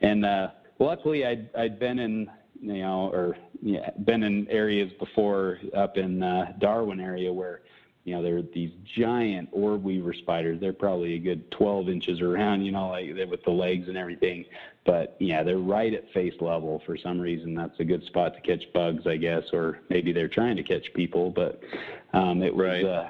and 0.00 0.24
uh 0.24 0.48
luckily 0.78 1.24
i'd 1.24 1.48
i'd 1.56 1.78
been 1.78 1.98
in 1.98 2.28
you 2.60 2.82
know 2.82 3.10
or 3.12 3.36
yeah 3.62 3.90
been 4.04 4.22
in 4.22 4.46
areas 4.48 4.90
before 4.98 5.58
up 5.76 5.96
in 5.96 6.22
uh 6.22 6.52
darwin 6.58 7.00
area 7.00 7.32
where 7.32 7.60
you 8.04 8.14
know, 8.14 8.22
they're 8.22 8.42
these 8.42 8.70
giant 8.96 9.48
orb 9.50 9.82
weaver 9.82 10.12
spiders. 10.12 10.60
They're 10.60 10.74
probably 10.74 11.14
a 11.14 11.18
good 11.18 11.50
12 11.52 11.88
inches 11.88 12.20
around, 12.20 12.62
you 12.62 12.70
know, 12.70 12.88
like 12.88 13.06
with 13.30 13.42
the 13.44 13.50
legs 13.50 13.88
and 13.88 13.96
everything. 13.96 14.44
But 14.84 15.16
yeah, 15.20 15.42
they're 15.42 15.56
right 15.56 15.92
at 15.94 16.10
face 16.12 16.34
level 16.40 16.82
for 16.84 16.98
some 16.98 17.18
reason. 17.18 17.54
That's 17.54 17.80
a 17.80 17.84
good 17.84 18.04
spot 18.04 18.34
to 18.34 18.40
catch 18.42 18.62
bugs, 18.74 19.06
I 19.06 19.16
guess, 19.16 19.44
or 19.54 19.80
maybe 19.88 20.12
they're 20.12 20.28
trying 20.28 20.56
to 20.56 20.62
catch 20.62 20.84
people. 20.94 21.30
But 21.30 21.62
um, 22.12 22.42
it 22.42 22.54
was 22.54 22.84
uh, 22.84 23.08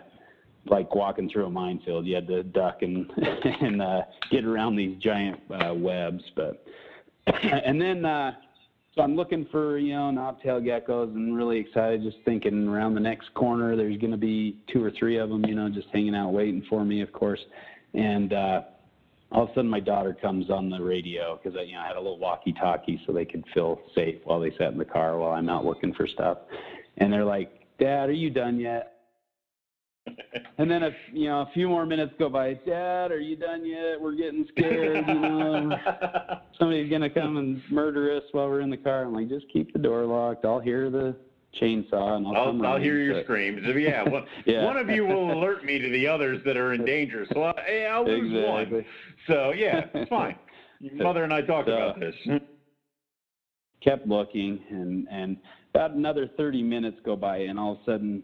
like 0.67 0.95
walking 0.95 1.29
through 1.29 1.47
a 1.47 1.51
minefield. 1.51 2.07
You 2.07 2.15
had 2.15 2.29
to 2.29 2.45
duck 2.45 2.83
and 2.83 3.11
and 3.61 3.83
uh, 3.83 4.03
get 4.31 4.45
around 4.45 4.77
these 4.77 4.97
giant 5.03 5.41
uh, 5.51 5.75
webs. 5.75 6.23
But 6.37 6.65
and 7.27 7.81
then 7.81 8.05
uh, 8.05 8.35
so 8.95 9.03
I'm 9.03 9.17
looking 9.17 9.47
for 9.51 9.79
you 9.79 9.95
know 9.95 10.11
knobtail 10.11 10.63
geckos 10.63 11.15
and 11.15 11.37
really 11.37 11.59
excited, 11.59 12.03
just 12.03 12.19
thinking 12.25 12.69
around 12.69 12.95
the 12.95 13.01
next 13.01 13.33
corner 13.35 13.77
there's 13.77 13.99
going 13.99 14.13
to 14.13 14.17
be 14.17 14.59
two 14.73 14.83
or 14.83 14.93
three 14.99 15.19
of 15.19 15.29
them, 15.29 15.45
you 15.45 15.55
know, 15.55 15.69
just 15.69 15.89
hanging 15.93 16.15
out 16.15 16.33
waiting 16.33 16.65
for 16.69 16.85
me, 16.85 17.01
of 17.03 17.13
course. 17.13 17.41
And 17.95 18.33
uh, 18.33 18.63
all 19.33 19.45
of 19.45 19.51
a 19.51 19.55
sudden 19.55 19.69
my 19.69 19.81
daughter 19.81 20.17
comes 20.21 20.49
on 20.49 20.71
the 20.71 20.81
radio 20.81 21.41
because 21.43 21.59
I 21.59 21.63
you 21.63 21.75
know 21.75 21.81
I 21.81 21.89
had 21.89 21.97
a 21.97 22.01
little 22.01 22.19
walkie-talkie 22.19 23.03
so 23.07 23.13
they 23.13 23.25
could 23.25 23.45
feel 23.53 23.81
safe 23.95 24.17
while 24.25 24.41
they 24.41 24.51
sat 24.53 24.73
in 24.73 24.79
the 24.79 24.85
car 24.85 25.19
while 25.19 25.33
I'm 25.33 25.49
out 25.49 25.65
looking 25.65 25.93
for 25.95 26.07
stuff. 26.07 26.39
And 26.99 27.13
they're 27.13 27.25
like, 27.25 27.51
"Dad, 27.79 28.09
are 28.09 28.13
you 28.13 28.31
done 28.31 28.61
yet?" 28.61 28.94
And 30.59 30.71
then 30.71 30.83
a 30.83 30.91
you 31.13 31.29
know 31.29 31.41
a 31.43 31.51
few 31.55 31.69
more 31.69 31.87
minutes 31.87 32.13
go 32.19 32.29
by. 32.29 32.55
Dad, 32.55 33.11
are 33.11 33.21
you 33.21 33.37
done 33.37 33.65
yet? 33.67 34.01
We're 34.01 34.15
getting 34.15 34.47
scared. 34.57 35.05
You 35.09 35.15
know, 35.15 35.77
somebody's 36.59 36.91
gonna 36.91 37.11
come 37.11 37.37
and 37.39 37.61
murder 37.71 38.15
us 38.17 38.23
while 38.33 38.49
we're 38.49 38.61
in 38.61 38.71
the 38.71 38.77
car. 38.77 39.03
I'm 39.05 39.15
like, 39.15 39.29
just 39.29 39.47
keep 39.53 39.73
the 39.73 39.79
door 39.79 40.05
locked. 40.05 40.45
I'll 40.45 40.61
hear 40.61 40.91
the 40.91 41.17
chainsaw 41.61 42.17
and 42.17 42.27
I'll. 42.27 42.47
come 42.47 42.63
I'll, 42.63 42.75
I'll 42.75 42.81
hear 42.81 42.99
your 42.99 43.15
But- 43.15 43.25
screams. 43.25 43.61
Yeah, 43.77 44.03
one, 44.09 44.27
Yeah. 44.47 44.65
one 44.65 44.77
of 44.77 44.89
you 44.91 45.07
will 45.07 45.33
alert 45.33 45.65
me 45.65 45.79
to 45.79 45.89
the 45.91 46.07
others 46.07 46.41
that 46.45 46.57
are 46.57 46.73
in 46.75 46.85
danger. 46.85 47.27
So 47.33 47.43
I, 47.45 47.53
hey, 47.67 47.87
I'll 47.87 48.05
lose 48.07 48.33
one. 48.47 48.85
So 49.27 49.53
yeah, 49.53 49.87
it's 49.95 50.09
fine. 50.11 50.37
Your 50.81 50.95
Mother 51.03 51.25
and 51.25 51.33
I 51.33 51.41
talked 51.41 51.69
So- 51.69 51.75
about 51.77 51.99
this. 51.99 52.15
kept 53.83 54.07
looking 54.07 54.61
and 54.71 55.07
and 55.11 55.37
about 55.75 55.93
another 55.93 56.29
30 56.37 56.63
minutes 56.63 56.99
go 57.05 57.17
by 57.17 57.39
and 57.39 57.59
all 57.59 57.73
of 57.73 57.79
a 57.79 57.85
sudden 57.85 58.23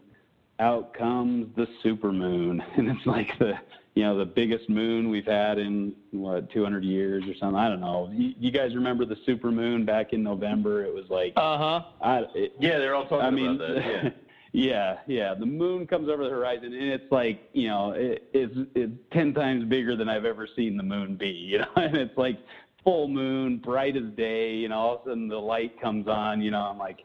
out 0.61 0.95
comes 0.95 1.49
the 1.57 1.66
super 1.82 2.12
moon 2.12 2.62
and 2.77 2.89
it's 2.89 3.07
like 3.07 3.28
the 3.39 3.55
you 3.95 4.05
know 4.05 4.16
the 4.16 4.24
biggest 4.24 4.69
moon 4.69 5.11
we've 5.11 5.27
had 5.27 5.59
in 5.59 5.93
what 6.12 6.51
200 6.53 6.85
years 6.85 7.24
or 7.24 7.35
something 7.41 7.59
i 7.59 7.69
don't 7.69 7.81
know 7.81 8.09
you, 8.12 8.32
you 8.39 8.51
guys 8.51 8.74
remember 8.74 9.05
the 9.05 9.16
super 9.27 9.51
moon 9.51 9.85
back 9.85 10.12
in 10.12 10.23
november 10.23 10.85
it 10.85 10.95
was 10.95 11.05
like 11.11 11.32
uh-huh 11.37 11.81
I, 12.03 12.24
it, 12.35 12.53
Yeah, 12.59 12.78
they're 12.78 12.95
all 12.95 13.05
talking 13.07 13.27
I 13.27 13.31
mean, 13.31 13.57
about 13.57 13.74
that. 13.74 13.85
Yeah. 13.85 14.11
yeah, 14.53 14.97
yeah. 15.07 15.35
The 15.35 15.47
moon 15.47 15.87
comes 15.87 16.09
over 16.09 16.24
the 16.24 16.31
horizon, 16.31 16.73
and 16.73 16.91
it's 16.91 17.11
like 17.11 17.49
you 17.53 17.69
know, 17.69 17.93
it, 17.93 18.28
it's 18.32 18.55
it's 18.74 18.93
ten 19.12 19.35
times 19.35 19.65
bigger 19.65 19.97
than 19.97 20.09
I've 20.09 20.24
ever 20.24 20.49
seen 20.57 20.77
the 20.77 20.82
moon 20.82 21.16
be. 21.16 21.28
You 21.51 21.59
know, 21.59 21.66
and 21.77 21.97
it's 21.97 22.16
like 22.16 22.39
full 22.85 23.09
moon, 23.09 23.59
bright 23.59 23.97
as 23.97 24.11
day. 24.16 24.55
You 24.55 24.69
know, 24.69 24.77
all 24.77 24.95
of 24.97 25.01
a 25.03 25.11
sudden 25.11 25.28
the 25.28 25.37
light 25.37 25.81
comes 25.81 26.09
on. 26.09 26.41
You 26.41 26.51
know, 26.51 26.61
I'm 26.61 26.78
like, 26.78 27.01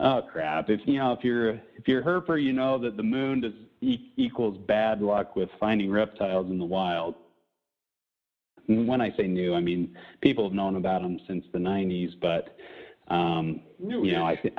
oh 0.00 0.22
crap. 0.22 0.70
If 0.70 0.80
you 0.86 0.98
know, 0.98 1.12
if 1.12 1.24
you're 1.24 1.50
if 1.50 1.86
you're 1.86 2.00
a 2.00 2.04
herper, 2.04 2.42
you 2.42 2.52
know 2.52 2.78
that 2.78 2.96
the 2.96 3.02
moon 3.02 3.40
does 3.40 3.52
e- 3.80 4.12
equals 4.16 4.58
bad 4.66 5.00
luck 5.00 5.36
with 5.36 5.48
finding 5.58 5.90
reptiles 5.90 6.50
in 6.50 6.58
the 6.58 6.64
wild. 6.64 7.14
When 8.66 9.00
I 9.00 9.12
say 9.16 9.26
new, 9.26 9.54
I 9.54 9.60
mean 9.60 9.96
people 10.20 10.44
have 10.44 10.52
known 10.52 10.76
about 10.76 11.02
them 11.02 11.18
since 11.26 11.44
the 11.52 11.58
90s, 11.58 12.12
but 12.20 12.56
um, 13.08 13.60
you 14.04 14.12
know, 14.12 14.24
I, 14.24 14.36
th- 14.36 14.54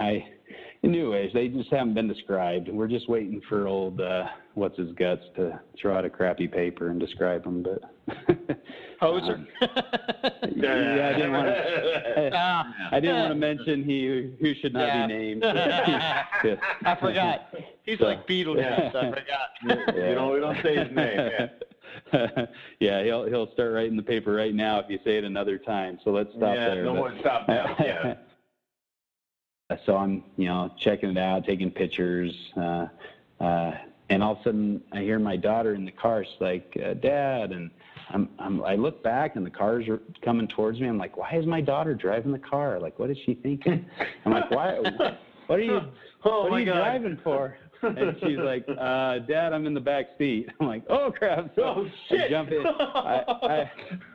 I 0.84 0.88
newish. 0.88 1.32
They 1.34 1.48
just 1.48 1.70
haven't 1.72 1.94
been 1.94 2.08
described. 2.08 2.68
We're 2.68 2.88
just 2.88 3.08
waiting 3.08 3.40
for 3.48 3.68
old 3.68 4.02
uh, 4.02 4.26
what's 4.56 4.78
his 4.78 4.92
guts 4.94 5.22
to 5.36 5.60
throw 5.80 5.96
out 5.96 6.06
a 6.06 6.10
crappy 6.10 6.48
paper 6.48 6.90
and 6.90 7.00
describe 7.00 7.44
them. 7.44 7.64
But 7.64 7.82
Hoser. 9.02 9.46
yeah, 9.62 11.10
I 11.10 11.14
didn't 11.14 11.32
want 11.34 11.48
to. 11.48 12.32
I 12.92 13.00
didn't 13.00 13.16
want 13.20 13.32
to 13.32 13.36
mention 13.36 13.84
he 13.84 14.32
who 14.40 14.54
should 14.62 14.74
not 14.74 14.88
Yeah. 14.88 15.08
be 15.08 15.14
named. 15.14 15.44
I 15.46 16.98
forgot. 17.00 17.54
He's 17.84 18.00
So- 18.00 18.06
like 18.06 18.28
Beetlejuice. 18.28 18.96
I 18.96 19.10
forgot. 19.12 19.96
You 19.96 20.16
know, 20.16 20.32
we 20.34 20.40
don't 20.40 20.58
say 20.64 20.78
his 20.78 20.96
name. 20.96 21.32
Yeah. 22.14 22.46
yeah, 22.80 23.04
he'll 23.04 23.26
he'll 23.28 23.52
start 23.54 23.74
writing 23.74 23.98
the 23.98 24.04
paper 24.04 24.34
right 24.34 24.56
now 24.56 24.80
if 24.80 24.86
you 24.90 24.98
say 25.04 25.18
it 25.18 25.24
another 25.26 25.58
time. 25.60 26.00
So 26.04 26.10
let's 26.10 26.30
stop 26.32 26.56
yeah, 26.56 26.70
there. 26.74 26.84
no 26.86 26.94
but- 26.94 26.98
more 27.00 27.14
stop 27.20 27.48
now. 27.48 27.76
Yeah. 27.80 28.16
So 29.86 29.98
I'm, 29.98 30.24
you 30.38 30.46
know, 30.48 30.72
checking 30.80 31.10
it 31.12 31.18
out, 31.18 31.46
taking 31.46 31.72
pictures, 31.72 32.34
uh, 32.58 32.88
uh, 33.40 33.72
and 34.10 34.22
all 34.22 34.34
of 34.34 34.40
a 34.40 34.44
sudden 34.44 34.82
I 34.92 35.00
hear 35.02 35.20
my 35.20 35.38
daughter 35.38 35.74
in 35.74 35.86
the 35.86 35.92
car. 35.92 36.24
She's 36.26 36.42
like, 36.42 36.78
uh, 36.86 36.96
"Dad," 36.96 37.52
and 37.52 37.72
I'm, 38.10 38.30
I'm, 38.40 38.64
I 38.64 38.76
look 38.76 39.02
back 39.04 39.36
and 39.38 39.46
the 39.46 39.50
cars 39.50 39.88
are 39.88 40.02
coming 40.24 40.48
towards 40.50 40.80
me. 40.82 40.88
I'm 40.88 40.98
like, 40.98 41.16
why 41.16 41.32
is 41.32 41.46
my 41.46 41.62
daughter 41.62 41.94
driving 41.94 42.32
the 42.34 42.40
car? 42.40 42.78
Like, 42.80 43.00
what 43.00 43.10
is 43.10 43.18
she 43.26 43.36
thinking? 43.36 43.86
I'm 44.26 44.34
like, 44.34 44.52
why? 44.52 44.78
What 45.48 45.60
are 45.60 45.64
you? 45.64 45.80
Oh, 46.24 46.44
what 46.44 46.54
are 46.54 46.60
you 46.60 46.66
God. 46.68 46.76
driving 46.76 47.18
for? 47.24 47.58
And 47.82 48.16
she's 48.22 48.38
like, 48.38 48.64
uh, 48.80 49.18
Dad, 49.20 49.54
I'm 49.54 49.66
in 49.66 49.74
the 49.74 49.80
back 49.80 50.10
seat. 50.20 50.48
I'm 50.60 50.68
like, 50.68 50.84
oh 50.88 51.12
crap! 51.18 51.50
So 51.56 51.64
Oh, 51.64 51.86
I 51.88 51.92
shit. 52.16 52.30
jump 52.30 52.52
in. 52.52 52.64
I, 52.64 53.24
I, 53.42 53.72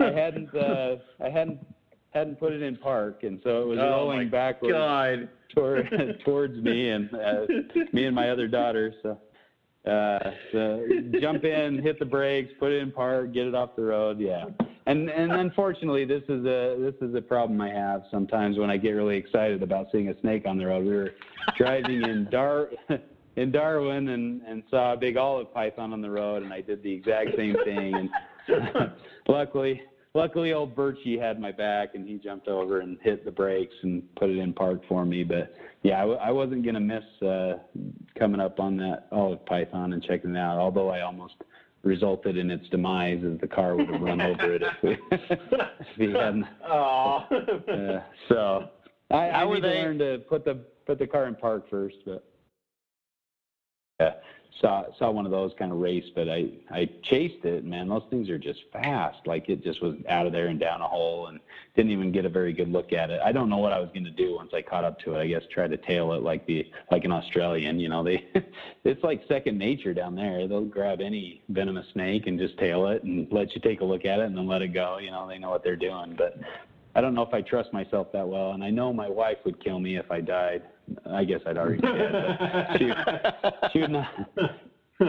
I 0.07 0.13
hadn't, 0.13 0.55
uh, 0.55 0.97
I 1.21 1.29
hadn't, 1.29 1.59
hadn't 2.11 2.39
put 2.39 2.53
it 2.53 2.63
in 2.63 2.77
park, 2.77 3.25
and 3.25 3.41
so 3.43 3.63
it 3.63 3.67
was 3.67 3.79
Oh, 3.83 3.91
rolling 3.91 4.19
my 4.19 4.25
backwards 4.27 4.73
God. 4.75 5.29
Toward, 5.57 6.21
towards 6.25 6.57
me 6.59 6.91
and 6.91 7.13
uh, 7.15 7.47
me 7.93 8.05
and 8.05 8.15
my 8.15 8.31
other 8.31 8.47
daughter. 8.47 8.95
So, 9.03 9.19
uh, 9.91 10.31
so 10.53 10.87
jump 11.21 11.45
in, 11.45 11.83
hit 11.83 11.99
the 11.99 12.05
brakes, 12.05 12.53
put 12.59 12.73
it 12.73 12.83
in 12.83 12.93
park, 12.93 13.33
get 13.33 13.47
it 13.47 13.55
off 13.55 13.77
the 13.77 13.83
road. 13.83 14.21
Yeah. 14.21 14.45
And 14.87 15.11
and 15.11 15.33
unfortunately, 15.33 16.05
this 16.05 16.23
is 16.29 16.45
a 16.45 16.77
this 16.79 16.95
is 17.01 17.15
a 17.15 17.21
problem 17.21 17.61
I 17.61 17.71
have 17.71 18.05
sometimes 18.11 18.57
when 18.59 18.71
I 18.71 18.77
get 18.77 18.91
really 18.91 19.17
excited 19.17 19.63
about 19.63 19.89
seeing 19.91 20.09
a 20.09 20.21
snake 20.21 20.47
on 20.47 20.59
the 20.59 20.67
road. 20.67 20.85
We 20.85 20.95
were 20.95 21.11
driving 21.57 22.03
in 22.05 22.29
Dar 22.31 22.69
in 23.37 23.51
Darwin 23.51 24.09
and 24.11 24.43
and 24.43 24.63
saw 24.71 24.93
a 24.93 24.97
big 24.97 25.17
olive 25.17 25.53
python 25.53 25.93
on 25.93 26.01
the 26.01 26.11
road, 26.11 26.45
and 26.45 26.53
I 26.53 26.61
did 26.61 26.85
the 26.85 26.93
exact 26.93 27.31
same 27.37 27.57
thing. 27.65 27.95
And 27.95 28.11
luckily, 29.29 29.83
luckily, 30.17 30.53
old 30.53 30.75
Birchie 30.75 31.21
had 31.21 31.39
my 31.39 31.53
back, 31.53 31.95
and 31.95 32.09
he 32.09 32.17
jumped 32.17 32.49
over 32.49 32.81
and 32.81 32.99
hit 33.03 33.25
the 33.25 33.31
brakes 33.31 33.75
and 33.83 34.03
put 34.17 34.31
it 34.31 34.39
in 34.39 34.53
park 34.53 34.81
for 34.89 35.05
me. 35.05 35.23
But 35.23 35.55
yeah, 35.83 35.99
I, 35.99 36.01
w- 36.01 36.19
I 36.19 36.31
wasn't 36.33 36.65
gonna 36.65 36.81
miss 36.81 37.05
uh, 37.23 37.59
coming 38.19 38.41
up 38.41 38.59
on 38.59 38.77
that 38.79 39.07
olive 39.13 39.45
python 39.47 39.93
and 39.93 40.03
checking 40.03 40.35
it 40.35 40.39
out. 40.39 40.59
Although 40.59 40.89
I 40.89 41.03
almost 41.03 41.35
resulted 41.85 42.37
in 42.37 42.51
its 42.51 42.69
demise, 42.71 43.23
as 43.25 43.39
the 43.41 43.47
car 43.47 43.77
would 43.77 43.89
have 43.89 44.01
run 44.01 44.21
over 44.21 44.55
it 44.55 44.63
if 44.63 44.83
we 44.83 44.99
if 45.13 45.97
he 45.97 46.13
hadn't. 46.13 46.47
Oh. 46.69 47.25
Uh, 47.69 48.03
so 48.29 48.69
I, 49.11 49.29
I 49.29 49.31
How 49.41 49.53
need 49.53 49.61
to 49.61 49.69
learn 49.69 49.99
to 49.99 50.19
put 50.29 50.45
the 50.45 50.61
put 50.87 50.99
the 50.99 51.07
car 51.07 51.27
in 51.29 51.35
park 51.37 51.69
first, 51.71 51.97
but 52.05 52.25
yeah, 54.01 54.15
saw 54.61 54.85
saw 54.99 55.11
one 55.11 55.27
of 55.27 55.33
those 55.33 55.53
kind 55.59 55.73
of 55.73 55.79
race, 55.79 56.05
but 56.15 56.29
I 56.29 56.49
I 56.71 56.89
chased 57.03 57.45
it. 57.45 57.65
Man, 57.65 57.89
those 57.89 58.05
things 58.11 58.31
are 58.31 58.39
just 58.39 58.61
fast. 58.73 59.27
Like 59.27 59.49
it 59.49 59.63
just 59.63 59.83
was 59.83 59.97
out 60.09 60.27
of 60.27 60.33
there 60.33 60.47
and 60.49 60.59
down 60.59 60.81
a 60.81 60.89
hole, 60.89 61.27
and 61.27 61.41
didn't 61.75 61.91
even 61.91 62.13
get 62.13 62.25
a 62.25 62.29
very 62.29 62.53
good 62.53 62.71
look 62.71 62.93
at 62.93 63.11
it. 63.11 63.21
I 63.25 63.33
don't 63.33 63.49
know 63.49 63.59
what 63.59 63.73
I 63.73 63.81
was 63.81 63.89
going 63.89 64.05
to 64.05 64.11
do 64.11 64.37
once 64.37 64.53
I 64.55 64.63
caught 64.63 64.85
up 64.85 64.99
to 65.01 65.15
it. 65.15 65.21
I 65.21 65.27
guess 65.27 65.43
try 65.51 65.67
to 65.69 65.77
tail 65.77 66.13
it 66.13 66.23
like 66.23 66.47
the 66.47 66.71
like 66.91 67.05
an 67.05 67.13
Australian. 67.13 67.79
You 67.79 67.89
know, 67.89 68.03
they 68.03 68.25
it's 68.85 69.03
like 69.03 69.23
second 69.29 69.59
nature 69.59 69.95
down 69.95 70.15
there. 70.15 70.47
They'll 70.49 70.65
grab 70.65 71.01
any 71.01 71.43
venomous 71.49 71.87
snake 71.93 72.27
and 72.27 72.39
just 72.39 72.59
tail 72.59 72.87
it 72.89 73.03
and 73.03 73.31
let 73.31 73.55
you 73.55 73.61
take 73.61 73.81
a 73.81 73.85
look 73.85 74.05
at 74.05 74.21
it 74.21 74.27
and 74.27 74.37
then 74.37 74.47
let 74.47 74.63
it 74.63 74.73
go. 74.73 74.99
You 74.99 75.11
know, 75.11 75.29
they 75.29 75.39
know 75.39 75.51
what 75.51 75.65
they're 75.65 75.77
doing, 75.77 76.15
but. 76.17 76.39
I 76.95 77.03
don't 77.03 77.13
know 77.13 77.21
if 77.21 77.35
I 77.35 77.43
trust 77.43 77.75
myself 77.75 78.11
that 78.13 78.27
well, 78.27 78.53
and 78.53 78.65
I 78.65 78.71
know 78.71 78.91
my 78.91 79.07
wife 79.07 79.37
would 79.45 79.63
kill 79.63 79.79
me 79.79 79.99
if 79.99 80.11
I 80.11 80.23
died. 80.23 80.63
I 81.11 81.25
guess 81.25 81.41
I'd 81.47 81.59
already 81.59 81.81
dead. 81.81 82.77
She, 82.79 82.91
she 83.73 83.81
would 83.81 83.91
not. 83.91 84.09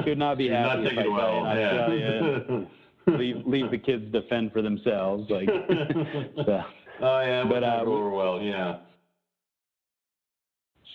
She 0.04 0.10
would 0.10 0.18
not 0.18 0.38
be 0.38 0.46
She'd 0.46 0.52
not 0.52 0.84
happy 0.84 0.96
if 0.96 0.98
I 0.98 1.08
well, 1.08 1.56
yeah. 1.56 3.18
Leave 3.18 3.46
leave 3.46 3.72
the 3.72 3.78
kids 3.78 4.12
to 4.12 4.22
fend 4.24 4.52
for 4.52 4.62
themselves. 4.62 5.30
Like, 5.30 5.48
so, 6.46 6.62
Oh 7.02 7.22
yeah, 7.22 7.44
But, 7.48 7.64
uh, 7.64 7.68
uh, 7.68 7.82
over 7.86 8.10
well. 8.10 8.42
Yeah. 8.42 8.78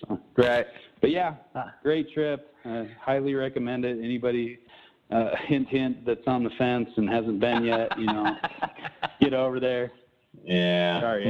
so 0.01 0.19
great. 0.33 0.65
But 1.01 1.11
yeah, 1.11 1.35
great 1.81 2.11
trip. 2.13 2.53
Uh, 2.65 2.83
highly 3.01 3.33
recommend 3.35 3.85
it. 3.85 3.97
Anybody, 4.03 4.59
uh, 5.11 5.31
hint 5.47 5.67
hint, 5.69 6.05
that's 6.05 6.27
on 6.27 6.43
the 6.43 6.49
fence 6.57 6.89
and 6.97 7.09
hasn't 7.09 7.39
been 7.39 7.63
yet, 7.63 7.97
you 7.97 8.05
know, 8.05 8.35
get 9.21 9.33
over 9.33 9.59
there. 9.59 9.91
Yeah. 10.43 11.01
Sorry, 11.01 11.27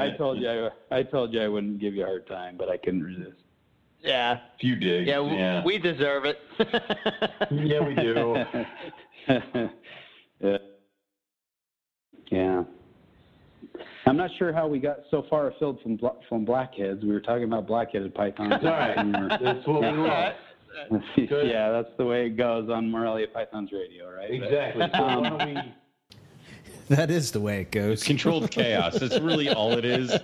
I, 0.00 0.06
I 0.06 0.10
told 0.18 0.40
you 0.40 0.48
I, 0.90 0.98
I 0.98 1.02
told 1.02 1.32
you 1.32 1.40
I 1.42 1.48
wouldn't 1.48 1.78
give 1.78 1.94
you 1.94 2.02
a 2.02 2.06
hard 2.06 2.26
time, 2.26 2.56
but 2.56 2.68
I 2.68 2.76
couldn't 2.76 3.02
resist. 3.02 3.36
Yeah. 4.00 4.38
Few 4.60 4.76
digs. 4.76 5.06
Yeah, 5.08 5.16
w- 5.16 5.36
yeah. 5.36 5.64
we 5.64 5.78
deserve 5.78 6.24
it. 6.24 6.38
Yeah, 7.50 7.80
we 7.86 7.94
do. 7.94 8.36
yeah. 10.40 10.56
yeah. 12.30 12.64
I'm 14.06 14.16
not 14.16 14.30
sure 14.38 14.52
how 14.52 14.66
we 14.68 14.78
got 14.78 14.98
so 15.10 15.24
far 15.28 15.48
afield 15.48 15.80
from 15.82 15.96
bla- 15.96 16.16
from 16.28 16.44
blackheads. 16.44 17.02
We 17.02 17.10
were 17.10 17.20
talking 17.20 17.44
about 17.44 17.66
black-headed 17.66 18.14
pythons. 18.14 18.54
All 18.62 18.70
right. 18.70 18.94
That's 19.42 19.66
what 19.66 19.80
we 19.82 19.88
love. 19.88 20.32
Yeah, 21.16 21.70
that's 21.72 21.88
the 21.98 22.04
way 22.04 22.26
it 22.26 22.36
goes 22.36 22.68
on 22.70 22.90
Morelia 22.90 23.26
Pythons 23.28 23.70
radio, 23.72 24.10
right? 24.14 24.30
Exactly. 24.30 24.86
So 24.94 25.02
why 25.02 25.14
Um, 25.14 25.22
don't 25.24 25.46
we? 25.54 25.60
That 26.88 27.10
is 27.10 27.32
the 27.32 27.40
way 27.40 27.60
it 27.62 27.70
goes. 27.72 28.02
controlled 28.04 28.50
chaos. 28.50 28.98
That's 28.98 29.18
really 29.18 29.48
all 29.48 29.72
it 29.72 29.84
is. 29.84 30.16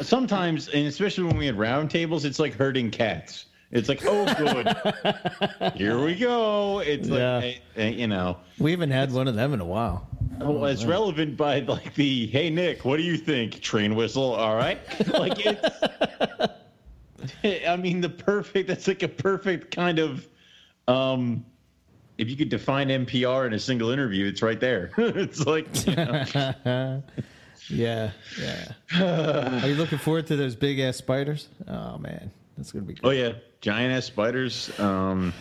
Sometimes, 0.00 0.68
and 0.68 0.86
especially 0.86 1.24
when 1.24 1.36
we 1.36 1.46
had 1.46 1.58
round 1.58 1.90
tables, 1.90 2.24
it's 2.24 2.38
like 2.38 2.54
herding 2.54 2.90
cats. 2.90 3.46
It's 3.72 3.88
like, 3.88 4.00
oh, 4.04 4.24
good. 4.34 5.72
Here 5.76 6.02
we 6.04 6.14
go. 6.16 6.80
It's 6.80 7.08
like, 7.08 7.18
Yeah. 7.18 7.36
eh, 7.44 7.54
eh, 7.76 7.88
you 7.88 8.06
know, 8.08 8.36
We 8.58 8.70
haven't 8.72 8.90
had 8.90 9.12
one 9.12 9.28
of 9.28 9.34
them 9.36 9.52
in 9.54 9.60
a 9.60 9.64
while. 9.64 10.08
well, 10.38 10.64
it's 10.66 10.82
wow. 10.84 10.90
relevant 10.90 11.36
by 11.36 11.60
like 11.60 11.94
the, 11.94 12.26
hey, 12.28 12.50
Nick, 12.50 12.84
what 12.84 12.96
do 12.96 13.02
you 13.04 13.16
think? 13.16 13.60
Train 13.60 13.94
whistle. 13.94 14.32
All 14.34 14.56
right. 14.56 14.78
Like 15.12 15.38
it's, 15.44 15.68
I 17.68 17.76
mean, 17.76 18.00
the 18.00 18.08
perfect, 18.08 18.68
that's 18.68 18.88
like 18.88 19.02
a 19.02 19.08
perfect 19.08 19.74
kind 19.74 19.98
of, 19.98 20.26
um, 20.88 21.44
if 22.20 22.28
you 22.28 22.36
could 22.36 22.50
define 22.50 22.88
MPR 22.88 23.46
in 23.46 23.54
a 23.54 23.58
single 23.58 23.88
interview, 23.88 24.26
it's 24.26 24.42
right 24.42 24.60
there. 24.60 24.90
it's 24.98 25.46
like, 25.46 25.86
you 25.86 25.96
know. 25.96 26.24
yeah, 27.70 28.10
yeah. 28.38 28.72
Are 29.62 29.66
you 29.66 29.74
looking 29.74 29.96
forward 29.96 30.26
to 30.26 30.36
those 30.36 30.54
big 30.54 30.78
ass 30.80 30.98
spiders? 30.98 31.48
Oh 31.66 31.96
man, 31.96 32.30
that's 32.58 32.72
gonna 32.72 32.84
be. 32.84 32.92
Good. 32.92 33.06
Oh 33.06 33.10
yeah, 33.10 33.32
giant 33.62 33.94
ass 33.94 34.04
spiders. 34.04 34.78
Um, 34.78 35.32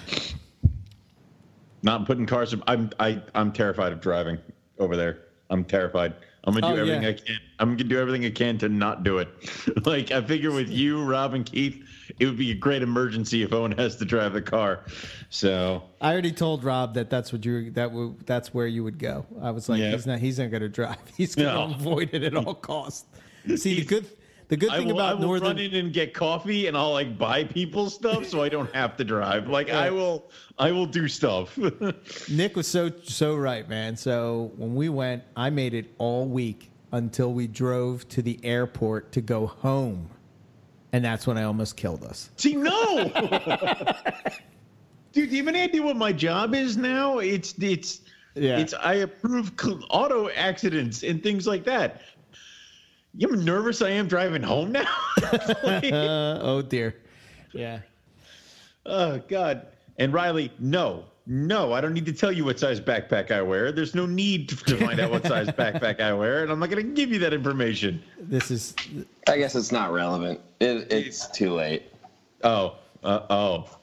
not 1.83 2.05
putting 2.05 2.25
cars. 2.25 2.55
I'm 2.65 2.91
I 2.97 3.21
I'm 3.35 3.51
terrified 3.51 3.91
of 3.91 3.99
driving 3.99 4.39
over 4.79 4.95
there. 4.95 5.19
I'm 5.49 5.65
terrified. 5.65 6.13
I'm 6.45 6.53
gonna 6.53 6.73
do 6.73 6.79
Oh, 6.79 6.81
everything 6.81 7.03
yeah. 7.03 7.09
I 7.09 7.13
can. 7.13 7.37
I'm 7.59 7.69
gonna 7.75 7.83
do 7.89 7.99
everything 7.99 8.25
I 8.25 8.29
can 8.29 8.57
to 8.59 8.69
not 8.69 9.03
do 9.03 9.17
it. 9.17 9.27
like 9.85 10.11
I 10.11 10.21
figure 10.21 10.51
with 10.51 10.69
you, 10.69 11.03
Rob, 11.03 11.33
and 11.33 11.45
Keith, 11.45 11.83
it 12.17 12.25
would 12.25 12.37
be 12.37 12.51
a 12.51 12.55
great 12.55 12.81
emergency 12.81 13.43
if 13.43 13.51
Owen 13.53 13.73
has 13.73 13.97
to 13.97 14.05
drive 14.05 14.33
the 14.33 14.41
car. 14.41 14.85
So 15.29 15.83
I 16.01 16.11
already 16.11 16.31
told 16.31 16.63
Rob 16.63 16.93
that 16.95 17.09
that's 17.09 17.31
what 17.33 17.43
you 17.45 17.71
that 17.71 17.89
w- 17.89 18.15
that's 18.25 18.53
where 18.53 18.67
you 18.67 18.83
would 18.83 18.97
go. 18.99 19.25
I 19.41 19.51
was 19.51 19.67
like, 19.69 19.79
Yeah. 19.81 19.91
he's 19.91 20.05
not 20.07 20.19
he's 20.19 20.39
not 20.39 20.49
going 20.51 20.61
to 20.61 20.69
drive. 20.69 20.97
He's 21.17 21.35
going 21.35 21.49
to 21.49 21.53
No. 21.53 21.75
avoid 21.75 22.09
it 22.13 22.23
at 22.23 22.35
all 22.35 22.53
costs. 22.55 23.05
See 23.57 23.75
the 23.79 23.85
good 23.85 24.05
the 24.49 24.57
good 24.57 24.69
I 24.71 24.79
thing 24.79 24.87
will, 24.87 24.99
I 24.99 25.09
about 25.11 25.19
will 25.19 25.27
northern 25.27 25.47
run 25.47 25.59
in 25.59 25.75
and 25.75 25.93
get 25.93 26.13
coffee, 26.13 26.67
and 26.67 26.75
I'll 26.75 26.91
like 26.91 27.17
buy 27.17 27.43
people 27.43 27.89
stuff 27.89 28.25
so 28.25 28.41
I 28.41 28.49
don't 28.49 28.73
have 28.73 28.97
to 28.97 29.03
drive. 29.03 29.47
Like 29.47 29.69
I 29.69 29.91
will, 29.91 30.29
I 30.57 30.71
will 30.71 30.87
do 30.87 31.07
stuff. 31.07 31.57
Nick 32.29 32.55
was 32.55 32.67
so 32.67 32.91
so 33.03 33.35
right, 33.35 33.69
man. 33.69 33.95
So 33.95 34.51
when 34.57 34.75
we 34.75 34.89
went, 34.89 35.23
I 35.35 35.51
made 35.51 35.75
it 35.75 35.93
all 35.99 36.25
week 36.25 36.71
until 36.91 37.31
we 37.31 37.45
drove 37.45 38.07
to 38.09 38.23
the 38.23 38.39
airport 38.43 39.11
to 39.11 39.21
go 39.21 39.45
home, 39.45 40.09
and 40.93 41.05
that's 41.05 41.27
when 41.27 41.37
I 41.37 41.43
almost 41.43 41.77
killed 41.77 42.03
us. 42.03 42.31
See, 42.37 42.55
no, 42.55 43.03
dude. 45.13 45.29
Do 45.29 45.35
you 45.35 45.37
have 45.37 45.47
any 45.47 45.61
idea 45.61 45.83
what 45.83 45.95
my 45.95 46.11
job 46.11 46.55
is 46.55 46.75
now? 46.75 47.19
It's 47.19 47.53
it's 47.61 48.01
Yeah. 48.33 48.57
it's 48.57 48.73
I 48.73 48.95
approve 48.95 49.51
auto 49.91 50.29
accidents 50.29 51.03
and 51.03 51.21
things 51.21 51.45
like 51.45 51.65
that. 51.65 52.01
You 53.15 53.27
know 53.27 53.37
how 53.37 53.43
nervous 53.43 53.81
I 53.81 53.89
am 53.89 54.07
driving 54.07 54.43
home 54.43 54.71
now? 54.71 54.87
oh 56.41 56.61
dear, 56.61 56.95
yeah. 57.53 57.79
oh 58.85 59.19
God. 59.27 59.67
And 59.97 60.13
Riley, 60.13 60.51
no, 60.59 61.03
no, 61.31 61.73
I 61.73 61.81
don't 61.81 61.93
need 61.93 62.07
to 62.07 62.13
tell 62.13 62.31
you 62.31 62.43
what 62.45 62.59
size 62.59 62.79
backpack 62.81 63.29
I 63.29 63.41
wear. 63.41 63.71
There's 63.71 63.93
no 63.93 64.07
need 64.07 64.49
to 64.49 64.55
to 64.55 64.77
find 64.77 64.99
out 64.99 65.11
what 65.11 65.25
size 65.25 65.47
backpack 65.49 65.99
I 65.99 66.11
wear, 66.13 66.41
and 66.41 66.51
I'm 66.51 66.59
not 66.59 66.69
going 66.69 66.83
to 66.83 66.93
give 66.93 67.11
you 67.11 67.19
that 67.19 67.33
information. 67.33 68.01
This 68.19 68.49
is 68.49 68.75
I 69.27 69.37
guess 69.37 69.55
it's 69.55 69.71
not 69.71 69.91
relevant. 69.91 70.39
It, 70.59 70.91
it's 70.91 71.27
too 71.27 71.53
late. 71.53 71.83
Oh, 72.43 72.77
uh, 73.03 73.21
oh. 73.29 73.78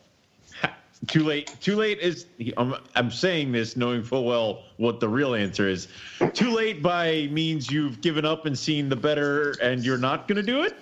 Too 1.07 1.25
late. 1.25 1.55
Too 1.61 1.77
late 1.77 1.99
is. 2.01 2.27
I'm, 2.57 2.75
I'm 2.95 3.11
saying 3.11 3.53
this 3.53 3.77
knowing 3.77 4.03
full 4.03 4.25
well 4.25 4.63
what 4.79 4.99
the 4.99 5.09
real 5.09 5.35
answer 5.35 5.69
is. 5.69 5.89
Too 6.33 6.51
late 6.51 6.83
by 6.83 7.29
means 7.31 7.71
you've 7.71 8.01
given 8.01 8.25
up 8.25 8.47
and 8.47 8.59
seen 8.59 8.89
the 8.89 8.97
better, 8.97 9.53
and 9.63 9.85
you're 9.85 9.99
not 9.99 10.27
going 10.27 10.37
to 10.37 10.43
do 10.43 10.63
it. 10.63 10.75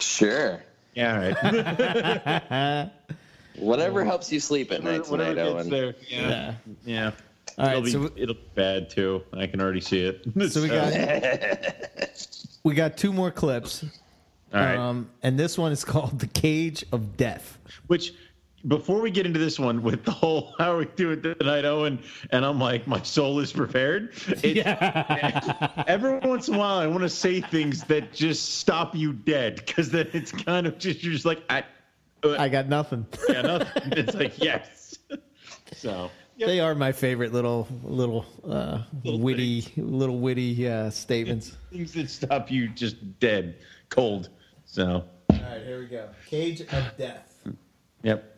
Sure. 0.00 0.62
Yeah, 0.94 1.14
all 1.14 2.80
right. 2.80 2.90
Whatever 3.56 4.04
helps 4.04 4.30
you 4.32 4.40
sleep 4.40 4.70
at 4.72 4.82
night 4.82 5.08
Whatever 5.08 5.34
tonight, 5.34 5.52
gets 5.52 5.54
Owen. 5.64 5.70
there. 5.70 5.94
Yeah, 6.08 6.54
yeah. 6.84 7.10
All 7.58 7.66
right, 7.66 7.70
it'll 7.72 7.82
be 7.82 7.90
so- 7.90 8.10
it'll 8.16 8.34
be 8.34 8.40
bad 8.54 8.90
too. 8.90 9.22
I 9.32 9.46
can 9.46 9.60
already 9.60 9.80
see 9.80 10.00
it. 10.04 10.22
So 10.52 10.62
we 10.62 10.68
got 10.68 10.92
we 12.64 12.74
got 12.74 12.96
two 12.96 13.12
more 13.12 13.30
clips. 13.30 13.84
All 14.54 14.60
right. 14.60 14.76
Um, 14.76 15.10
and 15.22 15.38
this 15.38 15.58
one 15.58 15.72
is 15.72 15.84
called 15.84 16.18
"The 16.20 16.26
Cage 16.28 16.84
of 16.92 17.16
Death." 17.16 17.58
Which 17.88 18.14
before 18.68 19.00
we 19.00 19.10
get 19.10 19.24
into 19.26 19.38
this 19.38 19.58
one 19.58 19.82
with 19.82 20.04
the 20.04 20.10
whole 20.12 20.54
how 20.58 20.74
are 20.74 20.78
we 20.78 20.84
doing 20.84 21.22
tonight, 21.22 21.64
Owen, 21.64 21.98
and 22.30 22.44
I'm 22.44 22.60
like, 22.60 22.86
my 22.86 23.02
soul 23.02 23.40
is 23.40 23.52
prepared. 23.52 24.12
It's, 24.28 25.48
every 25.88 26.18
once 26.18 26.48
in 26.48 26.54
a 26.54 26.58
while, 26.58 26.78
I 26.78 26.86
want 26.86 27.00
to 27.00 27.08
say 27.08 27.40
things 27.40 27.84
that 27.84 28.12
just 28.12 28.56
stop 28.58 28.94
you 28.94 29.12
dead 29.12 29.56
because 29.56 29.90
then 29.90 30.08
it's 30.12 30.30
kind 30.30 30.66
of 30.66 30.78
just 30.78 31.02
you're 31.02 31.12
just 31.14 31.24
like 31.24 31.42
I, 31.50 31.64
I 32.24 32.48
got 32.48 32.68
nothing. 32.68 33.06
yeah, 33.28 33.42
nothing. 33.42 33.92
It's 33.92 34.14
like 34.14 34.34
yes. 34.42 34.98
So 35.72 36.10
They 36.38 36.60
are 36.60 36.74
my 36.74 36.92
favorite 36.92 37.32
little 37.32 37.66
little 37.82 38.26
uh, 38.48 38.82
witty 39.04 39.72
little 39.76 40.18
witty 40.18 40.68
uh, 40.68 40.90
statements. 40.90 41.56
things 41.72 41.92
that 41.94 42.10
stop 42.10 42.50
you 42.50 42.68
just 42.68 43.18
dead, 43.18 43.56
cold. 43.88 44.28
So 44.66 45.04
All 45.30 45.38
right, 45.38 45.62
here 45.64 45.78
we 45.80 45.86
go. 45.86 46.10
Cage 46.26 46.60
of 46.60 46.96
Death. 46.98 47.42
yep. 48.02 48.37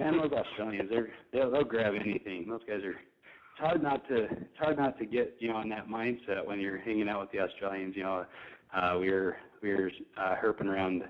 Man, 0.00 0.18
those 0.18 0.32
Australians, 0.32 0.90
they're 0.90 1.08
they'll, 1.32 1.50
they'll 1.50 1.64
grab 1.64 1.94
anything. 1.94 2.46
Those 2.48 2.62
guys 2.66 2.82
are. 2.82 2.90
It's 2.90 3.60
hard 3.60 3.82
not 3.82 4.06
to 4.08 4.24
it's 4.24 4.58
hard 4.58 4.76
not 4.76 4.98
to 4.98 5.06
get 5.06 5.36
you 5.38 5.52
know 5.52 5.60
in 5.60 5.68
that 5.68 5.88
mindset 5.88 6.44
when 6.44 6.58
you're 6.60 6.78
hanging 6.78 7.08
out 7.08 7.20
with 7.20 7.30
the 7.30 7.40
Australians. 7.40 7.94
You 7.96 8.02
know, 8.02 8.26
uh, 8.74 8.98
we 8.98 9.10
were 9.10 9.36
we 9.62 9.70
were 9.70 9.90
uh, 10.16 10.34
herping 10.42 10.66
around 10.66 11.04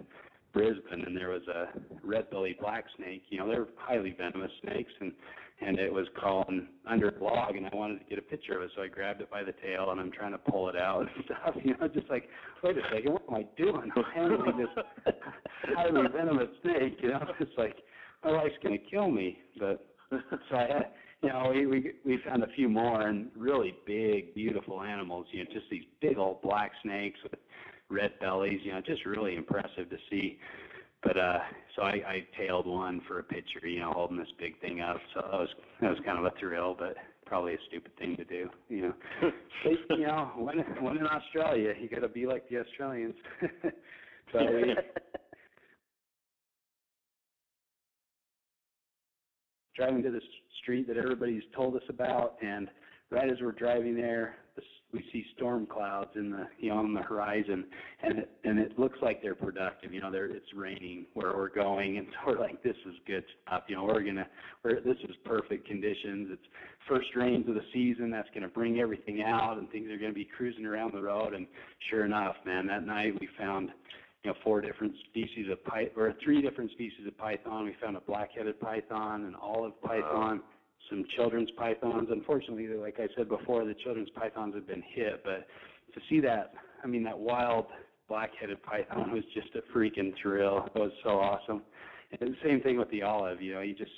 Brisbane, 0.53 1.05
and 1.05 1.17
there 1.17 1.31
was 1.31 1.43
a 1.49 1.69
red-bellied 2.05 2.59
black 2.61 2.85
snake. 2.97 3.23
You 3.31 3.39
know, 3.39 3.49
they're 3.49 3.67
highly 3.77 4.15
venomous 4.19 4.53
snakes, 4.63 4.93
and 5.01 5.13
and 5.61 5.79
it 5.79 5.93
was 5.93 6.07
crawling 6.15 6.67
under 6.87 7.09
a 7.09 7.25
log, 7.25 7.57
and 7.57 7.67
I 7.67 7.75
wanted 7.75 8.01
to 8.01 8.05
get 8.05 8.19
a 8.19 8.23
picture 8.23 8.57
of 8.57 8.63
it, 8.63 8.71
so 8.77 8.83
I 8.83 8.89
grabbed 8.89 9.21
it 9.21 9.31
by 9.31 9.43
the 9.45 9.53
tail, 9.53 9.91
and 9.91 10.01
I'm 10.01 10.11
trying 10.11 10.33
to 10.33 10.39
pull 10.39 10.69
it 10.69 10.77
out 10.77 11.01
and 11.01 11.11
stuff. 11.25 11.55
You 11.63 11.75
know, 11.77 11.89
just 11.89 12.11
like, 12.11 12.29
wait 12.63 12.77
a 12.77 12.83
second, 12.93 13.13
what 13.13 13.23
am 13.29 13.35
I 13.35 13.47
doing? 13.57 13.91
I'm 13.97 14.05
handling 14.15 14.59
this 14.59 15.15
highly 15.75 16.09
venomous 16.13 16.49
snake. 16.63 16.99
You 17.01 17.11
know, 17.11 17.25
it's 17.41 17.53
like 17.57 17.77
my 18.25 18.33
wife's 18.33 18.55
gonna 18.63 18.79
kill 18.91 19.11
me. 19.11 19.39
But 19.59 19.85
so 20.11 20.57
I 20.57 20.63
had, 20.63 20.87
you 21.23 21.29
know, 21.29 21.53
we 21.55 21.67
we 21.67 21.93
we 22.05 22.19
found 22.27 22.43
a 22.43 22.49
few 22.49 22.69
more 22.69 23.09
and 23.09 23.29
really 23.37 23.75
big, 23.87 24.35
beautiful 24.35 24.83
animals. 24.83 25.27
You 25.33 25.45
know, 25.45 25.51
just 25.53 25.67
these 25.71 25.85
big 26.01 26.19
old 26.19 26.43
black 26.43 26.73
snakes 26.83 27.19
with 27.23 27.39
red 27.91 28.13
bellies. 28.21 28.61
You 28.65 28.73
know, 28.73 28.81
just 28.81 29.05
really 29.05 29.37
impressive 29.37 29.91
to 29.91 29.97
see. 30.11 30.39
But 31.03 31.19
uh, 31.19 31.39
so 31.77 31.83
I, 31.83 31.91
I 31.91 32.27
tailed 32.39 32.67
one 32.67 33.03
for 33.07 33.19
a 33.19 33.23
picture. 33.23 33.67
You 33.67 33.81
know, 33.81 33.93
holding 33.93 34.17
this 34.17 34.33
big 34.39 34.59
thing 34.61 34.81
up. 34.81 34.97
So 35.15 35.21
that 35.21 35.39
was 35.39 35.49
that 35.81 35.91
was 35.91 35.99
kind 36.05 36.19
of 36.19 36.25
a 36.25 36.33
thrill, 36.41 36.75
but 36.79 36.97
probably 37.27 37.55
a 37.55 37.59
stupid 37.69 37.93
thing 37.99 38.17
to 38.17 38.25
do. 38.25 38.49
You 38.69 38.83
know, 38.83 38.95
but, 39.65 39.99
you 39.99 40.07
know, 40.07 40.31
when 40.37 40.59
when 40.83 40.97
in 40.97 41.07
Australia, 41.07 41.75
you 41.79 41.89
got 41.89 42.01
to 42.01 42.09
be 42.09 42.27
like 42.27 42.49
the 42.49 42.61
Australians. 42.61 43.15
so 44.33 44.39
we, 44.39 44.75
driving 49.77 50.03
to 50.03 50.11
the 50.11 50.21
street 50.63 50.87
that 50.89 50.97
everybody's 50.97 51.43
told 51.55 51.77
us 51.77 51.83
about, 51.89 52.37
and 52.43 52.69
right 53.11 53.31
as 53.31 53.39
we're 53.41 53.53
driving 53.53 53.95
there, 53.97 54.37
the 54.57 54.63
s- 54.63 54.69
we 54.93 55.05
see 55.13 55.25
storm 55.37 55.67
clouds 55.67 56.11
in 56.15 56.31
the 56.31 56.47
you 56.59 56.71
know 56.71 56.77
on 56.77 56.95
the 56.95 57.03
horizon, 57.03 57.65
and 58.03 58.19
it, 58.21 58.31
and 58.45 58.59
it 58.59 58.79
looks 58.79 58.99
like 59.03 59.21
they're 59.23 59.35
productive. 59.35 59.93
You 59.93 60.01
know, 60.01 60.11
they're 60.11 60.27
it's 60.27 60.53
raining 60.55 61.07
where 61.15 61.35
we're 61.37 61.49
going, 61.49 61.99
and 61.99 62.07
so 62.13 62.33
we're 62.33 62.39
like, 62.41 62.63
this 62.63 62.77
is 62.87 62.95
good 63.07 63.25
stuff. 63.47 63.65
You 63.69 63.77
know, 63.77 63.85
we're 63.85 64.03
gonna 64.05 64.27
we're 64.65 64.81
this 64.81 64.99
is 65.09 65.17
perfect 65.25 65.67
conditions. 65.67 66.29
It's 66.31 66.47
first 66.89 67.09
rains 67.17 67.49
of 67.49 67.55
the 67.55 67.65
season. 67.73 68.11
That's 68.11 68.29
gonna 68.35 68.49
bring 68.49 68.81
everything 68.81 69.23
out, 69.23 69.59
and 69.59 69.69
things 69.71 69.91
are 69.91 69.99
gonna 69.99 70.13
be 70.13 70.29
cruising 70.37 70.65
around 70.65 70.95
the 70.95 71.03
road. 71.03 71.35
And 71.35 71.47
sure 71.91 72.05
enough, 72.05 72.37
man, 72.47 72.67
that 72.69 72.87
night 72.87 73.19
we 73.21 73.29
found 73.37 73.71
you 74.25 74.31
know, 74.31 74.37
four 74.43 74.61
different 74.61 74.95
species 75.11 75.47
of 75.53 75.63
python, 75.65 75.93
or 75.97 76.15
three 76.25 76.43
different 76.43 76.71
species 76.73 77.07
of 77.07 77.17
python. 77.19 77.67
We 77.67 77.77
found 77.81 77.97
a 77.97 78.01
black-headed 78.01 78.59
python, 78.59 79.27
an 79.27 79.35
olive 79.41 79.81
python, 79.83 80.41
some 80.91 81.05
children's 81.15 81.51
pythons. 81.59 82.09
Unfortunately, 82.11 82.67
like 82.69 82.99
I 82.99 83.07
said 83.17 83.29
before, 83.29 83.65
the 83.65 83.75
children's 83.85 84.11
pythons 84.11 84.55
have 84.55 84.67
been 84.67 84.83
hit, 84.95 85.23
but 85.25 85.47
to 85.93 86.01
see 86.09 86.21
that, 86.21 86.55
I 86.83 86.87
mean, 86.87 87.05
that 87.05 87.19
wild 87.19 87.67
black-headed 88.09 88.63
python 88.63 89.13
was 89.13 89.25
just 89.35 89.49
a 89.55 89.77
freaking 89.77 90.13
thrill. 90.21 90.69
It 90.75 90.79
was 90.79 90.93
so 91.03 91.11
awesome. 91.11 91.63
And 92.19 92.33
the 92.33 92.37
same 92.45 92.61
thing 92.61 92.79
with 92.79 92.91
the 92.91 93.03
olive. 93.03 93.41
You 93.43 93.55
know, 93.55 93.61
you 93.61 93.75
just 93.75 93.91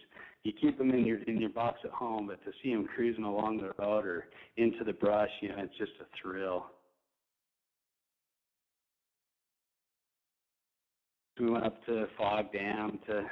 you 0.42 0.52
keep 0.60 0.78
them 0.78 0.90
in 0.90 1.04
your 1.04 1.22
in 1.24 1.40
your 1.40 1.50
box 1.50 1.78
at 1.84 1.90
home, 1.90 2.28
but 2.28 2.42
to 2.44 2.52
see 2.62 2.72
them 2.72 2.86
cruising 2.94 3.24
along 3.24 3.58
the 3.58 3.72
road 3.82 4.06
or 4.06 4.26
into 4.56 4.84
the 4.84 4.92
brush, 4.92 5.30
you 5.40 5.48
know, 5.48 5.56
it's 5.58 5.76
just 5.76 5.92
a 6.00 6.04
thrill. 6.20 6.66
We 11.38 11.50
went 11.50 11.64
up 11.64 11.84
to 11.86 12.06
Fogg 12.16 12.52
Dam 12.52 12.98
to 13.06 13.24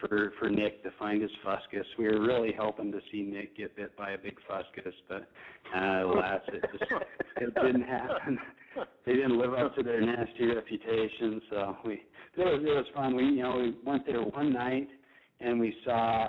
for 0.00 0.32
for 0.38 0.48
Nick 0.48 0.82
to 0.82 0.90
find 0.98 1.20
his 1.20 1.30
fuscus. 1.44 1.86
We 1.98 2.04
were 2.04 2.20
really 2.20 2.54
hoping 2.58 2.90
to 2.92 3.00
see 3.10 3.22
Nick 3.22 3.56
get 3.56 3.76
bit 3.76 3.96
by 3.96 4.12
a 4.12 4.18
big 4.18 4.36
fuscus, 4.48 4.94
but 5.08 5.28
uh, 5.76 6.06
alas, 6.06 6.40
it 6.48 6.64
just 6.72 6.90
it 7.36 7.54
didn't 7.54 7.82
happen. 7.82 8.38
They 9.04 9.14
didn't 9.14 9.38
live 9.38 9.54
up 9.54 9.74
to 9.76 9.82
their 9.82 10.00
nasty 10.00 10.46
reputation, 10.46 11.42
so 11.50 11.76
we 11.84 11.94
it 11.94 12.02
was 12.38 12.62
it 12.62 12.68
was 12.68 12.86
fun. 12.94 13.16
We 13.16 13.24
you 13.24 13.42
know 13.42 13.56
we 13.58 13.74
went 13.84 14.06
there 14.06 14.22
one 14.22 14.52
night 14.52 14.88
and 15.40 15.58
we 15.58 15.74
saw 15.84 16.28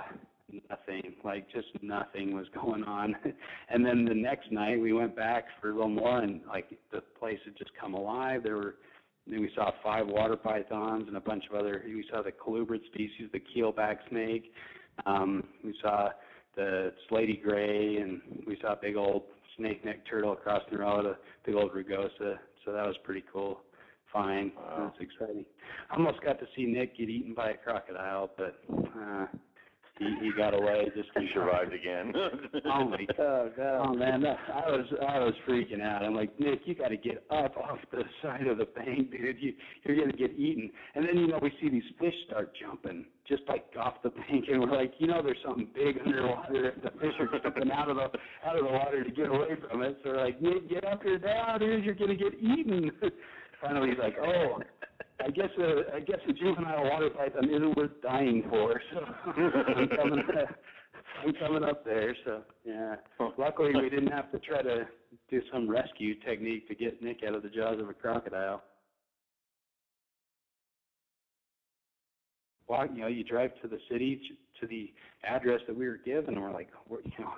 nothing, 0.70 1.14
like 1.24 1.50
just 1.52 1.68
nothing 1.82 2.36
was 2.36 2.48
going 2.54 2.84
on. 2.84 3.16
And 3.70 3.86
then 3.86 4.04
the 4.04 4.14
next 4.14 4.52
night 4.52 4.82
we 4.82 4.92
went 4.92 5.16
back 5.16 5.46
for 5.62 5.70
a 5.70 5.74
little 5.74 5.88
more, 5.88 6.20
and 6.20 6.42
like 6.48 6.70
the 6.92 7.02
place 7.18 7.40
had 7.46 7.56
just 7.58 7.72
come 7.80 7.94
alive. 7.94 8.44
There 8.44 8.58
were 8.58 8.76
we 9.40 9.52
saw 9.56 9.72
five 9.84 10.08
water 10.08 10.36
pythons 10.36 11.06
and 11.08 11.16
a 11.16 11.22
bunch 11.22 11.44
of 11.50 11.58
other. 11.58 11.84
We 11.86 12.06
saw 12.12 12.22
the 12.22 12.32
colubrid 12.32 12.86
species, 12.88 13.30
the 13.32 13.42
keelback 13.56 13.98
snake. 14.10 14.52
Um, 15.06 15.44
we 15.64 15.74
saw 15.82 16.10
the 16.56 16.94
slaty 17.10 17.42
gray, 17.42 17.98
and 17.98 18.22
we 18.46 18.58
saw 18.62 18.74
a 18.74 18.80
big 18.82 18.96
old 18.96 19.24
snake 19.58 19.86
neck 19.86 20.06
turtle 20.10 20.34
across 20.34 20.62
the 20.72 20.78
road, 20.78 21.06
a 21.06 21.18
big 21.46 21.56
old 21.56 21.72
rugosa. 21.72 22.38
So 22.66 22.74
that 22.74 22.86
was 22.86 22.96
pretty 23.04 23.24
cool. 23.32 23.62
Fine, 24.12 24.52
that's 24.78 24.98
exciting. 25.00 25.46
Almost 25.90 26.22
got 26.22 26.38
to 26.40 26.46
see 26.56 26.66
Nick 26.66 26.98
get 26.98 27.10
eaten 27.10 27.34
by 27.34 27.52
a 27.52 27.58
crocodile, 27.58 28.30
but 28.38 28.60
uh, 28.70 29.26
he, 30.02 30.26
he 30.26 30.32
got 30.36 30.54
away. 30.54 30.86
Just 30.96 31.10
He 31.18 31.28
survived 31.34 31.74
again. 31.74 32.14
oh 32.66 32.86
my 32.86 33.06
god! 33.18 33.52
Oh 33.60 33.94
man, 33.94 34.26
I 34.26 34.70
was 34.70 34.86
I 35.08 35.20
was 35.20 35.34
freaking 35.48 35.82
out. 35.82 36.04
I'm 36.04 36.16
like, 36.16 36.38
Nick, 36.40 36.62
you 36.66 36.76
got 36.76 36.90
to 36.90 36.98
get 36.98 37.24
up 37.30 37.56
off 37.58 37.80
the 37.92 38.04
side 38.22 38.48
of 38.48 38.58
the 38.58 38.66
bank, 38.66 39.12
dude. 39.12 39.38
You 39.40 39.54
you're 39.84 39.98
gonna 39.98 40.18
get 40.18 40.32
eaten. 40.32 40.72
And 40.96 41.08
then 41.08 41.18
you 41.18 41.28
know 41.28 41.40
we 41.42 41.52
see 41.62 41.70
these 41.70 41.84
fish 42.00 42.14
start 42.28 42.52
jumping 42.60 43.06
just 43.28 43.44
like 43.48 43.66
off 43.80 43.96
the 44.04 44.10
bank, 44.10 44.46
and 44.52 44.60
we're 44.62 44.76
like, 44.76 44.94
you 44.98 45.08
know, 45.08 45.22
there's 45.22 45.38
something 45.46 45.68
big 45.74 45.98
underwater. 46.06 46.74
The 46.84 46.92
fish 47.00 47.14
are 47.20 47.40
jumping 47.40 47.72
out 47.72 47.90
of 47.90 47.98
the 47.98 48.10
out 48.46 48.58
of 48.58 48.66
the 48.66 48.72
water 48.72 49.04
to 49.04 49.12
get 49.12 49.28
away 49.28 49.50
from 49.70 49.84
it. 49.84 49.98
So 50.04 50.12
we're 50.12 50.26
like, 50.26 50.42
Nick, 50.42 50.70
get 50.70 50.84
up 50.84 51.04
here 51.04 51.20
now, 51.20 51.58
dude. 51.58 51.84
You're 51.84 51.96
gonna 51.96 52.16
get 52.16 52.34
eaten. 52.36 52.92
Finally, 53.62 53.90
he's 53.90 54.00
like, 54.00 54.16
oh. 54.20 54.60
I 55.26 55.30
guess 55.30 55.50
a 55.60 55.96
I 55.96 56.00
guess 56.00 56.20
a 56.28 56.34
juvenile 56.34 56.90
water 56.90 57.10
python 57.10 57.50
isn't 57.50 57.78
worth 57.78 58.02
dying 58.02 58.44
for. 58.50 58.82
So 58.94 59.00
I'm 59.76 59.88
coming 59.90 60.24
I'm 61.24 61.34
coming 61.34 61.64
up 61.64 61.86
there. 61.86 62.16
So 62.26 62.42
yeah. 62.66 62.96
Oh. 63.20 63.34
Luckily 63.38 63.72
we 63.76 63.90
didn't 63.90 64.12
have 64.12 64.32
to 64.32 64.40
try 64.40 64.62
to 64.62 64.88
do 65.30 65.42
some 65.52 65.70
rescue 65.70 66.16
technique 66.22 66.68
to 66.70 66.76
get 66.76 67.02
Nick 67.02 67.20
out 67.28 67.36
of 67.36 67.44
the 67.44 67.50
jaws 67.50 67.80
of 67.80 67.90
a 67.90 67.94
crocodile. 67.94 68.64
Well, 72.68 72.88
you 72.88 73.02
know, 73.02 73.08
you 73.08 73.26
drive 73.26 73.52
to 73.62 73.68
the 73.68 73.80
city 73.90 74.22
to 74.62 74.68
the 74.68 74.94
address 75.26 75.60
that 75.68 75.76
we 75.76 75.88
were 75.88 75.98
given, 75.98 76.36
and 76.36 76.42
we're 76.42 76.54
like, 76.54 76.70
we're, 76.88 77.02
you 77.02 77.12
know, 77.20 77.34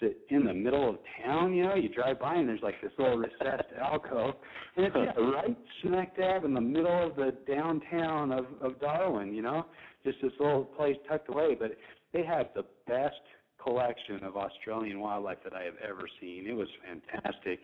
it's 0.00 0.18
in 0.28 0.44
the 0.44 0.54
middle 0.54 0.90
of 0.90 0.96
town. 1.24 1.54
You 1.54 1.64
know, 1.64 1.74
you 1.74 1.88
drive 1.88 2.20
by 2.20 2.34
and 2.34 2.48
there's 2.48 2.62
like 2.62 2.80
this 2.82 2.92
little 2.98 3.18
recessed 3.18 3.68
alcove, 3.80 4.34
and 4.76 4.86
it's 4.86 4.96
yeah, 4.96 5.22
right 5.22 5.56
smack 5.82 6.16
dab 6.16 6.44
in 6.44 6.54
the 6.54 6.60
middle 6.60 7.06
of 7.06 7.16
the 7.16 7.34
downtown 7.46 8.32
of 8.32 8.46
of 8.60 8.80
Darwin. 8.80 9.34
You 9.34 9.42
know, 9.42 9.66
just 10.04 10.18
this 10.22 10.32
little 10.38 10.64
place 10.64 10.96
tucked 11.08 11.28
away, 11.28 11.56
but 11.58 11.76
they 12.12 12.24
have 12.24 12.48
the 12.54 12.64
best 12.86 13.14
collection 13.62 14.22
of 14.22 14.36
Australian 14.36 15.00
wildlife 15.00 15.38
that 15.42 15.54
I 15.54 15.62
have 15.62 15.76
ever 15.82 16.06
seen. 16.20 16.46
It 16.46 16.54
was 16.54 16.68
fantastic. 16.86 17.60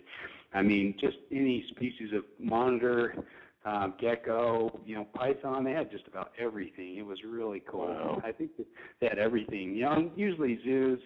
I 0.55 0.63
mean, 0.63 0.95
just 0.99 1.19
any 1.31 1.65
species 1.71 2.11
of 2.15 2.25
monitor, 2.39 3.15
um, 3.67 3.95
gecko, 4.01 4.81
you 4.87 4.97
know, 4.97 5.07
python. 5.15 5.65
They 5.65 5.73
had 5.73 5.91
just 5.91 6.07
about 6.07 6.33
everything. 6.39 6.97
It 6.97 7.05
was 7.05 7.19
really 7.27 7.63
cool. 7.69 8.21
I 8.25 8.33
think 8.33 8.57
that 8.57 8.67
they 9.01 9.09
had 9.09 9.19
everything. 9.19 9.75
You 9.75 9.85
know, 9.85 10.11
usually 10.17 10.59
zoos 10.65 11.01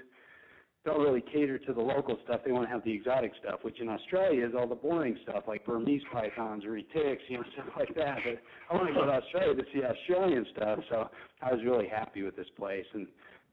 don't 0.84 1.00
really 1.00 1.22
cater 1.32 1.58
to 1.58 1.72
the 1.72 1.80
local 1.80 2.18
stuff. 2.24 2.40
They 2.44 2.52
want 2.52 2.66
to 2.66 2.70
have 2.70 2.84
the 2.84 2.92
exotic 2.92 3.32
stuff, 3.40 3.60
which 3.62 3.80
in 3.80 3.88
Australia 3.88 4.46
is 4.46 4.52
all 4.58 4.66
the 4.66 4.74
boring 4.74 5.16
stuff 5.22 5.44
like 5.48 5.64
Burmese 5.64 6.02
pythons 6.12 6.64
or 6.64 6.70
retics, 6.70 7.20
you 7.28 7.38
know, 7.38 7.44
stuff 7.54 7.68
like 7.78 7.94
that. 7.94 8.18
But 8.24 8.40
I 8.70 8.74
want 8.76 8.88
to 8.88 8.94
go 8.94 9.06
to 9.06 9.12
Australia 9.12 9.54
to 9.54 9.64
see 9.72 9.82
Australian 9.82 10.46
stuff, 10.54 10.78
so 10.90 11.08
I 11.42 11.52
was 11.52 11.62
really 11.64 11.88
happy 11.88 12.22
with 12.22 12.36
this 12.36 12.48
place. 12.56 12.84
And 12.92 13.06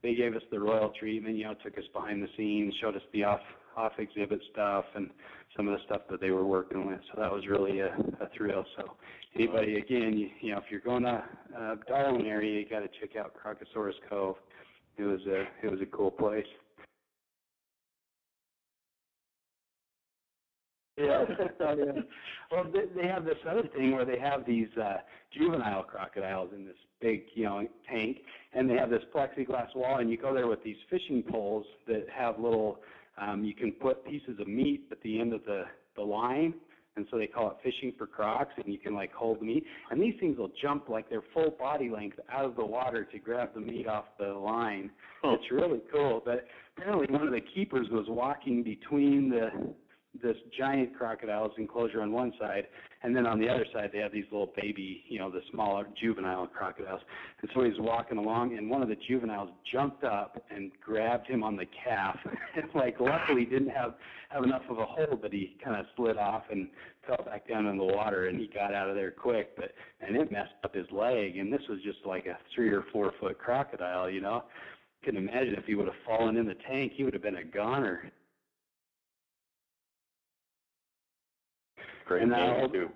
they 0.04 0.16
gave 0.16 0.36
us 0.36 0.42
the 0.52 0.60
royal 0.60 0.92
treatment, 1.00 1.38
you 1.38 1.46
know, 1.46 1.54
took 1.64 1.78
us 1.78 1.86
behind 1.94 2.22
the 2.22 2.28
scenes, 2.36 2.74
showed 2.82 2.96
us 2.96 3.04
the 3.14 3.24
off 3.24 3.42
off 3.78 3.94
exhibit 4.00 4.42
stuff 4.52 4.84
and 4.96 5.10
some 5.56 5.68
of 5.68 5.74
the 5.74 5.86
stuff 5.86 6.02
that 6.10 6.20
they 6.20 6.32
were 6.32 6.46
working 6.46 6.86
with. 6.86 7.00
So 7.14 7.22
that 7.22 7.32
was 7.32 7.48
really 7.48 7.80
a, 7.80 7.88
a 8.20 8.30
thrill. 8.36 8.66
So 8.76 8.96
anybody, 9.36 9.76
again, 9.76 10.18
you, 10.18 10.30
you 10.42 10.52
know, 10.52 10.58
if 10.58 10.66
you're 10.70 10.82
going 10.82 11.04
to 11.04 11.24
uh, 11.58 11.76
Darwin 11.88 12.26
area, 12.26 12.60
you 12.60 12.70
got 12.70 12.80
to 12.80 12.90
check 13.00 13.16
out 13.16 13.34
Crocosaurus 13.34 13.94
Cove. 14.10 14.36
It 14.98 15.04
was 15.04 15.22
a 15.28 15.44
it 15.66 15.72
was 15.72 15.80
a 15.82 15.86
cool 15.86 16.12
place. 16.12 16.46
Yeah. 21.02 21.26
well, 22.52 22.66
they, 22.72 23.02
they 23.02 23.08
have 23.08 23.26
this 23.26 23.38
other 23.50 23.64
thing 23.76 23.92
where 23.92 24.06
they 24.06 24.20
have 24.20 24.46
these 24.46 24.70
uh, 24.82 24.98
juvenile 25.38 25.84
crocodiles 25.84 26.52
in 26.56 26.66
this 26.66 26.76
big, 27.02 27.24
you 27.34 27.46
know, 27.46 27.68
tank, 27.90 28.18
and 28.54 28.70
they 28.70 28.76
have 28.76 28.90
this 28.90 29.04
plexiglass 29.14 29.76
wall, 29.76 30.00
and 30.00 30.10
you 30.10 30.18
go 30.18 30.34
there 30.34 30.48
with 30.48 30.64
these 30.64 30.78
fishing 30.90 31.24
poles 31.30 31.66
that 31.88 32.06
have 32.14 32.40
little. 32.40 32.80
Um, 33.18 33.44
you 33.44 33.54
can 33.54 33.72
put 33.74 34.06
pieces 34.06 34.40
of 34.40 34.48
meat 34.48 34.84
at 34.92 35.02
the 35.02 35.20
end 35.20 35.34
of 35.34 35.44
the 35.46 35.64
the 35.96 36.02
line, 36.02 36.54
and 36.96 37.06
so 37.12 37.18
they 37.18 37.28
call 37.28 37.50
it 37.52 37.58
fishing 37.64 37.94
for 37.98 38.08
crocs, 38.08 38.54
and 38.58 38.72
you 38.72 38.80
can 38.80 38.94
like 38.94 39.12
hold 39.14 39.40
the 39.40 39.46
meat, 39.46 39.66
and 39.90 40.02
these 40.02 40.16
things 40.20 40.38
will 40.38 40.52
jump 40.62 40.90
like 40.90 41.10
their 41.10 41.22
full 41.34 41.52
body 41.52 41.90
length 41.90 42.20
out 42.32 42.46
of 42.46 42.56
the 42.56 42.66
water 42.66 43.06
to 43.06 43.20
grab 43.20 43.54
the 43.54 43.60
meat 43.60 43.88
off 43.88 44.06
the 44.20 44.28
line. 44.28 44.90
It's 45.24 45.52
really 45.52 45.82
cool. 45.92 46.22
But 46.24 46.46
apparently, 46.76 47.08
one 47.12 47.28
of 47.28 47.32
the 47.32 47.42
keepers 47.54 47.88
was 47.92 48.06
walking 48.08 48.64
between 48.64 49.30
the 49.30 49.74
this 50.22 50.36
giant 50.58 50.98
crocodile's 50.98 51.54
enclosure 51.58 52.02
on 52.02 52.12
one 52.12 52.34
side, 52.40 52.68
and 53.04 53.16
then 53.16 53.26
on 53.26 53.40
the 53.40 53.48
other 53.48 53.66
side 53.74 53.92
they 53.94 54.00
have 54.00 54.12
these 54.12 54.26
little 54.32 54.52
baby, 54.62 55.04
you 55.08 55.20
know, 55.20 55.32
the 55.32 55.42
smaller 55.52 55.88
juvenile 56.00 56.48
crocodiles. 56.48 57.02
And 57.42 57.50
so 57.54 57.64
he's 57.64 57.80
walking 57.80 58.18
along, 58.18 58.58
and 58.58 58.70
one 58.70 58.82
of 58.82 58.90
the 58.90 58.98
juveniles 59.08 59.50
jumped 59.72 60.04
up 60.04 60.44
and 60.54 60.72
grabbed 60.84 61.28
him 61.28 61.44
on 61.44 61.56
the 61.56 61.66
calf. 61.84 62.18
and 62.56 62.66
like, 62.76 63.00
luckily 63.00 63.46
didn't 63.46 63.70
have 63.70 63.96
have 64.30 64.44
enough 64.44 64.62
of 64.70 64.80
a 64.80 64.86
hold, 64.86 65.22
but 65.22 65.34
he 65.34 65.58
kind 65.64 65.78
of 65.78 65.86
slid 65.96 66.18
off 66.18 66.44
and 66.52 66.70
fell 67.06 67.24
back 67.26 67.48
down 67.48 67.66
in 67.68 67.78
the 67.78 67.84
water, 67.84 68.28
and 68.28 68.40
he 68.40 68.48
got 68.48 68.74
out 68.74 68.90
of 68.90 68.96
there 68.96 69.12
quick. 69.12 69.56
But 69.56 69.74
and 70.00 70.16
it 70.16 70.32
messed 70.32 70.54
up 70.64 70.74
his 70.74 70.90
leg, 70.92 71.38
and 71.38 71.52
this 71.52 71.62
was 71.70 71.80
just 71.84 72.00
like 72.06 72.26
a 72.26 72.38
three 72.56 72.70
or 72.70 72.86
four 72.92 73.14
foot 73.20 73.38
crocodile, 73.38 74.10
you 74.10 74.22
know. 74.22 74.44
Can 75.04 75.18
imagine 75.18 75.56
if 75.58 75.66
he 75.66 75.76
would 75.76 75.88
have 75.88 75.96
fallen 76.06 76.38
in 76.38 76.46
the 76.46 76.56
tank, 76.68 76.94
he 76.96 77.04
would 77.04 77.14
have 77.14 77.24
been 77.24 77.38
a 77.38 77.44
goner. 77.44 78.12
Great 82.06 82.24
and, 82.24 82.32
game, 82.32 82.64
uh, 82.64 82.68
too. 82.68 82.90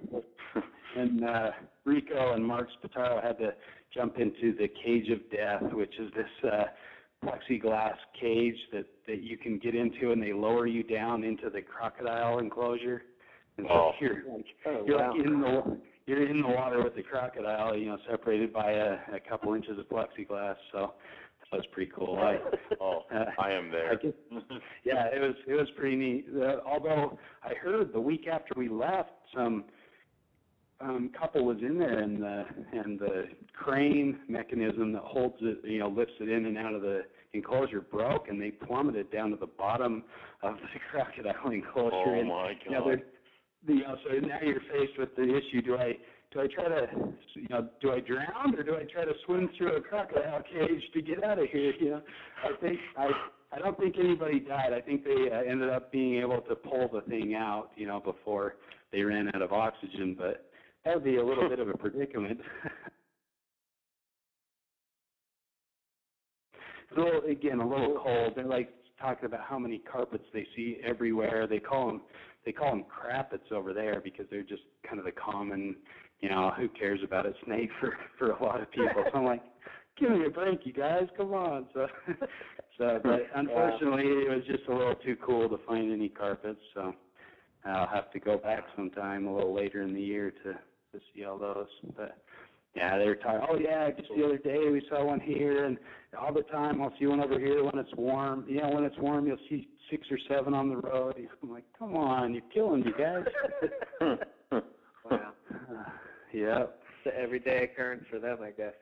and 0.98 1.24
uh, 1.24 1.52
Rico 1.86 2.34
and 2.34 2.46
Mark 2.46 2.68
Spataro 2.84 3.24
had 3.24 3.38
to 3.40 3.54
jump 3.94 4.18
into 4.18 4.56
the 4.58 4.68
cage 4.84 5.10
of 5.10 5.20
death, 5.32 5.62
which 5.74 5.94
is 6.00 6.12
this 6.16 6.52
uh, 6.52 6.64
plexiglass 7.24 7.96
cage 8.20 8.58
that, 8.74 8.86
that 9.08 9.22
you 9.22 9.38
can 9.38 9.58
get 9.60 9.76
into, 9.76 10.12
and 10.12 10.22
they 10.22 10.34
lower 10.34 10.68
you 10.68 10.84
down 10.84 11.24
into 11.24 11.50
the 11.50 11.62
crocodile 11.62 12.40
enclosure. 12.40 13.04
And 13.58 13.68
so 13.68 13.74
Oh. 13.74 13.92
you're 14.02 14.24
like 14.28 14.46
Oh, 14.66 14.84
you're 14.86 14.98
wow. 15.00 15.12
like 15.12 15.26
in 15.26 15.42
the 15.42 15.78
you're 16.08 16.28
in 16.28 16.42
the 16.42 16.48
water 16.48 16.84
with 16.84 16.96
the 16.96 17.02
crocodile, 17.02 17.76
you 17.76 17.88
know, 17.88 17.98
separated 18.08 18.54
by 18.54 18.74
a, 18.74 18.98
a 19.14 19.20
couple 19.28 19.56
inches 19.56 19.80
of 19.80 19.90
plexiglass. 19.90 20.56
So 20.72 20.94
that 21.52 21.58
was 21.58 21.66
pretty 21.72 21.92
cool. 21.96 22.18
I, 22.18 22.38
oh, 22.82 23.04
uh, 23.14 23.26
I 23.40 23.52
am 23.52 23.72
there. 23.72 23.92
I 23.92 23.96
yeah, 24.84 25.06
it 25.14 25.22
was 25.22 25.36
it 25.48 25.54
was 25.54 25.68
pretty 25.78 25.96
neat. 25.96 26.26
Uh, 26.36 26.58
although 26.66 27.18
I 27.44 27.54
heard 27.56 27.94
the 27.94 28.02
week 28.02 28.28
after 28.32 28.54
we 28.58 28.68
left, 28.70 29.12
some 29.34 29.66
um, 30.82 31.10
couple 31.18 31.46
was 31.46 31.58
in 31.62 31.78
there, 31.78 32.00
and 32.00 32.22
the 32.22 32.46
and 32.74 33.00
the 33.00 33.26
crane 33.54 34.20
mechanism 34.28 34.92
that 34.94 35.04
holds 35.04 35.38
it, 35.42 35.60
you 35.64 35.80
know, 35.80 35.90
lifts 35.90 36.14
it 36.20 36.30
in 36.30 36.46
and 36.46 36.58
out 36.58 36.74
of 36.74 36.82
the 36.82 37.04
enclosure 37.34 37.82
broke, 37.82 38.28
and 38.30 38.42
they 38.42 38.52
plummeted 38.52 39.12
down 39.12 39.30
to 39.32 39.38
the 39.38 39.46
bottom 39.48 40.04
of 40.44 40.56
the 40.56 40.80
crocodile 40.92 41.52
enclosure. 41.52 41.96
Oh, 41.96 42.20
and, 42.20 42.28
my 42.28 42.54
You 42.66 42.72
know, 42.72 42.80
God. 42.80 42.88
they're- 42.90 43.06
you 43.68 43.82
know, 43.82 43.96
so 44.08 44.20
now 44.20 44.38
you're 44.44 44.60
faced 44.72 44.96
with 45.00 45.16
the 45.16 45.24
issue: 45.24 45.60
do 45.64 45.76
I 45.76 45.98
do 46.36 46.42
I 46.42 46.48
try 46.48 46.68
to, 46.68 46.88
you 47.36 47.48
know, 47.50 47.70
do 47.82 47.92
I 47.94 48.02
drown 48.02 48.54
or 48.58 48.64
do 48.64 48.76
I 48.76 48.84
try 48.84 49.06
to 49.06 49.14
swim 49.26 49.50
through 49.58 49.78
a 49.78 49.82
crocodile 49.82 50.44
cage 50.44 50.84
to 50.94 51.02
get 51.02 51.24
out 51.24 51.40
of 51.40 51.48
here? 51.50 51.72
You 51.80 51.92
know, 51.92 52.02
I 52.44 52.52
think 52.62 52.78
I 52.98 53.10
I 53.54 53.60
don't 53.60 53.80
think 53.80 53.96
anybody 53.98 54.42
died. 54.42 54.74
I 54.74 54.82
think 54.82 55.06
they 55.06 55.32
uh, 55.32 55.50
ended 55.50 55.70
up 55.70 55.94
being 55.94 56.20
able 56.20 56.42
to 56.42 56.56
pull 56.56 56.90
the 56.92 57.02
thing 57.10 57.36
out, 57.36 57.70
you 57.78 57.88
know, 57.88 58.02
before 58.02 58.56
they 58.92 59.02
ran 59.02 59.30
out 59.34 59.42
of 59.42 59.54
oxygen. 59.54 60.14
But 60.18 60.50
that 60.84 60.96
would 60.96 61.06
be 61.06 61.16
a 61.16 61.26
little 61.26 61.48
bit 61.48 61.60
of 61.60 61.70
a 61.70 61.74
predicament. 61.78 62.42
Little, 66.96 67.24
again, 67.30 67.60
a 67.60 67.68
little 67.68 68.00
cold. 68.02 68.34
They're 68.38 68.46
like 68.46 68.70
talking 69.02 69.26
about 69.26 69.42
how 69.42 69.60
many 69.60 69.80
carpets 69.80 70.24
they 70.34 70.48
see 70.56 70.78
everywhere. 70.86 71.46
They 71.46 71.60
call 71.60 71.88
them 71.88 72.02
they 72.46 72.52
call 72.52 72.70
them 72.72 72.86
crappets 72.86 73.52
over 73.52 73.74
there 73.74 74.00
because 74.04 74.26
they're 74.30 74.44
just 74.44 74.62
kind 74.88 75.00
of 75.00 75.06
the 75.06 75.12
common, 75.12 75.76
you 76.22 76.30
know, 76.30 76.52
who 76.58 76.68
cares 76.70 77.00
about 77.04 77.26
a 77.26 77.34
snake 77.46 77.70
for 77.80 77.98
for 78.18 78.32
a 78.32 78.44
lot 78.44 78.62
of 78.62 78.72
people. 78.72 79.04
So 79.12 79.18
I'm 79.18 79.26
like, 79.26 79.44
give 80.00 80.12
me 80.12 80.26
a 80.26 80.30
break, 80.30 80.62
you 80.66 80.74
guys, 80.74 81.08
come 81.18 81.34
on. 81.34 81.68
So, 81.74 81.88
so, 82.78 83.00
but 83.04 83.22
unfortunately, 83.36 84.06
it 84.06 84.30
was 84.30 84.44
just 84.48 84.68
a 84.70 84.74
little 84.74 84.96
too 84.96 85.16
cool 85.26 85.50
to 85.50 85.58
find 85.68 85.92
any 85.92 86.10
carpets. 86.10 86.60
So 86.74 86.94
I'll 87.66 87.88
have 87.88 88.12
to 88.12 88.20
go 88.20 88.38
back 88.38 88.64
sometime 88.76 89.28
a 89.28 89.36
little 89.36 89.54
later 89.54 89.82
in 89.82 89.94
the 89.94 90.02
year 90.02 90.32
to 90.44 90.54
to 90.54 91.04
see 91.14 91.26
all 91.26 91.38
those. 91.38 91.68
But 91.98 92.18
yeah, 92.76 92.98
they 92.98 93.06
were 93.06 93.16
talking. 93.16 93.48
Oh 93.50 93.58
yeah, 93.58 93.90
just 93.92 94.10
the 94.16 94.26
other 94.26 94.38
day 94.38 94.70
we 94.72 94.82
saw 94.90 95.06
one 95.06 95.20
here, 95.20 95.66
and 95.66 95.78
all 96.20 96.34
the 96.34 96.44
time 96.44 96.82
I'll 96.82 96.94
see 97.00 97.08
one 97.08 97.22
over 97.22 97.40
here 97.40 97.64
when 97.64 97.78
it's 97.78 97.94
warm. 97.96 98.46
Yeah, 98.48 98.74
when 98.74 98.84
it's 98.84 98.98
warm, 98.98 99.28
you'll 99.28 99.38
see 99.50 99.68
six 99.90 100.08
or 100.12 100.18
seven 100.30 100.54
on 100.54 100.70
the 100.70 100.78
road. 100.78 101.16
I'm 101.44 101.52
like, 101.52 101.66
come 101.78 101.96
on, 101.96 102.34
you're 102.34 102.44
killing 102.54 102.82
me, 102.82 102.92
guys. 102.98 103.26
Wow. 106.36 106.48
yeah, 106.48 106.64
It's 107.06 107.16
an 107.16 107.22
everyday 107.22 107.64
occurrence 107.64 108.06
for 108.10 108.20
them, 108.20 108.40
I 108.42 108.52
guess. 108.52 108.74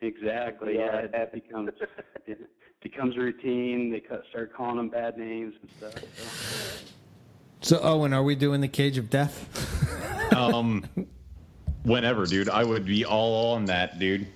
exactly. 0.00 0.76
Yeah, 0.76 1.06
it 1.12 1.32
becomes 1.32 1.70
it 2.26 2.38
becomes 2.82 3.16
routine. 3.16 3.90
They 3.90 4.02
start 4.30 4.52
calling 4.54 4.76
them 4.76 4.88
bad 4.88 5.18
names 5.18 5.54
and 5.60 5.70
stuff. 5.78 6.04
So. 6.16 6.84
So, 7.64 7.80
Owen, 7.80 8.12
are 8.12 8.22
we 8.22 8.34
doing 8.34 8.60
the 8.60 8.68
cage 8.68 8.98
of 8.98 9.08
death? 9.08 9.48
um, 10.36 10.84
whenever, 11.84 12.26
dude, 12.26 12.50
I 12.50 12.62
would 12.62 12.84
be 12.84 13.06
all 13.06 13.54
on 13.54 13.64
that, 13.64 13.98
dude. 13.98 14.26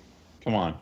Come 0.43 0.55
on. 0.55 0.75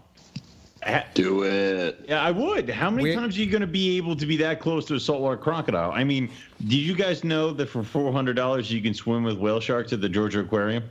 Do 1.14 1.44
it. 1.44 2.06
Yeah, 2.08 2.22
I 2.22 2.32
would. 2.32 2.70
How 2.70 2.90
many 2.90 3.14
times 3.14 3.38
are 3.38 3.42
you 3.42 3.52
going 3.52 3.62
to 3.62 3.68
be 3.68 3.98
able 3.98 4.16
to 4.16 4.26
be 4.26 4.38
that 4.38 4.62
close 4.62 4.86
to 4.86 4.96
a 4.96 5.00
saltwater 5.00 5.36
crocodile? 5.36 5.92
I 5.92 6.06
mean, 6.06 6.30
did 6.62 6.78
you 6.78 6.96
guys 6.96 7.26
know 7.26 7.52
that 7.52 7.68
for 7.68 7.84
four 7.84 8.14
hundred 8.14 8.38
dollars 8.38 8.72
you 8.72 8.82
can 8.82 8.94
swim 8.94 9.24
with 9.24 9.38
whale 9.38 9.60
sharks 9.60 9.92
at 9.92 10.00
the 10.00 10.08
Georgia 10.08 10.40
Aquarium? 10.40 10.84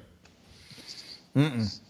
Mm-mm. 1.37 1.81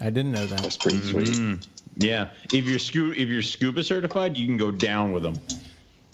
I 0.00 0.10
didn't 0.10 0.32
know 0.32 0.46
that. 0.46 0.62
That's 0.62 0.76
pretty 0.76 1.00
sweet. 1.02 1.66
Yeah, 1.96 2.30
if 2.52 2.64
you're 2.64 2.78
scu- 2.78 3.16
if 3.16 3.28
you're 3.28 3.42
scuba 3.42 3.82
certified, 3.82 4.36
you 4.36 4.46
can 4.46 4.56
go 4.56 4.70
down 4.70 5.12
with 5.12 5.22
them. 5.24 5.34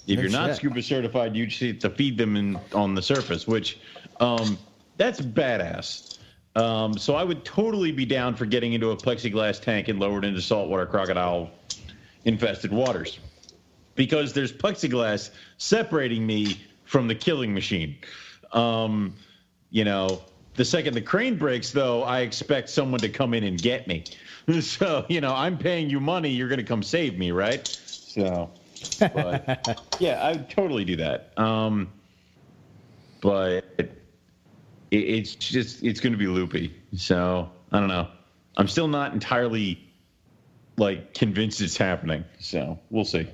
If 0.07 0.17
No 0.17 0.23
you're 0.23 0.31
not 0.31 0.49
shit. 0.51 0.57
scuba 0.57 0.83
certified, 0.83 1.37
you 1.37 1.47
just 1.47 1.61
have 1.63 1.79
to 1.81 1.91
feed 1.91 2.19
them 2.19 2.37
in, 2.37 2.59
on 2.73 2.95
the 2.95 3.03
surface, 3.03 3.47
which 3.47 3.79
um, 4.21 4.59
that's 4.97 5.21
badass. 5.21 6.19
Um, 6.57 6.97
so 6.97 7.15
I 7.17 7.25
would 7.25 7.45
totally 7.45 7.93
be 7.93 8.05
down 8.05 8.35
for 8.35 8.47
getting 8.47 8.73
into 8.75 8.91
a 8.91 8.97
plexiglass 8.97 9.61
tank 9.61 9.89
and 9.89 9.99
lowered 9.99 10.25
into 10.25 10.41
saltwater 10.41 10.87
crocodile 10.87 11.51
infested 12.25 12.73
waters 12.73 13.19
because 13.95 14.33
there's 14.33 14.53
plexiglass 14.53 15.31
separating 15.59 16.27
me 16.27 16.61
from 16.85 17.09
the 17.09 17.15
killing 17.15 17.53
machine. 17.53 17.97
Um, 18.53 19.15
you 19.71 19.85
know, 19.85 20.23
the 20.55 20.65
second 20.65 20.95
the 20.95 21.01
crane 21.01 21.37
breaks, 21.37 21.71
though, 21.71 22.03
I 22.03 22.21
expect 22.21 22.71
someone 22.71 23.01
to 23.01 23.09
come 23.09 23.35
in 23.35 23.45
and 23.45 23.61
get 23.61 23.87
me. 23.87 24.05
So, 24.61 25.07
you 25.09 25.23
know, 25.23 25.33
I'm 25.35 25.57
paying 25.57 25.89
you 25.89 26.01
money, 26.01 26.29
you're 26.29 26.49
going 26.49 26.59
to 26.59 26.67
come 26.67 26.83
save 26.83 27.17
me, 27.17 27.31
right? 27.31 27.67
So, 27.67 28.51
but, 29.01 29.81
yeah, 29.99 30.23
I 30.23 30.33
would 30.33 30.51
totally 30.51 30.85
do 30.85 30.97
that. 30.97 31.33
Um, 31.39 31.91
but 33.23 33.65
it, 33.79 33.91
it's 34.91 35.35
just, 35.35 35.83
it's 35.83 35.99
going 35.99 36.13
to 36.13 36.19
be 36.19 36.27
loopy. 36.27 36.75
So, 36.95 37.51
I 37.73 37.81
don't 37.81 37.89
know. 37.89 38.09
I'm 38.59 38.69
still 38.69 38.87
not 38.87 39.15
entirely 39.15 39.83
like 40.77 41.15
convinced 41.15 41.63
it's 41.63 41.79
happening. 41.79 42.27
So, 42.39 42.79
we'll 42.91 43.07
see. 43.07 43.27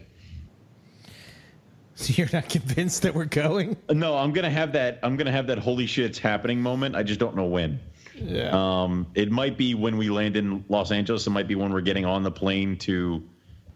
So 2.05 2.15
you're 2.17 2.31
not 2.33 2.49
convinced 2.49 3.03
that 3.03 3.15
we're 3.15 3.27
going? 3.27 3.77
No, 3.91 4.17
I'm 4.17 4.33
gonna 4.33 4.49
have 4.51 4.73
that. 4.73 5.01
I'm 5.03 5.17
gonna 5.17 5.33
have 5.33 5.47
that 5.49 5.59
holy 5.59 5.85
shit, 5.87 6.07
it's 6.07 6.19
happening 6.19 6.59
moment. 6.61 6.97
I 6.97 7.03
just 7.03 7.20
don't 7.20 7.37
know 7.37 7.45
when. 7.45 7.79
Yeah. 8.15 8.51
Um, 8.53 9.07
it 9.15 9.31
might 9.31 9.59
be 9.59 9.75
when 9.75 9.99
we 9.99 10.09
land 10.09 10.37
in 10.37 10.65
Los 10.70 10.93
Angeles. 10.93 11.27
It 11.27 11.31
might 11.31 11.47
be 11.47 11.57
when 11.57 11.73
we're 11.73 11.83
getting 11.83 12.07
on 12.07 12.23
the 12.23 12.31
plane 12.31 12.77
to 12.79 13.23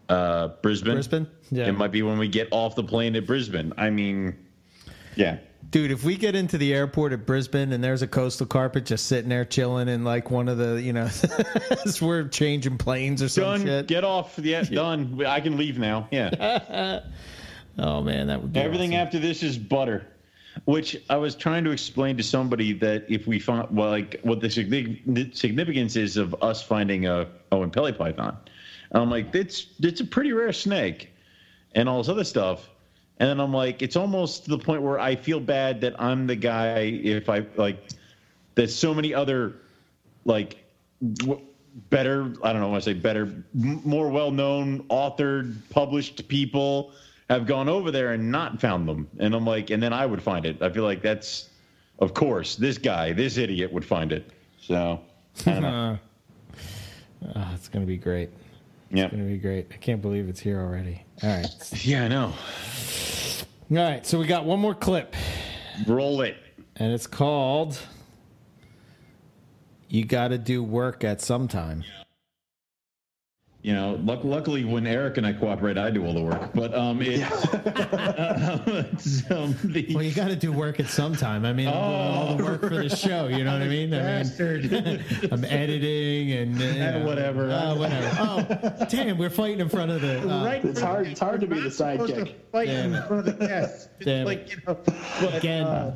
uh, 0.08 0.48
Brisbane. 0.62 0.94
Brisbane? 0.94 1.26
Yeah. 1.50 1.66
It 1.66 1.72
might 1.72 1.92
be 1.92 2.02
when 2.02 2.18
we 2.18 2.28
get 2.28 2.48
off 2.50 2.74
the 2.74 2.84
plane 2.84 3.14
at 3.16 3.26
Brisbane. 3.26 3.72
I 3.76 3.90
mean, 3.90 4.34
yeah. 5.16 5.38
Dude, 5.70 5.90
if 5.90 6.04
we 6.04 6.16
get 6.16 6.34
into 6.34 6.56
the 6.56 6.72
airport 6.72 7.12
at 7.12 7.26
Brisbane 7.26 7.72
and 7.72 7.82
there's 7.82 8.02
a 8.02 8.06
coastal 8.06 8.46
carpet 8.46 8.86
just 8.86 9.06
sitting 9.06 9.28
there 9.28 9.44
chilling 9.44 9.88
in 9.88 10.04
like 10.04 10.30
one 10.30 10.48
of 10.48 10.56
the, 10.58 10.80
you 10.80 10.92
know, 10.92 11.08
as 11.84 12.00
we're 12.00 12.28
changing 12.28 12.78
planes 12.78 13.22
or 13.22 13.28
some 13.28 13.44
Done. 13.44 13.62
shit. 13.62 13.86
Get 13.86 14.04
off. 14.04 14.38
Yeah, 14.38 14.62
done. 14.70 15.24
I 15.26 15.40
can 15.40 15.56
leave 15.56 15.78
now. 15.78 16.06
Yeah. 16.10 17.00
Oh 17.78 18.02
man, 18.02 18.28
that 18.28 18.40
would 18.40 18.52
be 18.52 18.60
Everything 18.60 18.94
after 18.94 19.18
this 19.18 19.42
is 19.42 19.58
butter. 19.58 20.06
Which 20.66 20.96
I 21.10 21.16
was 21.16 21.34
trying 21.34 21.64
to 21.64 21.72
explain 21.72 22.16
to 22.16 22.22
somebody 22.22 22.72
that 22.74 23.06
if 23.08 23.26
we 23.26 23.40
find, 23.40 23.68
well, 23.76 23.90
like 23.90 24.20
what 24.22 24.40
the 24.40 24.48
significance 24.48 25.96
is 25.96 26.16
of 26.16 26.34
us 26.42 26.62
finding 26.62 27.06
a 27.06 27.26
oh, 27.50 27.58
Oenpelli 27.58 27.98
python. 27.98 28.36
And 28.92 29.02
I'm 29.02 29.10
like, 29.10 29.34
it's 29.34 29.66
it's 29.80 30.00
a 30.00 30.04
pretty 30.04 30.32
rare 30.32 30.52
snake, 30.52 31.10
and 31.74 31.88
all 31.88 31.98
this 31.98 32.08
other 32.08 32.22
stuff. 32.22 32.70
And 33.18 33.28
then 33.28 33.40
I'm 33.40 33.52
like, 33.52 33.82
it's 33.82 33.96
almost 33.96 34.44
to 34.44 34.50
the 34.50 34.58
point 34.58 34.82
where 34.82 35.00
I 35.00 35.16
feel 35.16 35.40
bad 35.40 35.80
that 35.80 36.00
I'm 36.00 36.28
the 36.28 36.36
guy 36.36 36.78
if 37.02 37.28
I 37.28 37.44
like. 37.56 37.88
There's 38.54 38.74
so 38.74 38.94
many 38.94 39.12
other 39.12 39.56
like 40.24 40.64
w- 41.16 41.40
better. 41.90 42.32
I 42.44 42.52
don't 42.52 42.62
know. 42.62 42.68
want 42.68 42.84
to 42.84 42.90
say 42.90 42.94
better, 42.94 43.22
m- 43.60 43.82
more 43.84 44.08
well-known, 44.08 44.84
authored, 44.84 45.56
published 45.70 46.28
people 46.28 46.92
have 47.30 47.46
gone 47.46 47.68
over 47.68 47.90
there 47.90 48.12
and 48.12 48.30
not 48.30 48.60
found 48.60 48.88
them. 48.88 49.08
And 49.18 49.34
I'm 49.34 49.46
like, 49.46 49.70
and 49.70 49.82
then 49.82 49.92
I 49.92 50.06
would 50.06 50.22
find 50.22 50.44
it. 50.44 50.60
I 50.62 50.68
feel 50.70 50.84
like 50.84 51.02
that's, 51.02 51.48
of 51.98 52.14
course, 52.14 52.56
this 52.56 52.78
guy, 52.78 53.12
this 53.12 53.38
idiot 53.38 53.72
would 53.72 53.84
find 53.84 54.12
it. 54.12 54.30
So. 54.60 55.00
Oh, 55.46 55.98
it's 57.54 57.68
gonna 57.68 57.86
be 57.86 57.96
great. 57.96 58.30
Yeah. 58.90 59.04
It's 59.04 59.12
gonna 59.12 59.24
be 59.24 59.38
great. 59.38 59.68
I 59.72 59.76
can't 59.76 60.02
believe 60.02 60.28
it's 60.28 60.40
here 60.40 60.60
already. 60.60 61.02
All 61.22 61.30
right. 61.30 61.84
Yeah, 61.84 62.04
I 62.04 62.08
know. 62.08 62.32
All 63.70 63.76
right, 63.76 64.06
so 64.06 64.18
we 64.18 64.26
got 64.26 64.44
one 64.44 64.60
more 64.60 64.74
clip. 64.74 65.16
Roll 65.86 66.20
it. 66.20 66.36
And 66.76 66.92
it's 66.92 67.06
called 67.06 67.78
You 69.88 70.04
Gotta 70.04 70.38
Do 70.38 70.62
Work 70.62 71.02
at 71.02 71.20
Some 71.20 71.48
Time. 71.48 71.84
You 73.64 73.72
know, 73.72 73.98
luck, 74.04 74.24
luckily 74.24 74.62
when 74.66 74.86
Eric 74.86 75.16
and 75.16 75.26
I 75.26 75.32
cooperate, 75.32 75.78
I 75.78 75.90
do 75.90 76.04
all 76.04 76.12
the 76.12 76.20
work. 76.20 76.50
But 76.52 76.74
um, 76.74 77.00
it, 77.00 77.20
it's, 78.92 79.24
um, 79.30 79.56
the, 79.64 79.86
Well, 79.94 80.04
you 80.04 80.12
got 80.12 80.28
to 80.28 80.36
do 80.36 80.52
work 80.52 80.80
at 80.80 80.88
some 80.88 81.16
time. 81.16 81.46
I 81.46 81.54
mean, 81.54 81.68
I'm 81.68 81.74
all 81.74 82.36
the 82.36 82.44
work 82.44 82.60
for 82.60 82.68
the 82.68 82.94
show. 82.94 83.28
You 83.28 83.42
know 83.42 83.54
what 83.54 83.62
I 83.62 83.68
mean? 83.68 83.94
I 83.94 84.22
mean, 84.22 85.02
I'm 85.32 85.46
editing 85.46 86.32
and 86.32 86.60
uh, 86.60 86.64
you 86.64 86.78
know, 86.78 87.06
whatever. 87.06 87.50
Uh, 87.50 87.74
whatever. 87.76 88.10
Oh, 88.20 88.46
damn, 88.90 89.16
we're 89.16 89.30
fighting 89.30 89.60
in 89.60 89.70
front 89.70 89.90
of 89.90 90.02
the. 90.02 90.20
Uh, 90.20 90.44
Right. 90.44 90.62
It's 90.62 90.82
hard. 90.82 91.06
It's 91.06 91.20
hard 91.20 91.40
to 91.40 91.46
be 91.46 91.58
the 91.58 91.70
sidekick. 91.70 92.34
fight 92.52 92.66
Damn 92.66 92.92
in 92.92 93.02
front 93.06 93.26
of 93.26 93.38
the 93.38 93.46
guests. 93.46 93.88
Damn 94.00 94.26
like, 94.26 94.50
you 94.50 94.58
know, 94.66 94.76
but, 94.84 95.34
Again. 95.36 95.94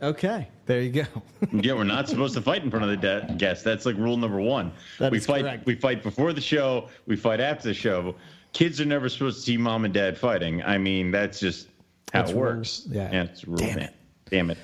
Okay, 0.00 0.48
there 0.66 0.80
you 0.80 0.92
go. 0.92 1.04
yeah, 1.52 1.72
we're 1.72 1.82
not 1.84 2.08
supposed 2.08 2.34
to 2.34 2.40
fight 2.42 2.62
in 2.62 2.70
front 2.70 2.84
of 2.84 2.90
the 2.90 2.96
de- 2.96 3.34
guests. 3.36 3.64
That's 3.64 3.84
like 3.84 3.96
rule 3.96 4.16
number 4.16 4.40
one. 4.40 4.70
That 4.98 5.10
we 5.10 5.18
fight. 5.18 5.42
correct. 5.42 5.66
We 5.66 5.74
fight 5.74 6.02
before 6.04 6.32
the 6.32 6.40
show. 6.40 6.88
We 7.06 7.16
fight 7.16 7.40
after 7.40 7.66
the 7.68 7.74
show. 7.74 8.14
Kids 8.52 8.80
are 8.80 8.84
never 8.84 9.08
supposed 9.08 9.38
to 9.38 9.42
see 9.42 9.56
mom 9.56 9.84
and 9.84 9.92
dad 9.92 10.16
fighting. 10.16 10.62
I 10.62 10.78
mean, 10.78 11.10
that's 11.10 11.40
just 11.40 11.66
how 12.12 12.20
That's 12.20 12.30
it 12.30 12.36
works. 12.36 12.82
rules. 12.86 12.96
Yeah. 12.96 13.22
it's 13.24 13.42
a 13.42 13.46
rule. 13.46 13.56
Damn 13.58 13.76
man. 13.76 13.92
Damn 14.30 14.50
it. 14.50 14.58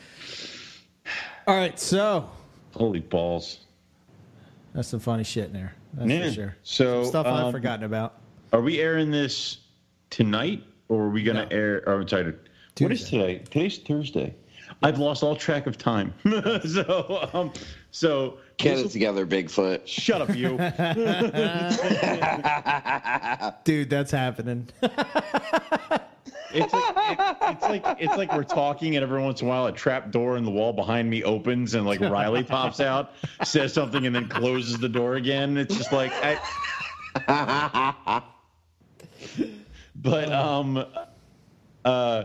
All 1.46 1.56
right, 1.56 1.78
so 1.78 2.28
Holy 2.72 3.00
balls. 3.00 3.58
that's 4.74 4.88
some 4.88 5.00
funny 5.00 5.24
shit 5.24 5.46
in 5.48 5.52
there. 5.52 5.74
That's 5.94 6.10
Yeah. 6.10 6.28
for 6.28 6.32
sure. 6.32 6.56
So 6.62 7.04
Stuff 7.04 7.26
I've 7.26 7.44
um, 7.46 7.52
forgotten 7.52 7.84
about. 7.84 8.20
Are 8.52 8.60
we 8.62 8.80
airing 8.80 9.10
this 9.10 9.58
tonight, 10.10 10.62
or 10.88 11.02
are 11.02 11.10
we 11.10 11.22
going 11.22 11.36
to 11.36 11.52
air? 11.52 11.82
Or 11.86 12.00
I'm 12.00 12.08
sorry. 12.08 12.34
What 12.78 12.92
is 12.92 13.04
today? 13.04 13.38
Today's 13.50 13.78
Thursday. 13.78 14.34
I've 14.82 14.98
lost 14.98 15.22
all 15.22 15.36
track 15.36 15.66
of 15.66 15.78
time. 15.78 16.12
so, 16.66 17.28
um, 17.32 17.52
so 17.90 18.38
Get 18.56 18.78
it 18.78 18.90
together, 18.90 19.26
Bigfoot. 19.26 19.80
Shut 19.86 20.22
up, 20.22 20.34
you. 20.36 20.56
Dude, 23.64 23.90
that's 23.90 24.10
happening. 24.10 24.68
It's 26.52 26.72
like 26.72 26.94
it- 26.98 27.36
it's 27.42 27.62
like 27.64 27.84
it's 27.98 28.16
like 28.16 28.32
we're 28.32 28.44
talking, 28.44 28.94
and 28.96 29.02
every 29.02 29.20
once 29.20 29.40
in 29.40 29.48
a 29.48 29.50
while, 29.50 29.66
a 29.66 29.72
trap 29.72 30.12
door 30.12 30.36
in 30.36 30.44
the 30.44 30.50
wall 30.52 30.72
behind 30.72 31.10
me 31.10 31.24
opens, 31.24 31.74
and 31.74 31.84
like 31.84 31.98
Riley 32.00 32.44
pops 32.44 32.78
out, 32.80 33.12
says 33.42 33.72
something, 33.72 34.06
and 34.06 34.14
then 34.14 34.28
closes 34.28 34.78
the 34.78 34.88
door 34.88 35.16
again. 35.16 35.56
It's 35.56 35.76
just 35.76 35.90
like 35.92 36.12
I. 36.14 36.38
But 39.96 40.30
um, 40.32 40.84
uh, 41.84 42.24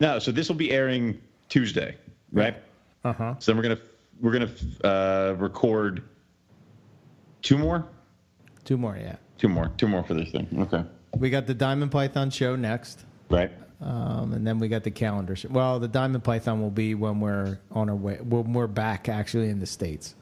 no. 0.00 0.18
So 0.18 0.32
this 0.32 0.48
will 0.48 0.56
be 0.56 0.70
airing 0.72 1.20
Tuesday, 1.48 1.96
right? 2.32 2.56
Uh 3.04 3.12
huh. 3.12 3.34
So 3.38 3.52
then 3.52 3.56
we're 3.56 3.62
gonna 3.62 3.80
we're 4.20 4.32
gonna 4.32 4.50
uh, 4.84 5.34
record 5.36 6.02
two 7.42 7.56
more, 7.58 7.86
Two 8.64 8.76
more, 8.76 8.96
yeah. 8.96 9.16
two 9.38 9.48
more, 9.48 9.70
two 9.78 9.88
more 9.88 10.02
for 10.04 10.14
this 10.14 10.30
thing. 10.30 10.46
Okay. 10.58 10.84
We 11.16 11.30
got 11.30 11.46
the 11.46 11.54
Diamond 11.54 11.90
Python 11.90 12.30
show 12.30 12.54
next. 12.56 13.04
Right. 13.30 13.50
Um, 13.80 14.34
and 14.34 14.46
then 14.46 14.58
we 14.58 14.68
got 14.68 14.84
the 14.84 14.90
calendar 14.90 15.34
show. 15.34 15.48
Well, 15.48 15.80
the 15.80 15.88
Diamond 15.88 16.22
Python 16.22 16.60
will 16.60 16.70
be 16.70 16.94
when 16.94 17.18
we're 17.20 17.58
on 17.70 17.88
our 17.88 17.96
way, 17.96 18.18
when 18.20 18.52
we're 18.52 18.66
back 18.66 19.08
actually 19.08 19.48
in 19.48 19.58
the 19.58 19.66
States. 19.66 20.14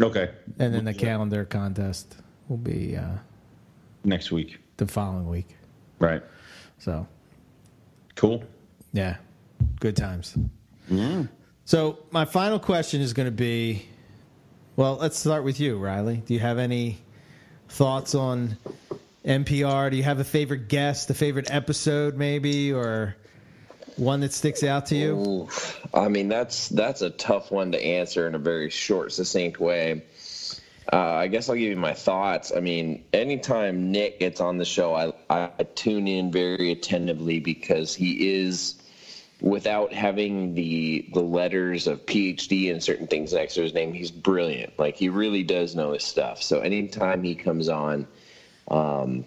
Okay. 0.00 0.30
And 0.58 0.74
then 0.74 0.84
the 0.84 0.92
calendar 0.94 1.44
contest 1.44 2.16
will 2.48 2.56
be 2.56 2.96
uh, 2.96 3.12
Next 4.04 4.32
week. 4.32 4.58
the 4.78 4.86
following 4.86 5.28
week. 5.28 5.56
Right. 6.00 6.22
So, 6.78 7.06
Cool. 8.22 8.44
yeah, 8.92 9.16
good 9.80 9.96
times. 9.96 10.38
Yeah. 10.88 11.24
So, 11.64 11.98
my 12.12 12.24
final 12.24 12.60
question 12.60 13.00
is 13.00 13.14
going 13.14 13.26
to 13.26 13.32
be 13.32 13.84
well, 14.76 14.96
let's 15.00 15.18
start 15.18 15.42
with 15.42 15.58
you, 15.58 15.76
Riley. 15.76 16.22
Do 16.24 16.32
you 16.32 16.38
have 16.38 16.58
any 16.58 16.98
thoughts 17.68 18.14
on 18.14 18.58
MPR? 19.24 19.90
Do 19.90 19.96
you 19.96 20.04
have 20.04 20.20
a 20.20 20.24
favorite 20.24 20.68
guest, 20.68 21.10
a 21.10 21.14
favorite 21.14 21.50
episode, 21.50 22.16
maybe, 22.16 22.72
or 22.72 23.16
one 23.96 24.20
that 24.20 24.32
sticks 24.32 24.62
out 24.62 24.86
to 24.86 24.94
you? 24.94 25.16
Ooh, 25.16 25.48
I 25.92 26.06
mean, 26.06 26.28
that's 26.28 26.68
that's 26.68 27.02
a 27.02 27.10
tough 27.10 27.50
one 27.50 27.72
to 27.72 27.84
answer 27.84 28.28
in 28.28 28.36
a 28.36 28.38
very 28.38 28.70
short, 28.70 29.10
succinct 29.12 29.58
way. 29.58 30.04
Uh, 30.92 30.96
I 30.96 31.26
guess 31.26 31.48
I'll 31.48 31.56
give 31.56 31.70
you 31.70 31.76
my 31.76 31.94
thoughts. 31.94 32.52
I 32.56 32.60
mean, 32.60 33.04
anytime 33.12 33.90
Nick 33.90 34.20
gets 34.20 34.40
on 34.40 34.58
the 34.58 34.64
show, 34.64 34.94
I, 34.94 35.11
I 35.32 35.64
tune 35.74 36.06
in 36.06 36.30
very 36.30 36.70
attentively 36.72 37.40
because 37.40 37.94
he 37.94 38.42
is, 38.42 38.74
without 39.40 39.92
having 39.92 40.54
the 40.54 41.08
the 41.12 41.22
letters 41.22 41.86
of 41.86 42.04
PhD 42.06 42.70
and 42.70 42.82
certain 42.82 43.06
things 43.06 43.32
next 43.32 43.54
to 43.54 43.62
his 43.62 43.74
name, 43.74 43.92
he's 43.92 44.10
brilliant. 44.10 44.78
Like 44.78 44.96
he 44.96 45.08
really 45.08 45.42
does 45.42 45.74
know 45.74 45.92
his 45.92 46.04
stuff. 46.04 46.42
So 46.42 46.60
anytime 46.60 47.22
he 47.22 47.34
comes 47.34 47.68
on, 47.68 48.06
um, 48.68 49.24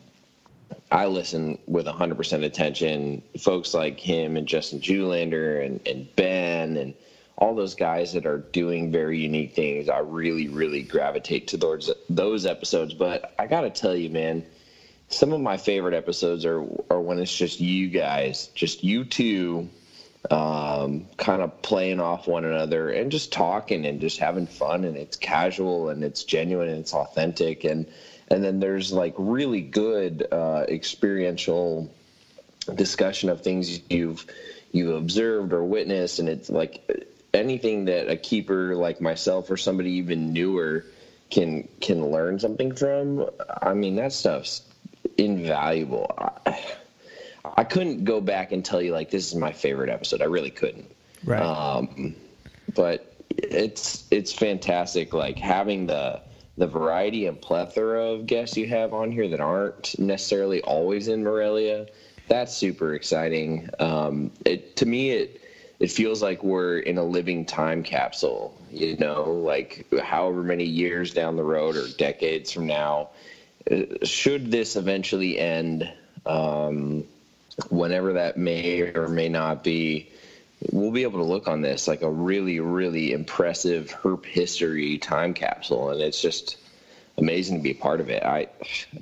I 0.92 1.08
listen 1.08 1.58
with 1.66 1.88
100% 1.88 2.44
attention. 2.44 3.22
Folks 3.40 3.74
like 3.74 4.00
him 4.00 4.38
and 4.38 4.48
Justin 4.48 4.80
Julander 4.80 5.66
and, 5.66 5.86
and 5.88 6.08
Ben 6.16 6.78
and 6.78 6.94
all 7.38 7.56
those 7.56 7.76
guys 7.76 8.14
that 8.14 8.26
are 8.26 8.38
doing 8.38 8.92
very 8.92 9.20
unique 9.20 9.54
things, 9.56 9.90
I 9.90 10.00
really, 10.00 10.48
really 10.48 10.84
gravitate 10.84 11.48
to 11.50 11.58
those, 11.58 11.92
those 12.10 12.46
episodes. 12.46 12.94
But 12.94 13.34
I 13.38 13.48
got 13.48 13.62
to 13.62 13.70
tell 13.70 13.96
you, 13.96 14.10
man, 14.10 14.46
some 15.10 15.34
of 15.34 15.42
my 15.42 15.58
favorite 15.58 15.94
episodes 15.94 16.46
are, 16.46 16.64
are 16.90 17.02
when 17.02 17.20
it's 17.20 17.36
just 17.36 17.60
you 17.60 17.90
guys, 17.90 18.50
just 18.56 18.84
you 18.84 19.06
two, 19.06 19.70
um, 20.32 21.08
kind 21.18 21.42
of 21.42 21.62
playing 21.62 22.00
off 22.00 22.28
one 22.28 22.46
another 22.46 22.90
and 22.90 23.12
just 23.12 23.32
talking 23.32 23.86
and 23.86 24.02
just 24.02 24.18
having 24.18 24.48
fun. 24.48 24.84
And 24.84 24.98
it's 24.98 25.18
casual 25.18 25.90
and 25.90 26.04
it's 26.04 26.24
genuine 26.24 26.70
and 26.70 26.80
it's 26.80 26.94
authentic. 26.94 27.64
And, 27.64 27.86
and 28.30 28.44
then 28.44 28.60
there's 28.60 28.92
like 28.92 29.14
really 29.18 29.62
good 29.62 30.26
uh, 30.32 30.66
experiential 30.68 31.90
discussion 32.74 33.30
of 33.30 33.42
things 33.42 33.80
you've 33.90 34.26
you 34.72 34.96
observed 34.96 35.54
or 35.54 35.64
witnessed 35.64 36.20
and 36.20 36.28
it's 36.28 36.50
like 36.50 36.82
anything 37.34 37.86
that 37.86 38.10
a 38.10 38.18
keeper 38.18 38.76
like 38.76 39.00
myself 39.00 39.50
or 39.50 39.58
somebody 39.58 39.92
even 39.92 40.34
newer 40.34 40.84
can 41.30 41.68
can 41.80 42.12
learn 42.12 42.40
something 42.40 42.74
from 42.74 43.30
i 43.62 43.74
mean 43.74 43.96
that 43.96 44.12
stuff's 44.12 44.62
invaluable. 45.18 46.14
I, 46.46 46.66
I 47.58 47.64
couldn't 47.64 48.06
go 48.06 48.22
back 48.22 48.52
and 48.52 48.64
tell 48.64 48.82
you 48.82 48.92
like 48.92 49.12
this 49.12 49.28
is 49.28 49.36
my 49.36 49.52
favorite 49.52 49.90
episode. 49.90 50.22
I 50.22 50.26
really 50.26 50.52
couldn't. 50.52 50.92
Right. 51.24 51.42
um, 51.42 52.16
but 52.74 53.12
it's 53.30 54.06
it's 54.12 54.32
fantastic 54.32 55.14
like 55.14 55.38
having 55.38 55.88
the 55.88 56.22
the 56.58 56.68
variety 56.68 57.26
and 57.26 57.42
plethora 57.42 58.12
of 58.12 58.28
guests 58.28 58.56
you 58.56 58.68
have 58.68 58.94
on 58.94 59.12
here 59.12 59.28
that 59.30 59.42
aren't 59.42 59.98
necessarily 60.00 60.62
always 60.62 61.08
in 61.08 61.24
Morelia 61.24 61.88
that's 62.28 62.56
super 62.56 62.94
exciting. 62.94 63.70
Um, 63.80 64.32
it 64.46 64.76
to 64.78 64.86
me 64.86 65.12
it 65.12 65.42
it 65.80 65.92
feels 65.92 66.22
like 66.22 66.44
we're 66.44 66.80
in 66.80 66.98
a 66.98 67.04
living 67.04 67.46
time 67.46 67.84
capsule 67.84 68.58
you 68.72 68.96
know 68.98 69.32
like 69.32 69.86
however 70.02 70.42
many 70.42 70.64
years 70.64 71.14
down 71.14 71.36
the 71.36 71.44
road 71.44 71.76
or 71.76 71.86
decades 71.98 72.52
from 72.52 72.66
now 72.66 73.10
should 74.04 74.52
this 74.52 74.76
eventually 74.76 75.38
end 75.38 75.92
um, 76.26 77.04
whenever 77.70 78.14
that 78.14 78.38
may 78.38 78.82
or 78.82 79.08
may 79.08 79.30
not 79.30 79.64
be 79.64 80.10
we'll 80.72 80.92
be 80.92 81.04
able 81.04 81.20
to 81.20 81.26
look 81.26 81.48
on 81.48 81.62
this 81.62 81.88
like 81.88 82.02
a 82.02 82.10
really 82.10 82.60
really 82.60 83.12
impressive 83.12 83.92
herp 84.04 84.26
history 84.26 84.98
time 84.98 85.34
capsule 85.34 85.90
and 85.90 86.02
it's 86.02 86.22
just 86.22 86.58
amazing 87.18 87.58
to 87.58 87.64
be 87.64 87.72
a 87.72 87.76
part 87.76 88.02
of 88.02 88.10
it. 88.10 88.24
I, 88.24 88.48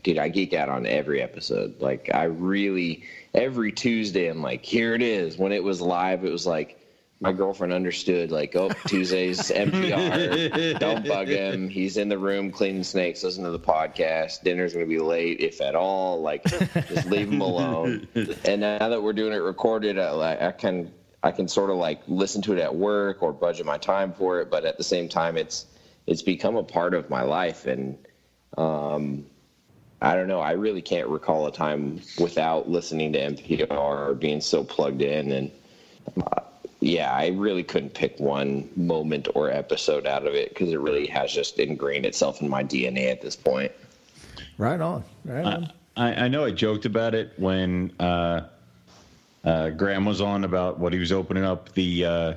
dude, 0.03 0.17
I 0.17 0.30
geek 0.30 0.53
out 0.53 0.69
on 0.69 0.85
every 0.85 1.22
episode. 1.22 1.80
Like 1.82 2.09
I 2.14 2.25
really, 2.25 3.03
every 3.33 3.72
Tuesday, 3.72 4.27
I'm 4.27 4.42
like, 4.42 4.64
here 4.64 4.93
it 4.93 5.01
is. 5.01 5.38
When 5.38 5.51
it 5.51 5.64
was 5.64 5.82
live, 5.82 6.24
it 6.24 6.32
was 6.32 6.45
like 6.45 6.80
my 7.24 7.34
girlfriend 7.34 7.74
understood. 7.74 8.32
Like, 8.32 8.56
oh, 8.56 8.69
Tuesday's 8.88 9.40
MPR. 9.50 10.77
Don't 10.77 11.08
bug 11.08 11.30
him. 11.30 11.69
He's 11.69 11.98
in 11.98 12.10
the 12.10 12.18
room 12.18 12.52
cleaning 12.52 12.84
snakes, 12.84 13.24
listen 13.24 13.43
to 13.43 13.52
the 13.52 13.60
podcast. 13.60 14.43
Dinner's 14.43 14.74
gonna 14.74 14.85
be 14.85 15.00
late, 15.00 15.40
if 15.40 15.61
at 15.61 15.76
all. 15.76 16.22
Like, 16.22 16.43
just 16.43 17.08
leave 17.08 17.32
him 17.32 17.42
alone. 17.42 18.08
And 18.45 18.61
now 18.61 18.90
that 18.90 19.02
we're 19.02 19.14
doing 19.14 19.34
it 19.34 19.38
recorded, 19.38 19.98
I, 19.98 20.11
like, 20.11 20.42
I 20.42 20.52
can. 20.52 20.92
I 21.26 21.32
can 21.32 21.48
sort 21.48 21.69
of 21.69 21.77
like 21.77 22.02
listen 22.10 22.42
to 22.42 22.52
it 22.52 22.60
at 22.60 22.76
work 22.76 23.24
or 23.24 23.32
budget 23.32 23.66
my 23.66 23.77
time 23.77 24.11
for 24.11 24.42
it, 24.42 24.52
but 24.52 24.66
at 24.66 24.77
the 24.77 24.84
same 24.84 25.08
time, 25.08 25.38
it's 25.38 25.66
it's 26.06 26.22
become 26.22 26.56
a 26.56 26.64
part 26.64 26.93
of 26.93 27.10
my 27.10 27.22
life 27.24 27.66
and 27.66 27.98
um, 28.58 29.26
i 30.02 30.16
don't 30.16 30.27
know 30.27 30.40
i 30.40 30.52
really 30.52 30.82
can't 30.82 31.08
recall 31.08 31.48
a 31.48 31.52
time 31.52 32.02
without 32.19 32.69
listening 32.69 33.14
to 33.14 33.19
mpr 33.19 33.72
or 33.72 34.14
being 34.14 34.42
so 34.42 34.64
plugged 34.64 35.02
in 35.02 35.32
and 35.32 35.52
uh, 36.22 36.42
yeah 36.83 37.11
i 37.11 37.27
really 37.29 37.63
couldn't 37.63 37.93
pick 37.93 38.19
one 38.19 38.69
moment 38.75 39.27
or 39.35 39.49
episode 39.49 40.05
out 40.05 40.27
of 40.27 40.33
it 40.33 40.49
because 40.49 40.69
it 40.69 40.79
really 40.79 41.07
has 41.07 41.31
just 41.31 41.59
ingrained 41.59 42.05
itself 42.05 42.41
in 42.41 42.49
my 42.49 42.63
dna 42.63 43.11
at 43.11 43.21
this 43.21 43.35
point 43.35 43.71
Right 44.57 44.79
on. 44.79 45.03
Right 45.25 45.45
on. 45.45 45.73
I, 45.95 46.25
I 46.25 46.27
know 46.27 46.45
I 46.45 46.51
joked 46.51 46.85
about 46.85 47.15
it 47.15 47.33
when 47.37 47.91
uh, 47.99 48.41
uh, 49.43 49.69
Graham 49.71 50.05
was 50.05 50.21
on 50.21 50.43
about 50.43 50.79
what 50.79 50.93
he 50.93 50.99
was 50.99 51.11
opening 51.11 51.43
up 51.43 51.73
the 51.73 52.05
uh, 52.05 52.33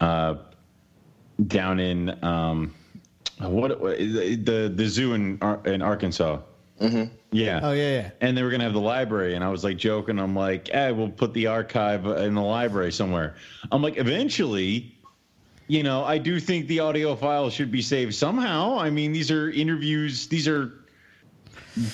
uh, 0.00 0.36
down 1.46 1.80
in 1.80 2.24
um, 2.24 2.74
what 3.40 3.80
the 3.80 4.72
the 4.74 4.86
zoo 4.86 5.14
in 5.14 5.38
in 5.64 5.82
Arkansas. 5.82 6.38
Mm-hmm. 6.80 7.14
Yeah. 7.32 7.60
Oh 7.62 7.72
yeah, 7.72 7.90
yeah. 7.90 8.10
And 8.20 8.36
they 8.36 8.42
were 8.42 8.50
gonna 8.50 8.64
have 8.64 8.74
the 8.74 8.80
library, 8.80 9.34
and 9.34 9.42
I 9.42 9.48
was 9.48 9.64
like 9.64 9.78
joking. 9.78 10.18
I'm 10.18 10.36
like, 10.36 10.68
"Hey, 10.68 10.92
we'll 10.92 11.08
put 11.08 11.32
the 11.32 11.46
archive 11.46 12.06
in 12.06 12.34
the 12.34 12.42
library 12.42 12.92
somewhere." 12.92 13.36
I'm 13.72 13.82
like, 13.82 13.96
eventually, 13.96 14.94
you 15.66 15.82
know, 15.82 16.04
I 16.04 16.18
do 16.18 16.38
think 16.38 16.68
the 16.68 16.80
audio 16.80 17.16
file 17.16 17.48
should 17.48 17.70
be 17.70 17.80
saved 17.80 18.14
somehow. 18.14 18.78
I 18.78 18.90
mean, 18.90 19.12
these 19.12 19.30
are 19.30 19.50
interviews. 19.50 20.28
These 20.28 20.46
are 20.46 20.72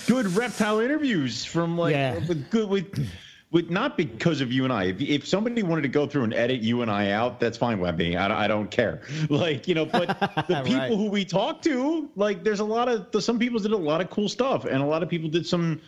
good 0.08 0.26
reptile 0.26 0.80
interviews 0.80 1.44
from 1.44 1.78
like 1.78 1.94
with 2.26 2.50
good 2.50 2.68
with 2.68 3.08
with 3.50 3.70
not 3.70 3.96
because 3.96 4.40
of 4.42 4.52
you 4.52 4.64
and 4.64 4.72
I. 4.72 4.84
If, 4.84 5.00
if 5.00 5.26
somebody 5.26 5.62
wanted 5.62 5.82
to 5.82 5.88
go 5.88 6.06
through 6.06 6.24
and 6.24 6.34
edit 6.34 6.60
you 6.60 6.82
and 6.82 6.90
I 6.90 7.10
out, 7.12 7.40
that's 7.40 7.56
fine 7.56 7.80
with 7.80 7.96
me. 7.96 8.16
I, 8.16 8.28
don't- 8.28 8.36
I 8.36 8.46
don't 8.48 8.70
care. 8.70 9.00
Like 9.30 9.66
you 9.68 9.74
know, 9.74 9.86
but 9.86 10.08
the 10.48 10.62
people 10.64 10.78
Right. 10.78 10.88
who 10.90 11.08
we 11.10 11.24
talk 11.24 11.62
to, 11.62 12.10
like, 12.16 12.44
there's 12.44 12.60
a 12.60 12.64
lot 12.64 12.88
of 12.88 13.22
some 13.22 13.38
people 13.38 13.58
did 13.58 13.72
a 13.72 13.76
lot 13.76 14.00
of 14.00 14.10
cool 14.10 14.28
stuff, 14.28 14.64
and 14.64 14.82
a 14.82 14.86
lot 14.86 15.02
of 15.02 15.08
people 15.08 15.28
did 15.30 15.46
some 15.46 15.80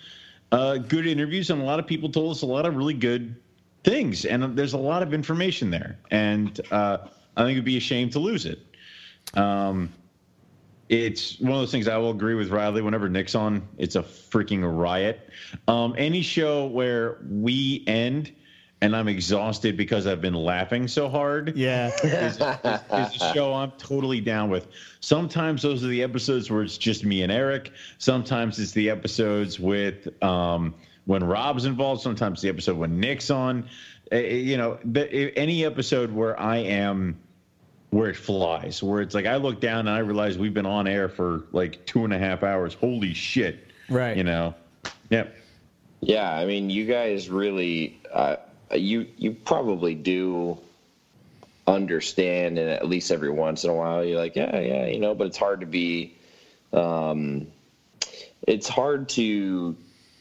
uh, 0.52 0.78
good 0.78 1.06
interviews, 1.06 1.50
and 1.50 1.60
a 1.60 1.64
lot 1.64 1.78
of 1.78 1.86
people 1.86 2.10
told 2.10 2.30
us 2.32 2.42
a 2.42 2.47
lot 2.47 2.64
of 2.66 2.76
really 2.76 2.94
good 2.94 3.36
things, 3.84 4.24
and 4.24 4.56
there's 4.56 4.72
a 4.72 4.78
lot 4.78 5.02
of 5.02 5.12
information 5.14 5.70
there, 5.70 5.98
and 6.10 6.60
uh, 6.70 6.98
I 7.36 7.42
think 7.42 7.52
it'd 7.52 7.64
be 7.64 7.76
a 7.76 7.80
shame 7.80 8.10
to 8.10 8.18
lose 8.18 8.47
it. 8.47 8.58
Um, 9.34 9.92
it's 10.91 11.39
one 11.39 11.52
of 11.52 11.59
those 11.59 11.70
things 11.70 11.86
I 11.86 11.97
will 11.99 12.10
agree 12.10 12.35
with 12.35 12.51
Riley. 12.51 12.83
Whenever 12.83 13.09
Nick's 13.09 13.36
on, 13.36 13.67
it's 13.78 13.94
a 13.94 14.02
freaking 14.02 14.65
riot. 14.78 15.31
Um, 15.69 15.94
any 15.97 16.20
show 16.20 16.67
where 16.67 17.19
we 17.31 17.85
end 17.86 18.33
and 18.83 18.97
I'm 18.97 19.07
exhausted 19.07 19.77
because 19.77 20.09
I've 20.09 20.20
been 20.20 20.35
laughing 20.35 20.89
so 20.89 21.09
hard, 21.09 21.57
yeah, 21.57 21.89
is, 22.02 22.36
is, 22.36 22.41
is 22.41 23.23
a 23.23 23.33
show 23.33 23.52
I'm 23.52 23.70
totally 23.73 24.20
down 24.20 24.51
with. 24.51 24.67
Sometimes 25.01 25.62
those 25.62 25.85
are 25.85 25.89
the 25.89 26.02
episodes 26.02 26.51
where 26.51 26.62
it's 26.62 26.78
just 26.78 27.05
me 27.05 27.23
and 27.23 27.31
Eric. 27.31 27.73
Sometimes 27.99 28.59
it's 28.59 28.73
the 28.73 28.91
episodes 28.91 29.60
with 29.60 30.09
um, 30.25 30.75
when 31.05 31.23
Rob's 31.23 31.67
involved. 31.67 32.01
Sometimes 32.02 32.41
the 32.41 32.49
episode 32.49 32.78
when 32.78 32.99
Nick's 32.99 33.31
on. 33.31 33.69
Uh, 34.12 34.17
you 34.17 34.57
know, 34.57 34.77
the, 34.85 35.39
any 35.39 35.65
episode 35.65 36.10
where 36.10 36.41
I 36.41 36.57
am 36.57 37.20
where 37.91 38.09
it 38.09 38.17
flies, 38.17 38.83
where 38.83 39.02
it's 39.02 39.15
like 39.15 39.27
I 39.27 39.36
look 39.36 39.60
down 39.60 39.81
and 39.81 39.91
I 39.91 39.99
realize 39.99 40.39
we've 40.39 40.55
been 40.55 40.67
on 40.67 40.86
air 40.86 41.09
for 41.09 41.44
like 41.52 41.85
two 41.86 42.05
and 42.05 42.12
a 42.12 42.19
half 42.19 42.43
hours. 42.43 42.75
Holy 42.75 43.15
shit! 43.15 43.69
Right. 43.89 44.17
You 44.17 44.25
know. 44.25 44.55
Yep. 45.10 45.36
Yeah, 46.01 46.33
I 46.33 46.47
mean, 46.47 46.70
you 46.70 46.86
guys 46.86 47.28
really, 47.28 48.01
uh, 48.12 48.36
you 48.73 49.07
you 49.19 49.33
probably 49.33 49.94
do 49.94 50.59
understand, 51.67 52.59
and 52.59 52.70
at 52.70 52.89
least 52.89 53.10
every 53.10 53.31
once 53.31 53.65
in 53.65 53.70
a 53.70 53.75
while, 53.75 54.05
you're 54.05 54.19
like, 54.19 54.36
yeah, 54.36 54.59
yeah, 54.59 54.86
you 54.86 54.99
know. 54.99 55.15
But 55.15 55.27
it's 55.27 55.36
hard 55.36 55.60
to 55.60 55.67
be, 55.67 56.15
um, 56.73 57.49
it's 58.47 58.69
hard 58.69 59.10
to, 59.10 59.77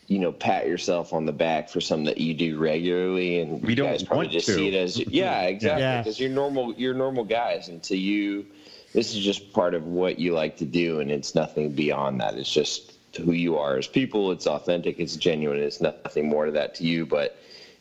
you 0.09 0.17
know, 0.19 0.31
pat 0.31 0.65
yourself 0.67 1.13
on 1.13 1.25
the 1.25 1.31
back 1.31 1.69
for 1.69 1.79
something 1.79 2.05
that 2.05 2.17
you 2.17 2.33
do 2.33 2.57
regularly, 2.57 3.39
and 3.39 3.61
We 3.61 3.69
you 3.69 3.75
don't 3.75 3.91
guys 3.91 4.03
probably 4.03 4.25
want 4.25 4.33
just 4.33 4.47
to. 4.47 4.53
see 4.55 4.67
it 4.67 4.73
as, 4.73 4.97
yeah, 5.07 5.43
exactly, 5.43 5.81
Yeah. 5.83 6.01
because 6.01 6.19
you're 6.19 6.31
normal, 6.31 6.73
you're 6.73 6.95
normal 6.95 7.23
guys, 7.23 7.69
and 7.69 7.81
to 7.83 7.95
you, 7.95 8.45
this 8.91 9.13
is 9.15 9.23
just 9.23 9.53
part 9.53 9.75
of 9.75 9.85
what 9.85 10.17
you 10.17 10.33
like 10.33 10.57
to 10.57 10.65
do, 10.65 10.99
and 10.99 11.11
it's 11.11 11.35
nothing 11.35 11.71
beyond 11.73 12.19
that. 12.21 12.33
It's 12.35 12.51
just 12.51 12.93
who 13.17 13.33
you 13.33 13.57
are 13.59 13.77
as 13.77 13.87
people. 13.87 14.31
It's 14.31 14.47
authentic. 14.47 14.99
It's 14.99 15.15
genuine. 15.15 15.59
It's 15.59 15.79
nothing 15.79 16.27
more 16.27 16.45
to 16.47 16.51
that 16.53 16.73
to 16.75 16.83
you. 16.83 17.05
But 17.05 17.37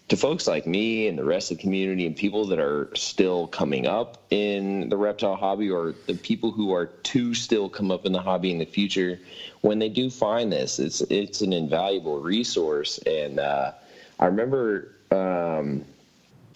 to 0.09 0.17
folks 0.17 0.47
like 0.47 0.67
me 0.67 1.07
and 1.07 1.19
the 1.19 1.25
rest 1.25 1.51
of 1.51 1.59
the 1.59 1.63
community 1.63 2.07
and 2.07 2.17
people 2.17 2.47
that 2.47 2.59
are 2.59 2.89
still 2.95 3.47
coming 3.47 3.87
up 3.87 4.17
in 4.31 4.89
the 4.89 4.97
reptile 4.97 5.37
hobby 5.37 5.71
or 5.71 5.95
the 6.07 6.15
people 6.15 6.51
who 6.51 6.73
are 6.73 6.87
to 7.03 7.35
still 7.35 7.69
come 7.69 7.91
up 7.91 8.07
in 8.07 8.13
the 8.13 8.21
hobby 8.21 8.51
in 8.51 8.59
the 8.59 8.65
future, 8.65 9.19
when 9.61 9.79
they 9.79 9.89
do 9.89 10.09
find 10.09 10.51
this, 10.51 10.79
it's 10.79 11.03
it's 11.03 11.43
an 11.43 11.53
invaluable 11.53 12.19
resource. 12.21 12.99
And 13.07 13.39
uh, 13.39 13.73
I 14.19 14.27
remember 14.27 14.89
um, 15.11 15.85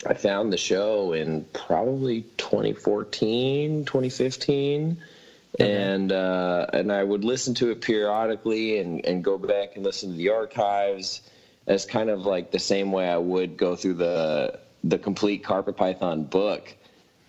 I 0.06 0.14
found 0.14 0.52
the 0.52 0.56
show 0.56 1.12
in 1.12 1.44
probably 1.52 2.24
2014, 2.38 3.84
2015 3.84 4.96
and 5.58 6.12
uh, 6.12 6.66
and 6.72 6.90
I 6.90 7.04
would 7.04 7.24
listen 7.24 7.54
to 7.54 7.70
it 7.70 7.80
periodically 7.80 8.78
and, 8.78 9.04
and 9.04 9.22
go 9.22 9.36
back 9.36 9.76
and 9.76 9.84
listen 9.84 10.10
to 10.10 10.16
the 10.16 10.30
archives 10.30 11.20
as 11.66 11.84
kind 11.84 12.10
of 12.10 12.26
like 12.26 12.50
the 12.50 12.58
same 12.58 12.92
way 12.92 13.08
I 13.08 13.18
would 13.18 13.56
go 13.56 13.76
through 13.76 13.94
the 13.94 14.52
the 14.84 14.98
complete 14.98 15.44
carpet 15.44 15.76
python 15.76 16.24
book 16.24 16.74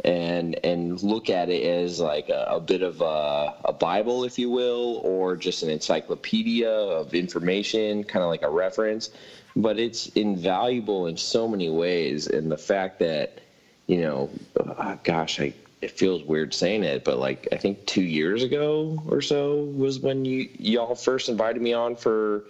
and 0.03 0.59
and 0.63 1.01
look 1.01 1.29
at 1.29 1.49
it 1.49 1.63
as 1.63 1.99
like 1.99 2.29
a, 2.29 2.45
a 2.49 2.59
bit 2.59 2.81
of 2.81 3.01
a, 3.01 3.53
a 3.65 3.73
Bible, 3.73 4.23
if 4.25 4.37
you 4.37 4.49
will, 4.49 4.99
or 5.03 5.35
just 5.35 5.63
an 5.63 5.69
encyclopedia 5.69 6.69
of 6.69 7.13
information, 7.13 8.03
kind 8.03 8.23
of 8.23 8.29
like 8.29 8.41
a 8.41 8.49
reference. 8.49 9.09
But 9.55 9.79
it's 9.79 10.07
invaluable 10.07 11.07
in 11.07 11.15
so 11.17 11.47
many 11.47 11.69
ways, 11.69 12.27
and 12.27 12.51
the 12.51 12.57
fact 12.57 12.99
that 12.99 13.39
you 13.87 14.01
know, 14.01 14.29
uh, 14.59 14.97
gosh, 15.03 15.39
I 15.39 15.53
it 15.81 15.91
feels 15.91 16.23
weird 16.23 16.53
saying 16.53 16.83
it, 16.83 17.03
but 17.03 17.17
like 17.19 17.47
I 17.51 17.57
think 17.57 17.85
two 17.85 18.03
years 18.03 18.41
ago 18.43 18.97
or 19.07 19.21
so 19.21 19.63
was 19.75 19.99
when 19.99 20.25
you 20.25 20.47
y'all 20.57 20.95
first 20.95 21.29
invited 21.29 21.61
me 21.61 21.73
on 21.73 21.95
for 21.95 22.43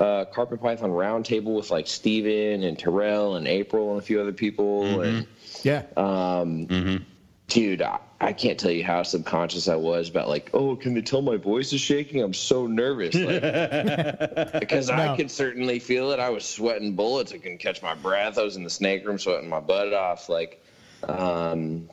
uh, 0.00 0.24
Carpet 0.24 0.60
Python 0.60 0.90
Roundtable 0.90 1.54
with 1.54 1.70
like 1.70 1.86
Steven 1.86 2.62
and 2.64 2.78
Terrell 2.78 3.36
and 3.36 3.46
April 3.46 3.90
and 3.92 3.98
a 3.98 4.02
few 4.02 4.20
other 4.20 4.32
people 4.32 5.02
and 5.02 5.26
yeah, 5.62 5.82
um, 5.96 7.04
dude, 7.48 7.82
I, 7.82 7.98
I 8.20 8.32
can't 8.32 8.58
tell 8.58 8.70
you 8.70 8.82
how 8.84 9.02
subconscious 9.02 9.68
I 9.68 9.76
was 9.76 10.08
about 10.08 10.28
like, 10.28 10.50
oh, 10.54 10.74
can 10.76 10.94
they 10.94 11.02
tell 11.02 11.20
my 11.20 11.36
voice 11.36 11.72
is 11.72 11.80
shaking? 11.82 12.22
I'm 12.22 12.32
so 12.32 12.66
nervous. 12.66 13.14
Like, 13.14 13.42
because 14.60 14.88
I 14.88 15.08
No. 15.08 15.16
could 15.16 15.30
certainly 15.30 15.78
feel 15.80 16.12
it. 16.12 16.20
I 16.20 16.30
was 16.30 16.44
sweating 16.44 16.94
bullets. 16.94 17.32
I 17.32 17.38
couldn't 17.38 17.58
catch 17.58 17.82
my 17.82 17.94
breath. 17.94 18.38
I 18.38 18.42
was 18.42 18.56
in 18.56 18.64
the 18.64 18.70
snake 18.70 19.06
room 19.06 19.18
sweating 19.18 19.48
my 19.50 19.60
butt 19.60 19.92
off. 19.92 20.28
Like, 20.28 20.62
um, 21.08 21.90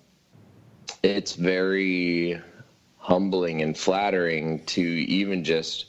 it's 1.04 1.34
very 1.34 2.40
humbling 2.98 3.62
and 3.62 3.78
flattering 3.78 4.64
to 4.66 4.82
even 4.82 5.44
just 5.44 5.86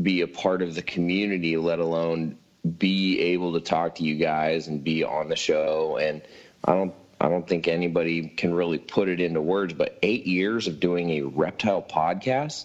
be 0.00 0.20
a 0.22 0.26
part 0.26 0.62
of 0.62 0.74
the 0.74 0.82
community, 0.82 1.56
let 1.56 1.78
alone 1.78 2.36
be 2.78 3.18
able 3.20 3.52
to 3.54 3.60
talk 3.60 3.96
to 3.96 4.04
you 4.04 4.14
guys 4.16 4.68
and 4.68 4.84
be 4.84 5.02
on 5.04 5.28
the 5.28 5.36
show. 5.36 5.98
And 5.98 6.22
I 6.64 6.72
don't, 6.74 6.94
I 7.20 7.28
don't 7.28 7.46
think 7.46 7.68
anybody 7.68 8.28
can 8.28 8.54
really 8.54 8.78
put 8.78 9.08
it 9.08 9.20
into 9.20 9.40
words, 9.40 9.74
but 9.74 9.98
eight 10.02 10.26
years 10.26 10.66
of 10.68 10.80
doing 10.80 11.10
a 11.10 11.22
reptile 11.22 11.82
podcast, 11.82 12.64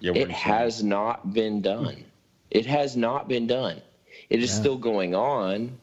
it 0.00 0.30
has 0.30 0.82
not 0.82 1.32
been 1.32 1.60
done. 1.62 2.04
It 2.50 2.66
has 2.66 2.96
not 2.96 3.28
been 3.28 3.46
done. 3.46 3.80
It 4.30 4.40
is 4.42 4.50
Yeah. 4.50 4.56
still 4.60 4.76
going 4.76 5.14
on, 5.14 5.78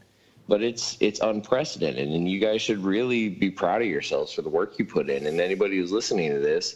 but 0.48 0.62
it's 0.62 0.98
it's 1.00 1.20
unprecedented, 1.20 2.08
and 2.08 2.30
you 2.30 2.40
guys 2.40 2.62
should 2.62 2.80
really 2.84 3.30
be 3.30 3.50
proud 3.50 3.82
of 3.82 3.88
yourselves 3.88 4.32
for 4.32 4.42
the 4.42 4.50
work 4.50 4.78
you 4.78 4.86
put 4.86 5.10
in. 5.10 5.26
And 5.26 5.40
anybody 5.42 5.78
who's 5.78 5.92
listening 5.92 6.32
to 6.32 6.40
this 6.40 6.76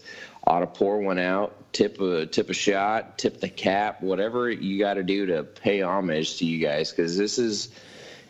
ought 0.50 0.62
to 0.62 0.68
pour 0.68 1.00
one 1.00 1.20
out, 1.20 1.72
tip 1.72 2.02
a 2.02 2.26
tip 2.26 2.50
a 2.50 2.54
shot, 2.54 3.20
tip 3.20 3.40
the 3.40 3.50
cap, 3.50 4.02
whatever 4.02 4.50
you 4.50 4.80
got 4.80 4.96
to 4.96 5.04
do 5.04 5.28
to 5.28 5.44
pay 5.44 5.82
homage 5.82 6.38
to 6.38 6.46
you 6.46 6.60
guys, 6.60 6.92
because 6.92 7.16
this 7.16 7.38
is 7.38 7.70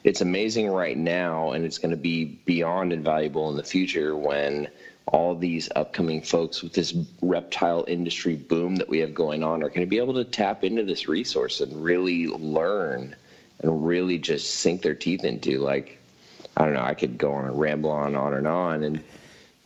it's 0.04 0.22
amazing 0.22 0.70
right 0.70 0.98
now, 0.98 1.52
and 1.52 1.66
it's 1.66 1.78
going 1.78 1.92
to 1.92 1.98
be 1.98 2.26
beyond 2.26 2.94
invaluable 2.94 3.50
in 3.50 3.56
the 3.56 3.64
future 3.64 4.16
when 4.16 4.68
all 5.08 5.34
these 5.34 5.70
upcoming 5.76 6.22
folks 6.22 6.62
with 6.62 6.74
this 6.74 6.94
reptile 7.22 7.84
industry 7.88 8.36
boom 8.36 8.76
that 8.76 8.90
we 8.90 9.00
have 9.00 9.14
going 9.14 9.44
on 9.44 9.64
are 9.64 9.70
going 9.70 9.82
to 9.82 9.88
be 9.88 9.98
able 9.98 10.14
to 10.14 10.24
tap 10.24 10.64
into 10.64 10.84
this 10.84 11.08
resource 11.08 11.62
and 11.62 11.84
really 11.84 12.28
learn 12.28 13.16
and 13.62 13.88
really 13.88 14.20
just 14.20 14.54
sink 14.56 14.82
their 14.82 14.94
teeth 14.94 15.24
into 15.24 15.60
like 15.60 15.98
I 16.56 16.66
don't 16.66 16.74
know, 16.74 16.84
I 16.84 16.94
could 16.94 17.18
go 17.18 17.34
on 17.34 17.46
and 17.46 17.60
ramble 17.60 17.90
on 17.90 18.16
on 18.16 18.34
and 18.34 18.48
on 18.48 18.84
and 18.84 19.04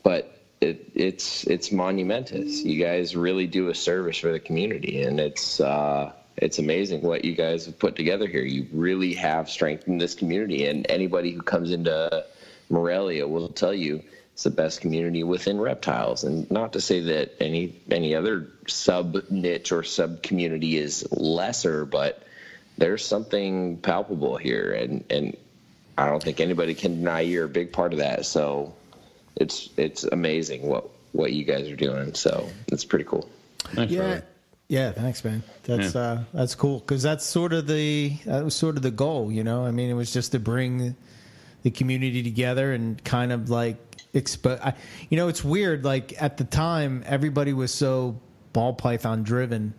but 0.04 0.43
it, 0.64 0.92
it's 0.96 1.44
it's 1.46 1.72
monumentous. 1.72 2.64
You 2.64 2.84
guys 2.84 3.16
really 3.16 3.48
do 3.48 3.70
a 3.70 3.76
service 3.76 4.18
for 4.18 4.32
the 4.32 4.40
community 4.40 5.04
and 5.04 5.20
it's 5.20 5.60
uh 5.60 6.12
it's 6.38 6.58
amazing 6.58 7.02
what 7.02 7.26
you 7.26 7.36
guys 7.36 7.68
have 7.68 7.78
put 7.78 7.96
together 7.96 8.26
here. 8.26 8.44
You 8.44 8.68
really 8.72 9.14
have 9.16 9.50
strengthened 9.50 10.02
this 10.02 10.16
community 10.16 10.66
and 10.66 10.86
anybody 10.90 11.32
who 11.32 11.42
comes 11.42 11.72
into 11.72 12.26
Morelia 12.70 13.28
will 13.28 13.50
tell 13.50 13.74
you 13.74 14.02
it's 14.34 14.44
the 14.44 14.50
best 14.50 14.82
community 14.82 15.24
within 15.24 15.60
reptiles 15.60 16.24
and 16.24 16.50
not 16.50 16.74
to 16.74 16.82
say 16.82 17.02
that 17.02 17.34
any 17.40 17.76
any 17.92 18.16
other 18.16 18.48
sub 18.68 19.30
niche 19.30 19.72
or 19.72 19.84
sub 19.84 20.24
community 20.24 20.78
is 20.78 21.06
lesser 21.12 21.86
but 21.86 22.24
there's 22.78 23.06
something 23.06 23.78
palpable 23.78 24.38
here 24.38 24.72
and 24.72 25.04
and 25.10 25.38
I 25.96 26.08
don't 26.08 26.24
think 26.24 26.40
anybody 26.40 26.74
can 26.74 26.96
deny 26.96 27.22
you're 27.22 27.46
a 27.46 27.50
big 27.50 27.72
part 27.72 27.94
of 27.94 28.00
that 28.00 28.26
so 28.26 28.74
it's 29.36 29.70
it's 29.78 30.04
amazing 30.06 30.62
what 30.64 30.90
what 31.12 31.34
you 31.34 31.44
guys 31.44 31.70
are 31.70 31.76
doing 31.76 32.14
so 32.14 32.50
it's 32.68 32.86
pretty 32.86 33.06
cool 33.06 33.30
yeah. 33.78 34.22
Yeah, 34.70 34.92
thanks, 34.92 35.24
man. 35.24 35.44
That's 35.64 35.96
uh, 35.96 36.24
that's 36.34 36.56
cool 36.56 36.80
because 36.80 37.04
that's 37.04 37.26
sort 37.26 37.54
of 37.54 37.68
the 37.68 38.18
that 38.26 38.44
was 38.44 38.56
sort 38.56 38.78
of 38.78 38.82
the 38.82 38.92
goal, 38.92 39.32
you 39.32 39.44
know. 39.44 39.66
I 39.66 39.72
mean, 39.72 39.90
it 39.90 39.94
was 39.94 40.12
just 40.12 40.32
to 40.32 40.40
bring 40.40 40.96
the 41.64 41.72
community 41.72 42.24
together 42.24 42.72
and 42.72 43.04
kind 43.04 43.32
of 43.32 43.50
like 43.50 43.78
expose. 44.14 44.60
You 45.10 45.18
know, 45.18 45.28
it's 45.28 45.44
weird. 45.44 45.84
Like 45.84 46.20
at 46.22 46.38
the 46.38 46.46
time, 46.46 47.04
everybody 47.06 47.54
was 47.54 47.74
so 47.74 48.20
ball 48.54 48.74
python 48.74 49.24
driven, 49.24 49.74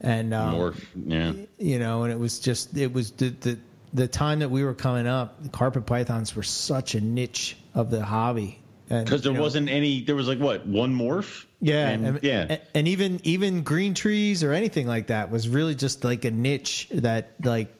and 0.00 0.32
um, 0.32 0.52
More, 0.52 0.74
yeah. 0.96 1.32
you 1.58 1.78
know, 1.78 2.04
and 2.04 2.12
it 2.12 2.18
was 2.18 2.40
just 2.40 2.76
it 2.76 2.92
was 2.92 3.12
the 3.12 3.28
the 3.28 3.58
the 3.92 4.08
time 4.08 4.38
that 4.38 4.50
we 4.50 4.64
were 4.64 4.74
coming 4.74 5.06
up. 5.06 5.52
Carpet 5.52 5.84
pythons 5.84 6.34
were 6.34 6.42
such 6.42 6.94
a 6.94 7.00
niche 7.00 7.58
of 7.74 7.90
the 7.90 8.02
hobby, 8.02 8.58
and 8.58 8.61
Because 8.88 9.22
there 9.22 9.32
know, 9.32 9.40
wasn't 9.40 9.68
any, 9.70 10.02
there 10.02 10.14
was 10.14 10.28
like 10.28 10.38
what 10.38 10.66
one 10.66 10.94
morph. 10.94 11.46
yeah, 11.60 11.88
And- 11.88 12.06
and, 12.06 12.22
yeah. 12.22 12.46
and, 12.50 12.60
and 12.74 12.88
even 12.88 13.20
even 13.24 13.62
green 13.62 13.94
trees 13.94 14.42
or 14.44 14.52
anything 14.52 14.86
like 14.86 15.06
that 15.06 15.30
was 15.30 15.48
really 15.48 15.74
just 15.74 16.04
like 16.04 16.24
a 16.24 16.30
niche 16.30 16.88
that 16.92 17.32
like, 17.42 17.74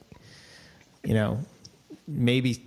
you 1.05 1.15
know, 1.15 1.41
maybe 2.09 2.65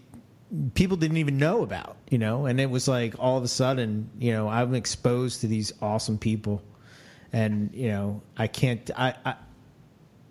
people 0.76 0.96
didn't 0.98 1.18
even 1.18 1.38
know 1.38 1.64
about, 1.64 1.98
you 2.10 2.18
know, 2.18 2.46
and 2.46 2.60
it 2.60 2.70
was 2.70 2.88
like 2.88 3.16
all 3.18 3.38
of 3.38 3.44
a 3.44 3.48
sudden, 3.48 4.10
you 4.20 4.32
know, 4.32 4.48
I'm 4.48 4.76
exposed 4.76 5.42
to 5.42 5.48
these 5.48 5.74
awesome 5.82 6.18
people, 6.18 6.62
and 7.34 7.72
you 7.74 7.88
know, 7.90 8.22
I 8.38 8.48
can't, 8.48 8.90
I, 8.96 9.16
I 9.26 9.36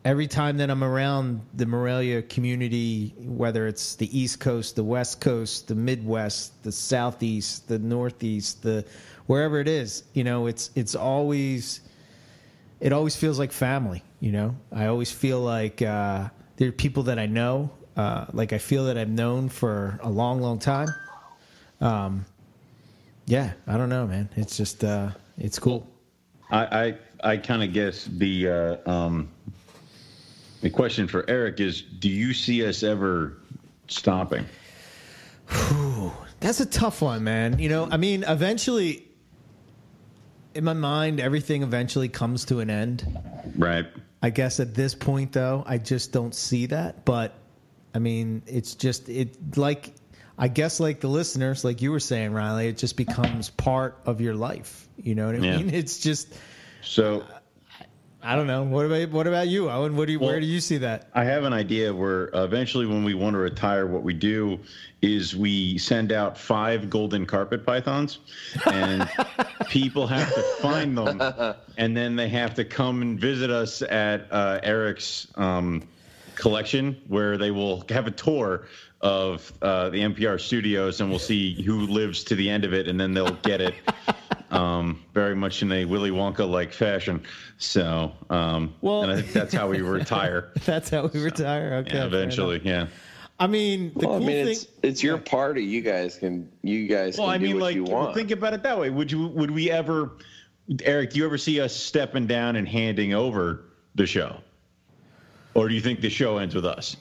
every 0.04 0.26
time 0.26 0.58
that 0.58 0.70
I'm 0.70 0.84
around 0.84 1.40
the 1.54 1.66
Morelia 1.66 2.22
community, 2.22 3.14
whether 3.18 3.66
it's 3.66 3.96
the 3.96 4.18
East 4.18 4.38
Coast, 4.38 4.76
the 4.76 4.84
West 4.84 5.20
Coast, 5.20 5.68
the 5.68 5.74
Midwest, 5.74 6.62
the 6.62 6.72
Southeast, 6.72 7.68
the 7.68 7.78
Northeast, 7.78 8.62
the 8.62 8.84
wherever 9.26 9.60
it 9.60 9.68
is, 9.68 10.04
you 10.12 10.24
know, 10.24 10.46
it's 10.46 10.70
it's 10.74 10.94
always 10.94 11.80
it 12.80 12.92
always 12.92 13.16
feels 13.16 13.38
like 13.38 13.52
family. 13.52 14.02
You 14.20 14.32
know, 14.32 14.56
I 14.72 14.86
always 14.86 15.10
feel 15.10 15.40
like 15.40 15.80
uh, 15.80 16.28
there 16.56 16.68
are 16.68 16.72
people 16.72 17.04
that 17.04 17.18
I 17.18 17.26
know. 17.26 17.70
Uh, 17.96 18.26
like 18.32 18.52
I 18.52 18.58
feel 18.58 18.86
that 18.86 18.98
I've 18.98 19.08
known 19.08 19.48
for 19.48 20.00
a 20.02 20.10
long, 20.10 20.40
long 20.40 20.58
time. 20.58 20.88
Um, 21.80 22.26
yeah, 23.26 23.52
I 23.66 23.76
don't 23.76 23.88
know, 23.88 24.06
man. 24.06 24.28
It's 24.36 24.56
just 24.56 24.84
uh, 24.84 25.10
it's 25.38 25.58
cool. 25.58 25.88
I 26.50 26.98
I, 27.22 27.32
I 27.32 27.36
kind 27.38 27.62
of 27.62 27.72
guess 27.72 28.04
the 28.04 28.48
uh, 28.48 28.90
um, 28.90 29.30
the 30.64 30.70
question 30.70 31.06
for 31.06 31.24
Eric 31.28 31.60
is: 31.60 31.82
Do 31.82 32.08
you 32.08 32.32
see 32.32 32.66
us 32.66 32.82
ever 32.82 33.36
stopping? 33.86 34.46
That's 36.40 36.60
a 36.60 36.66
tough 36.66 37.02
one, 37.02 37.22
man. 37.22 37.58
You 37.58 37.68
know, 37.68 37.86
I 37.90 37.96
mean, 37.98 38.24
eventually, 38.26 39.06
in 40.54 40.64
my 40.64 40.72
mind, 40.72 41.20
everything 41.20 41.62
eventually 41.62 42.08
comes 42.08 42.46
to 42.46 42.60
an 42.60 42.70
end. 42.70 43.06
Right. 43.56 43.86
I 44.22 44.30
guess 44.30 44.58
at 44.58 44.74
this 44.74 44.94
point, 44.94 45.32
though, 45.32 45.62
I 45.66 45.76
just 45.78 46.12
don't 46.12 46.34
see 46.34 46.66
that. 46.66 47.04
But 47.04 47.34
I 47.94 47.98
mean, 47.98 48.42
it's 48.46 48.74
just 48.74 49.08
it 49.10 49.56
like 49.58 49.94
I 50.38 50.48
guess 50.48 50.80
like 50.80 51.00
the 51.00 51.08
listeners, 51.08 51.62
like 51.62 51.82
you 51.82 51.92
were 51.92 52.00
saying, 52.00 52.32
Riley, 52.32 52.68
it 52.68 52.78
just 52.78 52.96
becomes 52.96 53.50
part 53.50 54.00
of 54.06 54.22
your 54.22 54.34
life. 54.34 54.88
You 54.96 55.14
know 55.14 55.26
what 55.26 55.36
I 55.36 55.38
Yeah. 55.40 55.56
mean? 55.58 55.70
It's 55.74 55.98
just 55.98 56.32
So 56.82 57.22
I 58.24 58.36
don't 58.36 58.46
know. 58.46 58.62
What 58.62 58.86
about 58.86 59.10
what 59.10 59.26
about 59.26 59.48
you, 59.48 59.70
Owen? 59.70 59.96
What 59.96 60.06
do 60.06 60.12
you, 60.12 60.18
where 60.18 60.40
do 60.40 60.46
you 60.46 60.58
see 60.58 60.78
that? 60.78 61.08
I 61.12 61.24
have 61.24 61.44
an 61.44 61.52
idea 61.52 61.94
where 61.94 62.30
eventually, 62.32 62.86
when 62.86 63.04
we 63.04 63.12
want 63.12 63.34
to 63.34 63.38
retire, 63.38 63.86
what 63.86 64.02
we 64.02 64.14
do 64.14 64.58
is 65.02 65.36
we 65.36 65.76
send 65.76 66.10
out 66.10 66.38
five 66.38 66.88
golden 66.88 67.26
carpet 67.26 67.66
pythons, 67.66 68.20
and 68.64 69.06
people 69.68 70.06
have 70.06 70.34
to 70.34 70.42
find 70.62 70.96
them, 70.96 71.20
and 71.76 71.94
then 71.94 72.16
they 72.16 72.30
have 72.30 72.54
to 72.54 72.64
come 72.64 73.02
and 73.02 73.20
visit 73.20 73.50
us 73.50 73.82
at 73.82 74.26
uh, 74.32 74.58
Eric's 74.62 75.28
um, 75.34 75.86
collection, 76.34 76.98
where 77.08 77.36
they 77.36 77.50
will 77.50 77.84
have 77.90 78.06
a 78.06 78.10
tour 78.10 78.66
of 79.04 79.52
uh, 79.62 79.90
the 79.90 79.98
MPR 79.98 80.40
studios, 80.40 81.00
and 81.02 81.10
we'll 81.10 81.18
see 81.18 81.62
who 81.62 81.80
lives 81.86 82.24
to 82.24 82.34
the 82.34 82.48
end 82.48 82.64
of 82.64 82.72
it, 82.72 82.88
and 82.88 82.98
then 82.98 83.12
they'll 83.14 83.34
get 83.36 83.60
it. 83.60 83.74
Um, 84.50 85.02
very 85.12 85.34
much 85.34 85.62
in 85.62 85.72
a 85.72 85.84
Willy 85.84 86.10
Wonka 86.12 86.48
like 86.48 86.72
fashion. 86.72 87.24
So, 87.58 88.12
um, 88.30 88.72
Well- 88.82 89.02
and 89.02 89.10
I 89.10 89.16
think 89.16 89.32
that's 89.32 89.52
how 89.52 89.68
we 89.68 89.80
retire. 89.80 90.52
That's 90.64 90.90
how 90.90 91.06
we 91.08 91.20
retire. 91.20 91.82
Okay, 91.84 91.96
Yeah, 91.96 92.04
eventually, 92.04 92.60
yeah. 92.62 92.86
I 93.40 93.48
mean, 93.48 93.90
the 93.96 94.06
well, 94.06 94.18
cool 94.20 94.22
I 94.22 94.26
mean, 94.28 94.44
thing. 94.44 94.52
it's 94.52 94.66
it's 94.84 95.02
your 95.02 95.18
party. 95.18 95.64
You 95.64 95.80
guys 95.80 96.18
can 96.18 96.48
you 96.62 96.86
guys 96.86 97.18
Well, 97.18 97.32
can 97.32 97.34
I 97.42 97.44
do 97.44 97.54
what 97.54 97.62
like, 97.62 97.74
you 97.74 97.82
want. 97.82 98.14
think 98.14 98.30
about 98.30 98.52
it 98.54 98.62
that 98.62 98.78
way. 98.78 98.90
Would 98.90 99.10
you? 99.10 99.26
Would 99.26 99.50
we 99.50 99.72
ever, 99.72 100.12
Eric? 100.84 101.10
Do 101.10 101.18
you 101.18 101.24
ever 101.26 101.38
see 101.38 101.60
us 101.60 101.74
stepping 101.74 102.28
down 102.28 102.54
and 102.54 102.68
handing 102.68 103.12
over 103.12 103.64
the 103.96 104.06
show, 104.06 104.36
or 105.54 105.68
do 105.68 105.74
you 105.74 105.80
think 105.80 106.00
the 106.00 106.10
show 106.10 106.38
ends 106.38 106.54
with 106.54 106.64
us? 106.66 106.96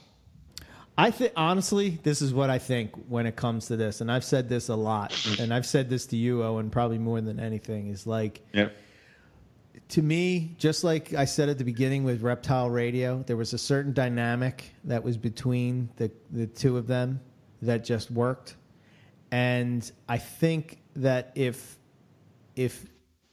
I 0.96 1.10
think 1.10 1.32
honestly, 1.36 1.98
this 2.02 2.22
is 2.22 2.32
what 2.32 2.50
I 2.50 2.58
think 2.58 2.94
when 3.08 3.26
it 3.26 3.34
comes 3.34 3.66
to 3.66 3.76
this, 3.76 4.00
and 4.00 4.10
I've 4.10 4.24
said 4.24 4.48
this 4.48 4.68
a 4.68 4.76
lot, 4.76 5.10
mm. 5.10 5.40
and 5.40 5.52
I've 5.52 5.66
said 5.66 5.90
this 5.90 6.06
to 6.06 6.16
you, 6.16 6.44
Owen, 6.44 6.70
probably 6.70 6.98
more 6.98 7.20
than 7.20 7.40
anything. 7.40 7.88
Is 7.88 8.06
like 8.06 8.42
Yep. 8.52 8.76
to 9.88 10.02
me, 10.02 10.54
just 10.56 10.84
like 10.84 11.12
I 11.14 11.24
said 11.24 11.48
at 11.48 11.58
the 11.58 11.64
beginning 11.64 12.04
with 12.04 12.22
Reptile 12.22 12.70
Radio, 12.70 13.24
there 13.26 13.36
was 13.36 13.52
a 13.52 13.58
certain 13.58 13.92
dynamic 13.92 14.72
that 14.84 15.02
was 15.02 15.16
between 15.16 15.88
the 15.96 16.12
the 16.30 16.46
two 16.46 16.76
of 16.76 16.86
them 16.86 17.20
that 17.60 17.84
just 17.84 18.12
worked, 18.12 18.54
and 19.32 19.90
I 20.08 20.18
think 20.18 20.80
that 20.94 21.32
if 21.34 21.76
if 22.54 22.86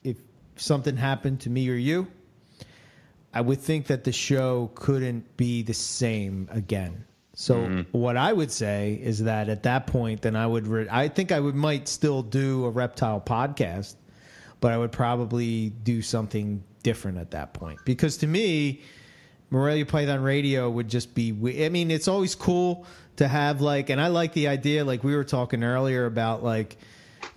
if 0.03 0.17
something 0.55 0.97
happened 0.97 1.41
to 1.41 1.51
me 1.51 1.69
or 1.69 1.75
you, 1.75 2.07
I 3.35 3.41
would 3.41 3.59
think 3.59 3.85
that 3.85 4.03
the 4.03 4.11
show 4.11 4.71
couldn't 4.73 5.37
be 5.37 5.61
the 5.61 5.75
same 5.75 6.49
again. 6.51 7.05
So 7.41 7.55
Mm-hmm. 7.55 7.97
what 7.97 8.17
I 8.17 8.31
would 8.31 8.51
say 8.51 8.99
is 9.01 9.23
that 9.23 9.49
at 9.49 9.63
that 9.63 9.87
point, 9.87 10.21
then 10.21 10.35
I 10.35 10.45
would. 10.45 10.67
Re- 10.67 10.87
I 10.91 11.07
think 11.07 11.31
I 11.31 11.39
would 11.39 11.55
might 11.55 11.87
still 11.87 12.21
do 12.21 12.65
a 12.65 12.69
reptile 12.69 13.19
podcast, 13.19 13.95
but 14.59 14.71
I 14.71 14.77
would 14.77 14.91
probably 14.91 15.69
do 15.71 16.03
something 16.03 16.63
different 16.83 17.17
at 17.17 17.31
that 17.31 17.53
point 17.55 17.79
because 17.83 18.17
to 18.17 18.27
me, 18.27 18.81
Morelia 19.49 19.87
Python 19.87 20.21
Radio 20.21 20.69
would 20.69 20.87
just 20.87 21.15
be. 21.15 21.31
we- 21.31 21.65
I 21.65 21.69
mean, 21.69 21.89
it's 21.89 22.07
always 22.07 22.35
cool 22.35 22.85
to 23.15 23.27
have 23.27 23.59
like, 23.59 23.89
and 23.89 23.99
I 23.99 24.07
like 24.09 24.33
the 24.33 24.47
idea. 24.47 24.85
Like 24.85 25.03
we 25.03 25.15
were 25.15 25.23
talking 25.23 25.63
earlier 25.63 26.05
about 26.05 26.43
like. 26.43 26.77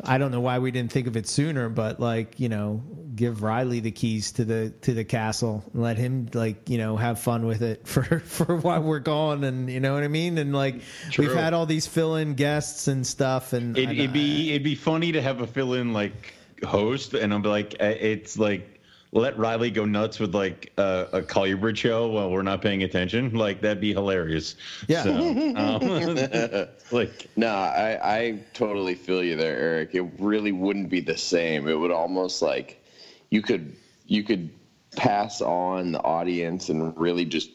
I 0.02 0.18
don't 0.18 0.30
know 0.30 0.40
why 0.40 0.58
we 0.58 0.70
didn't 0.70 0.92
think 0.92 1.06
of 1.06 1.16
it 1.16 1.28
sooner, 1.28 1.68
but 1.68 2.00
like 2.00 2.40
you 2.40 2.48
know, 2.48 2.82
give 3.14 3.42
Riley 3.42 3.80
the 3.80 3.90
keys 3.90 4.32
to 4.32 4.44
the 4.44 4.70
to 4.82 4.94
the 4.94 5.04
castle 5.04 5.64
and 5.72 5.82
let 5.82 5.96
him 5.96 6.28
like 6.34 6.68
you 6.68 6.78
know 6.78 6.96
have 6.96 7.20
fun 7.20 7.46
with 7.46 7.62
it 7.62 7.86
for 7.88 8.20
for 8.20 8.56
while 8.56 8.82
we're 8.82 8.98
gone, 8.98 9.44
and 9.44 9.70
you 9.70 9.80
know 9.80 9.94
what 9.94 10.02
I 10.02 10.08
mean. 10.08 10.38
And 10.38 10.54
like 10.54 10.80
we've 11.18 11.34
had 11.34 11.54
all 11.54 11.66
these 11.66 11.86
fill-in 11.86 12.34
guests 12.34 12.88
and 12.88 13.06
stuff, 13.06 13.52
and 13.52 13.76
It, 13.78 13.90
it'd 13.90 14.12
be 14.12 14.50
it'd 14.50 14.62
be 14.62 14.74
funny 14.74 15.12
to 15.12 15.22
have 15.22 15.40
a 15.40 15.46
fill-in 15.46 15.92
like 15.92 16.34
host, 16.64 17.14
and 17.14 17.32
I'm 17.32 17.42
like, 17.42 17.74
it's 17.80 18.38
like 18.38 18.73
let 19.14 19.38
Riley 19.38 19.70
go 19.70 19.84
nuts 19.84 20.18
with 20.18 20.34
like 20.34 20.72
a, 20.76 21.06
a 21.12 21.22
Collierbridge 21.22 21.76
show 21.76 22.08
while 22.08 22.30
we're 22.30 22.42
not 22.42 22.60
paying 22.60 22.82
attention. 22.82 23.32
Like 23.32 23.60
that'd 23.60 23.80
be 23.80 23.92
hilarious. 23.92 24.56
Yeah. 24.88 25.04
So, 25.04 25.14
um, 25.56 26.68
like 26.90 27.30
no, 27.36 27.48
I 27.48 27.98
I 28.02 28.40
totally 28.52 28.96
feel 28.96 29.22
you 29.22 29.36
there, 29.36 29.56
Eric. 29.56 29.94
It 29.94 30.04
really 30.18 30.52
wouldn't 30.52 30.90
be 30.90 31.00
the 31.00 31.16
same. 31.16 31.68
It 31.68 31.74
would 31.74 31.92
almost 31.92 32.42
like 32.42 32.84
you 33.30 33.40
could 33.40 33.76
you 34.06 34.24
could 34.24 34.50
pass 34.96 35.40
on 35.40 35.92
the 35.92 36.02
audience 36.02 36.68
and 36.68 36.96
really 36.98 37.24
just 37.24 37.50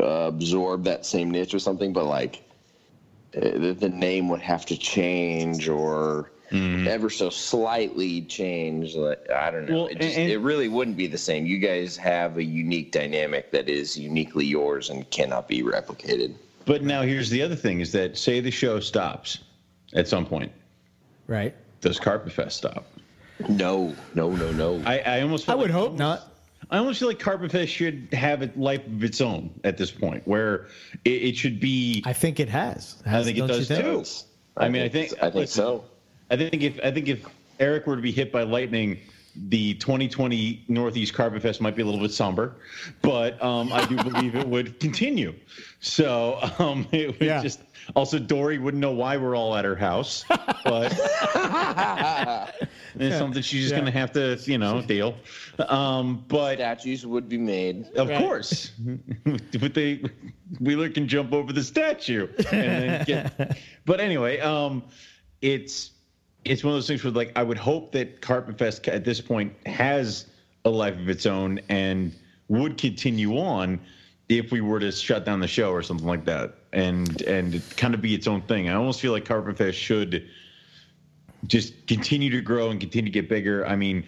uh, 0.00 0.26
absorb 0.26 0.84
that 0.84 1.04
same 1.04 1.30
niche 1.30 1.54
or 1.54 1.58
something, 1.58 1.92
but 1.92 2.06
like 2.06 2.42
uh, 3.36 3.40
the, 3.40 3.76
the 3.78 3.88
name 3.88 4.28
would 4.30 4.40
have 4.40 4.64
to 4.66 4.76
change 4.76 5.68
or 5.68 6.30
Mm-hmm. 6.50 6.86
ever 6.86 7.08
so 7.10 7.30
slightly 7.30 8.22
change, 8.22 8.94
like 8.94 9.30
I 9.30 9.50
don't 9.50 9.68
know, 9.68 9.74
Well, 9.74 9.86
it, 9.86 10.00
just, 10.00 10.16
and- 10.16 10.30
it 10.30 10.38
really 10.38 10.68
wouldn't 10.68 10.96
be 10.96 11.06
the 11.06 11.18
same. 11.18 11.46
You 11.46 11.58
guys 11.58 11.96
have 11.96 12.36
a 12.36 12.44
unique 12.44 12.92
dynamic 12.92 13.50
that 13.52 13.68
is 13.68 13.98
uniquely 13.98 14.44
yours 14.44 14.90
and 14.90 15.08
cannot 15.10 15.48
be 15.48 15.62
replicated. 15.62 16.34
But 16.66 16.82
now 16.82 17.02
here's 17.02 17.30
the 17.30 17.42
other 17.42 17.56
thing: 17.56 17.80
is 17.80 17.92
that 17.92 18.16
say 18.16 18.40
the 18.40 18.50
show 18.50 18.78
stops 18.80 19.38
at 19.94 20.06
some 20.06 20.26
point, 20.26 20.52
right? 21.26 21.54
Does 21.80 21.98
Carpet 21.98 22.32
Fest 22.32 22.56
stop? 22.58 22.86
No, 23.48 23.94
no, 24.14 24.30
no, 24.30 24.52
no. 24.52 24.82
I, 24.86 24.98
I 25.00 25.20
almost. 25.22 25.48
I 25.48 25.54
would 25.54 25.70
hope 25.70 25.94
not. 25.94 26.30
I 26.70 26.78
almost 26.78 26.98
feel 26.98 27.08
like 27.08 27.18
Carpet 27.18 27.52
Fest 27.52 27.72
should 27.72 28.08
have 28.12 28.42
a 28.42 28.50
life 28.56 28.86
of 28.86 29.04
its 29.04 29.20
own 29.20 29.50
at 29.64 29.76
this 29.76 29.90
point, 29.90 30.26
where 30.26 30.66
it, 31.04 31.10
it 31.10 31.36
should 31.36 31.60
be. 31.60 32.02
I 32.06 32.12
think 32.12 32.40
it 32.40 32.48
has. 32.48 33.02
I 33.06 33.22
think 33.22 33.38
it 33.38 33.46
does 33.46 33.68
too. 33.68 34.04
I, 34.56 34.68
mean, 34.68 34.82
I 34.82 34.88
think 34.88 35.12
I 35.22 35.30
think 35.30 35.48
so. 35.48 35.84
I 36.34 36.36
think 36.50 36.62
if 36.64 36.80
I 36.82 36.90
think 36.90 37.06
if 37.08 37.24
Eric 37.60 37.86
were 37.86 37.94
to 37.94 38.02
be 38.02 38.10
hit 38.10 38.32
by 38.32 38.42
lightning, 38.42 38.98
the 39.48 39.74
2020 39.74 40.64
Northeast 40.66 41.14
Carpet 41.14 41.42
Fest 41.42 41.60
might 41.60 41.76
be 41.76 41.82
a 41.82 41.84
little 41.84 42.00
bit 42.00 42.10
somber, 42.10 42.56
but 43.02 43.40
um, 43.42 43.72
I 43.72 43.84
do 43.86 43.96
believe 44.02 44.34
it 44.34 44.46
would 44.46 44.80
continue. 44.86 45.32
So 45.78 46.38
um, 46.58 46.86
it 46.92 47.08
would 47.20 47.28
just 47.42 47.60
also 47.94 48.18
Dory 48.18 48.58
wouldn't 48.58 48.80
know 48.80 48.90
why 48.90 49.16
we're 49.16 49.36
all 49.36 49.54
at 49.54 49.64
her 49.64 49.76
house, 49.76 50.24
but 50.64 50.92
it's 52.96 53.16
something 53.16 53.42
she's 53.42 53.62
just 53.62 53.74
Yeah. 53.74 53.80
going 53.80 53.92
to 53.92 53.98
have 53.98 54.12
to 54.12 54.36
you 54.50 54.58
know 54.58 54.82
deal. 54.82 55.14
Um, 55.68 56.24
but 56.26 56.56
statues 56.58 57.06
would 57.06 57.28
be 57.28 57.38
made, 57.38 57.86
of 57.96 58.08
Right. 58.08 58.18
course. 58.18 58.72
but 59.60 59.74
they 59.74 60.02
Wheeler 60.58 60.88
can 60.88 61.06
jump 61.06 61.32
over 61.32 61.52
the 61.52 61.62
statue 61.62 62.26
and 62.50 62.82
then 62.82 63.04
get. 63.04 63.58
but 63.84 64.00
anyway, 64.00 64.40
um, 64.40 64.82
it's 65.42 65.90
it's 66.44 66.62
one 66.62 66.72
of 66.72 66.76
those 66.76 66.86
things 66.86 67.02
where 67.02 67.12
like 67.12 67.32
I 67.36 67.42
would 67.42 67.58
hope 67.58 67.92
that 67.92 68.20
Carpet 68.20 68.58
Fest 68.58 68.86
at 68.88 69.04
this 69.04 69.20
point 69.20 69.52
has 69.66 70.26
a 70.64 70.70
life 70.70 70.94
of 70.94 71.08
its 71.08 71.26
own 71.26 71.60
and 71.68 72.14
would 72.48 72.78
continue 72.78 73.38
on 73.38 73.80
if 74.28 74.50
we 74.52 74.60
were 74.60 74.80
to 74.80 74.90
shut 74.90 75.24
down 75.24 75.40
the 75.40 75.48
show 75.48 75.70
or 75.70 75.82
something 75.82 76.06
like 76.06 76.24
that 76.24 76.54
and 76.72 77.22
and 77.22 77.62
kind 77.76 77.94
of 77.94 78.00
be 78.00 78.14
its 78.14 78.26
own 78.26 78.42
thing. 78.42 78.68
I 78.68 78.74
almost 78.74 79.00
feel 79.00 79.12
like 79.12 79.24
Carpet 79.24 79.56
Fest 79.56 79.78
should 79.78 80.28
just 81.46 81.86
continue 81.86 82.30
to 82.30 82.40
grow 82.40 82.70
and 82.70 82.80
continue 82.80 83.10
to 83.10 83.12
get 83.12 83.28
bigger. 83.28 83.66
I 83.66 83.76
mean, 83.76 84.04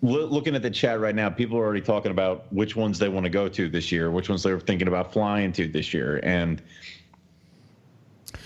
loo- 0.00 0.26
looking 0.26 0.54
at 0.54 0.62
the 0.62 0.70
chat 0.70 1.00
right 1.00 1.14
now, 1.14 1.28
people 1.28 1.58
are 1.58 1.64
already 1.64 1.82
talking 1.82 2.10
about 2.10 2.50
which 2.52 2.76
ones 2.76 2.98
they 2.98 3.10
want 3.10 3.24
to 3.24 3.30
go 3.30 3.46
to 3.48 3.68
this 3.68 3.92
year, 3.92 4.10
which 4.10 4.28
ones 4.28 4.42
they're 4.42 4.60
thinking 4.60 4.88
about 4.88 5.12
flying 5.12 5.52
to 5.52 5.68
this 5.68 5.92
year, 5.92 6.20
and 6.22 6.62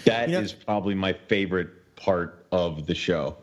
that 0.04 0.28
is 0.28 0.52
probably 0.52 0.94
my 0.94 1.12
favorite 1.12 1.70
part 2.02 2.46
of 2.50 2.86
the 2.86 2.94
show 2.94 3.36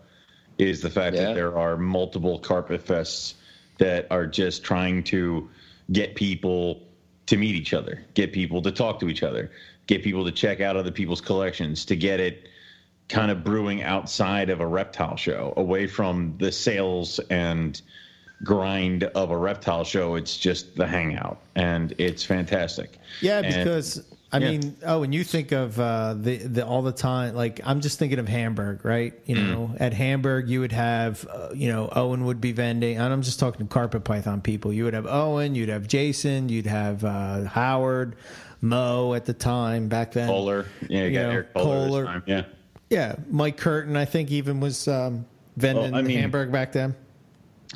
is 0.57 0.81
the 0.81 0.89
fact 0.89 1.15
that 1.15 1.33
there 1.33 1.57
are 1.57 1.77
multiple 1.77 2.37
carpet 2.37 2.85
fests 2.85 3.35
that 3.77 4.05
are 4.11 4.27
just 4.27 4.63
trying 4.63 5.01
to 5.01 5.49
get 5.91 6.15
people 6.15 6.83
to 7.25 7.37
meet 7.37 7.55
each 7.55 7.73
other, 7.73 8.03
get 8.13 8.33
people 8.33 8.61
to 8.61 8.71
talk 8.71 8.99
to 8.99 9.07
each 9.07 9.23
other, 9.23 9.49
get 9.87 10.03
people 10.03 10.25
to 10.25 10.31
check 10.31 10.59
out 10.59 10.75
other 10.75 10.91
people's 10.91 11.21
collections, 11.21 11.85
to 11.85 11.95
get 11.95 12.19
it 12.19 12.49
kind 13.07 13.31
of 13.31 13.43
brewing 13.43 13.81
outside 13.81 14.49
of 14.49 14.59
a 14.59 14.67
reptile 14.67 15.15
show, 15.15 15.53
away 15.55 15.87
from 15.87 16.35
the 16.39 16.51
sales 16.51 17.19
and 17.29 17.81
grind 18.43 19.03
of 19.05 19.31
a 19.31 19.37
reptile 19.37 19.83
show. 19.85 20.15
It's 20.15 20.37
just 20.37 20.75
the 20.75 20.85
hangout, 20.85 21.39
and 21.55 21.93
it's 21.97 22.23
fantastic. 22.23 22.97
Yeah, 23.21 23.39
And- 23.39 23.63
because 23.63 24.03
I 24.31 24.37
Yeah. 24.37 24.51
mean, 24.51 24.75
oh, 24.85 24.99
when 24.99 25.11
you 25.11 25.23
think 25.23 25.51
of 25.51 25.79
uh, 25.79 26.13
the 26.13 26.37
the 26.37 26.65
all 26.65 26.83
the 26.83 26.91
time, 26.91 27.33
like 27.35 27.61
I'm 27.63 27.81
just 27.81 27.97
thinking 27.97 28.19
of 28.19 28.27
Hamburg, 28.27 28.85
right? 28.85 29.13
You 29.25 29.35
Mm. 29.35 29.47
know, 29.49 29.75
at 29.79 29.93
Hamburg, 29.93 30.47
you 30.49 30.59
would 30.59 30.71
have, 30.71 31.27
uh, 31.27 31.49
you 31.55 31.67
know, 31.69 31.89
Owen 31.95 32.25
would 32.25 32.39
be 32.39 32.51
vending, 32.51 32.97
and 32.97 33.11
I'm 33.11 33.23
just 33.23 33.39
talking 33.39 33.65
to 33.65 33.73
carpet 33.73 34.03
python 34.03 34.41
people. 34.41 34.71
You 34.71 34.83
would 34.83 34.93
have 34.93 35.07
Owen, 35.07 35.55
you'd 35.55 35.69
have 35.69 35.87
Jason, 35.87 36.47
you'd 36.49 36.67
have 36.67 37.03
uh, 37.03 37.45
Howard, 37.45 38.15
Mo 38.61 39.13
at 39.15 39.25
the 39.25 39.33
time 39.33 39.87
back 39.87 40.11
then. 40.11 40.27
Kohler. 40.27 40.65
Yeah, 40.87 41.05
you 41.05 41.11
got 41.13 41.23
know, 41.23 41.29
Eric 41.31 41.53
Kohler. 41.55 42.05
Kohler. 42.05 42.23
Yeah. 42.27 42.43
Yeah, 42.91 43.15
Mike 43.31 43.57
Curtin, 43.57 43.95
I 43.97 44.05
think 44.05 44.29
even 44.31 44.59
was 44.59 44.87
um, 44.87 45.25
vending 45.57 45.93
Oh, 45.95 45.97
I 45.97 46.01
mean- 46.01 46.19
Hamburg 46.19 46.51
back 46.51 46.71
then. 46.71 46.93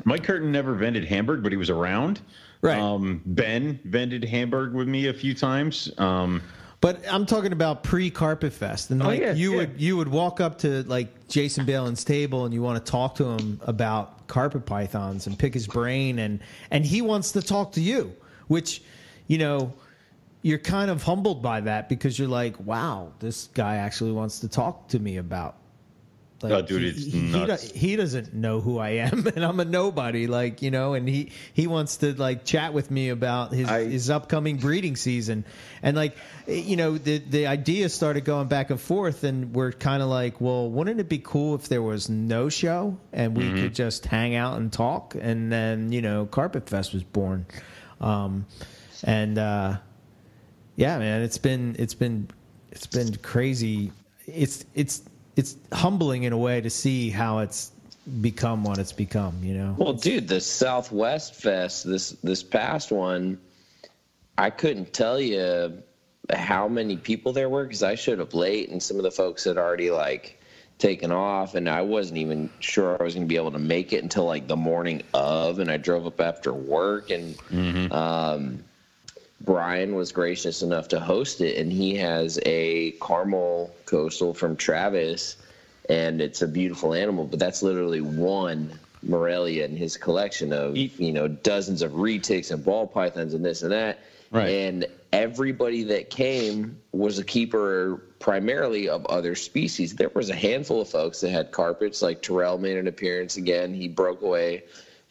Mike 0.06 0.24
Curtin 0.24 0.52
never 0.52 0.74
vended 0.74 1.06
Hamburg, 1.06 1.42
but 1.44 1.52
he 1.52 1.58
was 1.58 1.70
around. 1.70 2.20
Right. 2.64 2.80
Um, 2.80 3.22
ben 3.26 3.80
vended 3.84 4.24
Hamburg 4.24 4.74
with 4.74 4.88
me 4.88 5.08
a 5.08 5.14
few 5.14 5.34
times. 5.36 5.92
Um, 6.00 6.42
But 6.80 7.02
I'm 7.12 7.26
talking 7.26 7.52
about 7.52 7.84
pre 7.84 8.10
Carpet 8.10 8.54
Fest, 8.54 8.90
and 8.90 9.02
Oh, 9.04 9.08
like 9.08 9.20
yeah, 9.22 9.34
you 9.34 9.52
yeah. 9.52 9.58
would 9.58 9.82
you 9.82 9.98
would 9.98 10.08
walk 10.08 10.40
up 10.42 10.58
to 10.60 10.84
like 10.84 11.28
Jason 11.28 11.66
Balin's 11.66 12.04
table, 12.04 12.46
and 12.46 12.54
you 12.54 12.62
want 12.62 12.84
to 12.84 12.92
talk 12.92 13.16
to 13.16 13.26
him 13.26 13.60
about 13.66 14.28
carpet 14.28 14.66
pythons 14.66 15.28
and 15.28 15.38
pick 15.38 15.54
his 15.54 15.68
brain, 15.68 16.20
and 16.20 16.40
and 16.72 16.86
he 16.86 17.02
wants 17.02 17.34
to 17.34 17.42
talk 17.42 17.74
to 17.74 17.82
you, 17.82 18.16
which 18.48 18.82
you 19.28 19.38
know 19.38 19.74
you're 20.42 20.58
kind 20.60 20.90
of 20.92 21.04
humbled 21.04 21.42
by 21.42 21.62
that 21.62 21.88
because 21.88 22.20
you're 22.20 22.28
like, 22.28 22.58
wow, 22.66 23.12
this 23.20 23.48
guy 23.54 23.76
actually 23.76 24.12
wants 24.12 24.40
to 24.40 24.48
talk 24.50 24.90
to 24.90 25.00
me 25.00 25.18
about. 25.18 25.56
Oh, 26.52 26.62
dude, 26.62 26.84
it's 26.84 27.04
he, 27.06 27.10
he, 27.12 27.32
nuts. 27.46 27.70
do- 27.72 27.78
he 27.80 27.96
doesn't 27.96 28.34
know 28.34 28.60
who 28.60 28.78
I 28.80 28.90
am, 28.90 29.26
and 29.36 29.46
I'm 29.46 29.60
a 29.60 29.66
nobody. 29.66 30.28
Like 30.28 30.62
you 30.62 30.72
know, 30.72 30.94
and 30.94 31.08
he 31.08 31.32
he 31.54 31.68
wants 31.68 31.98
to 31.98 32.14
like 32.14 32.44
chat 32.46 32.74
with 32.74 32.92
me 32.92 33.10
about 33.10 33.54
his 33.54 33.70
his 33.70 34.10
upcoming 34.10 34.58
breeding 34.58 34.96
season, 34.96 35.46
and 35.82 35.96
like 35.96 36.18
eh, 36.48 36.56
you 36.56 36.76
know, 36.76 36.98
the 36.98 37.20
the 37.20 37.48
idea 37.48 37.88
started 37.90 38.26
going 38.26 38.48
back 38.48 38.70
and 38.70 38.80
forth, 38.82 39.24
and 39.24 39.54
we're 39.54 39.72
kind 39.72 40.04
of 40.04 40.10
like, 40.10 40.42
well, 40.42 40.70
wouldn't 40.70 41.00
it 41.00 41.08
be 41.10 41.20
cool 41.20 41.56
if 41.56 41.70
there 41.70 41.82
was 41.82 42.10
no 42.10 42.50
show 42.50 42.98
and 43.14 43.38
we 43.38 43.44
Mhm. 43.44 43.60
could 43.62 43.76
just 43.76 44.06
hang 44.06 44.36
out 44.36 44.58
and 44.58 44.74
talk, 44.74 45.16
and 45.20 45.52
then 45.52 45.92
you 45.92 46.02
know, 46.02 46.26
Carpet 46.26 46.68
Fest 46.70 46.94
was 46.94 47.04
born, 47.04 47.46
um, 48.02 48.46
and 49.04 49.38
uh, 49.38 49.78
yeah, 50.76 50.98
man, 50.98 51.22
it's 51.22 51.38
been 51.38 51.76
it's 51.80 51.94
been 51.94 52.28
it's 52.72 52.88
been 52.88 53.16
crazy. 53.18 53.92
It's 54.26 54.66
it's 54.74 55.04
it's 55.36 55.56
humbling 55.72 56.24
in 56.24 56.34
a 56.34 56.38
way 56.38 56.62
to 56.62 56.70
see 56.70 57.10
how 57.10 57.40
it's 57.40 57.72
become 58.22 58.64
what 58.64 58.78
it's 58.78 58.92
become. 58.92 59.40
You 59.44 59.54
know. 59.56 59.76
Well, 59.78 59.94
dude, 59.94 60.28
the 60.28 60.42
Southwest 60.42 61.36
Fest 61.36 61.86
this 61.86 62.12
this 62.24 62.44
past 62.44 62.92
one, 62.92 63.40
I 64.38 64.50
couldn't 64.50 64.94
tell 64.94 65.20
you 65.20 65.82
how 66.32 66.68
many 66.68 66.98
people 66.98 67.34
there 67.34 67.50
were 67.50 67.64
because 67.64 67.84
I 67.84 67.96
showed 67.96 68.20
up 68.20 68.34
late, 68.34 68.70
and 68.70 68.82
some 68.82 68.98
of 68.98 69.04
the 69.04 69.12
folks 69.12 69.44
had 69.44 69.58
already 69.58 69.92
like 69.92 70.40
taken 70.78 71.12
off, 71.12 71.56
and 71.56 71.70
I 71.70 71.82
wasn't 71.82 72.18
even 72.18 72.50
sure 72.60 73.00
I 73.00 73.04
was 73.04 73.14
going 73.14 73.26
to 73.26 73.30
be 73.30 73.38
able 73.38 73.52
to 73.52 73.60
make 73.60 73.94
it 73.94 74.04
until 74.04 74.26
like 74.26 74.48
the 74.48 74.56
morning 74.56 75.04
of, 75.14 75.60
and 75.60 75.70
I 75.70 75.78
drove 75.78 76.06
up 76.06 76.20
after 76.20 76.54
work, 76.54 77.10
and 77.10 77.92
um, 77.92 78.64
Brian 79.44 79.96
was 79.96 80.12
gracious 80.12 80.62
enough 80.62 80.88
to 80.90 81.00
host 81.00 81.42
it, 81.42 81.58
and 81.58 81.72
he 81.72 81.96
has 81.98 82.40
a 82.46 82.92
caramel 83.02 83.74
coastal 83.86 84.34
from 84.34 84.56
Travis, 84.56 85.36
and 85.90 86.22
it's 86.22 86.42
a 86.42 86.48
beautiful 86.48 86.94
animal, 86.94 87.26
but 87.26 87.40
that's 87.40 87.62
literally 87.62 88.02
one 88.02 88.80
Morelia 89.02 89.66
in 89.66 89.76
his 89.76 89.98
collection 89.98 90.54
of 90.54 90.78
you 90.78 91.12
know 91.12 91.28
dozens 91.28 91.82
of 91.82 91.92
retics 91.92 92.52
and 92.52 92.64
ball 92.64 92.88
pythons 92.88 93.34
and 93.34 93.44
this 93.44 93.62
and 93.62 93.72
that. 93.74 94.00
Right. 94.32 94.48
And 94.48 94.86
everybody 95.12 95.84
that 95.84 96.10
came 96.10 96.80
was 96.92 97.20
a 97.20 97.24
keeper 97.24 98.02
primarily 98.20 98.90
of 98.90 99.06
other 99.08 99.36
species. 99.36 99.94
There 99.94 100.10
was 100.16 100.30
a 100.30 100.36
handful 100.36 100.82
of 100.82 100.90
folks 100.90 101.20
that 101.22 101.30
had 101.30 101.52
carpets, 101.52 102.02
like 102.02 102.22
Terrell 102.22 102.58
made 102.58 102.78
an 102.78 102.88
appearance 102.88 103.38
again. 103.38 103.74
He 103.74 103.88
broke 103.90 104.22
away 104.22 104.64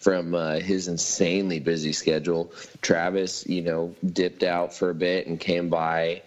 from 0.02 0.34
uh, 0.34 0.58
his 0.58 0.88
insanely 0.88 1.60
busy 1.60 1.92
schedule. 1.92 2.52
Travis, 2.80 3.46
you 3.46 3.62
know, 3.62 3.94
dipped 4.04 4.42
out 4.42 4.74
for 4.74 4.90
a 4.90 4.94
bit 4.94 5.26
and 5.28 5.38
came 5.38 5.68
by. 5.68 6.22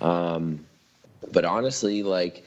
Um, 0.00 0.66
but 1.32 1.44
honestly, 1.44 2.02
like 2.02 2.44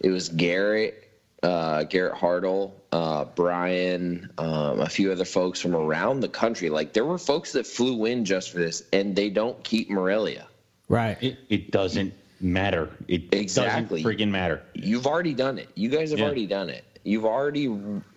it 0.00 0.10
was 0.10 0.28
Garrett, 0.28 1.10
uh, 1.42 1.84
Garrett 1.84 2.14
Hartle, 2.14 2.72
uh, 2.92 3.24
Brian, 3.24 4.30
um, 4.36 4.80
a 4.80 4.88
few 4.88 5.10
other 5.10 5.24
folks 5.24 5.60
from 5.60 5.74
around 5.74 6.20
the 6.20 6.28
country. 6.28 6.68
Like 6.68 6.92
there 6.92 7.04
were 7.04 7.18
folks 7.18 7.52
that 7.52 7.66
flew 7.66 8.04
in 8.04 8.24
just 8.24 8.50
for 8.50 8.58
this, 8.58 8.82
and 8.92 9.16
they 9.16 9.30
don't 9.30 9.62
keep 9.64 9.88
Morelia. 9.88 10.46
Right. 10.88 11.16
It, 11.22 11.38
it 11.48 11.70
doesn't 11.70 12.12
matter. 12.40 12.90
It 13.08 13.32
Exactly. 13.32 14.02
doesn't 14.02 14.18
friggin' 14.18 14.30
matter. 14.30 14.62
You've 14.74 15.06
already 15.06 15.32
done 15.34 15.58
it. 15.58 15.68
You 15.74 15.88
guys 15.88 16.10
have 16.10 16.18
Yeah. 16.18 16.26
already 16.26 16.46
done 16.46 16.68
it. 16.68 16.84
You've 17.04 17.24
already 17.24 17.68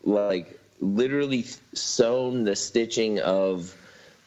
like 0.03 0.58
literally 0.79 1.45
sewn 1.73 2.43
the 2.43 2.55
stitching 2.55 3.19
of 3.19 3.75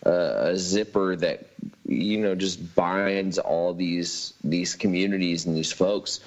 uh, 0.05 0.51
a 0.51 0.57
zipper 0.57 1.17
that 1.17 1.47
you 1.87 2.19
know 2.19 2.35
just 2.35 2.75
binds 2.75 3.39
all 3.39 3.75
these 3.75 4.35
these 4.43 4.75
communities 4.75 5.47
and 5.47 5.57
these 5.57 5.73
folks 5.73 6.21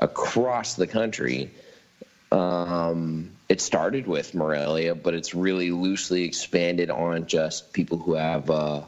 across 0.00 0.74
the 0.74 0.86
country. 0.86 1.50
Um, 2.32 3.32
it 3.48 3.60
started 3.60 4.06
with 4.06 4.34
Morelia, 4.34 4.94
but 4.94 5.14
it's 5.14 5.34
really 5.34 5.72
loosely 5.72 6.22
expanded 6.22 6.88
on 6.88 7.26
just 7.26 7.72
people 7.72 7.98
who 7.98 8.14
have 8.14 8.48
uh, 8.48 8.82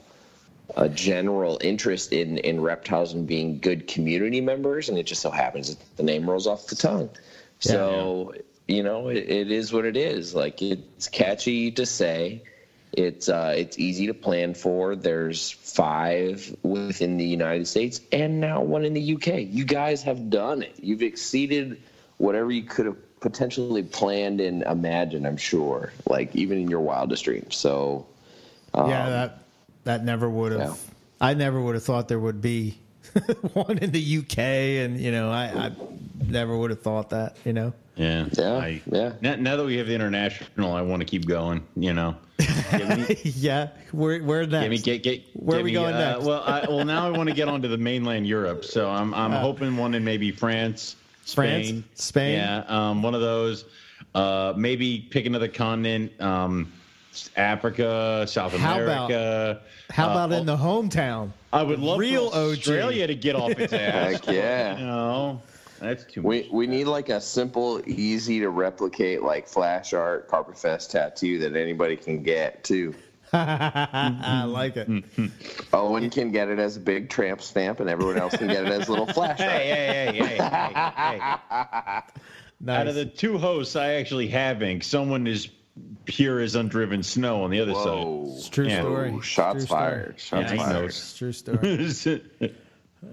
a 0.77 0.89
general 0.89 1.59
interest 1.61 2.12
in, 2.12 2.39
in 2.39 2.61
reptiles 2.61 3.15
and 3.15 3.27
being 3.27 3.59
good 3.59 3.89
community 3.89 4.41
members, 4.41 4.89
and 4.89 4.97
it 4.97 5.05
just 5.05 5.20
so 5.20 5.31
happens 5.31 5.75
that 5.75 5.97
the 5.97 6.05
name 6.05 6.28
rolls 6.31 6.47
off 6.47 6.69
the 6.69 6.77
tongue. 6.77 7.11
So, 7.59 8.35
you 8.73 8.83
know, 8.83 9.09
it, 9.09 9.28
it 9.28 9.51
is 9.51 9.73
what 9.73 9.84
it 9.84 9.97
is. 9.97 10.34
Like 10.34 10.62
it's 10.62 11.09
catchy 11.09 11.70
to 11.73 11.86
say. 11.86 12.42
It's 12.92 13.28
uh, 13.28 13.55
it's 13.57 13.78
easy 13.78 14.07
to 14.09 14.15
plan 14.15 14.55
for. 14.55 14.97
There's 14.97 15.51
five 15.51 16.55
within 16.62 17.17
the 17.17 17.26
United 17.26 17.67
States 17.67 18.01
and 18.12 18.41
now 18.41 18.62
one 18.62 18.84
in 18.84 18.92
the 18.92 19.15
UK. 19.15 19.47
You 19.47 19.65
guys 19.65 20.02
have 20.02 20.28
done 20.28 20.62
it. 20.62 20.75
You've 20.78 21.02
exceeded 21.02 21.81
whatever 22.18 22.51
you 22.51 22.65
could 22.65 22.86
have 22.86 23.20
potentially 23.20 23.83
planned 23.83 24.41
and 24.41 24.62
imagined. 24.62 25.26
I'm 25.26 25.39
sure, 25.39 25.92
like 26.07 26.36
even 26.36 26.59
in 26.59 26.68
your 26.68 26.81
wildest 26.81 27.25
dreams. 27.25 27.57
So, 27.57 28.07
um, 28.75 28.91
yeah, 28.91 29.09
that 29.09 29.39
that 29.84 30.05
never 30.05 30.28
would 30.28 30.52
have. 30.52 30.60
yeah. 30.60 30.76
I 31.18 31.34
never 31.34 31.60
would 31.60 31.76
have 31.76 31.84
thought 31.84 32.09
there 32.09 32.18
would 32.18 32.42
be 32.42 32.78
one 33.55 33.78
in 33.78 33.91
the 33.91 34.18
UK, 34.18 34.39
and 34.39 35.01
you 35.01 35.12
know, 35.12 35.31
I, 35.31 35.44
I 35.44 35.73
never 36.26 36.55
would 36.57 36.70
have 36.70 36.83
thought 36.83 37.10
that. 37.10 37.36
You 37.47 37.55
know. 37.55 37.73
Yeah. 37.97 38.27
Yeah. 38.33 38.53
I, 38.55 38.83
yeah. 38.91 39.12
Now, 39.21 39.35
now 39.37 39.57
that 39.57 39.65
we 39.65 39.77
have 39.77 39.87
the 39.87 39.95
international, 39.95 40.73
I 40.73 40.81
want 40.83 41.01
to 41.01 41.07
keep 41.07 41.27
going. 41.27 41.62
You 41.77 41.93
know. 41.93 42.17
yeah. 43.23 43.69
Where 43.93 44.21
where 44.23 44.47
next? 44.47 44.62
Get 44.62 44.71
me, 44.71 44.79
get, 44.79 45.03
get, 45.03 45.23
Where 45.35 45.59
are 45.61 45.62
we 45.62 45.71
me, 45.71 45.75
going 45.75 45.95
uh, 45.95 46.12
next? 46.15 46.25
Well, 46.25 46.43
I, 46.43 46.61
well, 46.69 46.85
now 46.85 47.07
I 47.07 47.11
want 47.17 47.29
to 47.29 47.35
get 47.35 47.49
onto 47.49 47.69
the 47.69 47.77
mainland 47.79 48.27
Europe. 48.27 48.65
So 48.65 48.89
I'm 48.89 49.12
I'm 49.15 49.33
Uh, 49.33 49.41
hoping 49.41 49.77
one 49.77 49.95
in 49.95 50.05
maybe 50.05 50.31
France, 50.31 50.97
France? 51.27 51.67
Spain, 51.67 51.85
Spain? 51.95 52.35
Yeah, 52.39 52.65
um, 52.69 53.03
one 53.03 53.15
of 53.15 53.21
those. 53.21 53.65
Uh, 54.15 54.53
maybe 54.57 54.99
pick 55.11 55.27
another 55.27 55.49
continent. 55.49 56.19
Um, 56.21 56.73
Africa, 57.37 58.25
South 58.27 58.53
How 58.57 58.81
about- 58.81 59.11
America. 59.11 59.61
How 59.91 60.09
Uh, 60.09 60.12
about 60.25 60.33
in 60.33 60.47
the 60.47 60.57
hometown? 60.57 61.31
I 61.53 61.62
would 61.62 61.79
love 61.79 61.99
real 61.99 62.31
for 62.31 62.37
Australia 62.39 63.07
to 63.07 63.15
get 63.15 63.37
off 63.37 63.51
its 63.51 63.73
ass. 63.75 64.12
Heck 64.25 64.27
yeah. 64.29 64.77
No, 64.79 65.43
that's 65.83 66.05
too 66.05 66.23
We 66.23 66.49
we 66.52 66.67
need 66.67 66.85
like 66.85 67.09
a 67.09 67.20
simple, 67.20 67.81
easy 67.86 68.41
to 68.41 68.49
replicate 68.49 69.23
like 69.23 69.49
flash 69.49 69.93
art 69.93 70.28
Carpet 70.28 70.59
Fest 70.59 70.91
tattoo 70.93 71.39
that 71.41 71.57
anybody 71.57 71.97
can 71.97 72.23
get 72.23 72.65
too. 72.65 72.94
I 73.35 74.44
like 74.47 74.77
it. 74.77 74.89
Owen 75.73 76.11
can 76.11 76.33
get 76.33 76.49
it 76.49 76.59
as 76.59 76.77
a 76.77 76.81
big 76.81 77.09
tramp 77.09 77.41
stamp, 77.41 77.81
and 77.81 77.89
everyone 77.89 78.19
else 78.19 78.36
can 78.36 78.47
get 78.49 78.65
it 78.67 78.70
as 78.73 78.89
a 78.89 78.91
little 78.91 79.07
flash 79.07 79.41
art. 79.43 79.51
Hey, 79.51 79.69
hey, 79.69 80.19
hey, 80.19 80.36
hey, 80.36 80.73
hey, 80.75 81.20
hey. 81.20 82.02
Out 82.69 82.86
of 82.86 82.94
the 82.94 83.07
two 83.07 83.39
hosts 83.39 83.75
I 83.75 83.94
actually 83.94 84.28
have 84.28 84.62
ink, 84.62 84.85
someone 84.85 85.27
is 85.27 85.49
pure 86.05 86.41
as 86.41 86.55
undriven 86.55 87.02
snow 87.02 87.43
on 87.44 87.51
the 87.51 87.61
other 87.61 87.73
Whoa. 87.73 88.27
side. 88.27 88.36
It's 88.39 88.49
true 88.51 88.67
Yeah. 88.67 88.81
story. 88.83 89.20
Shots 89.23 89.57
True 89.57 89.67
story. 89.67 89.81
fired. 89.81 90.20
Shots 90.20 90.52
yeah, 90.52 90.57
fired. 90.59 90.85
It's 90.85 91.17
true 91.19 91.33
story. 91.33 91.89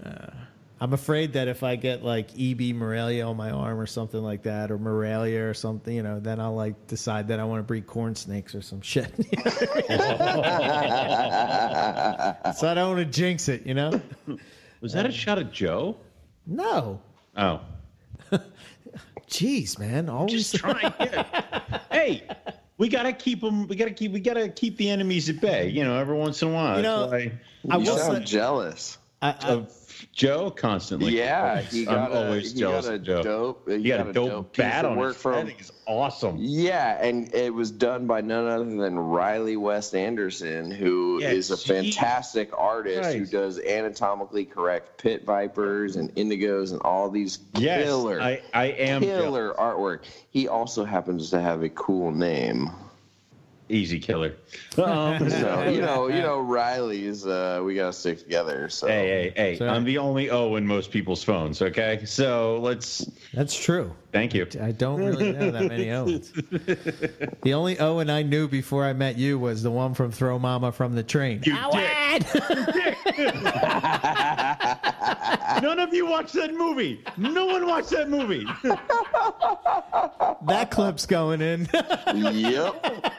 Uh, 0.06 0.28
I'm 0.82 0.94
afraid 0.94 1.34
that 1.34 1.48
if 1.50 1.62
I 1.64 1.76
get 1.76 2.04
like 2.04 2.30
EB 2.40 2.74
Morelia 2.76 3.28
on 3.28 3.36
my 3.36 3.52
arm 3.52 3.80
or 3.80 3.86
something 3.86 4.22
like 4.22 4.44
that, 4.44 4.72
or 4.72 4.78
Morelia 4.78 5.42
or 5.44 5.54
something, 5.54 5.94
you 5.94 6.04
know, 6.04 6.20
then 6.20 6.40
I'll 6.40 6.56
like 6.56 6.88
decide 6.88 7.28
that 7.28 7.40
I 7.40 7.44
want 7.44 7.60
to 7.60 7.64
breed 7.64 7.86
corn 7.86 8.16
snakes 8.16 8.56
or 8.56 8.62
some 8.62 8.80
shit. 8.82 9.12
so 12.56 12.68
I 12.68 12.74
don't 12.74 12.96
want 12.96 13.00
to 13.00 13.06
jinx 13.06 13.50
it, 13.50 13.66
you 13.66 13.74
know. 13.74 14.00
Was 14.82 14.94
that 14.94 15.06
a 15.06 15.12
shot 15.12 15.38
at 15.40 15.52
Joe? 15.52 15.98
No. 16.46 17.02
Oh. 17.36 17.62
Jeez, 19.28 19.78
man. 19.78 20.10
Always 20.10 20.34
Just 20.52 20.56
trying. 20.56 20.92
hey, 21.92 22.24
we 22.78 22.88
gotta 22.90 23.14
keep 23.14 23.42
them. 23.42 23.68
We 23.68 23.76
gotta 23.76 23.92
keep. 23.92 24.12
We 24.12 24.20
gotta 24.20 24.50
keep 24.50 24.78
the 24.78 24.90
enemies 24.90 25.30
at 25.30 25.40
bay. 25.42 25.68
You 25.70 25.84
know, 25.84 25.98
every 25.98 26.16
once 26.18 26.42
in 26.42 26.50
a 26.50 26.54
while. 26.54 26.78
You 26.78 26.84
know, 26.84 27.10
That's 27.10 27.26
why 27.64 27.74
I 27.74 27.78
will 27.78 27.98
sound 27.98 28.18
say- 28.20 28.24
jealous. 28.38 28.98
of 29.22 29.72
Joe 30.14 30.52
constantly. 30.52 31.18
Yeah, 31.18 31.50
Always. 31.50 31.72
he 31.72 31.88
I'm 31.88 31.94
got 31.96 32.12
a, 32.12 32.26
always 32.26 32.54
he 32.54 32.60
jealous 32.60 32.86
got 32.86 32.94
a 32.96 33.00
Joe. 33.00 33.24
dope. 33.24 33.70
He 33.70 33.84
got 33.84 34.08
a 34.08 34.14
dope, 34.14 34.54
piece 34.54 34.64
bat 34.64 34.86
on 34.86 34.98
work 34.98 35.14
his 35.14 35.22
from. 35.22 35.48
head. 35.48 35.56
It's 35.60 35.72
awesome. 35.86 36.38
Yeah, 36.40 37.04
and 37.04 37.34
it 37.34 37.54
was 37.54 37.72
done 37.72 38.08
by 38.08 38.22
none 38.22 38.48
other 38.48 38.66
than 38.66 38.98
Riley 38.98 39.58
West 39.58 39.96
Anderson, 39.96 40.72
who 40.72 41.20
Yeah, 41.22 41.32
is 41.32 41.52
a 41.52 41.58
fantastic 41.58 42.50
artist 42.58 43.14
who 43.14 43.26
does 43.26 43.60
anatomically 43.60 44.46
correct 44.46 44.98
pit 45.02 45.26
vipers 45.26 45.96
and 45.96 46.14
indigos 46.16 46.72
and 46.72 46.82
all 46.84 47.10
these 47.10 47.40
Yes, 47.56 47.84
killer, 47.86 48.22
I- 48.22 48.42
I 48.54 48.66
am 48.66 49.02
killer 49.02 49.54
artwork. 49.58 50.04
He 50.32 50.48
also 50.48 50.86
happens 50.86 51.30
to 51.32 51.42
have 51.42 51.64
a 51.64 51.70
cool 51.70 52.12
name. 52.12 52.70
Easy 53.70 54.00
killer. 54.00 54.36
Um, 54.80 55.30
so 55.30 55.64
you 55.70 55.82
know, 55.82 56.08
you 56.08 56.22
know, 56.22 56.40
Riley's. 56.40 57.26
Uh, 57.26 57.62
we 57.66 57.76
gotta 57.76 57.92
stick 57.92 58.20
together. 58.20 58.70
So 58.70 58.88
Hey, 58.88 59.34
hey, 59.36 59.58
hey! 59.58 59.68
I'm 59.68 59.84
the 59.84 59.98
only 59.98 60.30
O 60.30 60.56
in 60.56 60.66
most 60.66 60.90
people's 60.90 61.22
phones. 61.22 61.62
Okay, 61.62 62.06
so 62.06 62.60
let's. 62.62 63.10
That's 63.34 63.60
true. 63.60 63.94
Thank 64.14 64.34
you. 64.34 64.48
I 64.62 64.72
don't 64.72 65.04
really 65.04 65.34
know 65.34 65.52
that 65.52 65.66
many 65.66 65.92
O's. 65.92 66.32
The 67.42 67.54
only 67.54 67.80
Owen 67.80 68.10
I 68.10 68.22
knew 68.22 68.48
before 68.48 68.86
I 68.86 68.94
met 68.94 69.18
you 69.18 69.40
was 69.40 69.64
the 69.64 69.72
one 69.72 69.94
from 69.94 70.12
Throw 70.12 70.40
Momma 70.40 70.72
from 70.72 70.96
the 70.96 71.04
Train. 71.04 71.42
You 71.46 71.54
None 75.62 75.80
of 75.80 75.94
you 75.94 76.06
watched 76.06 76.34
that 76.34 76.54
movie. 76.54 77.04
No 77.18 77.46
one 77.46 77.68
watched 77.68 77.92
that 77.92 78.10
movie. 78.10 78.46
That 80.48 80.72
clip's 80.72 81.06
going 81.06 81.42
in. 81.42 81.68
yep. 82.16 83.14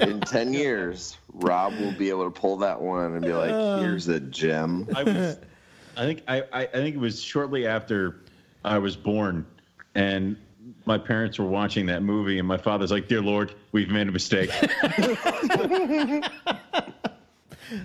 In 0.00 0.20
ten 0.20 0.52
years, 0.54 1.16
Rob 1.32 1.74
will 1.78 1.92
be 1.92 2.08
able 2.10 2.24
to 2.24 2.30
pull 2.30 2.56
that 2.58 2.80
one 2.80 3.14
and 3.14 3.24
be 3.24 3.32
like. 3.32 3.80
"Here's 3.80 4.08
a 4.08 4.20
gem." 4.20 4.88
I 4.94 5.02
was, 5.02 5.38
I 5.96 6.04
think 6.04 6.22
I, 6.28 6.42
I, 6.52 6.62
I 6.62 6.66
think 6.66 6.96
it 6.96 7.00
was 7.00 7.20
shortly 7.20 7.66
after 7.66 8.20
I 8.64 8.78
was 8.78 8.96
born, 8.96 9.46
and 9.94 10.36
my 10.86 10.98
parents 10.98 11.38
were 11.38 11.46
watching 11.46 11.86
that 11.86 12.02
movie, 12.02 12.38
and 12.38 12.46
my 12.46 12.56
father's 12.56 12.90
like, 12.90 13.08
"Dear 13.08 13.22
Lord, 13.22 13.54
we've 13.72 13.90
made 13.90 14.08
a 14.08 14.12
mistake." 14.12 14.50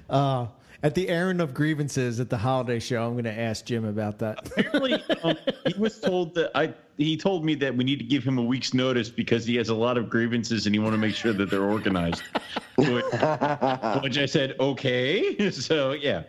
Uh, 0.10 0.48
at 0.84 0.94
the 0.96 1.08
errand 1.08 1.42
of 1.42 1.54
grievances 1.54 2.20
at 2.20 2.30
the 2.30 2.38
holiday 2.38 2.78
show, 2.78 3.06
I'm 3.08 3.14
going 3.14 3.24
to 3.24 3.40
ask 3.40 3.66
Jim 3.66 3.86
about 3.86 4.20
that. 4.20 4.46
Apparently, 4.46 5.02
um, 5.24 5.38
he 5.66 5.80
was 5.80 6.00
told 6.00 6.36
that 6.36 6.52
I. 6.56 6.74
He 6.98 7.18
told 7.18 7.44
me 7.44 7.56
that 7.56 7.76
we 7.76 7.84
need 7.84 7.98
to 8.00 8.06
give 8.06 8.24
him 8.24 8.38
a 8.38 8.44
week's 8.44 8.74
notice 8.74 9.10
because 9.10 9.46
he 9.46 9.56
has 9.56 9.70
a 9.70 9.74
lot 9.74 9.98
of 9.98 10.10
grievances 10.10 10.68
and 10.68 10.76
he 10.76 10.80
want 10.80 10.94
to 10.94 11.00
make 11.00 11.16
sure 11.16 11.34
that 11.34 11.50
they're 11.50 11.64
organized. 11.64 12.22
which, 12.78 12.90
which 14.04 14.18
I 14.18 14.26
said, 14.28 14.56
okay. 14.60 15.50
So 15.52 15.94
yeah. 15.94 16.24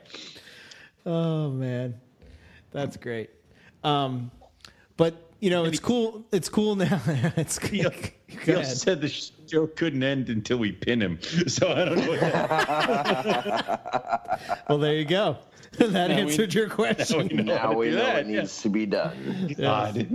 Oh 1.04 1.50
man, 1.50 2.00
that's 2.70 2.96
great. 2.96 3.30
Um, 3.82 4.30
but 4.96 5.23
you 5.44 5.50
know, 5.50 5.64
it's 5.66 5.78
cool. 5.78 6.24
It's 6.32 6.48
cool 6.48 6.74
now. 6.74 7.00
it's 7.36 7.58
He, 7.58 7.82
go 7.82 7.90
he 7.90 8.52
ahead. 8.52 8.66
said 8.66 9.02
the 9.02 9.08
show 9.08 9.66
couldn't 9.66 10.02
end 10.02 10.30
until 10.30 10.56
we 10.56 10.72
pin 10.72 11.02
him. 11.02 11.18
So 11.48 11.70
I 11.70 11.84
don't 11.84 11.98
know. 11.98 12.08
What 12.10 12.20
that, 12.20 14.40
Well, 14.68 14.78
there 14.78 14.94
you 14.94 15.04
go. 15.04 15.36
that 15.78 15.90
Now 15.92 16.06
we- 16.08 16.14
answered 16.14 16.54
your 16.54 16.68
question. 16.70 17.44
now 17.44 17.74
we 17.74 17.90
do 17.90 17.96
know 17.96 18.06
that, 18.06 18.18
it 18.20 18.26
needs 18.26 18.62
to 18.62 18.68
be 18.70 18.86
done. 18.86 19.54
God. 19.58 20.06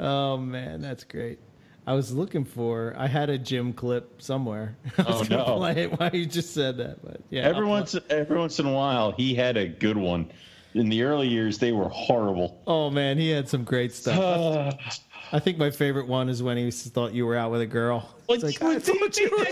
oh 0.00 0.36
man, 0.38 0.80
that's 0.80 1.04
great. 1.04 1.38
I 1.86 1.94
was 1.94 2.12
looking 2.12 2.44
for. 2.44 2.94
I 2.96 3.06
had 3.08 3.28
a 3.30 3.38
Jim 3.38 3.72
clip 3.72 4.20
somewhere. 4.22 4.76
I 4.98 5.02
was 5.02 5.22
Oh, 5.22 5.24
gonna 5.24 5.44
no. 5.46 5.56
Play 5.58 5.82
it 5.84 5.98
while 5.98 6.10
you 6.14 6.26
just 6.26 6.54
said 6.54 6.76
that, 6.78 7.04
but 7.04 7.20
yeah. 7.30 7.42
every 7.42 7.66
once 7.66 7.96
every 8.10 8.38
once 8.38 8.58
in 8.60 8.66
a 8.66 8.72
while, 8.72 9.12
he 9.12 9.34
had 9.34 9.56
a 9.56 9.66
good 9.68 9.96
one. 9.96 10.30
In 10.74 10.88
the 10.88 11.02
early 11.02 11.28
years, 11.28 11.58
they 11.58 11.72
were 11.72 11.88
horrible. 11.88 12.62
Oh 12.66 12.88
man, 12.90 13.18
he 13.18 13.28
had 13.30 13.48
some 13.48 13.64
great 13.64 13.92
stuff. 13.92 14.74
I 15.34 15.38
think 15.38 15.56
my 15.56 15.70
favorite 15.70 16.06
one 16.06 16.28
is 16.28 16.42
when 16.42 16.56
he 16.58 16.70
thought 16.70 17.14
you 17.14 17.24
were 17.26 17.36
out 17.36 17.50
with 17.50 17.60
a 17.62 17.66
girl. 17.66 18.08
It's 18.28 18.44
like, 18.44 18.62
I 18.62 18.78
thought 18.78 19.16
you 19.18 19.30
were. 19.30 19.46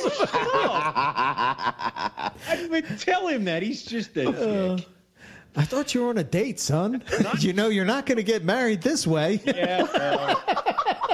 I 1.22 2.32
didn't 2.56 2.74
even 2.84 2.96
tell 2.98 3.26
him 3.28 3.44
that. 3.44 3.62
He's 3.62 3.82
just 3.84 4.16
a 4.16 4.28
Uh, 4.28 4.76
dick. 4.76 4.86
I 5.56 5.64
thought 5.64 5.94
you 5.94 6.02
were 6.02 6.10
on 6.10 6.18
a 6.18 6.24
date, 6.24 6.60
son. 6.60 7.02
you 7.40 7.52
know 7.52 7.68
you're 7.68 7.84
not 7.84 8.06
going 8.06 8.16
to 8.16 8.22
get 8.22 8.44
married 8.44 8.82
this 8.82 9.06
way. 9.06 9.40
Yeah. 9.44 9.82
well, 9.82 11.09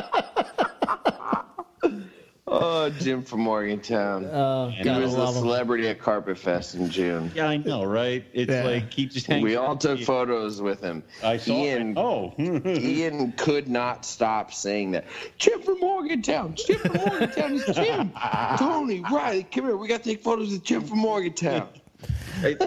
Oh, 2.48 2.90
Jim 2.90 3.22
from 3.22 3.40
Morgantown. 3.40 4.24
Oh, 4.32 4.68
he 4.68 4.88
was 4.88 5.14
a 5.14 5.18
love 5.18 5.34
him. 5.34 5.42
celebrity 5.42 5.88
at 5.88 5.98
Carpet 5.98 6.38
Fest 6.38 6.76
in 6.76 6.88
June. 6.88 7.32
yeah, 7.34 7.48
I 7.48 7.56
know, 7.56 7.82
right? 7.82 8.24
It's 8.32 8.52
Yeah. 8.52 8.62
like 8.64 8.92
he 8.92 9.06
just 9.06 9.28
We 9.28 9.56
all 9.56 9.76
took 9.76 9.98
photos 10.00 10.62
with 10.62 10.80
him. 10.80 11.02
I 11.24 11.38
saw. 11.38 11.52
Ian, 11.52 11.94
Oh, 11.98 12.32
Ian 12.38 13.32
could 13.32 13.66
not 13.66 14.04
stop 14.04 14.52
saying 14.54 14.92
that. 14.92 15.06
Jim 15.38 15.60
from 15.60 15.80
Morgantown. 15.80 16.54
Jim 16.54 16.78
from 16.78 16.92
Morgantown 16.92 17.54
is 17.54 17.64
Jim. 17.74 18.12
Tony, 18.58 19.00
Riley, 19.00 19.42
come 19.42 19.64
here. 19.64 19.76
We 19.76 19.88
got 19.88 20.04
to 20.04 20.10
take 20.10 20.22
photos 20.22 20.52
with 20.52 20.62
Jim 20.62 20.82
from 20.82 20.98
Morgantown. 20.98 21.68
My 22.42 22.52
That's 22.52 22.60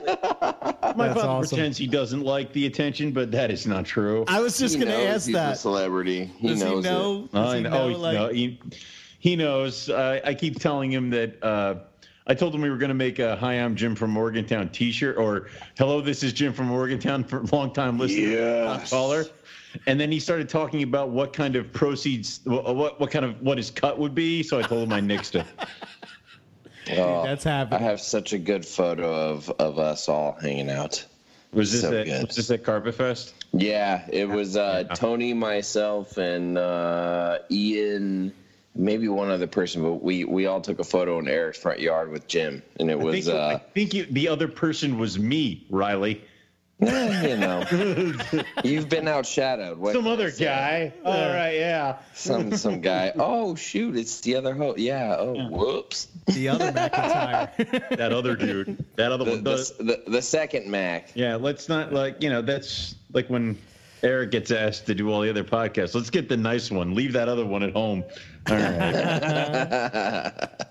father 0.91 1.19
awesome. 1.21 1.47
pretends 1.55 1.77
he 1.77 1.87
doesn't 1.87 2.23
like 2.23 2.51
the 2.51 2.65
attention, 2.65 3.13
but 3.13 3.31
that 3.31 3.49
is 3.49 3.65
not 3.65 3.85
true. 3.85 4.25
I 4.27 4.41
was 4.41 4.57
just 4.57 4.75
going 4.75 4.87
to 4.89 4.93
ask 5.07 5.27
he's 5.27 5.35
a 5.35 5.37
that. 5.37 5.57
celebrity. 5.59 6.25
He 6.37 6.49
Does 6.49 6.59
he 6.61 6.65
knows 6.65 6.85
it. 6.85 6.89
know? 6.89 7.29
Does 7.31 7.53
he 7.53 7.61
know. 7.61 7.69
know, 7.69 7.87
he, 7.89 7.95
like- 7.95 8.13
no, 8.15 8.27
he, 8.29 8.59
he 9.19 9.35
knows. 9.35 9.89
I 9.89 10.21
I 10.25 10.33
keep 10.33 10.59
telling 10.59 10.91
him 10.91 11.09
that 11.11 11.43
uh, 11.43 11.75
I 12.27 12.33
told 12.33 12.53
him 12.55 12.61
we 12.61 12.69
were 12.69 12.77
going 12.77 12.89
to 12.89 12.95
make 12.95 13.19
a 13.19 13.35
"Hi, 13.35 13.53
I'm 13.53 13.75
Jim 13.75 13.95
from 13.95 14.11
Morgantown" 14.11 14.69
T-shirt 14.69 15.17
or 15.17 15.47
"Hello, 15.77 16.01
this 16.01 16.23
is 16.23 16.33
Jim 16.33 16.53
from 16.53 16.67
Morgantown" 16.67 17.23
for 17.23 17.41
long 17.51 17.71
time 17.73 17.97
listener, 17.99 18.27
Yes. 18.31 18.89
caller. 18.89 19.25
And 19.85 19.99
then 19.99 20.11
he 20.11 20.19
started 20.19 20.49
talking 20.49 20.81
about 20.81 21.09
what 21.11 21.31
kind 21.31 21.55
of 21.55 21.71
proceeds, 21.71 22.39
what, 22.43 22.75
what 22.75 22.99
what 22.99 23.11
kind 23.11 23.23
of 23.23 23.39
what 23.41 23.57
his 23.57 23.69
cut 23.69 23.99
would 23.99 24.15
be. 24.15 24.41
So 24.41 24.57
I 24.59 24.63
told 24.63 24.83
him 24.83 24.93
I 24.93 24.99
nixed 25.01 25.35
it. 25.39 25.45
Oh, 26.91 27.23
that's 27.23 27.43
happening. 27.43 27.81
I 27.81 27.83
have 27.83 28.01
such 28.01 28.33
a 28.33 28.39
good 28.39 28.65
photo 28.65 29.13
of, 29.13 29.47
of 29.59 29.77
us 29.77 30.09
all 30.09 30.35
hanging 30.41 30.71
out. 30.71 31.05
Was 31.53 31.71
this 31.71 31.81
So 31.81 31.95
at, 31.95 32.05
good. 32.07 32.25
was 32.27 32.35
this 32.35 32.49
at 32.49 32.63
Carpet 32.63 32.95
Fest? 32.95 33.35
Yeah, 33.53 34.07
it 34.11 34.27
was 34.27 34.57
uh, 34.57 34.85
Tony, 34.95 35.35
myself, 35.35 36.17
and 36.17 36.57
uh, 36.57 37.39
Ian, 37.51 38.33
maybe 38.79 39.07
one 39.07 39.29
other 39.29 39.47
person, 39.47 39.83
but 39.83 40.01
we, 40.01 40.23
we 40.23 40.45
all 40.47 40.61
took 40.61 40.79
a 40.79 40.83
photo 40.83 41.19
in 41.19 41.27
Eric's 41.27 41.59
front 41.59 41.79
yard 41.79 42.09
with 42.11 42.27
Jim, 42.27 42.63
and 42.79 42.89
it 42.89 42.93
I 42.93 42.95
was 43.03 43.25
think, 43.25 43.35
I 43.37 43.53
uh, 43.55 43.59
think 43.75 43.93
you, 43.93 44.05
the 44.05 44.29
other 44.29 44.47
person 44.47 44.97
was 44.97 45.19
me, 45.19 45.65
Riley. 45.69 46.23
eh, 46.81 47.27
you 47.27 47.35
know, 47.37 47.59
you've 48.63 48.87
been 48.87 49.03
outshadowed. 49.05 49.75
What 49.77 49.91
Some 49.93 50.03
can 50.03 50.11
I 50.11 50.13
other 50.13 50.31
say? 50.31 50.45
guy. 50.45 50.93
All 51.03 51.27
right, 51.29 51.55
yeah. 51.55 51.97
Some 52.13 52.55
some 52.55 52.79
guy. 52.79 53.11
Oh 53.17 53.55
shoot, 53.55 53.97
it's 53.97 54.21
the 54.21 54.35
other 54.37 54.53
host. 54.53 54.79
Yeah. 54.79 55.17
Oh 55.19 55.49
whoops. 55.49 56.07
The 56.27 56.47
other 56.47 56.71
McIntyre. 56.71 57.97
that 57.97 58.13
other 58.13 58.33
dude. 58.37 58.85
That 58.95 59.11
other 59.11 59.25
The, 59.25 59.31
one 59.31 59.43
does. 59.43 59.75
the, 59.75 59.83
the, 59.83 60.03
the 60.07 60.21
second 60.21 60.67
Mac. 60.71 61.11
Yeah, 61.15 61.35
let's 61.35 61.67
not 61.67 61.91
like 61.91 62.23
you 62.23 62.29
know 62.29 62.41
that's 62.41 62.95
like 63.11 63.29
when 63.29 63.57
Eric 64.01 64.31
gets 64.31 64.49
asked 64.51 64.85
to 64.85 64.95
do 64.95 65.11
all 65.11 65.19
the 65.19 65.29
other 65.29 65.43
podcasts. 65.43 65.93
Let's 65.93 66.09
get 66.09 66.29
the 66.29 66.37
nice 66.37 66.71
one. 66.71 66.95
Leave 66.95 67.11
that 67.11 67.27
other 67.27 67.45
one 67.45 67.61
at 67.63 67.73
home. 67.73 68.05
All 68.49 68.57
right. 68.57 70.33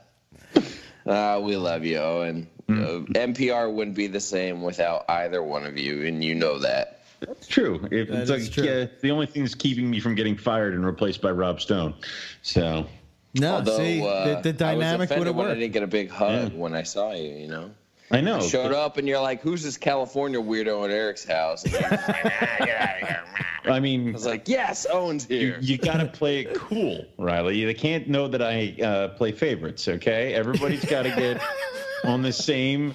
Uh, 1.06 1.40
we 1.42 1.56
love 1.56 1.86
you, 1.86 1.96
Owen. 1.96 2.46
Uh, 2.68 3.00
MPR 3.14 3.72
wouldn't 3.72 3.96
be 3.96 4.08
the 4.08 4.20
same 4.20 4.60
without 4.60 5.06
either 5.08 5.42
one 5.42 5.64
of 5.64 5.78
you, 5.78 6.04
and 6.04 6.22
you 6.22 6.34
know 6.34 6.58
that. 6.58 7.00
That's 7.20 7.46
true. 7.46 7.88
If, 7.90 8.08
That 8.08 8.20
it's 8.20 8.30
like 8.30 8.50
true. 8.52 8.64
Yeah, 8.64 8.86
the 9.00 9.10
only 9.10 9.24
thing 9.24 9.42
that's 9.42 9.54
keeping 9.54 9.90
me 9.90 10.00
from 10.00 10.14
getting 10.14 10.36
fired 10.36 10.74
and 10.74 10.84
replaced 10.84 11.22
by 11.22 11.30
Rob 11.30 11.62
Stone. 11.62 11.94
So 12.42 12.86
No, 13.34 13.54
Although 13.54 13.78
see, 13.78 14.06
uh, 14.06 14.34
the, 14.36 14.40
the 14.42 14.52
dynamic 14.52 15.08
would 15.08 15.18
offended 15.18 15.26
have 15.28 15.36
when 15.36 15.46
I 15.46 15.54
didn't 15.54 15.72
get 15.72 15.82
a 15.82 15.88
big 15.88 16.10
hug 16.10 16.52
when 16.52 16.74
I 16.74 16.82
saw 16.82 17.12
you. 17.12 17.30
You 17.30 17.48
know. 17.48 17.70
I 18.10 18.20
know. 18.20 18.40
You 18.40 18.48
showed 18.48 18.72
up 18.72 18.96
and 18.96 19.06
you're 19.06 19.20
like, 19.20 19.40
"Who's 19.42 19.62
this 19.62 19.76
California 19.76 20.40
weirdo 20.40 20.84
at 20.84 20.90
Eric's 20.90 21.24
house?" 21.24 21.64
And 21.64 21.72
you're 21.72 21.82
just 21.82 22.08
like, 22.08 22.24
"Ah, 22.24 22.56
get 22.58 22.80
out 22.80 23.02
of 23.02 23.08
here." 23.08 23.24
I 23.72 23.80
mean, 23.80 24.08
I 24.08 24.12
was 24.12 24.26
like, 24.26 24.48
"Yes, 24.48 24.86
Owen's 24.90 25.28
you, 25.28 25.38
here." 25.38 25.58
you 25.60 25.76
got 25.78 25.98
to 25.98 26.06
play 26.12 26.40
it 26.40 26.54
cool, 26.54 27.04
Riley. 27.18 27.64
They 27.64 27.74
can't 27.74 28.08
know 28.08 28.26
that 28.28 28.42
I 28.42 28.74
uh, 28.82 29.08
play 29.08 29.32
favorites. 29.32 29.88
Okay, 29.88 30.32
everybody's 30.34 30.84
got 30.84 31.02
to 31.02 31.10
get 31.10 31.42
on 32.04 32.22
the 32.22 32.32
same 32.32 32.94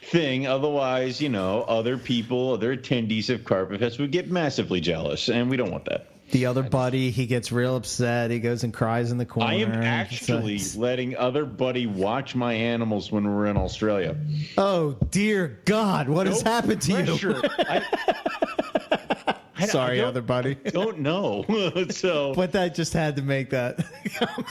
thing. 0.00 0.46
Otherwise, 0.46 1.20
you 1.20 1.28
know, 1.28 1.62
other 1.62 1.98
people, 1.98 2.52
other 2.52 2.76
attendees 2.76 3.30
of 3.30 3.44
Carpet 3.44 3.80
Fest 3.80 3.98
would 3.98 4.12
get 4.12 4.30
massively 4.30 4.80
jealous, 4.80 5.28
and 5.28 5.50
we 5.50 5.56
don't 5.56 5.72
want 5.72 5.86
that. 5.86 6.11
The 6.32 6.46
other 6.46 6.62
buddy, 6.62 7.10
he 7.10 7.26
gets 7.26 7.52
real 7.52 7.76
upset. 7.76 8.30
He 8.30 8.40
goes 8.40 8.64
and 8.64 8.72
cries 8.72 9.10
in 9.12 9.18
the 9.18 9.26
corner. 9.26 9.50
I 9.50 9.54
am 9.56 9.72
actually 9.72 10.58
letting 10.76 11.16
other 11.16 11.44
buddy 11.44 11.86
watch 11.86 12.34
my 12.34 12.54
animals 12.54 13.12
when 13.12 13.24
we're 13.32 13.46
in 13.46 13.56
Australia. 13.58 14.16
oh 14.58 14.92
dear 15.10 15.60
God, 15.66 16.08
what 16.08 16.26
has 16.26 16.40
happened 16.42 16.80
to 16.82 16.94
pressure. 17.04 17.30
you? 17.32 17.42
I, 17.58 19.36
I 19.58 19.66
Sorry, 19.66 19.98
don't- 19.98 20.08
other 20.08 20.22
buddy. 20.22 20.54
don't 20.54 20.98
know. 21.00 21.44
so, 21.90 22.34
But 22.34 22.52
that 22.52 22.74
just 22.74 22.92
had 22.94 23.14
to 23.16 23.22
make 23.22 23.50
that. 23.50 23.84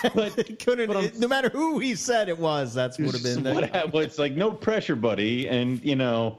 Couldn't, 0.63 0.91
it- 0.91 1.17
no 1.19 1.27
matter 1.27 1.49
who 1.49 1.79
he 1.79 1.95
said 1.95 2.29
it 2.29 2.37
was, 2.37 2.73
that's 2.73 2.97
would 2.99 3.13
have 3.13 3.23
been. 3.23 3.43
what 3.55 3.61
The, 3.61 3.67
hap- 3.77 3.91
well, 3.93 4.03
it's 4.03 4.19
like 4.19 4.33
no 4.33 4.51
pressure, 4.51 4.95
buddy, 4.95 5.47
and 5.49 5.83
you 5.83 5.95
know, 5.95 6.37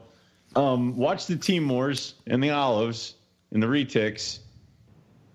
um, 0.55 0.95
watch 0.95 1.27
the 1.27 1.35
Timors 1.35 2.13
and 2.27 2.41
the 2.43 2.51
olives 2.51 3.15
and 3.51 3.61
the 3.61 3.67
retics 3.67 4.39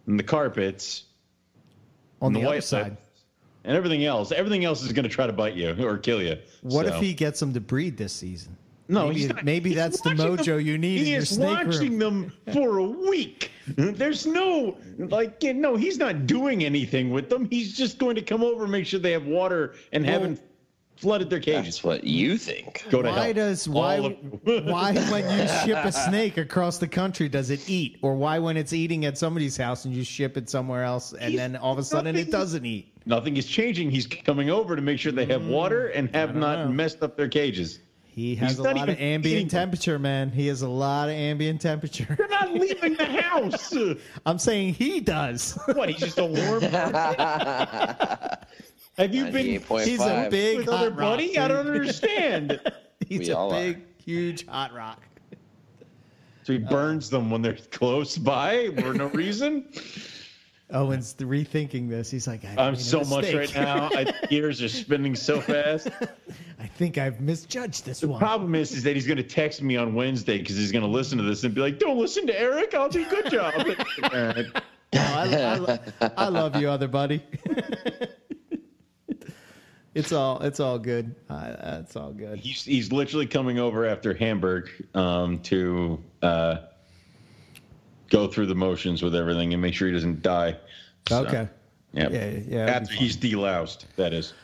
and 0.08 0.18
the 0.18 0.24
carpets 0.24 1.04
on 2.20 2.32
the, 2.32 2.40
the 2.40 2.46
white 2.46 2.64
side, 2.64 2.96
and 3.64 3.76
everything 3.76 4.04
else. 4.04 4.32
Everything 4.32 4.64
else 4.64 4.82
is 4.82 4.92
going 4.92 5.04
to 5.04 5.08
try 5.08 5.26
to 5.26 5.32
bite 5.32 5.54
you 5.54 5.76
or 5.86 5.98
kill 5.98 6.20
you. 6.20 6.36
what 6.62 6.86
So- 6.86 6.94
if 6.96 7.00
he 7.00 7.14
gets 7.14 7.38
them 7.38 7.52
to 7.54 7.60
breed 7.60 7.96
this 7.96 8.12
season? 8.12 8.56
No, 8.90 9.08
maybe, 9.08 9.20
he's 9.20 9.28
not- 9.28 9.44
maybe 9.44 9.74
that's 9.74 10.00
the 10.00 10.10
mojo 10.10 10.46
them- 10.46 10.60
you 10.62 10.78
need 10.78 10.96
He 10.96 11.02
in 11.02 11.08
your 11.08 11.18
is 11.20 11.28
snake 11.28 11.66
watching 11.66 11.98
room. 11.98 12.32
them 12.46 12.54
for 12.54 12.78
a 12.78 12.84
week. 12.84 13.50
There's 13.76 14.26
no 14.26 14.78
like, 14.98 15.42
no, 15.42 15.76
he's 15.76 15.98
not 15.98 16.26
doing 16.26 16.64
anything 16.64 17.10
with 17.10 17.28
them. 17.28 17.46
He's 17.50 17.76
just 17.76 17.98
going 17.98 18.14
to 18.16 18.22
come 18.22 18.42
over 18.42 18.62
and 18.62 18.72
make 18.72 18.86
sure 18.86 18.98
they 18.98 19.12
have 19.12 19.26
water 19.26 19.74
and 19.92 20.06
haven't 20.06 20.40
flooded 20.99 21.31
their 21.31 21.41
cages. 21.41 21.77
That's 21.77 21.85
what 21.85 22.05
you 22.05 22.36
think. 22.36 22.85
Go 22.91 23.02
to 23.02 23.09
Why 23.09 23.27
hell. 23.27 23.35
does 23.35 23.68
All 23.68 23.75
why 23.75 23.94
of- 23.97 24.17
why 24.67 24.94
when 25.10 25.39
you 25.39 25.49
ship 25.65 25.85
a 25.85 25.93
snake 25.93 26.36
across 26.36 26.78
the 26.78 26.89
country 26.89 27.28
does 27.28 27.51
it 27.51 27.68
eat, 27.68 27.99
or 28.02 28.15
why 28.15 28.39
when 28.39 28.57
it's 28.57 28.73
eating 28.73 29.05
at 29.05 29.17
somebody's 29.17 29.57
house 29.57 29.85
and 29.85 29.94
you 29.94 30.05
ship 30.05 30.36
it 30.36 30.51
somewhere 30.51 30.83
else 30.85 31.12
and 31.12 31.39
then 31.39 31.57
all 31.57 31.73
of 31.73 31.78
a 31.78 31.85
sudden 31.85 32.17
it 32.17 32.31
doesn't 32.31 32.65
eat? 32.65 32.93
Nothing 33.07 33.36
is 33.36 33.47
changing. 33.47 33.91
He's 33.91 34.07
coming 34.07 34.51
over 34.51 34.77
to 34.77 34.83
make 34.83 34.99
sure 34.99 35.12
they 35.12 35.27
have 35.27 35.43
hmm. 35.43 35.51
water 35.51 35.89
and 35.89 36.15
have 36.15 36.35
not 36.35 36.67
know. 36.67 36.73
messed 36.73 37.02
up 37.02 37.17
their 37.17 37.28
cages. 37.28 37.81
He 38.18 38.35
has 38.35 38.51
He's 38.51 38.59
a 38.59 38.62
lot 38.65 38.73
of 38.73 38.83
even 38.83 38.94
eating 38.97 39.05
ambient 39.05 39.51
them. 39.52 39.60
temperature, 39.60 39.97
man. 39.97 40.31
He 40.33 40.49
has 40.49 40.62
a 40.62 40.68
lot 40.68 41.09
of 41.09 41.15
ambient 41.15 41.60
temperature. 41.60 42.17
You're 42.18 42.27
not 42.27 42.52
leaving 42.52 42.94
the 42.94 43.05
house. 43.05 43.73
I'm 44.27 44.41
saying 44.41 44.75
he 44.75 44.99
does. 44.99 45.57
what? 45.75 45.89
He's 45.89 46.01
just 46.01 46.18
a 46.18 46.27
warm. 46.27 46.65
Have 48.99 49.15
you 49.15 49.25
been 49.27 49.47
98.5. 49.60 49.85
He's 49.85 50.01
a 50.01 50.28
big 50.31 50.59
with 50.59 50.68
other 50.68 50.91
hot 50.91 50.99
rock, 50.99 50.99
buddy? 50.99 51.39
I 51.39 51.49
don't 51.49 51.67
understand. 51.67 52.60
He's 53.07 53.20
We 53.20 53.31
a 53.31 53.36
all 53.36 53.52
are. 53.52 53.60
big, 53.60 53.83
huge 54.05 54.47
hot 54.47 54.75
rock. 54.75 55.02
So 56.44 56.52
he 56.55 56.59
burns 56.59 57.10
them 57.10 57.31
when 57.31 57.43
they're 57.43 57.59
close 57.70 58.17
by 58.17 58.70
for 58.78 58.94
no 58.94 59.07
reason. 59.09 59.67
Owen's 60.70 61.15
rethinking 61.15 61.89
this. 61.89 62.10
He's 62.10 62.27
like, 62.27 62.44
I 62.44 62.67
I'm 62.67 62.77
so 62.77 63.02
much 63.05 63.33
right 63.33 63.55
now. 63.55 63.89
I, 63.91 64.05
gears 64.28 64.60
are 64.60 64.68
spinning 64.68 65.15
so 65.15 65.41
fast. 65.41 65.89
I 66.59 66.67
think 66.67 66.99
I've 66.99 67.20
misjudged 67.23 67.86
this 67.86 68.01
The 68.01 68.09
one. 68.09 68.18
The 68.18 68.27
problem 68.27 68.55
is, 68.55 68.73
is 68.73 68.83
that 68.83 68.94
he's 68.94 69.07
going 69.07 69.17
to 69.17 69.23
text 69.23 69.62
me 69.62 69.77
on 69.78 69.94
Wednesday 69.94 70.36
because 70.39 70.57
he's 70.57 70.70
going 70.73 70.85
to 70.85 70.91
listen 70.91 71.17
to 71.17 71.25
this 71.25 71.43
and 71.44 71.55
be 71.55 71.62
like, 71.62 71.78
"Don't 71.78 71.97
listen 71.97 72.27
to 72.27 72.39
Eric. 72.39 72.75
I'll 72.75 72.91
do 72.91 73.02
a 73.07 73.09
good 73.09 73.31
job." 73.31 73.55
All 73.57 74.10
right. 74.10 74.47
No, 74.93 75.01
I, 75.01 75.78
I, 76.02 76.10
I 76.18 76.28
love 76.28 76.57
you, 76.57 76.68
other 76.68 76.89
buddy. 76.89 77.23
It's 79.99 80.12
all 80.12 80.41
it's 80.41 80.60
all 80.60 80.78
good. 80.78 81.15
Uh, 81.28 81.81
it's 81.83 81.97
all 81.97 82.12
good. 82.12 82.39
He's, 82.39 82.65
he's 82.65 82.93
literally 82.93 83.27
coming 83.27 83.59
over 83.59 83.85
after 83.85 84.15
Hamburg 84.15 84.70
um, 84.94 85.41
to 85.41 86.02
uh, 86.23 86.59
go 88.09 88.28
through 88.28 88.47
the 88.47 88.55
motions 88.55 89.02
with 89.02 89.15
everything 89.15 89.52
and 89.52 89.60
make 89.60 89.75
sure 89.75 89.89
he 89.89 89.94
doesn't 89.94 90.23
die. 90.23 90.57
So, 91.09 91.27
Okay. 91.27 91.49
Yeah. 91.93 92.10
Yeah, 92.10 92.31
yeah, 92.47 92.67
After 92.67 92.94
he's 92.94 93.17
deloused, 93.17 93.86
that 93.97 94.12
is. 94.12 94.35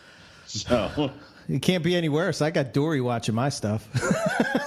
So. 0.46 1.12
It 1.46 1.60
can't 1.60 1.84
be 1.84 1.94
any 1.94 2.08
worse. 2.08 2.40
I 2.40 2.50
got 2.50 2.72
Dory 2.72 3.02
watching 3.02 3.34
my 3.34 3.50
stuff. 3.50 3.86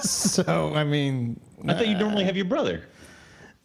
so 0.00 0.72
I 0.76 0.84
mean, 0.84 1.40
I 1.66 1.74
thought 1.74 1.88
you 1.88 1.98
normally 1.98 2.22
have 2.22 2.36
your 2.36 2.44
brother. 2.44 2.84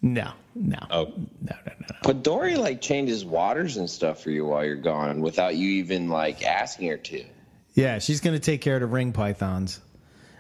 No, 0.03 0.31
no, 0.53 0.77
Oh, 0.91 1.05
no, 1.41 1.55
no, 1.65 1.73
no. 1.79 1.95
But 2.03 2.21
Dory 2.21 2.55
like 2.57 2.79
changes 2.81 3.25
waters 3.25 3.77
and 3.77 3.89
stuff 3.89 4.21
for 4.21 4.29
you 4.29 4.45
while 4.45 4.63
you're 4.63 4.75
gone 4.75 5.21
without 5.21 5.55
you 5.55 5.67
even 5.69 6.09
like 6.09 6.43
asking 6.43 6.89
her 6.89 6.97
to. 6.97 7.23
Yeah, 7.73 7.97
she's 7.97 8.19
going 8.21 8.35
to 8.35 8.39
take 8.39 8.61
care 8.61 8.75
of 8.75 8.81
the 8.81 8.87
ring 8.87 9.13
pythons. 9.13 9.79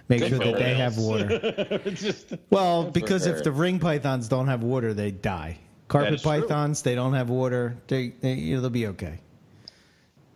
Make 0.09 0.19
Good 0.19 0.29
sure 0.29 0.39
that 0.39 0.55
they 0.57 0.69
her. 0.69 0.75
have 0.75 0.97
water. 0.97 1.79
Just- 1.91 2.33
Well, 2.49 2.91
because 2.91 3.25
if 3.25 3.43
the 3.43 3.51
ring 3.51 3.79
pythons 3.79 4.27
don't 4.27 4.47
have 4.47 4.61
water, 4.61 4.93
they 4.93 5.09
die. 5.11 5.57
Carpet 5.87 6.15
is 6.15 6.21
true. 6.21 6.41
pythons, 6.41 6.81
they 6.81 6.93
don't 6.95 7.13
have 7.13 7.29
water. 7.29 7.77
They, 7.87 8.09
they 8.09 8.33
you 8.33 8.55
know, 8.55 8.61
they'll 8.61 8.69
be 8.69 8.87
okay. 8.87 9.19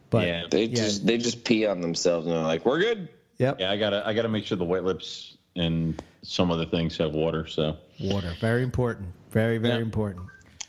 But 0.09 0.25
yeah, 0.27 0.43
They 0.49 0.63
Yeah. 0.65 0.75
just 0.75 1.05
they 1.05 1.17
just 1.17 1.43
pee 1.43 1.65
on 1.65 1.81
themselves 1.81 2.25
and 2.27 2.35
they're 2.35 2.41
like, 2.43 2.65
"We're 2.65 2.79
good." 2.79 3.09
yep, 3.37 3.59
yeah. 3.59 3.69
I 3.71 3.77
gotta, 3.77 4.07
I 4.07 4.13
gotta 4.13 4.29
make 4.29 4.45
sure 4.45 4.57
the 4.57 4.63
white 4.63 4.83
lips 4.85 5.37
and 5.57 6.01
some 6.21 6.49
other 6.49 6.65
things 6.65 6.97
have 6.97 7.11
water. 7.13 7.45
So 7.45 7.75
water 7.99 8.33
very 8.39 8.63
important. 8.63 9.09
Very 9.31 9.57
very 9.57 9.75
Yeah. 9.75 9.81
important. 9.81 10.25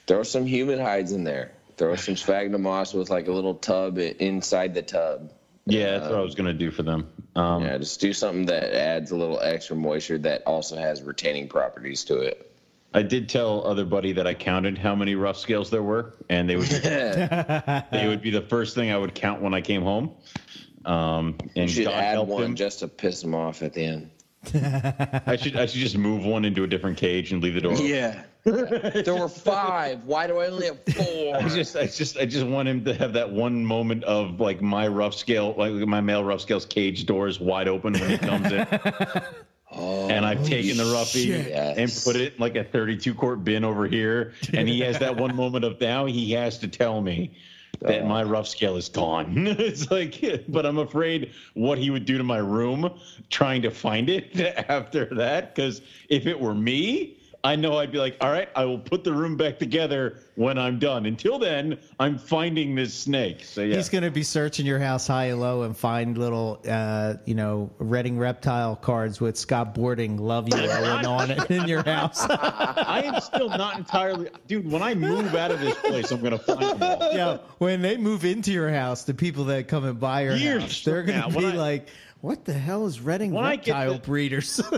Throw 0.06 0.22
some 0.22 0.46
humid 0.46 0.78
hides 0.80 1.12
in 1.12 1.24
there. 1.24 1.52
Throw 1.76 1.94
some 1.96 2.16
sphagnum 2.16 2.62
moss 2.62 2.92
with 2.94 3.10
like 3.10 3.28
a 3.28 3.32
little 3.32 3.54
tub 3.54 3.98
inside 3.98 4.74
the 4.74 4.82
tub. 4.82 5.32
yeah, 5.66 5.90
that's 5.98 6.10
what 6.10 6.18
I 6.18 6.22
was 6.22 6.34
gonna 6.34 6.54
do 6.54 6.70
for 6.70 6.82
them. 6.82 7.08
Um, 7.36 7.62
Yeah, 7.62 7.76
just 7.78 8.00
do 8.00 8.12
something 8.14 8.46
that 8.46 8.72
adds 8.74 9.10
a 9.10 9.16
little 9.16 9.38
extra 9.40 9.76
moisture 9.76 10.16
that 10.18 10.42
also 10.46 10.76
has 10.76 11.02
retaining 11.02 11.46
properties 11.48 12.04
to 12.04 12.18
it. 12.20 12.44
I 12.94 13.02
did 13.02 13.28
tell 13.28 13.66
other 13.66 13.84
buddy 13.84 14.12
that 14.12 14.26
I 14.26 14.32
counted 14.32 14.78
how 14.78 14.94
many 14.94 15.14
rough 15.14 15.36
scales 15.36 15.68
there 15.68 15.82
were, 15.82 16.14
and 16.30 16.48
they 16.48 16.56
would 16.56 16.66
they 17.92 18.06
would 18.08 18.22
be 18.22 18.30
the 18.30 18.40
first 18.48 18.74
thing 18.74 18.90
I 18.90 18.96
would 18.96 19.14
count 19.14 19.42
when 19.42 19.52
I 19.52 19.60
came 19.60 19.82
home. 19.82 20.12
Um, 20.86 21.36
You 21.54 21.62
and 21.62 21.70
should 21.70 21.84
God 21.84 21.94
add 21.94 22.18
one 22.26 22.42
him. 22.44 22.54
just 22.56 22.78
to 22.78 22.88
piss 22.88 23.20
them 23.20 23.34
off 23.34 23.62
at 23.62 23.74
the 23.74 23.84
end. 23.84 24.10
I 24.54 25.36
should 25.36 25.56
I 25.56 25.66
should 25.66 25.80
just 25.80 25.96
move 25.96 26.24
one 26.24 26.44
into 26.44 26.64
a 26.64 26.66
different 26.66 26.96
cage 26.98 27.32
and 27.32 27.42
leave 27.42 27.54
the 27.54 27.60
door. 27.60 27.72
open. 27.72 27.86
Yeah. 27.86 28.24
there 28.44 29.14
were 29.14 29.28
five. 29.28 30.04
Why 30.04 30.26
do 30.26 30.38
I 30.38 30.46
only 30.46 30.66
have 30.66 30.78
four? 30.94 31.36
I 31.36 31.48
just, 31.48 31.76
I 31.76 31.86
just, 31.86 32.16
I 32.16 32.24
just 32.24 32.46
want 32.46 32.68
him 32.68 32.84
to 32.84 32.94
have 32.94 33.12
that 33.14 33.30
one 33.30 33.64
moment 33.64 34.04
of 34.04 34.40
like 34.40 34.62
my 34.62 34.88
rough 34.88 35.14
scale, 35.14 35.54
like 35.58 35.72
my 35.72 36.00
male 36.00 36.24
rough 36.24 36.40
scales 36.40 36.64
cage 36.64 37.04
doors 37.04 37.40
wide 37.40 37.68
open 37.68 37.94
when 37.94 38.10
he 38.10 38.18
comes 38.18 38.52
in. 38.52 38.66
Oh, 39.70 40.08
and 40.08 40.24
I've 40.24 40.46
taken 40.46 40.78
the 40.78 40.86
roughie 40.86 41.26
shit. 41.26 41.52
and 41.52 41.92
put 42.02 42.16
it 42.16 42.34
in 42.34 42.40
like 42.40 42.56
a 42.56 42.64
32 42.64 43.14
quart 43.14 43.44
bin 43.44 43.64
over 43.64 43.86
here. 43.86 44.32
And 44.54 44.66
he 44.66 44.80
has 44.80 44.98
that 45.00 45.16
one 45.18 45.36
moment 45.36 45.66
of 45.66 45.78
now 45.78 46.06
he 46.06 46.32
has 46.32 46.58
to 46.60 46.68
tell 46.68 47.02
me 47.02 47.36
that 47.80 48.02
oh. 48.02 48.06
my 48.06 48.22
rough 48.22 48.48
scale 48.48 48.76
is 48.76 48.88
gone. 48.88 49.46
it's 49.58 49.90
like, 49.90 50.44
but 50.48 50.66
I'm 50.66 50.78
afraid 50.78 51.32
what 51.54 51.78
he 51.78 51.90
would 51.90 52.04
do 52.04 52.18
to 52.18 52.24
my 52.24 52.38
room 52.38 52.98
trying 53.30 53.62
to 53.62 53.70
find 53.70 54.08
it 54.08 54.38
after 54.68 55.06
that. 55.06 55.54
Because 55.54 55.82
if 56.08 56.26
it 56.26 56.38
were 56.38 56.54
me, 56.54 57.17
I 57.44 57.54
know 57.54 57.76
I'd 57.78 57.92
be 57.92 57.98
like, 57.98 58.16
all 58.20 58.32
right, 58.32 58.48
I 58.56 58.64
will 58.64 58.80
put 58.80 59.04
the 59.04 59.12
room 59.12 59.36
back 59.36 59.60
together 59.60 60.18
when 60.34 60.58
I'm 60.58 60.78
done. 60.80 61.06
Until 61.06 61.38
then, 61.38 61.78
I'm 62.00 62.18
finding 62.18 62.74
this 62.74 62.92
snake. 62.92 63.44
So 63.44 63.62
yeah. 63.62 63.76
He's 63.76 63.88
going 63.88 64.02
to 64.02 64.10
be 64.10 64.24
searching 64.24 64.66
your 64.66 64.80
house 64.80 65.06
high 65.06 65.26
and 65.26 65.40
low 65.40 65.62
and 65.62 65.76
find 65.76 66.18
little, 66.18 66.60
uh, 66.68 67.14
you 67.26 67.34
know, 67.36 67.70
Reading 67.78 68.18
reptile 68.18 68.74
cards 68.74 69.20
with 69.20 69.36
Scott 69.38 69.72
Boarding 69.72 70.16
"Love 70.18 70.48
You" 70.52 70.60
Owen 70.60 71.06
on 71.06 71.30
it 71.30 71.48
in 71.50 71.68
your 71.68 71.84
house. 71.84 72.26
I 72.28 73.02
am 73.04 73.20
still 73.20 73.48
not 73.50 73.78
entirely, 73.78 74.30
dude. 74.48 74.70
When 74.70 74.82
I 74.82 74.94
move 74.94 75.34
out 75.36 75.52
of 75.52 75.60
this 75.60 75.76
place, 75.78 76.10
I'm 76.10 76.20
gonna 76.20 76.38
find 76.38 76.80
them 76.80 76.82
all. 76.82 77.12
yeah, 77.14 77.38
when 77.58 77.82
they 77.82 77.96
move 77.96 78.24
into 78.24 78.50
your 78.50 78.70
house, 78.70 79.04
the 79.04 79.14
people 79.14 79.44
that 79.44 79.68
come 79.68 79.84
and 79.84 79.98
buy 80.00 80.24
your 80.24 80.34
Years 80.36 80.62
house, 80.62 80.84
they're 80.84 81.04
going 81.04 81.22
to 81.22 81.38
be 81.38 81.46
I- 81.46 81.50
like, 81.52 81.88
"What 82.20 82.44
the 82.44 82.52
hell 82.52 82.84
is 82.86 83.00
Reading 83.00 83.32
When 83.32 83.44
I 83.44 83.54
get 83.56 83.72
reptile 83.74 83.92
the- 83.94 83.98
breeders?" 84.00 84.60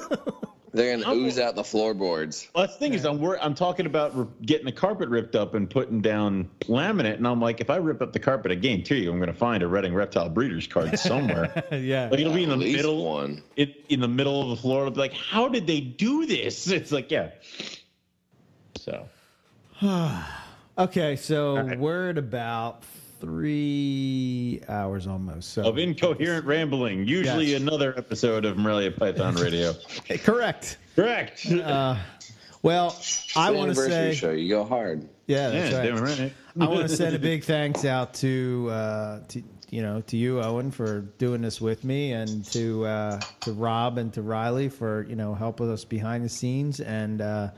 They're 0.73 0.97
gonna 0.97 1.13
ooze 1.15 1.39
out 1.39 1.57
the 1.57 1.65
floorboards. 1.65 2.49
Well, 2.55 2.65
that's 2.65 2.77
the 2.77 2.81
thing 2.81 2.95
is, 2.95 3.05
I'm 3.05 3.19
wor- 3.19 3.43
I'm 3.43 3.55
talking 3.55 3.87
about 3.87 4.17
re- 4.17 4.27
getting 4.43 4.67
the 4.67 4.73
carpet 4.73 5.09
ripped 5.09 5.35
up 5.35 5.55
and 5.55 5.69
putting 5.69 6.01
down 6.01 6.49
laminate, 6.63 7.15
and 7.15 7.27
I'm 7.27 7.41
like, 7.41 7.61
if 7.61 7.71
I 7.71 7.77
rip 7.77 8.01
up 8.01 8.13
the 8.13 8.21
carpet 8.21 8.53
again, 8.53 8.85
too, 8.85 9.11
I'm 9.11 9.19
gonna 9.19 9.33
find 9.33 9.63
a 9.63 9.67
Reading 9.67 9.95
Reptile 9.95 10.29
Breeders 10.29 10.69
card 10.69 10.97
somewhere. 10.99 11.65
yeah, 11.73 12.09
like 12.11 12.21
it'll 12.21 12.33
be 12.33 12.45
in 12.45 12.51
the 12.51 12.57
middle 12.57 13.05
one. 13.05 13.43
It, 13.57 13.85
in 13.89 14.01
the 14.01 14.09
middle 14.09 14.43
of 14.43 14.49
the 14.51 14.57
floor. 14.57 14.83
It'll 14.83 14.93
be 14.93 15.01
like, 15.01 15.15
how 15.15 15.49
did 15.49 15.67
they 15.67 15.81
do 15.81 16.27
this? 16.27 16.71
It's 16.81 16.93
like, 16.93 17.11
yeah. 17.11 17.31
So 18.77 19.09
okay, 20.79 21.17
so 21.17 21.75
we're 21.77 22.11
at 22.11 22.19
about 22.19 22.85
three 23.21 24.61
hours 24.69 25.07
almost. 25.07 25.53
So 25.53 25.63
of 25.63 25.79
incoherent 25.79 26.45
rambling, 26.47 27.07
usually 27.07 27.47
Yes. 27.53 27.61
another 27.61 27.95
episode 27.97 28.45
of 28.45 28.57
Morelia 28.57 28.91
Python 28.91 29.35
Radio. 29.37 29.75
correct. 30.25 30.79
Correct. 30.97 31.47
Uh, 31.47 31.97
well, 32.63 32.89
It's 32.99 33.37
I 33.37 33.51
the 33.53 33.59
want 33.59 33.75
to 33.75 33.81
anniversary 33.81 34.15
say, 34.15 34.15
show. 34.15 34.31
You 34.33 34.49
go 34.49 34.65
hard. 34.65 35.09
yeah, 35.27 35.51
that's 35.51 35.71
Yeah, 35.73 35.89
right. 36.01 36.19
right. 36.19 36.33
I 36.61 36.69
want 36.69 36.89
to 36.89 36.89
send 36.97 37.15
a 37.15 37.19
big 37.19 37.45
thanks 37.45 37.85
out 37.85 38.15
to, 38.15 38.69
uh, 38.71 39.21
to 39.29 39.43
you 39.71 39.83
know 39.83 40.01
to 40.09 40.17
you, 40.17 40.41
Owen, 40.43 40.71
for 40.73 41.01
doing 41.19 41.41
this 41.43 41.61
with 41.61 41.85
me, 41.85 42.13
and 42.13 42.45
to 42.47 42.85
uh, 42.87 43.21
to 43.43 43.53
Rob 43.53 43.99
and 43.99 44.13
to 44.15 44.23
Riley 44.23 44.69
for 44.69 45.07
you 45.09 45.15
know 45.17 45.33
helping 45.35 45.71
us 45.71 45.85
behind 45.85 46.25
the 46.25 46.29
scenes, 46.29 46.81
and 46.81 47.21
uh, 47.23 47.51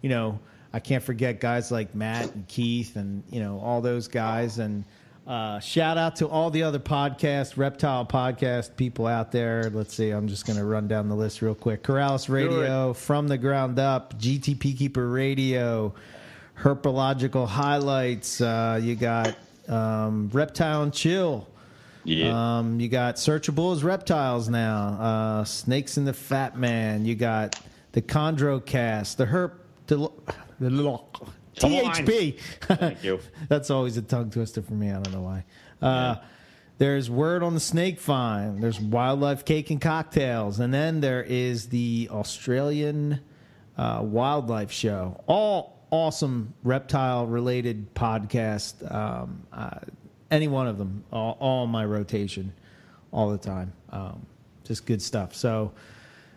you 0.00 0.08
know 0.08 0.40
I 0.72 0.80
can't 0.80 1.04
forget 1.04 1.38
guys 1.40 1.70
like 1.70 1.94
Matt 1.94 2.34
and 2.34 2.48
Keith, 2.48 2.96
and 2.96 3.22
you 3.30 3.38
know 3.40 3.60
all 3.60 3.80
those 3.80 4.08
guys, 4.08 4.58
and 4.58 4.84
uh, 5.26 5.60
shout 5.60 5.98
out 5.98 6.16
to 6.16 6.28
all 6.28 6.50
the 6.50 6.64
other 6.64 6.78
podcast 6.80 7.56
reptile 7.56 8.04
podcast 8.04 8.76
people 8.76 9.06
out 9.06 9.30
there. 9.30 9.70
Let's 9.72 9.94
see, 9.94 10.10
I'm 10.10 10.26
just 10.28 10.46
going 10.46 10.58
to 10.58 10.64
run 10.64 10.88
down 10.88 11.08
the 11.08 11.14
list 11.14 11.42
real 11.42 11.54
quick. 11.54 11.82
Corallus 11.82 12.28
Radio, 12.28 12.92
From 12.92 13.28
the 13.28 13.38
Ground 13.38 13.78
Up, 13.78 14.18
GTP 14.18 14.76
Keeper 14.76 15.08
Radio. 15.08 15.94
Herpetological 16.58 17.46
highlights. 17.46 18.40
Uh, 18.40 18.80
you 18.82 18.94
got 18.94 19.36
um, 19.68 20.28
Reptile 20.32 20.82
and 20.82 20.92
Chill. 20.92 21.48
Yeah. 22.04 22.58
Um, 22.58 22.80
you 22.80 22.88
got 22.88 23.16
Searchable 23.16 23.72
as 23.72 23.84
Reptiles 23.84 24.48
now. 24.48 24.88
Uh, 25.00 25.44
Snakes 25.44 25.96
in 25.96 26.04
the 26.04 26.12
Fat 26.12 26.58
Man. 26.58 27.04
You 27.04 27.14
got 27.14 27.60
the 27.92 28.02
Chondrocast, 28.02 29.16
The 29.16 29.26
Herp. 29.26 29.52
The, 29.86 30.10
the 30.60 30.70
Come. 31.58 31.72
THP. 31.72 32.38
Thank 32.62 33.04
you. 33.04 33.20
That's 33.48 33.70
always 33.70 33.96
a 33.96 34.02
tongue 34.02 34.30
twister 34.30 34.62
for 34.62 34.74
me. 34.74 34.90
I 34.90 35.00
don't 35.00 35.12
know 35.12 35.22
why. 35.22 35.44
Uh, 35.80 36.16
There's 36.78 37.10
Word 37.10 37.42
on 37.42 37.54
the 37.54 37.60
Snake 37.60 38.00
Farm. 38.00 38.60
There's 38.60 38.80
Wildlife 38.80 39.44
Cake 39.44 39.70
and 39.70 39.80
Cocktails. 39.80 40.58
And 40.60 40.72
then 40.72 41.00
there 41.00 41.22
is 41.22 41.68
the 41.68 42.08
Australian 42.10 43.20
uh, 43.76 44.00
Wildlife 44.02 44.72
Show. 44.72 45.22
All 45.26 45.80
awesome 45.90 46.54
reptile 46.64 47.26
related 47.26 47.94
podcast. 47.94 48.90
Um, 48.92 49.46
uh, 49.52 49.80
any 50.30 50.48
one 50.48 50.66
of 50.66 50.78
them, 50.78 51.04
all, 51.12 51.36
all 51.38 51.66
my 51.66 51.84
rotation, 51.84 52.52
all 53.12 53.30
the 53.30 53.38
time. 53.38 53.72
Um, 53.90 54.26
just 54.64 54.86
good 54.86 55.02
stuff. 55.02 55.34
So 55.34 55.72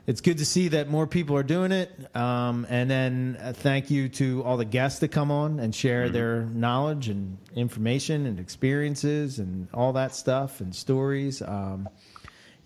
it's 0.07 0.21
good 0.21 0.37
to 0.37 0.45
see 0.45 0.67
that 0.69 0.87
more 0.89 1.07
people 1.07 1.35
are 1.35 1.43
doing 1.43 1.71
it. 1.71 1.91
Um, 2.15 2.65
and 2.69 2.89
then 2.89 3.37
uh, 3.41 3.53
thank 3.53 3.89
you 3.89 4.07
to 4.09 4.43
all 4.43 4.57
the 4.57 4.65
guests 4.65 4.99
that 4.99 5.09
come 5.09 5.31
on 5.31 5.59
and 5.59 5.73
share 5.73 6.09
their 6.09 6.43
knowledge 6.43 7.09
and 7.09 7.37
information 7.55 8.25
and 8.25 8.39
experiences 8.39 9.39
and 9.39 9.67
all 9.73 9.93
that 9.93 10.13
stuff 10.13 10.61
and 10.61 10.75
stories. 10.75 11.41
Um, 11.41 11.89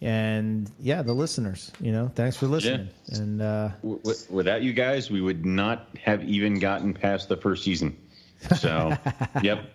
and 0.01 0.69
yeah, 0.79 1.01
the 1.01 1.13
listeners, 1.13 1.71
you 1.81 1.91
know, 1.91 2.09
thanks 2.13 2.37
for 2.37 2.47
listening. 2.47 2.89
And 3.11 3.41
uh, 3.41 3.69
W- 3.81 3.99
w- 3.99 4.17
without 4.29 4.61
you 4.61 4.71
guys, 4.73 5.09
we 5.11 5.19
would 5.21 5.45
not 5.45 5.89
have 6.03 6.23
even 6.23 6.59
gotten 6.59 6.93
past 6.93 7.27
the 7.29 7.35
first 7.37 7.63
season. 7.63 7.97
So, 8.57 8.95
yep. 9.43 9.69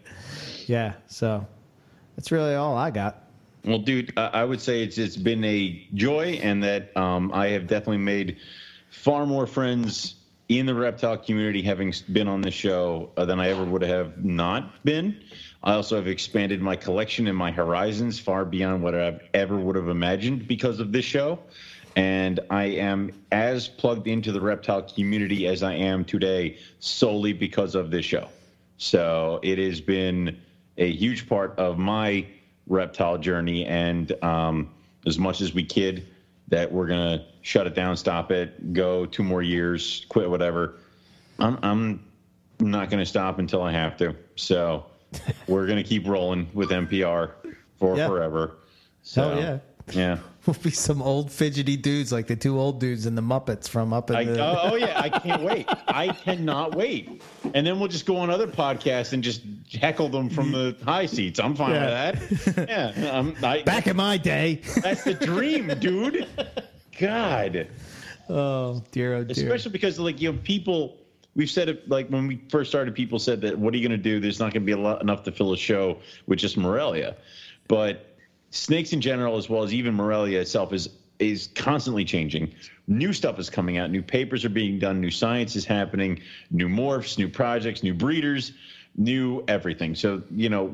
yeah, 0.66 0.94
so 1.06 1.46
that's 2.16 2.32
really 2.32 2.54
all 2.54 2.76
I 2.76 2.90
got. 2.90 3.23
Well, 3.64 3.78
dude, 3.78 4.12
I 4.18 4.44
would 4.44 4.60
say 4.60 4.82
it's 4.82 4.98
it's 4.98 5.16
been 5.16 5.42
a 5.42 5.86
joy, 5.94 6.38
and 6.42 6.62
that 6.64 6.94
um, 6.96 7.32
I 7.32 7.48
have 7.48 7.66
definitely 7.66 7.98
made 7.98 8.36
far 8.90 9.24
more 9.24 9.46
friends 9.46 10.16
in 10.48 10.66
the 10.66 10.74
reptile 10.74 11.16
community 11.16 11.62
having 11.62 11.94
been 12.12 12.28
on 12.28 12.42
this 12.42 12.52
show 12.52 13.10
uh, 13.16 13.24
than 13.24 13.40
I 13.40 13.48
ever 13.48 13.64
would 13.64 13.80
have 13.80 14.22
not 14.22 14.84
been. 14.84 15.18
I 15.62 15.72
also 15.72 15.96
have 15.96 16.06
expanded 16.06 16.60
my 16.60 16.76
collection 16.76 17.26
and 17.26 17.36
my 17.36 17.50
horizons 17.50 18.18
far 18.18 18.44
beyond 18.44 18.82
what 18.82 18.94
I've 18.94 19.22
ever 19.32 19.56
would 19.56 19.76
have 19.76 19.88
imagined 19.88 20.46
because 20.46 20.78
of 20.78 20.92
this 20.92 21.06
show. 21.06 21.38
And 21.96 22.40
I 22.50 22.64
am 22.64 23.12
as 23.32 23.68
plugged 23.68 24.06
into 24.08 24.30
the 24.32 24.40
reptile 24.40 24.82
community 24.82 25.46
as 25.46 25.62
I 25.62 25.74
am 25.74 26.04
today 26.04 26.58
solely 26.80 27.32
because 27.32 27.74
of 27.74 27.90
this 27.90 28.04
show. 28.04 28.28
So 28.76 29.40
it 29.42 29.56
has 29.58 29.80
been 29.80 30.38
a 30.76 30.90
huge 30.90 31.26
part 31.28 31.58
of 31.58 31.78
my 31.78 32.26
reptile 32.66 33.18
journey. 33.18 33.64
And 33.66 34.12
um, 34.22 34.70
as 35.06 35.18
much 35.18 35.40
as 35.40 35.54
we 35.54 35.64
kid 35.64 36.08
that 36.48 36.70
we're 36.72 36.86
to 37.18 37.24
shut 37.42 37.66
it 37.66 37.74
down, 37.74 37.96
stop 37.96 38.30
it, 38.30 38.72
go 38.72 39.06
two 39.06 39.22
more 39.22 39.42
years, 39.42 40.04
quit, 40.08 40.28
whatever, 40.28 40.76
I'm, 41.38 41.58
I'm 41.62 42.04
not 42.60 42.90
to 43.00 43.06
stop 43.06 43.38
until 43.38 43.62
I 43.62 43.72
have 43.72 43.96
to. 43.98 44.14
So 44.36 44.86
we're 45.48 45.66
to 45.82 45.88
keep 45.88 46.06
rolling 46.06 46.48
with 46.54 46.70
MPR 46.70 47.32
for 47.78 47.96
Yeah. 47.96 48.06
forever. 48.06 48.46
Hell 48.46 48.56
So, 49.02 49.38
yeah. 49.38 49.58
Yeah. 49.92 50.18
We'll 50.46 50.54
be 50.62 50.72
some 50.72 51.00
old 51.00 51.32
fidgety 51.32 51.78
dudes 51.78 52.12
like 52.12 52.26
the 52.26 52.36
two 52.36 52.60
old 52.60 52.78
dudes 52.78 53.06
in 53.06 53.14
the 53.14 53.22
Muppets 53.22 53.66
from 53.66 53.94
up 53.94 54.10
in 54.10 54.16
I, 54.16 54.24
the. 54.24 54.44
oh, 54.44 54.58
oh, 54.72 54.74
yeah, 54.74 55.00
I 55.00 55.08
can't 55.20 55.42
wait. 55.42 55.66
I 55.88 56.08
cannot 56.08 56.74
wait. 56.74 57.22
And 57.54 57.66
then 57.66 57.78
we'll 57.80 57.88
just 57.88 58.04
go 58.04 58.18
on 58.18 58.28
other 58.28 58.46
podcasts 58.46 59.14
and 59.14 59.24
just 59.24 59.40
heckle 59.72 60.10
them 60.10 60.28
from 60.28 60.52
the 60.52 60.76
high 60.84 61.06
seats. 61.06 61.40
I'm 61.40 61.54
fine 61.56 61.70
Yeah. 61.70 62.10
with 62.10 62.44
that. 62.56 62.68
Yeah, 62.68 63.18
I'm, 63.18 63.34
I, 63.42 63.62
Back 63.64 63.86
in 63.86 63.96
my 63.96 64.18
day. 64.18 64.60
that's 64.82 65.04
the 65.04 65.14
dream, 65.14 65.68
dude. 65.80 66.28
God, 67.00 67.66
oh 68.28 68.82
dear, 68.92 69.14
oh 69.14 69.24
dear. 69.24 69.30
especially 69.46 69.72
because 69.72 69.98
like 69.98 70.20
you 70.20 70.30
know 70.32 70.38
people. 70.44 70.98
We've 71.34 71.48
said 71.50 71.70
it 71.70 71.88
like 71.88 72.08
when 72.08 72.26
we 72.26 72.42
first 72.50 72.70
started. 72.70 72.94
People 72.94 73.18
said 73.18 73.40
that 73.40 73.58
what 73.58 73.72
are 73.72 73.78
you 73.78 73.88
going 73.88 73.98
to 73.98 74.02
do? 74.04 74.20
There's 74.20 74.38
not 74.40 74.52
going 74.52 74.60
to 74.62 74.66
be 74.66 74.72
a 74.72 74.76
lot, 74.76 75.00
enough 75.00 75.22
to 75.24 75.32
fill 75.32 75.54
a 75.54 75.56
show 75.56 75.98
with 76.26 76.38
just 76.38 76.58
Morelia, 76.58 77.16
but 77.66 78.13
snakes 78.54 78.92
in 78.92 79.00
general, 79.00 79.36
as 79.36 79.48
well 79.48 79.62
as 79.62 79.74
even 79.74 79.94
Morelia 79.94 80.40
itself, 80.40 80.72
is 80.72 80.88
is 81.18 81.48
constantly 81.54 82.04
changing. 82.04 82.52
New 82.86 83.12
stuff 83.12 83.38
is 83.38 83.48
coming 83.48 83.78
out. 83.78 83.90
New 83.90 84.02
papers 84.02 84.44
are 84.44 84.50
being 84.50 84.78
done. 84.78 85.00
New 85.00 85.10
science 85.10 85.54
is 85.54 85.64
happening. 85.64 86.20
New 86.50 86.68
morphs, 86.68 87.18
new 87.18 87.28
projects, 87.28 87.82
new 87.82 87.94
breeders, 87.94 88.52
new 88.96 89.44
everything. 89.48 89.94
So 89.94 90.22
you 90.30 90.48
know, 90.48 90.72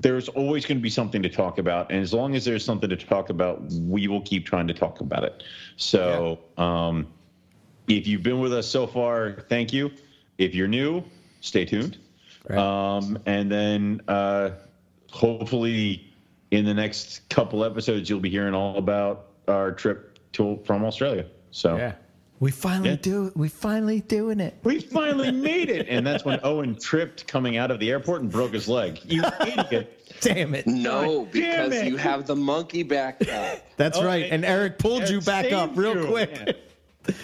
there's 0.00 0.28
always 0.28 0.66
going 0.66 0.78
to 0.78 0.82
be 0.82 0.90
something 0.90 1.22
to 1.22 1.28
talk 1.28 1.58
about, 1.58 1.90
and 1.90 2.00
as 2.00 2.12
long 2.12 2.34
as 2.34 2.44
there's 2.44 2.64
something 2.64 2.90
to 2.90 2.96
talk 2.96 3.30
about, 3.30 3.62
we 3.72 4.08
will 4.08 4.22
keep 4.22 4.46
trying 4.46 4.66
to 4.68 4.74
talk 4.74 5.00
about 5.00 5.24
it. 5.24 5.42
So. 5.76 6.38
Um, 6.58 7.06
if 7.88 8.06
you've 8.06 8.22
been 8.22 8.38
with 8.40 8.52
us 8.52 8.68
so 8.68 8.86
far, 8.86 9.44
thank 9.48 9.72
you. 9.72 9.90
If 10.38 10.54
you're 10.54 10.68
new, 10.68 11.02
stay 11.40 11.64
tuned. 11.64 11.98
Um, 12.50 13.18
and 13.26 13.50
then 13.50 14.00
uh, 14.08 14.50
hopefully 15.10 16.11
in 16.52 16.64
the 16.66 16.74
next 16.74 17.28
couple 17.30 17.64
episodes, 17.64 18.08
you'll 18.08 18.20
be 18.20 18.30
hearing 18.30 18.54
all 18.54 18.76
about 18.76 19.26
our 19.48 19.72
trip 19.72 20.18
to 20.34 20.60
from 20.64 20.84
Australia. 20.84 21.26
So 21.50 21.76
Yeah. 21.76 21.94
We 22.40 22.50
finally 22.50 22.90
Yeah. 22.90 22.96
do. 22.96 23.32
We 23.36 23.48
finally 23.48 24.00
doing 24.00 24.40
it. 24.40 24.56
We 24.64 24.80
finally 24.80 25.30
made 25.30 25.70
it. 25.70 25.86
And 25.88 26.04
that's 26.06 26.24
when 26.24 26.40
Owen 26.42 26.74
tripped 26.74 27.26
coming 27.28 27.56
out 27.56 27.70
of 27.70 27.78
the 27.78 27.88
airport 27.90 28.20
and 28.22 28.30
broke 28.32 28.52
his 28.52 28.68
leg. 28.68 28.98
You 29.04 29.22
idiot. 29.40 29.98
Damn 30.20 30.54
it. 30.56 30.66
No, 30.66 31.24
damn 31.24 31.30
because 31.32 31.72
it. 31.74 31.86
you 31.86 31.96
have 31.96 32.26
the 32.26 32.34
monkey 32.36 32.84
backpack. 32.84 33.60
That's 33.76 33.96
Oh, 33.98 34.04
right. 34.04 34.24
and- 34.24 34.32
And 34.32 34.44
Eric 34.44 34.78
pulled 34.78 35.08
you 35.08 35.20
back 35.20 35.52
up 35.52 35.76
real 35.76 35.96
you. 35.96 36.06
quick. 36.06 36.30
Yeah. 37.08 37.14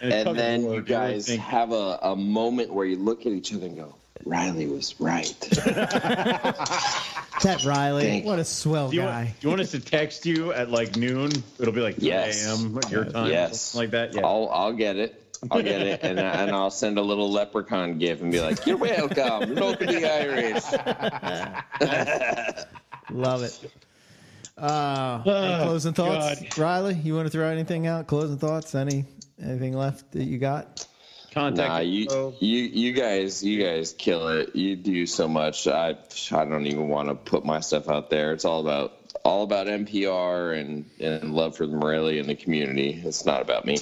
And, 0.00 0.12
and 0.28 0.38
then 0.38 0.62
you 0.72 0.82
guys 0.82 1.28
have 1.28 1.72
a, 1.72 1.98
a 2.02 2.16
moment 2.16 2.72
where 2.72 2.84
you 2.86 2.96
look 2.96 3.20
at 3.26 3.32
each 3.32 3.54
other 3.54 3.66
and 3.66 3.76
go, 3.76 3.94
Riley 4.24 4.66
was 4.66 4.94
right. 5.00 5.34
That 7.42 7.64
Riley, 7.64 8.04
Thank 8.04 8.24
what 8.24 8.38
a 8.38 8.44
swell 8.44 8.88
Do 8.90 8.96
you, 8.96 9.02
guy. 9.02 9.24
want, 9.24 9.28
do 9.40 9.46
you 9.46 9.48
want 9.50 9.60
us 9.60 9.72
to 9.72 9.80
text 9.80 10.24
you 10.24 10.52
at 10.54 10.70
like 10.70 10.96
noon? 10.96 11.30
It'll 11.58 11.74
be 11.74 11.80
like 11.80 11.96
3 11.96 12.06
Yes. 12.06 12.46
a.m. 12.46 12.78
your 12.90 13.04
time, 13.04 13.30
Yes. 13.30 13.74
like 13.74 13.90
that. 13.90 14.14
Yeah. 14.14 14.22
I'll, 14.24 14.48
I'll 14.50 14.72
get 14.72 14.96
it. 14.96 15.20
I'll 15.50 15.60
get 15.62 15.82
it. 15.82 16.00
And, 16.02 16.18
and 16.18 16.52
I'll 16.52 16.70
send 16.70 16.96
a 16.96 17.02
little 17.02 17.30
leprechaun 17.30 17.98
gift 17.98 18.22
and 18.22 18.32
be 18.32 18.40
like, 18.40 18.64
you're 18.66 18.78
welcome. 18.78 19.50
You're 19.52 19.60
welcome 19.60 19.88
to 19.88 19.92
the 19.92 20.10
Irish. 20.10 20.64
Love 23.10 23.42
it. 23.42 23.70
Uh, 24.56 25.22
Oh, 25.26 25.60
closing 25.64 25.92
thoughts, 25.92 26.40
God. 26.40 26.58
Riley? 26.58 26.94
You 26.94 27.14
want 27.16 27.26
to 27.26 27.30
throw 27.30 27.48
anything 27.48 27.86
out? 27.88 28.06
Closing 28.06 28.38
thoughts? 28.38 28.74
Any 28.74 29.04
anything 29.42 29.76
left 29.76 30.12
that 30.12 30.24
you 30.24 30.38
got? 30.38 30.86
Contact 31.34 31.68
Nah, 31.68 31.78
you, 31.80 32.02
info. 32.04 32.34
you 32.38 32.58
you 32.62 32.92
guys 32.92 33.42
you 33.42 33.62
guys 33.62 33.92
kill 33.92 34.28
it. 34.28 34.54
You 34.54 34.76
do 34.76 35.04
so 35.06 35.26
much. 35.28 35.66
I 35.66 35.96
I 36.32 36.44
don't 36.44 36.66
even 36.66 36.88
want 36.88 37.08
to 37.08 37.14
put 37.16 37.44
my 37.44 37.60
stuff 37.60 37.88
out 37.88 38.08
there. 38.08 38.32
It's 38.32 38.44
all 38.44 38.60
about 38.60 38.92
all 39.24 39.42
about 39.42 39.66
MPR 39.66 40.58
and 40.60 40.84
and 41.00 41.34
love 41.34 41.56
for 41.56 41.66
the 41.66 41.74
Morelia 41.76 42.20
and 42.20 42.28
the 42.28 42.36
community. 42.36 43.02
It's 43.04 43.24
not 43.26 43.42
about 43.42 43.64
me. 43.66 43.78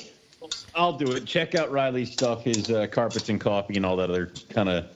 I'll 0.75 0.95
do 0.95 1.13
it. 1.13 1.27
Check 1.27 1.55
out 1.55 1.71
Riley's 1.71 2.13
stuff, 2.13 2.43
his 2.45 2.71
uh, 2.71 2.87
carpets 2.87 3.29
and 3.29 3.41
coffee, 3.41 3.77
and 3.77 3.85
all 3.85 3.97
that 3.97 4.09
other 4.11 4.33
kind 4.51 4.69
of 4.71 4.87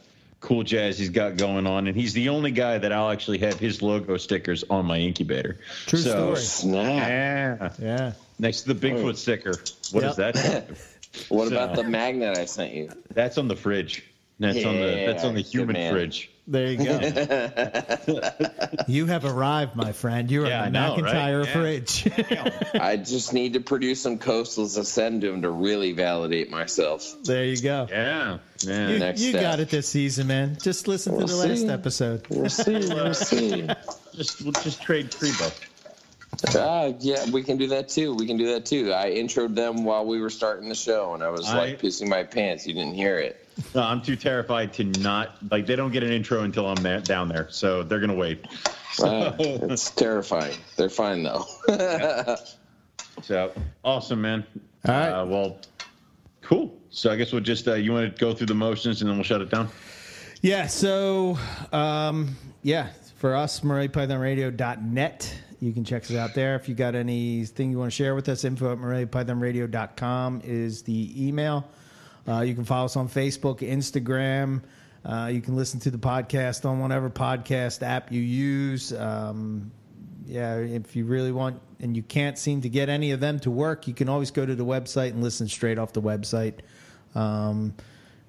cool 0.40 0.62
jazz 0.62 0.98
he's 0.98 1.10
got 1.10 1.36
going 1.36 1.66
on. 1.66 1.86
And 1.86 1.96
he's 1.96 2.14
the 2.14 2.30
only 2.30 2.50
guy 2.52 2.78
that 2.78 2.90
I'll 2.92 3.10
actually 3.10 3.38
have 3.38 3.58
his 3.60 3.82
logo 3.82 4.16
stickers 4.16 4.64
on 4.70 4.86
my 4.86 4.98
incubator. 4.98 5.58
True 5.86 5.98
So, 5.98 6.34
story. 6.34 6.40
Snap. 6.40 7.08
Yeah. 7.08 7.72
Yeah. 7.78 8.12
Next 8.38 8.62
to 8.62 8.74
the 8.74 8.88
Bigfoot 8.88 9.16
sticker. 9.16 9.54
What 9.92 10.04
is 10.04 10.18
Yep. 10.18 10.34
that? 10.34 10.68
What 11.28 11.48
So- 11.48 11.54
about 11.56 11.76
the 11.76 11.84
magnet 11.84 12.36
I 12.38 12.44
sent 12.44 12.74
you? 12.74 12.90
That's 13.12 13.38
on 13.38 13.48
the 13.48 13.56
fridge. 13.56 14.04
That's 14.38 14.64
on 14.66 14.74
the 14.76 15.04
that's 15.06 15.24
on 15.24 15.34
the 15.34 15.40
human 15.40 15.76
fridge. 15.92 16.30
There 16.46 16.66
you 16.70 16.76
go. 16.76 18.20
you 18.86 19.06
have 19.06 19.24
arrived, 19.24 19.74
my 19.76 19.92
friend. 19.92 20.30
You 20.30 20.44
are 20.44 20.46
Yeah, 20.46 20.60
the 20.60 20.66
I 20.66 20.68
know, 20.68 20.96
right? 20.98 21.14
McIntyre 21.14 21.44
Yeah. 21.46 21.52
fridge. 21.52 22.74
I 22.80 22.96
just 22.98 23.32
need 23.32 23.54
to 23.54 23.60
produce 23.60 24.00
some 24.02 24.18
coastals 24.18 24.74
to 24.76 24.84
send 24.84 25.22
to 25.22 25.32
him 25.32 25.40
to 25.42 25.50
really 25.50 25.92
validate 25.92 26.50
myself. 26.50 27.14
there 27.24 27.46
you 27.46 27.60
go. 27.60 27.86
Yeah. 27.90 28.38
Yeah. 28.60 28.88
You, 28.90 28.98
Next 28.98 29.20
you 29.22 29.30
step. 29.30 29.42
got 29.42 29.60
it 29.60 29.70
this 29.70 29.88
season, 29.88 30.26
man. 30.26 30.58
Just 30.62 30.86
listen 30.86 31.14
We'll 31.16 31.26
to 31.26 31.32
the 31.34 31.48
last 31.48 31.64
episode. 31.64 32.26
We'll 32.28 32.50
see. 32.50 32.72
We'll 32.74 33.14
see. 33.14 33.66
just 34.14 34.42
we'll 34.42 34.52
just 34.52 34.82
trade 34.82 35.10
Trebo. 35.10 35.50
Uh, 36.54 36.92
yeah, 37.00 37.24
we 37.30 37.42
can 37.42 37.56
do 37.56 37.66
that 37.68 37.88
too. 37.88 38.14
We 38.14 38.26
can 38.26 38.36
do 38.36 38.46
that 38.52 38.66
too. 38.66 38.92
I 38.92 39.10
introed 39.10 39.54
them 39.54 39.84
while 39.84 40.04
we 40.04 40.20
were 40.20 40.30
starting 40.30 40.68
the 40.68 40.74
show, 40.74 41.14
and 41.14 41.22
I 41.22 41.30
was 41.30 41.48
I- 41.48 41.58
like 41.58 41.80
pissing 41.80 42.08
my 42.08 42.22
pants. 42.22 42.66
You 42.66 42.74
didn't 42.74 42.94
hear 42.94 43.18
it. 43.18 43.42
No, 43.74 43.82
I'm 43.82 44.02
too 44.02 44.16
terrified 44.16 44.74
to 44.74 44.84
not 44.84 45.36
like. 45.50 45.64
They 45.66 45.76
don't 45.76 45.90
get 45.92 46.02
an 46.02 46.12
intro 46.12 46.42
until 46.42 46.66
I'm 46.66 46.82
there, 46.82 47.00
down 47.00 47.28
there, 47.28 47.48
so 47.50 47.82
they're 47.82 48.00
gonna 48.00 48.14
wait. 48.14 48.44
Uh, 48.98 49.36
it's 49.38 49.90
terrifying. 49.90 50.56
They're 50.78 50.88
fine 50.88 51.22
though. 51.22 51.44
So 53.22 53.52
awesome, 53.84 54.20
man. 54.20 54.46
All 54.86 54.94
right. 54.94 55.08
Uh, 55.08 55.24
well, 55.26 55.58
cool. 56.42 56.78
So 56.90 57.10
I 57.10 57.16
guess 57.16 57.32
we'll 57.32 57.42
just 57.42 57.66
uh, 57.68 57.74
you 57.74 57.92
want 57.92 58.14
to 58.14 58.20
go 58.20 58.34
through 58.34 58.46
the 58.48 58.54
motions 58.54 59.00
and 59.00 59.10
then 59.10 59.16
we'll 59.16 59.24
shut 59.24 59.40
it 59.40 59.50
down. 59.50 59.68
Yeah, 60.42 60.66
so 60.66 61.38
um, 61.72 62.36
yeah, 62.62 62.88
for 63.16 63.34
us, 63.34 63.60
MoreliaPythonRadio.net. 63.60 65.34
You 65.60 65.72
can 65.72 65.84
check 65.84 66.04
us 66.04 66.14
out 66.14 66.34
there. 66.34 66.54
If 66.54 66.68
you 66.68 66.74
got 66.74 66.94
anything 66.94 67.70
you 67.70 67.78
want 67.78 67.90
to 67.90 67.96
share 67.96 68.14
with 68.14 68.28
us, 68.28 68.44
info 68.44 68.72
at 68.72 68.78
MoreliaPythonRadio.com 68.78 70.42
is 70.44 70.82
the 70.82 71.26
email. 71.28 71.68
Uh, 72.28 72.40
you 72.40 72.54
can 72.54 72.64
follow 72.64 72.84
us 72.84 72.96
on 72.96 73.08
Facebook, 73.08 73.60
Instagram. 73.60 74.62
Uh, 75.04 75.28
you 75.28 75.40
can 75.40 75.56
listen 75.56 75.80
to 75.80 75.90
the 75.90 75.98
podcast 75.98 76.68
on 76.68 76.80
whatever 76.80 77.08
podcast 77.08 77.82
app 77.82 78.12
you 78.12 78.20
use. 78.20 78.92
Um, 78.92 79.70
yeah, 80.26 80.56
if 80.56 80.96
you 80.96 81.04
really 81.04 81.32
want 81.32 81.62
and 81.78 81.96
you 81.96 82.02
can't 82.02 82.36
seem 82.38 82.62
to 82.62 82.68
get 82.68 82.88
any 82.88 83.12
of 83.12 83.20
them 83.20 83.38
to 83.40 83.50
work, 83.50 83.86
you 83.86 83.94
can 83.94 84.08
always 84.08 84.30
go 84.30 84.44
to 84.44 84.54
the 84.54 84.64
website 84.64 85.10
and 85.10 85.22
listen 85.22 85.48
straight 85.48 85.78
off 85.78 85.92
the 85.92 86.02
website. 86.02 86.58
Um, 87.14 87.74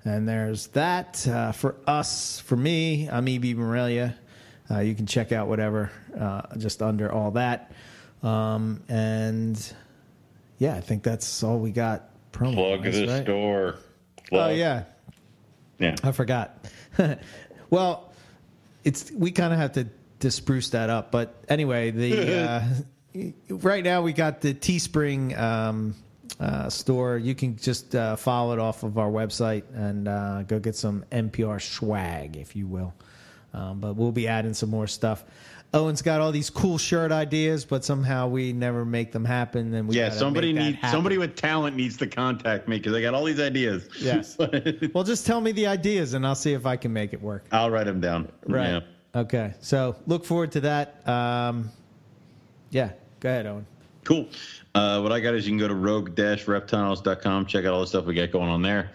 and 0.05 0.27
there's 0.27 0.67
that. 0.67 1.27
Uh, 1.27 1.51
for 1.51 1.75
us, 1.87 2.39
for 2.39 2.55
me, 2.55 3.09
I'm 3.09 3.27
EB 3.27 3.57
Morelia. 3.57 4.15
Uh, 4.69 4.79
you 4.79 4.95
can 4.95 5.05
check 5.05 5.31
out 5.31 5.47
whatever 5.47 5.91
uh, 6.19 6.41
just 6.57 6.81
under 6.81 7.11
all 7.11 7.31
that. 7.31 7.71
Um, 8.23 8.81
and 8.89 9.73
yeah, 10.59 10.75
I 10.75 10.81
think 10.81 11.03
that's 11.03 11.43
all 11.43 11.59
we 11.59 11.71
got. 11.71 12.09
Promo 12.31 12.53
Plug 12.53 12.83
the 12.83 13.23
store. 13.23 13.75
Oh 14.31 14.49
yeah, 14.49 14.83
Yeah. 15.79 15.95
I 16.03 16.11
forgot. 16.11 16.67
well, 17.69 18.11
it's 18.83 19.11
we 19.11 19.31
kind 19.31 19.53
of 19.53 19.59
have 19.59 19.73
to 19.73 19.87
to 20.19 20.31
spruce 20.31 20.69
that 20.71 20.89
up, 20.89 21.11
but 21.11 21.35
anyway, 21.47 21.91
the 21.91 22.39
uh, 22.49 22.63
right 23.49 23.83
now 23.83 24.01
we 24.01 24.13
got 24.13 24.41
the 24.41 24.53
Teespring 24.53 25.37
um, 25.37 25.95
uh, 26.39 26.69
store. 26.69 27.17
You 27.17 27.35
can 27.35 27.55
just 27.57 27.95
uh, 27.95 28.15
follow 28.15 28.53
it 28.53 28.59
off 28.59 28.83
of 28.83 28.97
our 28.97 29.09
website 29.09 29.63
and 29.73 30.07
uh, 30.07 30.43
go 30.43 30.59
get 30.59 30.75
some 30.75 31.05
MPR 31.11 31.61
swag, 31.61 32.37
if 32.37 32.55
you 32.55 32.67
will. 32.67 32.93
Um, 33.53 33.79
but 33.79 33.95
we'll 33.95 34.11
be 34.11 34.27
adding 34.27 34.53
some 34.53 34.69
more 34.69 34.87
stuff. 34.87 35.23
Owen's 35.73 36.01
got 36.01 36.21
all 36.21 36.31
these 36.31 36.49
cool 36.49 36.77
shirt 36.77 37.11
ideas, 37.11 37.65
but 37.65 37.83
somehow 37.83 38.27
we 38.27 38.53
never 38.53 38.85
make 38.85 39.11
them 39.11 39.25
happen. 39.25 39.73
And 39.73 39.87
we 39.87 39.95
yeah, 39.95 40.09
somebody 40.09 40.53
needs 40.53 40.77
somebody 40.89 41.17
with 41.17 41.35
talent 41.35 41.75
needs 41.75 41.97
to 41.97 42.07
contact 42.07 42.67
me 42.69 42.77
because 42.77 42.93
I 42.93 43.01
got 43.01 43.13
all 43.13 43.25
these 43.25 43.39
ideas. 43.39 43.89
Yes. 43.99 44.37
well, 44.93 45.03
just 45.03 45.25
tell 45.25 45.41
me 45.41 45.51
the 45.51 45.67
ideas, 45.67 46.13
and 46.13 46.25
I'll 46.25 46.35
see 46.35 46.53
if 46.53 46.65
I 46.65 46.77
can 46.77 46.93
make 46.93 47.13
it 47.13 47.21
work. 47.21 47.45
I'll 47.51 47.69
write 47.69 47.85
them 47.85 47.99
down. 47.99 48.31
Right. 48.47 48.69
Yeah. 48.69 48.79
Okay. 49.21 49.53
So 49.59 49.95
look 50.05 50.23
forward 50.23 50.53
to 50.53 50.61
that. 50.61 51.07
Um, 51.07 51.69
yeah. 52.69 52.91
Go 53.19 53.29
ahead, 53.29 53.45
Owen. 53.45 53.65
Cool. 54.05 54.29
Uh, 54.73 55.01
what 55.01 55.11
I 55.11 55.19
got 55.19 55.33
is 55.33 55.45
you 55.45 55.51
can 55.51 55.59
go 55.59 55.67
to 55.67 55.75
rogue-reptiles.com, 55.75 57.45
check 57.45 57.65
out 57.65 57.73
all 57.73 57.81
the 57.81 57.87
stuff 57.87 58.05
we 58.05 58.13
got 58.13 58.31
going 58.31 58.47
on 58.47 58.61
there. 58.61 58.91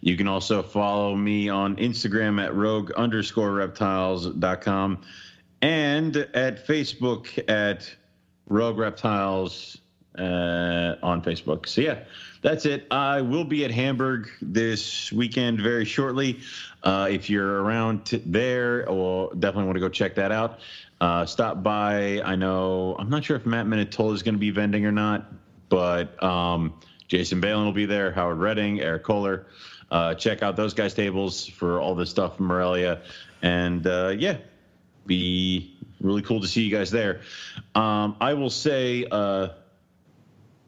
You 0.00 0.16
can 0.16 0.26
also 0.26 0.62
follow 0.62 1.14
me 1.14 1.48
on 1.48 1.76
Instagram 1.76 2.42
at 2.42 2.54
rogue 2.54 2.90
underscore 2.92 3.52
reptiles.com 3.52 5.02
and 5.62 6.16
at 6.16 6.66
Facebook 6.66 7.48
at 7.50 7.94
rogue 8.48 8.78
reptiles 8.78 9.78
uh, 10.18 10.96
on 11.02 11.22
Facebook. 11.22 11.66
So, 11.66 11.80
yeah, 11.80 12.04
that's 12.42 12.64
it. 12.64 12.86
I 12.90 13.20
will 13.22 13.44
be 13.44 13.64
at 13.64 13.70
Hamburg 13.70 14.30
this 14.40 15.12
weekend 15.12 15.60
very 15.60 15.84
shortly. 15.84 16.40
Uh, 16.82 17.08
if 17.10 17.28
you're 17.28 17.62
around 17.62 18.04
t- 18.04 18.22
there, 18.24 18.88
or 18.88 19.34
definitely 19.34 19.64
want 19.64 19.76
to 19.76 19.80
go 19.80 19.88
check 19.88 20.14
that 20.14 20.32
out. 20.32 20.60
Uh, 21.00 21.26
stop 21.26 21.62
by. 21.62 22.22
I 22.22 22.36
know, 22.36 22.96
I'm 22.98 23.10
not 23.10 23.24
sure 23.24 23.36
if 23.36 23.44
Matt 23.44 23.66
Minatola 23.66 24.14
is 24.14 24.22
going 24.22 24.34
to 24.34 24.38
be 24.38 24.50
vending 24.50 24.86
or 24.86 24.92
not, 24.92 25.30
but 25.68 26.22
um, 26.22 26.74
Jason 27.08 27.40
Balin 27.40 27.66
will 27.66 27.72
be 27.72 27.86
there, 27.86 28.12
Howard 28.12 28.38
Redding, 28.38 28.80
Eric 28.80 29.02
Kohler. 29.02 29.46
Uh, 29.90 30.14
check 30.14 30.42
out 30.42 30.56
those 30.56 30.74
guys' 30.74 30.94
tables 30.94 31.46
for 31.46 31.80
all 31.80 31.94
this 31.94 32.10
stuff 32.10 32.36
from 32.36 32.46
Morelia. 32.46 33.02
And 33.42 33.86
uh, 33.86 34.14
yeah, 34.16 34.38
be 35.06 35.76
really 36.00 36.22
cool 36.22 36.40
to 36.40 36.48
see 36.48 36.62
you 36.62 36.70
guys 36.70 36.90
there. 36.90 37.20
Um, 37.74 38.16
I 38.20 38.34
will 38.34 38.50
say 38.50 39.06
uh, 39.10 39.48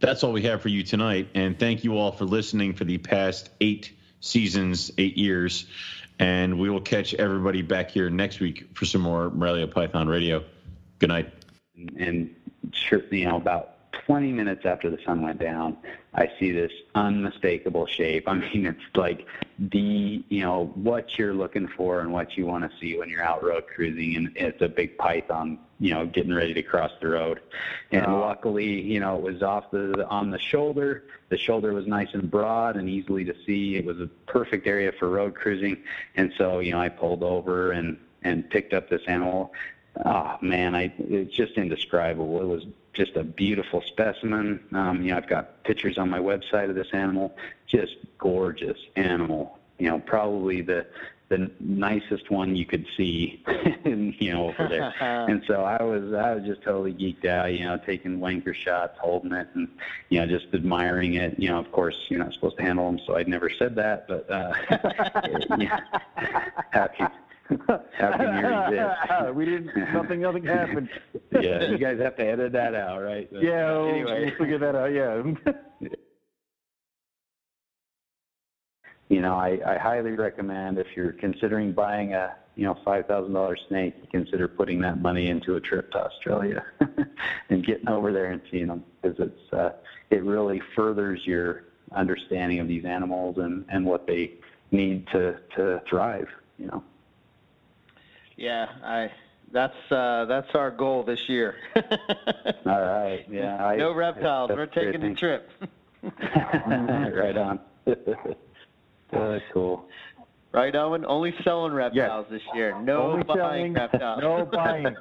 that's 0.01 0.23
all 0.25 0.33
we 0.33 0.43
have 0.43 0.63
for 0.63 0.69
you 0.69 0.83
tonight. 0.83 1.29
And 1.35 1.59
thank 1.59 1.85
you 1.85 1.97
all 1.99 2.13
for 2.13 2.25
listening 2.25 2.75
for 2.75 2.85
the 2.85 2.99
past 2.99 3.51
eight 3.61 3.93
seasons, 4.21 4.91
eight 4.99 5.17
years. 5.17 5.67
And 6.19 6.59
we 6.59 6.69
will 6.69 6.81
catch 6.81 7.15
everybody 7.15 7.63
back 7.63 7.91
here 7.91 8.11
next 8.11 8.41
week 8.41 8.69
for 8.75 8.85
some 8.85 9.03
more 9.03 9.31
Morelia 9.31 9.69
Python 9.69 10.09
Radio. 10.09 10.45
Good 10.99 11.11
night. 11.11 11.33
and 11.97 12.35
sure, 12.73 13.03
you 13.11 13.25
know, 13.25 13.37
about 13.37 13.78
20 13.93 14.33
minutes 14.33 14.65
after 14.65 14.91
the 14.91 14.99
sun 15.05 15.23
went 15.23 15.39
down, 15.39 15.77
I 16.15 16.31
see 16.39 16.51
this 16.51 16.73
unmistakable 16.95 17.87
shape. 17.87 18.29
I 18.29 18.35
mean, 18.35 18.67
it's 18.67 18.97
like 18.97 19.27
the, 19.59 20.25
you 20.29 20.41
know, 20.41 20.73
what 20.75 21.19
you're 21.19 21.35
looking 21.35 21.69
for 21.69 22.01
and 22.01 22.13
what 22.13 22.37
you 22.37 22.47
want 22.47 22.71
to 22.71 22.77
see 22.79 22.99
when 22.99 23.09
you're 23.09 23.23
out 23.23 23.43
road 23.43 23.65
cruising, 23.67 24.17
and 24.17 24.31
it's 24.35 24.63
a 24.63 24.69
big 24.69 24.97
python, 24.99 25.59
you 25.79 25.93
know, 25.93 26.07
getting 26.07 26.33
ready 26.33 26.55
to 26.55 26.63
cross 26.63 26.91
the 27.01 27.09
road. 27.09 27.41
And 27.93 28.07
oh. 28.07 28.21
luckily, 28.21 28.81
you 28.81 29.01
know, 29.01 29.17
it 29.17 29.23
was 29.23 29.43
off 29.43 29.71
the 29.71 30.07
on 30.09 30.31
the 30.31 30.39
shoulder. 30.39 31.05
The 31.29 31.39
shoulder 31.39 31.73
was 31.73 31.87
nice 31.87 32.09
and 32.15 32.31
broad 32.31 32.77
and 32.77 32.89
easily 32.89 33.25
to 33.25 33.35
see. 33.47 33.77
It 33.77 33.85
was 33.85 34.01
a 34.01 34.07
perfect 34.27 34.67
area 34.67 34.93
for 34.99 35.11
road 35.11 35.35
cruising, 35.35 35.77
and 36.17 36.33
so 36.39 36.61
you 36.61 36.73
know, 36.73 36.81
I 36.81 36.89
pulled 36.89 37.23
over 37.23 37.73
and 37.73 37.99
and 38.23 38.49
picked 38.51 38.73
up 38.73 38.89
this 38.89 39.03
animal 39.07 39.53
oh 40.05 40.37
man, 40.41 40.75
I 40.75 40.93
it's 40.99 41.35
just 41.35 41.55
indescribable. 41.55 42.41
It 42.41 42.47
was 42.47 42.67
just 42.99 43.17
a 43.17 43.23
beautiful 43.25 43.81
specimen. 43.87 44.61
Um, 44.75 45.03
you 45.03 45.13
know, 45.13 45.17
I've 45.17 45.29
got 45.29 45.63
pictures 45.63 45.97
on 45.99 46.11
my 46.11 46.19
website 46.19 46.69
of 46.69 46.75
this 46.75 46.89
animal. 46.93 47.35
Just 47.67 47.97
gorgeous 48.19 48.79
animal. 48.97 49.59
You 49.79 49.91
know, 49.91 50.01
probably 50.01 50.61
the 50.61 50.87
the 51.29 51.51
nicest 51.61 52.31
one 52.31 52.57
you 52.57 52.65
could 52.65 52.87
see, 52.97 53.45
you 53.85 54.33
know, 54.33 54.49
over 54.49 54.67
there. 54.67 54.95
and 55.01 55.43
so 55.47 55.63
I 55.63 55.81
was 55.83 56.13
I 56.13 56.35
was 56.35 56.45
just 56.45 56.63
totally 56.63 56.93
geeked 56.93 57.25
out. 57.25 57.53
You 57.53 57.67
know, 57.67 57.79
taking 57.79 58.19
wanker 58.19 58.55
shots, 58.55 58.99
holding 58.99 59.33
it, 59.33 59.49
and 59.55 59.69
you 60.09 60.19
know, 60.19 60.27
just 60.27 60.53
admiring 60.53 61.15
it. 61.15 61.39
You 61.39 61.51
know, 61.51 61.59
of 61.59 61.71
course, 61.71 61.97
you're 62.09 62.19
not 62.19 62.33
supposed 62.33 62.57
to 62.57 62.63
handle 62.65 62.87
them, 62.87 63.01
so 63.07 63.15
I'd 63.17 63.29
never 63.29 63.49
said 63.49 63.77
that. 63.77 64.09
But 64.09 64.29
uh, 64.29 64.53
yeah, 65.59 65.81
happy 66.73 67.05
happy 67.99 68.25
New 68.25 68.41
Year's 68.77 69.35
we 69.35 69.45
didn't. 69.45 69.93
Nothing. 69.95 70.21
Nothing 70.21 70.45
happened. 70.45 70.89
yeah, 71.41 71.71
you 71.71 71.79
guys 71.79 71.99
have 72.01 72.17
to 72.17 72.25
edit 72.27 72.53
that 72.53 72.75
out, 72.75 73.01
right? 73.03 73.29
But, 73.31 73.43
Yeah. 73.43 73.73
we'll- 73.73 73.89
anyway, 73.89 74.25
We'll 74.27 74.39
figure 74.39 74.59
that 74.59 74.75
out. 74.75 74.93
Yeah. 74.93 75.89
you 79.09 79.21
know, 79.23 79.35
I, 79.35 79.59
I 79.67 79.79
highly 79.79 80.11
recommend 80.13 80.79
if 80.79 80.87
you're 80.95 81.13
considering 81.13 81.73
buying 81.73 82.13
a 82.15 82.37
you 82.57 82.65
know 82.65 82.77
five 82.85 83.07
thousand 83.07 83.33
dollar 83.33 83.57
snake, 83.69 84.11
consider 84.11 84.49
putting 84.49 84.81
that 84.83 85.01
money 85.01 85.29
into 85.31 85.55
a 85.57 85.61
trip 85.61 85.91
to 85.93 85.99
Australia 86.05 86.65
and 87.49 87.65
getting 87.65 87.89
over 87.89 88.13
there 88.13 88.27
and 88.33 88.43
seeing 88.51 88.67
them 88.67 88.85
because 89.01 89.19
it's 89.19 89.53
uh, 89.55 89.71
it 90.11 90.23
really 90.25 90.61
furthers 90.77 91.21
your 91.25 91.65
understanding 91.93 92.59
of 92.61 92.69
these 92.69 92.85
animals 92.85 93.37
and 93.39 93.65
and 93.71 93.87
what 93.87 94.07
they 94.07 94.35
need 94.71 95.07
to 95.13 95.37
to 95.57 95.81
thrive. 95.89 96.29
You 96.59 96.67
know. 96.67 96.85
Yeah, 98.39 98.67
I. 98.85 99.11
That's 99.51 99.75
uh, 99.91 100.27
that's 100.27 100.55
our 100.55 100.71
goal 100.71 101.03
this 101.05 101.27
year. 101.29 101.57
All 101.77 102.81
right. 102.83 103.25
Yeah. 103.31 103.57
I, 103.65 103.77
no 103.77 103.93
reptiles. 103.95 104.51
We're 104.55 104.67
taking 104.67 105.01
the 105.01 105.15
trip. 105.15 105.51
right 106.03 107.37
on. 107.37 107.59
uh, 109.13 109.39
cool. 109.53 109.87
Right, 110.53 110.75
Owen? 110.77 111.05
Only 111.07 111.35
selling 111.45 111.73
reptiles 111.73 112.27
this 112.31 112.43
year. 112.55 112.79
No 112.81 113.13
Only 113.13 113.25
buying 113.25 113.39
selling, 113.39 113.75
reptiles. 113.75 114.21
no 114.23 114.45
buying. 114.53 114.97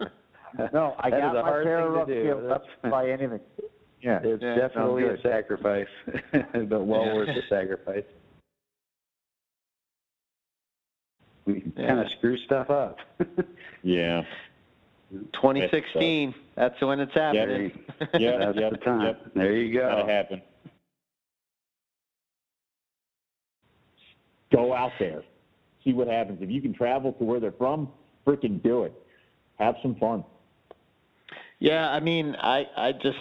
No, 0.73 0.95
I 0.99 1.09
That 1.09 1.19
got 1.33 1.45
my 1.45 1.51
pair 1.63 1.79
of 1.79 2.07
to 2.07 2.13
do. 2.13 2.21
scales. 2.23 2.43
That's- 2.47 2.67
That's 2.81 2.91
buy 2.91 3.09
anything. 3.09 3.39
Yeah. 4.01 4.19
It's 4.23 4.41
Yeah, 4.41 4.55
definitely 4.55 5.03
a 5.07 5.21
sacrifice, 5.21 5.87
but 6.31 6.85
well 6.85 7.05
Yeah. 7.05 7.13
worth 7.15 7.27
the 7.27 7.41
sacrifice. 7.49 8.05
We 11.47 11.63
Yeah. 11.75 11.87
kind 11.87 11.99
of 12.01 12.11
screw 12.17 12.37
stuff 12.45 12.69
up. 12.69 12.97
Yeah. 13.83 14.23
2016. 15.33 16.35
That's 16.55 16.81
when 16.81 16.99
it's 16.99 17.13
happening. 17.13 17.71
Yeah. 18.19 18.37
That's 18.39 18.57
yep, 18.57 18.71
the 18.71 18.77
time. 18.77 19.05
Yep. 19.05 19.33
There 19.33 19.53
you 19.53 19.73
go. 19.73 19.87
Gotta 19.87 20.11
happen. 20.11 20.41
Go 24.51 24.73
out 24.73 24.91
there. 24.99 25.23
See 25.85 25.93
what 25.93 26.07
happens. 26.07 26.39
If 26.41 26.49
you 26.49 26.61
can 26.61 26.73
travel 26.73 27.13
to 27.13 27.23
where 27.23 27.39
they're 27.39 27.53
from, 27.53 27.87
freaking 28.25 28.61
do 28.61 28.83
it. 28.83 28.93
Have 29.59 29.75
some 29.81 29.95
fun. 29.95 30.25
Yeah, 31.59 31.89
I 31.89 32.01
mean, 32.01 32.35
I 32.41 32.65
I 32.75 32.91
just 32.91 33.17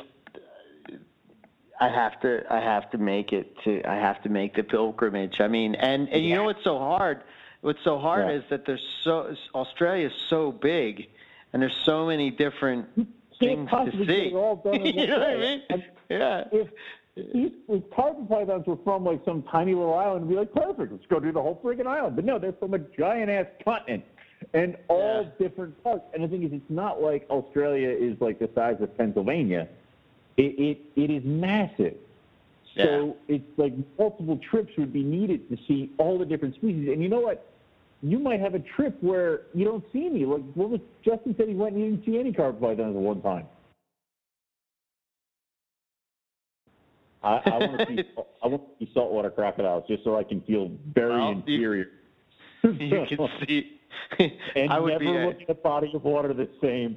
I 1.80 1.88
have 1.88 2.20
to 2.22 2.40
I 2.50 2.58
have 2.58 2.90
to 2.90 2.98
make 2.98 3.32
it 3.32 3.54
to 3.64 3.82
I 3.88 3.94
have 3.94 4.20
to 4.24 4.28
make 4.28 4.56
the 4.56 4.64
pilgrimage. 4.64 5.40
I 5.40 5.46
mean, 5.46 5.76
and 5.76 6.08
and 6.08 6.24
you 6.24 6.34
know 6.34 6.44
what's 6.44 6.64
so 6.64 6.78
hard? 6.78 7.22
What's 7.66 7.82
so 7.82 7.98
hard 7.98 8.28
Yeah. 8.28 8.36
is 8.36 8.44
that 8.50 8.64
there's 8.64 8.86
so 9.02 9.34
Australia's 9.52 10.12
so 10.30 10.52
big, 10.52 11.08
and 11.52 11.60
there's 11.60 11.74
so 11.82 12.06
many 12.06 12.30
different 12.30 12.86
things 13.40 13.68
to 13.68 14.06
see. 14.06 14.32
all 14.32 14.54
done 14.54 14.86
you 14.86 15.08
know 15.08 15.18
what 15.18 15.28
I 15.30 15.36
mean? 15.36 15.62
Yeah. 16.08 16.44
If 16.52 16.68
these 17.16 17.50
if 17.68 17.90
carpet 17.90 18.28
pythons 18.28 18.68
were 18.68 18.78
from 18.84 19.04
like 19.04 19.20
some 19.24 19.42
tiny 19.42 19.74
little 19.74 19.94
island, 19.94 20.18
it'd 20.18 20.28
be 20.28 20.36
like 20.36 20.54
perfect. 20.54 20.92
Let's 20.92 21.06
go 21.06 21.18
do 21.18 21.32
the 21.32 21.42
whole 21.42 21.60
friggin' 21.60 21.88
island. 21.88 22.14
But 22.14 22.24
no, 22.24 22.38
they're 22.38 22.52
from 22.52 22.74
a 22.74 22.78
giant 22.78 23.30
ass 23.30 23.46
continent 23.64 24.04
and 24.54 24.76
all 24.86 25.24
different 25.36 25.82
parts. 25.82 26.04
And 26.14 26.22
the 26.22 26.28
thing 26.28 26.44
is, 26.44 26.52
it's 26.52 26.70
not 26.70 27.02
like 27.02 27.26
Australia 27.30 27.88
is 27.88 28.20
like 28.20 28.38
the 28.38 28.48
size 28.54 28.76
of 28.80 28.96
Pennsylvania. 28.96 29.66
It 30.36 30.54
it, 30.56 30.78
it 30.94 31.10
is 31.10 31.24
massive. 31.24 31.96
So 32.76 33.16
it's 33.26 33.42
like 33.56 33.72
multiple 33.98 34.38
trips 34.38 34.70
would 34.76 34.92
be 34.92 35.02
needed 35.02 35.48
to 35.48 35.56
see 35.66 35.90
all 35.98 36.16
the 36.16 36.26
different 36.26 36.54
species. 36.54 36.90
And 36.90 37.02
you 37.02 37.08
know 37.08 37.18
what? 37.20 37.44
You 38.02 38.18
might 38.18 38.40
have 38.40 38.54
a 38.54 38.60
trip 38.76 38.96
where 39.00 39.42
you 39.54 39.64
don't 39.64 39.84
see 39.92 40.06
any. 40.06 40.24
Like 40.24 40.42
what 40.54 40.70
was 40.70 40.80
Justin 41.04 41.34
said 41.38 41.48
he 41.48 41.54
went 41.54 41.74
and 41.74 41.82
he 41.84 41.90
didn't 41.90 42.04
see 42.06 42.18
any 42.18 42.32
carpet 42.32 42.60
pythons 42.60 42.94
at 42.94 43.02
one 43.02 43.22
time. 43.22 43.46
I, 47.22 47.40
I 47.46 47.58
want 47.58 47.78
to 47.80 47.86
see 47.86 48.04
I 48.42 48.46
want 48.46 48.62
to 48.78 48.84
see 48.84 48.90
saltwater 48.94 49.30
crocodiles 49.30 49.84
just 49.88 50.04
so 50.04 50.16
I 50.16 50.24
can 50.24 50.40
feel 50.42 50.70
very 50.94 51.10
Well, 51.10 51.30
you- 51.32 51.36
inferior. 51.38 51.86
you 52.62 53.06
can 53.08 53.28
see. 53.46 53.72
and 54.56 54.70
I 54.70 54.78
would 54.78 54.90
never 54.90 55.04
be 55.04 55.06
look 55.26 55.36
at 55.40 55.50
a 55.50 55.54
body 55.54 55.90
of 55.94 56.04
water 56.04 56.32
the 56.34 56.48
same. 56.62 56.96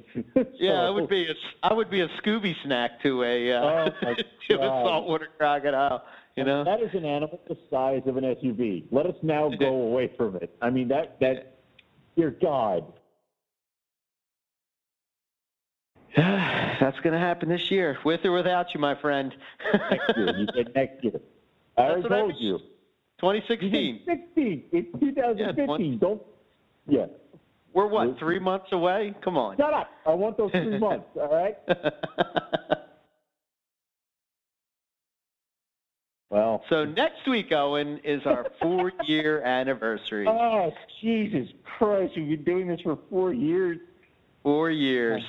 Yeah, 0.58 0.82
I 0.82 0.90
would 0.90 1.08
be 1.08 1.26
a 1.26 1.34
I 1.66 1.72
would 1.72 1.88
be 1.90 2.02
a 2.02 2.08
Scooby 2.22 2.54
snack 2.64 3.02
to 3.02 3.22
a 3.24 3.52
uh, 3.52 3.88
Oh, 4.04 4.14
to 4.50 4.54
a 4.60 4.84
saltwater 4.84 5.28
crocodile. 5.38 6.02
You 6.36 6.44
know. 6.44 6.64
that 6.64 6.80
is 6.80 6.94
an 6.94 7.04
animal 7.04 7.40
the 7.48 7.56
size 7.70 8.02
of 8.06 8.16
an 8.16 8.24
SUV. 8.24 8.84
Let 8.90 9.06
us 9.06 9.16
now 9.22 9.50
go 9.50 9.82
away 9.82 10.12
from 10.16 10.36
it. 10.36 10.54
I 10.62 10.70
mean 10.70 10.88
that 10.88 11.18
that 11.20 11.58
dear 12.16 12.30
God. 12.30 12.84
That's 16.16 16.98
going 17.00 17.12
to 17.12 17.18
happen 17.18 17.48
this 17.48 17.70
year, 17.70 17.98
with 18.04 18.24
or 18.24 18.32
without 18.32 18.74
you, 18.74 18.80
my 18.80 19.00
friend. 19.00 19.34
Next 19.72 20.16
year. 20.16 20.36
You 20.36 20.46
said 20.54 20.72
next 20.74 21.04
year. 21.04 21.20
I 21.78 21.82
already 21.82 22.02
That's 22.02 22.10
what 22.10 22.18
I 22.18 22.20
told 22.22 22.34
you. 22.38 22.58
2016. 23.20 24.00
16. 24.06 24.62
It's 24.72 25.00
2015. 25.00 25.98
Don't. 25.98 26.22
Yeah. 26.88 27.06
We're 27.72 27.86
what, 27.86 28.18
three 28.18 28.40
months 28.40 28.72
away? 28.72 29.14
Come 29.22 29.36
on. 29.36 29.56
Shut 29.56 29.72
up. 29.72 29.88
I 30.04 30.14
want 30.14 30.36
those 30.36 30.50
three 30.50 30.78
months. 30.80 31.06
All 31.14 31.32
right. 31.32 31.56
Well. 36.30 36.62
So 36.68 36.84
next 36.84 37.28
week, 37.28 37.52
Owen, 37.52 38.00
is 38.04 38.22
our 38.24 38.46
four-year 38.62 39.42
anniversary. 39.42 40.26
Oh 40.28 40.72
Jesus 41.02 41.48
Christ! 41.64 42.12
We've 42.16 42.28
been 42.28 42.44
doing 42.44 42.68
this 42.68 42.80
for 42.80 42.98
four 43.10 43.34
years. 43.34 43.78
Four 44.42 44.70
years. 44.70 45.22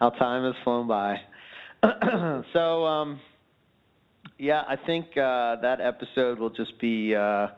How 0.00 0.10
time 0.10 0.44
has 0.44 0.54
flown 0.64 0.88
by. 0.88 1.20
so, 2.52 2.84
um, 2.84 3.20
yeah, 4.38 4.62
I 4.66 4.76
think 4.76 5.16
uh, 5.16 5.56
that 5.56 5.80
episode 5.80 6.38
will 6.38 6.50
just 6.50 6.78
be 6.80 7.14
uh, 7.14 7.48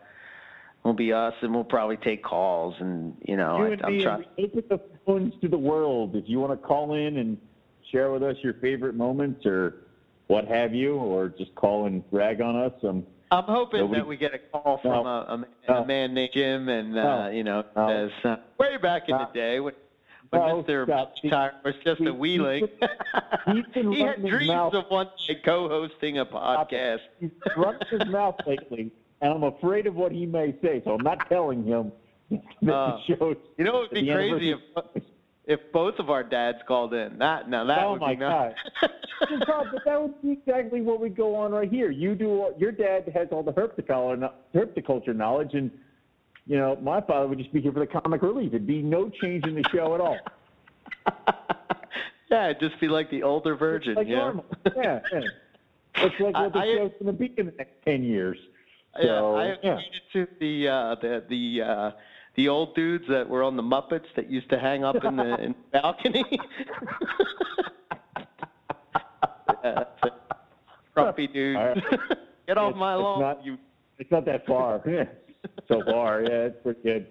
will 0.83 0.95
be 0.95 1.13
us, 1.13 1.35
and 1.43 1.55
we'll 1.55 1.63
probably 1.65 1.99
take 1.99 2.23
calls, 2.25 2.75
and 2.81 3.17
you 3.27 3.37
know, 3.37 3.65
you 3.65 3.77
I, 3.83 3.87
I'm 3.87 4.01
trying. 4.01 4.25
open 4.39 4.63
the 4.69 4.81
phones 5.07 5.35
to 5.43 5.49
the 5.49 5.59
world. 5.59 6.17
If 6.17 6.25
you 6.27 6.41
want 6.41 6.59
to 6.59 6.67
call 6.67 6.95
in 6.95 7.19
and 7.19 7.39
share 7.93 8.11
with 8.11 8.23
us 8.23 8.37
your 8.43 8.55
favorite 8.55 8.95
moments 8.95 9.47
or 9.47 9.84
what 10.27 10.47
have 10.47 10.75
you, 10.75 10.97
or 10.97 11.29
just 11.29 11.55
call 11.55 11.87
and 11.87 12.03
rag 12.11 12.41
on 12.41 12.57
us, 12.57 12.73
um, 12.83 13.05
I'm 13.31 13.45
hoping 13.45 13.81
Nobody- 13.81 14.01
that 14.01 14.07
we 14.07 14.17
get 14.17 14.35
a 14.35 14.39
call 14.39 14.79
from 14.79 14.93
No. 14.93 15.07
a, 15.07 15.25
a, 15.35 15.39
man- 15.39 15.47
No. 15.69 15.75
a 15.83 15.87
man 15.87 16.15
named 16.15 16.31
Jim, 16.35 16.69
and 16.69 16.97
uh, 16.99 17.25
No. 17.27 17.31
you 17.31 17.45
know, 17.45 17.65
No. 17.77 17.89
says 17.89 18.25
uh, 18.25 18.37
way 18.59 18.77
back 18.77 19.09
in 19.09 19.17
the 19.17 19.29
day 19.35 19.61
when 19.61 19.75
when 20.31 20.41
Mr. 20.43 20.87
Tyre 21.31 21.55
was 21.65 21.75
just 21.85 22.01
a 22.01 22.13
wheeling. 22.13 22.67
he 23.47 24.01
had 24.01 24.21
dreams 24.27 24.49
mouth. 24.49 24.75
of 24.75 24.85
one 24.89 25.09
day 25.29 25.37
co-hosting 25.45 26.19
a 26.19 26.27
podcast. 26.27 27.01
He's 27.21 27.31
run 27.57 27.79
his 27.89 28.05
mouth 28.07 28.35
lately, 28.47 28.91
and 29.21 29.33
I'm 29.33 29.45
afraid 29.45 29.87
of 29.87 29.95
what 29.95 30.11
he 30.11 30.27
may 30.27 30.55
say, 30.61 30.83
so 30.85 30.95
I'm 30.95 31.03
not 31.05 31.29
telling 31.29 31.65
him 31.65 31.93
Uh, 32.69 32.99
You 33.07 33.17
know, 33.21 33.37
it 33.59 33.73
would 33.75 33.91
be 33.91 34.11
crazy 34.11 34.51
if 34.53 34.59
if 35.47 35.61
both 35.73 35.99
of 35.99 36.11
our 36.11 36.23
dads 36.23 36.59
called 36.67 36.95
in. 36.95 37.19
That 37.19 37.49
now 37.49 37.65
that 37.65 37.85
oh 37.85 37.93
would 37.93 38.01
my 38.01 38.15
be 38.15 38.21
nice. 38.21 38.55
God. 38.81 38.91
God, 39.47 39.67
but 39.73 39.83
that 39.85 40.01
would 40.01 40.21
be 40.23 40.33
exactly 40.33 40.81
what 40.81 41.01
would 41.01 41.17
go 41.17 41.35
on 41.35 41.53
right 41.53 41.71
here. 41.71 41.91
You 41.91 42.15
do 42.15 42.29
all, 42.31 42.55
your 42.59 42.73
dad 42.73 43.11
has 43.15 43.29
all 43.31 43.43
the 43.43 43.53
herpetoculture, 43.53 44.31
herpetoculture 44.55 45.15
knowledge, 45.15 45.51
and 45.55 45.71
you 46.47 46.57
know 46.57 46.77
my 46.83 47.01
father 47.01 47.29
would 47.29 47.39
just 47.39 47.53
be 47.53 47.61
here 47.61 47.73
for 47.73 47.81
the 47.81 47.87
comic 47.87 48.23
relief. 48.23 48.49
It'd 48.49 48.67
be 48.67 48.83
no 48.83 49.09
change 49.23 49.47
in 49.47 49.55
the 49.55 49.65
show 49.73 49.95
at 49.95 50.01
all. 50.01 50.19
Yeah, 52.31 52.51
it'd 52.51 52.59
just 52.59 52.81
be 52.81 52.89
like 52.89 53.11
the 53.13 53.23
older 53.23 53.55
version. 53.55 53.95
like 53.95 54.09
yeah. 54.09 54.17
normal. 54.17 54.45
Yeah, 54.77 54.99
yeah. 55.13 55.21
It's 55.99 56.21
like 56.21 56.35
what 56.35 56.53
the 56.53 56.59
I- 56.59 56.77
show's 56.77 56.91
going 57.01 57.07
to 57.07 57.13
be 57.13 57.33
in 57.37 57.47
the 57.47 57.53
next 57.53 57.75
ten 57.85 58.03
years. 58.03 58.37
Yeah, 58.99 59.05
So, 59.05 59.37
I 59.37 59.55
yeah. 59.63 59.79
to 60.15 60.27
the 60.41 60.69
uh, 60.69 60.95
the 61.01 61.25
the 61.29 61.63
uh, 61.63 61.91
the 62.37 62.49
old 62.49 62.75
dudes 62.75 63.05
that 63.09 63.29
were 63.29 63.43
on 63.43 63.57
the 63.57 63.63
Muppets 63.63 64.07
that 64.17 64.31
used 64.31 64.49
to 64.51 64.59
hang 64.59 64.85
up 64.85 64.97
in 65.05 65.17
the, 65.17 65.37
in 65.41 65.55
the 65.73 65.81
balcony. 65.81 66.25
yeah, 66.31 66.39
that's 69.63 69.91
it. 70.05 70.13
Grumpy 70.95 71.27
dude. 71.29 71.57
Right. 71.57 71.77
Get 72.47 72.59
off 72.59 72.71
It's- 72.71 72.81
my 72.81 72.95
it's 72.95 73.03
lawn, 73.03 73.21
not- 73.21 73.45
you. 73.45 73.59
It's 73.99 74.11
not 74.11 74.25
that 74.27 74.45
far. 74.47 74.83
So 75.69 75.81
far, 75.85 76.23
yeah, 76.23 76.29
it's 76.47 76.57
pretty 76.65 76.81
good. 76.83 77.07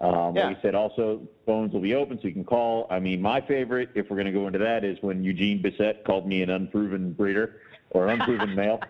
Um, 0.00 0.34
Yeah. 0.34 0.46
Like 0.48 0.58
I 0.58 0.62
said, 0.62 0.74
also 0.74 1.20
phones 1.46 1.72
will 1.72 1.80
be 1.82 1.94
open, 1.94 2.18
so 2.20 2.26
you 2.26 2.32
can 2.34 2.44
call. 2.44 2.86
I 2.90 2.98
mean, 2.98 3.22
my 3.22 3.40
favorite, 3.42 3.90
if 3.94 4.06
we're 4.10 4.16
going 4.16 4.26
to 4.26 4.32
go 4.32 4.46
into 4.48 4.58
that, 4.58 4.82
is 4.84 4.98
when 5.02 5.22
Eugene 5.22 5.62
Bessette 5.62 6.04
called 6.04 6.26
me 6.26 6.42
an 6.42 6.50
unproven 6.50 7.12
breeder 7.12 7.56
or 7.90 8.08
unproven 8.08 8.54
male. 8.56 8.80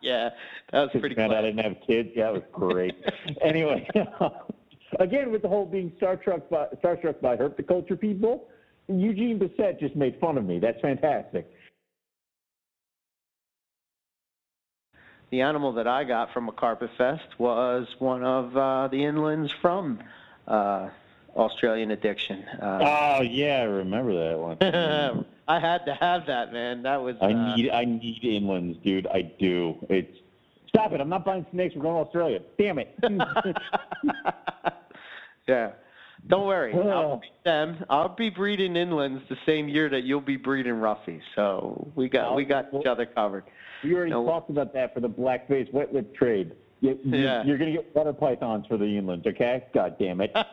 Yeah, 0.00 0.30
that 0.72 0.80
was 0.80 1.00
pretty. 1.00 1.20
Out 1.20 1.34
I 1.34 1.42
didn't 1.42 1.62
have 1.64 1.76
kids. 1.86 2.10
Yeah, 2.14 2.30
it 2.30 2.32
was 2.32 2.42
great. 2.52 2.94
anyway, 3.42 3.88
again 4.98 5.30
with 5.30 5.42
the 5.42 5.48
whole 5.48 5.66
being 5.66 5.92
Star 5.96 6.16
starstruck 6.16 6.48
by 6.48 6.66
Star 6.78 6.96
starstruck 6.96 7.20
by 7.20 7.36
herpetoculture 7.36 8.00
people, 8.00 8.48
Eugene 8.88 9.38
Bessette 9.38 9.78
just 9.78 9.96
made 9.96 10.18
fun 10.20 10.38
of 10.38 10.44
me. 10.44 10.58
That's 10.58 10.80
fantastic. 10.80 11.50
The 15.30 15.42
animal 15.42 15.72
that 15.74 15.86
I 15.86 16.02
got 16.04 16.32
from 16.32 16.48
a 16.48 16.52
carpet 16.52 16.90
fest 16.98 17.38
was 17.38 17.86
one 18.00 18.24
of 18.24 18.56
uh, 18.56 18.88
the 18.88 18.98
inlands 18.98 19.52
from 19.60 20.02
uh, 20.48 20.88
Australian 21.36 21.92
Addiction. 21.92 22.42
Uh, 22.60 23.18
oh 23.18 23.22
yeah, 23.22 23.60
I 23.60 23.64
remember 23.64 24.28
that 24.28 24.38
one. 24.38 25.26
I 25.50 25.58
had 25.58 25.84
to 25.86 25.94
have 25.94 26.26
that, 26.26 26.52
man. 26.52 26.82
That 26.82 26.96
was. 26.96 27.16
I 27.20 27.32
uh, 27.32 27.56
need 27.56 27.70
I 27.70 27.84
need 27.84 28.22
inlands, 28.22 28.82
dude. 28.84 29.06
I 29.08 29.22
do. 29.22 29.74
It's 29.88 30.16
stop 30.68 30.92
it. 30.92 31.00
I'm 31.00 31.08
not 31.08 31.24
buying 31.24 31.44
snakes. 31.50 31.74
We're 31.74 31.82
going 31.82 31.96
to 31.96 32.06
Australia. 32.06 32.40
Damn 32.58 32.78
it. 32.78 32.94
Yeah. 35.48 35.72
Don't 36.28 36.46
worry. 36.46 36.72
Oh. 36.74 36.88
I'll 36.88 37.22
them. 37.44 37.84
I'll 37.90 38.14
be 38.14 38.30
breeding 38.30 38.74
inlands 38.74 39.26
the 39.28 39.36
same 39.46 39.68
year 39.68 39.88
that 39.88 40.04
you'll 40.04 40.20
be 40.20 40.36
breeding 40.36 40.74
roughies. 40.74 41.22
So 41.34 41.90
we 41.96 42.08
got 42.08 42.36
we 42.36 42.44
got 42.44 42.66
each 42.72 42.86
other 42.86 43.06
covered. 43.06 43.44
We 43.82 43.94
already 43.94 44.12
No. 44.12 44.24
talked 44.24 44.50
about 44.50 44.72
that 44.74 44.94
for 44.94 45.00
the 45.00 45.08
black 45.08 45.48
blackface 45.48 45.72
lip 45.72 46.14
trade. 46.14 46.52
You, 46.80 46.98
you, 47.02 47.18
Yeah. 47.18 47.42
You're 47.42 47.58
going 47.58 47.72
to 47.74 47.78
get 47.82 47.94
water 47.96 48.12
pythons 48.12 48.66
for 48.68 48.76
the 48.76 48.84
inlands, 48.84 49.26
okay? 49.26 49.64
God 49.74 49.96
damn 49.98 50.20
it. 50.20 50.34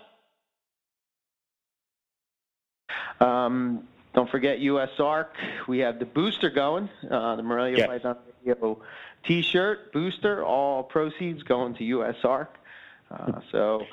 Um, 3.19 3.87
don't 4.17 4.31
forget 4.31 4.57
US 4.61 4.89
ARC. 4.99 5.35
We 5.67 5.77
have 5.77 5.99
the 5.99 6.05
booster 6.05 6.49
going, 6.49 6.89
uh, 7.11 7.35
the 7.35 7.43
Morelia 7.43 7.77
Yes. 7.77 7.87
Python 7.87 8.17
Radio 8.43 8.81
T-shirt 9.23 9.93
booster. 9.93 10.43
All 10.43 10.81
proceeds 10.81 11.43
going 11.43 11.75
to 11.75 11.83
USARK. 11.83 12.47
Uh, 13.11 13.41
so 13.51 13.83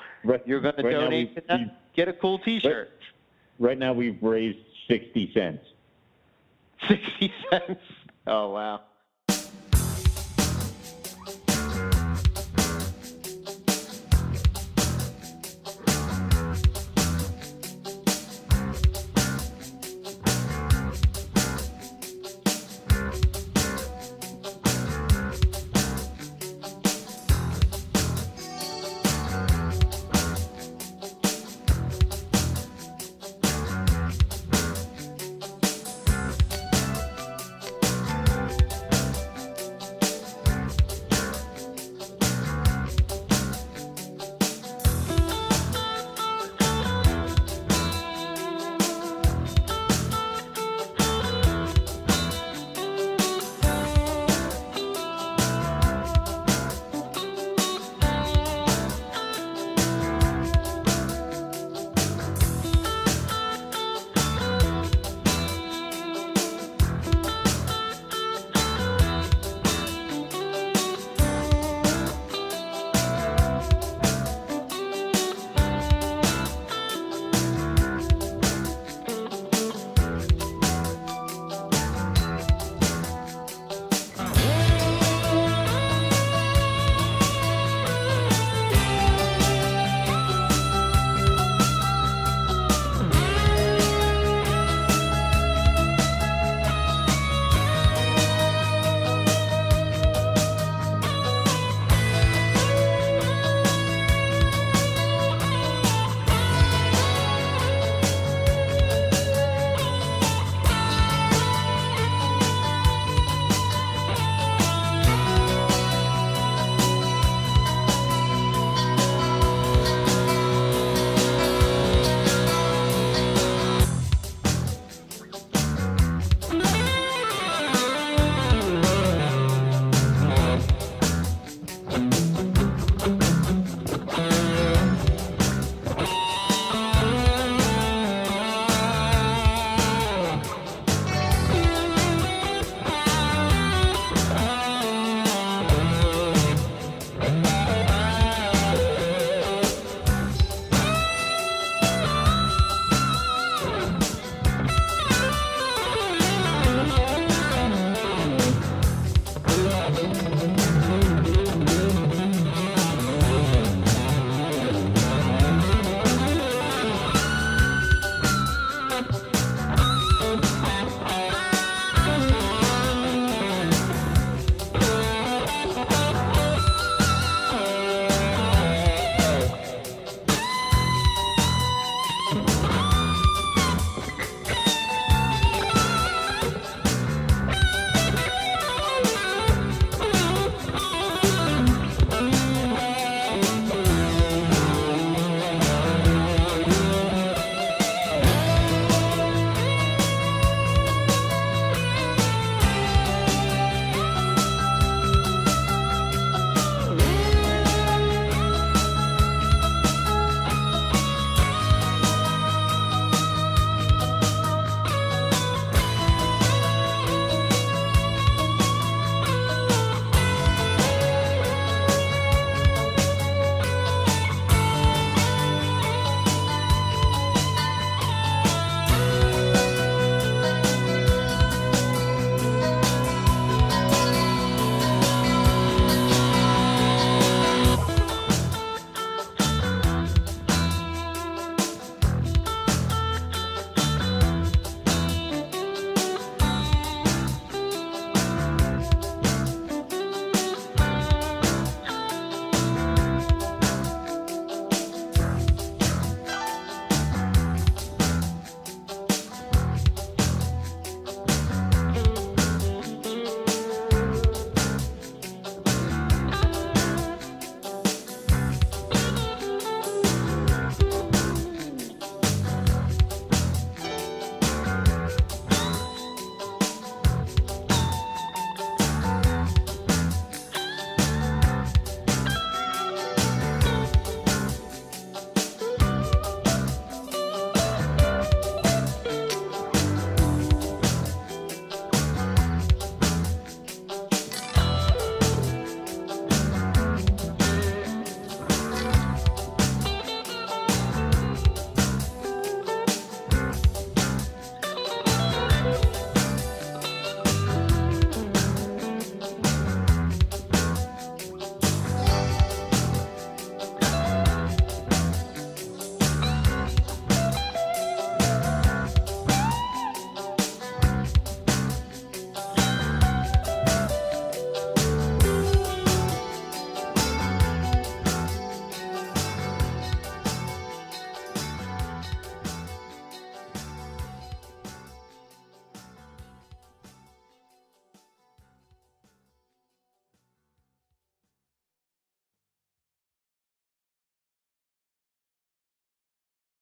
you're 0.47 0.61
going 0.61 0.75
to 0.77 0.81
right 0.83 0.93
now 0.93 1.01
donate 1.01 1.29
we- 1.29 1.35
to 1.35 1.47
that. 1.47 1.93
Get 1.95 2.07
a 2.07 2.13
cool 2.13 2.39
T-shirt. 2.39 2.89
Right 3.59 3.77
now 3.77 3.93
we've 3.93 4.17
raised 4.23 4.57
60 4.87 5.31
cents. 5.31 5.63
Sixty 6.87 7.31
cents. 7.51 7.81
Oh 8.25 8.49
wow. 8.49 8.81